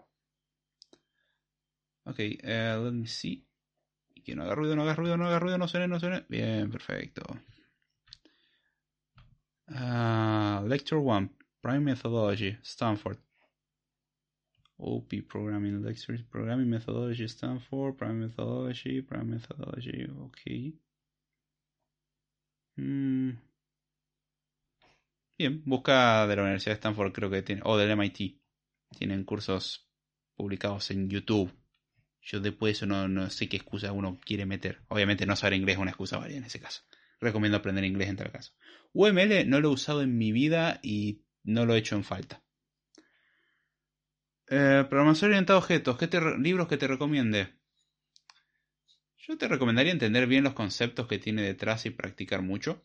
Ok, 2.06 2.19
uh, 2.19 2.80
let 2.80 2.93
me 2.93 3.08
see. 3.08 3.43
Que 4.24 4.35
no 4.35 4.43
haga 4.43 4.56
ruido, 4.56 4.75
no 4.77 4.83
haga 4.83 4.95
ruido, 4.95 5.17
no 5.17 5.25
haga 5.25 5.40
ruido, 5.40 5.58
no 5.58 5.67
suene, 5.67 5.88
no 5.90 5.99
suene. 5.99 6.24
Bien, 6.30 6.72
perfecto. 6.72 7.24
Uh, 9.67 10.61
lecture 10.66 10.99
1. 11.01 11.39
Prime 11.62 11.82
Methodology, 11.82 12.58
Stanford. 12.64 13.18
OP 14.78 15.10
Programming 15.28 15.84
Lectures, 15.84 16.24
Programming 16.24 16.70
Methodology, 16.70 17.26
Stanford, 17.26 17.98
Prime 17.98 18.14
Methodology, 18.14 19.02
Prime 19.02 19.26
Methodology, 19.26 20.06
ok. 20.06 20.74
Mm. 22.78 23.32
Bien, 25.38 25.62
busca 25.66 26.28
de 26.28 26.36
la 26.36 26.44
Universidad 26.44 26.72
de 26.72 26.80
Stanford, 26.80 27.12
creo 27.12 27.30
que 27.30 27.42
tiene, 27.42 27.62
o 27.66 27.78
del 27.78 27.96
MIT. 27.96 28.42
Tienen 28.98 29.24
cursos 29.26 29.90
publicados 30.36 30.92
en 30.92 31.10
YouTube. 31.10 31.54
Yo 32.22 32.40
después 32.40 32.70
de 32.70 32.72
eso 32.72 32.86
no, 32.86 33.08
no 33.08 33.30
sé 33.30 33.48
qué 33.50 33.58
excusa 33.58 33.92
uno 33.92 34.18
quiere 34.24 34.46
meter. 34.46 34.82
Obviamente 34.88 35.26
no 35.26 35.36
saber 35.36 35.54
inglés 35.54 35.76
es 35.76 35.82
una 35.82 35.92
excusa 35.92 36.18
válida 36.18 36.38
en 36.38 36.46
ese 36.46 36.60
caso. 36.60 36.84
Recomiendo 37.20 37.58
aprender 37.58 37.84
inglés 37.84 38.10
en 38.10 38.18
tal 38.18 38.32
caso. 38.32 38.54
UML 38.94 39.50
no 39.50 39.60
lo 39.60 39.70
he 39.70 39.74
usado 39.74 40.02
en 40.02 40.18
mi 40.18 40.32
vida 40.32 40.80
y 40.82 41.24
no 41.50 41.66
lo 41.66 41.76
he 41.76 41.80
hecho 41.80 41.95
en 41.95 42.03
falta. 42.03 42.42
Eh, 44.48 44.86
programación 44.90 45.32
orientada 45.32 45.58
a 45.58 45.61
objetos. 45.61 45.98
¿Qué 45.98 46.10
libros 46.40 46.68
que 46.68 46.78
te 46.78 46.88
recomiende? 46.88 47.53
Yo 49.18 49.38
te 49.38 49.48
recomendaría 49.48 49.92
entender 49.92 50.26
bien 50.26 50.44
los 50.44 50.53
conceptos 50.53 51.08
que 51.08 51.19
tiene 51.19 51.44
detrás 51.44 51.86
y 51.86 51.92
practicar 51.92 52.42
mucho. 52.42 52.84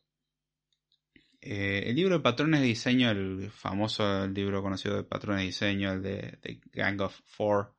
Eh, 1.40 1.84
el 1.86 1.96
libro 1.96 2.16
de 2.16 2.22
patrones 2.22 2.60
de 2.60 2.66
diseño, 2.66 3.10
el 3.10 3.50
famoso 3.50 4.26
libro 4.28 4.62
conocido 4.62 4.96
de 4.96 5.04
patrones 5.04 5.40
de 5.42 5.46
diseño, 5.46 5.92
el 5.92 6.02
de, 6.02 6.60
Gang 6.72 7.00
of 7.00 7.18
Four, 7.24 7.74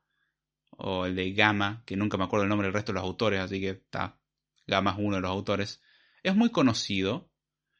o 0.70 1.06
el 1.06 1.14
de 1.14 1.32
Gamma, 1.32 1.82
que 1.86 1.96
nunca 1.96 2.16
me 2.16 2.24
acuerdo 2.24 2.44
el 2.44 2.48
nombre 2.48 2.66
del 2.66 2.74
resto 2.74 2.92
de 2.92 2.98
los 2.98 3.04
autores, 3.04 3.40
así 3.40 3.60
que 3.60 3.70
está. 3.70 4.18
Gamma 4.66 4.92
es 4.92 4.96
uno 4.98 5.16
de 5.16 5.22
los 5.22 5.30
autores. 5.30 5.82
Es 6.22 6.34
muy 6.34 6.50
conocido. 6.50 7.30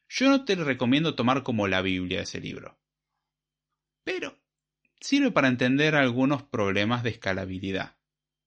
Yo 0.09 0.29
no 0.29 0.45
te 0.45 0.55
recomiendo 0.55 1.17
tomar 1.17 1.43
como 1.43 1.67
la 1.67 1.83
Biblia 1.83 2.23
ese 2.23 2.41
libro. 2.41 2.76
Pero 4.07 4.39
sirve 5.01 5.33
para 5.33 5.49
entender 5.49 5.97
algunos 5.97 6.45
problemas 6.45 7.03
de 7.03 7.11
escalabilidad. 7.11 7.97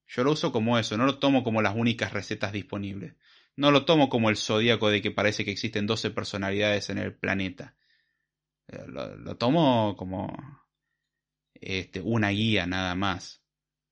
Yo 0.07 0.23
lo 0.23 0.31
uso 0.31 0.53
como 0.53 0.79
eso, 0.79 0.95
no 0.97 1.05
lo 1.05 1.19
tomo 1.19 1.43
como 1.43 1.61
las 1.61 1.75
únicas 1.75 2.13
recetas 2.13 2.53
disponibles. 2.53 3.15
No 3.57 3.69
lo 3.69 3.83
tomo 3.83 4.07
como 4.07 4.29
el 4.29 4.38
zodíaco 4.38 4.89
de 4.89 5.01
que 5.01 5.11
parece 5.11 5.43
que 5.43 5.51
existen 5.51 5.85
12 5.85 6.11
personalidades 6.11 6.89
en 6.89 6.97
el 6.97 7.13
planeta. 7.13 7.75
Eh, 8.69 8.85
lo, 8.88 9.35
tomo 9.35 9.97
como 9.97 10.33
este, 11.55 11.99
una 11.99 12.29
guía 12.29 12.65
nada 12.65 12.95
más. 12.95 13.43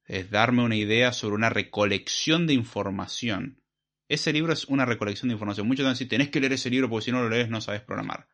Es 0.06 0.32
darme 0.32 0.64
una 0.64 0.78
idea 0.78 1.12
sobre 1.12 1.36
una 1.36 1.50
recolección 1.50 2.48
de 2.48 2.54
información. 2.54 3.62
Ese 4.08 4.32
libro 4.32 4.54
es 4.54 4.64
una 4.70 4.86
recolección 4.86 5.28
de 5.28 5.34
información. 5.34 5.68
Muchos 5.68 5.86
dicen, 5.90 6.08
tenés 6.08 6.30
que 6.30 6.40
leer 6.40 6.54
ese 6.54 6.70
libro 6.70 6.90
porque 6.90 7.04
si 7.04 7.12
no 7.12 7.22
lo 7.22 7.28
lees 7.28 7.50
no 7.50 7.60
sabes 7.60 7.82
programar. 7.82 8.30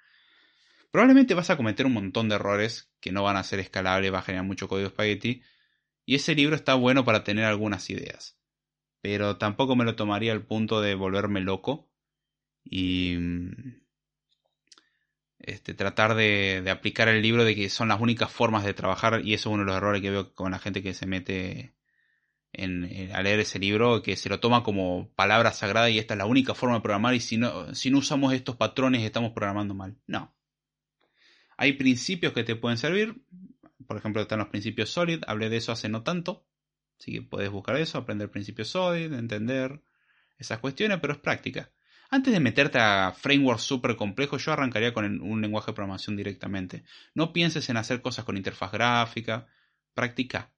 Probablemente 0.94 1.34
vas 1.34 1.50
a 1.50 1.58
cometer 1.58 1.88
un 1.88 1.94
montón 1.94 2.30
de 2.30 2.36
errores 2.36 2.92
que 3.00 3.12
no 3.12 3.24
van 3.24 3.36
a 3.36 3.44
ser 3.44 3.60
escalables, 3.60 4.14
va 4.14 4.20
a 4.20 4.22
generar 4.22 4.46
mucho 4.46 4.68
código 4.68 4.90
espagueti, 4.90 5.42
y 6.06 6.14
ese 6.14 6.36
libro 6.36 6.56
está 6.56 6.76
bueno 6.76 7.04
para 7.04 7.24
tener 7.24 7.46
algunas 7.46 7.90
ideas. 7.90 8.38
Pero 9.02 9.38
tampoco 9.38 9.76
me 9.76 9.86
lo 9.86 9.96
tomaría 9.96 10.34
al 10.34 10.46
punto 10.46 10.82
de 10.82 10.94
volverme 10.94 11.42
loco 11.42 11.90
y 12.64 13.18
este, 15.40 15.74
tratar 15.74 16.14
de, 16.14 16.64
aplicar 16.70 17.08
el 17.08 17.24
libro 17.24 17.44
de 17.44 17.56
que 17.56 17.70
son 17.70 17.88
las 17.88 18.00
únicas 18.00 18.32
formas 18.32 18.64
de 18.64 18.76
trabajar 18.76 19.22
y 19.26 19.34
eso 19.34 19.50
es 19.50 19.54
uno 19.56 19.64
de 19.64 19.70
los 19.72 19.78
errores 19.78 20.04
que 20.04 20.12
veo 20.12 20.36
con 20.36 20.52
la 20.52 20.60
gente 20.60 20.84
que 20.84 20.94
se 20.94 21.08
mete 21.08 21.74
en, 22.52 23.10
a 23.16 23.24
leer 23.24 23.40
ese 23.40 23.58
libro, 23.58 24.04
que 24.04 24.16
se 24.16 24.30
lo 24.30 24.40
toma 24.40 24.62
como 24.62 25.10
palabra 25.16 25.54
sagrada 25.54 25.90
y 25.90 25.98
esta 25.98 26.14
es 26.14 26.20
la 26.20 26.28
única 26.28 26.54
forma 26.54 26.76
de 26.76 26.82
programar 26.82 27.16
y 27.16 27.20
si 27.20 27.38
no, 27.38 27.74
si 27.74 27.90
no 27.90 27.98
usamos 27.98 28.32
estos 28.34 28.58
patrones 28.58 29.02
estamos 29.02 29.32
programando 29.32 29.74
mal. 29.74 29.98
No. 30.06 30.36
Hay 31.58 31.74
principios 31.74 32.34
que 32.34 32.44
te 32.44 32.56
pueden 32.56 32.78
servir, 32.78 33.22
por 33.88 33.98
ejemplo, 33.98 34.22
están 34.22 34.40
los 34.40 34.48
principios 34.50 34.90
SOLID, 34.90 35.24
hablé 35.28 35.50
de 35.50 35.58
eso 35.58 35.72
hace 35.72 35.90
no 35.90 36.04
tanto, 36.04 36.46
así 37.00 37.12
que 37.14 37.22
puedes 37.22 37.50
buscar 37.50 37.78
eso, 37.78 37.98
aprender 37.98 38.32
principios 38.32 38.70
SOLID, 38.70 39.14
entender 39.14 39.82
esas 40.38 40.60
cuestiones, 40.60 41.00
pero 41.00 41.14
es 41.14 41.20
práctica. 41.20 41.72
Antes 42.10 42.34
de 42.34 42.40
meterte 42.40 42.78
a 42.78 43.12
frameworks 43.12 43.64
súper 43.64 43.96
complejos, 43.96 44.46
yo 44.46 44.52
arrancaría 44.52 44.94
con 44.94 45.22
un 45.22 45.42
lenguaje 45.42 45.72
de 45.72 45.76
programación 45.76 46.16
directamente. 46.16 46.84
No 47.16 47.34
pienses 47.34 47.70
en 47.70 47.78
hacer 47.78 48.02
cosas 48.02 48.24
con 48.24 48.38
interfaz 48.38 48.72
gráfica, 48.72 49.48
practica. 49.96 50.54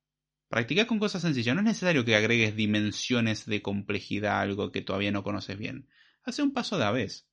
Practica 0.49 0.85
con 0.85 0.99
cosas 0.99 1.21
sencillas. 1.21 1.55
No 1.55 1.61
es 1.61 1.67
necesario 1.67 2.03
que 2.03 2.15
agregues 2.15 2.55
dimensiones 2.55 3.45
de 3.45 3.61
complejidad 3.61 4.33
a 4.33 4.41
algo 4.41 4.71
que 4.71 4.81
todavía 4.81 5.11
no 5.11 5.23
conoces 5.23 5.57
bien. 5.57 5.87
Hace 6.23 6.43
un 6.43 6.53
paso 6.53 6.81
a 6.81 6.91
vez. 6.91 7.27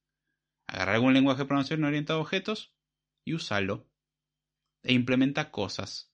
Agarra 0.68 0.94
algún 0.94 1.14
lenguaje 1.14 1.40
de 1.40 1.46
programación 1.46 1.82
orientado 1.82 2.20
a 2.20 2.22
objetos 2.22 2.74
y 3.24 3.34
úsalo 3.34 3.88
e 4.82 4.92
implementa 4.92 5.50
cosas. 5.50 6.12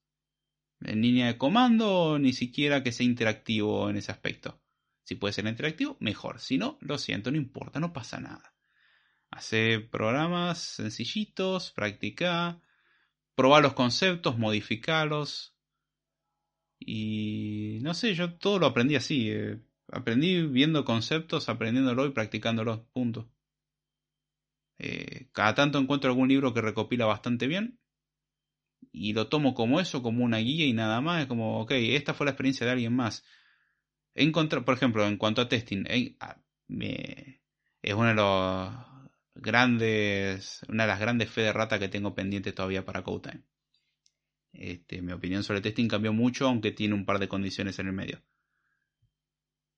En 0.81 1.03
línea 1.03 1.27
de 1.27 1.39
comando 1.39 2.19
ni 2.19 2.33
siquiera 2.33 2.83
que 2.83 2.93
sea 2.93 3.07
interactivo 3.07 3.91
en 3.91 3.97
ese 3.97 4.13
aspecto. 4.13 4.61
Si 5.05 5.15
puede 5.15 5.33
ser 5.33 5.47
interactivo, 5.47 5.97
mejor. 6.01 6.39
Si 6.39 6.59
no, 6.59 6.79
lo 6.81 6.99
siento, 6.99 7.31
no 7.31 7.39
importa, 7.39 7.81
no 7.81 7.93
pasa 7.93 8.21
nada. 8.21 8.55
Hace 9.31 9.81
programas 9.81 10.59
sencillitos, 10.59 11.73
practica, 11.73 12.61
probar 13.35 13.63
los 13.63 13.73
conceptos, 13.73 14.39
modificarlos. 14.39 15.57
Y 16.79 17.79
no 17.83 17.95
sé, 17.95 18.15
yo 18.15 18.35
todo 18.35 18.59
lo 18.59 18.67
aprendí 18.67 18.97
así. 18.97 19.31
Eh, 19.31 19.61
aprendí 19.91 20.43
viendo 20.43 20.85
conceptos, 20.85 21.49
aprendiéndolo 21.49 22.07
y 22.07 22.11
practicándolo. 22.11 22.87
Punto. 22.93 23.31
Eh, 24.79 25.29
cada 25.33 25.55
tanto 25.55 25.79
encuentro 25.79 26.11
algún 26.11 26.29
libro 26.29 26.55
que 26.55 26.61
recopila 26.61 27.07
bastante 27.07 27.47
bien 27.47 27.79
y 28.93 29.13
lo 29.13 29.29
tomo 29.29 29.55
como 29.55 29.81
eso, 29.81 30.03
como 30.03 30.25
una 30.25 30.39
guía 30.39 30.67
y 30.67 30.73
nada 30.73 31.01
más. 31.01 31.23
Es 31.23 31.27
como, 31.27 31.61
ok, 31.61 31.73
esta 31.73 32.15
fue 32.15 32.27
la 32.27 32.33
experiencia 32.33 32.67
de 32.67 32.73
alguien 32.73 32.95
más. 32.95 33.25
Por 34.65 34.75
ejemplo, 34.75 35.07
en 35.07 35.17
cuanto 35.17 35.43
a 35.43 35.49
testing, 35.49 35.85
ah, 36.21 36.37
es 37.83 37.95
uno 37.95 38.09
de 38.09 38.15
los 38.15 38.75
grandes, 39.35 40.63
una 40.69 40.85
de 40.85 40.89
las 40.89 41.01
grandes 41.01 41.31
fe 41.31 41.43
de 41.43 41.53
rata 41.53 41.79
que 41.79 41.89
tengo 41.89 42.15
pendiente 42.15 42.53
todavía 42.53 42.85
para 42.85 43.03
CodeTime. 43.03 43.45
Este, 44.53 45.03
mi 45.03 45.13
opinión 45.13 45.45
sobre 45.45 45.61
testing 45.61 45.89
cambió 45.89 46.13
mucho, 46.13 46.49
aunque 46.49 46.73
tiene 46.73 46.95
un 46.95 47.05
par 47.05 47.19
de 47.19 47.29
condiciones 47.29 47.79
en 47.79 47.87
el 47.87 47.93
medio. 47.93 48.23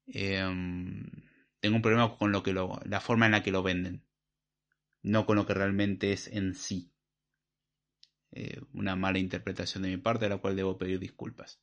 Em, 0.07 1.05
tengo 1.61 1.77
un 1.77 1.83
problema 1.83 2.17
con 2.17 2.33
lo 2.33 2.43
que 2.43 2.53
lo, 2.53 2.81
la 2.85 3.01
forma 3.01 3.27
en 3.27 3.33
la 3.33 3.43
que 3.43 3.53
lo 3.53 3.63
venden, 3.63 4.03
no 5.03 5.27
con 5.27 5.37
lo 5.37 5.47
que 5.47 5.55
realmente 5.55 6.13
es 6.13 6.29
en 6.29 6.55
sí. 6.55 6.93
Eh, 8.33 8.61
una 8.75 8.97
mala 8.97 9.19
interpretación 9.19 9.83
de 9.83 9.91
mi 9.91 9.97
parte, 9.97 10.27
a 10.27 10.29
la 10.29 10.39
cual 10.39 10.57
debo 10.57 10.79
pedir 10.79 10.99
disculpas. 11.01 11.61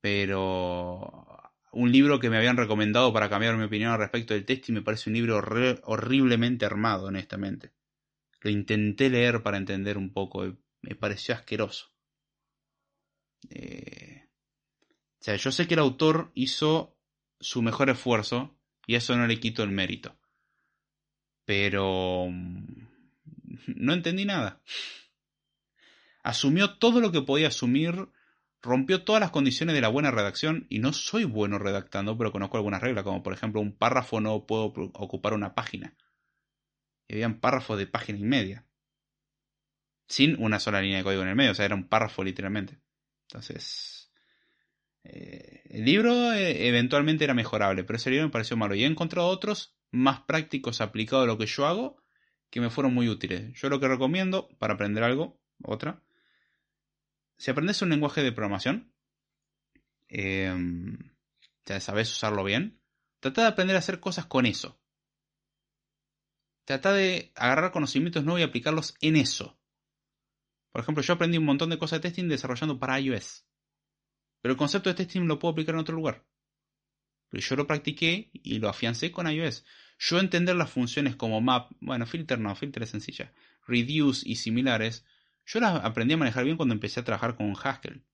Pero 0.00 1.44
un 1.72 1.90
libro 1.90 2.20
que 2.20 2.30
me 2.30 2.36
habían 2.36 2.56
recomendado 2.56 3.12
para 3.12 3.28
cambiar 3.28 3.56
mi 3.56 3.64
opinión 3.64 3.92
al 3.92 3.98
respecto 3.98 4.34
del 4.34 4.46
y 4.66 4.72
me 4.72 4.82
parece 4.82 5.10
un 5.10 5.14
libro 5.14 5.36
horriblemente 5.84 6.64
armado, 6.64 7.06
honestamente. 7.06 7.72
Lo 8.40 8.50
intenté 8.50 9.10
leer 9.10 9.42
para 9.42 9.56
entender 9.56 9.98
un 9.98 10.12
poco, 10.12 10.44
me 10.82 10.94
pareció 10.94 11.34
asqueroso. 11.34 11.90
Eh, 13.50 14.28
o 15.20 15.24
sea, 15.24 15.36
yo 15.36 15.50
sé 15.50 15.66
que 15.66 15.74
el 15.74 15.80
autor 15.80 16.30
hizo 16.34 16.96
su 17.40 17.62
mejor 17.62 17.90
esfuerzo 17.90 18.56
y 18.86 18.94
eso 18.94 19.16
no 19.16 19.26
le 19.26 19.40
quito 19.40 19.62
el 19.62 19.70
mérito. 19.70 20.16
Pero 21.44 22.26
mm, 22.30 22.66
no 23.76 23.92
entendí 23.92 24.24
nada 24.24 24.60
asumió 26.24 26.78
todo 26.78 27.00
lo 27.00 27.12
que 27.12 27.22
podía 27.22 27.48
asumir, 27.48 28.08
rompió 28.60 29.04
todas 29.04 29.20
las 29.20 29.30
condiciones 29.30 29.74
de 29.74 29.82
la 29.82 29.88
buena 29.88 30.10
redacción 30.10 30.66
y 30.70 30.80
no 30.80 30.92
soy 30.92 31.24
bueno 31.24 31.58
redactando, 31.58 32.18
pero 32.18 32.32
conozco 32.32 32.56
algunas 32.56 32.80
reglas, 32.80 33.04
como 33.04 33.22
por 33.22 33.34
ejemplo 33.34 33.60
un 33.60 33.76
párrafo 33.76 34.20
no 34.20 34.46
puedo 34.46 34.64
ocupar 34.94 35.34
una 35.34 35.54
página. 35.54 35.94
Y 37.06 37.14
habían 37.14 37.40
párrafos 37.40 37.78
de 37.78 37.86
página 37.86 38.18
y 38.18 38.24
media. 38.24 38.66
Sin 40.08 40.42
una 40.42 40.58
sola 40.58 40.80
línea 40.80 40.98
de 40.98 41.04
código 41.04 41.22
en 41.22 41.28
el 41.28 41.36
medio, 41.36 41.52
o 41.52 41.54
sea, 41.54 41.66
era 41.66 41.74
un 41.74 41.88
párrafo 41.88 42.24
literalmente. 42.24 42.78
Entonces, 43.28 44.10
eh, 45.02 45.62
el 45.66 45.84
libro 45.84 46.32
eh, 46.32 46.68
eventualmente 46.68 47.24
era 47.24 47.34
mejorable, 47.34 47.84
pero 47.84 47.98
ese 47.98 48.10
libro 48.10 48.26
me 48.26 48.32
pareció 48.32 48.56
malo. 48.56 48.74
Y 48.74 48.84
he 48.84 48.86
encontrado 48.86 49.28
otros 49.28 49.76
más 49.94 50.20
prácticos 50.22 50.80
aplicados 50.80 51.24
a 51.24 51.26
lo 51.26 51.38
que 51.38 51.46
yo 51.46 51.66
hago 51.66 52.02
que 52.50 52.60
me 52.60 52.70
fueron 52.70 52.94
muy 52.94 53.08
útiles. 53.08 53.52
Yo 53.54 53.68
lo 53.68 53.80
que 53.80 53.88
recomiendo 53.88 54.48
para 54.58 54.74
aprender 54.74 55.02
algo, 55.02 55.40
otra, 55.62 56.02
si 57.36 57.50
aprendes 57.50 57.82
un 57.82 57.90
lenguaje 57.90 58.22
de 58.22 58.32
programación, 58.32 58.92
eh, 60.08 60.54
ya 61.64 61.80
sabes 61.80 62.12
usarlo 62.12 62.44
bien, 62.44 62.80
trata 63.20 63.42
de 63.42 63.48
aprender 63.48 63.76
a 63.76 63.80
hacer 63.80 64.00
cosas 64.00 64.26
con 64.26 64.46
eso. 64.46 64.78
Trata 66.64 66.92
de 66.92 67.32
agarrar 67.34 67.72
conocimientos 67.72 68.24
nuevos 68.24 68.40
y 68.40 68.44
aplicarlos 68.44 68.94
en 69.00 69.16
eso. 69.16 69.58
Por 70.72 70.80
ejemplo, 70.80 71.02
yo 71.02 71.14
aprendí 71.14 71.38
un 71.38 71.44
montón 71.44 71.70
de 71.70 71.78
cosas 71.78 72.00
de 72.00 72.08
testing 72.08 72.28
desarrollando 72.28 72.78
para 72.78 72.98
iOS. 72.98 73.46
Pero 74.40 74.52
el 74.52 74.58
concepto 74.58 74.88
de 74.90 74.94
testing 74.94 75.22
lo 75.22 75.38
puedo 75.38 75.52
aplicar 75.52 75.74
en 75.74 75.80
otro 75.80 75.94
lugar. 75.94 76.24
Pero 77.28 77.42
yo 77.42 77.56
lo 77.56 77.66
practiqué 77.66 78.30
y 78.32 78.58
lo 78.58 78.68
afiancé 78.68 79.10
con 79.10 79.30
iOS. 79.30 79.64
Yo 79.98 80.18
entender 80.18 80.56
las 80.56 80.70
funciones 80.70 81.16
como 81.16 81.40
map, 81.40 81.70
bueno, 81.80 82.06
filter 82.06 82.38
no, 82.38 82.54
filter 82.54 82.82
es 82.82 82.90
sencilla, 82.90 83.32
reduce 83.66 84.28
y 84.28 84.36
similares, 84.36 85.04
yo 85.46 85.60
las 85.60 85.84
aprendí 85.84 86.14
a 86.14 86.18
manejar 86.18 86.44
bien 86.44 86.56
cuando 86.56 86.74
empecé 86.74 87.00
a 87.00 87.04
trabajar 87.04 87.36
con 87.36 87.54
Haskell. 87.62 88.04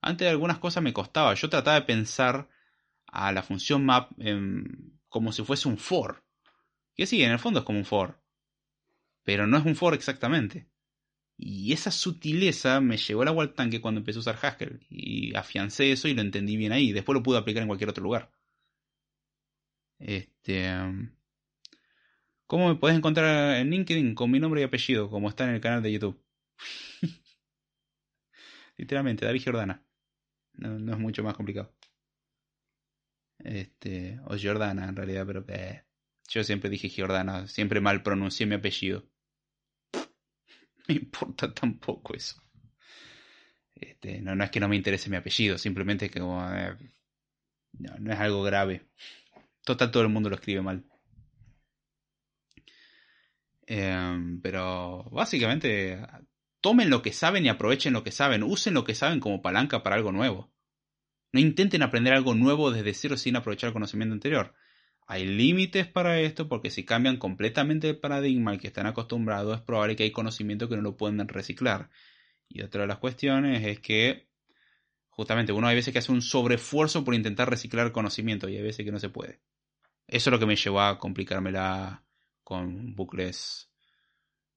Antes 0.00 0.26
de 0.26 0.30
algunas 0.30 0.58
cosas 0.58 0.82
me 0.82 0.92
costaba. 0.92 1.34
Yo 1.34 1.48
trataba 1.48 1.80
de 1.80 1.86
pensar 1.86 2.48
a 3.06 3.32
la 3.32 3.42
función 3.42 3.84
map 3.84 4.12
como 5.08 5.32
si 5.32 5.44
fuese 5.44 5.68
un 5.68 5.78
for. 5.78 6.24
Que 6.94 7.06
sí, 7.06 7.22
en 7.22 7.32
el 7.32 7.38
fondo 7.38 7.60
es 7.60 7.64
como 7.64 7.78
un 7.78 7.84
for. 7.84 8.20
pero 9.24 9.46
no 9.46 9.56
es 9.58 9.64
un 9.64 9.74
for 9.74 9.94
exactamente. 9.94 10.68
Y 11.36 11.72
esa 11.72 11.90
sutileza 11.90 12.80
me 12.80 12.96
llevó 12.96 13.22
el 13.22 13.28
agua 13.28 13.44
al 13.44 13.54
tanque 13.54 13.80
cuando 13.80 14.00
empecé 14.00 14.18
a 14.18 14.20
usar 14.20 14.38
Haskell. 14.40 14.86
Y 14.88 15.34
afiancé 15.34 15.92
eso 15.92 16.08
y 16.08 16.14
lo 16.14 16.22
entendí 16.22 16.56
bien 16.56 16.72
ahí. 16.72 16.92
Después 16.92 17.14
lo 17.14 17.22
pude 17.22 17.38
aplicar 17.38 17.62
en 17.62 17.68
cualquier 17.68 17.90
otro 17.90 18.04
lugar. 18.04 18.30
Este. 19.98 20.72
Um, 20.72 21.10
¿Cómo 22.46 22.68
me 22.68 22.76
puedes 22.76 22.96
encontrar 22.96 23.56
en 23.56 23.70
LinkedIn 23.70 24.14
con 24.14 24.30
mi 24.30 24.38
nombre 24.38 24.60
y 24.60 24.64
apellido, 24.64 25.10
como 25.10 25.28
está 25.28 25.44
en 25.44 25.54
el 25.54 25.60
canal 25.60 25.82
de 25.82 25.92
YouTube? 25.92 26.22
Literalmente, 28.76 29.24
David 29.24 29.42
Jordana. 29.44 29.84
No, 30.54 30.92
es 30.92 30.98
mucho 30.98 31.22
más 31.22 31.34
complicado. 31.34 31.74
Este. 33.38 34.20
O 34.26 34.36
Jordana 34.40 34.88
en 34.88 34.96
realidad, 34.96 35.26
pero. 35.26 35.44
Eh, 35.48 35.82
yo 36.28 36.44
siempre 36.44 36.70
dije 36.70 36.90
Jordana. 36.94 37.46
Siempre 37.48 37.80
mal 37.80 38.02
pronuncié 38.02 38.46
mi 38.46 38.54
apellido 38.54 39.08
me 40.88 40.94
importa 40.94 41.52
tampoco 41.52 42.14
eso. 42.14 42.42
Este, 43.74 44.20
no, 44.22 44.34
no 44.34 44.44
es 44.44 44.50
que 44.50 44.60
no 44.60 44.68
me 44.68 44.76
interese 44.76 45.10
mi 45.10 45.16
apellido, 45.16 45.58
simplemente 45.58 46.08
que 46.08 46.20
como, 46.20 46.40
no, 47.72 47.98
no 47.98 48.12
es 48.12 48.18
algo 48.18 48.42
grave. 48.42 48.86
Total, 49.66 49.90
todo 49.90 50.04
el 50.04 50.10
mundo 50.10 50.30
lo 50.30 50.36
escribe 50.36 50.62
mal. 50.62 50.84
Em, 53.66 54.40
pero 54.40 55.02
básicamente 55.10 56.00
tomen 56.60 56.88
lo 56.88 57.02
que 57.02 57.12
saben 57.12 57.44
y 57.44 57.48
aprovechen 57.48 57.92
lo 57.92 58.04
que 58.04 58.12
saben. 58.12 58.44
Usen 58.44 58.74
lo 58.74 58.84
que 58.84 58.94
saben 58.94 59.18
como 59.18 59.42
palanca 59.42 59.82
para 59.82 59.96
algo 59.96 60.12
nuevo. 60.12 60.52
No 61.32 61.40
intenten 61.40 61.82
aprender 61.82 62.14
algo 62.14 62.36
nuevo 62.36 62.70
desde 62.70 62.94
cero 62.94 63.16
sin 63.16 63.34
aprovechar 63.34 63.68
el 63.68 63.74
conocimiento 63.74 64.12
anterior. 64.14 64.54
Hay 65.08 65.26
límites 65.26 65.88
para 65.88 66.20
esto 66.20 66.48
porque 66.48 66.70
si 66.70 66.84
cambian 66.84 67.16
completamente 67.16 67.90
el 67.90 67.98
paradigma 67.98 68.52
al 68.52 68.60
que 68.60 68.68
están 68.68 68.86
acostumbrados 68.86 69.56
es 69.56 69.62
probable 69.62 69.96
que 69.96 70.04
hay 70.04 70.12
conocimiento 70.12 70.68
que 70.68 70.76
no 70.76 70.82
lo 70.82 70.96
pueden 70.96 71.26
reciclar. 71.26 71.90
Y 72.48 72.62
otra 72.62 72.82
de 72.82 72.86
las 72.86 72.98
cuestiones 72.98 73.66
es 73.66 73.80
que 73.80 74.28
justamente 75.08 75.50
uno 75.50 75.66
hay 75.66 75.74
veces 75.74 75.92
que 75.92 75.98
hace 75.98 76.12
un 76.12 76.22
sobreesfuerzo 76.22 77.04
por 77.04 77.16
intentar 77.16 77.50
reciclar 77.50 77.90
conocimiento 77.90 78.48
y 78.48 78.56
hay 78.56 78.62
veces 78.62 78.84
que 78.84 78.92
no 78.92 79.00
se 79.00 79.08
puede. 79.08 79.40
Eso 80.06 80.30
es 80.30 80.32
lo 80.32 80.38
que 80.38 80.46
me 80.46 80.56
llevó 80.56 80.80
a 80.80 80.98
complicármela 80.98 82.04
con 82.44 82.94
bucles, 82.94 83.70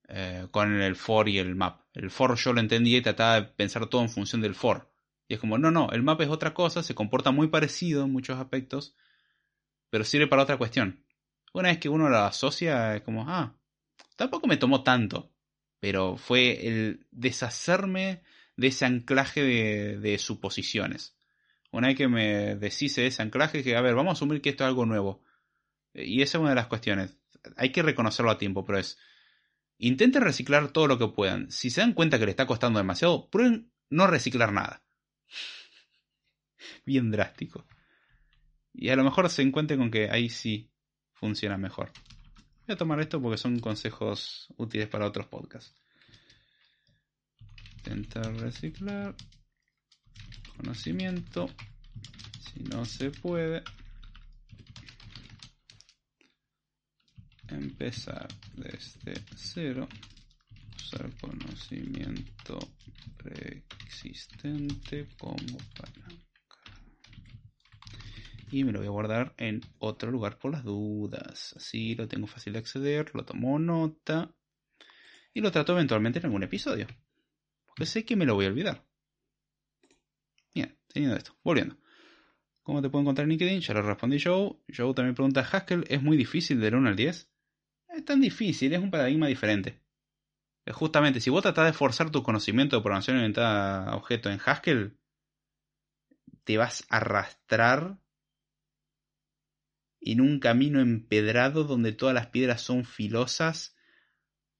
eh, 0.08 0.48
con 0.52 0.82
el 0.82 0.96
for 0.96 1.28
y 1.28 1.40
el 1.40 1.56
map. 1.56 1.82
El 1.94 2.12
for 2.12 2.36
yo 2.36 2.54
lo 2.54 2.60
entendí 2.60 2.96
y 2.96 3.02
trataba 3.02 3.42
de 3.42 3.48
pensar 3.48 3.88
todo 3.88 4.02
en 4.02 4.10
función 4.10 4.42
del 4.42 4.56
for. 4.56 4.92
Y 5.28 5.36
es 5.36 5.40
como, 5.40 5.58
no, 5.58 5.72
no, 5.72 5.90
el 5.92 6.04
map 6.04 6.22
es 6.22 6.30
otra 6.30 6.54
cosa, 6.54 6.84
se 6.84 6.96
comporta 6.96 7.32
muy 7.32 7.48
parecido 7.48 8.04
en 8.04 8.12
muchos 8.12 8.40
aspectos, 8.40 8.96
pero 9.90 10.04
sirve 10.04 10.28
para 10.28 10.44
otra 10.44 10.58
cuestión. 10.58 11.06
Una 11.54 11.70
vez 11.70 11.80
que 11.80 11.90
uno 11.90 12.10
lo 12.10 12.18
asocia, 12.18 12.96
es 12.96 13.02
como, 13.02 13.26
ah, 13.28 13.56
tampoco 14.16 14.48
me 14.48 14.58
tomó 14.58 14.84
tanto, 14.84 15.32
pero 15.80 16.18
fue 16.18 16.68
el 16.68 17.08
deshacerme 17.12 18.22
de 18.56 18.68
ese 18.68 18.86
anclaje 18.86 19.44
de, 19.44 20.18
suposiciones. 20.18 21.16
Una 21.72 21.88
vez 21.88 21.98
que 21.98 22.08
me 22.08 22.56
deshice 22.56 23.02
de 23.02 23.08
ese 23.08 23.22
anclaje, 23.22 23.64
que, 23.64 23.76
a 23.76 23.82
ver, 23.82 23.96
vamos 23.96 24.12
a 24.12 24.14
asumir 24.14 24.42
que 24.42 24.50
esto 24.50 24.64
es 24.64 24.68
algo 24.68 24.86
nuevo. 24.86 25.24
Y 25.94 26.22
esa 26.22 26.38
es 26.38 26.42
una 26.42 26.50
de 26.50 26.56
las 26.56 26.68
cuestiones. 26.68 27.18
Hay 27.56 27.72
que 27.72 27.82
reconocerlo 27.82 28.32
a 28.32 28.38
tiempo, 28.38 28.66
pero 28.66 28.80
es, 28.80 28.98
intenten 29.78 30.22
reciclar 30.22 30.72
todo 30.72 30.88
lo 30.88 30.98
que 30.98 31.08
puedan. 31.08 31.52
Si 31.52 31.70
se 31.70 31.82
dan 31.82 31.94
cuenta 31.94 32.20
que 32.20 32.26
le 32.26 32.32
está 32.32 32.46
costando 32.46 32.80
demasiado, 32.80 33.30
prueben 33.30 33.72
no 33.90 34.08
reciclar 34.08 34.52
nada. 34.52 34.84
Bien 36.86 37.12
drástico. 37.12 37.66
Y 38.74 38.90
a 38.90 38.96
lo 38.96 39.04
mejor 39.04 39.30
se 39.30 39.42
encuentre 39.42 39.78
con 39.78 39.90
que 39.90 40.10
ahí 40.10 40.30
sí 40.30 40.72
funciona 41.14 41.58
mejor. 41.58 41.92
Voy 42.68 42.76
a 42.76 42.78
tomar 42.78 43.00
esto 43.00 43.22
porque 43.22 43.38
son 43.38 43.60
consejos 43.60 44.48
útiles 44.58 44.88
para 44.88 45.08
otros 45.08 45.28
podcasts. 45.28 45.74
Intentar 47.78 48.34
reciclar 48.36 49.16
conocimiento. 50.56 51.50
Si 52.40 52.64
no 52.64 52.86
se 52.86 53.12
puede, 53.12 53.64
empezar 57.52 58.28
desde 58.56 59.14
cero. 59.36 59.88
Usar 60.76 61.10
conocimiento 61.20 62.60
preexistente 63.18 65.08
como 65.18 65.58
palanca 65.76 66.30
y 68.52 68.64
me 68.64 68.72
lo 68.72 68.80
voy 68.80 68.88
a 68.88 68.92
guardar 68.92 69.34
en 69.38 69.62
otro 69.80 70.12
lugar 70.12 70.38
por 70.38 70.52
las 70.52 70.64
dudas. 70.64 71.54
Así 71.56 71.96
lo 71.96 72.08
tengo 72.08 72.28
fácil 72.28 72.54
de 72.54 72.60
acceder, 72.60 73.12
lo 73.14 73.24
tomo 73.24 73.60
nota 73.60 74.34
y 75.34 75.42
lo 75.42 75.52
trato 75.52 75.74
eventualmente 75.74 76.20
en 76.20 76.26
algún 76.26 76.44
episodio. 76.44 76.88
Porque 77.66 77.86
sé 77.86 78.06
que 78.06 78.16
me 78.16 78.26
lo 78.26 78.36
voy 78.36 78.46
a 78.46 78.50
olvidar. 78.50 78.86
Bien, 80.54 80.78
teniendo 80.88 81.18
esto, 81.18 81.38
volviendo. 81.44 81.78
¿Cómo 82.64 82.82
te 82.82 82.90
puedo 82.90 83.02
encontrar 83.02 83.26
en 83.26 83.30
LinkedIn? 83.30 83.62
Ya 83.62 83.74
lo 83.74 83.82
respondí 83.82 84.20
Joe. 84.20 84.58
Joe 84.76 84.94
también 84.94 85.16
pregunta, 85.16 85.42
¿Haskell 85.42 85.86
es 85.88 86.02
muy 86.02 86.18
difícil 86.18 86.60
del 86.60 86.76
1 86.76 86.90
al 86.90 86.96
10? 86.96 87.29
Es 87.90 88.06
tan 88.06 88.22
difícil, 88.22 88.74
es 88.74 88.80
un 88.80 88.92
paradigma 88.92 89.28
diferente. 89.28 89.82
Justamente, 90.72 91.20
si 91.20 91.30
vos 91.30 91.42
tratás 91.42 91.66
de 91.66 91.74
forzar 91.74 92.12
tu 92.12 92.22
conocimiento 92.22 92.76
de 92.76 92.84
programación 92.84 93.18
orientada 93.18 93.90
a 93.90 93.96
objetos 93.96 94.32
en 94.32 94.40
Haskell, 94.46 94.98
te 96.44 96.58
vas 96.58 96.86
a 96.90 96.98
arrastrar 96.98 98.00
en 100.02 100.22
un 100.22 100.40
camino 100.40 100.80
empedrado 100.80 101.64
donde 101.64 101.92
todas 101.92 102.16
las 102.16 102.28
piedras 102.28 102.62
son 102.62 102.86
filosas, 102.86 103.76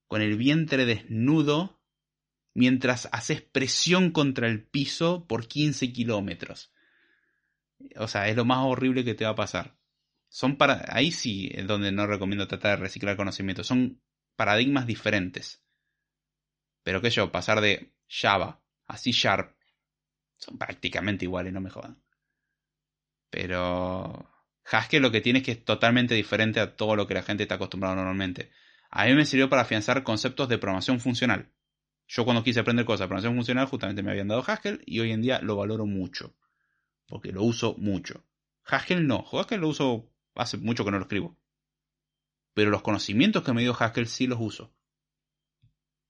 con 0.06 0.22
el 0.22 0.36
vientre 0.36 0.84
desnudo, 0.84 1.80
mientras 2.54 3.08
haces 3.12 3.42
presión 3.42 4.10
contra 4.10 4.48
el 4.48 4.64
piso 4.64 5.26
por 5.26 5.46
15 5.46 5.92
kilómetros. 5.92 6.72
O 7.96 8.08
sea, 8.08 8.28
es 8.28 8.36
lo 8.36 8.44
más 8.44 8.58
horrible 8.58 9.04
que 9.04 9.14
te 9.14 9.24
va 9.24 9.30
a 9.30 9.36
pasar. 9.36 9.79
Son 10.30 10.56
para. 10.56 10.84
Ahí 10.88 11.10
sí 11.10 11.50
es 11.52 11.66
donde 11.66 11.92
no 11.92 12.06
recomiendo 12.06 12.48
tratar 12.48 12.78
de 12.78 12.84
reciclar 12.84 13.16
conocimiento. 13.16 13.64
Son 13.64 14.00
paradigmas 14.36 14.86
diferentes. 14.86 15.62
Pero 16.82 17.02
que 17.02 17.10
yo, 17.10 17.30
pasar 17.30 17.60
de 17.60 17.92
Java 18.08 18.62
a 18.86 18.96
C 18.96 19.12
Sharp 19.12 19.54
son 20.38 20.56
prácticamente 20.56 21.26
iguales, 21.26 21.52
no 21.52 21.60
me 21.60 21.68
jodan. 21.68 22.02
Pero 23.28 24.30
Haskell 24.64 25.02
lo 25.02 25.10
que 25.10 25.20
tiene 25.20 25.40
es 25.40 25.44
que 25.44 25.52
es 25.52 25.64
totalmente 25.64 26.14
diferente 26.14 26.60
a 26.60 26.76
todo 26.76 26.96
lo 26.96 27.06
que 27.06 27.14
la 27.14 27.22
gente 27.22 27.42
está 27.42 27.56
acostumbrada 27.56 27.96
normalmente. 27.96 28.50
A 28.90 29.06
mí 29.06 29.14
me 29.14 29.26
sirvió 29.26 29.48
para 29.48 29.62
afianzar 29.62 30.02
conceptos 30.02 30.48
de 30.48 30.58
programación 30.58 31.00
funcional. 31.00 31.52
Yo 32.06 32.24
cuando 32.24 32.42
quise 32.42 32.60
aprender 32.60 32.86
cosas 32.86 33.00
de 33.00 33.08
programación 33.08 33.34
funcional 33.34 33.66
justamente 33.66 34.02
me 34.02 34.10
habían 34.10 34.28
dado 34.28 34.44
Haskell 34.46 34.82
y 34.86 35.00
hoy 35.00 35.12
en 35.12 35.22
día 35.22 35.40
lo 35.42 35.56
valoro 35.56 35.86
mucho. 35.86 36.34
Porque 37.06 37.32
lo 37.32 37.42
uso 37.42 37.74
mucho. 37.78 38.24
Haskell 38.64 39.06
no. 39.06 39.24
Haskell 39.30 39.60
lo 39.60 39.68
uso 39.68 40.09
hace 40.34 40.56
mucho 40.56 40.84
que 40.84 40.90
no 40.90 40.98
lo 40.98 41.04
escribo. 41.04 41.38
Pero 42.54 42.70
los 42.70 42.82
conocimientos 42.82 43.42
que 43.42 43.52
me 43.52 43.62
dio 43.62 43.76
Haskell 43.78 44.06
sí 44.06 44.26
los 44.26 44.38
uso. 44.40 44.74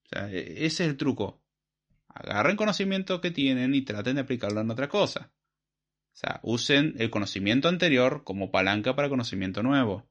O 0.05 0.09
sea, 0.09 0.31
e-, 0.31 0.67
ese 0.67 0.85
es 0.85 0.91
el 0.91 0.97
truco. 0.97 1.43
Agarren 2.09 2.57
conocimientos 2.57 3.21
que 3.21 3.31
tienen 3.31 3.75
y 3.75 3.83
traten 3.83 4.17
de 4.17 4.23
aplicarlo 4.23 4.61
en 4.61 4.71
otra 4.71 4.89
cosa. 4.89 5.33
O 6.13 6.17
sea, 6.17 6.41
usen 6.43 6.95
el 6.99 7.11
conocimiento 7.11 7.69
anterior 7.69 8.25
como 8.25 8.51
palanca 8.51 8.97
para 8.97 9.09
conocimiento 9.09 9.63
nuevo. 9.63 10.09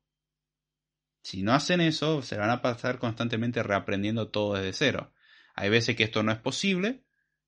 Si 1.21 1.43
no 1.43 1.53
hacen 1.53 1.81
eso, 1.81 2.21
se 2.21 2.37
van 2.37 2.49
a 2.49 2.61
pasar 2.61 2.99
constantemente 2.99 3.61
reaprendiendo 3.61 4.29
todo 4.29 4.55
desde 4.55 4.73
cero. 4.73 5.13
Hay 5.55 5.69
veces 5.69 5.95
que 5.95 6.03
esto 6.03 6.23
no 6.23 6.31
es 6.31 6.39
posible 6.39 7.03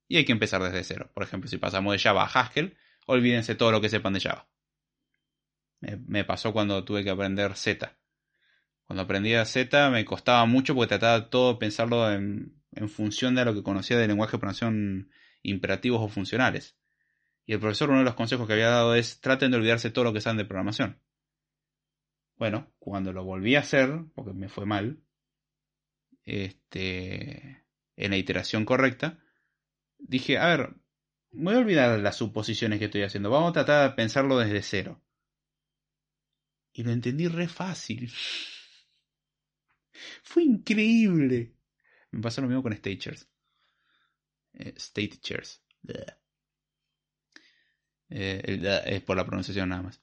y 0.06 0.18
hay 0.18 0.26
que 0.26 0.32
empezar 0.32 0.62
desde 0.62 0.84
cero. 0.84 1.10
Por 1.14 1.22
ejemplo, 1.22 1.48
si 1.48 1.56
pasamos 1.56 1.92
de 1.92 1.98
Java 1.98 2.24
a 2.24 2.26
Haskell, 2.26 2.76
olvídense 3.06 3.54
todo 3.54 3.72
lo 3.72 3.80
que 3.80 3.88
sepan 3.88 4.12
de 4.12 4.20
Java. 4.20 4.46
Me, 5.82 6.24
pasó 6.24 6.52
cuando 6.52 6.84
tuve 6.84 7.02
que 7.02 7.10
aprender 7.10 7.56
Z. 7.56 7.98
Cuando 8.84 9.02
aprendí 9.02 9.34
a 9.34 9.44
Z 9.44 9.90
me 9.90 10.04
costaba 10.04 10.46
mucho 10.46 10.74
porque 10.74 10.90
trataba 10.90 11.28
todo 11.28 11.58
pensarlo 11.58 12.10
en, 12.12 12.62
función 12.88 13.34
de 13.34 13.44
lo 13.44 13.52
que 13.52 13.62
conocía 13.62 13.98
del 13.98 14.08
lenguaje 14.08 14.32
de 14.32 14.38
programación 14.38 15.10
imperativos 15.42 16.00
o 16.00 16.08
funcionales. 16.08 16.78
Y 17.44 17.54
el 17.54 17.60
profesor, 17.60 17.90
uno 17.90 17.98
de 17.98 18.04
los 18.04 18.14
consejos 18.14 18.46
que 18.46 18.52
había 18.52 18.68
dado 18.68 18.94
es 18.94 19.20
traten 19.20 19.50
de 19.50 19.56
olvidarse 19.56 19.90
todo 19.90 20.04
lo 20.04 20.12
que 20.12 20.20
saben 20.20 20.38
de 20.38 20.44
programación. 20.44 21.00
Bueno, 22.36 22.72
cuando 22.78 23.12
lo 23.12 23.24
volví 23.24 23.56
a 23.56 23.60
hacer, 23.60 24.04
porque 24.14 24.32
me 24.32 24.48
fue 24.48 24.66
mal, 24.66 25.02
este, 26.24 27.64
en 27.96 28.10
la 28.10 28.16
iteración 28.16 28.64
correcta, 28.64 29.18
dije, 29.98 30.38
a 30.38 30.46
ver, 30.48 30.74
voy 31.32 31.54
a 31.54 31.58
olvidar 31.58 31.98
las 31.98 32.16
suposiciones 32.16 32.78
que 32.78 32.86
estoy 32.86 33.02
haciendo, 33.02 33.30
vamos 33.30 33.50
a 33.50 33.64
tratar 33.64 33.90
de 33.90 33.96
pensarlo 33.96 34.38
desde 34.38 34.62
cero. 34.62 35.02
Y 36.72 36.82
lo 36.82 36.90
entendí 36.90 37.28
re 37.28 37.48
fácil. 37.48 38.10
Fue 40.22 40.42
increíble. 40.42 41.54
Me 42.10 42.20
pasó 42.20 42.40
lo 42.40 42.48
mismo 42.48 42.62
con 42.62 42.74
Stagers. 42.76 43.28
Eh, 44.54 44.74
Stagers. 44.78 45.62
Eh, 48.08 48.82
es 48.86 49.02
por 49.02 49.16
la 49.16 49.24
pronunciación 49.24 49.70
nada 49.70 49.82
más. 49.82 50.02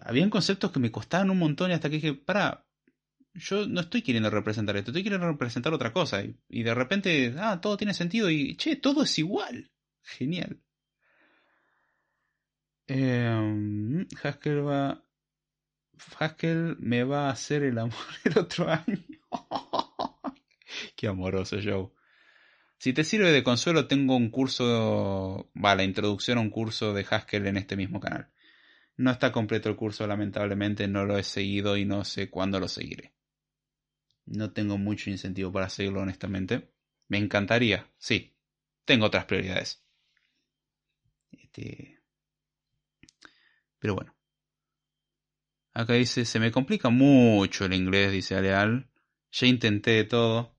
habían 0.00 0.30
conceptos 0.30 0.72
que 0.72 0.80
me 0.80 0.90
costaban 0.90 1.30
un 1.30 1.38
montón 1.38 1.70
y 1.70 1.74
hasta 1.74 1.90
que 1.90 1.96
dije, 1.96 2.14
para, 2.14 2.66
yo 3.34 3.66
no 3.66 3.80
estoy 3.80 4.02
queriendo 4.02 4.30
representar 4.30 4.76
esto, 4.76 4.90
estoy 4.90 5.02
queriendo 5.02 5.26
representar 5.26 5.74
otra 5.74 5.92
cosa. 5.92 6.22
Y, 6.48 6.62
de 6.62 6.74
repente, 6.74 7.34
ah, 7.38 7.60
todo 7.60 7.76
tiene 7.76 7.94
sentido 7.94 8.30
y, 8.30 8.56
che, 8.56 8.76
todo 8.76 9.02
es 9.02 9.18
igual. 9.18 9.70
Genial. 10.02 10.60
Eh, 12.86 14.06
Haskell 14.22 14.66
va... 14.66 15.04
Haskell 16.18 16.76
me 16.78 17.04
va 17.04 17.28
a 17.28 17.32
hacer 17.32 17.62
el 17.62 17.78
amor 17.78 17.94
el 18.24 18.38
otro 18.38 18.68
año. 18.70 18.98
Qué 20.96 21.08
amoroso, 21.08 21.56
Joe. 21.62 21.90
Si 22.78 22.92
te 22.92 23.04
sirve 23.04 23.32
de 23.32 23.42
consuelo, 23.42 23.86
tengo 23.86 24.16
un 24.16 24.30
curso, 24.30 25.50
va, 25.56 25.74
la 25.74 25.84
introducción 25.84 26.38
a 26.38 26.40
un 26.42 26.50
curso 26.50 26.92
de 26.92 27.06
Haskell 27.08 27.46
en 27.46 27.56
este 27.56 27.76
mismo 27.76 28.00
canal. 28.00 28.30
No 28.96 29.10
está 29.10 29.32
completo 29.32 29.68
el 29.68 29.76
curso, 29.76 30.06
lamentablemente 30.06 30.86
no 30.86 31.04
lo 31.04 31.18
he 31.18 31.24
seguido 31.24 31.76
y 31.76 31.84
no 31.84 32.04
sé 32.04 32.30
cuándo 32.30 32.60
lo 32.60 32.68
seguiré. 32.68 33.14
No 34.26 34.52
tengo 34.52 34.78
mucho 34.78 35.10
incentivo 35.10 35.52
para 35.52 35.68
seguirlo, 35.68 36.00
honestamente. 36.00 36.70
Me 37.08 37.18
encantaría, 37.18 37.90
sí. 37.98 38.36
Tengo 38.84 39.06
otras 39.06 39.24
prioridades. 39.24 39.82
Este... 41.32 42.00
Pero 43.78 43.94
bueno. 43.94 44.13
Acá 45.74 45.94
dice, 45.94 46.24
se 46.24 46.38
me 46.38 46.52
complica 46.52 46.88
mucho 46.88 47.64
el 47.64 47.74
inglés, 47.74 48.12
dice 48.12 48.36
Aleal. 48.36 48.88
Ya 49.32 49.46
intenté 49.48 49.90
de 49.90 50.04
todo. 50.04 50.56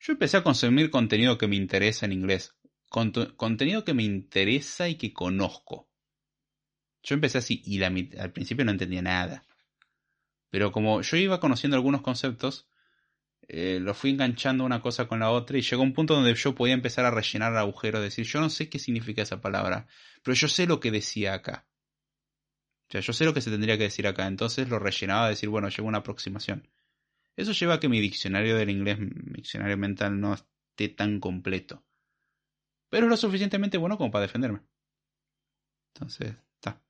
Yo 0.00 0.12
empecé 0.12 0.36
a 0.36 0.42
consumir 0.42 0.90
contenido 0.90 1.38
que 1.38 1.46
me 1.46 1.54
interesa 1.54 2.04
en 2.06 2.12
inglés. 2.12 2.54
contenido 2.88 3.84
que 3.84 3.94
me 3.94 4.02
interesa 4.02 4.88
y 4.88 4.96
que 4.96 5.12
conozco. 5.12 5.88
Yo 7.04 7.14
empecé 7.14 7.38
así 7.38 7.62
y 7.64 7.80
al 7.82 8.32
principio 8.32 8.64
no 8.64 8.72
entendía 8.72 9.02
nada. 9.02 9.46
Pero 10.50 10.72
como 10.72 11.00
yo 11.02 11.16
iba 11.16 11.38
conociendo 11.38 11.76
algunos 11.76 12.02
conceptos, 12.02 12.68
eh, 13.48 13.78
lo 13.80 13.94
fui 13.94 14.10
enganchando 14.10 14.64
una 14.64 14.82
cosa 14.82 15.06
con 15.06 15.20
la 15.20 15.30
otra 15.30 15.58
y 15.58 15.62
llegó 15.62 15.82
un 15.82 15.92
punto 15.92 16.14
donde 16.14 16.34
yo 16.34 16.56
podía 16.56 16.74
empezar 16.74 17.04
a 17.04 17.12
rellenar 17.12 17.52
el 17.52 17.58
agujero, 17.58 18.00
decir, 18.00 18.26
yo 18.26 18.40
no 18.40 18.50
sé 18.50 18.68
qué 18.68 18.80
significa 18.80 19.22
esa 19.22 19.40
palabra, 19.40 19.86
pero 20.24 20.34
yo 20.34 20.48
sé 20.48 20.66
lo 20.66 20.80
que 20.80 20.90
decía 20.90 21.34
acá. 21.34 21.66
O 22.88 22.92
sea, 22.92 23.00
yo 23.00 23.12
sé 23.12 23.24
lo 23.24 23.34
que 23.34 23.40
se 23.40 23.50
tendría 23.50 23.76
que 23.76 23.84
decir 23.84 24.06
acá, 24.06 24.26
entonces 24.26 24.68
lo 24.68 24.78
rellenaba 24.78 25.26
a 25.26 25.30
decir, 25.30 25.48
bueno, 25.48 25.68
llevo 25.68 25.88
una 25.88 25.98
aproximación. 25.98 26.68
Eso 27.36 27.52
lleva 27.52 27.74
a 27.74 27.80
que 27.80 27.88
mi 27.88 28.00
diccionario 28.00 28.56
del 28.56 28.70
inglés, 28.70 28.98
mi 28.98 29.10
diccionario 29.34 29.76
mental, 29.76 30.20
no 30.20 30.34
esté 30.34 30.88
tan 30.88 31.20
completo. 31.20 31.84
Pero 32.88 33.06
es 33.06 33.10
lo 33.10 33.16
suficientemente 33.16 33.78
bueno 33.78 33.98
como 33.98 34.10
para 34.10 34.22
defenderme. 34.22 34.60
Entonces, 35.94 36.34
está. 36.54 36.80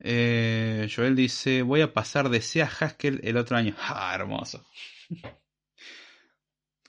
Eh, 0.00 0.88
Joel 0.94 1.14
dice, 1.16 1.62
voy 1.62 1.80
a 1.80 1.92
pasar 1.92 2.28
de 2.28 2.40
C 2.40 2.62
a 2.62 2.66
Haskell 2.66 3.20
el 3.22 3.36
otro 3.36 3.56
año. 3.56 3.74
¡Ah, 3.78 4.12
hermoso! 4.14 4.66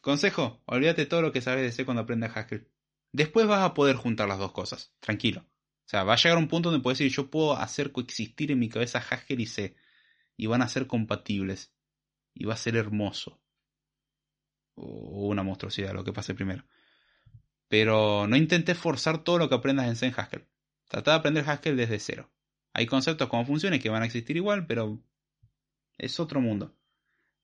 Consejo, 0.01 0.61
olvídate 0.66 1.06
todo 1.06 1.22
lo 1.22 1.32
que 1.32 1.42
sabes 1.42 1.64
de 1.64 1.72
C 1.72 1.85
cuando 1.85 2.01
aprendas 2.03 2.35
Haskell. 2.35 2.67
Después 3.11 3.48
vas 3.48 3.64
a 3.64 3.74
poder 3.74 3.95
juntar 3.95 4.27
las 4.27 4.40
dos 4.40 4.51
cosas, 4.51 4.93
tranquilo. 5.00 5.45
O 5.86 5.88
sea, 5.88 6.04
va 6.04 6.14
a 6.14 6.18
llegar 6.18 6.38
un 6.38 6.48
punto 6.48 6.72
donde 6.72 6.84
puedes 6.84 6.98
decir, 6.98 7.16
yo 7.16 7.30
puedo 7.30 7.54
hacer 7.54 7.92
coexistir 7.92 8.52
en 8.52 8.60
mi 8.60 8.70
cabeza 8.70 9.00
Haskell 9.00 9.40
y 9.40 9.46
C. 9.46 9.76
Y 10.36 10.48
van 10.48 10.64
a 10.64 10.68
ser 10.68 10.88
compatibles. 10.88 11.74
Y 12.34 12.46
va 12.46 12.56
a 12.56 12.58
ser 12.58 12.76
hermoso. 12.76 13.40
O 14.74 15.28
una 15.28 15.44
monstruosidad, 15.44 15.94
lo 15.94 16.04
que 16.04 16.12
pase 16.12 16.34
primero. 16.34 16.66
Pero 17.68 18.28
no 18.28 18.36
intentes 18.36 18.78
forzar 18.78 19.24
todo 19.24 19.38
lo 19.38 19.48
que 19.48 19.56
aprendas 19.56 19.88
en 19.88 19.96
C 19.96 20.08
en 20.08 20.14
Haskell. 20.18 20.48
Trata 20.88 21.12
de 21.12 21.18
aprender 21.18 21.48
Haskell 21.48 21.78
desde 21.78 22.00
cero. 22.00 22.32
Hay 22.74 22.88
conceptos 22.88 23.30
como 23.30 23.46
funciones 23.46 23.82
que 23.82 23.90
van 23.90 24.02
a 24.02 24.06
existir 24.06 24.36
igual, 24.38 24.66
pero 24.66 25.02
es 25.98 26.20
otro 26.20 26.42
mundo. 26.42 26.76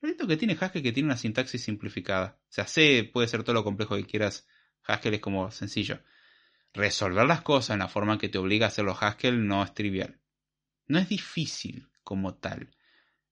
Lo 0.01 0.09
lindo 0.09 0.27
que 0.27 0.35
tiene 0.35 0.57
Haskell 0.59 0.81
es 0.81 0.83
que 0.83 0.91
tiene 0.91 1.07
una 1.07 1.17
sintaxis 1.17 1.63
simplificada. 1.63 2.39
O 2.49 2.51
sea, 2.51 2.65
C 2.65 3.09
puede 3.13 3.27
ser 3.27 3.43
todo 3.43 3.53
lo 3.53 3.63
complejo 3.63 3.95
que 3.95 4.05
quieras. 4.05 4.47
Haskell 4.83 5.13
es 5.13 5.21
como 5.21 5.51
sencillo. 5.51 6.01
Resolver 6.73 7.25
las 7.25 7.41
cosas 7.41 7.71
en 7.73 7.79
la 7.79 7.87
forma 7.87 8.17
que 8.17 8.29
te 8.29 8.37
obliga 8.37 8.65
a 8.65 8.69
hacerlo 8.69 8.97
Haskell 8.99 9.45
no 9.45 9.63
es 9.63 9.73
trivial. 9.73 10.19
No 10.87 10.99
es 10.99 11.09
difícil 11.09 11.89
como 12.03 12.35
tal. 12.35 12.75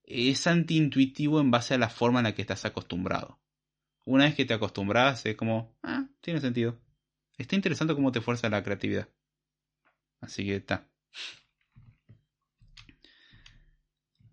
Es 0.04 0.48
antiintuitivo 0.48 1.40
en 1.40 1.52
base 1.52 1.76
a 1.76 1.78
la 1.78 1.90
forma 1.90 2.20
en 2.20 2.26
la 2.26 2.36
que 2.36 2.42
estás 2.42 2.66
acostumbrado. 2.66 3.40
Una 4.06 4.26
vez 4.26 4.36
que 4.36 4.46
te 4.46 4.54
acostumbras, 4.54 5.26
es 5.26 5.36
como, 5.36 5.78
ah, 5.84 6.08
tiene 6.22 6.42
sentido. 6.42 6.80
Está 7.38 7.56
interesante 7.56 7.96
cómo 7.96 8.12
te 8.12 8.22
fuerza 8.22 8.50
la 8.50 8.64
creatividad. 8.64 9.08
Así 10.20 10.46
que 10.46 10.58
está. 10.58 10.90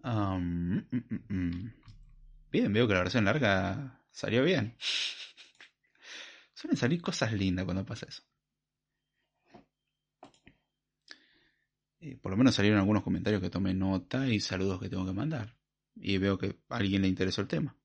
Mm, 0.02 0.78
mm, 0.91 1.25
mm, 1.28 1.73
bien, 2.51 2.73
veo 2.73 2.86
que 2.86 2.94
la 2.94 3.01
versión 3.01 3.25
larga 3.25 4.01
salió 4.10 4.44
bien. 4.44 4.76
Suelen 6.55 6.76
salir 6.76 7.02
cosas 7.02 7.33
lindas 7.33 7.65
cuando 7.65 7.85
pasa 7.85 8.07
eso. 8.09 8.23
Eh, 12.07 12.17
por 12.23 12.31
lo 12.31 12.36
menos 12.36 12.55
salieron 12.55 12.78
algunos 12.78 13.02
comentarios 13.02 13.43
que 13.43 13.51
tomé 13.51 13.75
nota 13.75 14.28
y 14.28 14.39
saludos 14.39 14.81
que 14.81 14.89
tengo 14.89 15.05
que 15.05 15.12
mandar. 15.12 15.57
Y 15.97 16.18
veo 16.18 16.39
que 16.39 16.57
a 16.68 16.76
alguien 16.76 17.02
le 17.02 17.09
interesó 17.09 17.41
el 17.41 17.49
tema. 17.49 17.76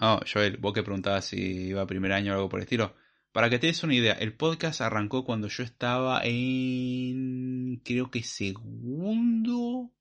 Oh, 0.00 0.20
Joel, 0.32 0.56
vos 0.56 0.72
que 0.72 0.82
preguntabas 0.82 1.26
si 1.26 1.68
iba 1.68 1.82
a 1.82 1.86
primer 1.86 2.12
año 2.12 2.32
o 2.32 2.34
algo 2.34 2.48
por 2.48 2.58
el 2.58 2.64
estilo. 2.64 2.96
Para 3.30 3.48
que 3.48 3.60
te 3.60 3.68
des 3.68 3.84
una 3.84 3.94
idea, 3.94 4.14
el 4.14 4.34
podcast 4.36 4.80
arrancó 4.80 5.24
cuando 5.24 5.46
yo 5.46 5.62
estaba 5.62 6.20
en, 6.24 7.80
creo 7.84 8.10
que 8.10 8.24
segundo 8.24 9.92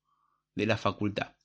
de 0.56 0.66
la 0.66 0.78
facultad. 0.78 1.36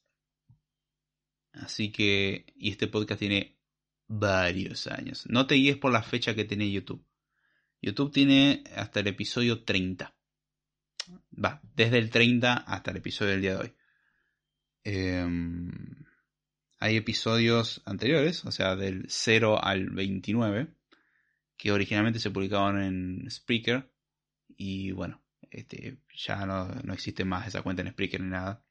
Así 1.52 1.92
que, 1.92 2.46
y 2.56 2.70
este 2.70 2.88
podcast 2.88 3.18
tiene 3.18 3.58
varios 4.06 4.86
años. 4.86 5.26
No 5.28 5.46
te 5.46 5.56
guíes 5.56 5.76
por 5.76 5.92
la 5.92 6.02
fecha 6.02 6.34
que 6.34 6.44
tiene 6.44 6.70
YouTube. 6.70 7.04
YouTube 7.84 8.12
tiene 8.12 8.64
hasta 8.74 9.00
el 9.00 9.08
episodio 9.08 9.62
30. 9.62 10.14
Va, 11.44 11.60
desde 11.74 11.98
el 11.98 12.08
30 12.08 12.54
hasta 12.54 12.90
el 12.90 12.96
episodio 12.96 13.32
del 13.32 13.42
día 13.42 13.50
de 13.56 13.60
hoy. 13.60 13.74
Em, 14.84 15.70
hay 16.78 16.96
episodios 16.96 17.82
anteriores, 17.84 18.44
o 18.46 18.52
sea, 18.52 18.74
del 18.74 19.04
0 19.08 19.62
al 19.62 19.90
29 19.90 20.68
que 21.56 21.72
originalmente 21.72 22.20
se 22.20 22.30
publicaban 22.30 22.82
en 22.82 23.30
Spreaker 23.30 23.90
y 24.56 24.92
bueno, 24.92 25.22
este, 25.50 25.98
ya 26.14 26.46
no, 26.46 26.68
no 26.84 26.94
existe 26.94 27.24
más 27.24 27.46
esa 27.46 27.62
cuenta 27.62 27.82
en 27.82 27.90
Spreaker 27.90 28.20
ni 28.20 28.30
nada. 28.30 28.64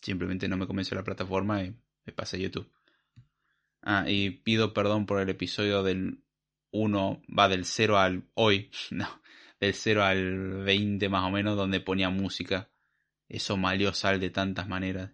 Simplemente 0.00 0.48
no 0.48 0.56
me 0.56 0.66
convenció 0.66 0.96
la 0.96 1.04
plataforma 1.04 1.62
y 1.64 1.74
me 2.04 2.12
pasé 2.12 2.36
a 2.36 2.40
YouTube. 2.40 2.72
Ah, 3.82 4.04
y 4.08 4.30
pido 4.30 4.72
perdón 4.72 5.06
por 5.06 5.20
el 5.20 5.28
episodio 5.28 5.82
del 5.82 6.22
1, 6.72 7.22
va 7.38 7.48
del 7.48 7.64
0 7.64 7.98
al 7.98 8.24
hoy, 8.34 8.70
no, 8.90 9.08
del 9.60 9.74
0 9.74 10.02
al 10.02 10.64
20 10.64 11.08
más 11.08 11.24
o 11.24 11.30
menos, 11.30 11.56
donde 11.56 11.80
ponía 11.80 12.10
música. 12.10 12.70
Eso 13.28 13.56
malió 13.56 13.94
sal 13.94 14.20
de 14.20 14.30
tantas 14.30 14.68
maneras. 14.68 15.12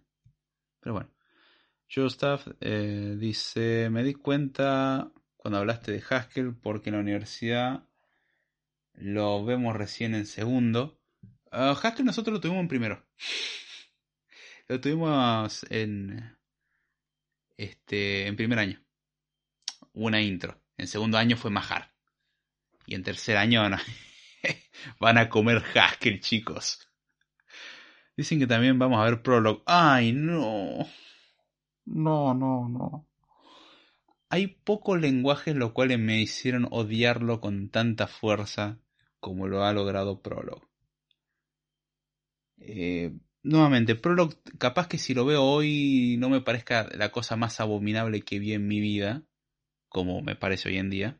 Pero 0.81 0.93
bueno. 0.93 1.11
Joe 1.91 2.07
Staff 2.07 2.47
eh, 2.61 3.15
dice, 3.17 3.89
me 3.89 4.03
di 4.03 4.13
cuenta 4.13 5.11
cuando 5.37 5.57
hablaste 5.57 5.91
de 5.91 6.03
Haskell, 6.07 6.55
porque 6.55 6.89
en 6.89 6.95
la 6.95 7.01
universidad 7.01 7.83
lo 8.93 9.43
vemos 9.43 9.75
recién 9.75 10.13
en 10.13 10.27
segundo. 10.27 11.01
Uh, 11.51 11.73
Haskell 11.81 12.05
nosotros 12.05 12.33
lo 12.33 12.41
tuvimos 12.41 12.61
en 12.61 12.67
primero. 12.67 13.07
lo 14.67 14.79
tuvimos 14.79 15.65
en 15.71 16.37
este 17.57 18.27
en 18.27 18.35
primer 18.35 18.59
año. 18.59 18.83
Una 19.93 20.21
intro. 20.21 20.61
En 20.79 20.87
segundo 20.87 21.17
año 21.17 21.35
fue 21.35 21.51
Majar. 21.51 21.91
Y 22.85 22.95
en 22.95 23.03
tercer 23.03 23.35
año 23.35 23.61
van 24.99 25.17
a 25.17 25.29
comer 25.29 25.61
Haskell, 25.75 26.21
chicos. 26.21 26.89
Dicen 28.15 28.39
que 28.39 28.47
también 28.47 28.79
vamos 28.79 28.99
a 28.99 29.03
ver 29.03 29.21
Prolog. 29.21 29.61
¡Ay, 29.65 30.13
no! 30.13 30.87
No, 31.85 32.33
no, 32.33 32.69
no. 32.69 33.07
Hay 34.29 34.47
pocos 34.47 34.99
lenguajes 35.01 35.53
los 35.53 35.73
cuales 35.73 35.99
me 35.99 36.21
hicieron 36.21 36.67
odiarlo 36.71 37.41
con 37.41 37.69
tanta 37.69 38.07
fuerza 38.07 38.79
como 39.19 39.47
lo 39.47 39.65
ha 39.65 39.73
logrado 39.73 40.21
Prolog. 40.21 40.65
Eh, 42.57 43.11
nuevamente, 43.43 43.95
Prolog, 43.95 44.33
capaz 44.57 44.87
que 44.87 44.97
si 44.97 45.13
lo 45.13 45.25
veo 45.25 45.43
hoy 45.43 46.15
no 46.19 46.29
me 46.29 46.39
parezca 46.39 46.87
la 46.93 47.11
cosa 47.11 47.35
más 47.35 47.59
abominable 47.59 48.21
que 48.21 48.39
vi 48.39 48.53
en 48.53 48.65
mi 48.65 48.79
vida, 48.79 49.25
como 49.89 50.21
me 50.21 50.35
parece 50.35 50.69
hoy 50.69 50.77
en 50.77 50.89
día. 50.89 51.19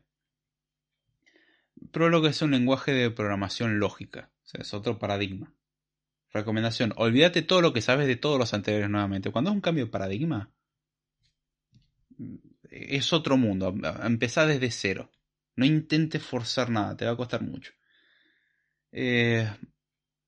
Prolog 1.92 2.26
es 2.26 2.42
un 2.42 2.52
lenguaje 2.52 2.92
de 2.92 3.10
programación 3.10 3.78
lógica, 3.78 4.30
es 4.52 4.74
otro 4.74 4.98
paradigma. 4.98 5.52
Recomendación, 6.32 6.92
olvídate 6.96 7.42
todo 7.42 7.60
lo 7.60 7.72
que 7.72 7.80
sabes 7.80 8.06
de 8.06 8.16
todos 8.16 8.38
los 8.38 8.54
anteriores 8.54 8.88
nuevamente. 8.88 9.32
Cuando 9.32 9.50
es 9.50 9.54
un 9.56 9.60
cambio 9.60 9.86
de 9.86 9.90
paradigma, 9.90 10.52
es 12.70 13.12
otro 13.12 13.36
mundo. 13.36 13.74
Empezar 14.02 14.46
desde 14.46 14.70
cero. 14.70 15.10
No 15.56 15.64
intentes 15.64 16.22
forzar 16.22 16.70
nada, 16.70 16.96
te 16.96 17.04
va 17.04 17.12
a 17.12 17.16
costar 17.16 17.42
mucho. 17.42 17.72
Eh, 18.92 19.50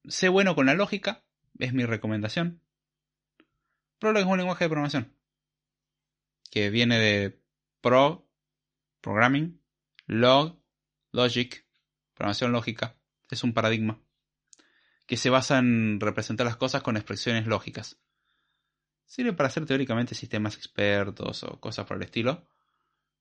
sé 0.08 0.28
bueno 0.28 0.56
con 0.56 0.66
la 0.66 0.74
lógica, 0.74 1.24
es 1.58 1.72
mi 1.72 1.84
recomendación. 1.84 2.60
Prolog 4.00 4.22
es 4.22 4.28
un 4.28 4.38
lenguaje 4.38 4.64
de 4.64 4.68
programación 4.68 5.16
que 6.52 6.68
viene 6.68 6.98
de 6.98 7.40
Pro, 7.80 8.28
Programming, 9.02 9.60
Log, 10.06 10.58
Logic, 11.10 11.66
programación 12.14 12.52
lógica. 12.52 12.96
Es 13.30 13.44
un 13.44 13.52
paradigma 13.52 14.00
que 15.06 15.16
se 15.18 15.28
basa 15.28 15.58
en 15.58 16.00
representar 16.00 16.46
las 16.46 16.56
cosas 16.56 16.82
con 16.82 16.96
expresiones 16.96 17.46
lógicas. 17.46 18.00
Sirve 19.04 19.34
para 19.34 19.48
hacer 19.48 19.66
teóricamente 19.66 20.14
sistemas 20.14 20.56
expertos 20.56 21.42
o 21.42 21.60
cosas 21.60 21.84
por 21.84 21.98
el 21.98 22.04
estilo, 22.04 22.46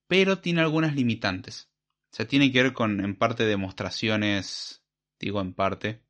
pero 0.08 0.40
tiene 0.40 0.62
algunas 0.62 0.96
limitantes. 0.96 1.70
O 2.12 2.16
sea, 2.16 2.28
tiene 2.28 2.52
que 2.52 2.64
ver 2.64 2.74
con 2.74 3.04
en 3.04 3.16
parte 3.16 3.46
demostraciones, 3.46 4.86
digo 5.20 5.42
en 5.42 5.54
parte, 5.54 6.04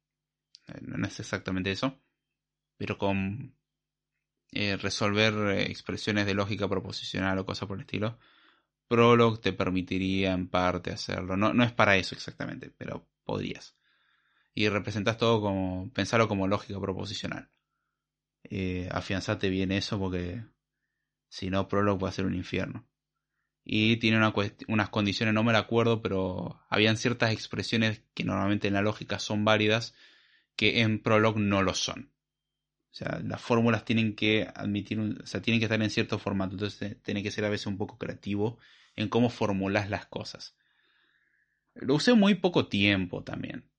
eh, 0.67 0.79
no 0.81 1.07
es 1.07 1.19
exactamente 1.19 1.71
eso, 1.71 1.99
pero 2.77 2.97
con 2.97 3.55
eh, 4.51 4.77
resolver 4.77 5.33
eh, 5.57 5.71
expresiones 5.71 6.25
de 6.25 6.33
lógica 6.33 6.67
proposicional 6.67 7.39
o 7.39 7.45
cosas 7.45 7.67
por 7.67 7.77
el 7.77 7.81
estilo. 7.81 8.19
Prolog 8.91 9.39
te 9.39 9.53
permitiría 9.53 10.33
en 10.33 10.49
parte 10.49 10.91
hacerlo. 10.91 11.37
No, 11.37 11.53
no 11.53 11.63
es 11.63 11.71
para 11.71 11.95
eso 11.95 12.13
exactamente, 12.13 12.73
pero 12.77 13.07
podrías. 13.23 13.73
Y 14.53 14.67
representas 14.67 15.17
todo 15.17 15.39
como, 15.39 15.89
pensarlo 15.93 16.27
como 16.27 16.45
lógica 16.45 16.77
proposicional. 16.77 17.49
Eh, 18.43 18.89
afianzate 18.91 19.49
bien 19.49 19.71
eso 19.71 19.97
porque 19.97 20.43
si 21.29 21.49
no, 21.49 21.69
Prolog 21.69 22.03
va 22.03 22.09
a 22.09 22.11
ser 22.11 22.25
un 22.25 22.35
infierno. 22.35 22.85
Y 23.63 23.95
tiene 23.95 24.17
unas 24.67 24.89
condiciones, 24.89 25.33
no 25.33 25.45
me 25.45 25.53
la 25.53 25.59
acuerdo, 25.59 26.01
pero 26.01 26.59
habían 26.67 26.97
ciertas 26.97 27.31
expresiones 27.31 28.03
que 28.13 28.25
normalmente 28.25 28.67
en 28.67 28.73
la 28.73 28.81
lógica 28.81 29.19
son 29.19 29.45
válidas 29.45 29.93
que 30.57 30.81
en 30.81 31.01
Prolog 31.01 31.37
no 31.37 31.63
lo 31.63 31.75
son. 31.75 32.11
O 32.91 32.93
sea, 32.93 33.21
las 33.23 33.41
fórmulas 33.41 33.85
tienen 33.85 34.15
que 34.17 34.49
admitir, 34.53 34.99
o 34.99 35.25
sea, 35.25 35.41
tienen 35.41 35.61
que 35.61 35.65
estar 35.65 35.81
en 35.81 35.89
cierto 35.89 36.19
formato. 36.19 36.55
Entonces, 36.55 37.01
tiene 37.03 37.23
que 37.23 37.31
ser 37.31 37.45
a 37.45 37.49
veces 37.49 37.67
un 37.67 37.77
poco 37.77 37.97
creativo 37.97 38.59
en 38.95 39.09
cómo 39.09 39.29
formulas 39.29 39.89
las 39.89 40.05
cosas. 40.05 40.55
Lo 41.75 41.95
usé 41.95 42.13
muy 42.13 42.35
poco 42.35 42.67
tiempo 42.67 43.23
también. 43.23 43.69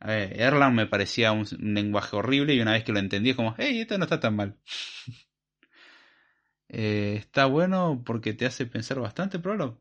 Erlang 0.00 0.74
me 0.74 0.86
parecía 0.86 1.32
un, 1.32 1.46
lenguaje 1.74 2.16
horrible 2.16 2.54
y 2.54 2.60
una 2.60 2.72
vez 2.72 2.84
que 2.84 2.92
lo 2.92 3.00
entendí 3.00 3.30
es 3.30 3.36
como, 3.36 3.54
hey, 3.58 3.80
esto 3.80 3.98
no 3.98 4.04
está 4.04 4.20
tan 4.20 4.36
mal. 4.36 4.56
Eh, 6.70 7.16
está 7.18 7.46
bueno 7.46 8.02
porque 8.04 8.34
te 8.34 8.44
hace 8.44 8.66
pensar 8.66 9.00
bastante, 9.00 9.38
Prolog. 9.38 9.80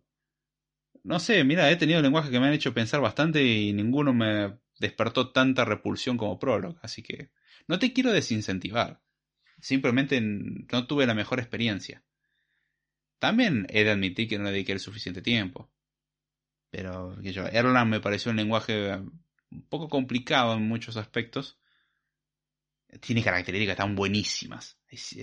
No 1.03 1.19
sé, 1.19 1.43
mira, 1.43 1.69
he 1.69 1.75
tenido 1.75 2.01
lenguajes 2.01 2.31
que 2.31 2.39
me 2.39 2.47
han 2.47 2.53
hecho 2.53 2.73
pensar 2.73 3.01
bastante 3.01 3.43
y 3.43 3.73
ninguno 3.73 4.13
me 4.13 4.57
despertó 4.79 5.31
tanta 5.31 5.65
repulsión 5.65 6.15
como 6.17 6.39
Prolog, 6.39 6.77
así 6.81 7.03
que 7.03 7.31
no 7.67 7.77
te 7.77 7.91
quiero 7.91 8.13
desincentivar. 8.13 9.01
Simplemente 9.59 10.21
no 10.21 10.87
tuve 10.87 11.05
la 11.05 11.13
mejor 11.13 11.39
experiencia. 11.39 12.03
También 13.19 13.67
he 13.69 13.83
de 13.83 13.91
admitir 13.91 14.27
que 14.27 14.37
no 14.37 14.45
le 14.45 14.51
dediqué 14.51 14.73
el 14.73 14.79
suficiente 14.79 15.21
tiempo. 15.21 15.69
Pero, 16.69 17.17
que 17.21 17.33
yo, 17.33 17.47
Erlang 17.47 17.89
me 17.89 17.99
pareció 17.99 18.31
un 18.31 18.37
lenguaje 18.37 18.95
un 18.95 19.67
poco 19.69 19.89
complicado 19.89 20.53
en 20.55 20.67
muchos 20.67 20.97
aspectos. 20.97 21.57
Tiene 23.01 23.23
características 23.23 23.77
tan 23.77 23.95
buenísimas. 23.95 24.77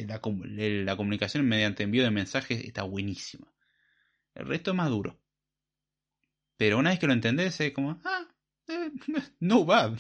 La, 0.07 0.21
la 0.21 0.97
comunicación 0.97 1.47
mediante 1.47 1.83
envío 1.83 2.03
de 2.03 2.11
mensajes 2.11 2.65
está 2.65 2.83
buenísima. 2.83 3.53
El 4.35 4.47
resto 4.47 4.73
es 4.73 4.77
más 4.77 4.91
duro. 4.91 5.21
Pero 6.57 6.79
una 6.79 6.91
vez 6.91 6.99
que 6.99 7.07
lo 7.07 7.13
entendés, 7.13 7.61
es 7.61 7.73
como, 7.73 8.01
ah, 8.05 8.29
eh, 8.69 8.91
no 9.41 9.65
bad 9.65 9.99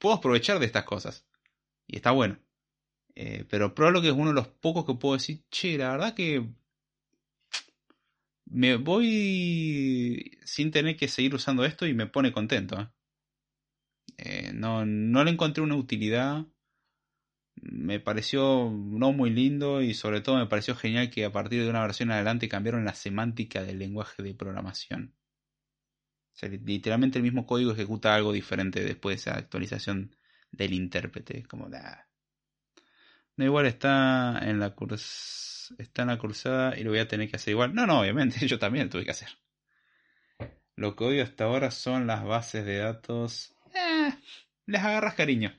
puedo 0.00 0.16
aprovechar 0.16 0.58
de 0.58 0.66
estas 0.66 0.84
cosas. 0.84 1.24
Y 1.86 1.96
está 1.96 2.10
bueno. 2.10 2.40
Eh, 3.14 3.44
pero 3.48 3.74
Prolog 3.74 4.04
es 4.04 4.12
uno 4.12 4.28
de 4.28 4.34
los 4.34 4.48
pocos 4.48 4.84
que 4.84 4.94
puedo 4.94 5.14
decir, 5.14 5.44
che, 5.50 5.78
la 5.78 5.92
verdad 5.92 6.14
que 6.14 6.48
me 8.50 8.76
voy 8.76 10.38
sin 10.44 10.70
tener 10.70 10.96
que 10.96 11.08
seguir 11.08 11.34
usando 11.34 11.64
esto 11.64 11.86
y 11.86 11.94
me 11.94 12.06
pone 12.06 12.32
contento. 12.32 12.80
¿eh? 12.80 12.88
Eh, 14.18 14.52
no, 14.54 14.84
no 14.86 15.24
le 15.24 15.30
encontré 15.30 15.62
una 15.62 15.76
utilidad. 15.76 16.46
Me 17.62 18.00
pareció 18.00 18.70
no 18.70 19.12
muy 19.12 19.30
lindo 19.30 19.82
y 19.82 19.94
sobre 19.94 20.20
todo 20.20 20.36
me 20.38 20.46
pareció 20.46 20.76
genial 20.76 21.10
que 21.10 21.24
a 21.24 21.32
partir 21.32 21.62
de 21.62 21.70
una 21.70 21.82
versión 21.82 22.10
adelante 22.10 22.48
cambiaron 22.48 22.84
la 22.84 22.94
semántica 22.94 23.62
del 23.64 23.78
lenguaje 23.78 24.22
de 24.22 24.34
programación 24.34 25.14
literalmente 26.48 27.18
el 27.18 27.24
mismo 27.24 27.46
código 27.46 27.72
ejecuta 27.72 28.14
algo 28.14 28.32
diferente 28.32 28.82
después 28.82 29.16
de 29.16 29.30
esa 29.30 29.38
actualización 29.38 30.16
del 30.50 30.72
intérprete. 30.74 31.44
Como 31.44 31.68
da. 31.68 32.09
No, 33.36 33.44
igual 33.44 33.66
está 33.66 34.38
en 34.42 34.60
la 34.60 34.74
está 35.78 36.02
en 36.02 36.08
la 36.08 36.18
cruzada 36.18 36.78
y 36.78 36.84
lo 36.84 36.90
voy 36.90 36.98
a 36.98 37.08
tener 37.08 37.30
que 37.30 37.36
hacer 37.36 37.52
igual. 37.52 37.74
No, 37.74 37.86
no, 37.86 38.00
obviamente, 38.00 38.38
yo 38.46 38.58
también 38.58 38.86
lo 38.86 38.90
tuve 38.90 39.04
que 39.04 39.12
hacer. 39.12 39.28
Lo 40.76 40.96
que 40.96 41.04
odio 41.04 41.22
hasta 41.22 41.44
ahora 41.44 41.70
son 41.70 42.06
las 42.06 42.24
bases 42.24 42.64
de 42.64 42.78
datos. 42.78 43.54
Eh, 43.74 44.12
les 44.66 44.82
agarras 44.82 45.14
cariño. 45.14 45.54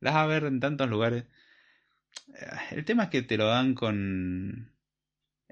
Las 0.00 0.14
a 0.14 0.26
ver 0.26 0.44
en 0.44 0.60
tantos 0.60 0.88
lugares. 0.88 1.24
Eh, 2.34 2.46
el 2.72 2.84
tema 2.84 3.04
es 3.04 3.10
que 3.10 3.22
te 3.22 3.36
lo 3.36 3.46
dan 3.46 3.74
con 3.74 4.72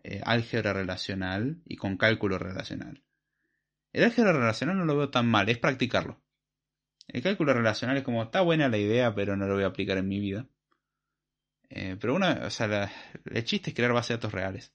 eh, 0.04 0.20
álgebra 0.24 0.72
relacional 0.72 1.62
y 1.64 1.76
con 1.76 1.96
cálculo 1.96 2.38
relacional. 2.38 3.02
El 3.92 4.04
álgebra 4.04 4.32
relacional 4.32 4.78
no 4.78 4.84
lo 4.84 4.96
veo 4.96 5.10
tan 5.10 5.26
mal, 5.26 5.48
es 5.48 5.58
practicarlo. 5.58 6.22
El 7.08 7.22
cálculo 7.22 7.52
relacional 7.52 7.96
es 7.96 8.04
como, 8.04 8.22
está 8.22 8.40
buena 8.40 8.68
la 8.68 8.78
idea, 8.78 9.14
pero 9.14 9.36
no 9.36 9.46
lo 9.46 9.54
voy 9.54 9.64
a 9.64 9.68
aplicar 9.68 9.98
en 9.98 10.08
mi 10.08 10.20
vida. 10.20 10.46
Eh, 11.74 11.96
pero 11.98 12.14
una, 12.14 12.42
o 12.44 12.50
sea, 12.50 12.92
el 13.24 13.44
chiste 13.44 13.70
es 13.70 13.76
crear 13.76 13.92
bases 13.92 14.10
de 14.10 14.14
datos 14.16 14.32
reales. 14.32 14.74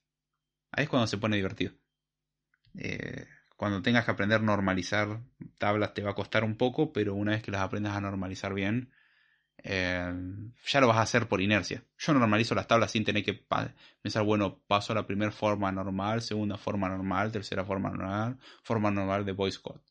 Ahí 0.72 0.86
es 0.86 0.90
cuando 0.90 1.06
se 1.06 1.20
pone 1.20 1.36
divertido. 1.36 1.74
Eh, 2.76 3.28
cuando 3.56 3.84
tengas 3.84 4.04
que 4.04 4.12
aprender 4.12 4.40
a 4.40 4.44
normalizar 4.44 5.22
tablas 5.60 5.94
te 5.94 6.02
va 6.02 6.12
a 6.12 6.16
costar 6.16 6.44
un 6.44 6.58
poco, 6.58 6.92
pero 6.94 7.14
una 7.14 7.34
vez 7.34 7.44
que 7.44 7.52
las 7.52 7.62
aprendas 7.62 7.96
a 7.96 8.02
normalizar 8.02 8.54
bien, 8.54 8.92
eh, 9.64 10.12
ya 10.66 10.82
lo 10.82 10.88
vas 10.88 10.98
a 10.98 11.02
hacer 11.02 11.28
por 11.28 11.40
inercia. 11.42 11.84
Yo 12.00 12.14
normalizo 12.14 12.56
las 12.56 12.68
tablas 12.68 12.92
sin 12.92 13.06
tener 13.06 13.24
que 13.24 13.46
pensar, 14.02 14.24
bueno, 14.24 14.60
paso 14.68 14.94
a 14.94 14.96
la 14.96 15.06
primera 15.06 15.32
forma 15.32 15.72
normal, 15.72 16.24
segunda 16.24 16.58
forma 16.58 16.90
normal, 16.90 17.32
tercera 17.32 17.64
forma 17.64 17.90
normal, 17.92 18.40
forma 18.64 18.90
normal 18.90 19.24
de 19.26 19.34
voice 19.34 19.60
code. 19.62 19.82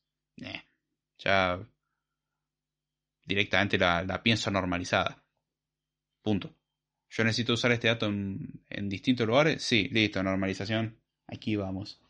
ya 1.19 1.61
directamente 3.25 3.79
la, 3.79 4.23
pienso 4.23 4.51
normalizada. 4.51 5.23
Punto. 6.23 6.55
Yo 7.11 7.25
necesito 7.25 7.55
usar 7.55 7.73
este 7.73 7.89
dato 7.89 8.07
en, 8.07 8.89
distintos 8.89 9.27
lugares. 9.27 9.63
Sí, 9.63 9.89
listo, 9.91 10.23
normalización. 10.23 10.99
Aquí 11.27 11.57
vamos. 11.57 12.01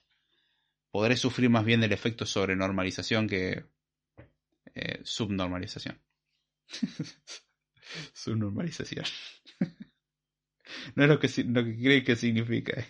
Podré 0.90 1.16
sufrir 1.16 1.50
más 1.50 1.64
bien 1.64 1.80
del 1.80 1.92
efecto 1.92 2.26
sobre 2.26 2.56
normalización 2.56 3.28
que 3.28 3.64
eh, 4.74 5.00
subnormalización. 5.04 6.00
Su 8.12 8.34
normalización. 8.36 9.04
no 10.94 11.04
es 11.04 11.08
lo 11.08 11.18
que, 11.18 11.28
lo 11.44 11.64
que 11.64 11.76
cree 11.76 12.04
que 12.04 12.16
significa. 12.16 12.84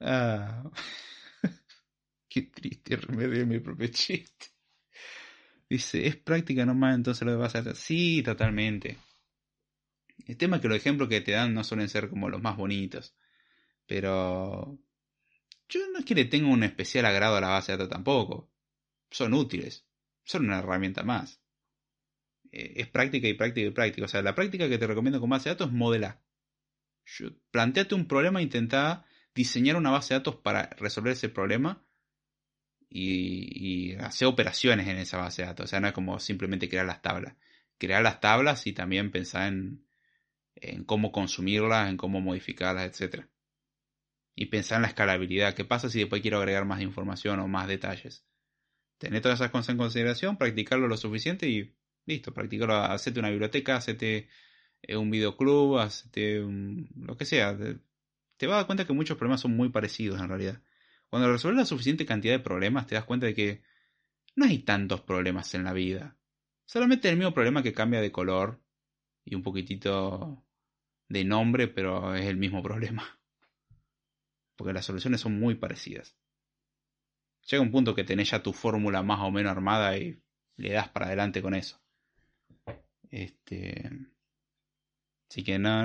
Ah. 0.00 0.70
Qué 2.28 2.42
triste, 2.42 2.96
remedio 2.96 3.46
mi 3.46 3.58
propio 3.60 3.88
chiste. 3.88 4.46
Dice, 5.68 6.06
es 6.06 6.16
práctica 6.16 6.64
nomás, 6.64 6.94
entonces 6.94 7.26
lo 7.26 7.38
vas 7.38 7.54
a 7.54 7.58
hacer. 7.58 7.76
Sí, 7.76 8.22
totalmente. 8.22 8.98
El 10.28 10.36
tema 10.36 10.56
es 10.56 10.62
que 10.62 10.68
los 10.68 10.76
ejemplos 10.76 11.08
que 11.08 11.22
te 11.22 11.32
dan 11.32 11.54
no 11.54 11.64
suelen 11.64 11.88
ser 11.88 12.10
como 12.10 12.28
los 12.28 12.42
más 12.42 12.56
bonitos. 12.56 13.16
Pero 13.86 14.78
yo 15.68 15.80
no 15.90 16.00
es 16.00 16.04
que 16.04 16.14
le 16.14 16.26
tenga 16.26 16.48
un 16.48 16.62
especial 16.62 17.06
agrado 17.06 17.36
a 17.36 17.40
la 17.40 17.48
base 17.48 17.72
de 17.72 17.78
datos 17.78 17.90
tampoco. 17.90 18.52
Son 19.10 19.32
útiles. 19.32 19.86
Son 20.24 20.44
una 20.44 20.58
herramienta 20.58 21.02
más. 21.02 21.40
Eh, 22.52 22.74
es 22.76 22.88
práctica 22.88 23.26
y 23.26 23.32
práctica 23.32 23.66
y 23.66 23.70
práctica. 23.70 24.04
O 24.04 24.08
sea, 24.08 24.20
la 24.20 24.34
práctica 24.34 24.68
que 24.68 24.76
te 24.76 24.86
recomiendo 24.86 25.18
con 25.18 25.30
base 25.30 25.48
de 25.48 25.54
datos 25.54 25.68
es 25.68 25.74
modelar. 25.74 26.22
Planteate 27.50 27.94
un 27.94 28.06
problema 28.06 28.40
e 28.40 28.42
intenta 28.42 29.06
diseñar 29.34 29.76
una 29.76 29.90
base 29.90 30.12
de 30.12 30.20
datos 30.20 30.36
para 30.36 30.68
resolver 30.78 31.14
ese 31.14 31.30
problema 31.30 31.82
y, 32.90 33.94
hacer 33.94 34.28
operaciones 34.28 34.88
en 34.88 34.98
esa 34.98 35.16
base 35.16 35.40
de 35.40 35.48
datos. 35.48 35.64
O 35.64 35.68
sea, 35.68 35.80
no 35.80 35.88
es 35.88 35.94
como 35.94 36.20
simplemente 36.20 36.68
crear 36.68 36.84
las 36.84 37.00
tablas. 37.00 37.34
Crear 37.78 38.02
las 38.02 38.20
tablas 38.20 38.66
y 38.66 38.74
también 38.74 39.10
pensar 39.10 39.48
en, 39.48 39.87
en 40.60 40.84
cómo 40.84 41.12
consumirlas, 41.12 41.90
en 41.90 41.96
cómo 41.96 42.20
modificarlas, 42.20 43.00
etc. 43.00 43.26
Y 44.34 44.46
pensar 44.46 44.76
en 44.76 44.82
la 44.82 44.88
escalabilidad. 44.88 45.54
¿Qué 45.54 45.64
pasa 45.64 45.90
si 45.90 46.00
después 46.00 46.22
quiero 46.22 46.38
agregar 46.38 46.64
más 46.64 46.80
información 46.80 47.40
o 47.40 47.48
más 47.48 47.68
detalles? 47.68 48.24
Tener 48.98 49.22
todas 49.22 49.40
esas 49.40 49.50
cosas 49.50 49.70
en 49.70 49.78
consideración, 49.78 50.36
practicarlo 50.36 50.88
lo 50.88 50.96
suficiente 50.96 51.48
y 51.48 51.74
Listo, 52.08 52.32
practícalo, 52.32 52.74
hacete 52.74 53.20
una 53.20 53.28
biblioteca, 53.28 53.76
hacete 53.76 54.30
eh, 54.80 54.96
un 54.96 55.10
videoclub, 55.10 55.78
hacete 55.78 56.40
lo 56.40 57.18
que 57.18 57.26
sea. 57.26 57.54
Te 58.38 58.46
vas 58.46 58.54
a 58.54 58.56
dar 58.56 58.66
cuenta 58.66 58.86
que 58.86 58.94
muchos 58.94 59.18
problemas 59.18 59.42
son 59.42 59.54
muy 59.54 59.68
parecidos 59.68 60.18
en 60.18 60.28
realidad. 60.28 60.62
Cuando 61.10 61.30
resuelves 61.30 61.58
la 61.58 61.66
suficiente 61.66 62.06
cantidad 62.06 62.32
de 62.32 62.38
problemas, 62.42 62.86
te 62.86 62.94
das 62.94 63.04
cuenta 63.04 63.26
de 63.26 63.34
que 63.34 63.62
no 64.36 64.46
hay 64.46 64.60
tantos 64.60 65.02
problemas 65.02 65.52
en 65.54 65.64
la 65.64 65.74
vida. 65.74 66.16
Solamente 66.64 67.10
el 67.10 67.18
mismo 67.18 67.34
problema 67.34 67.62
que 67.62 67.74
cambia 67.74 68.00
de 68.00 68.10
color 68.10 68.62
y 69.26 69.34
un 69.34 69.42
poquitito 69.42 70.46
de 71.08 71.24
nombre, 71.24 71.68
pero 71.68 72.14
es 72.14 72.26
el 72.26 72.36
mismo 72.36 72.62
problema. 72.62 73.18
Porque 74.56 74.72
las 74.72 74.84
soluciones 74.84 75.20
son 75.20 75.38
muy 75.38 75.54
parecidas. 75.54 76.16
Llega 77.48 77.62
un 77.62 77.70
punto 77.70 77.94
que 77.94 78.04
tenés 78.04 78.30
ya 78.30 78.42
tu 78.42 78.52
fórmula 78.52 79.02
más 79.02 79.20
o 79.20 79.30
menos 79.30 79.52
armada 79.52 79.96
y 79.96 80.20
le 80.56 80.72
das 80.72 80.88
para 80.88 81.06
adelante 81.06 81.40
con 81.40 81.54
eso. 81.54 81.80
Este. 83.10 83.90
Así 85.30 85.44
que 85.44 85.58
no. 85.58 85.84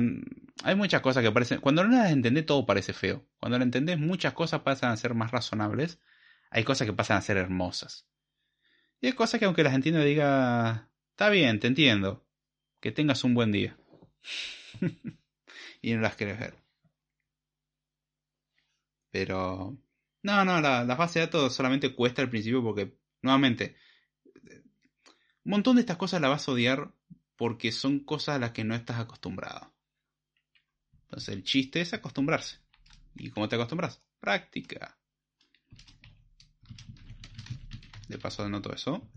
Hay 0.64 0.76
muchas 0.76 1.02
cosas 1.02 1.24
que 1.24 1.32
parecen. 1.32 1.62
Cuando 1.62 1.84
no 1.84 1.96
las 1.96 2.12
entendés, 2.12 2.46
todo 2.46 2.66
parece 2.66 2.94
feo. 2.94 3.26
Cuando 3.40 3.58
lo 3.58 3.64
entendés, 3.64 3.98
muchas 4.00 4.34
cosas 4.34 4.62
pasan 4.62 4.92
a 4.92 4.98
ser 4.98 5.14
más 5.14 5.32
razonables. 5.32 6.02
Hay 6.50 6.64
cosas 6.64 6.86
que 6.86 6.94
pasan 6.94 7.18
a 7.18 7.22
ser 7.22 7.38
hermosas. 7.38 8.08
Y 9.00 9.08
hay 9.08 9.14
cosas 9.14 9.40
que, 9.40 9.46
aunque 9.46 9.64
las 9.64 9.74
entienda, 9.74 10.04
diga. 10.04 10.90
Está 11.12 11.30
bien, 11.30 11.60
te 11.60 11.68
entiendo. 11.68 12.26
Que 12.82 12.92
tengas 12.92 13.24
un 13.24 13.36
buen 13.36 13.52
día. 13.52 13.78
y 15.82 15.94
no 15.94 16.02
las 16.02 16.16
querés 16.16 16.40
ver. 16.40 16.56
Pero. 19.12 19.78
No, 20.24 20.46
no, 20.46 20.62
la, 20.62 20.84
la 20.86 20.96
base 20.96 21.20
de 21.20 21.26
datos 21.26 21.54
solamente 21.54 21.94
cuesta 21.94 22.22
al 22.22 22.30
principio 22.30 22.64
porque, 22.64 22.98
nuevamente, 23.22 23.76
un 25.46 25.52
montón 25.52 25.76
de 25.76 25.82
estas 25.82 25.98
cosas 25.98 26.22
las 26.22 26.30
vas 26.30 26.48
a 26.48 26.52
odiar 26.54 26.94
porque 27.36 27.72
son 27.72 28.00
cosas 28.00 28.36
a 28.36 28.40
las 28.40 28.52
que 28.52 28.64
no 28.64 28.76
estás 28.76 29.00
acostumbrado. 29.00 29.74
Entonces 31.04 31.36
el 31.36 31.44
chiste 31.44 31.82
es 31.82 31.94
acostumbrarse. 31.94 32.60
¿Y 33.16 33.30
cómo 33.30 33.50
te 33.50 33.56
acostumbras? 33.56 34.02
Práctica. 34.20 34.98
De 38.08 38.18
paso 38.18 38.44
anoto 38.44 38.74
eso. 38.74 39.08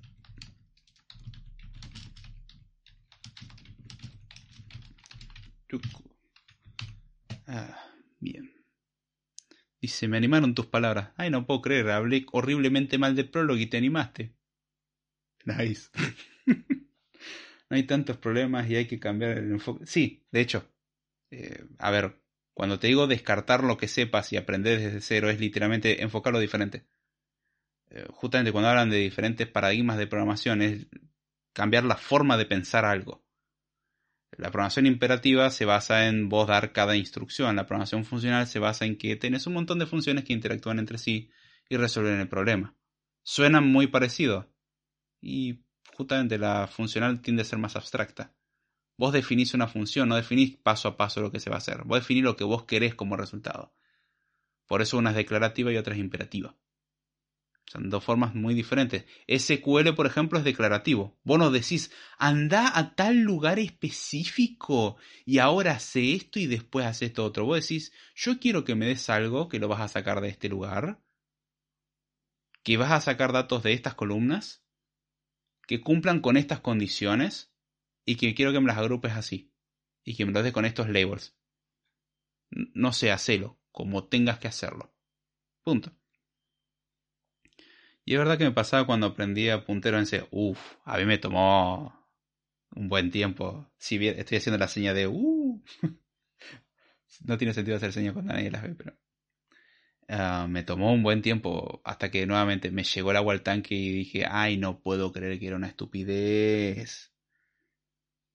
Ah, 7.47 7.93
bien. 8.21 8.53
Dice, 9.81 10.09
me 10.09 10.17
animaron 10.17 10.55
tus 10.55 10.67
palabras. 10.67 11.11
Ay, 11.17 11.31
no 11.31 11.47
puedo 11.47 11.63
creer, 11.63 11.91
hablé 11.91 12.27
horriblemente 12.33 12.99
mal 12.99 13.15
de 13.15 13.25
prólogo 13.25 13.59
y 13.59 13.67
te 13.67 13.77
animaste. 13.77 14.35
Nice. 15.45 15.91
no 16.47 17.77
hay 17.77 17.85
tantos 17.85 18.17
problemas 18.17 18.69
y 18.69 18.77
hay 18.77 18.87
que 18.87 18.99
cambiar 18.99 19.39
el 19.39 19.53
enfoque. 19.53 19.87
Sí, 19.87 20.27
de 20.31 20.41
hecho. 20.41 20.69
Eh, 21.31 21.65
a 21.79 21.91
ver, 21.91 22.21
cuando 22.55 22.79
te 22.79 22.87
digo 22.87 23.07
descartar 23.07 23.65
lo 23.65 23.77
que 23.77 23.89
sepas 23.89 24.33
y 24.33 24.37
aprender 24.37 24.81
desde 24.81 25.01
cero, 25.01 25.31
es 25.31 25.41
literalmente 25.41 26.03
enfocarlo 26.03 26.39
diferente. 26.39 26.87
Eh, 27.91 28.07
justamente 28.11 28.53
cuando 28.53 28.71
hablan 28.71 28.91
de 28.91 28.99
diferentes 28.99 29.47
paradigmas 29.47 29.99
de 29.99 30.07
programación, 30.07 30.63
es 30.63 30.87
cambiar 31.53 31.85
la 31.85 31.97
forma 31.97 32.37
de 32.37 32.47
pensar 32.47 32.85
algo. 32.85 33.26
La 34.37 34.51
programación 34.51 34.87
imperativa 34.87 35.51
se 35.51 35.65
basa 35.65 36.09
en 36.09 36.29
vos 36.29 36.47
dar 36.47 36.73
cada 36.73 36.97
instrucción. 36.97 37.57
La 37.57 37.67
programación 37.67 38.05
funcional 38.05 38.47
se 38.47 38.59
basa 38.59 38.85
en 38.85 38.97
que 38.97 39.17
tenés 39.17 39.47
un 39.47 39.55
montón 39.55 39.79
de 39.79 39.87
funciones 39.87 40.25
que 40.25 40.35
interactúan 40.35 40.79
entre 40.79 40.99
sí 40.99 41.31
y 41.69 41.77
resuelven 41.77 42.21
el 42.21 42.29
problema. 42.29 42.75
Suenan 43.23 43.67
muy 43.67 43.87
parecidos. 43.87 44.47
Y 45.21 45.61
justamente 45.95 46.39
la 46.39 46.67
funcional 46.67 47.21
tiende 47.23 47.43
a 47.43 47.47
ser 47.47 47.59
más 47.59 47.77
abstracta. 47.77 48.35
Vos 48.99 49.13
definís 49.13 49.55
una 49.55 49.69
función, 49.69 50.09
no 50.09 50.17
definís 50.17 50.57
paso 50.57 50.89
a 50.89 50.97
paso 50.97 51.21
lo 51.21 51.33
que 51.33 51.41
se 51.41 51.51
va 51.51 51.57
a 51.57 51.59
hacer. 51.59 51.85
Vos 51.85 52.01
definís 52.01 52.23
lo 52.23 52.37
que 52.37 52.45
vos 52.45 52.65
querés 52.65 52.95
como 52.95 53.17
resultado. 53.17 53.73
Por 54.67 54.83
eso 54.83 54.99
una 54.99 55.11
es 55.11 55.17
declarativa 55.17 55.73
y 55.73 55.77
otra 55.77 55.95
es 55.95 56.01
imperativa. 56.01 56.55
Son 57.67 57.91
dos 57.91 58.05
formas 58.05 58.35
muy 58.35 58.55
diferentes. 58.55 59.07
SQL, 59.27 59.93
por 59.95 60.07
ejemplo, 60.07 60.39
es 60.39 60.45
declarativo. 60.45 61.19
Vos 61.25 61.39
no 61.39 61.51
decís, 61.51 61.91
anda 62.17 62.79
a 62.79 62.95
tal 62.95 63.19
lugar 63.19 63.59
específico 63.59 64.97
y 65.25 65.39
ahora 65.39 65.73
hace 65.73 66.15
esto 66.15 66.39
y 66.39 66.47
después 66.47 66.87
hace 66.87 67.07
esto 67.07 67.25
otro. 67.25 67.45
Vos 67.45 67.61
decís, 67.61 67.93
yo 68.15 68.39
quiero 68.39 68.65
que 68.65 68.77
me 68.77 68.87
des 68.87 69.11
algo 69.11 69.49
que 69.49 69.59
lo 69.59 69.67
vas 69.67 69.81
a 69.81 69.89
sacar 69.89 70.21
de 70.21 70.29
este 70.29 70.49
lugar, 70.49 71.03
que 72.63 72.77
vas 72.77 72.93
a 72.93 73.01
sacar 73.01 73.33
datos 73.33 73.65
de 73.65 73.73
estas 73.73 73.95
columnas, 73.95 74.65
que 75.67 75.81
cumplan 75.81 76.21
con 76.21 76.37
estas 76.37 76.61
condiciones 76.61 77.53
y 78.05 78.15
que 78.15 78.35
quiero 78.37 78.53
que 78.53 78.61
me 78.61 78.69
las 78.69 78.79
agrupes 78.79 79.13
así 79.13 79.53
y 80.05 80.15
que 80.15 80.25
me 80.25 80.31
las 80.33 80.45
des 80.45 80.53
con 80.53 80.65
estos 80.65 80.89
labels. 80.89 81.37
No 82.51 82.93
sé, 82.93 83.11
hacelo, 83.11 83.61
como 83.73 84.05
tengas 84.05 84.39
que 84.39 84.47
hacerlo. 84.47 84.95
Punto. 85.65 85.93
Y 88.09 88.15
es 88.15 88.21
verdad 88.21 88.39
que 88.39 88.45
me 88.45 88.53
pasaba 88.53 88.87
cuando 88.87 89.09
aprendía 89.09 89.65
puntero 89.65 89.99
en 89.99 90.07
C. 90.07 90.29
Uff, 90.31 90.77
a 90.85 90.97
mí 90.97 91.05
me 91.05 91.19
tomó 91.19 91.93
un 92.77 92.89
buen 92.89 93.11
tiempo. 93.11 93.69
Si 93.79 93.99
bien 93.99 94.17
estoy 94.17 94.39
haciendo 94.39 94.59
la 94.59 94.69
seña 94.69 94.95
de 94.95 95.09
uh. 95.09 95.63
no 97.25 97.37
tiene 97.37 97.53
sentido 97.53 97.77
hacer 97.77 97.93
señas 97.93 98.13
cuando 98.13 98.33
nadie 98.33 98.51
las 98.53 98.63
ve, 98.63 98.77
pero. 98.77 98.97
Ah, 100.09 100.47
me 100.49 100.63
tomó 100.63 100.93
un 100.93 101.03
buen 101.03 101.21
tiempo 101.21 101.83
hasta 101.85 102.09
que 102.09 102.27
nuevamente 102.27 102.71
me 102.71 102.85
llegó 102.85 103.11
el 103.11 103.17
agua 103.17 103.35
al 103.35 103.43
tanque 103.43 103.75
y 103.75 103.91
dije, 103.91 104.25
ay, 104.25 104.57
no 104.57 104.81
puedo 104.81 105.11
creer 105.13 105.41
que 105.41 105.49
era 105.49 105.57
una 105.57 105.67
estupidez. 105.67 107.13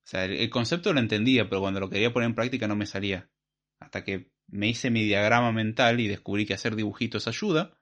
O 0.03 0.08
sea, 0.11 0.25
el, 0.25 0.33
el 0.33 0.50
concepto 0.50 0.91
lo 0.91 1.00
entendía, 1.00 1.48
pero 1.48 1.61
cuando 1.61 1.80
lo 1.80 1.90
quería 1.90 2.11
poner 2.11 2.27
en 2.27 2.35
práctica 2.35 2.67
no 2.67 2.75
me 2.75 2.85
salía. 2.85 3.32
Hasta 3.80 4.03
que 4.03 4.33
me 4.48 4.67
hice 4.67 4.90
mi 4.90 5.06
diagrama 5.06 5.53
mental 5.53 6.01
y 6.01 6.09
descubrí 6.09 6.45
que 6.45 6.56
hacer 6.56 6.75
dibujitos 6.75 7.30
ayuda 7.30 7.81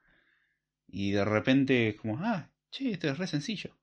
y 0.91 1.11
de 1.11 1.25
repente, 1.25 1.95
como, 2.01 2.17
ah, 2.19 2.49
che, 2.71 2.91
esto 2.91 3.09
es 3.09 3.17
re 3.17 3.27
sencillo. 3.27 3.75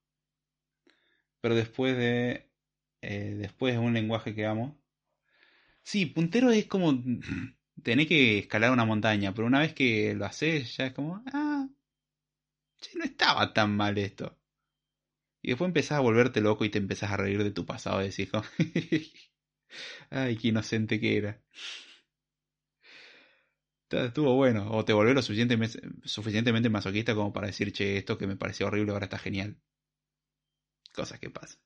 Pero 1.41 1.55
después 1.55 1.97
de. 1.97 2.49
Eh, 3.01 3.35
después 3.37 3.73
de 3.73 3.79
un 3.79 3.93
lenguaje 3.93 4.35
que 4.35 4.45
amo. 4.45 4.77
Sí, 5.83 6.05
puntero 6.05 6.51
es 6.51 6.65
como. 6.67 6.93
Tener 7.83 8.07
que 8.07 8.39
escalar 8.39 8.71
una 8.71 8.85
montaña, 8.85 9.33
pero 9.33 9.47
una 9.47 9.59
vez 9.59 9.73
que 9.73 10.13
lo 10.15 10.25
haces, 10.25 10.75
ya 10.75 10.87
es 10.87 10.93
como, 10.93 11.23
ah, 11.31 11.67
che, 12.81 12.97
no 12.97 13.03
estaba 13.05 13.53
tan 13.53 13.75
mal 13.75 13.97
esto. 13.99 14.35
Y 15.41 15.49
después 15.49 15.67
empezás 15.69 15.97
a 15.97 16.01
volverte 16.01 16.41
loco 16.41 16.65
y 16.65 16.69
te 16.69 16.77
empezás 16.79 17.11
a 17.11 17.17
reír 17.17 17.43
de 17.43 17.51
tu 17.51 17.65
pasado 17.65 17.99
decís, 17.99 18.29
ay, 20.09 20.37
qué 20.37 20.47
inocente 20.49 20.99
que 20.99 21.17
era 21.17 21.41
estuvo 23.89 24.33
bueno. 24.35 24.69
O 24.71 24.85
te 24.85 24.93
volvió 24.93 25.13
lo 25.13 25.21
suficientemente, 25.21 25.79
suficientemente 26.03 26.69
masoquista 26.69 27.15
como 27.15 27.33
para 27.33 27.47
decir, 27.47 27.71
che, 27.73 27.97
esto 27.97 28.17
que 28.17 28.27
me 28.27 28.35
pareció 28.37 28.67
horrible 28.67 28.91
ahora 28.91 29.05
está 29.05 29.17
genial. 29.17 29.57
Cosas 30.93 31.19
que 31.21 31.29
pasan. 31.29 31.59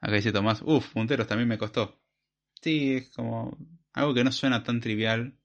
Acá 0.00 0.14
dice 0.16 0.32
Tomás, 0.32 0.62
uff, 0.62 0.92
punteros 0.92 1.26
también 1.26 1.48
me 1.48 1.58
costó. 1.58 2.00
Sí, 2.62 2.96
es 2.96 3.10
como 3.10 3.56
algo 3.92 4.14
que 4.14 4.24
no 4.24 4.32
suena 4.32 4.62
tan 4.62 4.80
trivial. 4.80 5.36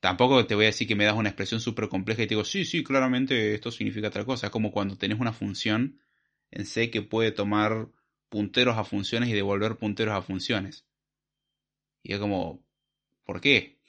Tampoco 0.00 0.46
te 0.46 0.54
voy 0.54 0.64
a 0.64 0.66
decir 0.66 0.86
que 0.86 0.96
me 0.96 1.04
das 1.04 1.14
una 1.16 1.30
expresión 1.30 1.60
súper 1.60 1.88
compleja 1.88 2.22
y 2.22 2.26
te 2.26 2.34
digo, 2.34 2.44
sí, 2.44 2.64
sí, 2.64 2.84
claramente 2.84 3.54
esto 3.54 3.70
significa 3.70 4.08
otra 4.08 4.24
cosa. 4.24 4.46
Es 4.48 4.52
como 4.52 4.70
cuando 4.72 4.98
tenés 4.98 5.18
una 5.18 5.32
función 5.32 6.00
en 6.50 6.66
C 6.66 6.90
que 6.90 7.02
puede 7.02 7.32
tomar 7.32 7.88
punteros 8.28 8.76
a 8.76 8.84
funciones 8.84 9.28
y 9.30 9.32
devolver 9.32 9.76
punteros 9.78 10.14
a 10.14 10.22
funciones. 10.22 10.84
Y 12.02 12.12
es 12.12 12.18
como, 12.20 12.64
¿Por 13.24 13.40
qué? 13.40 13.80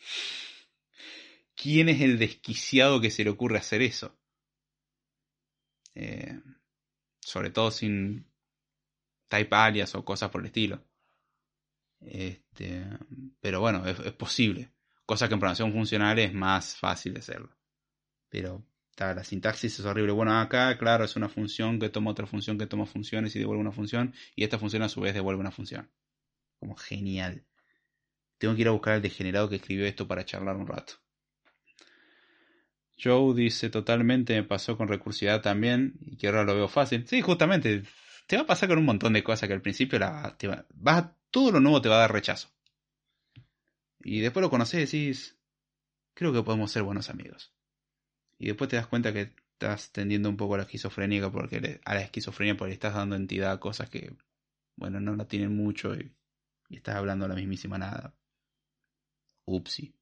¿Quién 1.56 1.90
es 1.90 2.02
el 2.02 2.20
desquiciado 2.20 3.00
que 3.02 3.12
se 3.12 3.24
le 3.24 3.30
ocurre 3.30 3.58
hacer 3.58 3.82
eso? 3.82 4.18
Eh, 5.95 6.40
sobre 7.20 7.52
todo 7.52 7.72
sin 7.72 8.26
type 9.28 9.56
alias 9.56 9.95
o 9.95 10.03
cosas 10.03 10.30
por 10.30 10.42
el 10.42 10.48
estilo. 10.48 10.84
Este, 12.02 12.86
pero 13.40 13.62
bueno, 13.62 13.86
es, 13.88 13.98
posible. 14.14 14.72
Cosa 15.06 15.28
que 15.28 15.34
en 15.34 15.40
programación 15.40 15.74
funcional 15.74 16.20
es 16.20 16.34
más 16.34 16.76
fácil 16.76 17.14
de 17.14 17.20
hacerlo. 17.20 17.50
Pero 18.30 18.64
la 18.98 19.24
sintaxis 19.24 19.80
es 19.80 19.86
horrible. 19.86 20.12
Bueno, 20.12 20.40
acá, 20.40 20.78
claro, 20.78 21.03
es 21.06 21.16
una 21.16 21.30
función 21.30 21.80
que 21.80 21.90
toma 21.90 22.12
otra 22.12 22.28
función 22.28 22.58
que 22.58 22.68
toma 22.68 22.86
funciones 22.86 23.36
y 23.36 23.40
devuelve 23.40 23.62
una 23.62 23.72
función. 23.72 24.14
Y 24.36 24.44
esta 24.44 24.60
función 24.60 24.84
a 24.84 24.90
su 24.90 25.02
vez 25.02 25.14
devuelve 25.14 25.42
una 25.42 25.52
función. 25.52 25.90
Como 26.60 26.76
genial. 26.76 27.45
Tengo 28.44 28.56
que 28.56 28.62
ir 28.64 28.68
a 28.68 28.72
buscar 28.72 28.96
al 28.96 29.02
degenerado 29.02 29.48
que 29.48 29.56
escribió 29.56 29.86
esto 29.86 30.06
para 30.06 30.26
charlar 30.26 30.58
un 30.58 30.68
rato. 30.68 30.96
Joe 33.02 33.34
dice 33.34 33.70
totalmente 33.70 34.36
me 34.36 34.44
pasó 34.44 34.76
con 34.76 34.90
recursividad 34.90 35.42
también 35.42 35.94
y 36.02 36.18
que 36.18 36.28
ahora 36.28 36.44
lo 36.44 36.54
veo 36.54 36.68
fácil. 36.68 37.08
Sí, 37.08 37.22
justamente, 37.22 37.84
te 38.28 38.36
va 38.36 38.42
a 38.42 38.46
pasar 38.46 38.68
con 38.68 38.80
un 38.80 38.84
montón 38.84 39.14
de 39.14 39.24
cosas 39.24 39.48
que 39.48 39.54
al 39.54 39.62
principio 39.62 39.98
la, 39.98 40.36
vas, 40.74 41.06
todo 41.32 41.54
lo 41.54 41.62
nuevo 41.62 41.82
te 41.82 41.88
va 41.88 41.96
a 41.96 42.00
dar 42.00 42.12
rechazo. 42.12 42.50
Y 44.02 44.20
después 44.20 44.42
lo 44.42 44.50
conoces 44.50 44.94
y 44.94 44.98
decís, 45.06 45.40
creo 46.14 46.34
que 46.34 46.44
podemos 46.44 46.70
ser 46.70 46.84
buenos 46.84 47.10
amigos. 47.10 47.54
Y 48.38 48.48
después 48.48 48.70
te 48.70 48.76
das 48.76 48.88
cuenta 48.88 49.14
que 49.14 49.34
estás 49.54 49.94
tendiendo 49.94 50.28
un 50.28 50.36
poco 50.36 50.56
a 50.56 50.58
la 50.58 50.64
esquizofrenia 50.64 51.32
porque 51.32 51.80
a 51.86 51.94
la 51.96 52.02
esquizofrenia 52.02 52.58
porque 52.58 52.72
le 52.72 52.74
estás 52.74 52.94
dando 52.94 53.16
entidad 53.16 53.54
a 53.54 53.62
cosas 53.62 53.90
que, 53.90 54.14
bueno, 54.76 55.00
no 55.00 55.16
la 55.16 55.30
tienen 55.30 55.56
mucho 55.56 55.96
y, 55.96 56.14
y 56.68 56.76
estás 56.76 56.98
hablando 56.98 57.26
la 57.26 57.36
mismísima 57.36 57.78
nada. 57.78 58.14
Upsi. 59.46 59.94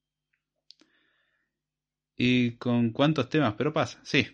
¿Y 2.16 2.52
con 2.52 2.90
cuántos 2.90 3.28
temas? 3.28 3.54
Pero 3.54 3.72
pasa, 3.72 4.00
sí. 4.04 4.26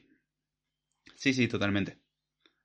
Sí, 1.16 1.32
sí, 1.32 1.48
totalmente. 1.48 1.98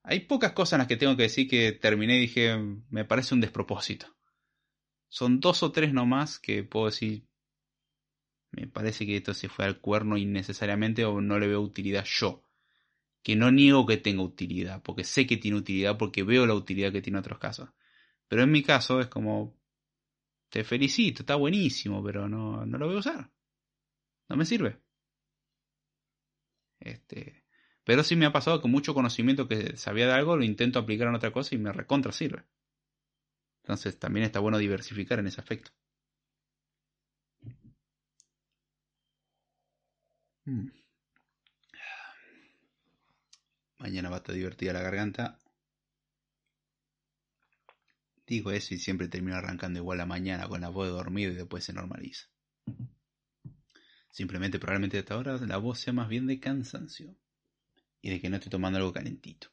Hay 0.04 0.22
pocas 0.22 0.52
cosas 0.52 0.74
en 0.74 0.80
las 0.80 0.88
que 0.88 0.98
tengo 0.98 1.16
que 1.16 1.24
decir 1.24 1.48
que 1.48 1.72
terminé 1.72 2.18
y 2.18 2.22
dije, 2.22 2.58
me 2.90 3.06
parece 3.06 3.34
un 3.34 3.42
despropósito. 3.42 4.08
Son 5.08 5.40
dos 5.40 5.64
o 5.64 5.72
tres 5.72 5.94
nomás 5.94 6.40
que 6.40 6.64
puedo 6.64 6.88
decir, 6.88 7.26
me 8.52 8.68
parece 8.68 9.06
que 9.06 9.18
esto 9.18 9.34
se 9.34 9.50
fue 9.50 9.66
al 9.66 9.80
cuerno 9.80 10.18
innecesariamente 10.18 11.06
o 11.06 11.22
no 11.22 11.40
le 11.40 11.48
veo 11.48 11.62
utilidad 11.62 12.06
yo. 12.06 12.44
Que 13.24 13.36
no 13.36 13.52
niego 13.52 13.86
que 13.86 13.98
tenga 13.98 14.22
utilidad, 14.22 14.84
porque 14.84 15.04
sé 15.04 15.26
que 15.26 15.38
tiene 15.38 15.58
utilidad, 15.58 15.98
porque 15.98 16.24
veo 16.24 16.46
la 16.46 16.54
utilidad 16.54 16.92
que 16.92 17.02
tiene 17.02 17.18
en 17.18 17.22
otros 17.22 17.40
casos. 17.40 17.70
Pero 18.28 18.44
en 18.44 18.52
mi 18.52 18.62
caso 18.62 19.00
es 19.00 19.08
como, 19.08 19.56
te 20.54 20.64
felicito, 20.64 21.24
está 21.24 21.34
buenísimo, 21.36 22.04
pero 22.04 22.30
no, 22.30 22.64
no 22.64 22.78
lo 22.78 22.86
voy 22.86 22.98
a 22.98 23.00
usar. 23.00 23.32
No 24.30 24.36
me 24.36 24.46
sirve. 24.46 24.80
Este, 26.80 27.44
pero 27.84 28.04
sí 28.04 28.16
me 28.16 28.28
ha 28.28 28.32
pasado 28.32 28.62
con 28.62 28.70
mucho 28.70 28.94
conocimiento 28.94 29.48
que 29.48 29.76
sabía 29.78 30.06
de 30.06 30.14
algo, 30.14 30.38
lo 30.38 30.44
intento 30.44 30.78
aplicar 30.78 31.08
en 31.08 31.16
otra 31.16 31.32
cosa 31.34 31.56
y 31.56 31.58
me 31.58 31.72
recontra 31.74 32.12
sirve. 32.12 32.44
Entonces 33.64 33.98
también 33.98 34.26
está 34.28 34.40
bueno 34.40 34.60
diversificar 34.60 35.18
en 35.18 35.26
ese 35.26 35.42
aspecto. 35.42 35.72
Hmm. 40.46 40.68
Mañana 43.78 44.10
va 44.10 44.16
a 44.16 44.20
estar 44.20 44.34
divertida 44.36 44.74
la 44.74 44.82
garganta. 44.82 45.38
Digo 48.34 48.50
eso 48.50 48.74
y 48.74 48.80
siempre 48.80 49.08
termino 49.08 49.38
arrancando 49.38 49.78
igual 49.78 50.00
la 50.00 50.08
mañana 50.08 50.48
con 50.48 50.60
la 50.60 50.70
voz 50.70 50.88
de 50.88 50.94
dormido 50.94 51.32
y 51.32 51.36
después 51.36 51.64
se 51.64 51.72
normaliza. 51.72 52.26
Simplemente 54.10 54.58
probablemente 54.58 54.98
hasta 54.98 55.14
ahora 55.14 55.38
la 55.38 55.58
voz 55.58 55.80
sea 55.80 55.94
más 55.94 56.10
bien 56.10 56.26
de 56.26 56.40
cansancio 56.40 57.16
y 58.02 58.10
de 58.10 58.20
que 58.20 58.32
no 58.32 58.38
estoy 58.38 58.50
tomando 58.50 58.80
algo 58.80 58.92
calentito. 58.92 59.50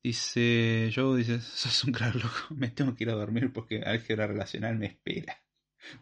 Dice, 0.00 0.92
yo 0.92 1.16
dice, 1.16 1.40
sos 1.40 1.82
un 1.82 1.92
crack 1.92 2.14
loco, 2.14 2.54
me 2.54 2.68
tengo 2.68 2.94
que 2.94 3.02
ir 3.02 3.10
a 3.10 3.14
dormir 3.14 3.52
porque 3.52 3.82
álgebra 3.84 4.28
relacional 4.28 4.78
me 4.78 4.86
espera. 4.86 5.42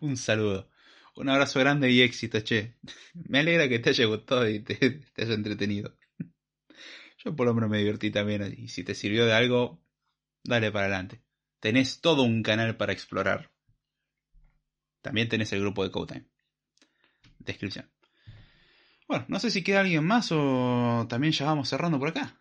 Un 0.01 0.19
saludo. 0.19 0.69
Un 1.15 1.31
abrazo 1.31 1.61
grande 1.61 1.91
y 1.91 2.03
éxito, 2.03 2.41
che. 2.41 2.77
Me 3.15 3.39
alegra 3.39 3.70
que 3.70 3.78
te 3.78 3.89
haya 3.89 4.05
gustado 4.05 4.47
y 4.47 4.61
te, 4.61 4.75
te 5.15 5.23
haya 5.23 5.33
entretenido. 5.33 5.97
Yo 7.25 7.35
por 7.35 7.47
lo 7.47 7.55
menos 7.55 7.70
me 7.70 7.78
divertí 7.78 8.11
también 8.11 8.55
y 8.55 8.69
si 8.69 8.85
te 8.85 8.95
sirvió 8.95 9.25
de 9.25 9.33
algo, 9.33 9.86
dale 10.47 10.70
para 10.73 10.86
adelante. 10.86 11.23
Tenés 11.60 12.00
todo 12.00 12.23
un 12.23 12.42
canal 12.42 12.76
para 12.76 12.92
explorar. 12.92 13.50
También 15.02 15.28
tenés 15.28 15.52
el 15.52 15.60
grupo 15.60 15.84
de 15.84 15.91
Codetime. 15.91 16.26
Descripción. 17.39 17.91
Bueno, 19.08 19.25
no 19.28 19.39
sé 19.39 19.50
si 19.50 19.62
queda 19.62 19.81
alguien 19.81 20.05
más 20.05 20.33
o 20.33 21.07
también 21.08 21.33
ya 21.33 21.47
vamos 21.47 21.68
cerrando 21.68 21.99
por 21.99 22.08
acá. 22.08 22.39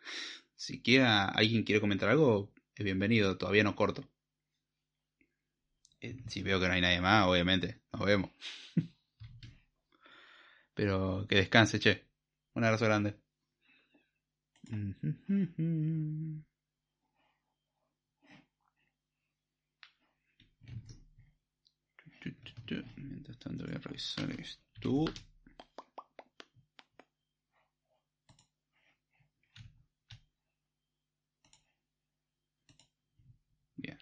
Si 0.56 0.82
queda 0.82 1.26
alguien 1.26 1.64
quiere 1.64 1.82
comentar 1.82 2.10
algo, 2.10 2.52
es 2.76 2.84
bienvenido, 2.84 3.38
todavía 3.38 3.64
no 3.64 3.76
corto. 3.76 4.10
Eh, 6.02 6.18
si 6.28 6.42
veo 6.42 6.60
que 6.60 6.68
no 6.68 6.74
hay 6.74 6.82
nadie 6.82 7.02
más, 7.02 7.28
obviamente, 7.28 7.82
nos 7.94 8.06
vemos. 8.06 8.32
Pero 10.74 11.26
que 11.28 11.36
descanse, 11.36 11.80
che. 11.80 12.06
Un 12.54 12.64
abrazo 12.64 12.86
grande. 12.86 13.16
Mientras 22.96 23.38
tanto 23.38 23.66
voy 23.66 23.76
a 23.76 23.80
revisar 23.80 24.32
esto. 24.32 25.06
Bien. 33.76 33.98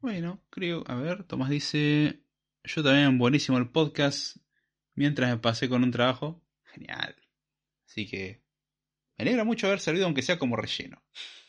Bueno, 0.00 0.42
creo, 0.50 0.82
a 0.88 0.96
ver, 0.96 1.22
Tomás 1.24 1.50
dice, 1.50 2.24
yo 2.64 2.82
también 2.82 3.18
buenísimo 3.18 3.58
el 3.58 3.70
podcast 3.70 4.38
mientras 4.94 5.30
me 5.30 5.38
pasé 5.38 5.68
con 5.68 5.84
un 5.84 5.92
trabajo. 5.92 6.42
Genial. 6.64 7.14
Así 7.86 8.08
que 8.08 8.42
me 9.16 9.22
alegra 9.22 9.44
mucho 9.44 9.68
haber 9.68 9.78
salido 9.78 10.06
aunque 10.06 10.22
sea 10.22 10.38
como 10.38 10.56
relleno. 10.56 11.00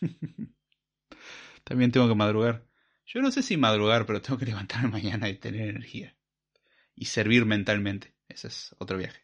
también 1.64 1.92
tengo 1.92 2.08
que 2.08 2.16
madrugar. 2.16 2.68
Yo 3.06 3.22
no 3.22 3.32
sé 3.32 3.44
si 3.44 3.58
madrugar, 3.58 4.06
pero 4.06 4.22
tengo 4.22 4.40
que 4.40 4.46
levantarme 4.48 4.90
mañana 4.90 5.30
y 5.30 5.38
tener 5.38 5.70
energía. 5.70 6.16
Y 6.96 7.06
servir 7.06 7.46
mentalmente. 7.46 8.14
Ese 8.28 8.48
es 8.48 8.76
otro 8.80 8.98
viaje. 8.98 9.22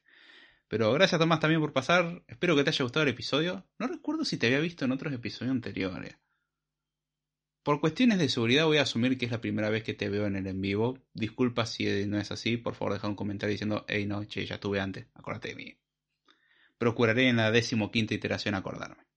Pero 0.68 0.94
gracias 0.94 1.20
Tomás 1.20 1.40
también 1.40 1.62
por 1.62 1.74
pasar. 1.74 2.24
Espero 2.28 2.56
que 2.56 2.64
te 2.64 2.70
haya 2.70 2.84
gustado 2.84 3.04
el 3.04 3.10
episodio. 3.10 3.68
No 3.80 3.88
recuerdo 3.88 4.24
si 4.24 4.38
te 4.38 4.48
había 4.48 4.60
visto 4.60 4.86
en 4.86 4.92
otros 4.92 5.14
episodios 5.14 5.52
anteriores. 5.52 6.16
Por 7.64 7.82
cuestiones 7.82 8.20
de 8.20 8.30
seguridad 8.30 8.66
voy 8.66 8.78
a 8.78 8.84
asumir 8.84 9.18
que 9.18 9.26
es 9.26 9.32
la 9.32 9.42
primera 9.42 9.70
vez 9.70 9.84
que 9.84 9.94
te 9.94 10.10
veo 10.10 10.28
en 10.28 10.36
el 10.36 10.48
en 10.48 10.62
vivo. 10.62 11.00
Disculpa 11.14 11.66
si 11.66 12.06
no 12.06 12.20
es 12.20 12.32
así. 12.32 12.58
Por 12.58 12.76
favor 12.76 12.94
deja 12.94 13.08
un 13.08 13.16
comentario 13.16 13.52
diciendo, 13.52 13.86
hey 13.88 14.06
no, 14.06 14.24
che, 14.26 14.46
ya 14.46 14.56
estuve 14.56 14.80
antes. 14.80 15.08
Acuérdate 15.16 15.50
de 15.50 15.56
mí. 15.56 15.78
Procuraré 16.78 17.30
en 17.30 17.38
la 17.38 17.52
decimoquinta 17.52 18.14
iteración 18.14 18.56
acordarme. 18.56 19.09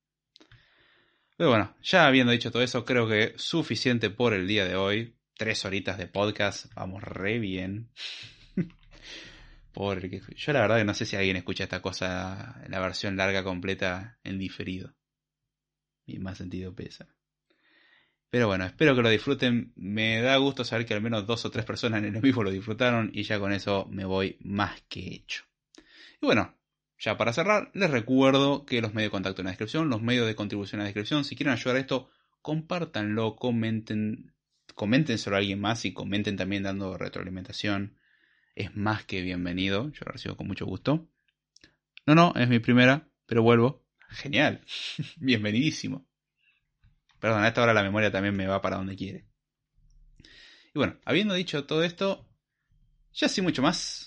Pero 1.42 1.50
bueno, 1.50 1.74
ya 1.82 2.06
habiendo 2.06 2.30
dicho 2.30 2.52
todo 2.52 2.62
eso, 2.62 2.84
creo 2.84 3.08
que 3.08 3.32
suficiente 3.34 4.10
por 4.10 4.32
el 4.32 4.46
día 4.46 4.64
de 4.64 4.76
hoy. 4.76 5.16
Tres 5.36 5.64
horitas 5.64 5.98
de 5.98 6.06
podcast, 6.06 6.72
vamos 6.72 7.02
re 7.02 7.40
bien. 7.40 7.90
Porque 9.74 10.22
yo 10.36 10.52
la 10.52 10.60
verdad 10.60 10.76
que 10.76 10.84
no 10.84 10.94
sé 10.94 11.04
si 11.04 11.16
alguien 11.16 11.34
escucha 11.34 11.64
esta 11.64 11.82
cosa, 11.82 12.62
la 12.68 12.78
versión 12.78 13.16
larga 13.16 13.42
completa 13.42 14.20
en 14.22 14.38
diferido. 14.38 14.94
Y 16.06 16.20
más 16.20 16.38
sentido 16.38 16.76
pesa. 16.76 17.08
Pero 18.30 18.46
bueno, 18.46 18.64
espero 18.64 18.94
que 18.94 19.02
lo 19.02 19.10
disfruten. 19.10 19.72
Me 19.74 20.22
da 20.22 20.36
gusto 20.36 20.62
saber 20.62 20.86
que 20.86 20.94
al 20.94 21.02
menos 21.02 21.26
dos 21.26 21.44
o 21.44 21.50
tres 21.50 21.64
personas 21.64 22.04
en 22.04 22.14
el 22.14 22.22
mismo 22.22 22.44
lo 22.44 22.52
disfrutaron 22.52 23.10
y 23.12 23.24
ya 23.24 23.40
con 23.40 23.52
eso 23.52 23.88
me 23.90 24.04
voy 24.04 24.36
más 24.42 24.80
que 24.82 25.00
hecho. 25.12 25.42
Y 26.20 26.26
bueno, 26.26 26.56
ya 27.02 27.16
para 27.16 27.32
cerrar, 27.32 27.72
les 27.74 27.90
recuerdo 27.90 28.64
que 28.64 28.80
los 28.80 28.94
medios 28.94 29.08
de 29.08 29.10
contacto 29.10 29.42
en 29.42 29.46
la 29.46 29.50
descripción, 29.50 29.90
los 29.90 30.02
medios 30.02 30.24
de 30.24 30.36
contribución 30.36 30.80
en 30.80 30.84
la 30.84 30.88
descripción, 30.88 31.24
si 31.24 31.34
quieren 31.34 31.52
ayudar 31.52 31.76
a 31.76 31.80
esto, 31.80 32.08
compártanlo, 32.42 33.34
comenten, 33.34 34.32
coméntenselo 34.76 35.34
a 35.34 35.40
alguien 35.40 35.60
más 35.60 35.84
y 35.84 35.92
comenten 35.92 36.36
también 36.36 36.62
dando 36.62 36.96
retroalimentación. 36.96 37.98
Es 38.54 38.76
más 38.76 39.04
que 39.04 39.20
bienvenido, 39.20 39.90
yo 39.90 40.04
lo 40.06 40.12
recibo 40.12 40.36
con 40.36 40.46
mucho 40.46 40.64
gusto. 40.64 41.08
No, 42.06 42.14
no, 42.14 42.34
es 42.36 42.48
mi 42.48 42.60
primera, 42.60 43.08
pero 43.26 43.42
vuelvo. 43.42 43.84
Genial, 44.10 44.64
bienvenidísimo. 45.16 46.06
Perdón, 47.18 47.42
a 47.42 47.48
esta 47.48 47.64
hora 47.64 47.74
la 47.74 47.82
memoria 47.82 48.12
también 48.12 48.36
me 48.36 48.46
va 48.46 48.62
para 48.62 48.76
donde 48.76 48.94
quiere. 48.94 49.26
Y 50.72 50.78
bueno, 50.78 51.00
habiendo 51.04 51.34
dicho 51.34 51.64
todo 51.64 51.82
esto, 51.82 52.28
ya 53.12 53.28
sin 53.28 53.42
mucho 53.42 53.60
más, 53.60 54.06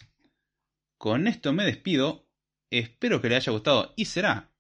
con 0.98 1.28
esto 1.28 1.52
me 1.52 1.66
despido 1.66 2.25
Espero 2.70 3.22
que 3.22 3.30
le 3.30 3.36
haya 3.36 3.52
gustado 3.52 3.94
y 3.96 4.06
será. 4.06 4.52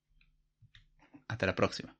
Hasta 1.27 1.45
la 1.45 1.55
próxima. 1.55 1.94